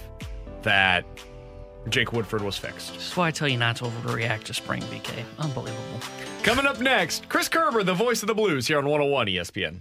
that 0.62 1.04
Jake 1.88 2.12
Woodford 2.12 2.42
was 2.42 2.58
fixed. 2.58 2.92
That's 2.92 3.16
why 3.16 3.28
I 3.28 3.30
tell 3.30 3.46
you 3.46 3.58
not 3.58 3.76
to 3.76 3.84
overreact 3.84 4.44
to 4.44 4.54
spring, 4.54 4.82
BK. 4.82 5.24
Unbelievable. 5.38 6.00
Coming 6.42 6.66
up 6.66 6.80
next, 6.80 7.28
Chris 7.28 7.48
Kerber, 7.48 7.84
the 7.84 7.94
voice 7.94 8.22
of 8.22 8.26
the 8.26 8.34
Blues, 8.34 8.66
here 8.66 8.78
on 8.78 8.86
101 8.86 9.26
ESPN. 9.28 9.80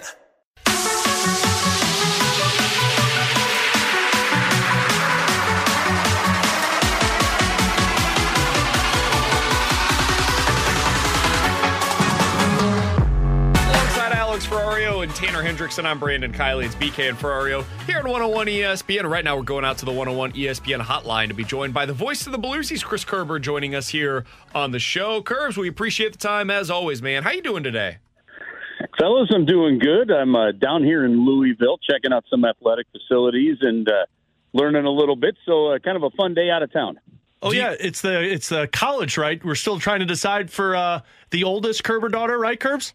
Tanner 15.21 15.43
Hendrickson, 15.43 15.85
I'm 15.85 15.99
Brandon 15.99 16.33
Kiley. 16.33 16.65
It's 16.65 16.73
BK 16.73 17.09
and 17.09 17.15
Ferrario 17.15 17.63
here 17.85 17.99
at 17.99 18.05
101 18.05 18.47
ESPN. 18.47 19.07
Right 19.07 19.23
now, 19.23 19.37
we're 19.37 19.43
going 19.43 19.63
out 19.63 19.77
to 19.77 19.85
the 19.85 19.91
101 19.91 20.31
ESPN 20.31 20.81
hotline 20.81 21.27
to 21.27 21.35
be 21.35 21.43
joined 21.43 21.75
by 21.75 21.85
the 21.85 21.93
voice 21.93 22.25
of 22.25 22.31
the 22.31 22.39
Bluesies, 22.39 22.83
Chris 22.83 23.05
Kerber 23.05 23.37
joining 23.37 23.75
us 23.75 23.89
here 23.89 24.25
on 24.55 24.71
the 24.71 24.79
show. 24.79 25.21
Curbs, 25.21 25.57
we 25.57 25.67
appreciate 25.67 26.13
the 26.13 26.17
time 26.17 26.49
as 26.49 26.71
always, 26.71 27.03
man. 27.03 27.21
How 27.21 27.29
you 27.29 27.43
doing 27.43 27.61
today? 27.61 27.99
Fellas, 28.97 29.29
I'm 29.31 29.45
doing 29.45 29.77
good. 29.77 30.09
I'm 30.09 30.35
uh, 30.35 30.53
down 30.53 30.83
here 30.83 31.05
in 31.05 31.23
Louisville 31.23 31.77
checking 31.87 32.11
out 32.11 32.25
some 32.27 32.43
athletic 32.43 32.87
facilities 32.91 33.57
and 33.61 33.87
uh, 33.87 34.07
learning 34.53 34.85
a 34.85 34.91
little 34.91 35.15
bit. 35.15 35.35
So, 35.45 35.67
uh, 35.67 35.77
kind 35.77 35.97
of 35.97 36.01
a 36.01 36.09
fun 36.17 36.33
day 36.33 36.49
out 36.49 36.63
of 36.63 36.73
town. 36.73 36.99
Oh 37.43 37.51
yeah, 37.51 37.75
it's 37.79 38.01
the 38.01 38.21
it's 38.21 38.49
the 38.49 38.67
college, 38.67 39.17
right? 39.17 39.43
We're 39.43 39.53
still 39.53 39.79
trying 39.79 39.99
to 39.99 40.05
decide 40.05 40.49
for 40.49 40.75
uh, 40.75 41.01
the 41.29 41.43
oldest 41.43 41.83
Kerber 41.83 42.09
daughter, 42.09 42.39
right, 42.39 42.59
Curbs? 42.59 42.93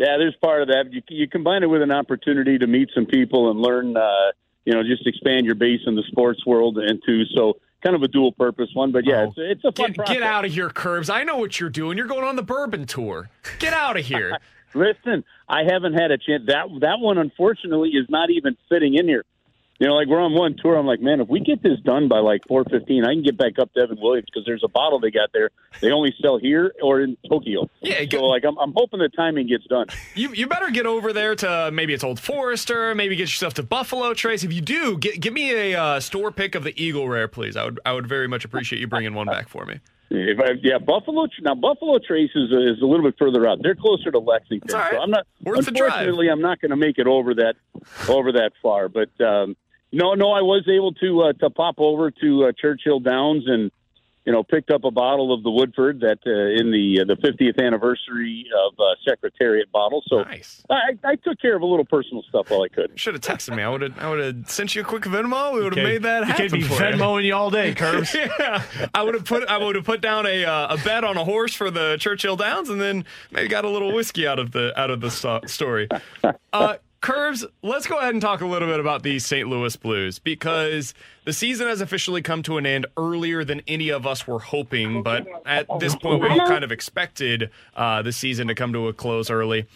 Yeah, 0.00 0.16
there's 0.16 0.34
part 0.36 0.62
of 0.62 0.68
that. 0.68 0.90
You, 0.94 1.02
you 1.10 1.28
combine 1.28 1.62
it 1.62 1.66
with 1.66 1.82
an 1.82 1.90
opportunity 1.92 2.56
to 2.56 2.66
meet 2.66 2.88
some 2.94 3.04
people 3.04 3.50
and 3.50 3.60
learn, 3.60 3.98
uh, 3.98 4.32
you 4.64 4.72
know, 4.72 4.82
just 4.82 5.06
expand 5.06 5.44
your 5.44 5.56
base 5.56 5.82
in 5.86 5.94
the 5.94 6.02
sports 6.08 6.46
world 6.46 6.78
and 6.78 7.02
too. 7.04 7.24
So 7.36 7.58
kind 7.82 7.94
of 7.94 8.02
a 8.02 8.08
dual 8.08 8.32
purpose 8.32 8.70
one, 8.72 8.92
but 8.92 9.04
yeah, 9.04 9.26
Oh. 9.28 9.34
it's, 9.36 9.60
it's 9.62 9.64
a 9.66 9.72
fun 9.72 9.92
Get, 9.92 10.06
get 10.06 10.22
out 10.22 10.46
of 10.46 10.52
here, 10.54 10.70
Curbs. 10.70 11.10
I 11.10 11.24
know 11.24 11.36
what 11.36 11.60
you're 11.60 11.68
doing. 11.68 11.98
You're 11.98 12.06
going 12.06 12.24
on 12.24 12.36
the 12.36 12.42
bourbon 12.42 12.86
tour. 12.86 13.28
Get 13.58 13.74
out 13.74 13.98
of 13.98 14.06
here. 14.06 14.38
Listen, 14.74 15.22
I 15.46 15.64
haven't 15.64 15.92
had 15.94 16.10
a 16.12 16.16
chance. 16.16 16.44
That 16.46 16.68
that 16.80 17.00
one, 17.00 17.18
unfortunately, 17.18 17.90
is 17.90 18.08
not 18.08 18.30
even 18.30 18.56
fitting 18.70 18.94
in 18.94 19.06
here. 19.06 19.24
You 19.80 19.86
know, 19.86 19.94
like 19.94 20.08
we're 20.08 20.20
on 20.20 20.34
one 20.34 20.56
tour. 20.62 20.76
I'm 20.76 20.84
like, 20.84 21.00
man, 21.00 21.22
if 21.22 21.28
we 21.28 21.40
get 21.40 21.62
this 21.62 21.80
done 21.80 22.06
by 22.06 22.18
like 22.18 22.42
4:15, 22.50 23.02
I 23.02 23.14
can 23.14 23.22
get 23.22 23.38
back 23.38 23.58
up 23.58 23.72
to 23.72 23.80
Evan 23.80 23.98
Williams 23.98 24.26
because 24.26 24.44
there's 24.44 24.62
a 24.62 24.68
bottle 24.68 25.00
they 25.00 25.10
got 25.10 25.30
there. 25.32 25.48
They 25.80 25.90
only 25.90 26.14
sell 26.20 26.38
here 26.38 26.74
or 26.82 27.00
in 27.00 27.16
Tokyo. 27.30 27.70
Yeah, 27.80 28.04
so 28.10 28.26
like 28.26 28.44
I'm, 28.44 28.58
I'm 28.58 28.74
hoping 28.76 29.00
the 29.00 29.08
timing 29.08 29.46
gets 29.46 29.64
done. 29.64 29.86
You 30.14 30.34
you 30.34 30.46
better 30.46 30.70
get 30.70 30.84
over 30.84 31.14
there 31.14 31.34
to 31.36 31.70
maybe 31.72 31.94
it's 31.94 32.04
Old 32.04 32.20
Forester, 32.20 32.94
maybe 32.94 33.16
get 33.16 33.30
yourself 33.30 33.54
to 33.54 33.62
Buffalo 33.62 34.12
Trace. 34.12 34.44
If 34.44 34.52
you 34.52 34.60
do, 34.60 34.98
get, 34.98 35.18
give 35.18 35.32
me 35.32 35.72
a 35.72 35.80
uh, 35.80 36.00
store 36.00 36.30
pick 36.30 36.54
of 36.54 36.62
the 36.62 36.78
Eagle 36.80 37.08
Rare, 37.08 37.26
please. 37.26 37.56
I 37.56 37.64
would 37.64 37.80
I 37.86 37.94
would 37.94 38.06
very 38.06 38.28
much 38.28 38.44
appreciate 38.44 38.80
you 38.80 38.86
bringing 38.86 39.14
one 39.14 39.28
back 39.28 39.48
for 39.48 39.64
me. 39.64 39.80
If 40.10 40.40
I, 40.40 40.58
yeah, 40.60 40.78
Buffalo. 40.78 41.26
Now 41.40 41.54
Buffalo 41.54 41.98
Trace 42.00 42.32
is, 42.34 42.50
is 42.50 42.82
a 42.82 42.86
little 42.86 43.04
bit 43.04 43.14
further 43.18 43.46
out. 43.46 43.60
They're 43.62 43.76
closer 43.76 44.10
to 44.10 44.18
Lexington. 44.18 44.66
That's 44.66 44.74
all 44.74 44.80
right. 44.80 44.92
So 44.92 45.00
I'm 45.00 45.10
not. 45.10 45.26
Worth 45.42 45.68
unfortunately, 45.68 46.28
I'm 46.28 46.42
not 46.42 46.60
going 46.60 46.70
to 46.70 46.76
make 46.76 46.98
it 46.98 47.06
over 47.06 47.34
that 47.34 47.54
over 48.08 48.32
that 48.32 48.52
far. 48.60 48.88
But 48.88 49.08
um, 49.24 49.56
no, 49.92 50.14
no, 50.14 50.32
I 50.32 50.42
was 50.42 50.66
able 50.68 50.92
to 50.94 51.22
uh, 51.22 51.32
to 51.34 51.50
pop 51.50 51.76
over 51.78 52.10
to 52.10 52.44
uh, 52.46 52.52
Churchill 52.60 53.00
Downs 53.00 53.44
and 53.46 53.70
you 54.26 54.32
know 54.34 54.42
picked 54.42 54.70
up 54.70 54.84
a 54.84 54.90
bottle 54.90 55.32
of 55.32 55.42
the 55.42 55.50
Woodford 55.50 56.00
that 56.00 56.18
uh, 56.26 56.60
in 56.60 56.70
the 56.70 57.00
uh, 57.00 57.04
the 57.06 57.16
50th 57.16 57.58
anniversary 57.64 58.44
of 58.66 58.78
uh, 58.78 58.82
Secretariat 59.08 59.72
bottle. 59.72 60.02
So 60.08 60.22
I, 60.68 60.96
I 61.02 61.16
took 61.16 61.40
care 61.40 61.56
of 61.56 61.62
a 61.62 61.66
little 61.66 61.86
personal 61.86 62.22
stuff 62.28 62.50
while 62.50 62.62
I 62.62 62.68
could. 62.68 63.00
Should 63.00 63.14
have 63.14 63.22
texted 63.22 63.56
me. 63.56 63.62
I 63.62 63.68
would 63.70 63.80
have 63.80 63.98
I 63.98 64.10
would 64.10 64.18
have 64.22 64.50
sent 64.50 64.74
you 64.74 64.82
a 64.82 64.84
quick 64.84 65.04
Venmo. 65.04 65.54
We 65.54 65.62
would 65.64 65.74
have 65.74 65.82
made 65.84 66.02
that 66.02 66.20
You 66.20 66.26
happen. 66.26 66.48
can't 66.50 66.52
be 66.52 66.62
for 66.62 66.74
Venmoing 66.74 67.24
you 67.24 67.34
all 67.34 67.50
day, 67.50 67.74
Curbs. 67.74 68.14
yeah, 68.38 68.62
I 68.94 69.02
would 69.02 69.14
have 69.14 69.24
put 69.24 69.48
I 69.48 69.56
would 69.56 69.74
have 69.74 69.86
put 69.86 70.02
down 70.02 70.26
a 70.26 70.44
uh, 70.44 70.74
a 70.74 70.76
bet 70.84 71.02
on 71.02 71.16
a 71.16 71.24
horse 71.24 71.54
for 71.54 71.70
the 71.70 71.96
Churchill 71.98 72.36
Downs, 72.36 72.68
and 72.68 72.80
then 72.80 73.06
maybe 73.30 73.48
got 73.48 73.64
a 73.64 73.70
little 73.70 73.92
whiskey 73.92 74.26
out 74.26 74.38
of 74.38 74.52
the 74.52 74.78
out 74.78 74.90
of 74.90 75.00
the 75.00 75.10
sto- 75.10 75.40
story. 75.46 75.88
Uh, 76.52 76.76
Curves, 77.00 77.46
let's 77.62 77.86
go 77.86 77.98
ahead 77.98 78.12
and 78.12 78.20
talk 78.20 78.42
a 78.42 78.46
little 78.46 78.68
bit 78.68 78.78
about 78.78 79.02
the 79.02 79.18
St. 79.18 79.48
Louis 79.48 79.74
Blues 79.76 80.18
because 80.18 80.92
the 81.24 81.32
season 81.32 81.66
has 81.66 81.80
officially 81.80 82.20
come 82.20 82.42
to 82.42 82.58
an 82.58 82.66
end 82.66 82.84
earlier 82.98 83.42
than 83.42 83.62
any 83.66 83.88
of 83.88 84.06
us 84.06 84.26
were 84.26 84.38
hoping. 84.38 85.02
But 85.02 85.26
at 85.46 85.66
this 85.78 85.96
point, 85.96 86.20
we 86.20 86.28
kind 86.40 86.62
of 86.62 86.70
expected 86.70 87.50
uh, 87.74 88.02
the 88.02 88.12
season 88.12 88.48
to 88.48 88.54
come 88.54 88.74
to 88.74 88.88
a 88.88 88.92
close 88.92 89.30
early. 89.30 89.66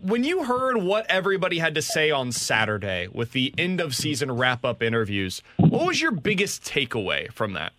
When 0.00 0.24
you 0.24 0.44
heard 0.44 0.78
what 0.78 1.04
everybody 1.10 1.58
had 1.58 1.74
to 1.74 1.82
say 1.82 2.10
on 2.10 2.32
Saturday 2.32 3.08
with 3.08 3.32
the 3.32 3.52
end 3.58 3.82
of 3.82 3.94
season 3.94 4.32
wrap 4.32 4.64
up 4.64 4.82
interviews, 4.82 5.42
what 5.58 5.86
was 5.86 6.00
your 6.00 6.12
biggest 6.12 6.64
takeaway 6.64 7.30
from 7.30 7.52
that? 7.52 7.74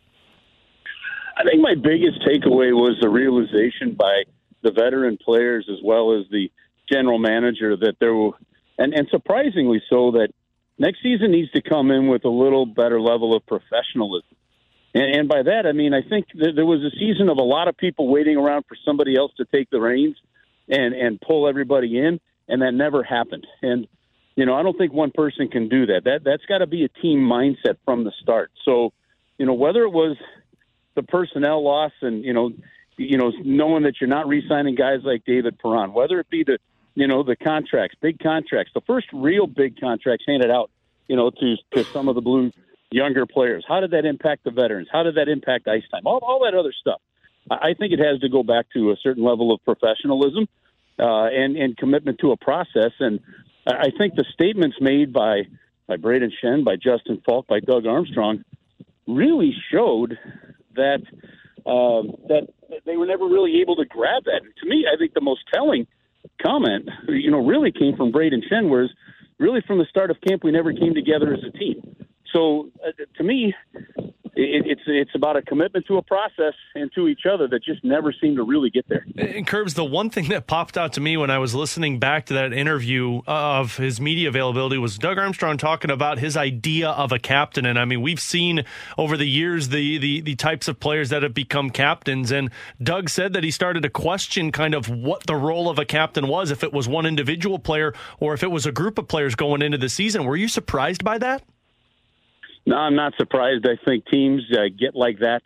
I 1.37 1.43
think 1.43 1.59
my 1.59 1.73
biggest 1.73 2.21
takeaway 2.21 2.71
was 2.71 2.97
the 3.01 3.09
realization 3.09 3.95
by 3.97 4.25
the 4.61 4.69
veteran 4.69 5.17
players 5.17 5.67
as 5.71 5.79
well 5.83 6.13
as 6.13 6.25
the 6.29 6.51
general 6.91 7.17
manager 7.17 7.75
that 7.77 7.95
there 7.99 8.13
were, 8.13 8.31
and, 8.79 8.93
and 8.93 9.07
surprisingly 9.11 9.81
so, 9.89 10.11
that 10.11 10.29
next 10.77 11.03
season 11.03 11.31
needs 11.31 11.51
to 11.51 11.61
come 11.61 11.91
in 11.91 12.07
with 12.07 12.25
a 12.25 12.29
little 12.29 12.65
better 12.65 12.99
level 12.99 13.35
of 13.35 13.45
professionalism. 13.45 14.35
And, 14.95 15.15
and 15.15 15.29
by 15.29 15.43
that, 15.43 15.67
I 15.67 15.73
mean, 15.73 15.93
I 15.93 16.01
think 16.01 16.27
that 16.35 16.53
there 16.55 16.65
was 16.65 16.81
a 16.81 16.89
season 16.97 17.29
of 17.29 17.37
a 17.37 17.43
lot 17.43 17.67
of 17.67 17.77
people 17.77 18.07
waiting 18.07 18.37
around 18.37 18.65
for 18.67 18.75
somebody 18.83 19.15
else 19.15 19.31
to 19.37 19.45
take 19.45 19.69
the 19.69 19.79
reins 19.79 20.15
and, 20.67 20.95
and 20.95 21.21
pull 21.21 21.47
everybody 21.47 21.99
in, 21.99 22.19
and 22.47 22.63
that 22.63 22.73
never 22.73 23.03
happened. 23.03 23.45
And, 23.61 23.87
you 24.35 24.45
know, 24.47 24.55
I 24.55 24.63
don't 24.63 24.77
think 24.77 24.93
one 24.93 25.11
person 25.11 25.49
can 25.49 25.69
do 25.69 25.85
that. 25.87 26.05
That 26.05 26.23
That's 26.23 26.45
got 26.47 26.59
to 26.59 26.67
be 26.67 26.85
a 26.85 26.89
team 26.89 27.19
mindset 27.19 27.77
from 27.85 28.03
the 28.03 28.11
start. 28.21 28.51
So, 28.65 28.93
you 29.37 29.45
know, 29.45 29.53
whether 29.53 29.83
it 29.83 29.91
was 29.91 30.17
the 30.99 31.03
personnel 31.03 31.63
loss 31.63 31.91
and 32.01 32.25
you 32.25 32.33
know 32.33 32.51
you 32.97 33.17
know 33.17 33.31
knowing 33.43 33.83
that 33.83 33.95
you're 34.01 34.09
not 34.09 34.27
re-signing 34.27 34.75
guys 34.75 34.99
like 35.03 35.23
David 35.25 35.57
Perron, 35.59 35.93
whether 35.93 36.19
it 36.19 36.29
be 36.29 36.43
the 36.43 36.59
you 36.99 37.07
know 37.07 37.23
the 37.23 37.37
contracts, 37.37 37.95
big 38.01 38.19
contracts, 38.19 38.73
the 38.75 38.81
first 38.81 39.07
real 39.13 39.47
big 39.47 39.79
contracts 39.79 40.25
handed 40.27 40.51
out, 40.51 40.69
you 41.07 41.15
know 41.15 41.29
to 41.29 41.55
to 41.73 41.83
some 41.85 42.09
of 42.09 42.15
the 42.15 42.21
blue 42.21 42.51
younger 42.91 43.25
players. 43.25 43.63
How 43.67 43.79
did 43.79 43.91
that 43.91 44.05
impact 44.05 44.43
the 44.43 44.51
veterans? 44.51 44.89
How 44.91 45.03
did 45.03 45.15
that 45.15 45.29
impact 45.29 45.67
ice 45.67 45.83
time? 45.91 46.01
All 46.05 46.19
all 46.21 46.43
that 46.43 46.53
other 46.53 46.73
stuff. 46.73 46.99
I 47.49 47.73
think 47.73 47.93
it 47.93 47.99
has 47.99 48.19
to 48.19 48.29
go 48.29 48.43
back 48.43 48.65
to 48.73 48.91
a 48.91 48.97
certain 49.01 49.23
level 49.23 49.53
of 49.53 49.63
professionalism 49.63 50.47
uh, 50.99 51.27
and 51.27 51.55
and 51.55 51.77
commitment 51.77 52.19
to 52.19 52.31
a 52.31 52.37
process. 52.37 52.91
And 52.99 53.21
I 53.65 53.91
think 53.97 54.15
the 54.15 54.25
statements 54.33 54.75
made 54.81 55.13
by 55.13 55.43
by 55.87 55.95
Brayden 55.95 56.31
Schenn, 56.43 56.65
by 56.65 56.75
Justin 56.75 57.21
Faulk, 57.25 57.47
by 57.47 57.61
Doug 57.61 57.85
Armstrong 57.85 58.43
really 59.07 59.55
showed 59.71 60.19
that 60.75 61.01
um, 61.65 62.15
that 62.27 62.49
they 62.85 62.97
were 62.97 63.05
never 63.05 63.25
really 63.25 63.61
able 63.61 63.77
to 63.77 63.85
grab 63.85 64.25
that. 64.25 64.41
And 64.43 64.53
to 64.61 64.69
me, 64.69 64.85
I 64.91 64.97
think 64.97 65.13
the 65.13 65.21
most 65.21 65.41
telling 65.53 65.87
comment, 66.41 66.89
you 67.07 67.31
know, 67.31 67.45
really 67.45 67.71
came 67.71 67.95
from 67.95 68.11
Brayden 68.11 68.41
Schenn, 68.49 68.69
whereas 68.69 68.89
really 69.37 69.61
from 69.65 69.77
the 69.77 69.85
start 69.89 70.11
of 70.11 70.17
camp, 70.27 70.43
we 70.43 70.51
never 70.51 70.73
came 70.73 70.93
together 70.93 71.33
as 71.33 71.39
a 71.47 71.57
team. 71.57 71.95
So 72.33 72.69
uh, 72.85 72.91
to 73.17 73.23
me, 73.23 73.53
it, 74.35 74.65
it's 74.65 74.81
it's 74.85 75.11
about 75.15 75.35
a 75.35 75.41
commitment 75.41 75.85
to 75.87 75.97
a 75.97 76.01
process 76.01 76.53
and 76.75 76.91
to 76.95 77.07
each 77.07 77.21
other 77.31 77.47
that 77.47 77.63
just 77.63 77.83
never 77.83 78.13
seemed 78.13 78.37
to 78.37 78.43
really 78.43 78.69
get 78.69 78.87
there. 78.87 79.05
And 79.17 79.45
Curbs, 79.45 79.73
the 79.73 79.85
one 79.85 80.09
thing 80.09 80.29
that 80.29 80.47
popped 80.47 80.77
out 80.77 80.93
to 80.93 81.01
me 81.01 81.17
when 81.17 81.29
I 81.29 81.37
was 81.37 81.55
listening 81.55 81.99
back 81.99 82.25
to 82.27 82.33
that 82.35 82.53
interview 82.53 83.21
of 83.27 83.77
his 83.77 83.99
media 83.99 84.29
availability 84.29 84.77
was 84.77 84.97
Doug 84.97 85.17
Armstrong 85.17 85.57
talking 85.57 85.91
about 85.91 86.19
his 86.19 86.37
idea 86.37 86.89
of 86.89 87.11
a 87.11 87.19
captain. 87.19 87.65
And 87.65 87.77
I 87.77 87.85
mean, 87.85 88.01
we've 88.01 88.19
seen 88.19 88.63
over 88.97 89.17
the 89.17 89.27
years 89.27 89.69
the 89.69 89.97
the, 89.97 90.21
the 90.21 90.35
types 90.35 90.67
of 90.67 90.79
players 90.79 91.09
that 91.09 91.23
have 91.23 91.33
become 91.33 91.69
captains. 91.69 92.31
And 92.31 92.49
Doug 92.81 93.09
said 93.09 93.33
that 93.33 93.43
he 93.43 93.51
started 93.51 93.83
to 93.83 93.89
question 93.89 94.51
kind 94.51 94.73
of 94.73 94.89
what 94.89 95.25
the 95.25 95.35
role 95.35 95.69
of 95.69 95.79
a 95.79 95.85
captain 95.85 96.27
was, 96.27 96.51
if 96.51 96.63
it 96.63 96.73
was 96.73 96.87
one 96.87 97.05
individual 97.05 97.59
player 97.59 97.93
or 98.19 98.33
if 98.33 98.43
it 98.43 98.51
was 98.51 98.65
a 98.65 98.71
group 98.71 98.97
of 98.97 99.07
players 99.07 99.35
going 99.35 99.61
into 99.61 99.77
the 99.77 99.89
season. 99.89 100.23
Were 100.23 100.35
you 100.35 100.47
surprised 100.47 101.03
by 101.03 101.17
that? 101.19 101.43
No, 102.69 102.75
I'm 102.75 102.95
not 102.95 103.15
surprised. 103.17 103.65
I 103.67 103.83
think 103.83 104.05
teams 104.05 104.43
uh, 104.53 104.65
get 104.77 104.95
like 104.95 105.17
that, 105.21 105.41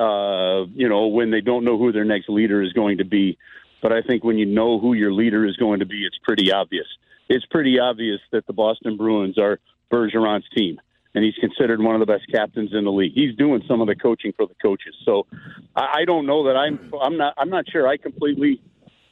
uh, 0.00 0.66
you 0.72 0.88
know, 0.88 1.08
when 1.08 1.32
they 1.32 1.40
don't 1.40 1.64
know 1.64 1.76
who 1.76 1.90
their 1.90 2.04
next 2.04 2.28
leader 2.28 2.62
is 2.62 2.72
going 2.72 2.98
to 2.98 3.04
be. 3.04 3.36
But 3.82 3.92
I 3.92 4.00
think 4.00 4.22
when 4.22 4.38
you 4.38 4.46
know 4.46 4.78
who 4.78 4.92
your 4.92 5.12
leader 5.12 5.44
is 5.44 5.56
going 5.56 5.80
to 5.80 5.86
be, 5.86 6.04
it's 6.04 6.18
pretty 6.22 6.52
obvious. 6.52 6.86
It's 7.28 7.44
pretty 7.46 7.80
obvious 7.80 8.20
that 8.30 8.46
the 8.46 8.52
Boston 8.52 8.96
Bruins 8.96 9.38
are 9.38 9.58
Bergeron's 9.90 10.48
team, 10.56 10.80
and 11.16 11.24
he's 11.24 11.34
considered 11.34 11.82
one 11.82 11.96
of 11.96 11.98
the 11.98 12.06
best 12.06 12.30
captains 12.30 12.70
in 12.72 12.84
the 12.84 12.92
league. 12.92 13.12
He's 13.12 13.34
doing 13.34 13.64
some 13.66 13.80
of 13.80 13.88
the 13.88 13.96
coaching 13.96 14.32
for 14.36 14.46
the 14.46 14.54
coaches. 14.62 14.94
So 15.04 15.26
I, 15.74 16.04
don't 16.04 16.26
know 16.26 16.44
that 16.44 16.56
I'm. 16.56 16.92
I'm 17.02 17.16
not. 17.16 17.34
I'm 17.36 17.50
not 17.50 17.68
sure. 17.68 17.88
I 17.88 17.96
completely 17.96 18.62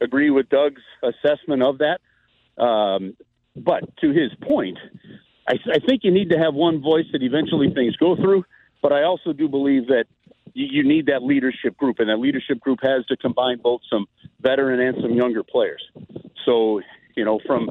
agree 0.00 0.30
with 0.30 0.48
Doug's 0.50 0.82
assessment 1.02 1.64
of 1.64 1.78
that. 1.78 1.98
Um, 2.62 3.16
but 3.56 3.96
to 4.02 4.10
his 4.12 4.30
point, 4.40 4.78
I, 5.46 5.54
I 5.72 5.78
think 5.78 6.04
you 6.04 6.10
need 6.10 6.30
to 6.30 6.38
have 6.38 6.54
one 6.54 6.80
voice 6.80 7.06
that 7.12 7.22
eventually 7.22 7.72
things 7.74 7.96
go 7.96 8.16
through. 8.16 8.44
But 8.82 8.92
I 8.92 9.04
also 9.04 9.32
do 9.32 9.48
believe 9.48 9.86
that 9.88 10.04
you, 10.52 10.66
you 10.70 10.84
need 10.84 11.06
that 11.06 11.22
leadership 11.22 11.76
group, 11.76 12.00
and 12.00 12.08
that 12.08 12.18
leadership 12.18 12.60
group 12.60 12.80
has 12.82 13.04
to 13.06 13.16
combine 13.16 13.58
both 13.62 13.80
some 13.90 14.06
veteran 14.40 14.80
and 14.80 14.96
some 15.00 15.14
younger 15.14 15.42
players. 15.42 15.82
So, 16.44 16.80
you 17.16 17.24
know, 17.24 17.40
from 17.46 17.70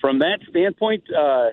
from 0.00 0.18
that 0.18 0.40
standpoint, 0.50 1.04
uh, 1.10 1.48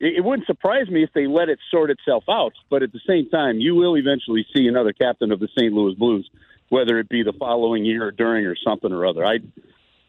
it, 0.00 0.18
it 0.18 0.24
wouldn't 0.24 0.46
surprise 0.46 0.88
me 0.88 1.02
if 1.02 1.10
they 1.14 1.26
let 1.26 1.48
it 1.48 1.58
sort 1.70 1.90
itself 1.90 2.24
out. 2.28 2.52
But 2.68 2.82
at 2.82 2.92
the 2.92 3.00
same 3.08 3.28
time, 3.30 3.60
you 3.60 3.74
will 3.74 3.96
eventually 3.96 4.46
see 4.54 4.66
another 4.66 4.92
captain 4.92 5.32
of 5.32 5.40
the 5.40 5.48
St. 5.56 5.72
Louis 5.72 5.94
Blues, 5.94 6.28
whether 6.68 6.98
it 6.98 7.08
be 7.08 7.22
the 7.22 7.32
following 7.32 7.84
year 7.84 8.06
or 8.06 8.10
during 8.10 8.46
or 8.46 8.56
something 8.56 8.92
or 8.92 9.06
other. 9.06 9.24
I 9.24 9.38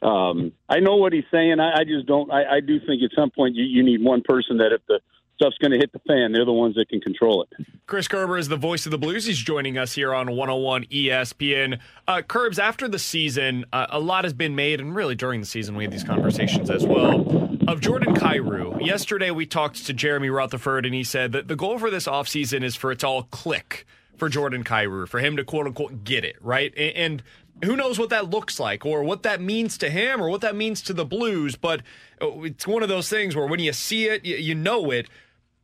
um, 0.05 0.51
I 0.69 0.79
know 0.79 0.97
what 0.97 1.13
he's 1.13 1.23
saying. 1.31 1.59
I, 1.59 1.79
I 1.79 1.83
just 1.83 2.05
don't. 2.05 2.31
I, 2.31 2.57
I 2.57 2.59
do 2.59 2.79
think 2.79 3.01
at 3.03 3.09
some 3.15 3.31
point 3.31 3.55
you, 3.55 3.63
you 3.63 3.83
need 3.83 4.03
one 4.03 4.21
person 4.21 4.57
that 4.57 4.71
if 4.71 4.81
the 4.87 4.99
stuff's 5.35 5.57
going 5.57 5.71
to 5.71 5.77
hit 5.77 5.91
the 5.91 5.99
fan, 6.07 6.31
they're 6.31 6.45
the 6.45 6.53
ones 6.53 6.75
that 6.75 6.89
can 6.89 7.01
control 7.01 7.43
it. 7.43 7.65
Chris 7.87 8.07
Kerber 8.07 8.37
is 8.37 8.47
the 8.47 8.55
voice 8.55 8.85
of 8.85 8.91
the 8.91 8.97
Blues. 8.97 9.25
He's 9.25 9.37
joining 9.37 9.77
us 9.77 9.93
here 9.93 10.13
on 10.13 10.27
101 10.27 10.85
ESPN. 10.85 11.79
Uh, 12.07 12.21
Curbs, 12.21 12.59
after 12.59 12.87
the 12.87 12.99
season, 12.99 13.65
uh, 13.73 13.87
a 13.89 13.99
lot 13.99 14.23
has 14.23 14.33
been 14.33 14.55
made, 14.55 14.79
and 14.79 14.95
really 14.95 15.15
during 15.15 15.39
the 15.39 15.45
season, 15.45 15.75
we 15.75 15.83
had 15.83 15.91
these 15.91 16.03
conversations 16.03 16.69
as 16.69 16.85
well, 16.85 17.57
of 17.67 17.81
Jordan 17.81 18.15
Kyrou. 18.15 18.85
Yesterday, 18.85 19.31
we 19.31 19.45
talked 19.45 19.85
to 19.85 19.93
Jeremy 19.93 20.29
Rutherford, 20.29 20.85
and 20.85 20.93
he 20.93 21.03
said 21.03 21.31
that 21.31 21.47
the 21.47 21.55
goal 21.55 21.79
for 21.79 21.89
this 21.89 22.05
offseason 22.07 22.63
is 22.63 22.75
for 22.75 22.91
it 22.91 22.99
to 22.99 23.07
all 23.07 23.23
click 23.23 23.85
for 24.17 24.29
Jordan 24.29 24.63
Kyrou, 24.63 25.07
for 25.07 25.19
him 25.19 25.35
to 25.35 25.43
quote 25.43 25.67
unquote 25.67 26.03
get 26.03 26.23
it, 26.23 26.37
right? 26.41 26.73
And 26.77 27.21
who 27.63 27.75
knows 27.75 27.97
what 27.97 28.09
that 28.09 28.29
looks 28.29 28.59
like 28.59 28.85
or 28.85 29.03
what 29.03 29.23
that 29.23 29.41
means 29.41 29.77
to 29.79 29.89
him 29.89 30.21
or 30.21 30.29
what 30.29 30.41
that 30.41 30.55
means 30.55 30.81
to 30.83 30.93
the 30.93 31.05
Blues, 31.05 31.55
but 31.55 31.81
uh, 32.21 32.41
it's 32.41 32.67
one 32.67 32.83
of 32.83 32.89
those 32.89 33.09
things 33.09 33.35
where 33.35 33.47
when 33.47 33.59
you 33.59 33.73
see 33.73 34.05
it, 34.05 34.25
you, 34.25 34.55
know 34.55 34.91
it. 34.91 35.07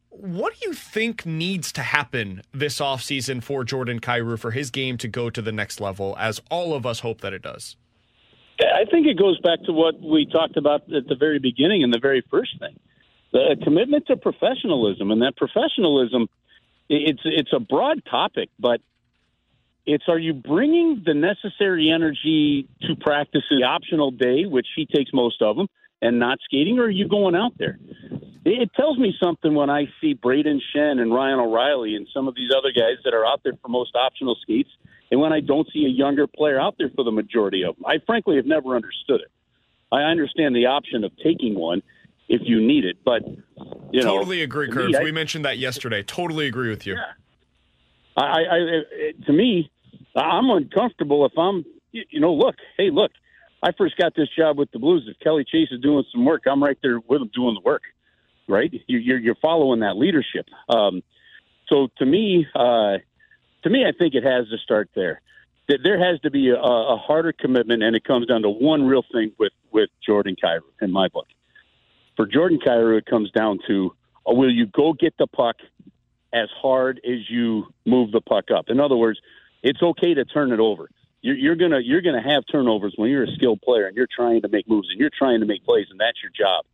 What 0.09 0.53
do 0.59 0.67
you 0.67 0.73
think 0.73 1.25
needs 1.25 1.71
to 1.73 1.81
happen 1.81 2.41
this 2.53 2.79
offseason 2.79 3.43
for 3.43 3.63
Jordan 3.63 3.99
Kyrou 3.99 4.37
for 4.37 4.51
his 4.51 4.69
game 4.69 4.97
to 4.97 5.07
go 5.07 5.29
to 5.29 5.41
the 5.41 5.51
next 5.51 5.79
level, 5.79 6.15
as 6.19 6.41
all 6.49 6.73
of 6.73 6.85
us 6.85 6.99
hope 6.99 7.21
that 7.21 7.33
it 7.33 7.41
does? 7.41 7.75
I 8.59 8.85
think 8.89 9.07
it 9.07 9.17
goes 9.17 9.39
back 9.39 9.63
to 9.65 9.73
what 9.73 9.99
we 10.01 10.25
talked 10.25 10.57
about 10.57 10.81
at 10.93 11.07
the 11.07 11.15
very 11.15 11.39
beginning 11.39 11.83
and 11.83 11.93
the 11.93 11.99
very 11.99 12.23
first 12.29 12.59
thing 12.59 12.77
the 13.31 13.55
commitment 13.63 14.07
to 14.07 14.17
professionalism. 14.17 15.11
And 15.11 15.21
that 15.21 15.35
professionalism, 15.35 16.27
it's, 16.89 17.21
it's 17.23 17.53
a 17.53 17.59
broad 17.59 18.03
topic, 18.09 18.49
but 18.59 18.81
it's 19.93 20.05
are 20.07 20.19
you 20.19 20.33
bringing 20.33 21.03
the 21.05 21.13
necessary 21.13 21.91
energy 21.91 22.67
to 22.81 22.95
practice 22.95 23.43
the 23.49 23.63
optional 23.63 24.11
day, 24.11 24.45
which 24.45 24.67
he 24.75 24.85
takes 24.85 25.11
most 25.13 25.41
of 25.41 25.55
them, 25.55 25.67
and 26.01 26.19
not 26.19 26.39
skating, 26.43 26.79
or 26.79 26.83
are 26.83 26.89
you 26.89 27.07
going 27.07 27.35
out 27.35 27.53
there? 27.57 27.79
It 28.43 28.71
tells 28.75 28.97
me 28.97 29.13
something 29.21 29.53
when 29.53 29.69
I 29.69 29.85
see 29.99 30.15
Brayden 30.15 30.59
Schenn 30.73 30.99
and 30.99 31.13
Ryan 31.13 31.39
O'Reilly 31.39 31.95
and 31.95 32.07
some 32.13 32.27
of 32.27 32.35
these 32.35 32.49
other 32.55 32.71
guys 32.71 32.97
that 33.03 33.13
are 33.13 33.25
out 33.25 33.41
there 33.43 33.53
for 33.61 33.67
most 33.67 33.95
optional 33.95 34.35
skates, 34.41 34.69
and 35.11 35.19
when 35.19 35.31
I 35.31 35.41
don't 35.41 35.67
see 35.71 35.85
a 35.85 35.89
younger 35.89 36.25
player 36.25 36.59
out 36.59 36.75
there 36.77 36.89
for 36.95 37.03
the 37.03 37.11
majority 37.11 37.63
of 37.63 37.75
them. 37.75 37.85
I 37.85 37.97
frankly 38.05 38.37
have 38.37 38.45
never 38.45 38.75
understood 38.75 39.21
it. 39.21 39.31
I 39.91 40.03
understand 40.03 40.55
the 40.55 40.67
option 40.67 41.03
of 41.03 41.11
taking 41.23 41.53
one 41.53 41.83
if 42.29 42.41
you 42.45 42.65
need 42.65 42.85
it, 42.85 42.97
but 43.03 43.23
you 43.91 44.01
know, 44.01 44.17
totally 44.17 44.41
agree, 44.41 44.69
Curbs. 44.69 44.97
we 45.03 45.11
mentioned 45.11 45.43
that 45.45 45.57
yesterday. 45.57 46.01
Totally 46.01 46.47
agree 46.47 46.69
with 46.69 46.87
you. 46.87 46.93
Yeah. 46.93 47.03
I, 48.15 48.23
I, 48.23 48.55
I 48.55 49.25
to 49.25 49.33
me, 49.33 49.69
I'm 50.15 50.49
uncomfortable 50.49 51.25
if 51.25 51.37
I'm, 51.37 51.65
you 51.91 52.19
know, 52.19 52.33
look, 52.33 52.55
hey, 52.77 52.89
look, 52.91 53.11
I 53.63 53.71
first 53.77 53.97
got 53.97 54.15
this 54.15 54.27
job 54.37 54.57
with 54.57 54.71
the 54.71 54.79
Blues. 54.79 55.07
If 55.07 55.19
Kelly 55.19 55.45
Chase 55.49 55.69
is 55.71 55.81
doing 55.81 56.03
some 56.11 56.25
work, 56.25 56.43
I'm 56.49 56.63
right 56.63 56.77
there 56.81 56.99
with 56.99 57.21
him 57.21 57.29
doing 57.33 57.53
the 57.53 57.61
work, 57.61 57.83
right? 58.47 58.71
You're, 58.87 59.19
you're 59.19 59.35
following 59.35 59.81
that 59.81 59.97
leadership. 59.97 60.47
Um, 60.67 61.03
so 61.67 61.87
to 61.99 62.05
me, 62.05 62.45
uh, 62.55 62.97
to 63.63 63.69
me, 63.69 63.85
I 63.85 63.91
think 63.97 64.15
it 64.15 64.23
has 64.23 64.49
to 64.49 64.57
start 64.57 64.89
there. 64.95 65.21
That 65.67 65.79
There 65.83 65.99
has 66.03 66.19
to 66.21 66.31
be 66.31 66.49
a, 66.49 66.55
a 66.57 66.97
harder 66.97 67.33
commitment, 67.33 67.83
and 67.83 67.95
it 67.95 68.03
comes 68.03 68.25
down 68.25 68.41
to 68.41 68.49
one 68.49 68.85
real 68.85 69.03
thing 69.11 69.31
with 69.37 69.53
with 69.71 69.89
Jordan 70.05 70.35
Kyrou 70.43 70.61
in 70.81 70.91
my 70.91 71.07
book. 71.07 71.27
For 72.17 72.25
Jordan 72.25 72.59
Kyrou, 72.65 72.97
it 72.97 73.05
comes 73.05 73.31
down 73.31 73.59
to: 73.67 73.95
uh, 74.27 74.33
Will 74.33 74.51
you 74.51 74.65
go 74.65 74.93
get 74.93 75.13
the 75.17 75.27
puck 75.27 75.57
as 76.33 76.49
hard 76.61 76.99
as 77.05 77.29
you 77.29 77.67
move 77.85 78.11
the 78.11 78.21
puck 78.21 78.45
up? 78.53 78.65
In 78.69 78.79
other 78.79 78.97
words, 78.97 79.19
it's 79.63 79.81
okay 79.81 80.13
to 80.13 80.25
turn 80.25 80.51
it 80.51 80.59
over. 80.59 80.89
You're, 81.21 81.35
you're 81.35 81.55
gonna 81.55 81.79
you're 81.79 82.01
gonna 82.01 82.21
have 82.21 82.43
turnovers 82.51 82.93
when 82.95 83.09
you're 83.09 83.23
a 83.23 83.31
skilled 83.35 83.61
player 83.61 83.87
and 83.87 83.95
you're 83.95 84.07
trying 84.13 84.41
to 84.41 84.47
make 84.47 84.67
moves 84.67 84.89
and 84.89 84.99
you're 84.99 85.11
trying 85.15 85.39
to 85.41 85.45
make 85.45 85.63
plays 85.63 85.87
and 85.91 85.99
that's 85.99 86.17
your 86.21 86.31
job, 86.31 86.65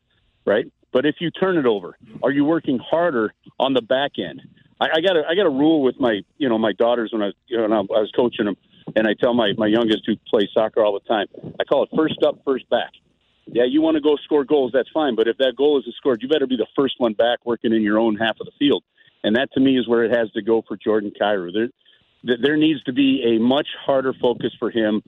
right? 0.45 0.71
But 0.93 1.05
if 1.05 1.15
you 1.19 1.31
turn 1.31 1.57
it 1.57 1.65
over, 1.65 1.97
are 2.23 2.31
you 2.31 2.45
working 2.45 2.79
harder 2.79 3.33
on 3.59 3.73
the 3.73 3.81
back 3.81 4.13
end? 4.17 4.41
I, 4.79 4.87
I 4.95 5.01
got 5.01 5.17
a 5.17 5.23
I 5.27 5.35
got 5.35 5.45
a 5.45 5.49
rule 5.49 5.81
with 5.81 5.99
my 5.99 6.21
you 6.37 6.47
know 6.47 6.57
my 6.57 6.71
daughters 6.71 7.11
when 7.11 7.21
I 7.21 7.31
you 7.47 7.57
know 7.57 7.75
I 7.75 7.99
was 7.99 8.11
coaching 8.15 8.45
them, 8.45 8.55
and 8.95 9.07
I 9.07 9.13
tell 9.13 9.33
my 9.33 9.53
my 9.57 9.67
youngest 9.67 10.03
who 10.05 10.15
plays 10.29 10.49
soccer 10.53 10.83
all 10.83 10.93
the 10.93 11.07
time. 11.07 11.27
I 11.59 11.65
call 11.65 11.83
it 11.83 11.89
first 11.95 12.23
up, 12.23 12.39
first 12.45 12.69
back. 12.69 12.91
Yeah, 13.49 13.63
you 13.63 13.81
want 13.81 13.95
to 13.95 14.01
go 14.01 14.17
score 14.23 14.43
goals, 14.43 14.71
that's 14.73 14.89
fine. 14.93 15.15
But 15.15 15.27
if 15.27 15.37
that 15.37 15.55
goal 15.55 15.79
is 15.79 15.85
scored, 15.95 16.21
you 16.21 16.27
better 16.27 16.47
be 16.47 16.57
the 16.57 16.67
first 16.75 16.95
one 16.97 17.13
back, 17.13 17.39
working 17.45 17.73
in 17.73 17.81
your 17.81 17.97
own 17.97 18.17
half 18.17 18.37
of 18.41 18.45
the 18.45 18.51
field. 18.59 18.83
And 19.23 19.35
that 19.35 19.51
to 19.53 19.59
me 19.61 19.77
is 19.77 19.87
where 19.87 20.03
it 20.03 20.15
has 20.15 20.29
to 20.31 20.41
go 20.41 20.63
for 20.67 20.75
Jordan 20.77 21.11
Kyrou. 21.19 21.53
There, 21.53 21.69
there 22.23 22.57
needs 22.57 22.83
to 22.83 22.93
be 22.93 23.35
a 23.35 23.39
much 23.39 23.67
harder 23.85 24.13
focus 24.13 24.51
for 24.59 24.69
him 24.69 25.01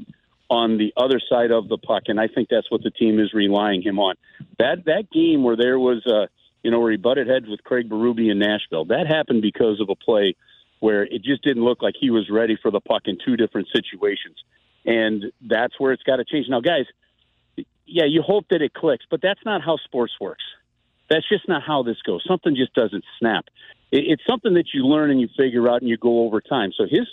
on 0.50 0.78
the 0.78 0.94
other 0.98 1.20
side 1.30 1.52
of 1.52 1.68
the 1.68 1.78
puck, 1.78 2.04
and 2.08 2.20
I 2.20 2.28
think 2.28 2.50
that's 2.50 2.70
what 2.72 2.82
the 2.84 2.90
team 2.90 3.20
is 3.20 3.34
relying 3.34 3.82
him 3.82 4.00
on. 4.00 4.16
That 4.58 4.86
that 4.86 5.12
game 5.12 5.44
where 5.44 5.56
there 5.56 5.78
was, 5.78 6.06
uh, 6.08 6.28
you 6.64 6.72
know, 6.72 6.80
where 6.80 6.92
he 6.92 6.98
butted 6.98 7.28
heads 7.28 7.46
with 7.48 7.64
Craig 7.64 7.90
Berube 7.90 8.32
in 8.32 8.40
Nashville, 8.40 8.86
that 8.86 9.08
happened 9.08 9.42
because 9.42 9.80
of 9.80 9.90
a 9.90 9.96
play 9.96 10.36
where 10.80 11.04
it 11.04 11.24
just 11.24 11.44
didn't 11.44 11.64
look 11.64 11.82
like 11.82 11.96
he 12.00 12.10
was 12.10 12.30
ready 12.30 12.58
for 12.62 12.72
the 12.72 12.80
puck 12.80 13.04
in 13.06 13.18
two 13.24 13.38
different 13.38 13.68
situations, 13.74 14.38
and 14.86 15.26
that's 15.42 15.80
where 15.80 15.92
it's 15.92 16.04
got 16.04 16.18
to 16.18 16.26
change. 16.26 16.48
Now, 16.50 16.62
guys, 16.62 16.86
yeah, 17.86 18.06
you 18.06 18.22
hope 18.22 18.46
that 18.50 18.62
it 18.62 18.74
clicks, 18.74 19.06
but 19.10 19.22
that's 19.22 19.42
not 19.46 19.62
how 19.62 19.78
sports 19.78 20.14
works. 20.20 20.44
That's 21.10 21.28
just 21.28 21.48
not 21.48 21.64
how 21.66 21.84
this 21.84 21.98
goes. 22.06 22.24
Something 22.28 22.56
just 22.56 22.74
doesn't 22.74 23.04
snap 23.20 23.46
it, 23.92 24.04
it's 24.08 24.24
something 24.28 24.54
that 24.56 24.68
you 24.74 24.86
learn 24.86 25.12
and 25.12 25.20
you 25.20 25.28
figure 25.38 25.70
out 25.70 25.82
and 25.82 25.90
you 25.90 25.98
go 25.98 26.26
over 26.26 26.42
time. 26.42 26.72
So 26.78 26.86
his 26.90 27.08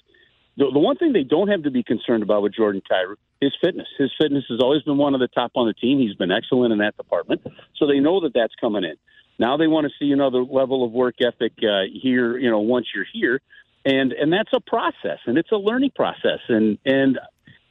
the, 0.57 0.71
the 0.73 0.79
one 0.79 0.97
thing 0.97 1.13
they 1.13 1.23
don't 1.23 1.49
have 1.49 1.65
to 1.65 1.71
be 1.71 1.83
concerned 1.83 2.23
about 2.23 2.43
with 2.43 2.55
Jordan 2.55 2.81
Kyrou 2.91 3.17
is 3.43 3.53
fitness. 3.63 3.89
His 3.99 4.11
fitness 4.19 4.45
has 4.49 4.61
always 4.61 4.83
been 4.83 4.97
one 4.97 5.13
of 5.15 5.21
the 5.21 5.29
top 5.29 5.53
on 5.55 5.67
the 5.67 5.75
team. 5.75 5.99
He's 5.99 6.15
been 6.15 6.31
excellent 6.31 6.73
in 6.73 6.79
that 6.79 6.97
department, 6.97 7.43
so 7.77 7.87
they 7.87 8.01
know 8.01 8.21
that 8.21 8.33
that's 8.33 8.55
coming 8.59 8.85
in. 8.85 8.95
Now 9.39 9.59
they 9.59 9.67
want 9.67 9.87
to 9.87 9.93
see 9.99 10.13
another 10.13 10.43
level 10.43 10.83
of 10.83 10.93
work 10.93 11.17
ethic 11.21 11.53
uh, 11.59 11.83
here. 11.93 12.39
You 12.39 12.51
know, 12.51 12.61
once 12.61 12.87
you're 12.95 13.07
here, 13.13 13.41
and 13.85 14.13
and 14.13 14.33
that's 14.33 14.53
a 14.55 14.61
process, 14.61 15.19
and 15.27 15.37
it's 15.37 15.53
a 15.53 15.57
learning 15.57 15.93
process. 15.95 16.41
And 16.49 16.79
and 16.87 17.19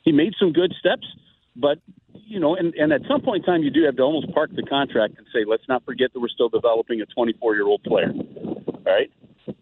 he 0.03 0.11
made 0.11 0.33
some 0.39 0.53
good 0.53 0.71
steps, 0.79 1.07
but 1.55 1.79
you 2.13 2.39
know, 2.39 2.55
and, 2.55 2.73
and 2.75 2.91
at 2.91 3.01
some 3.07 3.21
point 3.21 3.43
in 3.43 3.45
time, 3.45 3.61
you 3.61 3.69
do 3.69 3.83
have 3.83 3.97
to 3.97 4.01
almost 4.01 4.33
park 4.33 4.49
the 4.55 4.63
contract 4.63 5.15
and 5.17 5.27
say, 5.33 5.43
let's 5.45 5.67
not 5.67 5.85
forget 5.85 6.11
that 6.13 6.19
we're 6.19 6.27
still 6.27 6.49
developing 6.49 7.01
a 7.01 7.05
24 7.05 7.55
year 7.55 7.67
old 7.67 7.83
player 7.83 8.13
right? 8.85 9.11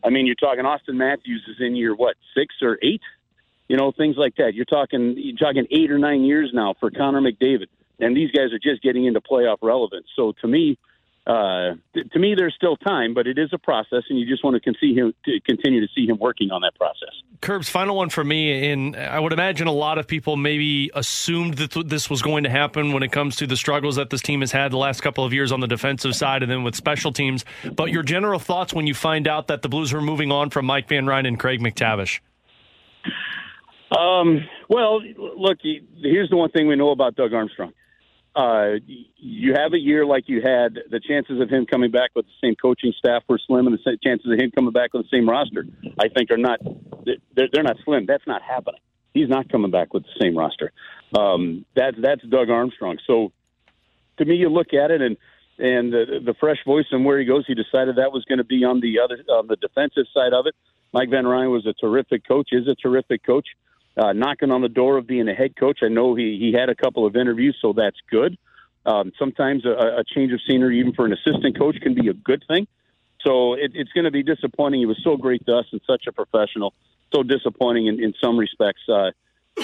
I 0.04 0.10
mean, 0.10 0.26
you're 0.26 0.36
talking 0.36 0.64
Auston 0.64 0.96
Matthews 0.96 1.44
is 1.48 1.58
in 1.60 1.76
year 1.76 1.96
what 1.96 2.16
six 2.36 2.56
or 2.62 2.78
eight, 2.82 3.02
you 3.68 3.78
know, 3.78 3.92
things 3.92 4.16
like 4.18 4.36
that. 4.36 4.54
You're 4.54 4.66
talking 4.66 5.16
you're 5.18 5.38
talking 5.38 5.66
eight 5.72 5.92
or 5.92 5.98
nine 5.98 6.24
years 6.24 6.52
now 6.54 6.76
for 6.80 6.92
Connor 6.92 7.22
McDavid, 7.22 7.68
and 8.00 8.16
these 8.16 8.32
guys 8.32 8.52
are 8.54 8.60
just 8.60 8.82
getting 8.82 9.06
into 9.06 9.22
playoff 9.22 9.58
relevance. 9.62 10.08
So 10.16 10.34
to 10.42 10.48
me, 10.48 10.78
uh, 11.26 11.76
th- 11.94 12.10
to 12.12 12.20
me, 12.20 12.36
there's 12.36 12.54
still 12.54 12.76
time, 12.76 13.14
but 13.14 13.28
it 13.28 13.38
is 13.38 13.50
a 13.54 13.58
process, 13.58 14.04
and 14.10 14.20
you 14.20 14.26
just 14.28 14.44
want 14.44 14.62
to, 14.62 14.74
see 14.80 14.94
him, 14.94 15.14
to 15.24 15.40
continue 15.42 15.80
to 15.80 15.88
see 15.96 16.06
him 16.06 16.18
working 16.20 16.52
on 16.52 16.62
that 16.62 16.76
process. 16.76 17.10
Curbs, 17.40 17.70
final 17.70 17.96
one 17.96 18.10
for 18.10 18.26
me. 18.26 18.72
And 18.72 18.96
I 18.98 19.20
would 19.20 19.32
imagine 19.32 19.68
a 19.68 19.72
lot 19.74 19.98
of 19.98 20.08
people 20.08 20.36
maybe 20.36 20.92
assumed 20.94 21.56
that 21.56 21.72
th- 21.72 21.86
this 21.86 22.10
was 22.10 22.22
going 22.22 22.44
to 22.44 22.50
happen 22.50 22.92
when 22.92 23.04
it 23.04 23.14
comes 23.14 23.38
to 23.38 23.48
the 23.48 23.56
struggles 23.56 23.96
that 23.96 24.10
this 24.10 24.22
team 24.22 24.42
has 24.42 24.52
had 24.52 24.72
the 24.72 24.78
last 24.78 25.00
couple 25.02 25.24
of 25.24 25.32
years 25.32 25.54
on 25.54 25.62
the 25.62 25.68
defensive 25.68 26.14
side 26.14 26.44
and 26.44 26.52
then 26.52 26.64
with 26.64 26.76
special 26.76 27.14
teams. 27.14 27.46
But 27.74 27.92
your 27.92 28.04
general 28.04 28.40
thoughts 28.40 28.74
when 28.74 28.86
you 28.86 28.94
find 28.94 29.26
out 29.26 29.48
that 29.48 29.62
the 29.62 29.70
Blues 29.70 29.94
are 29.94 30.02
moving 30.02 30.32
on 30.32 30.50
from 30.50 30.66
Mike 30.66 30.90
Van 30.90 31.08
Ryn 31.08 31.26
and 31.26 31.40
Craig 31.40 31.62
MacTavish. 31.62 32.20
Um, 33.98 34.42
well, 34.68 35.02
look, 35.38 35.60
here's 35.62 36.30
the 36.30 36.36
one 36.36 36.50
thing 36.50 36.68
we 36.68 36.76
know 36.76 36.90
about 36.90 37.16
Doug 37.16 37.34
Armstrong 37.34 37.74
uh, 38.36 38.74
you 39.18 39.54
have 39.54 39.74
a 39.74 39.80
year 39.80 40.06
like 40.06 40.24
you 40.28 40.42
had, 40.42 40.80
the 40.90 41.00
chances 41.00 41.40
of 41.40 41.50
him 41.50 41.66
coming 41.66 41.92
back 41.92 42.12
with 42.16 42.26
the 42.26 42.48
same 42.48 42.56
coaching 42.56 42.94
staff 42.98 43.24
were 43.28 43.40
slim, 43.46 43.68
and 43.68 43.78
the 43.78 43.98
chances 44.04 44.32
of 44.32 44.40
him 44.40 44.52
coming 44.52 44.72
back 44.72 44.94
with 44.94 45.04
the 45.04 45.16
same 45.16 45.30
roster, 45.30 45.66
I 46.00 46.08
think, 46.10 46.32
are 46.32 46.38
not 46.38 46.60
they're, 47.06 47.48
they're 47.52 47.64
not 47.64 47.78
slim. 47.86 48.06
That's 48.08 48.26
not 48.26 48.42
happening. 48.42 48.82
He's 49.14 49.30
not 49.30 49.50
coming 49.50 49.70
back 49.70 49.94
with 49.94 50.04
the 50.04 50.20
same 50.20 50.36
roster. 50.36 50.72
Um, 51.18 51.66
that's 51.76 51.98
that's 52.02 52.24
Doug 52.24 52.50
Armstrong. 52.50 52.98
So, 53.06 53.32
to 54.18 54.26
me, 54.26 54.36
you 54.36 54.50
look 54.50 54.74
at 54.74 54.90
it 54.90 55.02
and 55.02 55.16
and 55.60 55.94
the, 55.94 56.20
the 56.26 56.34
fresh 56.40 56.58
voice 56.66 56.86
and 56.92 57.06
where 57.06 57.20
he 57.20 57.26
goes, 57.26 57.46
he 57.46 57.54
decided 57.54 57.98
that 57.98 58.12
was 58.12 58.26
going 58.26 58.40
to 58.40 58.44
be 58.44 58.64
on 58.64 58.80
the 58.80 59.00
other 59.00 59.20
on 59.30 59.46
the 59.46 59.58
defensive 59.58 60.06
side 60.12 60.34
of 60.34 60.48
it. 60.48 60.56
Mike 60.92 61.10
Van 61.10 61.28
Ryn 61.28 61.52
was 61.52 61.68
a 61.68 61.74
terrific 61.74 62.28
coach, 62.28 62.50
is 62.52 62.68
a 62.68 62.76
terrific 62.76 63.24
coach 63.24 63.48
uh, 63.98 64.14
knocking 64.14 64.52
on 64.52 64.62
the 64.62 64.70
door 64.70 64.98
of 64.98 65.08
being 65.08 65.28
a 65.28 65.34
head 65.34 65.56
coach. 65.56 65.80
I 65.84 65.88
know 65.88 66.16
he, 66.16 66.38
he 66.40 66.54
had 66.58 66.70
a 66.70 66.76
couple 66.76 67.06
of 67.06 67.16
interviews, 67.16 67.58
so 67.62 67.74
that's 67.74 67.98
good. 68.10 68.38
Um, 68.86 69.12
sometimes 69.18 69.66
a, 69.66 70.00
a 70.00 70.04
change 70.04 70.34
of 70.34 70.42
scenery, 70.48 70.80
even 70.80 70.94
for 70.94 71.06
an 71.06 71.14
assistant 71.14 71.58
coach, 71.58 71.80
can 71.82 71.94
be 71.94 72.10
a 72.10 72.14
good 72.14 72.44
thing. 72.48 72.68
So 73.26 73.54
it, 73.54 73.72
it's 73.74 73.92
going 73.94 74.06
to 74.06 74.12
be 74.12 74.24
disappointing. 74.24 74.82
He 74.82 74.86
was 74.86 75.00
so 75.04 75.16
great 75.16 75.46
to 75.46 75.58
us 75.58 75.66
and 75.72 75.80
such 75.88 76.06
a 76.08 76.12
professional. 76.12 76.74
So 77.14 77.24
disappointing 77.24 77.88
in, 77.88 78.04
in 78.04 78.14
some 78.22 78.38
respects 78.38 78.82
uh, 78.90 79.12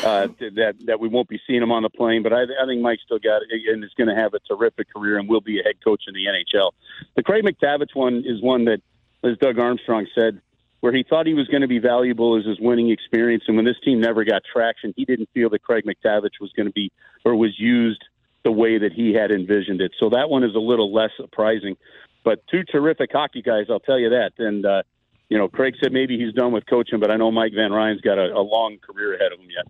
uh, 0.03 0.27
that 0.39 0.75
that 0.85 0.99
we 0.99 1.07
won't 1.07 1.27
be 1.27 1.39
seeing 1.47 1.61
him 1.61 1.71
on 1.71 1.83
the 1.83 1.89
plane. 1.89 2.23
But 2.23 2.31
I, 2.31 2.43
I 2.43 2.65
think 2.67 2.81
Mike 2.81 2.99
still 3.03 3.19
got 3.19 3.41
it 3.41 3.49
and 3.73 3.83
is 3.83 3.91
going 3.97 4.07
to 4.07 4.15
have 4.15 4.33
a 4.33 4.39
terrific 4.39 4.93
career 4.93 5.17
and 5.17 5.27
will 5.27 5.41
be 5.41 5.59
a 5.59 5.63
head 5.63 5.83
coach 5.83 6.03
in 6.07 6.13
the 6.13 6.25
NHL. 6.25 6.71
The 7.15 7.23
Craig 7.23 7.43
MacTavish 7.43 7.95
one 7.95 8.23
is 8.25 8.41
one 8.41 8.65
that, 8.65 8.81
as 9.23 9.37
Doug 9.39 9.59
Armstrong 9.59 10.07
said, 10.15 10.41
where 10.81 10.93
he 10.93 11.03
thought 11.03 11.27
he 11.27 11.33
was 11.33 11.47
going 11.47 11.61
to 11.61 11.67
be 11.67 11.79
valuable 11.79 12.37
is 12.37 12.45
his 12.45 12.59
winning 12.59 12.89
experience. 12.89 13.43
And 13.47 13.55
when 13.55 13.65
this 13.65 13.75
team 13.83 13.99
never 13.99 14.23
got 14.23 14.43
traction, 14.51 14.93
he 14.95 15.05
didn't 15.05 15.29
feel 15.33 15.49
that 15.49 15.61
Craig 15.61 15.83
MacTavish 15.85 16.39
was 16.39 16.51
going 16.55 16.67
to 16.67 16.73
be 16.73 16.91
or 17.25 17.35
was 17.35 17.59
used 17.59 18.03
the 18.43 18.51
way 18.51 18.77
that 18.77 18.93
he 18.93 19.13
had 19.13 19.31
envisioned 19.31 19.81
it. 19.81 19.91
So 19.99 20.09
that 20.11 20.29
one 20.29 20.43
is 20.43 20.55
a 20.55 20.59
little 20.59 20.93
less 20.93 21.11
surprising. 21.17 21.75
But 22.23 22.45
two 22.47 22.63
terrific 22.63 23.11
hockey 23.11 23.41
guys, 23.41 23.65
I'll 23.69 23.79
tell 23.79 23.99
you 23.99 24.09
that. 24.09 24.31
And, 24.37 24.65
uh, 24.65 24.83
you 25.27 25.37
know, 25.37 25.49
Craig 25.49 25.75
said 25.81 25.91
maybe 25.91 26.17
he's 26.17 26.33
done 26.33 26.53
with 26.53 26.65
coaching, 26.65 26.99
but 26.99 27.11
I 27.11 27.17
know 27.17 27.31
Mike 27.31 27.53
Van 27.53 27.71
Ryn's 27.71 28.01
got 28.01 28.17
a, 28.17 28.33
a 28.33 28.41
long 28.41 28.77
career 28.77 29.15
ahead 29.15 29.33
of 29.33 29.39
him 29.39 29.47
yet. 29.49 29.65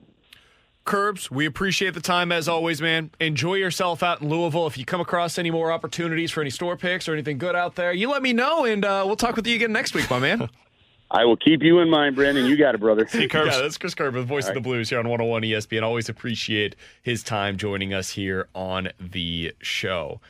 Curbs, 0.85 1.29
we 1.29 1.45
appreciate 1.45 1.93
the 1.93 2.01
time 2.01 2.31
as 2.31 2.47
always, 2.47 2.81
man. 2.81 3.11
Enjoy 3.19 3.55
yourself 3.55 4.01
out 4.01 4.21
in 4.21 4.29
Louisville. 4.29 4.65
If 4.65 4.77
you 4.77 4.85
come 4.85 5.01
across 5.01 5.37
any 5.37 5.51
more 5.51 5.71
opportunities 5.71 6.31
for 6.31 6.41
any 6.41 6.49
store 6.49 6.77
picks 6.77 7.07
or 7.07 7.13
anything 7.13 7.37
good 7.37 7.55
out 7.55 7.75
there, 7.75 7.93
you 7.93 8.09
let 8.09 8.23
me 8.23 8.33
know, 8.33 8.65
and 8.65 8.83
uh, 8.85 9.03
we'll 9.05 9.15
talk 9.15 9.35
with 9.35 9.45
you 9.45 9.55
again 9.55 9.71
next 9.71 9.93
week, 9.93 10.09
my 10.09 10.19
man. 10.19 10.49
I 11.11 11.25
will 11.25 11.37
keep 11.37 11.63
you 11.63 11.79
in 11.79 11.89
mind, 11.89 12.15
Brandon. 12.15 12.45
You 12.45 12.55
got 12.55 12.75
it, 12.75 12.79
brother. 12.79 13.05
Hey, 13.05 13.27
Yeah, 13.33 13.45
that's 13.45 13.77
Chris 13.77 13.95
Kerb, 13.95 14.13
the 14.13 14.21
voice 14.21 14.45
All 14.45 14.49
of 14.51 14.55
the 14.55 14.61
Blues 14.61 14.89
here 14.89 14.99
on 14.99 15.07
101 15.09 15.41
ESPN. 15.41 15.81
Always 15.81 16.07
appreciate 16.07 16.75
his 17.01 17.23
time 17.23 17.57
joining 17.57 17.93
us 17.93 18.11
here 18.11 18.47
on 18.53 18.89
the 18.99 19.53
show. 19.59 20.21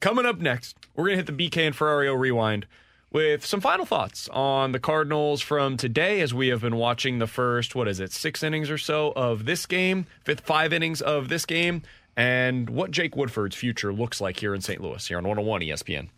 Coming 0.00 0.24
up 0.24 0.38
next, 0.38 0.76
we're 0.96 1.04
going 1.04 1.18
to 1.18 1.24
hit 1.24 1.36
the 1.36 1.50
BK 1.50 1.66
and 1.66 1.76
Ferrario 1.76 2.18
rewind 2.18 2.66
with 3.12 3.44
some 3.44 3.60
final 3.60 3.84
thoughts 3.84 4.28
on 4.30 4.72
the 4.72 4.78
Cardinals 4.78 5.42
from 5.42 5.76
today 5.76 6.20
as 6.22 6.32
we 6.32 6.48
have 6.48 6.62
been 6.62 6.76
watching 6.76 7.18
the 7.18 7.26
first, 7.26 7.74
what 7.74 7.86
is 7.86 8.00
it, 8.00 8.12
six 8.12 8.42
innings 8.42 8.70
or 8.70 8.78
so 8.78 9.12
of 9.16 9.44
this 9.44 9.66
game, 9.66 10.06
fifth 10.24 10.40
five 10.40 10.72
innings 10.72 11.02
of 11.02 11.28
this 11.28 11.44
game, 11.44 11.82
and 12.16 12.70
what 12.70 12.90
Jake 12.90 13.16
Woodford's 13.16 13.56
future 13.56 13.92
looks 13.92 14.20
like 14.20 14.38
here 14.40 14.54
in 14.54 14.62
St. 14.62 14.80
Louis 14.80 15.06
here 15.06 15.18
on 15.18 15.24
101 15.24 15.60
ESPN. 15.60 16.08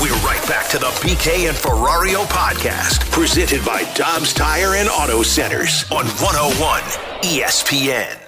We're 0.00 0.14
right 0.26 0.42
back 0.48 0.68
to 0.70 0.78
the 0.78 0.90
BK 1.02 1.48
and 1.48 1.56
Ferrario 1.56 2.24
podcast, 2.24 3.10
presented 3.10 3.64
by 3.64 3.84
Dobbs 3.94 4.32
Tire 4.32 4.74
and 4.74 4.88
Auto 4.88 5.22
Centers 5.22 5.84
on 5.90 6.06
101 6.06 6.80
ESPN. 7.22 8.18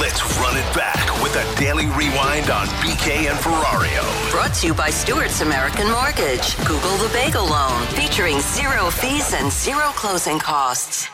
Let's 0.00 0.22
run 0.38 0.56
it 0.56 0.74
back 0.74 1.22
with 1.22 1.36
a 1.36 1.60
daily 1.60 1.86
rewind 1.86 2.50
on 2.50 2.66
BK 2.80 3.30
and 3.30 3.38
Ferrario. 3.38 4.30
Brought 4.30 4.54
to 4.54 4.68
you 4.68 4.74
by 4.74 4.90
Stewart's 4.90 5.42
American 5.42 5.90
Mortgage. 5.90 6.56
Google 6.58 6.96
the 6.96 7.10
Bagel 7.12 7.46
Loan, 7.46 7.86
featuring 7.88 8.40
zero 8.40 8.90
fees 8.90 9.34
and 9.34 9.52
zero 9.52 9.90
closing 9.94 10.38
costs. 10.38 11.08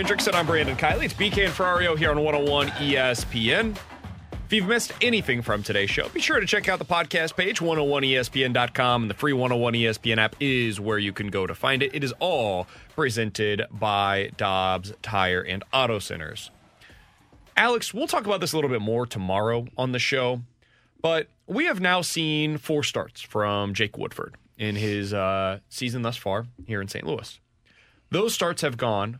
Hendrickson. 0.00 0.32
I'm 0.32 0.46
Brandon 0.46 0.76
Kiley. 0.76 1.04
It's 1.04 1.12
BK 1.12 1.44
and 1.44 1.52
Ferrario 1.52 1.94
here 1.94 2.10
on 2.10 2.24
101 2.24 2.68
ESPN. 2.68 3.76
If 4.46 4.50
you've 4.50 4.66
missed 4.66 4.92
anything 5.02 5.42
from 5.42 5.62
today's 5.62 5.90
show, 5.90 6.08
be 6.08 6.20
sure 6.20 6.40
to 6.40 6.46
check 6.46 6.70
out 6.70 6.78
the 6.78 6.86
podcast 6.86 7.36
page, 7.36 7.60
101ESPN.com, 7.60 9.02
and 9.02 9.10
the 9.10 9.14
free 9.14 9.34
101 9.34 9.74
ESPN 9.74 10.16
app 10.16 10.36
is 10.40 10.80
where 10.80 10.96
you 10.96 11.12
can 11.12 11.28
go 11.28 11.46
to 11.46 11.54
find 11.54 11.82
it. 11.82 11.94
It 11.94 12.02
is 12.02 12.14
all 12.18 12.66
presented 12.96 13.66
by 13.70 14.30
Dobbs 14.38 14.94
Tire 15.02 15.42
and 15.42 15.62
Auto 15.70 15.98
Centers. 15.98 16.50
Alex, 17.54 17.92
we'll 17.92 18.06
talk 18.06 18.24
about 18.24 18.40
this 18.40 18.54
a 18.54 18.56
little 18.56 18.70
bit 18.70 18.80
more 18.80 19.04
tomorrow 19.04 19.66
on 19.76 19.92
the 19.92 19.98
show, 19.98 20.40
but 21.02 21.28
we 21.46 21.66
have 21.66 21.82
now 21.82 22.00
seen 22.00 22.56
four 22.56 22.82
starts 22.82 23.20
from 23.20 23.74
Jake 23.74 23.98
Woodford 23.98 24.34
in 24.56 24.76
his 24.76 25.12
uh, 25.12 25.58
season 25.68 26.00
thus 26.00 26.16
far 26.16 26.46
here 26.66 26.80
in 26.80 26.88
St. 26.88 27.06
Louis. 27.06 27.38
Those 28.08 28.32
starts 28.32 28.62
have 28.62 28.78
gone 28.78 29.18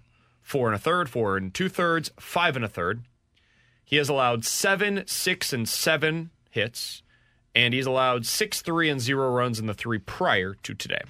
four 0.51 0.66
and 0.66 0.74
a 0.74 0.78
third, 0.78 1.09
four 1.09 1.36
and 1.36 1.55
two 1.55 1.68
thirds, 1.68 2.10
five 2.18 2.56
and 2.56 2.64
a 2.64 2.68
third. 2.68 3.02
He 3.85 3.97
has 3.97 4.09
allowed 4.09 4.44
seven, 4.44 5.05
six, 5.06 5.52
and 5.52 5.68
seven 5.68 6.31
hits, 6.51 7.02
and 7.55 7.72
he's 7.72 7.86
allowed 7.86 8.27
six, 8.27 8.60
three, 8.60 8.89
and 8.89 9.01
zero 9.01 9.31
runs 9.31 9.59
in 9.59 9.66
the 9.66 9.74
three 9.74 9.98
prior 9.98 10.55
to 10.62 10.74
today. 10.74 11.02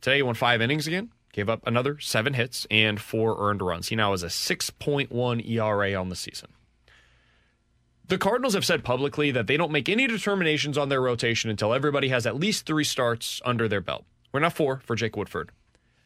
Today 0.00 0.16
he 0.16 0.22
won 0.22 0.34
five 0.34 0.62
innings 0.62 0.86
again, 0.86 1.10
gave 1.32 1.48
up 1.48 1.66
another 1.66 1.98
seven 2.00 2.34
hits 2.34 2.66
and 2.70 3.00
four 3.00 3.36
earned 3.38 3.62
runs. 3.62 3.88
He 3.88 3.96
now 3.96 4.12
has 4.12 4.22
a 4.22 4.28
6.1 4.28 5.48
ERA 5.48 5.94
on 5.94 6.08
the 6.08 6.16
season. 6.16 6.50
The 8.08 8.18
Cardinals 8.18 8.54
have 8.54 8.64
said 8.64 8.82
publicly 8.82 9.30
that 9.30 9.46
they 9.46 9.56
don't 9.56 9.70
make 9.70 9.88
any 9.88 10.06
determinations 10.06 10.76
on 10.76 10.88
their 10.88 11.00
rotation 11.00 11.48
until 11.48 11.72
everybody 11.72 12.08
has 12.08 12.26
at 12.26 12.34
least 12.34 12.66
three 12.66 12.82
starts 12.82 13.40
under 13.44 13.68
their 13.68 13.80
belt. 13.80 14.04
We're 14.32 14.40
not 14.40 14.54
four 14.54 14.80
for 14.84 14.96
Jake 14.96 15.16
Woodford. 15.16 15.50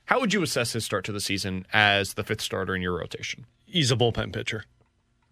How 0.06 0.20
would 0.20 0.35
you 0.35 0.43
assess 0.43 0.72
his 0.74 0.85
start 0.85 1.05
to 1.06 1.12
the 1.12 1.20
season 1.20 1.66
as 1.72 2.14
the 2.14 2.24
fifth 2.24 2.43
starter 2.43 2.74
in 2.74 2.82
your 2.82 2.98
rotation? 2.98 3.47
He's 3.64 3.90
a 3.90 3.97
bullpen 3.97 4.32
pitcher. 4.32 4.64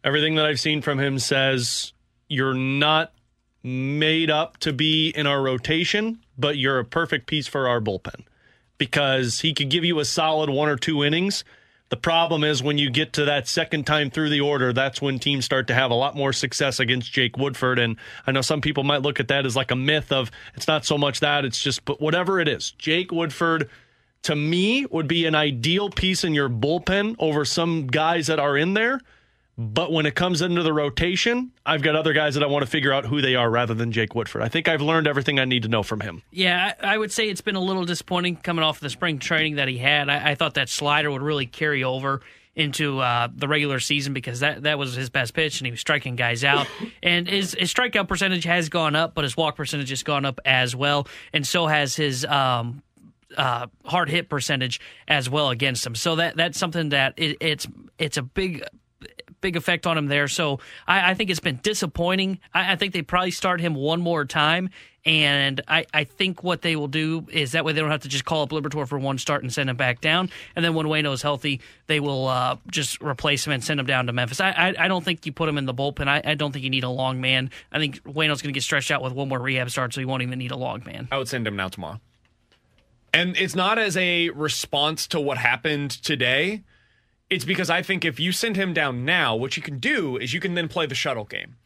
Everything 0.03 0.35
that 0.37 0.47
I've 0.47 0.61
seen 0.61 0.81
from 0.81 0.99
him 0.99 1.19
says 1.19 1.93
you're 2.29 2.55
not 2.55 3.13
made 3.63 4.31
up 4.31 4.57
to 4.59 4.73
be 4.73 5.11
in 5.11 5.27
our 5.27 5.43
rotation, 5.43 6.21
but 6.39 6.57
you're 6.57 6.79
a 6.79 6.85
perfect 6.85 7.27
piece 7.27 7.47
for 7.47 7.69
our 7.69 7.81
bullpen 7.81 8.25
because 8.79 9.41
he 9.41 9.53
could 9.53 9.69
give 9.69 9.85
you 9.85 10.01
a 10.01 10.05
solid 10.05 10.49
one 10.49 10.69
or 10.69 10.77
two 10.77 11.05
innings. 11.05 11.45
The 11.91 11.97
problem 11.99 12.43
is 12.43 12.63
when 12.63 12.79
you 12.79 12.89
get 12.89 13.13
to 13.13 13.27
that 13.27 13.47
second 13.47 13.87
time 13.87 14.11
through 14.11 14.31
the 14.31 14.41
order, 14.41 14.73
that's 14.73 15.03
when 15.03 15.19
teams 15.19 15.45
start 15.45 15.67
to 15.67 15.75
have 15.75 15.91
a 15.91 15.95
lot 15.95 16.17
more 16.17 16.33
success 16.33 16.81
against 16.81 17.13
Jake 17.13 17.37
Woodford. 17.37 17.79
And 17.79 17.97
I 18.27 18.33
know 18.33 18.41
some 18.41 18.63
people 18.63 18.83
might 18.83 19.03
look 19.03 19.21
at 19.21 19.29
that 19.29 19.45
as 19.45 19.55
like 19.55 19.71
a 19.71 19.77
myth 19.77 20.11
of 20.11 20.31
it's 20.55 20.67
not 20.67 20.87
so 20.87 20.97
much 20.97 21.21
that, 21.21 21.45
it's 21.45 21.63
just, 21.63 21.85
but 21.85 22.01
whatever 22.01 22.41
it 22.41 22.49
is, 22.49 22.71
Jake 22.73 23.13
Woodford 23.13 23.69
to 24.23 24.37
me 24.37 24.87
would 24.87 25.09
be 25.09 25.27
an 25.27 25.35
ideal 25.35 25.91
piece 25.91 26.25
in 26.25 26.35
your 26.35 26.49
bullpen 26.49 27.17
over 27.19 27.45
some 27.45 27.87
guys 27.87 28.29
that 28.29 28.39
are 28.39 28.57
in 28.57 28.75
there. 28.75 29.01
But 29.59 29.93
when 29.93 30.07
it 30.07 30.15
comes 30.15 30.41
into 30.41 30.63
the 30.63 30.73
rotation, 30.73 31.53
I've 31.67 31.83
got 31.83 31.95
other 31.95 32.15
guys 32.15 32.35
that 32.35 32.43
I 32.43 32.47
want 32.47 32.65
to 32.65 32.71
figure 32.71 32.93
out 32.93 33.05
who 33.05 33.21
they 33.21 33.35
are 33.35 33.51
rather 33.51 33.75
than 33.75 33.93
Jake 33.93 34.15
Woodford. 34.15 34.41
I 34.41 34.49
think 34.49 34.67
I've 34.67 34.81
learned 34.81 35.07
everything 35.07 35.39
I 35.39 35.45
need 35.45 35.65
to 35.65 35.69
know 35.69 35.83
from 35.83 36.01
him. 36.01 36.23
Yeah, 36.31 36.73
I 36.81 36.97
would 36.97 37.13
say 37.13 37.29
it's 37.29 37.43
been 37.43 37.57
a 37.57 37.61
little 37.61 37.85
disappointing 37.85 38.37
coming 38.37 38.65
off 38.65 38.81
the 38.81 38.89
spring 38.89 39.19
training 39.19 39.57
that 39.57 39.69
he 39.69 39.77
had. 39.77 40.09
I, 40.09 40.31
I 40.31 40.35
thought 40.37 40.55
that 40.55 40.71
slider 40.71 41.11
would 41.11 41.23
really 41.23 41.47
carry 41.47 41.85
over 41.85 42.23
into 42.55 42.99
uh, 43.01 43.29
the 43.35 43.49
regular 43.49 43.79
season 43.79 44.15
because 44.15 44.41
that, 44.41 44.63
that 44.63 44.79
was 44.79 44.95
his 44.95 45.11
best 45.11 45.35
pitch 45.35 45.61
and 45.61 45.67
he 45.67 45.71
was 45.71 45.81
striking 45.81 46.17
guys 46.17 46.45
out. 46.45 46.67
and 47.03 47.29
his, 47.29 47.55
his 47.59 47.73
strikeout 47.73 48.09
percentage 48.09 48.45
has 48.45 48.71
gone 48.71 48.97
up, 48.97 49.15
but 49.15 49.25
his 49.25 49.37
walk 49.37 49.57
percentage 49.57 49.91
has 49.91 50.03
gone 50.03 50.25
up 50.25 50.41
as 50.45 50.75
well. 50.75 51.07
And 51.33 51.47
so 51.47 51.67
has 51.67 51.95
his 51.95 52.25
um, 52.25 52.83
uh, 53.37 53.67
hard 53.85 54.09
hit 54.09 54.29
percentage 54.29 54.81
as 55.09 55.29
well 55.29 55.51
against 55.51 55.87
him. 55.87 55.95
So 55.95 56.17
that 56.17 56.37
that's 56.37 56.59
something 56.59 56.91
that 56.91 57.15
it, 57.17 57.37
it's 57.41 57.67
it's 57.99 58.17
a 58.17 58.23
big 58.23 58.65
big 59.43 59.57
effect 59.57 59.87
on 59.87 59.99
him 59.99 60.07
there. 60.07 60.29
So 60.29 60.61
I, 60.87 61.11
I 61.11 61.15
think 61.15 61.29
it's 61.29 61.41
been 61.41 61.61
disappointing. 61.63 62.39
I, 62.55 62.73
I, 62.73 62.77
think 62.77 62.95
they 62.95 63.03
probably 63.03 63.33
start 63.33 63.61
him 63.61 63.75
one 63.75 64.01
more 64.01 64.25
time. 64.25 64.71
And 65.05 65.61
I, 65.67 65.85
I 65.93 66.05
think 66.05 66.45
what 66.45 66.63
they 66.63 66.77
will 66.77 66.87
do 66.87 67.27
is 67.29 67.53
that 67.53 67.65
way 67.65 67.73
they 67.73 67.81
don't 67.81 67.91
have 67.91 68.03
to 68.03 68.09
just 68.09 68.25
call 68.25 68.43
up 68.43 68.51
Liberatore 68.51 68.87
for 68.87 69.01
one 69.01 69.19
start 69.19 69.43
and 69.43 69.53
send 69.53 69.69
him 69.69 69.77
back 69.77 70.01
down. 70.01 70.31
And 70.55 70.65
then 70.65 70.75
when 70.75 70.87
Wayno's 70.87 71.23
healthy, 71.23 71.61
they 71.89 71.99
will 71.99 72.29
uh, 72.29 72.57
just 72.71 73.03
replace 73.03 73.45
him 73.45 73.53
and 73.53 73.65
send 73.65 73.81
him 73.81 73.87
down 73.87 74.07
to 74.07 74.13
Memphis. 74.13 74.41
I, 74.41 74.51
I, 74.51 74.75
I, 74.85 74.89
don't 74.89 75.05
think 75.05 75.27
you 75.27 75.33
put 75.33 75.49
him 75.49 75.59
in 75.59 75.67
the 75.67 75.75
bullpen. 75.75 76.07
I, 76.07 76.23
I 76.25 76.35
don't 76.37 76.53
think 76.53 76.63
you 76.63 76.71
need 76.71 76.85
a 76.85 76.89
long 76.89 77.21
man. 77.21 77.51
I 77.73 77.81
think 77.81 78.01
Wayno's 78.05 78.43
going 78.43 78.53
to 78.53 78.57
get 78.57 78.63
stretched 78.63 78.93
out 78.93 79.03
with 79.03 79.13
one 79.13 79.29
more 79.29 79.41
rehab 79.41 79.71
start, 79.71 79.93
so 79.93 80.01
he 80.01 80.05
won't 80.05 80.23
even 80.23 80.39
need 80.39 80.53
a 80.53 80.57
long 80.57 80.85
man. 80.87 81.09
I 81.11 81.19
would 81.19 81.29
send 81.29 81.49
him 81.49 81.57
now 81.57 81.67
tomorrow. 81.67 82.01
And 83.13 83.37
it's 83.37 83.55
not 83.55 83.79
as 83.79 83.97
a 83.97 84.31
response 84.31 85.07
to 85.09 85.21
what 85.21 85.39
happened 85.39 85.91
today. 85.91 86.63
It's 87.29 87.45
because 87.45 87.71
I 87.71 87.83
think 87.83 88.05
if 88.05 88.19
you 88.19 88.33
send 88.33 88.57
him 88.57 88.73
down 88.73 89.05
now, 89.05 89.37
what 89.37 89.57
you 89.57 89.63
can 89.63 89.79
do 89.79 90.17
is 90.17 90.33
you 90.33 90.41
can 90.41 90.55
then 90.55 90.69
play 90.69 90.87
the 90.87 90.95
shuttle 90.95 91.25
game. 91.25 91.57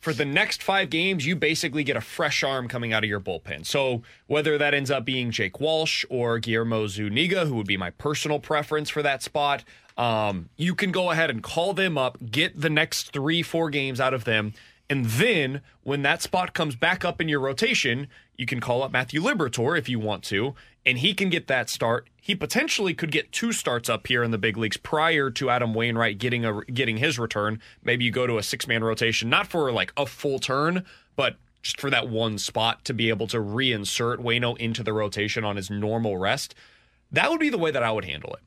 For 0.00 0.12
the 0.12 0.24
next 0.24 0.62
five 0.62 0.90
games, 0.90 1.26
you 1.26 1.34
basically 1.34 1.82
get 1.82 1.96
a 1.96 2.00
fresh 2.00 2.44
arm 2.44 2.68
coming 2.68 2.92
out 2.92 3.02
of 3.02 3.10
your 3.10 3.20
bullpen. 3.20 3.66
So 3.66 4.02
whether 4.26 4.56
that 4.58 4.74
ends 4.74 4.90
up 4.90 5.04
being 5.04 5.30
Jake 5.30 5.58
Walsh 5.58 6.04
or 6.08 6.38
Guillermo 6.38 6.86
Zuniga, 6.86 7.46
who 7.46 7.56
would 7.56 7.66
be 7.66 7.76
my 7.76 7.90
personal 7.90 8.38
preference 8.38 8.88
for 8.88 9.02
that 9.02 9.22
spot, 9.22 9.64
um, 9.96 10.48
you 10.56 10.74
can 10.74 10.92
go 10.92 11.10
ahead 11.10 11.30
and 11.30 11.42
call 11.42 11.72
them 11.72 11.96
up, 11.96 12.18
get 12.30 12.60
the 12.60 12.70
next 12.70 13.12
three, 13.12 13.42
four 13.42 13.70
games 13.70 14.00
out 14.00 14.14
of 14.14 14.24
them. 14.24 14.52
And 14.88 15.06
then 15.06 15.62
when 15.82 16.02
that 16.02 16.22
spot 16.22 16.54
comes 16.54 16.76
back 16.76 17.04
up 17.04 17.20
in 17.20 17.28
your 17.28 17.40
rotation, 17.40 18.06
you 18.36 18.46
can 18.46 18.60
call 18.60 18.82
up 18.82 18.92
Matthew 18.92 19.20
Liberatore 19.20 19.76
if 19.76 19.88
you 19.88 19.98
want 19.98 20.22
to, 20.24 20.54
and 20.84 20.98
he 20.98 21.12
can 21.12 21.28
get 21.28 21.48
that 21.48 21.68
start. 21.68 22.08
He 22.20 22.34
potentially 22.36 22.94
could 22.94 23.10
get 23.10 23.32
two 23.32 23.52
starts 23.52 23.88
up 23.88 24.06
here 24.06 24.22
in 24.22 24.30
the 24.30 24.38
big 24.38 24.56
leagues 24.56 24.76
prior 24.76 25.30
to 25.30 25.50
Adam 25.50 25.74
Wainwright 25.74 26.18
getting 26.18 26.44
a 26.44 26.64
getting 26.66 26.98
his 26.98 27.18
return. 27.18 27.60
Maybe 27.82 28.04
you 28.04 28.12
go 28.12 28.26
to 28.26 28.38
a 28.38 28.42
six 28.42 28.68
man 28.68 28.84
rotation, 28.84 29.28
not 29.28 29.48
for 29.48 29.72
like 29.72 29.92
a 29.96 30.06
full 30.06 30.38
turn, 30.38 30.84
but 31.16 31.36
just 31.62 31.80
for 31.80 31.90
that 31.90 32.08
one 32.08 32.38
spot 32.38 32.84
to 32.84 32.94
be 32.94 33.08
able 33.08 33.26
to 33.26 33.38
reinsert 33.38 34.18
Wayno 34.18 34.56
into 34.58 34.84
the 34.84 34.92
rotation 34.92 35.44
on 35.44 35.56
his 35.56 35.68
normal 35.68 36.16
rest. 36.16 36.54
That 37.10 37.28
would 37.30 37.40
be 37.40 37.50
the 37.50 37.58
way 37.58 37.72
that 37.72 37.82
I 37.82 37.90
would 37.90 38.04
handle 38.04 38.32
it. 38.34 38.40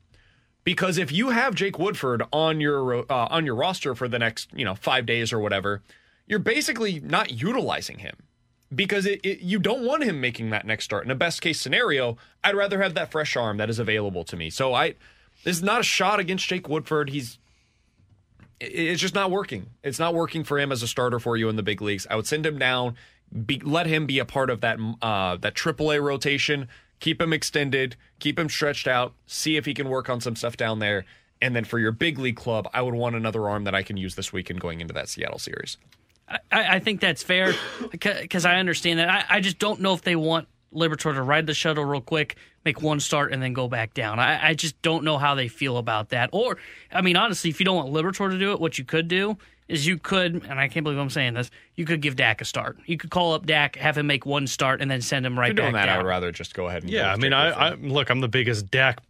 Because 0.64 0.96
if 0.96 1.12
you 1.12 1.30
have 1.30 1.54
Jake 1.54 1.78
Woodford 1.78 2.22
on 2.32 2.60
your 2.60 3.00
uh, 3.12 3.28
on 3.30 3.44
your 3.44 3.54
roster 3.54 3.94
for 3.94 4.08
the 4.08 4.18
next 4.18 4.48
you 4.54 4.64
know 4.64 4.74
five 4.74 5.04
days 5.04 5.32
or 5.32 5.38
whatever, 5.38 5.82
you're 6.30 6.38
basically 6.38 7.00
not 7.00 7.32
utilizing 7.42 7.98
him 7.98 8.14
because 8.72 9.04
it, 9.04 9.18
it, 9.24 9.40
you 9.40 9.58
don't 9.58 9.84
want 9.84 10.04
him 10.04 10.20
making 10.20 10.50
that 10.50 10.64
next 10.64 10.84
start. 10.84 11.04
In 11.04 11.10
a 11.10 11.16
best 11.16 11.42
case 11.42 11.60
scenario, 11.60 12.16
I'd 12.44 12.54
rather 12.54 12.80
have 12.80 12.94
that 12.94 13.10
fresh 13.10 13.36
arm 13.36 13.56
that 13.56 13.68
is 13.68 13.80
available 13.80 14.22
to 14.22 14.36
me. 14.36 14.48
So 14.48 14.72
I, 14.72 14.94
this 15.42 15.56
is 15.56 15.62
not 15.62 15.80
a 15.80 15.82
shot 15.82 16.20
against 16.20 16.46
Jake 16.46 16.68
Woodford. 16.68 17.10
He's, 17.10 17.40
it's 18.60 19.00
just 19.00 19.12
not 19.12 19.32
working. 19.32 19.70
It's 19.82 19.98
not 19.98 20.14
working 20.14 20.44
for 20.44 20.56
him 20.56 20.70
as 20.70 20.84
a 20.84 20.86
starter 20.86 21.18
for 21.18 21.36
you 21.36 21.48
in 21.48 21.56
the 21.56 21.64
big 21.64 21.82
leagues. 21.82 22.06
I 22.08 22.14
would 22.14 22.28
send 22.28 22.46
him 22.46 22.60
down, 22.60 22.94
be, 23.44 23.58
let 23.58 23.86
him 23.86 24.06
be 24.06 24.20
a 24.20 24.24
part 24.24 24.50
of 24.50 24.60
that 24.60 24.78
uh, 25.02 25.36
that 25.38 25.54
AAA 25.54 26.00
rotation. 26.00 26.68
Keep 27.00 27.20
him 27.20 27.32
extended, 27.32 27.96
keep 28.20 28.38
him 28.38 28.48
stretched 28.48 28.86
out, 28.86 29.14
see 29.26 29.56
if 29.56 29.64
he 29.64 29.74
can 29.74 29.88
work 29.88 30.08
on 30.08 30.20
some 30.20 30.36
stuff 30.36 30.56
down 30.56 30.78
there. 30.78 31.06
And 31.42 31.56
then 31.56 31.64
for 31.64 31.78
your 31.78 31.92
big 31.92 32.18
league 32.18 32.36
club, 32.36 32.68
I 32.72 32.82
would 32.82 32.94
want 32.94 33.16
another 33.16 33.48
arm 33.48 33.64
that 33.64 33.74
I 33.74 33.82
can 33.82 33.96
use 33.96 34.14
this 34.14 34.32
weekend 34.32 34.60
going 34.60 34.80
into 34.80 34.92
that 34.92 35.08
Seattle 35.08 35.38
series. 35.38 35.78
I, 36.30 36.76
I 36.76 36.78
think 36.78 37.00
that's 37.00 37.22
fair 37.22 37.54
because 37.90 38.44
I 38.44 38.56
understand 38.56 38.98
that. 38.98 39.08
I, 39.08 39.36
I, 39.36 39.40
just 39.40 39.58
don't 39.58 39.80
know 39.80 39.94
if 39.94 40.02
they 40.02 40.14
want 40.14 40.46
Liberatore 40.72 41.14
to 41.14 41.22
ride 41.22 41.46
the 41.46 41.54
shuttle 41.54 41.84
real 41.84 42.00
quick, 42.00 42.36
make 42.64 42.80
one 42.80 43.00
start, 43.00 43.32
and 43.32 43.42
then 43.42 43.52
go 43.52 43.68
back 43.68 43.94
down. 43.94 44.20
I, 44.20 44.50
I 44.50 44.54
just 44.54 44.80
don't 44.82 45.04
know 45.04 45.18
how 45.18 45.34
they 45.34 45.48
feel 45.48 45.76
about 45.76 46.10
that. 46.10 46.30
Or, 46.32 46.58
I 46.92 47.02
mean, 47.02 47.16
honestly, 47.16 47.50
if 47.50 47.58
you 47.58 47.64
don't 47.64 47.76
want 47.76 47.92
Liberatore 47.92 48.30
to 48.30 48.38
do 48.38 48.52
it, 48.52 48.60
what 48.60 48.78
you 48.78 48.84
could 48.84 49.08
do 49.08 49.36
is 49.66 49.86
you 49.86 49.98
could, 49.98 50.44
and 50.48 50.58
I 50.60 50.68
can't 50.68 50.84
believe 50.84 50.98
I'm 50.98 51.10
saying 51.10 51.34
this, 51.34 51.50
you 51.76 51.84
could 51.84 52.00
give 52.00 52.16
Dak 52.16 52.40
a 52.40 52.44
start. 52.44 52.78
You 52.86 52.96
could 52.96 53.10
call 53.10 53.34
up 53.34 53.46
Dak, 53.46 53.76
have 53.76 53.96
him 53.98 54.06
make 54.06 54.26
one 54.26 54.46
start, 54.46 54.80
and 54.80 54.90
then 54.90 55.00
send 55.00 55.24
him 55.24 55.38
right 55.38 55.50
if 55.50 55.56
doing 55.56 55.72
back 55.72 55.82
that, 55.82 55.86
down. 55.86 55.94
I 55.96 56.02
would 56.02 56.08
rather 56.08 56.32
just 56.32 56.54
go 56.54 56.68
ahead 56.68 56.82
and 56.82 56.90
yeah. 56.90 57.12
I 57.12 57.16
mean, 57.16 57.32
I, 57.32 57.50
I, 57.50 57.74
look, 57.74 58.10
I'm 58.10 58.20
the 58.20 58.28
biggest 58.28 58.70
Dak 58.70 59.00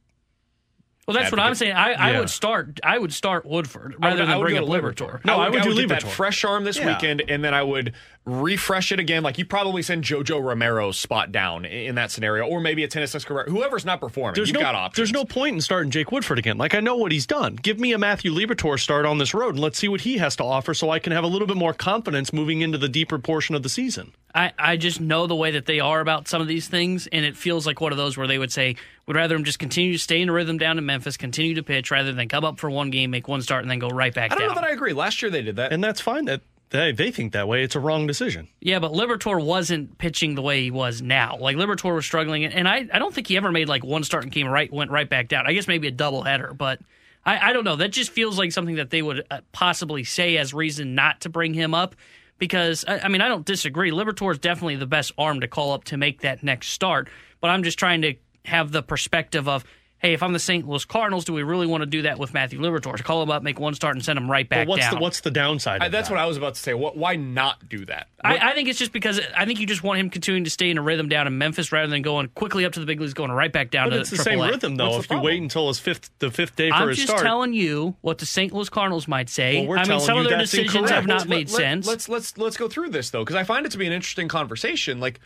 well, 1.11 1.23
that's 1.23 1.32
what 1.32 1.41
I'm 1.41 1.55
saying. 1.55 1.73
I, 1.73 2.12
yeah. 2.12 2.20
Would 2.20 2.31
start. 2.31 2.81
I 2.85 2.99
would 2.99 3.12
start 3.12 3.45
Woodford 3.45 3.97
rather 3.99 4.20
would, 4.20 4.28
than 4.28 4.41
bring 4.41 4.57
up 4.57 4.65
Liberatore. 4.65 5.24
No, 5.24 5.35
I 5.35 5.49
would, 5.49 5.61
I 5.61 5.62
would, 5.62 5.62
I 5.62 5.69
would 5.69 5.77
do 5.77 5.87
Liberatore. 5.87 5.89
that 5.89 6.03
fresh 6.05 6.45
arm 6.45 6.65
this 6.65 6.78
yeah. 6.78 6.87
weekend, 6.87 7.23
and 7.28 7.45
then 7.45 7.55
I 7.55 7.62
would 7.62 7.95
refresh 8.31 8.93
it 8.93 9.01
again. 9.01 9.23
Like 9.23 9.39
you 9.39 9.44
probably 9.44 9.82
send 9.82 10.05
JoJo 10.05 10.43
Romero's 10.43 10.98
spot 10.98 11.32
down 11.32 11.65
in 11.65 11.97
that 11.97 12.11
scenario, 12.11 12.47
or 12.47 12.61
maybe 12.61 12.85
a 12.85 12.89
Genesis 12.89 13.24
Cabrera. 13.24 13.51
Whoever's 13.51 13.85
not 13.85 14.01
performing, 14.01 14.35
there's 14.35 14.48
you've 14.48 14.55
no, 14.55 14.61
got 14.61 14.74
options. 14.74 14.97
There's 14.97 15.12
no 15.12 15.24
point 15.24 15.55
in 15.55 15.61
starting 15.61 15.90
Jake 15.90 16.12
Woodford 16.12 16.39
again. 16.39 16.59
Like 16.59 16.74
I 16.74 16.81
know 16.81 16.97
what 16.97 17.12
he's 17.12 17.27
done. 17.27 17.57
Give 17.57 17.78
me 17.78 17.93
a 17.93 17.98
Matthew 17.98 18.32
Liberatore 18.32 18.78
start 18.78 19.05
on 19.07 19.19
this 19.19 19.35
road, 19.35 19.55
and 19.55 19.61
let's 19.61 19.78
see 19.78 19.89
what 19.89 20.02
he 20.02 20.19
has 20.19 20.36
to 20.36 20.44
offer, 20.44 20.74
so 20.74 20.90
I 20.90 20.98
can 20.98 21.12
have 21.12 21.24
a 21.24 21.28
little 21.28 21.48
bit 21.48 21.57
more 21.57 21.74
confidence 21.74 22.32
moving 22.32 22.61
into 22.61 22.78
the 22.78 22.89
deeper 22.89 23.19
portion 23.19 23.55
of 23.55 23.62
the 23.62 23.69
season. 23.69 24.12
I, 24.35 24.52
I 24.59 24.77
just 24.77 25.01
know 25.01 25.27
the 25.27 25.35
way 25.35 25.51
that 25.52 25.66
they 25.66 25.81
are 25.81 26.01
about 26.01 26.28
some 26.28 26.40
of 26.40 26.47
these 26.47 26.69
things, 26.69 27.09
and 27.09 27.24
it 27.24 27.36
feels 27.36 27.66
like 27.66 27.81
one 27.81 27.90
of 27.90 27.98
those 27.98 28.16
where 28.16 28.28
they 28.28 28.39
would 28.39 28.52
say, 28.52 28.77
would 29.07 29.16
rather 29.16 29.35
him 29.35 29.43
just 29.43 29.59
continue 29.59 29.93
to 29.93 29.98
stay 29.98 30.20
in 30.20 30.28
a 30.28 30.32
rhythm 30.32 30.57
down 30.57 30.78
in 30.78 30.86
Memphis, 30.86 31.16
continue 31.16 31.55
to 31.55 31.65
pitch, 31.65 31.90
rather 31.90 32.12
than 32.12 32.28
come 32.28 32.44
up 32.44 32.61
for 32.61 32.70
one 32.70 32.90
game, 32.90 33.11
make 33.11 33.27
one 33.27 33.43
start, 33.43 33.62
and 33.62 33.70
then 33.70 33.81
go 33.81 33.89
right 33.89 34.15
back 34.15 34.31
I 34.31 34.36
don't 34.36 34.47
down. 34.47 34.48
know 34.55 34.61
that 34.61 34.70
I 34.70 34.73
agree. 34.73 34.93
Last 34.93 35.20
year 35.20 35.31
they 35.31 35.43
did 35.43 35.57
that. 35.57 35.73
And 35.73 35.82
that's 35.82 36.01
fine. 36.01 36.27
That 36.27 36.43
they, 36.71 36.93
they 36.93 37.11
think 37.11 37.33
that 37.33 37.49
way. 37.49 37.63
It's 37.63 37.75
a 37.75 37.81
wrong 37.81 38.07
decision. 38.07 38.49
Yeah, 38.61 38.79
but 38.79 38.93
Liberatore 38.93 39.45
wasn't 39.45 39.99
pitching 39.99 40.37
the 40.37 40.43
way 40.43 40.63
he 40.63 40.71
was 40.71 41.03
now. 41.03 41.37
Like 41.39 41.57
Liberatore 41.57 41.95
was 41.95 42.07
struggling, 42.07 42.45
and 42.45 42.69
I, 42.69 42.89
I 42.93 42.99
don't 42.99 43.13
think 43.13 43.27
he 43.27 43.37
ever 43.37 43.51
made 43.51 43.69
like 43.69 43.85
one 43.85 44.05
start 44.05 44.23
and 44.23 44.33
came 44.33 44.47
right 44.47 44.73
went 44.73 44.91
right 44.91 45.09
back 45.09 45.29
down. 45.29 45.47
I 45.47 45.53
guess 45.53 45.67
maybe 45.67 45.89
a 45.89 45.93
double 45.93 46.23
header, 46.23 46.55
but 46.55 46.81
I, 47.25 47.51
I 47.51 47.53
don't 47.53 47.65
know. 47.65 47.77
That 47.77 47.91
just 47.91 48.11
feels 48.11 48.39
like 48.39 48.53
something 48.53 48.77
that 48.77 48.91
they 48.91 49.03
would 49.03 49.27
uh, 49.31 49.41
possibly 49.53 50.05
say 50.05 50.37
as 50.37 50.55
reason 50.55 50.95
not 50.95 51.23
to 51.23 51.29
bring 51.29 51.55
him 51.55 51.75
up 51.75 51.97
because 52.39 52.85
I, 52.87 53.01
I 53.01 53.09
mean 53.09 53.21
I 53.21 53.29
don't 53.29 53.45
disagree. 53.45 53.91
Liberatore 53.91 54.33
is 54.33 54.39
definitely 54.39 54.77
the 54.77 54.87
best 54.87 55.13
arm 55.19 55.41
to 55.41 55.49
call 55.49 55.73
up 55.73 55.85
to 55.85 55.97
make 55.97 56.21
that 56.21 56.43
next 56.45 56.69
start, 56.69 57.09
but 57.41 57.51
I'm 57.51 57.65
just 57.65 57.79
trying 57.79 58.03
to 58.03 58.15
have 58.45 58.71
the 58.71 58.83
perspective 58.83 59.49
of 59.49 59.65
hey, 60.01 60.14
if 60.14 60.22
I'm 60.22 60.32
the 60.32 60.39
St. 60.39 60.66
Louis 60.66 60.85
Cardinals, 60.85 61.27
do 61.27 61.32
we 61.32 61.43
really 61.43 61.66
want 61.66 61.82
to 61.82 61.86
do 61.86 62.02
that 62.02 62.18
with 62.18 62.35
Matthew 62.35 62.59
Liberatore? 62.59 62.97
To 62.97 63.02
call 63.02 63.22
him 63.22 63.31
up, 63.31 63.43
make 63.43 63.60
one 63.60 63.74
start, 63.74 63.94
and 63.94 64.05
send 64.05 64.18
him 64.18 64.31
right 64.31 64.48
back 64.48 64.66
well, 64.66 64.77
what's 64.77 64.86
down. 64.86 64.94
The, 64.94 65.01
what's 65.01 65.20
the 65.20 65.31
downside? 65.31 65.82
I, 65.82 65.89
that's 65.89 66.09
that? 66.09 66.14
what 66.14 66.20
I 66.20 66.27
was 66.27 66.36
about 66.36 66.55
to 66.55 66.60
say. 66.60 66.74
What, 66.74 66.97
why 66.97 67.16
not 67.16 67.68
do 67.68 67.85
that? 67.85 68.09
I, 68.22 68.51
I, 68.51 68.55
think 68.55 68.68
it's 68.68 68.78
just 68.78 68.93
because 68.93 69.20
I 69.36 69.44
think 69.44 69.60
you 69.60 69.66
just 69.66 69.82
want 69.82 70.01
him 70.01 70.10
continuing 70.10 70.44
to 70.44 70.51
stay 70.51 70.70
in 70.70 70.78
a 70.78 70.82
rhythm 70.82 71.09
down 71.09 71.27
in 71.27 71.36
Memphis 71.39 71.70
rather 71.70 71.89
than 71.89 72.02
going 72.02 72.28
quickly 72.28 72.64
up 72.64 72.72
to 72.72 72.81
the 72.81 72.86
big 72.86 73.01
leagues, 73.01 73.14
going 73.14 73.31
right 73.31 73.52
back 73.52 73.70
down 73.70 73.90
but 73.90 73.97
to 73.97 74.01
it's 74.01 74.10
the 74.10 74.16
same 74.16 74.40
rhythm 74.40 74.77
though. 74.77 74.90
What's 74.90 75.05
if 75.05 75.10
you 75.10 75.20
wait 75.20 75.40
until 75.40 75.68
his 75.68 75.78
fifth, 75.78 76.10
the 76.18 76.31
fifth 76.31 76.56
day 76.56 76.70
for 76.70 76.77
I'm 76.77 76.89
his 76.89 76.98
just 76.98 77.18
telling 77.18 77.52
you 77.52 77.94
what 78.01 78.18
the 78.18 78.27
St. 78.27 78.52
Louis 78.52 78.68
Cardinals 78.68 79.06
might 79.06 79.28
say. 79.28 79.66
Well, 79.66 79.78
I 79.78 79.85
mean, 79.85 80.01
some 80.01 80.18
of 80.18 80.24
their 80.28 80.39
decisions 80.39 80.74
incorrect. 80.74 80.94
have 80.94 81.06
not 81.06 81.20
Let- 81.20 81.28
made 81.28 81.51
let- 81.51 81.56
sense. 81.56 81.86
Let's 81.86 82.09
let's 82.09 82.39
let's 82.39 82.56
go 82.56 82.68
through 82.68 82.90
this 82.90 83.10
though, 83.10 83.22
because 83.22 83.36
I 83.36 83.44
find 83.44 83.66
it 83.66 83.72
to 83.72 83.78
be 83.78 83.86
an 83.86 83.93
interesting 83.93 84.28
conversation. 84.28 84.98
Like, 84.98 85.20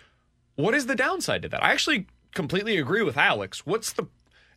what 0.57 0.75
is 0.75 0.87
the 0.87 0.97
downside 0.97 1.43
to 1.43 1.49
that? 1.51 1.63
I 1.63 1.71
actually 1.71 2.07
completely 2.35 2.77
agree 2.77 3.03
with 3.03 3.17
Alex. 3.17 3.65
What's 3.65 3.93
the 3.93 4.09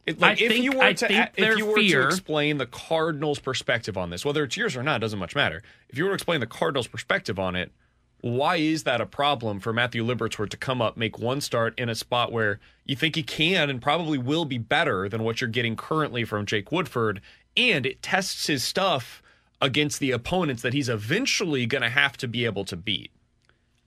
it, 0.08 0.20
like 0.20 0.42
I 0.42 0.46
if 0.46 0.52
think- 0.52 0.64
you 0.64 0.72
were 0.72 0.84
I 0.84 0.94
to 0.94 1.08
think 1.08 1.30
if 1.38 1.58
you 1.58 1.66
were 1.68 1.76
fear- 1.76 2.02
to 2.04 2.08
explain 2.08 2.58
the 2.58 2.66
Cardinals' 2.66 3.40
perspective 3.40 3.98
on 3.98 4.10
this, 4.10 4.26
whether 4.26 4.44
it's 4.44 4.58
yours 4.58 4.76
or 4.76 4.82
not, 4.82 5.02
doesn't 5.02 5.20
much 5.20 5.36
matter. 5.36 5.62
If 5.90 5.98
you 5.98 6.06
were 6.06 6.10
to 6.12 6.16
explain 6.16 6.40
the 6.40 6.48
Cardinals' 6.48 6.88
perspective 6.88 7.38
on 7.38 7.56
it, 7.56 7.72
why 8.22 8.56
is 8.56 8.84
that 8.84 9.00
a 9.00 9.06
problem 9.06 9.60
for 9.60 9.72
Matthew 9.72 10.04
Liberatore 10.04 10.50
to 10.50 10.58
come 10.58 10.82
up, 10.82 10.98
make 10.98 11.20
one 11.20 11.40
start 11.40 11.78
in 11.78 11.88
a 11.88 11.94
spot 11.94 12.32
where 12.32 12.60
you 12.86 12.96
think 12.96 13.16
he 13.16 13.22
can 13.22 13.70
and 13.70 13.80
probably 13.82 14.18
will 14.18 14.46
be 14.46 14.58
better 14.58 15.08
than 15.08 15.22
what 15.24 15.40
you're 15.40 15.48
getting 15.50 15.76
currently 15.76 16.24
from 16.24 16.46
Jake 16.48 16.72
Woodford, 16.72 17.22
and 17.56 17.86
it 17.86 18.02
tests 18.02 18.48
his 18.48 18.64
stuff 18.64 19.22
against 19.62 20.00
the 20.00 20.12
opponents 20.12 20.62
that 20.64 20.74
he's 20.74 20.90
eventually 20.90 21.66
going 21.68 21.82
to 21.84 21.90
have 21.90 22.18
to 22.18 22.28
be 22.28 22.46
able 22.46 22.66
to 22.66 22.76
beat. 22.76 23.12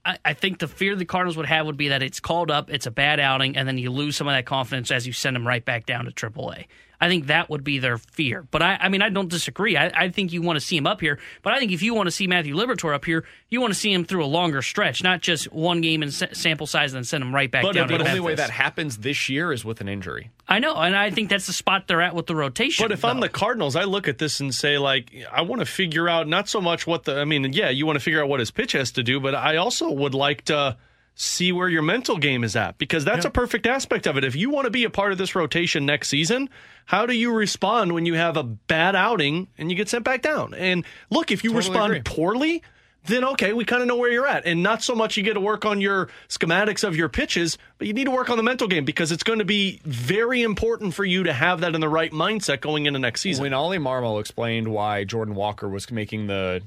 I, 0.05 0.17
I 0.25 0.33
think 0.33 0.59
the 0.59 0.67
fear 0.67 0.95
the 0.95 1.05
Cardinals 1.05 1.37
would 1.37 1.45
have 1.45 1.65
would 1.65 1.77
be 1.77 1.89
that 1.89 2.01
it's 2.01 2.19
called 2.19 2.51
up, 2.51 2.69
it's 2.69 2.85
a 2.85 2.91
bad 2.91 3.19
outing, 3.19 3.55
and 3.57 3.67
then 3.67 3.77
you 3.77 3.91
lose 3.91 4.15
some 4.15 4.27
of 4.27 4.33
that 4.33 4.45
confidence 4.45 4.91
as 4.91 5.05
you 5.05 5.13
send 5.13 5.35
them 5.35 5.47
right 5.47 5.63
back 5.63 5.85
down 5.85 6.05
to 6.05 6.11
AAA. 6.11 6.65
I 7.01 7.09
think 7.09 7.27
that 7.27 7.49
would 7.49 7.63
be 7.63 7.79
their 7.79 7.97
fear. 7.97 8.47
But 8.51 8.61
I, 8.61 8.77
I 8.79 8.89
mean, 8.89 9.01
I 9.01 9.09
don't 9.09 9.27
disagree. 9.27 9.75
I, 9.75 9.87
I 9.93 10.09
think 10.09 10.31
you 10.31 10.43
want 10.43 10.57
to 10.57 10.65
see 10.65 10.77
him 10.77 10.85
up 10.85 11.01
here. 11.01 11.17
But 11.41 11.53
I 11.53 11.59
think 11.59 11.71
if 11.71 11.81
you 11.81 11.95
want 11.95 12.05
to 12.07 12.11
see 12.11 12.27
Matthew 12.27 12.55
Liberatore 12.55 12.93
up 12.93 13.03
here, 13.05 13.25
you 13.49 13.59
want 13.59 13.73
to 13.73 13.79
see 13.79 13.91
him 13.91 14.05
through 14.05 14.23
a 14.23 14.27
longer 14.27 14.61
stretch, 14.61 15.01
not 15.03 15.21
just 15.21 15.51
one 15.51 15.81
game 15.81 16.03
and 16.03 16.13
sample 16.13 16.67
size 16.67 16.93
and 16.93 16.97
then 16.99 17.03
send 17.03 17.23
him 17.23 17.33
right 17.33 17.49
back 17.49 17.63
But, 17.63 17.73
down. 17.73 17.87
but 17.87 17.93
to 17.93 17.97
the. 17.97 17.97
But 17.97 18.03
the 18.03 18.09
only 18.11 18.21
way 18.21 18.35
that 18.35 18.51
happens 18.51 18.97
this 18.99 19.27
year 19.29 19.51
is 19.51 19.65
with 19.65 19.81
an 19.81 19.89
injury. 19.89 20.29
I 20.47 20.59
know, 20.59 20.75
and 20.75 20.95
I 20.95 21.09
think 21.09 21.29
that's 21.29 21.47
the 21.47 21.53
spot 21.53 21.87
they're 21.87 22.01
at 22.01 22.13
with 22.13 22.27
the 22.27 22.35
rotation. 22.35 22.83
But 22.83 22.91
if 22.91 23.03
I'm 23.03 23.19
the 23.19 23.29
Cardinals, 23.29 23.75
I 23.75 23.85
look 23.85 24.07
at 24.07 24.19
this 24.19 24.39
and 24.39 24.53
say, 24.53 24.77
like, 24.77 25.11
I 25.31 25.41
want 25.41 25.61
to 25.61 25.65
figure 25.65 26.07
out 26.07 26.27
not 26.27 26.47
so 26.49 26.61
much 26.61 26.85
what 26.85 27.05
the, 27.05 27.19
I 27.19 27.25
mean, 27.25 27.51
yeah, 27.53 27.69
you 27.69 27.85
want 27.87 27.95
to 27.97 28.03
figure 28.03 28.21
out 28.21 28.29
what 28.29 28.39
his 28.39 28.51
pitch 28.51 28.73
has 28.73 28.91
to 28.91 29.03
do, 29.03 29.19
but 29.19 29.33
I 29.33 29.57
also 29.57 29.89
would 29.89 30.13
like 30.13 30.45
to 30.45 30.77
see 31.13 31.51
where 31.51 31.69
your 31.69 31.81
mental 31.81 32.17
game 32.17 32.43
is 32.43 32.55
at 32.55 32.77
because 32.77 33.05
that's 33.05 33.25
Yeah. 33.25 33.29
a 33.29 33.31
perfect 33.31 33.67
aspect 33.67 34.07
of 34.07 34.17
it. 34.17 34.23
If 34.23 34.35
you 34.35 34.49
want 34.49 34.65
to 34.65 34.71
be 34.71 34.83
a 34.85 34.89
part 34.89 35.11
of 35.11 35.17
this 35.17 35.35
rotation 35.35 35.85
next 35.85 36.07
season, 36.07 36.49
how 36.85 37.05
do 37.05 37.13
you 37.13 37.31
respond 37.31 37.93
when 37.93 38.05
you 38.05 38.15
have 38.15 38.37
a 38.37 38.43
bad 38.43 38.95
outing 38.95 39.47
and 39.57 39.69
you 39.69 39.77
get 39.77 39.89
sent 39.89 40.03
back 40.03 40.21
down? 40.21 40.53
And 40.53 40.83
look, 41.09 41.31
if 41.31 41.43
you 41.43 41.51
Totally 41.51 41.69
respond 41.69 41.93
agree. 41.93 42.01
poorly, 42.03 42.63
then 43.05 43.23
okay, 43.23 43.51
we 43.53 43.65
kind 43.65 43.81
of 43.81 43.87
know 43.87 43.95
where 43.97 44.11
you're 44.11 44.27
at. 44.27 44.45
And 44.45 44.61
not 44.63 44.83
so 44.83 44.93
much 44.95 45.17
you 45.17 45.23
get 45.23 45.33
to 45.33 45.39
work 45.39 45.65
on 45.65 45.81
your 45.81 46.07
schematics 46.29 46.83
of 46.87 46.95
your 46.95 47.09
pitches, 47.09 47.57
but 47.77 47.87
you 47.87 47.93
need 47.93 48.05
to 48.05 48.11
work 48.11 48.29
on 48.29 48.37
the 48.37 48.43
mental 48.43 48.67
game 48.67 48.85
because 48.85 49.11
it's 49.11 49.23
going 49.23 49.39
to 49.39 49.45
be 49.45 49.81
very 49.85 50.41
important 50.43 50.93
for 50.93 51.03
you 51.03 51.23
to 51.23 51.33
have 51.33 51.61
that 51.61 51.73
in 51.75 51.81
the 51.81 51.89
right 51.89 52.11
mindset 52.11 52.61
going 52.61 52.85
into 52.85 52.99
next 52.99 53.21
season. 53.21 53.41
When 53.43 53.53
Oli 53.53 53.79
Marmol 53.79 54.19
explained 54.19 54.67
why 54.69 55.03
Jordan 55.03 55.35
Walker 55.35 55.67
was 55.67 55.89
making 55.91 56.27
the 56.27 56.61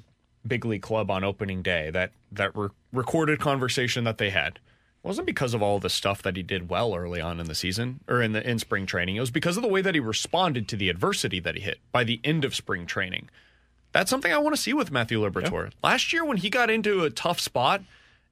big 0.46 0.64
league 0.64 0.82
club 0.82 1.10
on 1.10 1.22
opening 1.24 1.62
day, 1.62 1.90
that 1.90 2.10
that 2.32 2.50
re- 2.56 2.68
recorded 2.94 3.40
conversation 3.40 4.04
that 4.04 4.18
they 4.18 4.30
had 4.30 4.60
wasn't 5.02 5.26
because 5.26 5.52
of 5.52 5.62
all 5.62 5.78
the 5.78 5.90
stuff 5.90 6.22
that 6.22 6.36
he 6.36 6.42
did 6.42 6.70
well 6.70 6.94
early 6.94 7.20
on 7.20 7.38
in 7.38 7.46
the 7.46 7.54
season 7.54 8.00
or 8.08 8.22
in 8.22 8.32
the 8.32 8.48
in 8.48 8.58
spring 8.58 8.86
training. 8.86 9.16
It 9.16 9.20
was 9.20 9.30
because 9.30 9.56
of 9.56 9.62
the 9.62 9.68
way 9.68 9.82
that 9.82 9.94
he 9.94 10.00
responded 10.00 10.66
to 10.68 10.76
the 10.76 10.88
adversity 10.88 11.38
that 11.40 11.56
he 11.56 11.60
hit 11.60 11.78
by 11.92 12.04
the 12.04 12.20
end 12.24 12.44
of 12.44 12.54
spring 12.54 12.86
training. 12.86 13.28
That's 13.92 14.10
something 14.10 14.32
I 14.32 14.38
want 14.38 14.56
to 14.56 14.60
see 14.60 14.72
with 14.72 14.90
Matthew 14.90 15.20
Liberatore. 15.20 15.70
Last 15.82 16.12
year, 16.12 16.24
when 16.24 16.38
he 16.38 16.50
got 16.50 16.70
into 16.70 17.04
a 17.04 17.10
tough 17.10 17.38
spot, 17.38 17.82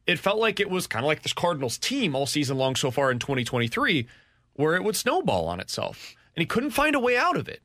it 0.07 0.19
felt 0.19 0.39
like 0.39 0.59
it 0.59 0.71
was 0.71 0.87
kind 0.87 1.05
of 1.05 1.07
like 1.07 1.23
this 1.23 1.35
Cardinals 1.35 1.79
team 1.79 2.17
all 2.17 2.27
season 2.27 2.57
long 2.57 2.75
so 2.75 2.91
far 2.91 3.13
in 3.13 3.21
2023, 3.21 4.09
where 4.55 4.75
it 4.75 4.83
would 4.83 4.97
snowball 4.97 5.47
on 5.47 5.61
itself. 5.61 6.17
And 6.35 6.41
he 6.41 6.47
couldn't 6.47 6.71
find 6.71 6.97
a 6.97 7.01
way 7.01 7.17
out 7.17 7.37
of 7.37 7.49
it. 7.49 7.63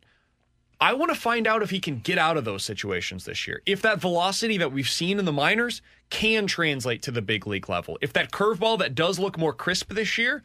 I 0.79 0.93
want 0.93 1.11
to 1.11 1.19
find 1.19 1.47
out 1.47 1.63
if 1.63 1.71
he 1.71 1.79
can 1.79 1.99
get 1.99 2.19
out 2.19 2.37
of 2.37 2.45
those 2.45 2.63
situations 2.63 3.25
this 3.25 3.47
year. 3.47 3.61
If 3.65 3.81
that 3.81 3.99
velocity 3.99 4.57
that 4.57 4.71
we've 4.71 4.89
seen 4.89 5.17
in 5.17 5.25
the 5.25 5.31
minors 5.31 5.81
can 6.09 6.45
translate 6.45 7.01
to 7.03 7.11
the 7.11 7.21
big 7.21 7.47
league 7.47 7.67
level. 7.67 7.97
If 8.01 8.13
that 8.13 8.31
curveball 8.31 8.79
that 8.79 8.93
does 8.93 9.17
look 9.17 9.37
more 9.37 9.53
crisp 9.53 9.93
this 9.93 10.17
year 10.17 10.43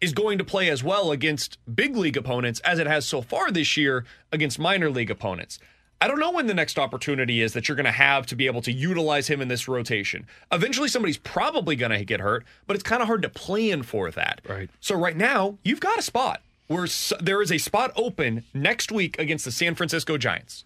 is 0.00 0.12
going 0.12 0.38
to 0.38 0.44
play 0.44 0.68
as 0.68 0.84
well 0.84 1.10
against 1.10 1.58
big 1.72 1.96
league 1.96 2.16
opponents 2.16 2.60
as 2.60 2.78
it 2.78 2.86
has 2.86 3.06
so 3.06 3.22
far 3.22 3.50
this 3.50 3.76
year 3.76 4.04
against 4.30 4.58
minor 4.58 4.90
league 4.90 5.10
opponents. 5.10 5.58
I 6.00 6.08
don't 6.08 6.18
know 6.18 6.32
when 6.32 6.46
the 6.48 6.54
next 6.54 6.78
opportunity 6.78 7.40
is 7.40 7.52
that 7.52 7.68
you're 7.68 7.76
going 7.76 7.84
to 7.84 7.92
have 7.92 8.26
to 8.26 8.36
be 8.36 8.46
able 8.46 8.62
to 8.62 8.72
utilize 8.72 9.28
him 9.28 9.40
in 9.40 9.46
this 9.46 9.68
rotation. 9.68 10.26
Eventually, 10.50 10.88
somebody's 10.88 11.18
probably 11.18 11.76
going 11.76 11.92
to 11.92 12.04
get 12.04 12.18
hurt, 12.18 12.44
but 12.66 12.74
it's 12.74 12.82
kind 12.82 13.02
of 13.02 13.06
hard 13.06 13.22
to 13.22 13.28
plan 13.28 13.84
for 13.84 14.10
that. 14.10 14.40
Right. 14.48 14.68
So 14.80 14.96
right 14.96 15.16
now, 15.16 15.58
you've 15.62 15.78
got 15.78 16.00
a 16.00 16.02
spot 16.02 16.42
where 16.72 16.84
s- 16.84 17.12
there 17.20 17.42
is 17.42 17.52
a 17.52 17.58
spot 17.58 17.92
open 17.96 18.44
next 18.54 18.90
week 18.90 19.18
against 19.18 19.44
the 19.44 19.52
San 19.52 19.74
Francisco 19.74 20.16
Giants. 20.18 20.64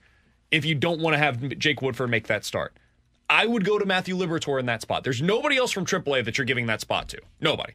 If 0.50 0.64
you 0.64 0.74
don't 0.74 1.00
want 1.00 1.14
to 1.14 1.18
have 1.18 1.58
Jake 1.58 1.82
Woodford 1.82 2.10
make 2.10 2.26
that 2.28 2.44
start, 2.44 2.72
I 3.28 3.46
would 3.46 3.64
go 3.64 3.78
to 3.78 3.84
Matthew 3.84 4.16
Liberatore 4.16 4.60
in 4.60 4.66
that 4.66 4.82
spot. 4.82 5.02
There's 5.02 5.20
nobody 5.20 5.56
else 5.56 5.72
from 5.72 5.84
AAA 5.84 6.24
that 6.24 6.38
you're 6.38 6.44
giving 6.44 6.66
that 6.66 6.80
spot 6.80 7.08
to. 7.08 7.20
Nobody. 7.40 7.72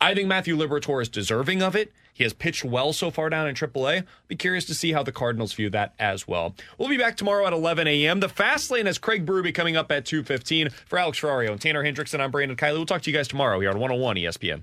I 0.00 0.14
think 0.14 0.28
Matthew 0.28 0.56
Liberatore 0.56 1.02
is 1.02 1.08
deserving 1.08 1.60
of 1.60 1.74
it. 1.74 1.92
He 2.14 2.22
has 2.22 2.32
pitched 2.32 2.64
well 2.64 2.92
so 2.92 3.10
far 3.10 3.28
down 3.30 3.48
in 3.48 3.56
AAA. 3.56 4.04
Be 4.28 4.36
curious 4.36 4.64
to 4.66 4.74
see 4.74 4.92
how 4.92 5.02
the 5.02 5.10
Cardinals 5.10 5.52
view 5.52 5.70
that 5.70 5.94
as 5.98 6.28
well. 6.28 6.54
We'll 6.78 6.88
be 6.88 6.96
back 6.96 7.16
tomorrow 7.16 7.46
at 7.46 7.52
11 7.52 7.88
a.m. 7.88 8.20
The 8.20 8.28
Fast 8.28 8.70
Lane 8.70 8.86
has 8.86 8.98
Craig 8.98 9.26
Berube 9.26 9.52
coming 9.54 9.76
up 9.76 9.90
at 9.90 10.04
2.15. 10.04 10.70
For 10.86 10.98
Alex 11.00 11.18
Ferrario 11.20 11.50
and 11.50 11.60
Tanner 11.60 11.82
Hendrickson, 11.82 12.20
I'm 12.20 12.30
Brandon 12.30 12.56
Kiley. 12.56 12.74
We'll 12.74 12.86
talk 12.86 13.02
to 13.02 13.10
you 13.10 13.16
guys 13.16 13.26
tomorrow 13.26 13.58
here 13.58 13.70
on 13.70 13.78
101 13.80 14.16
ESPN. 14.16 14.62